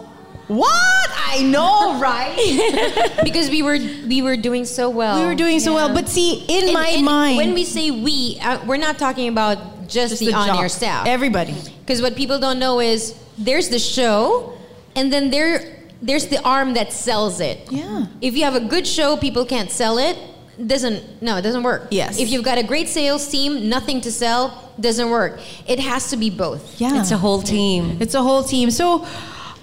What? 0.49 1.11
I 1.35 1.43
know, 1.43 1.99
right? 2.01 3.21
because 3.25 3.49
we 3.49 3.63
were 3.63 3.79
we 4.07 4.23
were 4.23 4.37
doing 4.37 4.65
so 4.65 4.91
well. 4.91 5.21
We 5.21 5.27
were 5.27 5.35
doing 5.35 5.61
so 5.61 5.75
well. 5.75 5.93
But 5.95 6.09
see, 6.09 6.45
in 6.49 6.73
my 6.73 7.01
mind- 7.01 7.37
when 7.37 7.55
we 7.55 7.65
say 7.65 7.91
we, 7.91 8.39
uh, 8.43 8.65
we're 8.67 8.77
not 8.77 8.99
talking 8.99 9.29
about 9.29 9.89
just, 9.89 10.11
Just 10.11 10.21
the, 10.21 10.27
the 10.27 10.35
on-air 10.35 10.69
staff. 10.69 11.07
Everybody. 11.07 11.55
Because 11.81 12.01
what 12.03 12.17
people 12.17 12.39
don't 12.39 12.59
know 12.59 12.81
is 12.81 13.15
there's 13.39 13.69
the 13.69 13.79
show, 13.79 14.57
and 14.97 15.13
then 15.13 15.31
there 15.31 15.79
there's 16.03 16.27
the 16.27 16.43
arm 16.45 16.75
that 16.75 16.93
sells 16.93 17.41
it. 17.41 17.71
Yeah. 17.71 18.07
If 18.21 18.37
you 18.37 18.45
have 18.45 18.55
a 18.57 18.61
good 18.61 18.87
show, 18.87 19.17
people 19.17 19.45
can't 19.47 19.71
sell 19.71 19.99
it. 19.99 20.19
Doesn't 20.67 21.23
no, 21.23 21.37
it 21.37 21.43
doesn't 21.43 21.63
work. 21.63 21.89
Yes. 21.91 22.19
If 22.19 22.31
you've 22.31 22.45
got 22.45 22.59
a 22.59 22.63
great 22.63 22.89
sales 22.89 23.27
team, 23.29 23.69
nothing 23.69 24.01
to 24.03 24.13
sell, 24.13 24.73
doesn't 24.79 25.09
work. 25.09 25.41
It 25.67 25.79
has 25.79 26.11
to 26.11 26.17
be 26.17 26.29
both. 26.31 26.81
Yeah. 26.81 27.01
It's 27.01 27.11
a 27.11 27.17
whole 27.17 27.41
team. 27.43 27.99
It's 28.01 28.15
a 28.15 28.23
whole 28.23 28.43
team. 28.43 28.71
So 28.71 29.07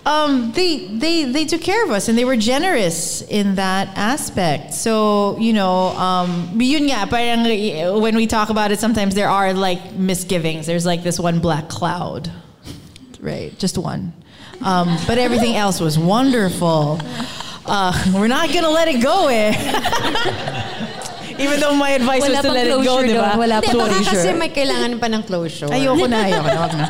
um, 0.10 0.52
they 0.54 0.88
they 0.88 1.26
they 1.26 1.46
took 1.46 1.62
care 1.62 1.86
of 1.86 1.92
us 1.92 2.10
and 2.10 2.18
they 2.18 2.26
were 2.26 2.36
generous 2.36 3.22
in 3.22 3.56
that 3.56 3.96
aspect. 3.96 4.74
So 4.74 5.38
you 5.38 5.54
know, 5.54 5.90
um, 5.94 6.60
yun 6.60 6.90
nga, 6.90 7.06
parang 7.06 7.46
eh, 7.46 7.88
when 7.94 8.16
we 8.16 8.26
talk 8.26 8.50
about 8.50 8.72
it, 8.72 8.80
sometimes 8.80 9.14
there 9.14 9.30
are 9.30 9.54
like 9.54 9.94
misgivings. 9.94 10.66
There's 10.66 10.86
like 10.86 11.04
this 11.04 11.20
one 11.20 11.40
black 11.40 11.70
cloud, 11.70 12.32
right? 13.22 13.54
Just 13.60 13.78
one, 13.78 14.12
um, 14.66 14.98
but 15.06 15.20
everything 15.20 15.56
else 15.56 15.80
was 15.80 16.00
wonderful. 16.00 17.00
Uh, 17.70 17.94
we're 18.16 18.28
not 18.28 18.52
gonna 18.52 18.74
let 18.74 18.88
it 18.88 19.04
go, 19.04 19.28
eh. 19.30 19.54
Even 21.40 21.60
though 21.62 21.76
my 21.76 21.92
advice 21.92 22.22
Wala 22.22 22.34
was 22.34 22.42
to 22.42 22.52
let 22.52 22.68
it 22.68 22.70
go, 22.72 22.82
closure 22.84 23.08
di 23.08 23.14
ba? 23.14 23.32
doon. 23.32 23.38
Wala 23.38 23.62
Closure. 23.62 23.96
Baka 23.96 24.12
kasi 24.12 24.34
may 24.34 24.50
kailangan 24.50 25.00
pa 25.00 25.08
ng 25.08 25.24
closure. 25.24 25.72
Ayoko 25.72 26.10
na, 26.10 26.28
ayoko 26.28 26.50
na, 26.52 26.60
wag 26.60 26.74
na. 26.76 26.88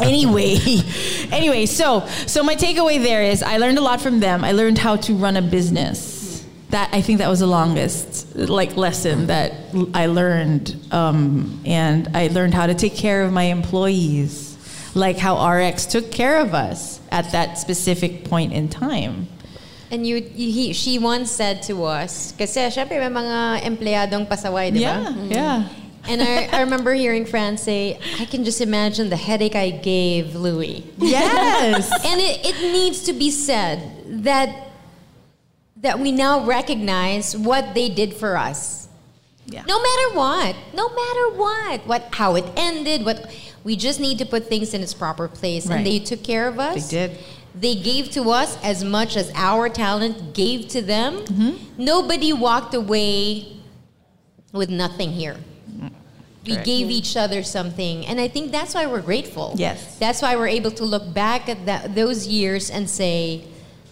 Anyway, 0.00 0.56
anyway, 1.32 1.66
so 1.66 2.06
so 2.26 2.42
my 2.42 2.54
takeaway 2.54 3.02
there 3.02 3.22
is 3.22 3.42
I 3.42 3.58
learned 3.58 3.78
a 3.78 3.80
lot 3.80 4.00
from 4.00 4.20
them. 4.20 4.44
I 4.44 4.52
learned 4.52 4.78
how 4.78 4.96
to 4.96 5.14
run 5.14 5.36
a 5.36 5.42
business. 5.42 6.44
That 6.70 6.90
I 6.92 7.00
think 7.00 7.18
that 7.20 7.28
was 7.28 7.40
the 7.40 7.46
longest 7.46 8.36
like 8.36 8.76
lesson 8.76 9.28
that 9.28 9.52
I 9.94 10.04
learned, 10.06 10.76
um, 10.92 11.62
and 11.64 12.08
I 12.14 12.28
learned 12.28 12.52
how 12.52 12.66
to 12.66 12.74
take 12.74 12.94
care 12.94 13.22
of 13.22 13.32
my 13.32 13.44
employees, 13.44 14.58
like 14.94 15.16
how 15.16 15.40
RX 15.40 15.86
took 15.86 16.12
care 16.12 16.40
of 16.40 16.52
us 16.52 17.00
at 17.10 17.32
that 17.32 17.56
specific 17.56 18.24
point 18.24 18.52
in 18.52 18.68
time. 18.68 19.28
And 19.90 20.06
you, 20.06 20.20
he, 20.20 20.74
she 20.74 20.98
once 20.98 21.30
said 21.30 21.62
to 21.72 21.84
us, 21.84 22.32
kasi 22.36 22.60
syempre 22.68 23.00
may 23.00 23.08
mga 23.08 23.62
empleyadong 23.64 24.28
pasaway, 24.28 24.68
di 24.68 24.84
ba? 24.84 25.16
Yeah, 25.32 25.64
yeah. 25.64 25.68
And 26.08 26.22
I, 26.22 26.48
I 26.56 26.62
remember 26.62 26.94
hearing 26.94 27.26
Fran 27.26 27.58
say, 27.58 28.00
I 28.18 28.24
can 28.24 28.44
just 28.44 28.60
imagine 28.60 29.10
the 29.10 29.16
headache 29.16 29.54
I 29.54 29.70
gave 29.70 30.34
Louis. 30.34 30.84
Yes. 30.96 31.90
and 32.06 32.20
it, 32.20 32.46
it 32.46 32.72
needs 32.72 33.02
to 33.02 33.12
be 33.12 33.30
said 33.30 34.24
that 34.24 34.64
that 35.76 36.00
we 36.00 36.10
now 36.10 36.44
recognize 36.44 37.36
what 37.36 37.74
they 37.74 37.88
did 37.88 38.12
for 38.14 38.36
us. 38.36 38.88
Yeah. 39.46 39.62
No 39.68 39.80
matter 39.80 40.16
what. 40.16 40.56
No 40.74 40.88
matter 40.88 41.36
what. 41.36 41.86
What 41.86 42.14
how 42.14 42.34
it 42.36 42.46
ended, 42.56 43.04
what 43.04 43.30
we 43.62 43.76
just 43.76 44.00
need 44.00 44.18
to 44.18 44.24
put 44.24 44.48
things 44.48 44.74
in 44.74 44.82
its 44.82 44.94
proper 44.94 45.28
place. 45.28 45.66
Right. 45.66 45.76
And 45.76 45.86
they 45.86 45.98
took 45.98 46.24
care 46.24 46.48
of 46.48 46.58
us. 46.58 46.90
They 46.90 47.08
did. 47.08 47.18
They 47.54 47.74
gave 47.74 48.10
to 48.10 48.30
us 48.30 48.56
as 48.62 48.82
much 48.84 49.16
as 49.16 49.30
our 49.34 49.68
talent 49.68 50.34
gave 50.34 50.68
to 50.68 50.82
them. 50.82 51.18
Mm-hmm. 51.18 51.82
Nobody 51.84 52.32
walked 52.32 52.74
away 52.74 53.56
with 54.52 54.70
nothing 54.70 55.12
here. 55.12 55.36
We 56.48 56.54
Correct. 56.54 56.66
gave 56.66 56.88
each 56.90 57.12
other 57.14 57.42
something, 57.42 58.06
and 58.08 58.16
I 58.18 58.26
think 58.26 58.52
that's 58.56 58.72
why 58.72 58.86
we're 58.86 59.02
grateful. 59.12 59.52
Yes. 59.56 59.98
that's 60.00 60.22
why 60.24 60.32
we're 60.34 60.48
able 60.48 60.70
to 60.80 60.84
look 60.94 61.12
back 61.12 61.42
at 61.52 61.66
that, 61.68 61.94
those 61.94 62.26
years 62.26 62.70
and 62.70 62.88
say, 62.88 63.44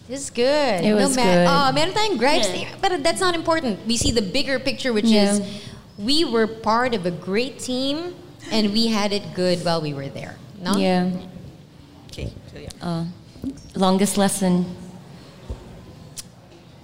"This 0.09 0.21
is 0.25 0.31
good." 0.31 0.81
It 0.81 0.95
was 0.95 1.13
ma- 1.17 1.23
good. 1.29 1.47
Oh, 1.53 1.69
meron 1.77 1.93
tayong 1.93 2.17
gripes, 2.17 2.49
but 2.81 2.91
that's 3.05 3.21
not 3.21 3.35
important. 3.35 3.85
We 3.87 3.97
see 3.99 4.11
the 4.11 4.23
bigger 4.25 4.57
picture, 4.59 4.93
which 4.97 5.05
Yeah. 5.05 5.33
is 5.37 5.43
we 5.99 6.25
were 6.25 6.47
part 6.47 6.95
of 6.97 7.05
a 7.05 7.11
great 7.13 7.61
team, 7.61 8.15
and 8.51 8.73
we 8.73 8.87
had 8.89 9.13
it 9.13 9.35
good 9.35 9.61
while 9.63 9.83
we 9.85 9.93
were 9.93 10.09
there. 10.09 10.37
No? 10.57 10.73
Yeah. 10.81 11.11
Okay. 12.09 12.33
Uh, 12.81 13.05
longest 13.77 14.17
lesson. 14.17 14.65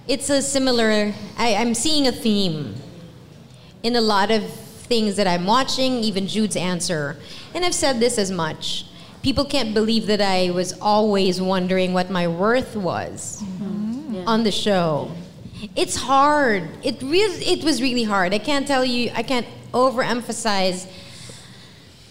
it's 0.05 0.29
a 0.29 0.41
similar 0.41 1.13
I, 1.37 1.55
i'm 1.55 1.73
seeing 1.73 2.07
a 2.07 2.11
theme 2.11 2.75
in 3.87 3.95
a 3.95 4.01
lot 4.01 4.31
of 4.31 4.43
things 4.83 5.15
that 5.15 5.27
i'm 5.27 5.45
watching 5.45 6.03
even 6.03 6.27
jude's 6.27 6.55
answer. 6.55 7.17
And 7.53 7.63
i've 7.65 7.75
said 7.75 7.99
this 7.99 8.17
as 8.17 8.31
much. 8.31 8.85
People 9.21 9.45
can't 9.45 9.73
believe 9.73 10.07
that 10.07 10.21
i 10.21 10.49
was 10.51 10.73
always 10.79 11.41
wondering 11.41 11.93
what 11.93 12.09
my 12.09 12.27
worth 12.27 12.75
was 12.75 13.41
mm-hmm. 13.43 14.27
on 14.27 14.43
the 14.43 14.51
show. 14.51 15.11
It's 15.75 15.95
hard. 15.95 16.63
It 16.83 17.01
really 17.01 17.45
it 17.45 17.63
was 17.63 17.81
really 17.81 18.03
hard. 18.03 18.33
I 18.33 18.39
can't 18.39 18.67
tell 18.67 18.85
you 18.85 19.11
i 19.15 19.23
can't 19.23 19.47
overemphasize 19.73 20.87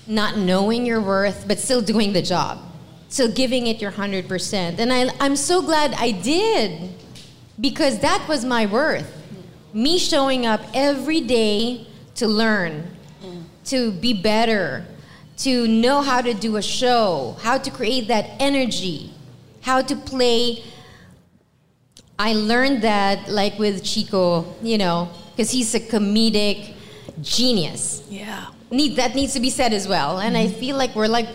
not 0.06 0.36
knowing 0.36 0.84
your 0.84 1.00
worth 1.00 1.46
but 1.46 1.58
still 1.58 1.82
doing 1.82 2.12
the 2.12 2.22
job. 2.22 2.58
Still 3.08 3.30
giving 3.30 3.66
it 3.66 3.80
your 3.82 3.92
100% 3.92 4.78
and 4.78 4.92
I, 4.92 5.10
i'm 5.20 5.36
so 5.36 5.60
glad 5.60 5.92
i 5.98 6.12
did 6.12 6.94
because 7.60 8.00
that 8.00 8.26
was 8.28 8.44
my 8.44 8.66
worth. 8.66 9.10
Me 9.74 9.98
showing 9.98 10.44
up 10.44 10.60
every 10.74 11.20
day 11.20 11.86
to 12.16 12.26
learn, 12.26 12.90
mm. 13.22 13.42
to 13.66 13.92
be 13.92 14.12
better, 14.12 14.84
to 15.38 15.66
know 15.66 16.02
how 16.02 16.20
to 16.20 16.34
do 16.34 16.56
a 16.56 16.62
show, 16.62 17.36
how 17.40 17.58
to 17.58 17.70
create 17.70 18.08
that 18.08 18.30
energy, 18.38 19.12
how 19.62 19.80
to 19.82 19.96
play. 19.96 20.62
I 22.18 22.34
learned 22.34 22.82
that, 22.82 23.28
like 23.28 23.58
with 23.58 23.82
Chico, 23.82 24.54
you 24.62 24.78
know, 24.78 25.10
because 25.30 25.50
he's 25.50 25.74
a 25.74 25.80
comedic 25.80 26.74
genius. 27.20 28.02
Yeah. 28.08 28.46
Need 28.70 28.96
that 28.96 29.14
needs 29.14 29.34
to 29.34 29.40
be 29.40 29.50
said 29.50 29.72
as 29.72 29.86
well, 29.86 30.18
and 30.18 30.36
I 30.36 30.46
mm-hmm. 30.46 30.58
feel 30.60 30.76
like 30.76 30.94
we're 30.94 31.08
like 31.08 31.28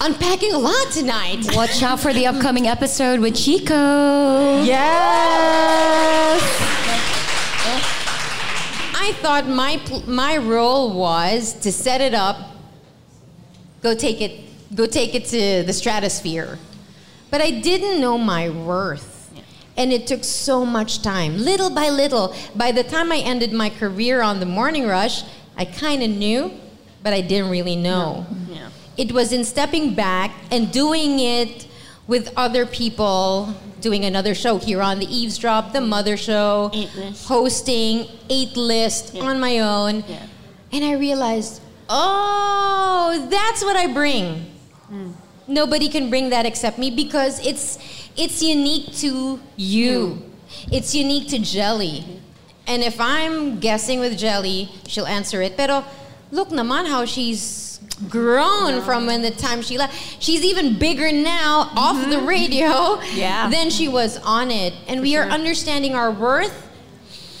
unpacking 0.00 0.52
a 0.52 0.58
lot 0.58 0.90
tonight. 0.90 1.46
Watch 1.54 1.82
out 1.82 2.00
for 2.00 2.12
the 2.12 2.26
upcoming 2.26 2.66
episode 2.66 3.20
with 3.20 3.36
Chico. 3.36 4.62
Yes. 4.62 6.42
I 9.02 9.10
thought 9.14 9.48
my 9.48 9.80
my 10.06 10.36
role 10.36 10.92
was 10.96 11.54
to 11.54 11.72
set 11.72 12.00
it 12.00 12.14
up, 12.14 12.36
go 13.82 13.96
take 13.96 14.20
it, 14.20 14.44
go 14.76 14.86
take 14.86 15.16
it 15.16 15.24
to 15.24 15.64
the 15.66 15.72
stratosphere, 15.72 16.56
but 17.28 17.40
I 17.40 17.50
didn't 17.50 18.00
know 18.00 18.16
my 18.16 18.48
worth, 18.48 19.34
and 19.76 19.92
it 19.92 20.06
took 20.06 20.22
so 20.22 20.64
much 20.64 21.02
time, 21.02 21.36
little 21.36 21.68
by 21.68 21.88
little. 21.88 22.32
By 22.54 22.70
the 22.70 22.84
time 22.84 23.10
I 23.10 23.16
ended 23.16 23.52
my 23.52 23.70
career 23.70 24.22
on 24.22 24.38
the 24.38 24.46
Morning 24.46 24.86
Rush, 24.86 25.24
I 25.56 25.64
kind 25.64 26.04
of 26.04 26.10
knew, 26.10 26.52
but 27.02 27.12
I 27.12 27.22
didn't 27.22 27.50
really 27.50 27.74
know. 27.74 28.24
Yeah. 28.48 28.70
It 28.96 29.10
was 29.10 29.32
in 29.32 29.44
stepping 29.44 29.96
back 29.96 30.30
and 30.52 30.70
doing 30.70 31.18
it 31.18 31.66
with 32.12 32.30
other 32.36 32.66
people, 32.66 33.54
doing 33.80 34.04
another 34.04 34.34
show 34.34 34.58
here 34.58 34.82
on 34.82 34.98
the 34.98 35.08
Eavesdrop, 35.08 35.72
the 35.72 35.80
Mother 35.80 36.18
Show, 36.18 36.70
hosting 37.24 38.06
Eight 38.28 38.54
List 38.54 39.16
on 39.16 39.40
my 39.40 39.60
own. 39.60 40.04
Yeah. 40.06 40.26
And 40.72 40.84
I 40.84 40.92
realized, 40.92 41.62
oh, 41.88 43.26
that's 43.30 43.64
what 43.64 43.76
I 43.76 43.86
bring. 43.90 44.44
Hmm. 44.88 45.12
Nobody 45.48 45.88
can 45.88 46.10
bring 46.10 46.28
that 46.28 46.44
except 46.44 46.76
me 46.76 46.90
because 46.90 47.40
it's 47.46 47.80
it's 48.14 48.42
unique 48.42 48.92
to 49.00 49.40
you. 49.56 50.20
It's 50.70 50.94
unique 50.94 51.28
to 51.32 51.38
Gelli. 51.38 52.04
And 52.66 52.82
if 52.82 53.00
I'm 53.00 53.58
guessing 53.58 54.00
with 54.00 54.18
Gelli, 54.20 54.68
she'll 54.86 55.08
answer 55.08 55.40
it. 55.40 55.56
Pero 55.56 55.82
look 56.30 56.50
naman 56.50 56.92
how 56.92 57.06
she's 57.06 57.71
grown 58.08 58.82
from 58.82 59.06
when 59.06 59.22
the 59.22 59.30
time 59.30 59.62
she 59.62 59.78
left. 59.78 60.22
She's 60.22 60.42
even 60.44 60.78
bigger 60.78 61.12
now 61.12 61.70
off 61.76 62.00
the 62.08 62.16
mm-hmm. 62.16 62.26
radio 62.26 63.00
Yeah. 63.14 63.48
than 63.48 63.70
she 63.70 63.88
was 63.88 64.18
on 64.18 64.50
it. 64.50 64.74
And 64.88 65.00
we 65.00 65.16
are 65.16 65.24
understanding 65.24 65.94
our 65.94 66.10
worth 66.10 66.68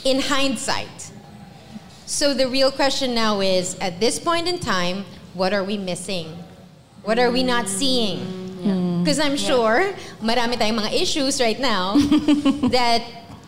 in 0.04 0.20
hindsight. 0.20 1.10
So 2.06 2.34
the 2.34 2.48
real 2.48 2.70
question 2.70 3.14
now 3.14 3.40
is 3.40 3.76
at 3.80 4.00
this 4.00 4.18
point 4.18 4.48
in 4.48 4.58
time, 4.58 5.04
what 5.34 5.52
are 5.52 5.64
we 5.64 5.78
missing? 5.78 6.36
What 7.04 7.18
are 7.18 7.30
we 7.30 7.42
not 7.42 7.68
seeing? 7.68 8.20
Mm. 8.62 9.02
Because 9.02 9.18
I'm 9.18 9.36
sure 9.36 9.92
marami 10.20 10.54
tayong 10.54 10.78
mga 10.78 10.92
issues 10.92 11.40
right 11.40 11.58
now 11.58 11.96
that 12.70 13.02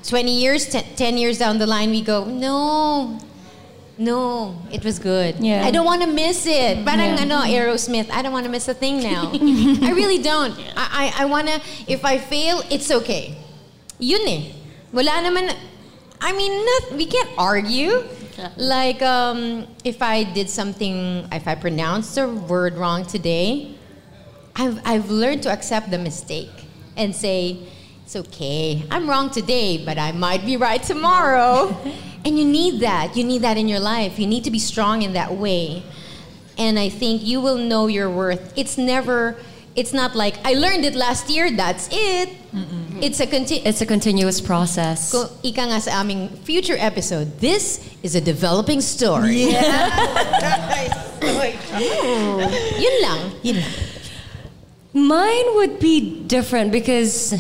20 0.05 0.33
years, 0.33 0.67
10, 0.69 0.97
10 0.97 1.19
years 1.19 1.39
down 1.39 1.59
the 1.59 1.67
line, 1.67 1.91
we 1.91 2.03
go, 2.03 2.25
no, 2.25 3.19
no, 3.99 4.57
it 4.73 4.85
was 4.85 4.99
good. 4.99 5.37
Yeah. 5.41 5.65
I 5.65 5.71
don't 5.71 5.85
want 5.87 6.03
to 6.03 6.09
miss 6.09 6.47
it. 6.47 6.85
Parang 6.85 7.15
Yeah. 7.17 7.23
ano, 7.23 7.37
Aerosmith, 7.47 8.11
I 8.11 8.23
don't 8.23 8.33
want 8.33 8.45
to 8.47 8.51
miss 8.51 8.67
a 8.69 8.75
thing 8.75 9.03
now. 9.03 9.31
I 9.89 9.91
really 9.95 10.19
don't. 10.19 10.53
I, 10.77 11.13
I, 11.17 11.23
I 11.23 11.25
want 11.27 11.49
to, 11.49 11.61
if 11.87 12.05
I 12.05 12.19
fail, 12.19 12.63
it's 12.71 12.91
okay. 12.91 13.37
Yun 13.99 14.27
eh. 14.29 14.43
Wala 14.93 15.23
naman, 15.23 15.55
I 16.21 16.33
mean, 16.33 16.53
not, 16.65 16.99
we 16.99 17.07
can't 17.07 17.31
argue. 17.39 18.03
Like, 18.57 19.01
um, 19.03 19.67
if 19.85 20.03
I 20.03 20.25
did 20.25 20.51
something, 20.51 21.29
if 21.31 21.47
I 21.47 21.55
pronounced 21.55 22.19
a 22.19 22.27
word 22.27 22.75
wrong 22.75 23.07
today, 23.07 23.75
I've, 24.57 24.81
I've 24.85 25.11
learned 25.11 25.43
to 25.45 25.51
accept 25.51 25.91
the 25.91 25.99
mistake. 25.99 26.51
and 26.97 27.11
say, 27.15 27.59
it's 28.15 28.29
okay. 28.29 28.83
I'm 28.91 29.09
wrong 29.09 29.31
today, 29.31 29.83
but 29.85 29.99
I 29.99 30.13
might 30.13 30.45
be 30.47 30.57
right 30.57 30.83
tomorrow. 30.83 31.77
and 32.25 32.39
you 32.39 32.45
need 32.45 32.81
that. 32.81 33.17
You 33.17 33.25
need 33.25 33.43
that 33.43 33.57
in 33.57 33.69
your 33.69 33.81
life. 33.81 34.19
You 34.19 34.27
need 34.27 34.45
to 34.45 34.51
be 34.51 34.59
strong 34.59 35.03
in 35.03 35.15
that 35.15 35.35
way. 35.35 35.83
And 36.57 36.79
I 36.79 36.89
think 36.89 37.25
you 37.25 37.41
will 37.41 37.59
know 37.59 37.89
your 37.89 38.09
worth. 38.09 38.53
It's 38.57 38.79
never, 38.79 39.37
it's 39.75 39.93
not 39.93 40.15
like, 40.15 40.37
I 40.45 40.55
learned 40.55 40.85
it 40.85 40.95
last 40.95 41.29
year, 41.29 41.51
that's 41.51 41.89
it. 41.91 42.29
It's 43.03 43.19
a 43.19 43.27
conti- 43.27 43.63
It's 43.67 43.81
a 43.81 43.87
continuous 43.87 44.41
process. 44.41 45.11
Kung 45.11 45.27
ika 45.43 45.63
nga 45.67 45.81
sa 45.81 45.99
aming 46.01 46.29
future 46.47 46.77
episode, 46.79 47.41
this 47.41 47.83
is 48.05 48.15
a 48.15 48.21
developing 48.21 48.81
story. 48.81 49.51
Yeah. 49.51 49.91
Yun 52.79 53.03
lang. 53.03 53.33
Yun 53.43 53.57
lang. 53.57 53.73
Mine 54.95 55.47
would 55.59 55.81
be 55.81 56.23
different 56.23 56.71
because 56.71 57.35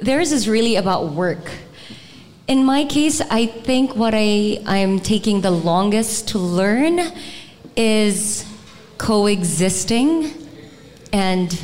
theirs 0.00 0.32
is 0.32 0.48
really 0.48 0.76
about 0.76 1.12
work. 1.12 1.50
In 2.46 2.64
my 2.64 2.84
case, 2.84 3.20
I 3.20 3.46
think 3.46 3.96
what 3.96 4.14
I 4.14 4.62
I'm 4.66 5.00
taking 5.00 5.40
the 5.40 5.50
longest 5.50 6.28
to 6.28 6.38
learn 6.38 7.00
is 7.76 8.44
coexisting 8.98 10.32
and 11.12 11.60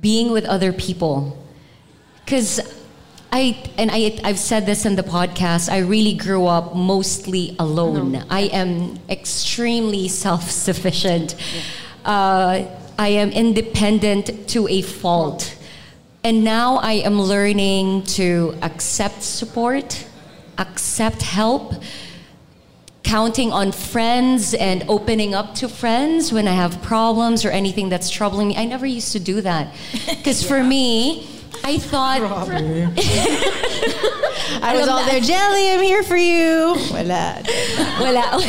being 0.00 0.32
with 0.32 0.44
other 0.46 0.72
people. 0.72 1.36
Cuz 2.26 2.60
I 3.30 3.56
and 3.76 3.90
I 3.92 4.18
I've 4.24 4.38
said 4.38 4.66
this 4.66 4.84
in 4.84 4.96
the 4.96 5.02
podcast, 5.02 5.70
I 5.70 5.78
really 5.78 6.14
grew 6.14 6.46
up 6.46 6.74
mostly 6.74 7.54
alone. 7.58 8.24
I 8.30 8.42
am 8.52 8.98
extremely 9.08 10.08
self-sufficient. 10.08 11.36
Uh, 12.04 12.64
I 12.98 13.08
am 13.08 13.30
independent 13.30 14.48
to 14.48 14.66
a 14.66 14.82
fault. 14.82 15.54
And 16.28 16.44
now 16.44 16.76
I 16.76 16.92
am 17.08 17.18
learning 17.18 18.02
to 18.18 18.54
accept 18.60 19.22
support, 19.22 20.06
accept 20.58 21.22
help, 21.22 21.72
counting 23.02 23.50
on 23.50 23.72
friends 23.72 24.52
and 24.52 24.84
opening 24.90 25.32
up 25.32 25.54
to 25.54 25.70
friends 25.70 26.30
when 26.30 26.46
I 26.46 26.52
have 26.52 26.82
problems 26.82 27.46
or 27.46 27.48
anything 27.48 27.88
that's 27.88 28.10
troubling 28.10 28.48
me. 28.48 28.56
I 28.58 28.66
never 28.66 28.84
used 28.84 29.12
to 29.12 29.20
do 29.20 29.40
that. 29.40 29.74
Because 30.06 30.46
for 30.46 30.62
me, 30.62 31.26
I 31.68 31.76
thought. 31.76 32.22
I 34.62 34.74
was 34.74 34.88
all 34.88 35.04
there, 35.04 35.20
Gelli, 35.20 35.70
I'm 35.70 35.82
here 35.82 36.02
for 36.02 36.16
you. 36.16 36.74
Wala. 36.90 37.42
Wala. 38.00 38.40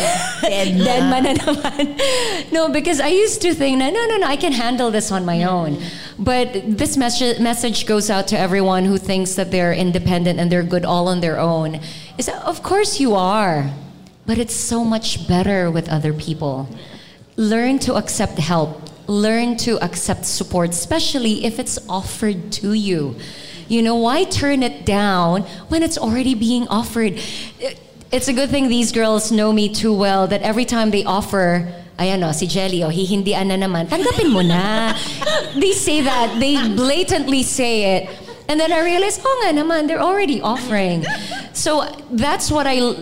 Dead, 0.42 0.80
man 0.80 1.26
na 1.26 1.34
naman. 1.34 2.00
No, 2.54 2.70
because 2.70 3.02
I 3.02 3.10
used 3.10 3.42
to 3.42 3.54
think, 3.54 3.78
no, 3.78 3.90
no, 3.90 4.06
no, 4.08 4.26
I 4.26 4.38
can 4.38 4.54
handle 4.54 4.90
this 4.90 5.12
on 5.12 5.26
my 5.26 5.44
own. 5.44 5.82
But 6.18 6.78
this 6.78 6.96
message, 6.96 7.42
message 7.42 7.86
goes 7.86 8.10
out 8.10 8.30
to 8.30 8.40
everyone 8.40 8.86
who 8.86 8.98
thinks 8.98 9.36
that 9.36 9.52
they're 9.52 9.74
independent 9.74 10.40
and 10.40 10.50
they're 10.50 10.64
good 10.64 10.86
all 10.86 11.10
on 11.10 11.20
their 11.20 11.40
own. 11.40 11.82
Is 12.18 12.28
that, 12.28 12.42
of 12.46 12.64
course 12.64 13.02
you 13.02 13.16
are, 13.16 13.70
but 14.28 14.38
it's 14.38 14.56
so 14.56 14.86
much 14.86 15.28
better 15.28 15.70
with 15.70 15.90
other 15.90 16.14
people. 16.14 16.70
Learn 17.36 17.80
to 17.80 17.96
accept 17.96 18.40
help. 18.40 18.89
Learn 19.10 19.58
to 19.66 19.82
accept 19.82 20.26
support, 20.26 20.70
especially 20.70 21.44
if 21.44 21.58
it's 21.58 21.82
offered 21.90 22.52
to 22.62 22.74
you. 22.74 23.18
You 23.68 23.82
know, 23.82 23.96
why 23.96 24.26
turn 24.26 24.62
it 24.62 24.86
down 24.86 25.42
when 25.70 25.82
it's 25.82 25.98
already 25.98 26.36
being 26.36 26.68
offered? 26.68 27.18
It's 28.12 28.28
a 28.28 28.34
good 28.34 28.52
thing 28.52 28.70
these 28.70 28.92
girls 28.92 29.32
know 29.32 29.52
me 29.52 29.68
too 29.74 29.94
well 29.94 30.28
that 30.28 30.44
every 30.44 30.66
time 30.66 30.92
they 30.92 31.04
offer, 31.06 31.74
ayan 31.98 32.22
o, 32.22 32.32
si 32.34 32.46
Gelli, 32.46 32.84
o, 32.84 32.90
hihindian 32.90 33.50
na 33.50 33.58
naman, 33.58 33.90
tanggapin 33.90 34.30
mo 34.30 34.42
na. 34.42 34.94
they 35.60 35.74
say 35.74 36.02
that, 36.02 36.38
they 36.40 36.58
blatantly 36.76 37.42
say 37.42 37.98
it. 37.98 38.10
And 38.48 38.60
then 38.60 38.72
I 38.72 38.82
realize, 38.86 39.20
oh 39.26 39.42
nga 39.42 39.58
naman, 39.58 39.88
they're 39.88 40.02
already 40.02 40.40
offering. 40.42 41.06
So 41.54 41.82
that's 42.14 42.52
what 42.52 42.66
I 42.66 42.94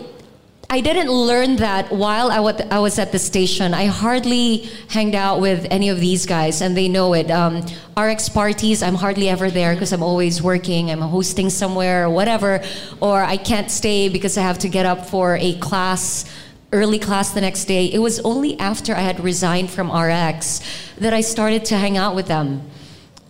I 0.70 0.82
didn't 0.82 1.10
learn 1.10 1.56
that 1.58 1.94
while 1.94 2.30
I 2.30 2.80
was 2.80 3.00
at 3.00 3.14
the 3.14 3.20
station. 3.20 3.74
I 3.74 3.86
hardly 3.86 4.70
hanged 4.90 5.16
out 5.16 5.40
with 5.40 5.66
any 5.72 5.88
of 5.88 6.02
these 6.02 6.26
guys, 6.26 6.60
and 6.60 6.76
they 6.76 6.90
know 6.90 7.14
it. 7.14 7.32
Um, 7.32 7.64
RX 7.96 8.28
parties, 8.28 8.84
I'm 8.84 8.96
hardly 8.96 9.30
ever 9.30 9.50
there 9.50 9.74
because 9.74 9.94
I'm 9.94 10.04
always 10.04 10.44
working. 10.44 10.92
I'm 10.92 11.00
hosting 11.00 11.50
somewhere 11.50 12.06
or 12.06 12.10
whatever, 12.10 12.62
or 13.00 13.24
I 13.24 13.38
can't 13.38 13.72
stay 13.72 14.10
because 14.10 14.38
I 14.38 14.42
have 14.42 14.60
to 14.60 14.68
get 14.68 14.86
up 14.86 15.06
for 15.06 15.38
a 15.38 15.54
class, 15.60 16.26
early 16.74 17.00
class 17.00 17.32
the 17.32 17.42
next 17.42 17.64
day. 17.64 17.86
It 17.86 18.00
was 18.00 18.20
only 18.26 18.60
after 18.60 18.94
I 18.94 19.02
had 19.02 19.22
resigned 19.22 19.70
from 19.70 19.90
RX 19.90 20.60
that 20.98 21.14
I 21.14 21.22
started 21.22 21.64
to 21.66 21.78
hang 21.78 21.96
out 21.96 22.14
with 22.14 22.28
them. 22.28 22.70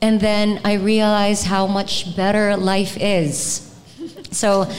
And 0.02 0.20
then 0.20 0.60
I 0.66 0.74
realized 0.74 1.46
how 1.46 1.68
much 1.68 2.16
better 2.16 2.58
life 2.58 2.98
is. 3.00 3.64
So 4.32 4.70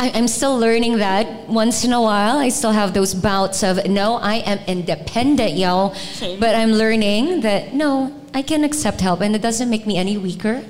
I, 0.00 0.10
I'm 0.14 0.28
still 0.28 0.56
learning 0.56 0.98
that 0.98 1.48
once 1.48 1.84
in 1.84 1.92
a 1.92 2.00
while. 2.00 2.38
I 2.38 2.50
still 2.50 2.72
have 2.72 2.94
those 2.94 3.14
bouts 3.14 3.62
of, 3.62 3.84
no, 3.86 4.14
I 4.16 4.36
am 4.36 4.58
independent, 4.66 5.54
yo. 5.54 5.92
But 6.38 6.54
I'm 6.54 6.72
learning 6.72 7.40
that, 7.40 7.74
no, 7.74 8.14
I 8.32 8.42
can 8.42 8.62
accept 8.64 9.00
help 9.00 9.20
and 9.20 9.34
it 9.34 9.42
doesn't 9.42 9.68
make 9.68 9.86
me 9.86 9.96
any 9.96 10.16
weaker. 10.16 10.64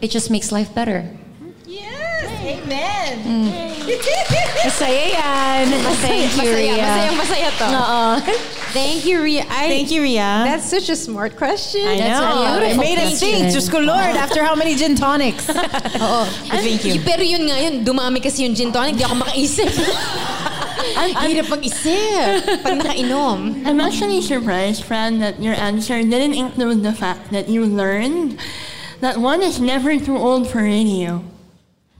It 0.00 0.10
just 0.10 0.30
makes 0.30 0.52
life 0.52 0.74
better. 0.74 1.08
Amen. 2.44 3.18
Mm. 3.24 3.73
Masaya 4.64 5.04
yan. 5.12 5.64
Thank 6.00 6.32
you, 6.40 6.48
masaya, 6.48 6.56
Ria. 6.56 6.84
Masayang 6.84 7.16
masaya 7.20 7.48
to. 7.52 7.66
Oo. 7.68 8.02
Thank 8.74 9.06
you, 9.06 9.22
Ria. 9.22 9.44
I, 9.46 9.68
Thank 9.70 9.90
you, 9.92 10.02
Ria. 10.02 10.42
That's 10.48 10.66
such 10.66 10.88
a 10.88 10.96
smart 10.96 11.36
question. 11.36 11.86
I 11.86 11.98
That's 12.00 12.18
know. 12.18 12.58
It 12.64 12.76
made 12.80 12.98
us 12.98 13.20
think. 13.20 13.52
Diyos 13.52 13.70
ko, 13.70 13.78
Lord, 13.78 14.16
after 14.16 14.42
how 14.42 14.56
many 14.56 14.74
gin 14.74 14.96
tonics? 14.96 15.46
Oo. 16.02 16.24
Thank 16.48 16.84
you. 16.84 16.98
Pero 17.04 17.22
yun 17.22 17.46
nga 17.46 17.56
yun, 17.60 17.84
dumami 17.84 18.18
kasi 18.18 18.48
yung 18.48 18.56
gin 18.56 18.72
tonic, 18.72 18.96
di 18.96 19.04
ako 19.04 19.20
makaisip. 19.20 19.70
Ang 20.84 21.10
hirap 21.32 21.48
mag-isip 21.48 22.44
pag 22.60 22.76
nakainom. 22.76 23.64
I'm 23.64 23.80
actually 23.80 24.20
surprised, 24.20 24.84
Fran, 24.84 25.18
that 25.24 25.40
your 25.40 25.56
answer 25.56 25.96
didn't 26.02 26.36
include 26.36 26.84
the 26.84 26.92
fact 26.92 27.32
that 27.32 27.48
you 27.48 27.64
learned 27.64 28.36
that 29.00 29.16
one 29.16 29.40
is 29.40 29.60
never 29.60 29.96
too 29.96 30.16
old 30.16 30.48
for 30.48 30.60
radio. 30.60 31.24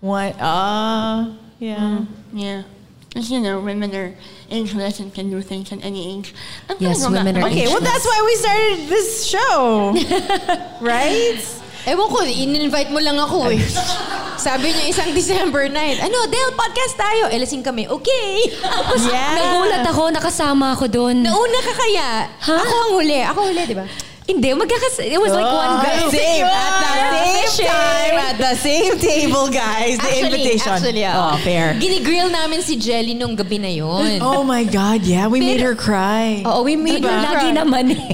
What? 0.05 0.37
Ah, 0.37 1.33
yeah. 1.65 2.05
Yeah. 2.33 2.61
Because, 3.09 3.31
you 3.31 3.39
know, 3.39 3.63
women 3.63 3.95
are 3.95 4.11
ageless 4.51 4.99
and 4.99 5.15
can 5.15 5.31
do 5.31 5.39
things 5.39 5.71
at 5.71 5.79
any 5.87 6.19
age. 6.19 6.35
I'm 6.67 6.75
Yes, 6.83 6.99
women 7.07 7.31
are 7.39 7.47
Okay, 7.47 7.71
well, 7.71 7.79
that's 7.79 8.03
why 8.03 8.19
we 8.27 8.35
started 8.35 8.79
this 8.91 9.23
show. 9.23 9.95
right? 10.83 11.39
Ewan 11.87 12.09
ko, 12.11 12.27
in-invite 12.27 12.91
mo 12.91 12.99
lang 12.99 13.15
ako 13.15 13.55
eh. 13.55 13.63
Sabi 14.51 14.75
niya 14.75 14.91
isang 14.91 15.15
December 15.15 15.71
night, 15.71 16.03
ano, 16.03 16.27
Del, 16.27 16.51
podcast 16.59 16.99
tayo. 16.99 17.31
Eh, 17.31 17.39
lasing 17.39 17.63
kami, 17.63 17.87
okay. 17.87 18.51
Tapos, 18.59 19.07
Yeah. 19.07 19.39
Nagulat 19.39 19.87
ako, 19.87 20.03
nakasama 20.11 20.75
ako 20.75 20.91
doon. 20.91 21.23
nauna 21.23 21.61
ka 21.63 21.71
kaya. 21.71 22.09
Ha? 22.29 22.57
Ako 22.59 22.75
ang 22.75 22.93
huli. 22.99 23.21
Ako 23.23 23.41
huli, 23.47 23.63
di 23.63 23.77
ba? 23.79 23.87
Hindi, 24.27 24.53
magkakas... 24.57 25.05
It 25.05 25.21
was 25.21 25.33
like 25.33 25.45
one 25.45 25.85
group. 25.85 26.11
Same, 26.11 26.45
at 26.49 26.81
the 26.81 27.51
same 27.53 27.69
time, 27.69 28.15
at 28.17 28.37
the 28.39 28.55
same 28.57 28.99
table, 28.99 29.49
guys. 29.53 29.99
The 29.99 30.05
Actually, 30.05 30.25
invitation. 30.25 30.73
actually, 30.73 31.05
oh, 31.05 31.37
fair. 31.45 31.75
Ginigrill 31.75 32.31
namin 32.33 32.63
si 32.63 32.77
Jelly 32.77 33.13
nung 33.13 33.37
gabi 33.37 33.61
na 33.61 33.69
yun. 33.69 34.23
Oh 34.23 34.43
my 34.43 34.65
God, 34.65 35.03
yeah. 35.03 35.29
We 35.29 35.41
made 35.41 35.61
her 35.61 35.75
Pero- 35.77 35.85
cry. 35.85 36.43
Oo, 36.47 36.63
we 36.65 36.75
made 36.77 37.03
Diba? 37.05 37.13
her 37.13 37.21
Lagi 37.37 37.53
cry. 37.53 37.53
naman 37.53 37.85
eh. 37.93 38.09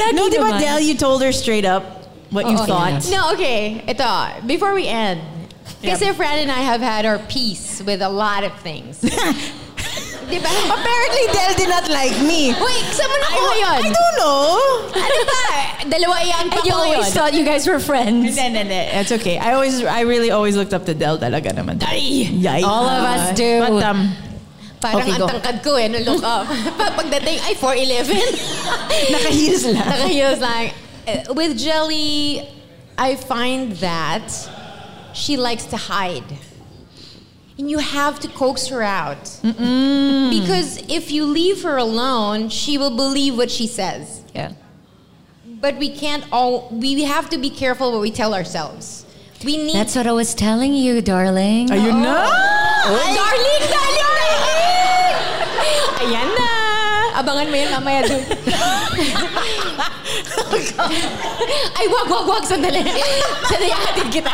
Lagi 0.00 0.14
no, 0.16 0.28
di 0.32 0.38
ba, 0.38 0.48
naman. 0.48 0.60
Del, 0.60 0.80
you 0.80 0.94
told 0.96 1.20
her 1.20 1.32
straight 1.32 1.64
up 1.68 1.84
what 2.32 2.48
you 2.48 2.56
Oo. 2.56 2.64
thought. 2.64 3.04
No, 3.12 3.32
okay. 3.36 3.84
Ito, 3.86 4.46
before 4.46 4.72
we 4.72 4.88
end. 4.88 5.20
Kasi 5.84 6.12
Fran 6.16 6.38
and 6.40 6.50
I 6.50 6.64
have 6.64 6.80
had 6.80 7.04
our 7.04 7.18
peace 7.28 7.82
with 7.84 8.00
a 8.00 8.08
lot 8.08 8.44
of 8.44 8.56
things. 8.64 9.04
di 10.26 10.38
ba? 10.38 10.50
Apparently, 10.68 11.24
Delle 11.30 11.54
did 11.54 11.70
not 11.70 11.86
like 11.88 12.16
me. 12.22 12.50
Wait, 12.52 12.86
saan 12.92 13.08
mo 13.08 13.16
nakuha 13.22 13.52
yun? 13.56 13.80
I 13.82 13.90
don't 13.90 14.16
know. 14.18 14.46
Ano 14.92 15.20
ba? 15.24 15.44
Dalawa 15.86 16.16
yan 16.20 16.44
pa 16.50 16.58
And 16.58 16.66
you 16.66 16.72
ko 16.72 16.78
always 16.82 17.06
yun. 17.06 17.14
thought 17.14 17.32
you 17.34 17.44
guys 17.44 17.66
were 17.66 17.78
friends. 17.78 18.34
Hindi, 18.34 18.40
hindi, 18.42 18.58
hindi. 18.66 18.82
It's 18.98 19.12
okay. 19.12 19.38
I 19.38 19.54
always, 19.54 19.82
I 19.84 20.02
really 20.02 20.30
always 20.30 20.56
looked 20.56 20.74
up 20.74 20.84
to 20.86 20.94
Delle 20.94 21.18
talaga 21.18 21.54
naman. 21.54 21.78
Ay! 21.82 22.26
Yay. 22.30 22.62
All 22.66 22.84
of 22.84 23.02
us 23.04 23.36
do. 23.38 23.60
But, 23.60 23.82
um, 23.82 24.00
Parang 24.76 25.08
Okay, 25.08 25.12
ang 25.16 25.20
go. 25.24 25.26
tangkad 25.32 25.56
ko 25.64 25.72
eh, 25.80 25.88
no 25.88 25.98
look 26.04 26.20
up. 26.20 26.44
Pa- 26.78 26.92
Pagdating, 27.00 27.40
ay, 27.48 27.54
4'11". 27.56 28.12
Naka-heels 29.16 29.64
lang. 29.72 29.88
Naka-heels 29.88 30.38
lang. 30.38 30.64
Uh, 31.08 31.32
With 31.32 31.56
Gelli, 31.56 32.44
I 32.98 33.16
find 33.16 33.72
that 33.80 34.28
she 35.14 35.38
likes 35.40 35.64
to 35.72 35.78
hide. 35.80 36.28
And 37.58 37.70
you 37.70 37.78
have 37.78 38.20
to 38.20 38.28
coax 38.28 38.66
her 38.68 38.82
out. 38.82 39.40
Because 39.42 40.76
if 40.88 41.10
you 41.10 41.24
leave 41.24 41.62
her 41.62 41.76
alone, 41.78 42.50
she 42.50 42.76
will 42.76 42.94
believe 42.94 43.36
what 43.36 43.50
she 43.50 43.66
says. 43.66 44.22
Yeah. 44.34 44.52
But 45.60 45.78
we 45.78 45.88
can't 45.88 46.24
all, 46.30 46.68
we 46.70 47.02
have 47.04 47.30
to 47.30 47.38
be 47.38 47.48
careful 47.48 47.92
what 47.92 48.02
we 48.02 48.10
tell 48.10 48.34
ourselves. 48.34 49.06
We 49.44 49.56
need 49.56 49.74
That's 49.74 49.96
what 49.96 50.06
I 50.06 50.12
was 50.12 50.34
telling 50.34 50.74
you, 50.74 51.00
darling. 51.00 51.68
Ayun 51.68 52.02
na! 52.02 52.28
Ay, 52.28 53.14
darling, 53.14 53.64
darling, 53.72 54.00
darling! 54.00 54.76
Ayan 56.00 56.28
na! 56.38 56.45
Abangan 57.16 57.48
mo 57.48 57.56
yun 57.56 57.70
mamaya 57.72 58.00
doon. 58.04 58.22
Ay, 61.76 61.86
wag, 61.88 62.08
wag, 62.12 62.26
wag. 62.28 62.42
Sandali. 62.44 62.82
Sandali, 63.48 63.72
hatid 63.72 64.08
kita. 64.12 64.30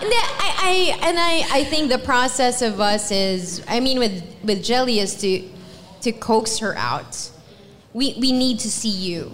Hindi, 0.00 0.16
I, 0.16 0.50
I, 0.60 0.74
and 1.08 1.16
I, 1.18 1.34
I 1.60 1.64
think 1.64 1.88
the 1.90 1.98
process 1.98 2.60
of 2.62 2.80
us 2.80 3.10
is, 3.10 3.62
I 3.68 3.80
mean, 3.80 3.98
with, 3.98 4.22
with 4.44 4.62
Gelli 4.64 5.00
is 5.00 5.16
to, 5.22 5.42
to 6.02 6.12
coax 6.12 6.58
her 6.58 6.76
out. 6.76 7.16
We, 7.92 8.16
we 8.20 8.32
need 8.32 8.60
to 8.60 8.70
see 8.70 8.92
you. 8.92 9.32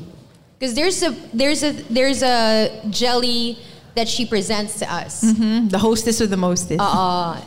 Because 0.58 0.74
there's 0.74 1.02
a, 1.02 1.10
there's 1.34 1.62
a, 1.62 1.72
there's 1.90 2.22
a 2.22 2.70
Gelli 2.90 3.58
that 3.94 4.08
she 4.08 4.26
presents 4.26 4.78
to 4.78 4.86
us. 4.92 5.22
Mhm. 5.24 5.70
The 5.70 5.78
hostess 5.78 6.20
with 6.20 6.30
the 6.30 6.36
mostest. 6.36 6.80
Uh, 6.80 7.40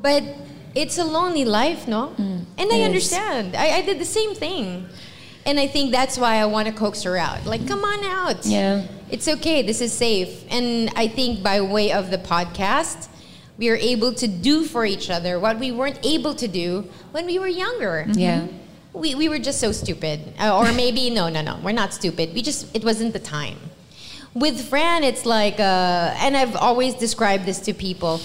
but 0.00 0.22
it's 0.76 0.98
a 0.98 1.04
lonely 1.04 1.44
life, 1.44 1.88
no? 1.88 2.14
And 2.18 2.72
I 2.72 2.82
understand. 2.82 3.56
I, 3.56 3.78
I 3.78 3.82
did 3.82 3.98
the 3.98 4.04
same 4.04 4.34
thing. 4.34 4.86
And 5.46 5.60
I 5.60 5.68
think 5.68 5.92
that's 5.92 6.18
why 6.18 6.36
I 6.36 6.46
want 6.46 6.66
to 6.68 6.74
coax 6.74 7.02
her 7.04 7.16
out. 7.16 7.46
Like, 7.46 7.66
come 7.66 7.84
on 7.84 8.04
out. 8.04 8.44
Yeah. 8.44 8.86
It's 9.10 9.28
okay. 9.28 9.62
This 9.62 9.80
is 9.80 9.92
safe. 9.92 10.44
And 10.50 10.90
I 10.96 11.06
think 11.08 11.42
by 11.42 11.60
way 11.60 11.92
of 11.92 12.10
the 12.10 12.18
podcast, 12.18 13.08
we 13.56 13.70
are 13.70 13.76
able 13.76 14.12
to 14.14 14.26
do 14.26 14.64
for 14.64 14.84
each 14.84 15.08
other 15.08 15.38
what 15.38 15.58
we 15.58 15.70
weren't 15.70 16.04
able 16.04 16.34
to 16.34 16.48
do 16.48 16.90
when 17.12 17.26
we 17.26 17.38
were 17.38 17.48
younger. 17.48 18.06
Yeah. 18.12 18.48
We, 18.92 19.14
we 19.14 19.28
were 19.28 19.38
just 19.38 19.60
so 19.60 19.72
stupid. 19.72 20.20
Uh, 20.38 20.58
or 20.58 20.72
maybe, 20.72 21.10
no, 21.10 21.28
no, 21.28 21.42
no. 21.42 21.60
We're 21.62 21.72
not 21.72 21.94
stupid. 21.94 22.34
We 22.34 22.42
just, 22.42 22.74
it 22.74 22.84
wasn't 22.84 23.12
the 23.12 23.20
time. 23.20 23.58
With 24.34 24.60
Fran, 24.68 25.04
it's 25.04 25.24
like, 25.24 25.60
uh, 25.60 26.14
and 26.18 26.36
I've 26.36 26.56
always 26.56 26.94
described 26.94 27.46
this 27.46 27.60
to 27.60 27.72
people. 27.72 28.20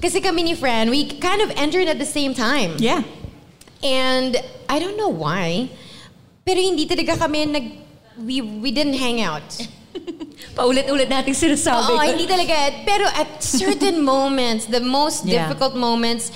Kasi 0.00 0.20
kami 0.20 0.42
ni 0.42 0.54
Fran, 0.54 0.90
we 0.90 1.08
kind 1.18 1.40
of 1.40 1.50
entered 1.56 1.88
at 1.88 1.98
the 1.98 2.06
same 2.06 2.34
time. 2.34 2.76
Yeah. 2.78 3.02
And 3.82 4.36
I 4.68 4.78
don't 4.78 4.96
know 4.96 5.08
why, 5.08 5.70
pero 6.44 6.60
hindi 6.60 6.86
talaga 6.86 7.18
kami 7.18 7.46
nag, 7.46 7.66
we, 8.24 8.40
we 8.40 8.70
didn't 8.72 8.94
hang 8.94 9.20
out. 9.20 9.42
Paulit-ulit 10.56 11.08
nating 11.08 11.36
sinasabi. 11.36 11.96
Oo, 11.96 12.00
hindi 12.00 12.26
talaga. 12.26 12.84
Pero 12.84 13.04
at 13.12 13.42
certain 13.42 14.04
moments, 14.14 14.66
the 14.66 14.80
most 14.80 15.24
Yeah. 15.24 15.48
difficult 15.48 15.74
moments 15.76 16.30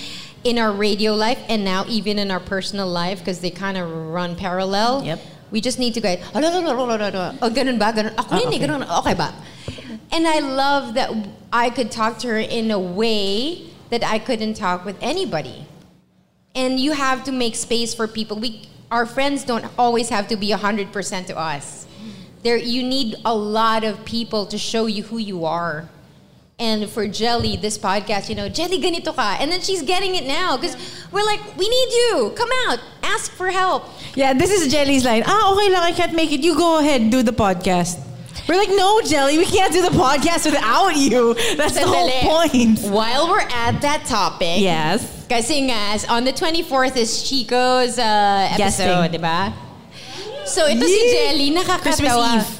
in 0.44 0.58
our 0.58 0.72
radio 0.72 1.14
life 1.14 1.38
and 1.48 1.64
now 1.64 1.84
even 1.88 2.18
in 2.18 2.30
our 2.30 2.40
personal 2.40 2.88
life 2.88 3.20
because 3.20 3.40
they 3.40 3.50
kind 3.50 3.76
of 3.76 3.84
run 3.88 4.36
parallel. 4.36 5.04
Yep. 5.04 5.20
We 5.50 5.60
just 5.60 5.78
need 5.78 5.94
to 5.94 6.00
go, 6.00 6.16
oh. 6.16 7.36
Oh, 7.42 7.50
ganun 7.50 7.78
ba? 7.78 7.92
Ganun. 7.92 8.14
Ako 8.14 8.38
eh, 8.38 8.46
okay. 8.46 8.58
ganun. 8.62 8.86
Okay 8.86 9.14
ba? 9.14 9.34
And 10.12 10.26
I 10.26 10.40
love 10.40 10.94
that 10.94 11.10
I 11.52 11.70
could 11.70 11.90
talk 11.90 12.18
to 12.18 12.28
her 12.28 12.38
in 12.38 12.70
a 12.70 12.78
way 12.78 13.70
that 13.90 14.04
I 14.04 14.18
couldn't 14.18 14.54
talk 14.54 14.84
with 14.84 14.96
anybody. 15.00 15.66
And 16.54 16.80
you 16.80 16.92
have 16.92 17.24
to 17.24 17.32
make 17.32 17.54
space 17.54 17.94
for 17.94 18.08
people. 18.08 18.38
We, 18.38 18.68
our 18.90 19.06
friends 19.06 19.44
don't 19.44 19.66
always 19.78 20.08
have 20.08 20.26
to 20.28 20.36
be 20.36 20.50
100% 20.50 21.26
to 21.26 21.38
us. 21.38 21.86
There, 22.42 22.56
you 22.56 22.82
need 22.82 23.16
a 23.24 23.34
lot 23.34 23.84
of 23.84 24.04
people 24.04 24.46
to 24.46 24.58
show 24.58 24.86
you 24.86 25.02
who 25.04 25.18
you 25.18 25.44
are. 25.44 25.88
And 26.58 26.90
for 26.90 27.06
Gelli, 27.06 27.56
this 27.56 27.78
podcast, 27.78 28.28
you 28.28 28.34
know, 28.34 28.48
Gelli 28.48 28.80
ganito 28.80 29.14
ka. 29.14 29.38
And 29.40 29.50
then 29.50 29.60
she's 29.60 29.82
getting 29.82 30.14
it 30.14 30.26
now 30.26 30.56
because 30.56 30.76
we're 31.10 31.24
like, 31.24 31.40
we 31.56 31.68
need 31.68 31.90
you. 31.92 32.32
Come 32.36 32.50
out. 32.66 32.80
Ask 33.02 33.32
for 33.32 33.50
help. 33.50 33.84
Yeah, 34.14 34.34
this 34.34 34.50
is 34.50 34.72
Gelli's 34.72 35.04
line. 35.04 35.22
Ah, 35.24 35.52
okay 35.52 35.70
lang, 35.70 35.82
I 35.82 35.92
can't 35.92 36.14
make 36.14 36.32
it. 36.32 36.40
You 36.40 36.56
go 36.56 36.80
ahead, 36.80 37.10
do 37.10 37.22
the 37.22 37.32
podcast. 37.32 38.09
We're 38.48 38.56
like, 38.56 38.70
no, 38.70 39.00
Gelli, 39.02 39.38
we 39.38 39.46
can't 39.46 39.72
do 39.72 39.82
the 39.82 39.94
podcast 39.94 40.44
without 40.46 40.96
you. 40.96 41.34
That's 41.56 41.74
the 41.74 41.86
whole 41.86 42.10
point. 42.20 42.80
While 42.80 43.28
we're 43.28 43.40
at 43.40 43.80
that 43.82 44.04
topic. 44.06 44.60
Yes. 44.60 45.26
Kasi 45.28 45.70
nga, 45.70 45.98
on 46.08 46.24
the 46.24 46.32
24th 46.32 46.96
is 46.96 47.22
Chico's 47.22 47.98
uh, 47.98 48.56
episode, 48.58 49.12
di 49.12 49.18
ba? 49.18 49.54
So 50.46 50.66
ito 50.66 50.82
si 50.82 50.90
Yee! 50.90 51.14
Gelli, 51.14 51.48
nakakatawa. 51.54 51.82
Christmas 51.82 52.16
Eve. 52.34 52.50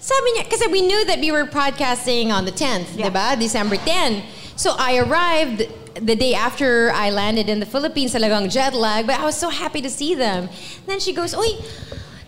Sabi 0.00 0.28
niya, 0.36 0.44
kasi 0.50 0.66
we 0.68 0.82
knew 0.82 1.04
that 1.06 1.20
we 1.20 1.32
were 1.32 1.46
podcasting 1.46 2.28
on 2.28 2.44
the 2.44 2.52
10th, 2.52 2.96
di 2.96 3.08
ba? 3.08 3.36
December 3.38 3.76
10. 3.76 4.22
So 4.56 4.74
I 4.76 4.98
arrived 4.98 5.64
the 5.94 6.16
day 6.16 6.34
after 6.34 6.90
I 6.92 7.10
landed 7.10 7.48
in 7.48 7.60
the 7.60 7.66
Philippines, 7.66 8.12
talagang 8.12 8.50
jet 8.50 8.74
lag, 8.74 9.06
but 9.06 9.18
I 9.18 9.24
was 9.24 9.36
so 9.36 9.48
happy 9.48 9.80
to 9.80 9.90
see 9.90 10.14
them. 10.14 10.48
then 10.86 11.00
she 11.00 11.12
goes, 11.12 11.32
Uy, 11.34 11.62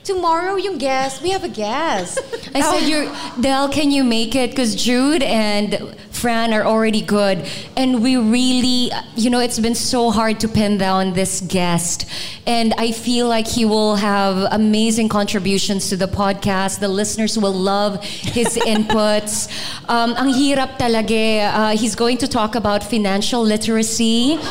tomorrow 0.05 0.57
yung 0.57 0.79
guest, 0.79 1.23
we 1.23 1.31
have 1.31 1.45
a 1.45 1.49
guest. 1.49 2.19
I 2.55 2.61
said, 2.61 2.89
"You're 2.89 3.07
Delle. 3.41 3.69
Can 3.69 3.91
you 3.91 4.05
make 4.05 4.35
it? 4.35 4.51
Because 4.51 4.75
Jude 4.75 5.23
and 5.23 5.97
Fran 6.11 6.53
are 6.53 6.65
already 6.65 7.03
good, 7.03 7.49
and 7.77 8.03
we 8.03 8.17
really, 8.17 8.91
you 9.17 9.31
know, 9.31 9.41
it's 9.41 9.59
been 9.59 9.75
so 9.75 10.11
hard 10.11 10.41
to 10.41 10.49
pin 10.49 10.79
down 10.79 11.15
this 11.15 11.41
guest, 11.41 12.07
and 12.47 12.75
I 12.79 12.93
feel 12.93 13.29
like 13.29 13.47
he 13.47 13.65
will 13.65 13.97
have 13.97 14.47
amazing 14.53 15.09
contributions 15.09 15.89
to 15.91 15.97
the 15.97 16.07
podcast. 16.07 16.81
The 16.81 16.89
listeners 16.89 17.39
will 17.39 17.55
love 17.55 18.03
his 18.05 18.57
inputs. 18.67 19.49
Um, 19.89 20.15
ang 20.17 20.33
hirap 20.33 20.79
talaga. 20.79 21.53
Uh, 21.53 21.77
he's 21.77 21.95
going 21.95 22.19
to 22.19 22.29
talk 22.29 22.55
about 22.55 22.85
financial 22.85 23.43
literacy. 23.43 24.37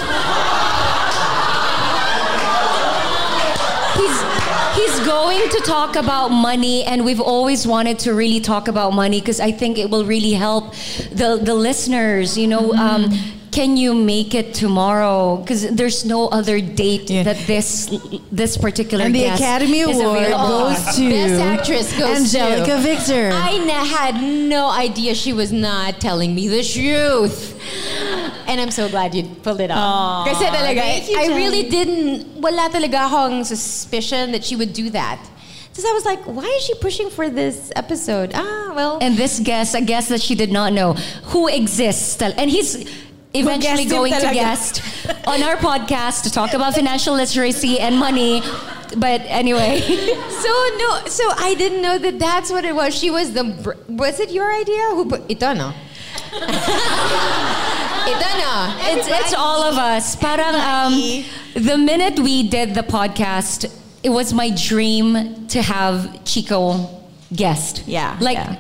he's 3.96 4.31
going 5.12 5.50
to 5.50 5.60
talk 5.60 5.96
about 5.96 6.30
money 6.30 6.84
and 6.84 7.04
we've 7.04 7.20
always 7.34 7.68
wanted 7.68 8.00
to 8.00 8.14
really 8.14 8.40
talk 8.40 8.68
about 8.68 8.94
money 8.94 9.20
because 9.20 9.40
I 9.40 9.52
think 9.52 9.78
it 9.78 9.90
will 9.90 10.06
really 10.06 10.36
help 10.48 10.74
the 11.22 11.30
the 11.50 11.56
listeners 11.68 12.38
you 12.38 12.48
know 12.48 12.72
um, 12.86 13.02
can 13.52 13.76
you 13.76 13.94
make 13.94 14.34
it 14.34 14.54
tomorrow? 14.54 15.36
Because 15.36 15.70
there's 15.76 16.06
no 16.06 16.30
other 16.30 16.62
date 16.62 17.08
that 17.28 17.38
this 17.48 17.92
this 18.32 18.58
particular 18.58 19.04
And 19.06 19.14
the 19.14 19.26
Academy 19.26 19.82
Award 19.82 20.32
goes 20.32 20.96
to 20.96 21.10
Best 21.10 21.42
actress 21.42 22.00
goes 22.00 22.34
Angelica 22.34 22.78
to. 22.78 22.82
Victor. 22.82 23.30
I 23.34 23.52
had 24.00 24.16
no 24.24 24.70
idea 24.70 25.14
she 25.16 25.34
was 25.34 25.52
not 25.52 26.00
telling 26.00 26.34
me 26.34 26.48
the 26.48 26.64
truth. 26.64 27.60
And 28.48 28.60
I'm 28.60 28.72
so 28.72 28.90
glad 28.90 29.14
you 29.16 29.24
pulled 29.24 29.62
it 29.62 29.72
off. 29.72 30.28
Kasi 30.28 30.46
talaga, 30.46 31.08
you, 31.08 31.18
I 31.18 31.36
really 31.36 31.70
didn't, 31.70 32.42
wala 32.42 32.70
talaga 32.70 33.08
akong 33.08 33.44
suspicion 33.46 34.32
that 34.32 34.44
she 34.44 34.56
would 34.56 34.74
do 34.74 34.90
that. 34.92 35.20
Because 35.70 35.86
I 35.86 35.94
was 35.94 36.06
like, 36.06 36.20
why 36.26 36.46
is 36.58 36.64
she 36.64 36.76
pushing 36.76 37.10
for 37.10 37.30
this 37.30 37.72
episode? 37.76 38.32
Ah, 38.36 38.74
well. 38.76 39.00
and 39.02 39.16
this 39.16 39.40
guest 39.40 39.76
a 39.76 39.82
guest 39.82 40.10
that 40.10 40.22
she 40.22 40.36
did 40.36 40.52
not 40.52 40.74
know 40.74 40.94
who 41.32 41.48
exists 41.48 42.22
and 42.22 42.50
he's 42.50 42.76
eventually 43.34 43.86
going 43.86 44.12
to 44.14 44.32
guest 44.34 44.82
on 45.28 45.42
our 45.44 45.56
podcast 45.56 46.24
to 46.24 46.30
talk 46.32 46.54
about 46.54 46.74
financial 46.74 47.16
literacy 47.16 47.80
and 47.80 47.96
money 47.98 48.42
but 48.98 49.22
anyway 49.28 49.80
So 50.42 50.50
no, 50.78 51.06
so 51.06 51.24
I 51.38 51.54
didn't 51.56 51.82
know 51.82 51.98
that 52.00 52.18
that's 52.18 52.50
what 52.50 52.66
it 52.66 52.74
was. 52.74 52.98
She 52.98 53.12
was 53.12 53.34
the. 53.34 53.46
Was 53.88 54.20
it 54.20 54.32
your 54.32 54.52
idea? 54.52 54.82
Who 54.98 55.06
put 55.06 55.30
ito 55.30 55.54
no? 55.54 55.72
it's, 58.98 59.08
it's 59.08 59.34
all 59.34 59.64
of 59.64 59.78
us. 59.78 60.16
Parang 60.16 60.56
um, 60.56 60.94
the 61.54 61.78
minute 61.78 62.20
we 62.20 62.48
did 62.48 62.74
the 62.74 62.82
podcast, 62.84 63.66
it 64.04 64.10
was 64.10 64.34
my 64.34 64.50
dream 64.50 65.48
to 65.48 65.62
have 65.62 66.24
Chico 66.24 66.90
guest. 67.34 67.84
Yeah, 67.88 68.18
like 68.20 68.38
yeah. 68.38 68.58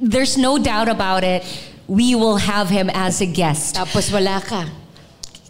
there's 0.00 0.36
no 0.36 0.58
doubt 0.58 0.88
about 0.88 1.24
it. 1.24 1.44
We 1.88 2.14
will 2.14 2.36
have 2.36 2.68
him 2.68 2.90
as 2.90 3.20
a 3.20 3.26
guest. 3.26 3.76
Tapos 3.76 4.12
wala 4.12 4.40
ka. 4.40 4.68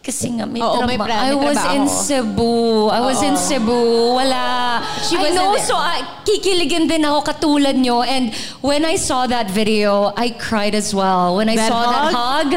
Kasi 0.03 0.35
nga 0.35 0.51
may, 0.51 0.59
Oo, 0.59 0.83
may 0.83 0.99
traba- 0.99 1.15
I 1.15 1.31
may 1.31 1.39
was 1.39 1.55
trabaho. 1.57 1.77
in 1.79 1.85
Cebu. 1.87 2.89
I 2.91 3.01
was 3.07 3.23
in 3.23 3.37
Cebu. 3.39 3.81
Wala. 4.19 4.83
She 5.07 5.15
I 5.15 5.31
wasn't 5.31 5.37
know, 5.39 5.55
there. 5.55 5.63
so 5.65 5.77
uh, 5.79 6.03
kikiligin 6.27 6.91
din 6.91 7.07
ako 7.07 7.23
katulad 7.23 7.79
nyo. 7.79 8.03
And 8.03 8.35
when 8.67 8.85
I 8.85 8.97
saw 8.99 9.29
that 9.31 9.47
video, 9.49 10.11
I 10.19 10.31
cried 10.35 10.75
as 10.75 10.91
well. 10.93 11.37
When 11.39 11.47
I 11.49 11.55
That 11.55 11.71
saw 11.71 11.87
that 11.87 12.11
hug, 12.11 12.49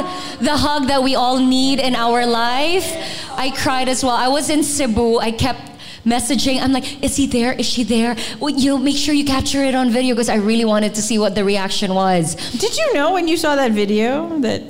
the 0.42 0.58
hug 0.58 0.88
that 0.90 1.04
we 1.06 1.14
all 1.14 1.38
need 1.38 1.78
in 1.80 1.94
our 1.94 2.26
life, 2.26 2.90
I 3.38 3.54
cried 3.54 3.90
as 3.90 4.02
well. 4.04 4.18
I 4.18 4.28
was 4.28 4.50
in 4.50 4.64
Cebu. 4.66 5.22
I 5.22 5.30
kept 5.30 5.62
messaging. 6.02 6.58
I'm 6.62 6.74
like, 6.74 7.04
is 7.04 7.16
he 7.16 7.28
there? 7.30 7.54
Is 7.54 7.70
she 7.70 7.84
there? 7.84 8.16
Well, 8.42 8.58
you 8.58 8.74
know, 8.74 8.78
make 8.82 8.98
sure 8.98 9.14
you 9.14 9.26
capture 9.26 9.62
it 9.64 9.76
on 9.76 9.90
video 9.94 10.16
because 10.18 10.30
I 10.30 10.38
really 10.42 10.66
wanted 10.66 10.96
to 10.98 11.02
see 11.02 11.18
what 11.22 11.36
the 11.36 11.46
reaction 11.46 11.94
was. 11.94 12.34
Did 12.58 12.74
you 12.78 12.94
know 12.98 13.14
when 13.14 13.28
you 13.28 13.38
saw 13.38 13.56
that 13.56 13.70
video 13.72 14.34
that 14.42 14.66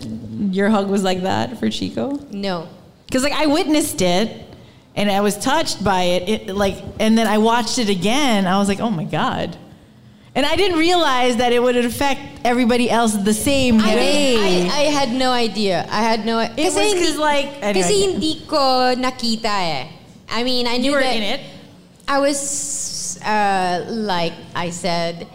your 0.51 0.69
hug 0.69 0.89
was 0.89 1.03
like 1.03 1.21
that 1.23 1.57
for 1.59 1.69
Chico? 1.69 2.19
No. 2.31 2.67
Because 3.05 3.23
like 3.23 3.33
I 3.33 3.45
witnessed 3.47 4.01
it 4.01 4.45
and 4.95 5.11
I 5.11 5.21
was 5.21 5.37
touched 5.37 5.83
by 5.83 6.03
it, 6.03 6.29
it. 6.29 6.55
Like, 6.55 6.77
and 6.99 7.17
then 7.17 7.27
I 7.27 7.37
watched 7.37 7.77
it 7.79 7.89
again. 7.89 8.47
I 8.47 8.57
was 8.57 8.67
like, 8.67 8.79
oh 8.79 8.89
my 8.89 9.03
god. 9.05 9.57
And 10.35 10.45
I 10.45 10.55
didn't 10.57 10.77
realize 10.77 11.37
that 11.37 11.53
it 11.53 11.63
would 11.63 11.77
affect 11.77 12.19
everybody 12.43 12.89
else 12.91 13.15
the 13.15 13.33
same 13.33 13.79
I, 13.79 13.95
way. 13.95 14.67
I, 14.67 14.67
I 14.67 14.83
had 14.91 15.13
no 15.13 15.31
idea. 15.31 15.87
I 15.89 16.01
had 16.01 16.25
no. 16.25 16.39
It 16.39 16.57
was 16.57 16.75
'cause, 16.75 17.17
like- 17.17 17.55
anyway. 17.63 17.81
Kasi 17.81 18.01
hindi 18.11 18.43
ko 18.45 18.95
nakita 18.99 19.47
eh. 19.47 19.87
I 20.29 20.43
mean, 20.43 20.67
I 20.67 20.75
knew 20.77 20.91
You 20.91 20.97
were 20.97 21.03
that 21.03 21.15
in 21.15 21.23
it? 21.23 21.39
I 22.07 22.19
was 22.19 23.17
uh, 23.23 23.85
like 23.87 24.33
I 24.55 24.69
said, 24.71 25.27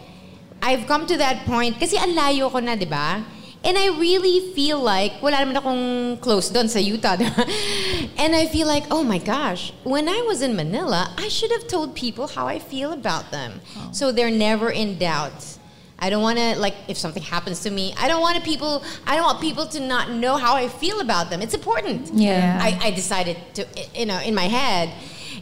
I've 0.61 0.85
come 0.85 1.07
to 1.07 1.17
that 1.17 1.45
point 1.45 1.79
kasi 1.79 1.97
ang 1.97 2.13
layo 2.13 2.51
ko 2.51 2.59
na, 2.59 2.75
'di 2.77 2.85
ba? 2.85 3.25
And 3.63 3.77
I 3.77 3.87
really 3.99 4.53
feel 4.53 4.81
like, 4.81 5.21
wala 5.21 5.37
naman 5.37 5.55
akong 5.57 6.17
close 6.17 6.49
doon 6.49 6.67
sa 6.67 6.79
Utah. 6.79 7.13
and 8.17 8.35
I 8.35 8.49
feel 8.49 8.65
like, 8.65 8.89
oh 8.89 9.03
my 9.03 9.19
gosh, 9.19 9.71
when 9.83 10.09
I 10.09 10.25
was 10.25 10.41
in 10.41 10.55
Manila, 10.55 11.13
I 11.17 11.27
should 11.27 11.51
have 11.51 11.67
told 11.67 11.93
people 11.93 12.27
how 12.27 12.47
I 12.47 12.57
feel 12.57 12.91
about 12.91 13.29
them. 13.29 13.61
Oh. 13.77 13.89
So 13.91 14.11
they're 14.11 14.33
never 14.33 14.71
in 14.71 14.97
doubt. 14.97 15.61
I 16.01 16.09
don't 16.09 16.23
want 16.23 16.39
to 16.39 16.57
like 16.57 16.73
if 16.87 16.97
something 16.97 17.21
happens 17.21 17.61
to 17.61 17.69
me. 17.69 17.93
I 17.95 18.07
don't 18.07 18.21
want 18.21 18.43
people. 18.43 18.83
I 19.05 19.15
don't 19.15 19.25
want 19.25 19.39
people 19.39 19.67
to 19.67 19.79
not 19.79 20.09
know 20.09 20.35
how 20.35 20.55
I 20.55 20.67
feel 20.67 20.99
about 20.99 21.29
them. 21.29 21.43
It's 21.43 21.53
important. 21.53 22.09
Yeah. 22.11 22.57
I, 22.59 22.89
I 22.89 22.91
decided 22.91 23.37
to 23.53 23.67
you 23.93 24.07
know 24.07 24.19
in 24.19 24.33
my 24.33 24.49
head, 24.49 24.89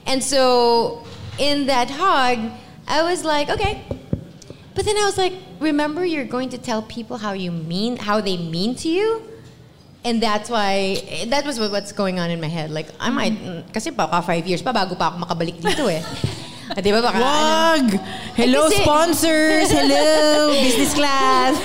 and 0.06 0.22
so 0.22 1.06
in 1.40 1.68
that 1.68 1.90
hug, 1.90 2.52
I 2.88 3.04
was 3.04 3.24
like, 3.24 3.50
okay. 3.50 3.86
But 4.80 4.86
then 4.86 4.96
I 4.96 5.04
was 5.04 5.18
like, 5.18 5.34
remember, 5.60 6.06
you're 6.06 6.24
going 6.24 6.56
to 6.56 6.58
tell 6.58 6.82
people 6.82 7.18
how 7.18 7.34
you 7.34 7.52
mean, 7.52 7.98
how 7.98 8.22
they 8.22 8.38
mean 8.38 8.76
to 8.76 8.88
you, 8.88 9.22
and 10.06 10.24
that's 10.24 10.50
why 10.50 11.04
that 11.28 11.44
was 11.44 11.60
what's 11.60 11.92
going 11.92 12.18
on 12.18 12.32
in 12.32 12.40
my 12.40 12.48
head. 12.48 12.72
Like 12.72 12.88
I 12.98 13.10
might, 13.10 13.34
mm, 13.34 13.74
kasi 13.74 13.90
baka 13.92 14.22
five 14.22 14.48
years 14.48 14.62
pa 14.64 14.72
bago 14.72 14.96
pa 14.96 15.12
ako 15.12 15.28
makabalik 15.28 15.60
dito 15.60 15.92
eh. 15.92 16.00
Ah, 16.72 16.80
Di 16.80 16.96
ba 16.96 17.04
baka 17.04 17.20
Wag! 17.20 17.86
Hello, 18.40 18.72
Eh, 18.72 18.72
kasi- 18.72 18.84
sponsors! 18.88 19.68
Hello, 19.68 20.54
business 20.64 20.94
class! 20.96 21.60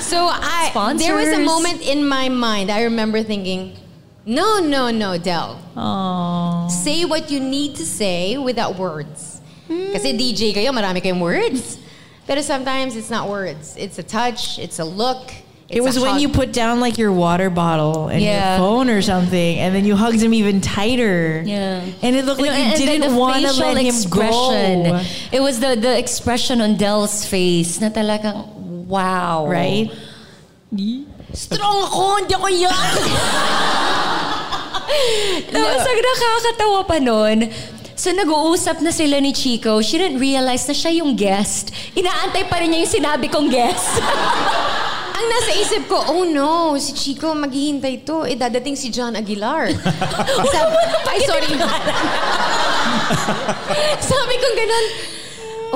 So 0.00 0.32
I 0.32 0.72
there 0.96 1.20
was 1.20 1.28
a 1.28 1.44
moment 1.44 1.84
in 1.84 2.08
my 2.08 2.32
mind 2.32 2.72
I 2.72 2.88
remember 2.88 3.20
thinking, 3.20 3.76
no, 4.24 4.56
no, 4.64 4.88
no, 4.88 5.20
Del. 5.20 5.60
Say 6.72 7.04
what 7.04 7.28
you 7.28 7.44
need 7.44 7.76
to 7.76 7.84
say 7.84 8.40
without 8.40 8.80
words. 8.80 9.44
Kasi 9.68 10.16
DJ 10.16 10.56
kayo, 10.56 10.72
marami 10.72 11.04
kayong 11.04 11.20
words. 11.20 11.76
But 12.28 12.44
sometimes 12.44 12.94
it's 12.94 13.08
not 13.10 13.26
words. 13.28 13.74
It's 13.80 13.98
a 13.98 14.02
touch, 14.04 14.58
it's 14.60 14.78
a 14.78 14.84
look. 14.84 15.32
It 15.68 15.82
was 15.82 15.98
when 16.00 16.12
hug. 16.16 16.20
you 16.20 16.28
put 16.30 16.50
down 16.52 16.80
like 16.80 16.96
your 16.96 17.12
water 17.12 17.50
bottle 17.50 18.08
and 18.08 18.22
Yeah. 18.22 18.56
your 18.56 18.64
phone 18.64 18.88
or 18.88 19.02
something, 19.02 19.58
and 19.58 19.74
then 19.74 19.84
you 19.84 19.96
hugged 19.96 20.20
him 20.20 20.32
even 20.32 20.60
tighter. 20.62 21.42
Yeah. 21.44 21.82
And 22.00 22.16
it 22.16 22.24
looked 22.24 22.40
like 22.40 22.52
And- 22.52 22.78
you 22.78 22.88
and 22.88 23.02
didn't 23.02 23.16
want 23.16 23.44
to 23.44 23.52
let 23.52 23.76
him 23.76 23.86
expression. 23.92 24.84
go. 24.84 25.00
It 25.32 25.40
was 25.44 25.60
the 25.60 25.76
the 25.76 25.92
expression 25.98 26.62
on 26.64 26.76
Delle's 26.80 27.24
face 27.28 27.80
na 27.84 27.90
talagang 27.92 28.48
wow. 28.88 29.44
Right? 29.48 29.90
Strong 31.36 31.76
ako, 31.84 32.16
hindi 32.24 32.32
ako 32.32 32.48
yan. 32.48 32.72
Tapos 35.52 35.84
ang 35.84 36.00
nakakatawa 36.00 36.80
pa 36.88 36.96
nun, 36.98 37.38
So 37.98 38.14
nag-uusap 38.14 38.78
na 38.78 38.94
sila 38.94 39.18
ni 39.18 39.34
Chico. 39.34 39.82
She 39.82 39.98
didn't 39.98 40.22
realize 40.22 40.70
na 40.70 40.74
siya 40.78 41.02
yung 41.02 41.18
guest. 41.18 41.74
Inaantay 41.98 42.46
pa 42.46 42.62
rin 42.62 42.70
niya 42.70 42.86
yung 42.86 42.94
sinabi 42.94 43.26
kong 43.26 43.50
guest. 43.50 43.98
Ang 45.18 45.26
nasa 45.26 45.50
isip 45.58 45.90
ko, 45.90 45.98
oh 46.14 46.22
no, 46.22 46.78
si 46.78 46.94
Chico 46.94 47.34
maghihintay 47.34 48.06
to. 48.06 48.22
Eh, 48.22 48.38
dadating 48.38 48.78
si 48.78 48.94
John 48.94 49.18
Aguilar. 49.18 49.74
Sabi, 50.54 50.74
ay, 51.10 51.18
sorry. 51.26 51.50
Sabi 54.14 54.34
ko 54.38 54.46
ganun, 54.54 54.86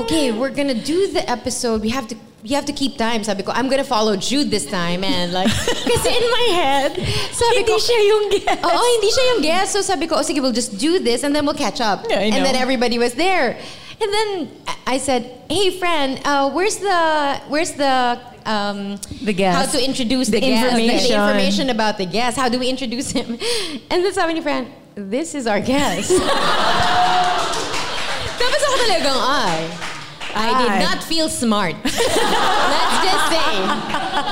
okay, 0.07 0.31
we're 0.31 0.55
gonna 0.55 0.79
do 0.79 1.11
the 1.11 1.27
episode. 1.27 1.83
We 1.83 1.91
have 1.91 2.07
to 2.15 2.17
you 2.43 2.57
have 2.57 2.67
to 2.67 2.73
keep 2.73 2.99
time. 2.99 3.23
Sabi 3.23 3.43
ko, 3.43 3.53
I'm 3.55 3.69
gonna 3.71 3.85
follow 3.87 4.17
Jude 4.17 4.51
this 4.51 4.67
time. 4.67 5.05
And 5.05 5.33
like, 5.33 5.47
kasi 5.91 6.09
in 6.11 6.27
my 6.31 6.47
head, 6.59 6.91
sabi 7.31 7.63
ko, 7.63 7.79
Hindi 7.79 7.87
siya 7.87 8.01
yung 8.09 8.25
guest. 8.35 8.61
Oo, 8.67 8.83
hindi 8.99 9.11
siya 9.15 9.25
yung 9.35 9.43
guest. 9.43 9.71
So 9.73 9.81
sabi 9.83 10.07
ko, 10.11 10.17
oh, 10.19 10.23
sige, 10.27 10.43
we'll 10.43 10.53
just 10.57 10.77
do 10.79 10.99
this 10.99 11.23
and 11.23 11.35
then 11.35 11.47
we'll 11.47 11.55
catch 11.59 11.81
up. 11.81 12.03
Yeah, 12.11 12.19
and 12.19 12.45
then 12.45 12.57
everybody 12.59 12.99
was 12.99 13.15
there. 13.15 13.55
And 14.03 14.11
then 14.13 14.29
I- 14.87 14.99
said, 14.99 15.23
hey, 15.49 15.79
friend, 15.79 16.19
uh, 16.25 16.51
where's 16.51 16.77
the, 16.83 17.41
where's 17.49 17.73
the, 17.79 18.19
um, 18.45 18.99
The 19.23 19.33
guest. 19.33 19.55
How 19.57 19.67
to 19.79 19.85
introduce 19.85 20.27
the, 20.27 20.41
The 20.41 20.51
guest, 20.51 20.75
the- 20.75 20.83
information. 20.83 21.09
the 21.09 21.15
information 21.23 21.71
about 21.71 21.97
the 21.99 22.07
guest. 22.07 22.37
How 22.37 22.49
do 22.51 22.59
we 22.59 22.69
introduce 22.69 23.13
him? 23.15 23.39
And 23.91 24.03
then 24.05 24.13
sabi 24.13 24.35
ni 24.35 24.43
friend, 24.43 24.67
this 24.99 25.35
is 25.39 25.47
our 25.47 25.61
guest. 25.63 26.11
Tapos 28.43 28.61
ako 28.67 28.75
talagang, 28.83 29.19
ay, 29.23 29.61
I 30.35 30.63
did 30.63 30.85
not 30.85 31.03
feel 31.05 31.29
smart. 31.29 31.75
Let's 31.85 31.97
just 31.97 33.25
say. 33.31 33.53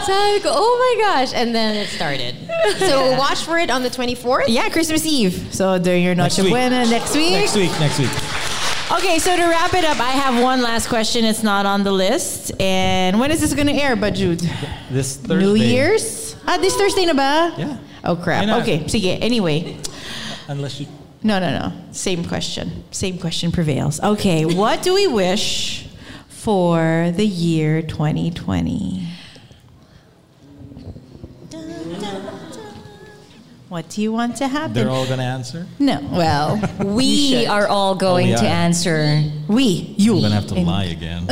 Sabi 0.06 0.40
ko, 0.40 0.50
oh 0.52 0.96
my 0.96 1.04
gosh. 1.04 1.34
And 1.34 1.54
then 1.54 1.76
it 1.76 1.88
started. 1.88 2.36
So 2.78 3.16
watch 3.16 3.42
for 3.42 3.58
it 3.58 3.70
on 3.70 3.82
the 3.82 3.90
24th. 3.90 4.44
Yeah, 4.48 4.68
Christmas 4.68 5.04
Eve. 5.06 5.48
So 5.52 5.78
during 5.78 6.02
your 6.04 6.14
Next 6.14 6.38
Noche 6.38 6.44
week. 6.44 6.52
Buena 6.52 6.86
next 6.86 7.14
week. 7.14 7.32
Next 7.32 7.56
week, 7.56 7.70
next 7.80 7.98
week. 7.98 8.10
Okay, 8.98 9.18
so 9.20 9.36
to 9.36 9.42
wrap 9.42 9.72
it 9.74 9.84
up, 9.84 10.00
I 10.00 10.10
have 10.10 10.42
one 10.42 10.62
last 10.62 10.88
question. 10.88 11.24
It's 11.24 11.44
not 11.44 11.64
on 11.64 11.84
the 11.84 11.92
list. 11.92 12.50
And 12.60 13.20
when 13.20 13.30
is 13.30 13.40
this 13.40 13.54
going 13.54 13.68
to 13.68 13.72
air, 13.72 13.94
Bud 13.94 14.16
Jude? 14.16 14.40
This 14.90 15.16
Thursday. 15.16 15.46
New 15.46 15.54
Year's? 15.54 16.34
Ah, 16.46 16.58
this 16.58 16.74
Thursday 16.74 17.06
na 17.06 17.14
ba? 17.14 17.54
Yeah. 17.56 17.76
Oh, 18.02 18.16
crap. 18.16 18.40
Why 18.40 18.46
not? 18.46 18.62
Okay, 18.62 18.80
sige. 18.88 19.16
Anyway. 19.22 19.76
Unless 20.48 20.80
you. 20.80 20.86
No, 21.22 21.38
no, 21.38 21.56
no. 21.56 21.72
Same 21.92 22.24
question. 22.24 22.82
Same 22.90 23.18
question 23.18 23.52
prevails. 23.52 24.00
Okay, 24.00 24.44
what 24.44 24.82
do 24.82 24.94
we 24.94 25.06
wish 25.06 25.86
for 26.40 27.12
the 27.14 27.26
year 27.26 27.82
2020? 27.82 29.06
What 33.68 33.88
do 33.88 34.02
you 34.02 34.10
want 34.10 34.36
to 34.38 34.48
happen? 34.48 34.72
They're 34.72 34.88
all 34.88 35.06
gonna 35.06 35.22
answer. 35.22 35.66
no. 35.78 36.00
Well, 36.10 36.60
We 36.84 37.46
are 37.46 37.68
all 37.68 37.94
going 37.94 38.28
Oh, 38.28 38.30
yeah. 38.30 38.36
to 38.38 38.46
answer. 38.48 39.22
we, 39.48 39.94
you. 39.96 40.16
I'm 40.16 40.22
gonna 40.22 40.34
have 40.34 40.46
to 40.48 40.54
lie 40.60 40.84
again. 40.86 41.26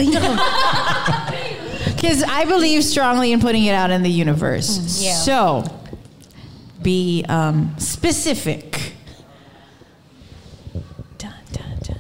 Because 1.95 2.23
I 2.28 2.45
believe 2.45 2.85
strongly 2.85 3.33
in 3.33 3.41
putting 3.41 3.65
it 3.65 3.73
out 3.73 3.91
in 3.91 4.03
the 4.05 4.11
universe. 4.11 5.03
Yeah. 5.03 5.15
So, 5.15 5.65
be 6.81 7.25
um, 7.28 7.75
specific. 7.78 8.93
Dun, 11.19 11.33
dun, 11.53 11.78
dun. 11.83 11.99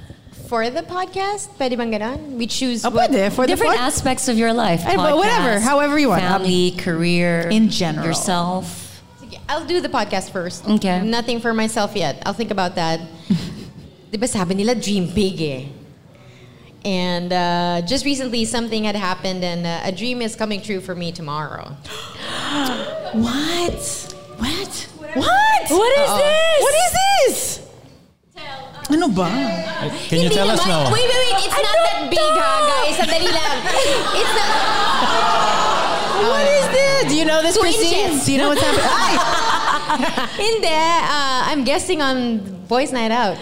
For 0.48 0.70
the 0.70 0.80
podcast, 0.80 1.48
pwede 1.60 1.76
bang 1.76 1.92
ganon? 1.92 2.40
We 2.40 2.46
choose 2.46 2.80
Oh, 2.84 2.88
what... 2.90 3.10
pwede. 3.10 3.30
For 3.32 3.44
the 3.44 3.52
Different 3.52 3.76
pod- 3.76 3.84
aspects 3.92 4.28
of 4.28 4.38
your 4.38 4.52
life. 4.56 4.80
Eh, 4.86 4.96
but 4.96 5.16
whatever, 5.16 5.60
however 5.60 5.98
you 5.98 6.08
want. 6.08 6.22
Family, 6.22 6.72
career. 6.72 7.48
In 7.52 7.68
general. 7.68 8.06
Yourself. 8.06 9.02
I'll 9.48 9.66
do 9.66 9.80
the 9.80 9.88
podcast 9.92 10.30
first. 10.32 10.64
Okay. 10.66 11.02
Nothing 11.04 11.40
for 11.40 11.52
myself 11.52 11.94
yet. 11.94 12.22
I'll 12.24 12.32
think 12.32 12.50
about 12.50 12.76
that. 12.76 13.00
Di 14.10 14.16
ba 14.16 14.26
sabi 14.26 14.54
nila, 14.54 14.74
dream 14.74 15.12
big 15.12 15.36
eh. 15.40 15.64
And 16.84 17.28
uh, 17.32 17.82
just 17.84 18.06
recently, 18.06 18.46
something 18.46 18.84
had 18.84 18.96
happened, 18.96 19.44
and 19.44 19.66
uh, 19.66 19.80
a 19.84 19.92
dream 19.92 20.22
is 20.22 20.34
coming 20.36 20.62
true 20.62 20.80
for 20.80 20.94
me 20.94 21.12
tomorrow. 21.12 21.76
What? 23.12 23.80
What? 24.36 24.72
What? 25.12 25.64
What 25.68 25.92
is 25.98 26.08
Uh-oh. 26.08 26.18
this? 26.24 26.60
What 26.64 26.74
is 26.74 26.92
this? 27.36 27.67
Ano 28.88 29.08
ba? 29.12 29.28
Can 30.08 30.24
you 30.24 30.32
Hindi 30.32 30.34
tell 30.34 30.48
us 30.48 30.60
naman- 30.64 30.88
now? 30.88 30.92
Wait, 30.92 31.04
wait, 31.04 31.20
wait. 31.28 31.44
It's 31.44 31.60
not 31.60 31.78
that 31.84 32.00
big, 32.08 32.32
ha, 32.40 32.50
guys. 32.64 32.96
Sandali 32.96 33.28
lang. 33.28 33.56
It's 34.16 34.32
not... 34.32 34.50
What 36.24 36.44
is 36.48 36.66
this? 36.72 37.02
Do 37.12 37.14
you 37.14 37.24
know 37.28 37.40
this, 37.44 37.54
Two 37.54 37.60
Christine? 37.60 38.08
inches. 38.16 38.24
Do 38.24 38.32
you 38.32 38.38
know 38.40 38.48
what's 38.48 38.64
happening? 38.64 38.88
Ay! 38.88 39.14
Hindi. 40.40 40.72
Uh, 40.72 41.52
I'm 41.52 41.62
guessing 41.68 42.00
on 42.00 42.40
Boys 42.66 42.90
Night 42.92 43.12
Out. 43.12 43.36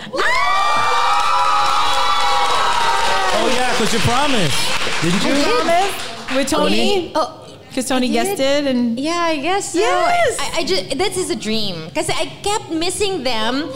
Oh 3.39 3.47
yeah, 3.55 3.70
because 3.73 3.92
you 3.94 4.00
promised, 4.02 4.58
didn't 5.02 5.23
you? 5.25 5.34
Promise? 5.47 5.94
With 6.34 6.49
Tony? 6.50 7.12
Oh, 7.15 7.42
Because 7.68 7.86
Tony 7.89 8.08
I 8.08 8.12
guessed 8.12 8.41
it 8.41 8.66
and 8.66 8.99
Yeah, 8.99 9.20
I 9.31 9.36
guess 9.36 9.73
so. 9.73 9.78
Yes! 9.81 10.36
I, 10.41 10.60
I 10.60 10.65
just 10.65 10.97
this 10.97 11.16
is 11.20 11.28
a 11.31 11.36
dream 11.36 11.84
because 11.92 12.08
I 12.08 12.25
kept 12.42 12.70
missing 12.73 13.23
them. 13.23 13.68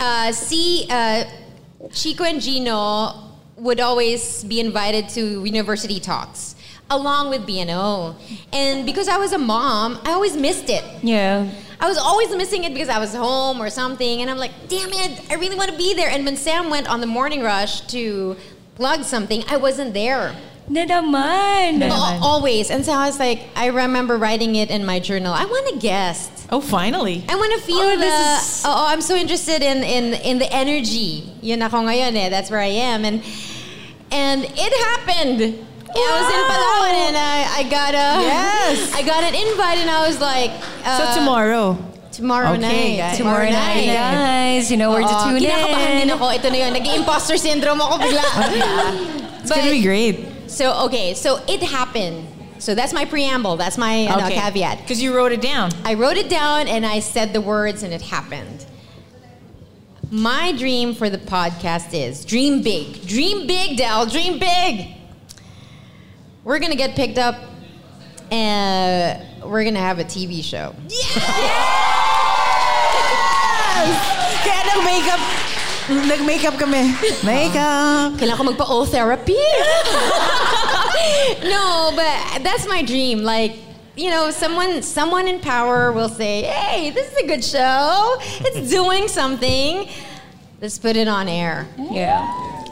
Uh, 0.00 0.32
see, 0.32 0.86
uh, 0.90 1.24
Chico 1.92 2.24
and 2.24 2.40
Gino 2.40 3.14
would 3.56 3.80
always 3.80 4.44
be 4.44 4.60
invited 4.60 5.08
to 5.10 5.44
university 5.44 5.98
talks 5.98 6.54
along 6.90 7.28
with 7.30 7.46
BNO, 7.46 8.14
and 8.52 8.86
because 8.86 9.08
I 9.08 9.18
was 9.18 9.32
a 9.32 9.38
mom, 9.38 10.00
I 10.04 10.12
always 10.12 10.36
missed 10.36 10.70
it. 10.70 10.84
Yeah. 11.02 11.50
I 11.80 11.86
was 11.86 11.98
always 11.98 12.34
missing 12.34 12.64
it 12.64 12.72
because 12.72 12.88
I 12.88 12.98
was 12.98 13.14
home 13.14 13.60
or 13.60 13.70
something, 13.70 14.22
and 14.22 14.30
I'm 14.30 14.38
like, 14.38 14.52
damn 14.68 14.88
it, 14.92 15.30
I 15.30 15.34
really 15.34 15.56
want 15.56 15.70
to 15.70 15.76
be 15.76 15.94
there. 15.94 16.08
And 16.08 16.24
when 16.24 16.36
Sam 16.36 16.70
went 16.70 16.88
on 16.88 17.00
the 17.00 17.06
morning 17.06 17.42
rush 17.42 17.82
to 17.88 18.36
plug 18.74 19.04
something, 19.04 19.44
I 19.48 19.58
wasn't 19.58 19.94
there. 19.94 20.34
Na 20.68 20.84
naman. 20.84 21.80
Al- 21.80 22.20
Always. 22.22 22.70
And 22.70 22.84
so 22.84 22.92
I 22.92 23.06
was 23.08 23.18
like, 23.18 23.40
I 23.56 23.66
remember 23.72 24.16
writing 24.18 24.54
it 24.56 24.68
in 24.70 24.84
my 24.84 25.00
journal. 25.00 25.32
I 25.32 25.44
want 25.48 25.74
a 25.74 25.78
guest. 25.80 26.30
Oh, 26.52 26.60
finally. 26.60 27.24
I 27.28 27.36
want 27.36 27.52
to 27.56 27.60
feel 27.64 27.76
Oh, 27.80 27.96
the. 27.96 28.00
this 28.04 28.12
is- 28.60 28.62
oh, 28.68 28.86
I'm 28.88 29.00
so 29.00 29.16
interested 29.16 29.62
in 29.62 29.80
in 29.82 30.12
in 30.20 30.38
the 30.38 30.48
energy. 30.52 31.24
Yun 31.40 31.60
ako 31.64 31.88
ngayon 31.88 32.12
eh. 32.16 32.28
That's 32.28 32.50
where 32.52 32.60
I 32.60 32.72
am, 32.92 33.04
and 33.08 33.24
and 34.12 34.44
it 34.44 34.72
happened. 34.92 35.40
I 35.88 36.08
was 36.20 36.28
in 36.30 36.42
Palawan 36.52 36.94
and 37.10 37.16
I, 37.16 37.36
I 37.58 37.62
got 37.66 37.92
a 37.96 38.08
Yes. 38.22 38.92
I 38.92 39.00
got 39.02 39.24
an 39.24 39.32
invite 39.34 39.80
and 39.80 39.88
I 39.90 40.04
was 40.06 40.20
like 40.20 40.52
So 40.84 41.02
uh, 41.04 41.14
tomorrow. 41.16 41.76
tomorrow 42.12 42.52
Okay, 42.54 42.60
night 42.60 42.96
guys. 43.00 43.16
Tomorrow 43.16 43.48
night, 43.50 43.86
guys. 43.88 44.70
You 44.70 44.76
know 44.76 44.92
where 44.92 45.00
to 45.00 45.08
Oo, 45.08 45.24
tune 45.32 45.40
kinakabahan 45.42 45.90
in. 45.96 45.98
din 46.06 46.10
ako. 46.12 46.28
Ito 46.28 46.46
na 46.52 46.58
yun. 46.60 46.70
Nag-imposter 46.76 47.36
syndrome 47.40 47.80
ako 47.80 48.04
bigla. 48.04 48.20
It's 49.42 49.50
gonna 49.50 49.72
be 49.72 49.80
great. 49.82 50.28
So, 50.48 50.84
okay. 50.86 51.14
So, 51.14 51.42
it 51.48 51.62
happened. 51.62 52.26
So 52.58 52.74
that's 52.74 52.92
my 52.92 53.04
preamble. 53.04 53.56
That's 53.56 53.78
my 53.78 54.06
uh, 54.06 54.26
Okay. 54.26 54.34
caveat. 54.34 54.78
Because 54.80 55.00
you 55.00 55.14
wrote 55.14 55.30
it 55.32 55.40
down. 55.40 55.70
I 55.84 55.94
wrote 55.94 56.16
it 56.16 56.28
down 56.28 56.66
and 56.66 56.84
I 56.84 56.98
said 57.00 57.32
the 57.32 57.40
words 57.40 57.82
and 57.84 57.92
it 57.94 58.02
happened. 58.02 58.66
My 60.10 60.52
dream 60.52 60.94
for 60.94 61.08
the 61.10 61.18
podcast 61.18 61.92
is 61.94 62.24
dream 62.24 62.62
big. 62.62 63.06
Dream 63.06 63.46
big, 63.46 63.76
Del. 63.76 64.06
Dream 64.06 64.38
big. 64.40 64.88
We're 66.44 66.58
going 66.58 66.72
to 66.72 66.76
get 66.78 66.96
picked 66.96 67.18
up 67.18 67.36
and 68.32 69.22
we're 69.44 69.62
going 69.62 69.74
to 69.74 69.80
have 69.80 69.98
a 69.98 70.04
TV 70.04 70.42
show. 70.42 70.74
Kaya 74.42 74.64
nag-makeup, 74.66 75.20
nag-makeup 75.88 76.60
kami. 76.60 76.92
Makeup. 77.24 78.20
Kailangan 78.20 78.36
ko 78.36 78.44
magpa-O 78.52 78.84
therapy. 78.84 79.36
no, 81.48 81.92
but 81.96 82.44
that's 82.44 82.68
my 82.68 82.82
dream. 82.82 83.22
Like, 83.24 83.56
you 83.96 84.10
know, 84.10 84.30
someone 84.30 84.82
someone 84.82 85.26
in 85.26 85.40
power 85.40 85.90
will 85.92 86.08
say, 86.08 86.42
"Hey, 86.44 86.90
this 86.90 87.10
is 87.10 87.16
a 87.24 87.26
good 87.26 87.44
show. 87.44 88.16
It's 88.44 88.70
doing 88.70 89.08
something. 89.08 89.88
Let's 90.60 90.78
put 90.78 90.96
it 90.96 91.08
on 91.08 91.28
air." 91.28 91.66
Yeah. 91.76 92.22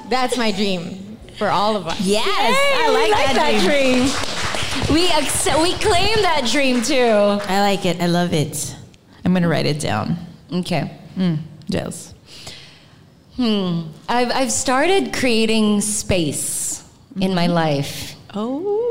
That's 0.09 0.39
my 0.39 0.53
dream 0.53 1.19
for 1.37 1.49
all 1.49 1.77
of 1.77 1.87
us. 1.87 2.01
Yes, 2.01 2.25
I 2.29 2.89
like, 2.95 3.11
that, 3.35 3.59
dream. 3.67 4.07
We 4.95 5.11
accept, 5.11 5.61
we 5.61 5.73
claim 5.75 6.23
that 6.23 6.47
dream 6.47 6.81
too. 6.83 7.41
I 7.49 7.61
like 7.61 7.85
it. 7.85 8.01
I 8.01 8.07
love 8.07 8.33
it. 8.33 8.77
I'm 9.25 9.33
gonna 9.35 9.49
write 9.49 9.67
it 9.67 9.81
down. 9.81 10.17
Okay. 10.53 10.93
Mm. 11.17 11.39
Jels. 11.69 12.15
Hmm. 13.37 13.83
I've 14.09 14.31
I've 14.31 14.53
started 14.53 15.13
creating 15.13 15.83
space 15.83 16.83
in 17.21 17.35
my 17.35 17.47
life. 17.47 18.15
Oh. 18.35 18.83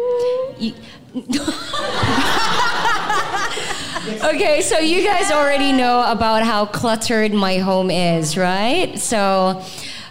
okay, 4.24 4.62
so 4.62 4.78
you 4.80 5.04
guys 5.04 5.32
already 5.32 5.72
know 5.72 6.04
about 6.12 6.44
how 6.44 6.66
cluttered 6.66 7.34
my 7.34 7.58
home 7.58 7.90
is, 7.90 8.38
right? 8.38 8.98
So 9.00 9.64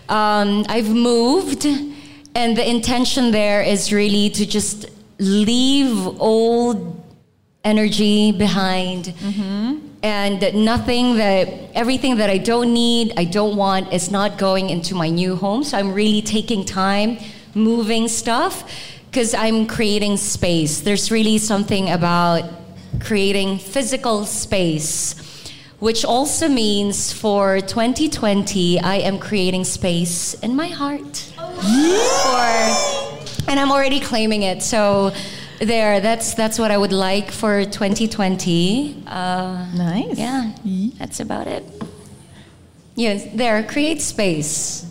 um, 0.09 0.65
I've 0.69 0.91
moved, 0.91 1.65
and 2.35 2.57
the 2.57 2.69
intention 2.69 3.31
there 3.31 3.63
is 3.63 3.93
really 3.93 4.31
to 4.31 4.47
just 4.47 4.87
leave 5.19 5.97
old 6.21 7.01
energy 7.65 8.33
behind. 8.33 9.15
And 10.05 10.66
nothing 10.66 11.16
that, 11.16 11.49
everything 11.74 12.16
that 12.16 12.28
I 12.28 12.36
don't 12.36 12.74
need, 12.74 13.15
I 13.16 13.24
don't 13.24 13.57
want, 13.57 13.91
is 13.91 14.10
not 14.10 14.36
going 14.36 14.68
into 14.68 14.94
my 14.94 15.08
new 15.08 15.34
home. 15.34 15.65
So 15.65 15.78
I'm 15.78 15.94
really 15.94 16.20
taking 16.20 16.66
time 16.66 17.16
moving 17.55 18.08
stuff 18.08 18.70
because 19.07 19.33
I'm 19.33 19.66
creating 19.66 20.18
space. 20.18 20.83
There's 20.83 21.10
really 21.10 21.39
something 21.39 21.91
about 21.91 22.42
creating 23.00 23.57
physical 23.57 24.26
space, 24.26 25.15
which 25.78 26.05
also 26.05 26.50
means 26.50 27.10
for 27.10 27.62
2020, 27.62 28.81
I 28.81 28.97
am 28.97 29.18
creating 29.18 29.65
space 29.65 30.34
in 30.34 30.55
my 30.55 30.68
heart. 30.68 31.33
Oh, 31.39 33.24
for, 33.41 33.50
and 33.50 33.58
I'm 33.58 33.73
already 33.73 34.00
claiming 34.00 34.42
it. 34.42 34.62
So 34.62 35.15
there, 35.65 36.01
that's 36.01 36.34
that's 36.34 36.59
what 36.59 36.70
I 36.70 36.78
would 36.78 36.93
like 36.93 37.31
for 37.31 37.65
2020. 37.65 39.05
Uh, 39.07 39.67
nice. 39.75 40.18
Yeah, 40.18 40.52
that's 40.99 41.20
about 41.20 41.47
it. 41.47 41.65
Yes, 42.94 43.26
there, 43.34 43.62
create 43.65 44.01
space. 44.01 44.86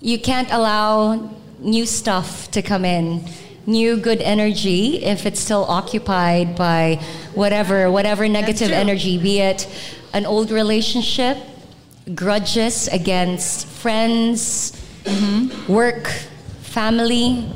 You 0.00 0.18
can't 0.18 0.50
allow 0.50 1.30
new 1.60 1.86
stuff 1.86 2.50
to 2.50 2.60
come 2.60 2.84
in, 2.84 3.24
new 3.66 3.96
good 3.96 4.20
energy 4.20 5.02
if 5.04 5.24
it's 5.24 5.40
still 5.40 5.64
occupied 5.64 6.56
by 6.56 7.00
whatever, 7.34 7.90
whatever 7.90 8.28
negative 8.28 8.70
energy, 8.70 9.16
be 9.18 9.40
it 9.40 9.68
an 10.12 10.26
old 10.26 10.50
relationship, 10.50 11.38
grudges 12.14 12.88
against 12.88 13.66
friends, 13.66 14.72
work, 15.68 16.06
family. 16.62 17.46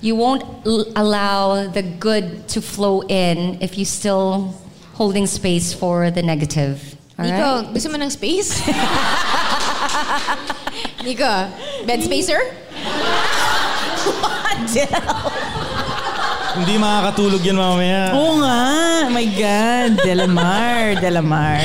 You 0.00 0.16
won't 0.16 0.42
l- 0.64 0.86
allow 0.96 1.68
the 1.68 1.82
good 1.82 2.48
to 2.48 2.62
flow 2.62 3.02
in 3.02 3.60
if 3.60 3.76
you 3.76 3.84
still 3.84 4.54
holding 4.94 5.26
space 5.26 5.72
for 5.72 6.10
the 6.10 6.22
negative. 6.22 6.96
All 7.18 7.24
Nico, 7.24 7.36
right? 7.36 7.68
gusto 7.72 7.88
mo 7.92 8.00
ng 8.00 8.08
space? 8.08 8.64
Nico, 11.04 11.52
bed 11.84 12.00
spacer? 12.00 12.40
Hindi 16.50 16.74
makakatulog 16.80 17.44
yan 17.44 17.56
mamaya. 17.60 18.16
Oo 18.16 18.40
nga. 18.40 18.60
Oh 19.04 19.12
my 19.12 19.28
God. 19.36 20.00
Delamar. 20.00 20.96
Delamar. 20.96 21.60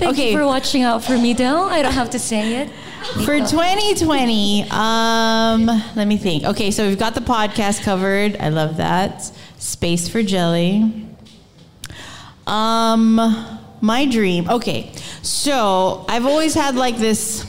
Thank 0.00 0.16
okay. 0.16 0.32
you 0.32 0.40
for 0.40 0.48
watching 0.48 0.82
out 0.82 1.04
for 1.04 1.16
me, 1.16 1.36
Del. 1.36 1.68
I 1.68 1.84
don't 1.84 1.96
have 1.96 2.10
to 2.16 2.20
say 2.20 2.64
it. 2.64 2.68
For 3.12 3.38
2020, 3.38 4.70
um, 4.70 5.66
let 5.66 6.06
me 6.06 6.16
think. 6.16 6.44
Okay, 6.44 6.70
so 6.70 6.88
we've 6.88 6.98
got 6.98 7.14
the 7.14 7.20
podcast 7.20 7.82
covered. 7.82 8.36
I 8.38 8.48
love 8.48 8.78
that. 8.78 9.30
Space 9.58 10.08
for 10.08 10.22
Gelli. 10.22 11.06
Um, 12.46 13.16
my 13.82 14.06
dream. 14.06 14.48
Okay, 14.48 14.90
so 15.22 16.06
I've 16.08 16.24
always 16.24 16.54
had 16.54 16.76
like 16.76 16.96
this. 16.96 17.46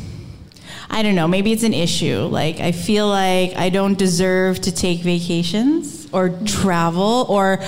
I 0.90 1.02
don't 1.02 1.16
know. 1.16 1.28
Maybe 1.28 1.54
it's 1.54 1.64
an 1.64 1.74
issue. 1.74 2.20
Like 2.20 2.60
I 2.60 2.74
feel 2.74 3.08
like 3.08 3.56
I 3.56 3.70
don't 3.70 3.98
deserve 3.98 4.60
to 4.62 4.72
take 4.72 5.00
vacations 5.00 6.08
or 6.12 6.30
travel 6.46 7.26
or. 7.30 7.64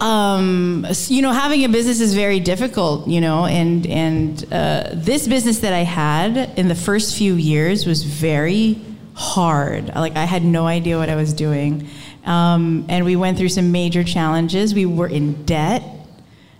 Um, 0.00 0.86
you 1.08 1.20
know, 1.20 1.32
having 1.32 1.62
a 1.64 1.68
business 1.68 2.00
is 2.00 2.14
very 2.14 2.40
difficult. 2.40 3.06
You 3.06 3.20
know, 3.20 3.44
and 3.44 3.86
and 3.86 4.52
uh, 4.52 4.90
this 4.94 5.28
business 5.28 5.58
that 5.60 5.72
I 5.72 5.82
had 5.82 6.36
in 6.58 6.68
the 6.68 6.74
first 6.74 7.16
few 7.16 7.34
years 7.34 7.86
was 7.86 8.02
very 8.02 8.80
hard. 9.14 9.88
Like 9.94 10.16
I 10.16 10.24
had 10.24 10.42
no 10.42 10.66
idea 10.66 10.96
what 10.96 11.10
I 11.10 11.16
was 11.16 11.34
doing, 11.34 11.86
um, 12.24 12.86
and 12.88 13.04
we 13.04 13.16
went 13.16 13.36
through 13.36 13.50
some 13.50 13.72
major 13.72 14.02
challenges. 14.02 14.74
We 14.74 14.86
were 14.86 15.08
in 15.08 15.44
debt, 15.44 15.82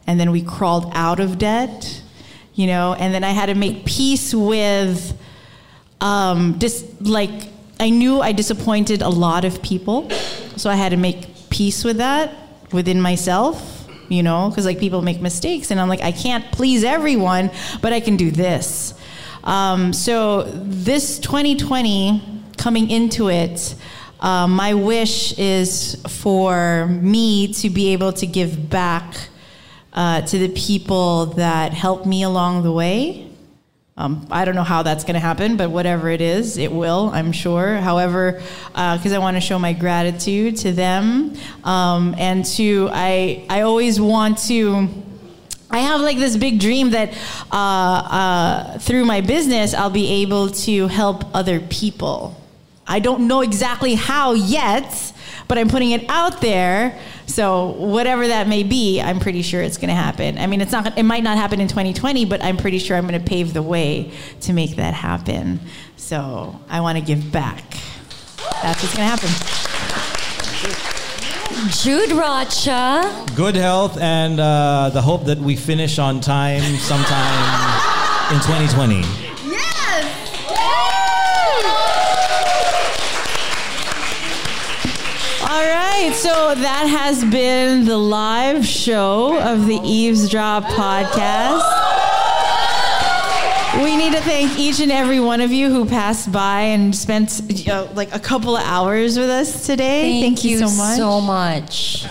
and 0.06 0.20
then 0.20 0.30
we 0.30 0.42
crawled 0.42 0.92
out 0.94 1.18
of 1.18 1.38
debt. 1.38 2.02
You 2.54 2.66
know, 2.66 2.92
and 2.92 3.14
then 3.14 3.24
I 3.24 3.30
had 3.30 3.46
to 3.46 3.54
make 3.54 3.86
peace 3.86 4.34
with 4.34 5.18
um, 6.02 6.58
just 6.58 7.00
like 7.00 7.48
I 7.78 7.88
knew 7.88 8.20
I 8.20 8.32
disappointed 8.32 9.00
a 9.00 9.08
lot 9.08 9.46
of 9.46 9.62
people, 9.62 10.10
so 10.56 10.68
I 10.68 10.74
had 10.74 10.90
to 10.90 10.98
make 10.98 11.48
peace 11.48 11.84
with 11.84 11.96
that 11.96 12.34
within 12.72 13.00
myself. 13.00 13.76
You 14.08 14.24
know, 14.24 14.48
because 14.48 14.66
like 14.66 14.80
people 14.80 15.02
make 15.02 15.20
mistakes, 15.20 15.70
and 15.70 15.80
I'm 15.80 15.88
like, 15.88 16.00
I 16.00 16.10
can't 16.10 16.50
please 16.50 16.82
everyone, 16.82 17.52
but 17.80 17.92
I 17.92 18.00
can 18.00 18.16
do 18.16 18.32
this. 18.32 18.92
Um, 19.44 19.92
so 19.92 20.42
this 20.42 21.20
2020 21.20 22.20
coming 22.56 22.90
into 22.90 23.30
it, 23.30 23.76
uh, 24.18 24.46
my 24.48 24.74
wish 24.74 25.38
is 25.38 26.02
for 26.08 26.86
me 26.88 27.52
to 27.54 27.70
be 27.70 27.92
able 27.92 28.12
to 28.14 28.26
give 28.26 28.68
back 28.68 29.28
uh, 29.92 30.22
to 30.22 30.38
the 30.38 30.48
people 30.50 31.26
that 31.26 31.72
helped 31.72 32.04
me 32.04 32.22
along 32.22 32.62
the 32.62 32.72
way. 32.72 33.29
Um, 33.96 34.26
I 34.30 34.44
don't 34.44 34.54
know 34.54 34.62
how 34.62 34.82
that's 34.82 35.04
going 35.04 35.14
to 35.14 35.20
happen, 35.20 35.56
but 35.56 35.70
whatever 35.70 36.08
it 36.08 36.20
is, 36.20 36.56
it 36.56 36.72
will, 36.72 37.10
I'm 37.12 37.32
sure. 37.32 37.76
However, 37.76 38.40
because 38.68 39.12
I 39.12 39.18
want 39.18 39.36
to 39.36 39.40
show 39.40 39.58
my 39.58 39.72
gratitude 39.72 40.56
to 40.58 40.72
them, 40.72 41.34
um, 41.64 42.14
and 42.16 42.44
to 42.56 42.88
I, 42.92 43.44
I 43.50 43.62
always 43.62 44.00
want 44.00 44.38
to. 44.48 44.88
I 45.72 45.80
have 45.80 46.00
like 46.00 46.16
this 46.16 46.36
big 46.36 46.58
dream 46.58 46.90
that 46.90 47.12
uh, 47.52 47.54
uh, 47.54 48.78
through 48.78 49.04
my 49.04 49.20
business, 49.20 49.72
I'll 49.72 49.90
be 49.90 50.22
able 50.22 50.48
to 50.48 50.88
help 50.88 51.32
other 51.34 51.60
people. 51.60 52.36
I 52.86 52.98
don't 52.98 53.28
know 53.28 53.40
exactly 53.42 53.94
how 53.94 54.32
yet, 54.32 55.12
but 55.46 55.58
I'm 55.58 55.68
putting 55.68 55.92
it 55.92 56.06
out 56.08 56.40
there. 56.40 56.98
So 57.30 57.66
whatever 57.78 58.26
that 58.26 58.48
may 58.48 58.64
be, 58.64 59.00
I'm 59.00 59.20
pretty 59.20 59.42
sure 59.42 59.62
it's 59.62 59.78
going 59.78 59.88
to 59.88 59.94
happen. 59.94 60.36
I 60.36 60.46
mean, 60.46 60.60
it's 60.60 60.72
not. 60.72 60.98
It 60.98 61.04
might 61.04 61.22
not 61.22 61.38
happen 61.38 61.60
in 61.60 61.68
2020, 61.68 62.24
but 62.24 62.42
I'm 62.42 62.56
pretty 62.56 62.78
sure 62.78 62.96
I'm 62.96 63.06
going 63.06 63.20
to 63.20 63.26
pave 63.26 63.54
the 63.54 63.62
way 63.62 64.10
to 64.42 64.52
make 64.52 64.76
that 64.76 64.94
happen. 64.94 65.60
So 65.96 66.58
I 66.68 66.80
want 66.80 66.98
to 66.98 67.04
give 67.04 67.30
back. 67.30 67.62
That's 68.62 68.82
what's 68.82 68.96
going 68.96 69.08
to 69.08 69.16
happen. 69.16 69.30
Jude 71.70 72.10
Racha. 72.10 73.36
Good 73.36 73.54
health 73.54 73.98
and 74.00 74.40
uh, 74.40 74.90
the 74.92 75.02
hope 75.02 75.24
that 75.26 75.38
we 75.38 75.56
finish 75.56 75.98
on 75.98 76.20
time 76.20 76.62
sometime 76.78 78.32
in 78.32 78.40
2020. 78.40 79.29
All 85.52 85.66
right, 85.66 86.12
so 86.14 86.54
that 86.54 86.86
has 86.86 87.24
been 87.24 87.84
the 87.84 87.98
live 87.98 88.64
show 88.64 89.36
of 89.40 89.66
the 89.66 89.80
Eavesdrop 89.82 90.62
podcast. 90.62 91.66
We 93.82 93.96
need 93.96 94.12
to 94.12 94.20
thank 94.20 94.56
each 94.60 94.78
and 94.78 94.92
every 94.92 95.18
one 95.18 95.40
of 95.40 95.50
you 95.50 95.68
who 95.68 95.86
passed 95.86 96.30
by 96.30 96.60
and 96.60 96.94
spent 96.94 97.68
uh, 97.68 97.88
like 97.94 98.14
a 98.14 98.20
couple 98.20 98.56
of 98.56 98.62
hours 98.64 99.18
with 99.18 99.28
us 99.28 99.66
today. 99.66 100.20
Thank 100.20 100.38
Thank, 100.38 100.44
you, 100.44 100.50
you 100.60 100.68
so 100.68 100.76
much. 100.76 100.96
so 100.96 101.20
much. 101.20 102.06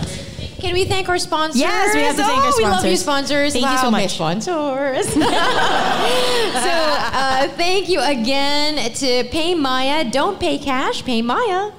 Can 0.58 0.74
we 0.74 0.84
thank 0.84 1.08
our 1.08 1.18
sponsors? 1.18 1.58
Yes, 1.58 1.94
we 1.94 2.02
have 2.02 2.16
to 2.16 2.22
thank 2.22 2.44
oh, 2.44 2.46
our 2.46 2.52
We 2.58 2.64
love 2.64 2.84
you, 2.84 2.94
sponsors. 2.98 3.00
sponsors. 3.00 3.52
Thank 3.54 3.64
you 3.64 3.78
so 3.78 3.84
Wow, 3.84 3.90
may 3.90 4.02
much. 4.02 4.14
sponsors. 4.16 5.08
so, 5.14 5.20
uh, 6.70 7.48
thank 7.56 7.88
you 7.88 8.00
again 8.02 8.92
to 8.96 9.24
PayMaya. 9.30 10.12
Don't 10.12 10.38
pay 10.38 10.58
cash, 10.58 11.02
pay 11.06 11.22
Maya. 11.22 11.70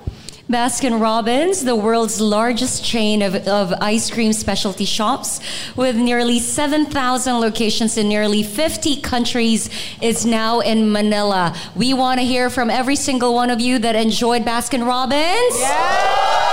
Baskin 0.51 0.99
Robbins, 0.99 1.63
the 1.63 1.77
world's 1.77 2.19
largest 2.19 2.83
chain 2.83 3.21
of, 3.21 3.35
of 3.47 3.73
ice 3.79 4.09
cream 4.11 4.33
specialty 4.33 4.83
shops 4.83 5.39
with 5.77 5.95
nearly 5.95 6.39
7,000 6.39 7.39
locations 7.39 7.97
in 7.97 8.09
nearly 8.09 8.43
50 8.43 8.97
countries, 8.97 9.69
is 10.01 10.25
now 10.25 10.59
in 10.59 10.91
Manila. 10.91 11.55
We 11.73 11.93
want 11.93 12.19
to 12.19 12.25
hear 12.25 12.49
from 12.49 12.69
every 12.69 12.97
single 12.97 13.33
one 13.33 13.49
of 13.49 13.61
you 13.61 13.79
that 13.79 13.95
enjoyed 13.95 14.43
Baskin 14.43 14.85
Robbins. 14.85 16.50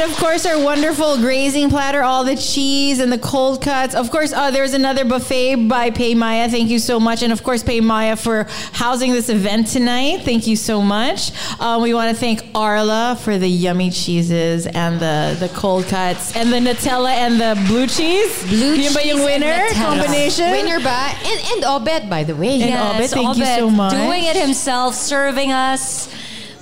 And 0.00 0.10
of 0.10 0.16
course, 0.16 0.46
our 0.46 0.58
wonderful 0.58 1.18
grazing 1.18 1.68
platter, 1.68 2.02
all 2.02 2.24
the 2.24 2.34
cheese 2.34 3.00
and 3.00 3.12
the 3.12 3.18
cold 3.18 3.60
cuts. 3.60 3.94
Of 3.94 4.10
course, 4.10 4.32
uh, 4.32 4.50
there's 4.50 4.72
another 4.72 5.04
buffet 5.04 5.68
by 5.68 5.90
PayMaya. 5.90 6.50
Thank 6.50 6.70
you 6.70 6.78
so 6.78 6.98
much. 6.98 7.22
And 7.22 7.34
of 7.34 7.42
course, 7.42 7.62
PayMaya 7.62 8.18
for 8.18 8.46
housing 8.72 9.12
this 9.12 9.28
event 9.28 9.66
tonight. 9.66 10.22
Thank 10.22 10.46
you 10.46 10.56
so 10.56 10.80
much. 10.80 11.32
Uh, 11.60 11.80
we 11.82 11.92
want 11.92 12.08
to 12.08 12.18
thank 12.18 12.40
Arla 12.54 13.18
for 13.20 13.36
the 13.36 13.46
yummy 13.46 13.90
cheeses 13.90 14.66
and 14.66 14.98
the, 14.98 15.36
the 15.38 15.52
cold 15.54 15.84
cuts 15.84 16.34
and 16.34 16.50
the 16.50 16.60
Nutella 16.60 17.10
and 17.10 17.38
the 17.38 17.62
blue 17.66 17.86
cheese. 17.86 18.42
Blue 18.48 18.72
Yun 18.72 18.94
ba 18.94 19.06
yung 19.06 19.18
and 19.18 19.26
winner 19.26 19.52
Nutella. 19.52 19.84
combination? 19.84 20.50
Winner 20.50 20.80
ba? 20.80 21.10
And, 21.26 21.40
and 21.52 21.64
Obed, 21.66 22.08
by 22.08 22.24
the 22.24 22.34
way. 22.34 22.62
And 22.62 22.96
Obed, 22.96 23.10
thank 23.10 23.36
you 23.36 23.44
so 23.44 23.68
much. 23.68 23.92
Doing 23.92 24.24
it 24.24 24.36
himself, 24.36 24.94
serving 24.94 25.52
us. 25.52 26.08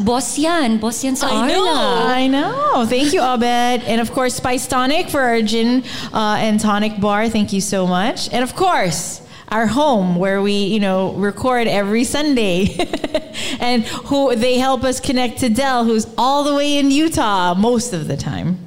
Boss 0.00 0.38
yan. 0.38 0.78
Boss 0.78 1.02
yan 1.02 1.16
sa 1.16 1.26
I 1.26 1.48
know. 1.48 2.06
I 2.06 2.26
know. 2.28 2.86
Thank 2.88 3.12
you, 3.12 3.20
Abed. 3.20 3.82
And 3.84 4.00
of 4.00 4.12
course, 4.12 4.34
Spice 4.34 4.66
Tonic 4.66 5.10
for 5.10 5.20
our 5.20 5.42
gin 5.42 5.82
uh, 6.12 6.36
and 6.38 6.60
tonic 6.60 7.00
bar. 7.00 7.28
Thank 7.28 7.52
you 7.52 7.60
so 7.60 7.86
much. 7.86 8.32
And 8.32 8.44
of 8.44 8.54
course, 8.54 9.20
our 9.48 9.66
home 9.66 10.16
where 10.16 10.40
we, 10.40 10.52
you 10.52 10.78
know, 10.78 11.12
record 11.14 11.66
every 11.66 12.04
Sunday. 12.04 12.76
and 13.60 13.84
who 13.84 14.34
they 14.36 14.58
help 14.58 14.84
us 14.84 15.00
connect 15.00 15.38
to 15.40 15.48
Delle, 15.48 15.84
who's 15.84 16.06
all 16.16 16.44
the 16.44 16.54
way 16.54 16.78
in 16.78 16.90
Utah 16.90 17.54
most 17.54 17.92
of 17.92 18.08
the 18.08 18.16
time. 18.16 18.58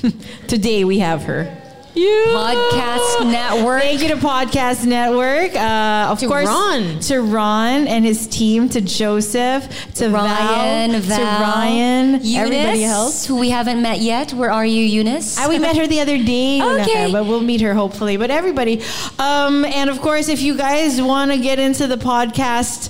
Today 0.46 0.84
we 0.84 1.00
have 1.00 1.24
her. 1.24 1.67
Podcast 1.94 3.30
Network. 3.30 3.82
Thank 3.82 4.02
you 4.02 4.08
to 4.08 4.16
Podcast 4.16 4.84
Network. 4.86 5.54
Uh, 5.54 6.10
of 6.12 6.18
To 6.20 6.26
course, 6.26 6.46
Ron. 6.46 7.00
to 7.00 7.20
Ron 7.20 7.86
and 7.88 8.04
his 8.04 8.26
team, 8.26 8.68
to 8.70 8.80
Joseph, 8.80 9.68
to 9.94 10.08
Ryan, 10.10 10.92
Val, 10.92 11.00
Val, 11.00 11.18
to 11.18 11.42
Ryan, 11.44 12.10
Eunice, 12.22 12.36
everybody 12.36 12.84
else. 12.84 13.26
who 13.26 13.36
we 13.36 13.50
haven't 13.50 13.82
met 13.82 14.00
yet. 14.00 14.32
Where 14.32 14.50
are 14.50 14.66
you, 14.66 14.84
Eunice? 14.84 15.38
Uh, 15.38 15.46
we 15.48 15.58
met 15.58 15.76
her 15.76 15.86
the 15.86 16.00
other 16.00 16.18
day. 16.22 16.60
Okay. 16.62 17.10
But 17.10 17.26
we'll 17.26 17.40
meet 17.42 17.60
her 17.62 17.74
hopefully. 17.74 18.16
But 18.16 18.30
everybody. 18.30 18.82
Um, 19.18 19.64
and 19.64 19.90
of 19.90 20.00
course, 20.00 20.28
if 20.28 20.40
you 20.42 20.56
guys 20.56 21.00
want 21.02 21.32
to 21.32 21.38
get 21.38 21.58
into 21.58 21.86
the 21.86 21.96
podcast 21.96 22.88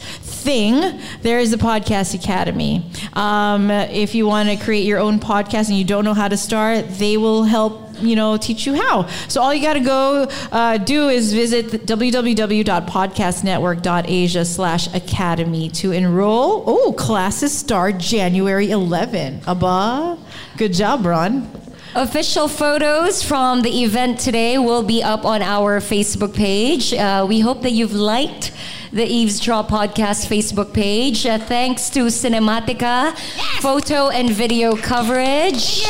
thing, 0.49 0.99
there 1.20 1.39
is 1.41 1.51
the 1.51 1.59
Podcast 1.59 2.15
Academy. 2.15 2.83
Um, 3.12 3.70
if 3.70 4.15
you 4.15 4.27
want 4.27 4.49
to 4.49 4.57
create 4.57 4.86
your 4.86 4.99
own 4.99 5.20
podcast 5.20 5.68
and 5.68 5.77
you 5.77 5.85
don't 5.85 6.07
know 6.07 6.15
how 6.15 6.27
to 6.27 6.39
start, 6.39 6.89
they 6.89 7.18
will 7.18 7.44
help 7.44 7.85
you 8.01 8.17
know 8.17 8.36
teach 8.36 8.65
you 8.65 8.77
how 8.77 9.09
so 9.27 9.43
all 9.43 9.52
you 9.52 9.60
got 9.60 9.75
to 9.75 9.81
go 9.81 10.28
uh, 10.52 10.78
do 10.78 11.09
is 11.09 11.35
visit 11.35 11.67
www.podcastnetwork.asia 11.85 14.44
slash 14.44 14.94
academy 14.94 15.68
to 15.68 15.91
enroll 15.91 16.62
oh 16.65 16.93
classes 16.93 17.52
start 17.52 17.99
january 17.99 18.70
11 18.70 19.41
abba 19.49 20.17
good 20.57 20.73
job 20.73 21.05
ron 21.05 21.51
Official 21.94 22.49
photos 22.49 23.23
from 23.25 23.62
the 23.62 23.83
event 23.83 24.20
today 24.20 24.59
will 24.59 24.83
be 24.85 25.02
up 25.02 25.25
on 25.25 25.41
our 25.41 25.81
Facebook 25.81 26.35
page. 26.35 26.93
Uh, 26.93 27.25
we 27.27 27.41
hope 27.41 27.62
that 27.62 27.73
you've 27.73 27.94
liked 27.94 28.52
the 28.92 29.05
Eavesdrop 29.05 29.68
Podcast 29.68 30.26
Facebook 30.26 30.73
page. 30.73 31.26
Uh, 31.26 31.39
thanks 31.39 31.91
to 31.91 32.07
Cinematica, 32.07 33.17
photo 33.60 34.08
and 34.08 34.31
video 34.31 34.76
coverage. 34.76 35.84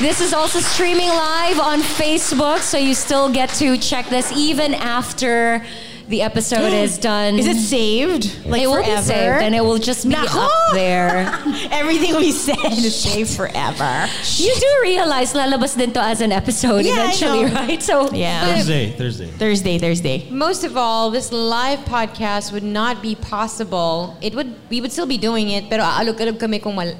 This 0.00 0.20
is 0.20 0.32
also 0.32 0.60
streaming 0.60 1.08
live 1.08 1.60
on 1.60 1.80
Facebook, 1.80 2.58
so 2.58 2.76
you 2.78 2.94
still 2.94 3.32
get 3.32 3.50
to 3.50 3.76
check 3.78 4.08
this 4.08 4.32
even 4.32 4.74
after 4.74 5.64
the 6.12 6.20
episode 6.20 6.68
is 6.76 6.98
done. 7.10 7.40
Is 7.40 7.48
it 7.48 7.56
saved? 7.56 8.28
Like 8.44 8.60
it 8.62 8.68
will 8.68 8.84
be 8.84 8.92
saved, 9.00 9.40
and 9.40 9.56
it 9.56 9.64
will 9.64 9.80
just 9.80 10.04
be 10.06 10.12
Nako! 10.14 10.44
up 10.44 10.52
there. 10.76 11.24
Everything 11.72 12.14
we 12.20 12.30
said 12.30 12.60
is 12.76 12.92
saved 12.92 13.32
forever. 13.32 14.06
You 14.36 14.52
do 14.52 14.70
realize 14.84 15.32
lalabas 15.32 15.72
din 15.76 15.90
to 15.96 16.00
as 16.04 16.20
an 16.20 16.30
episode 16.30 16.84
Yeah, 16.84 17.00
I 17.00 17.16
eventually, 17.16 17.44
know. 17.48 17.54
right? 17.64 17.80
So 17.82 18.12
Yeah. 18.12 18.44
Thursday, 18.44 18.92
Thursday. 18.92 19.26
Thursday, 19.40 19.76
Thursday. 19.80 20.16
Most 20.30 20.62
of 20.68 20.76
all, 20.76 21.08
this 21.10 21.32
live 21.32 21.80
podcast 21.88 22.52
would 22.52 22.62
not 22.66 23.00
be 23.00 23.16
possible. 23.16 24.16
It 24.20 24.36
would 24.36 24.52
we 24.68 24.84
would 24.84 24.92
still 24.92 25.08
be 25.08 25.16
doing 25.16 25.48
it, 25.48 25.72
pero 25.72 25.80
aalog-alog 25.82 26.36
kami 26.38 26.60
kung 26.60 26.76
wala, 26.76 26.92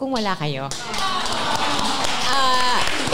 kung 0.00 0.10
wala 0.16 0.32
kayo. 0.40 0.72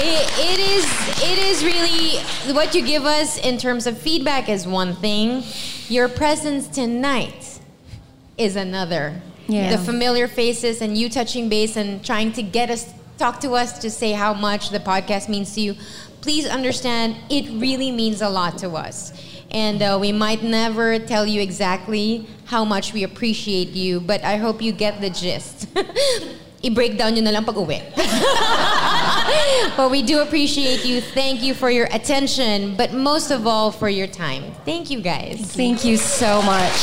It, 0.03 0.31
it 0.39 0.59
is 0.59 0.85
it 1.23 1.39
is 1.39 1.63
really 1.63 2.19
what 2.55 2.75
you 2.75 2.83
give 2.83 3.05
us 3.05 3.37
in 3.39 3.59
terms 3.59 3.87
of 3.87 3.99
feedback 3.99 4.49
is 4.49 4.67
one 4.67 4.95
thing. 4.95 5.43
Your 5.89 6.09
presence 6.09 6.69
tonight 6.69 7.61
is 8.39 8.57
another. 8.57 9.21
Yeah. 9.47 9.77
The 9.77 9.79
familiar 9.79 10.27
faces 10.27 10.81
and 10.81 10.97
you 10.97 11.11
touching 11.11 11.51
base 11.51 11.77
and 11.77 12.03
trying 12.03 12.33
to 12.33 12.43
get 12.43 12.71
us 12.71 12.93
talk 13.19 13.41
to 13.41 13.53
us 13.53 13.79
to 13.81 13.91
say 13.91 14.13
how 14.13 14.33
much 14.33 14.71
the 14.71 14.81
podcast 14.81 15.29
means 15.29 15.55
to 15.55 15.61
you. 15.61 15.75
Please 16.23 16.47
understand 16.47 17.17
it 17.29 17.51
really 17.61 17.91
means 17.91 18.23
a 18.23 18.29
lot 18.31 18.57
to 18.59 18.71
us. 18.71 19.13
And 19.51 19.83
uh, 19.83 19.99
we 20.01 20.13
might 20.13 20.43
never 20.43 20.99
tell 20.99 21.27
you 21.27 21.43
exactly 21.43 22.27
how 22.47 22.65
much 22.65 22.95
we 22.95 23.03
appreciate 23.03 23.69
you, 23.71 24.01
but 24.01 24.25
I 24.25 24.37
hope 24.37 24.63
you 24.63 24.73
get 24.73 25.03
the 25.03 25.11
gist. 25.11 25.67
I-breakdown 26.63 27.15
nyo 27.15 27.23
na 27.23 27.31
lang 27.31 27.45
pag 27.45 27.57
uwi. 27.57 27.81
but 29.77 29.91
we 29.91 30.03
do 30.03 30.21
appreciate 30.21 30.85
you. 30.85 31.01
Thank 31.01 31.43
you 31.43 31.55
for 31.55 31.71
your 31.71 31.89
attention, 31.91 32.77
but 32.77 32.93
most 32.93 33.31
of 33.31 33.47
all 33.47 33.73
for 33.73 33.89
your 33.89 34.07
time. 34.07 34.53
Thank 34.65 34.91
you 34.91 35.01
guys. 35.01 35.41
Thank 35.57 35.85
you 35.85 35.97
so 35.97 36.43
much. 36.43 36.77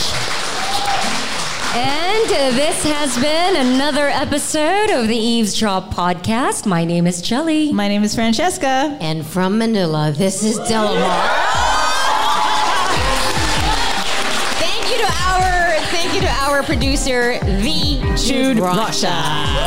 And 1.77 2.29
this 2.57 2.83
has 2.85 3.15
been 3.19 3.55
another 3.55 4.07
episode 4.07 4.89
of 4.89 5.07
the 5.07 5.15
Eavesdrop 5.15 5.93
podcast. 5.93 6.65
My 6.65 6.83
name 6.83 7.05
is 7.05 7.21
Gelli. 7.21 7.71
My 7.71 7.87
name 7.87 8.03
is 8.03 8.15
Francesca. 8.15 8.97
And 8.99 9.23
from 9.23 9.59
Manila, 9.59 10.11
this 10.11 10.43
is 10.43 10.57
Delamar. 10.59 11.05
thank 14.57 14.89
you 14.89 14.97
to 14.97 15.11
our 15.27 15.77
thank 15.93 16.15
you 16.15 16.21
to 16.21 16.31
our 16.49 16.63
producer, 16.63 17.37
the 17.61 18.15
Jude, 18.17 18.57
Rocha. 18.57 19.66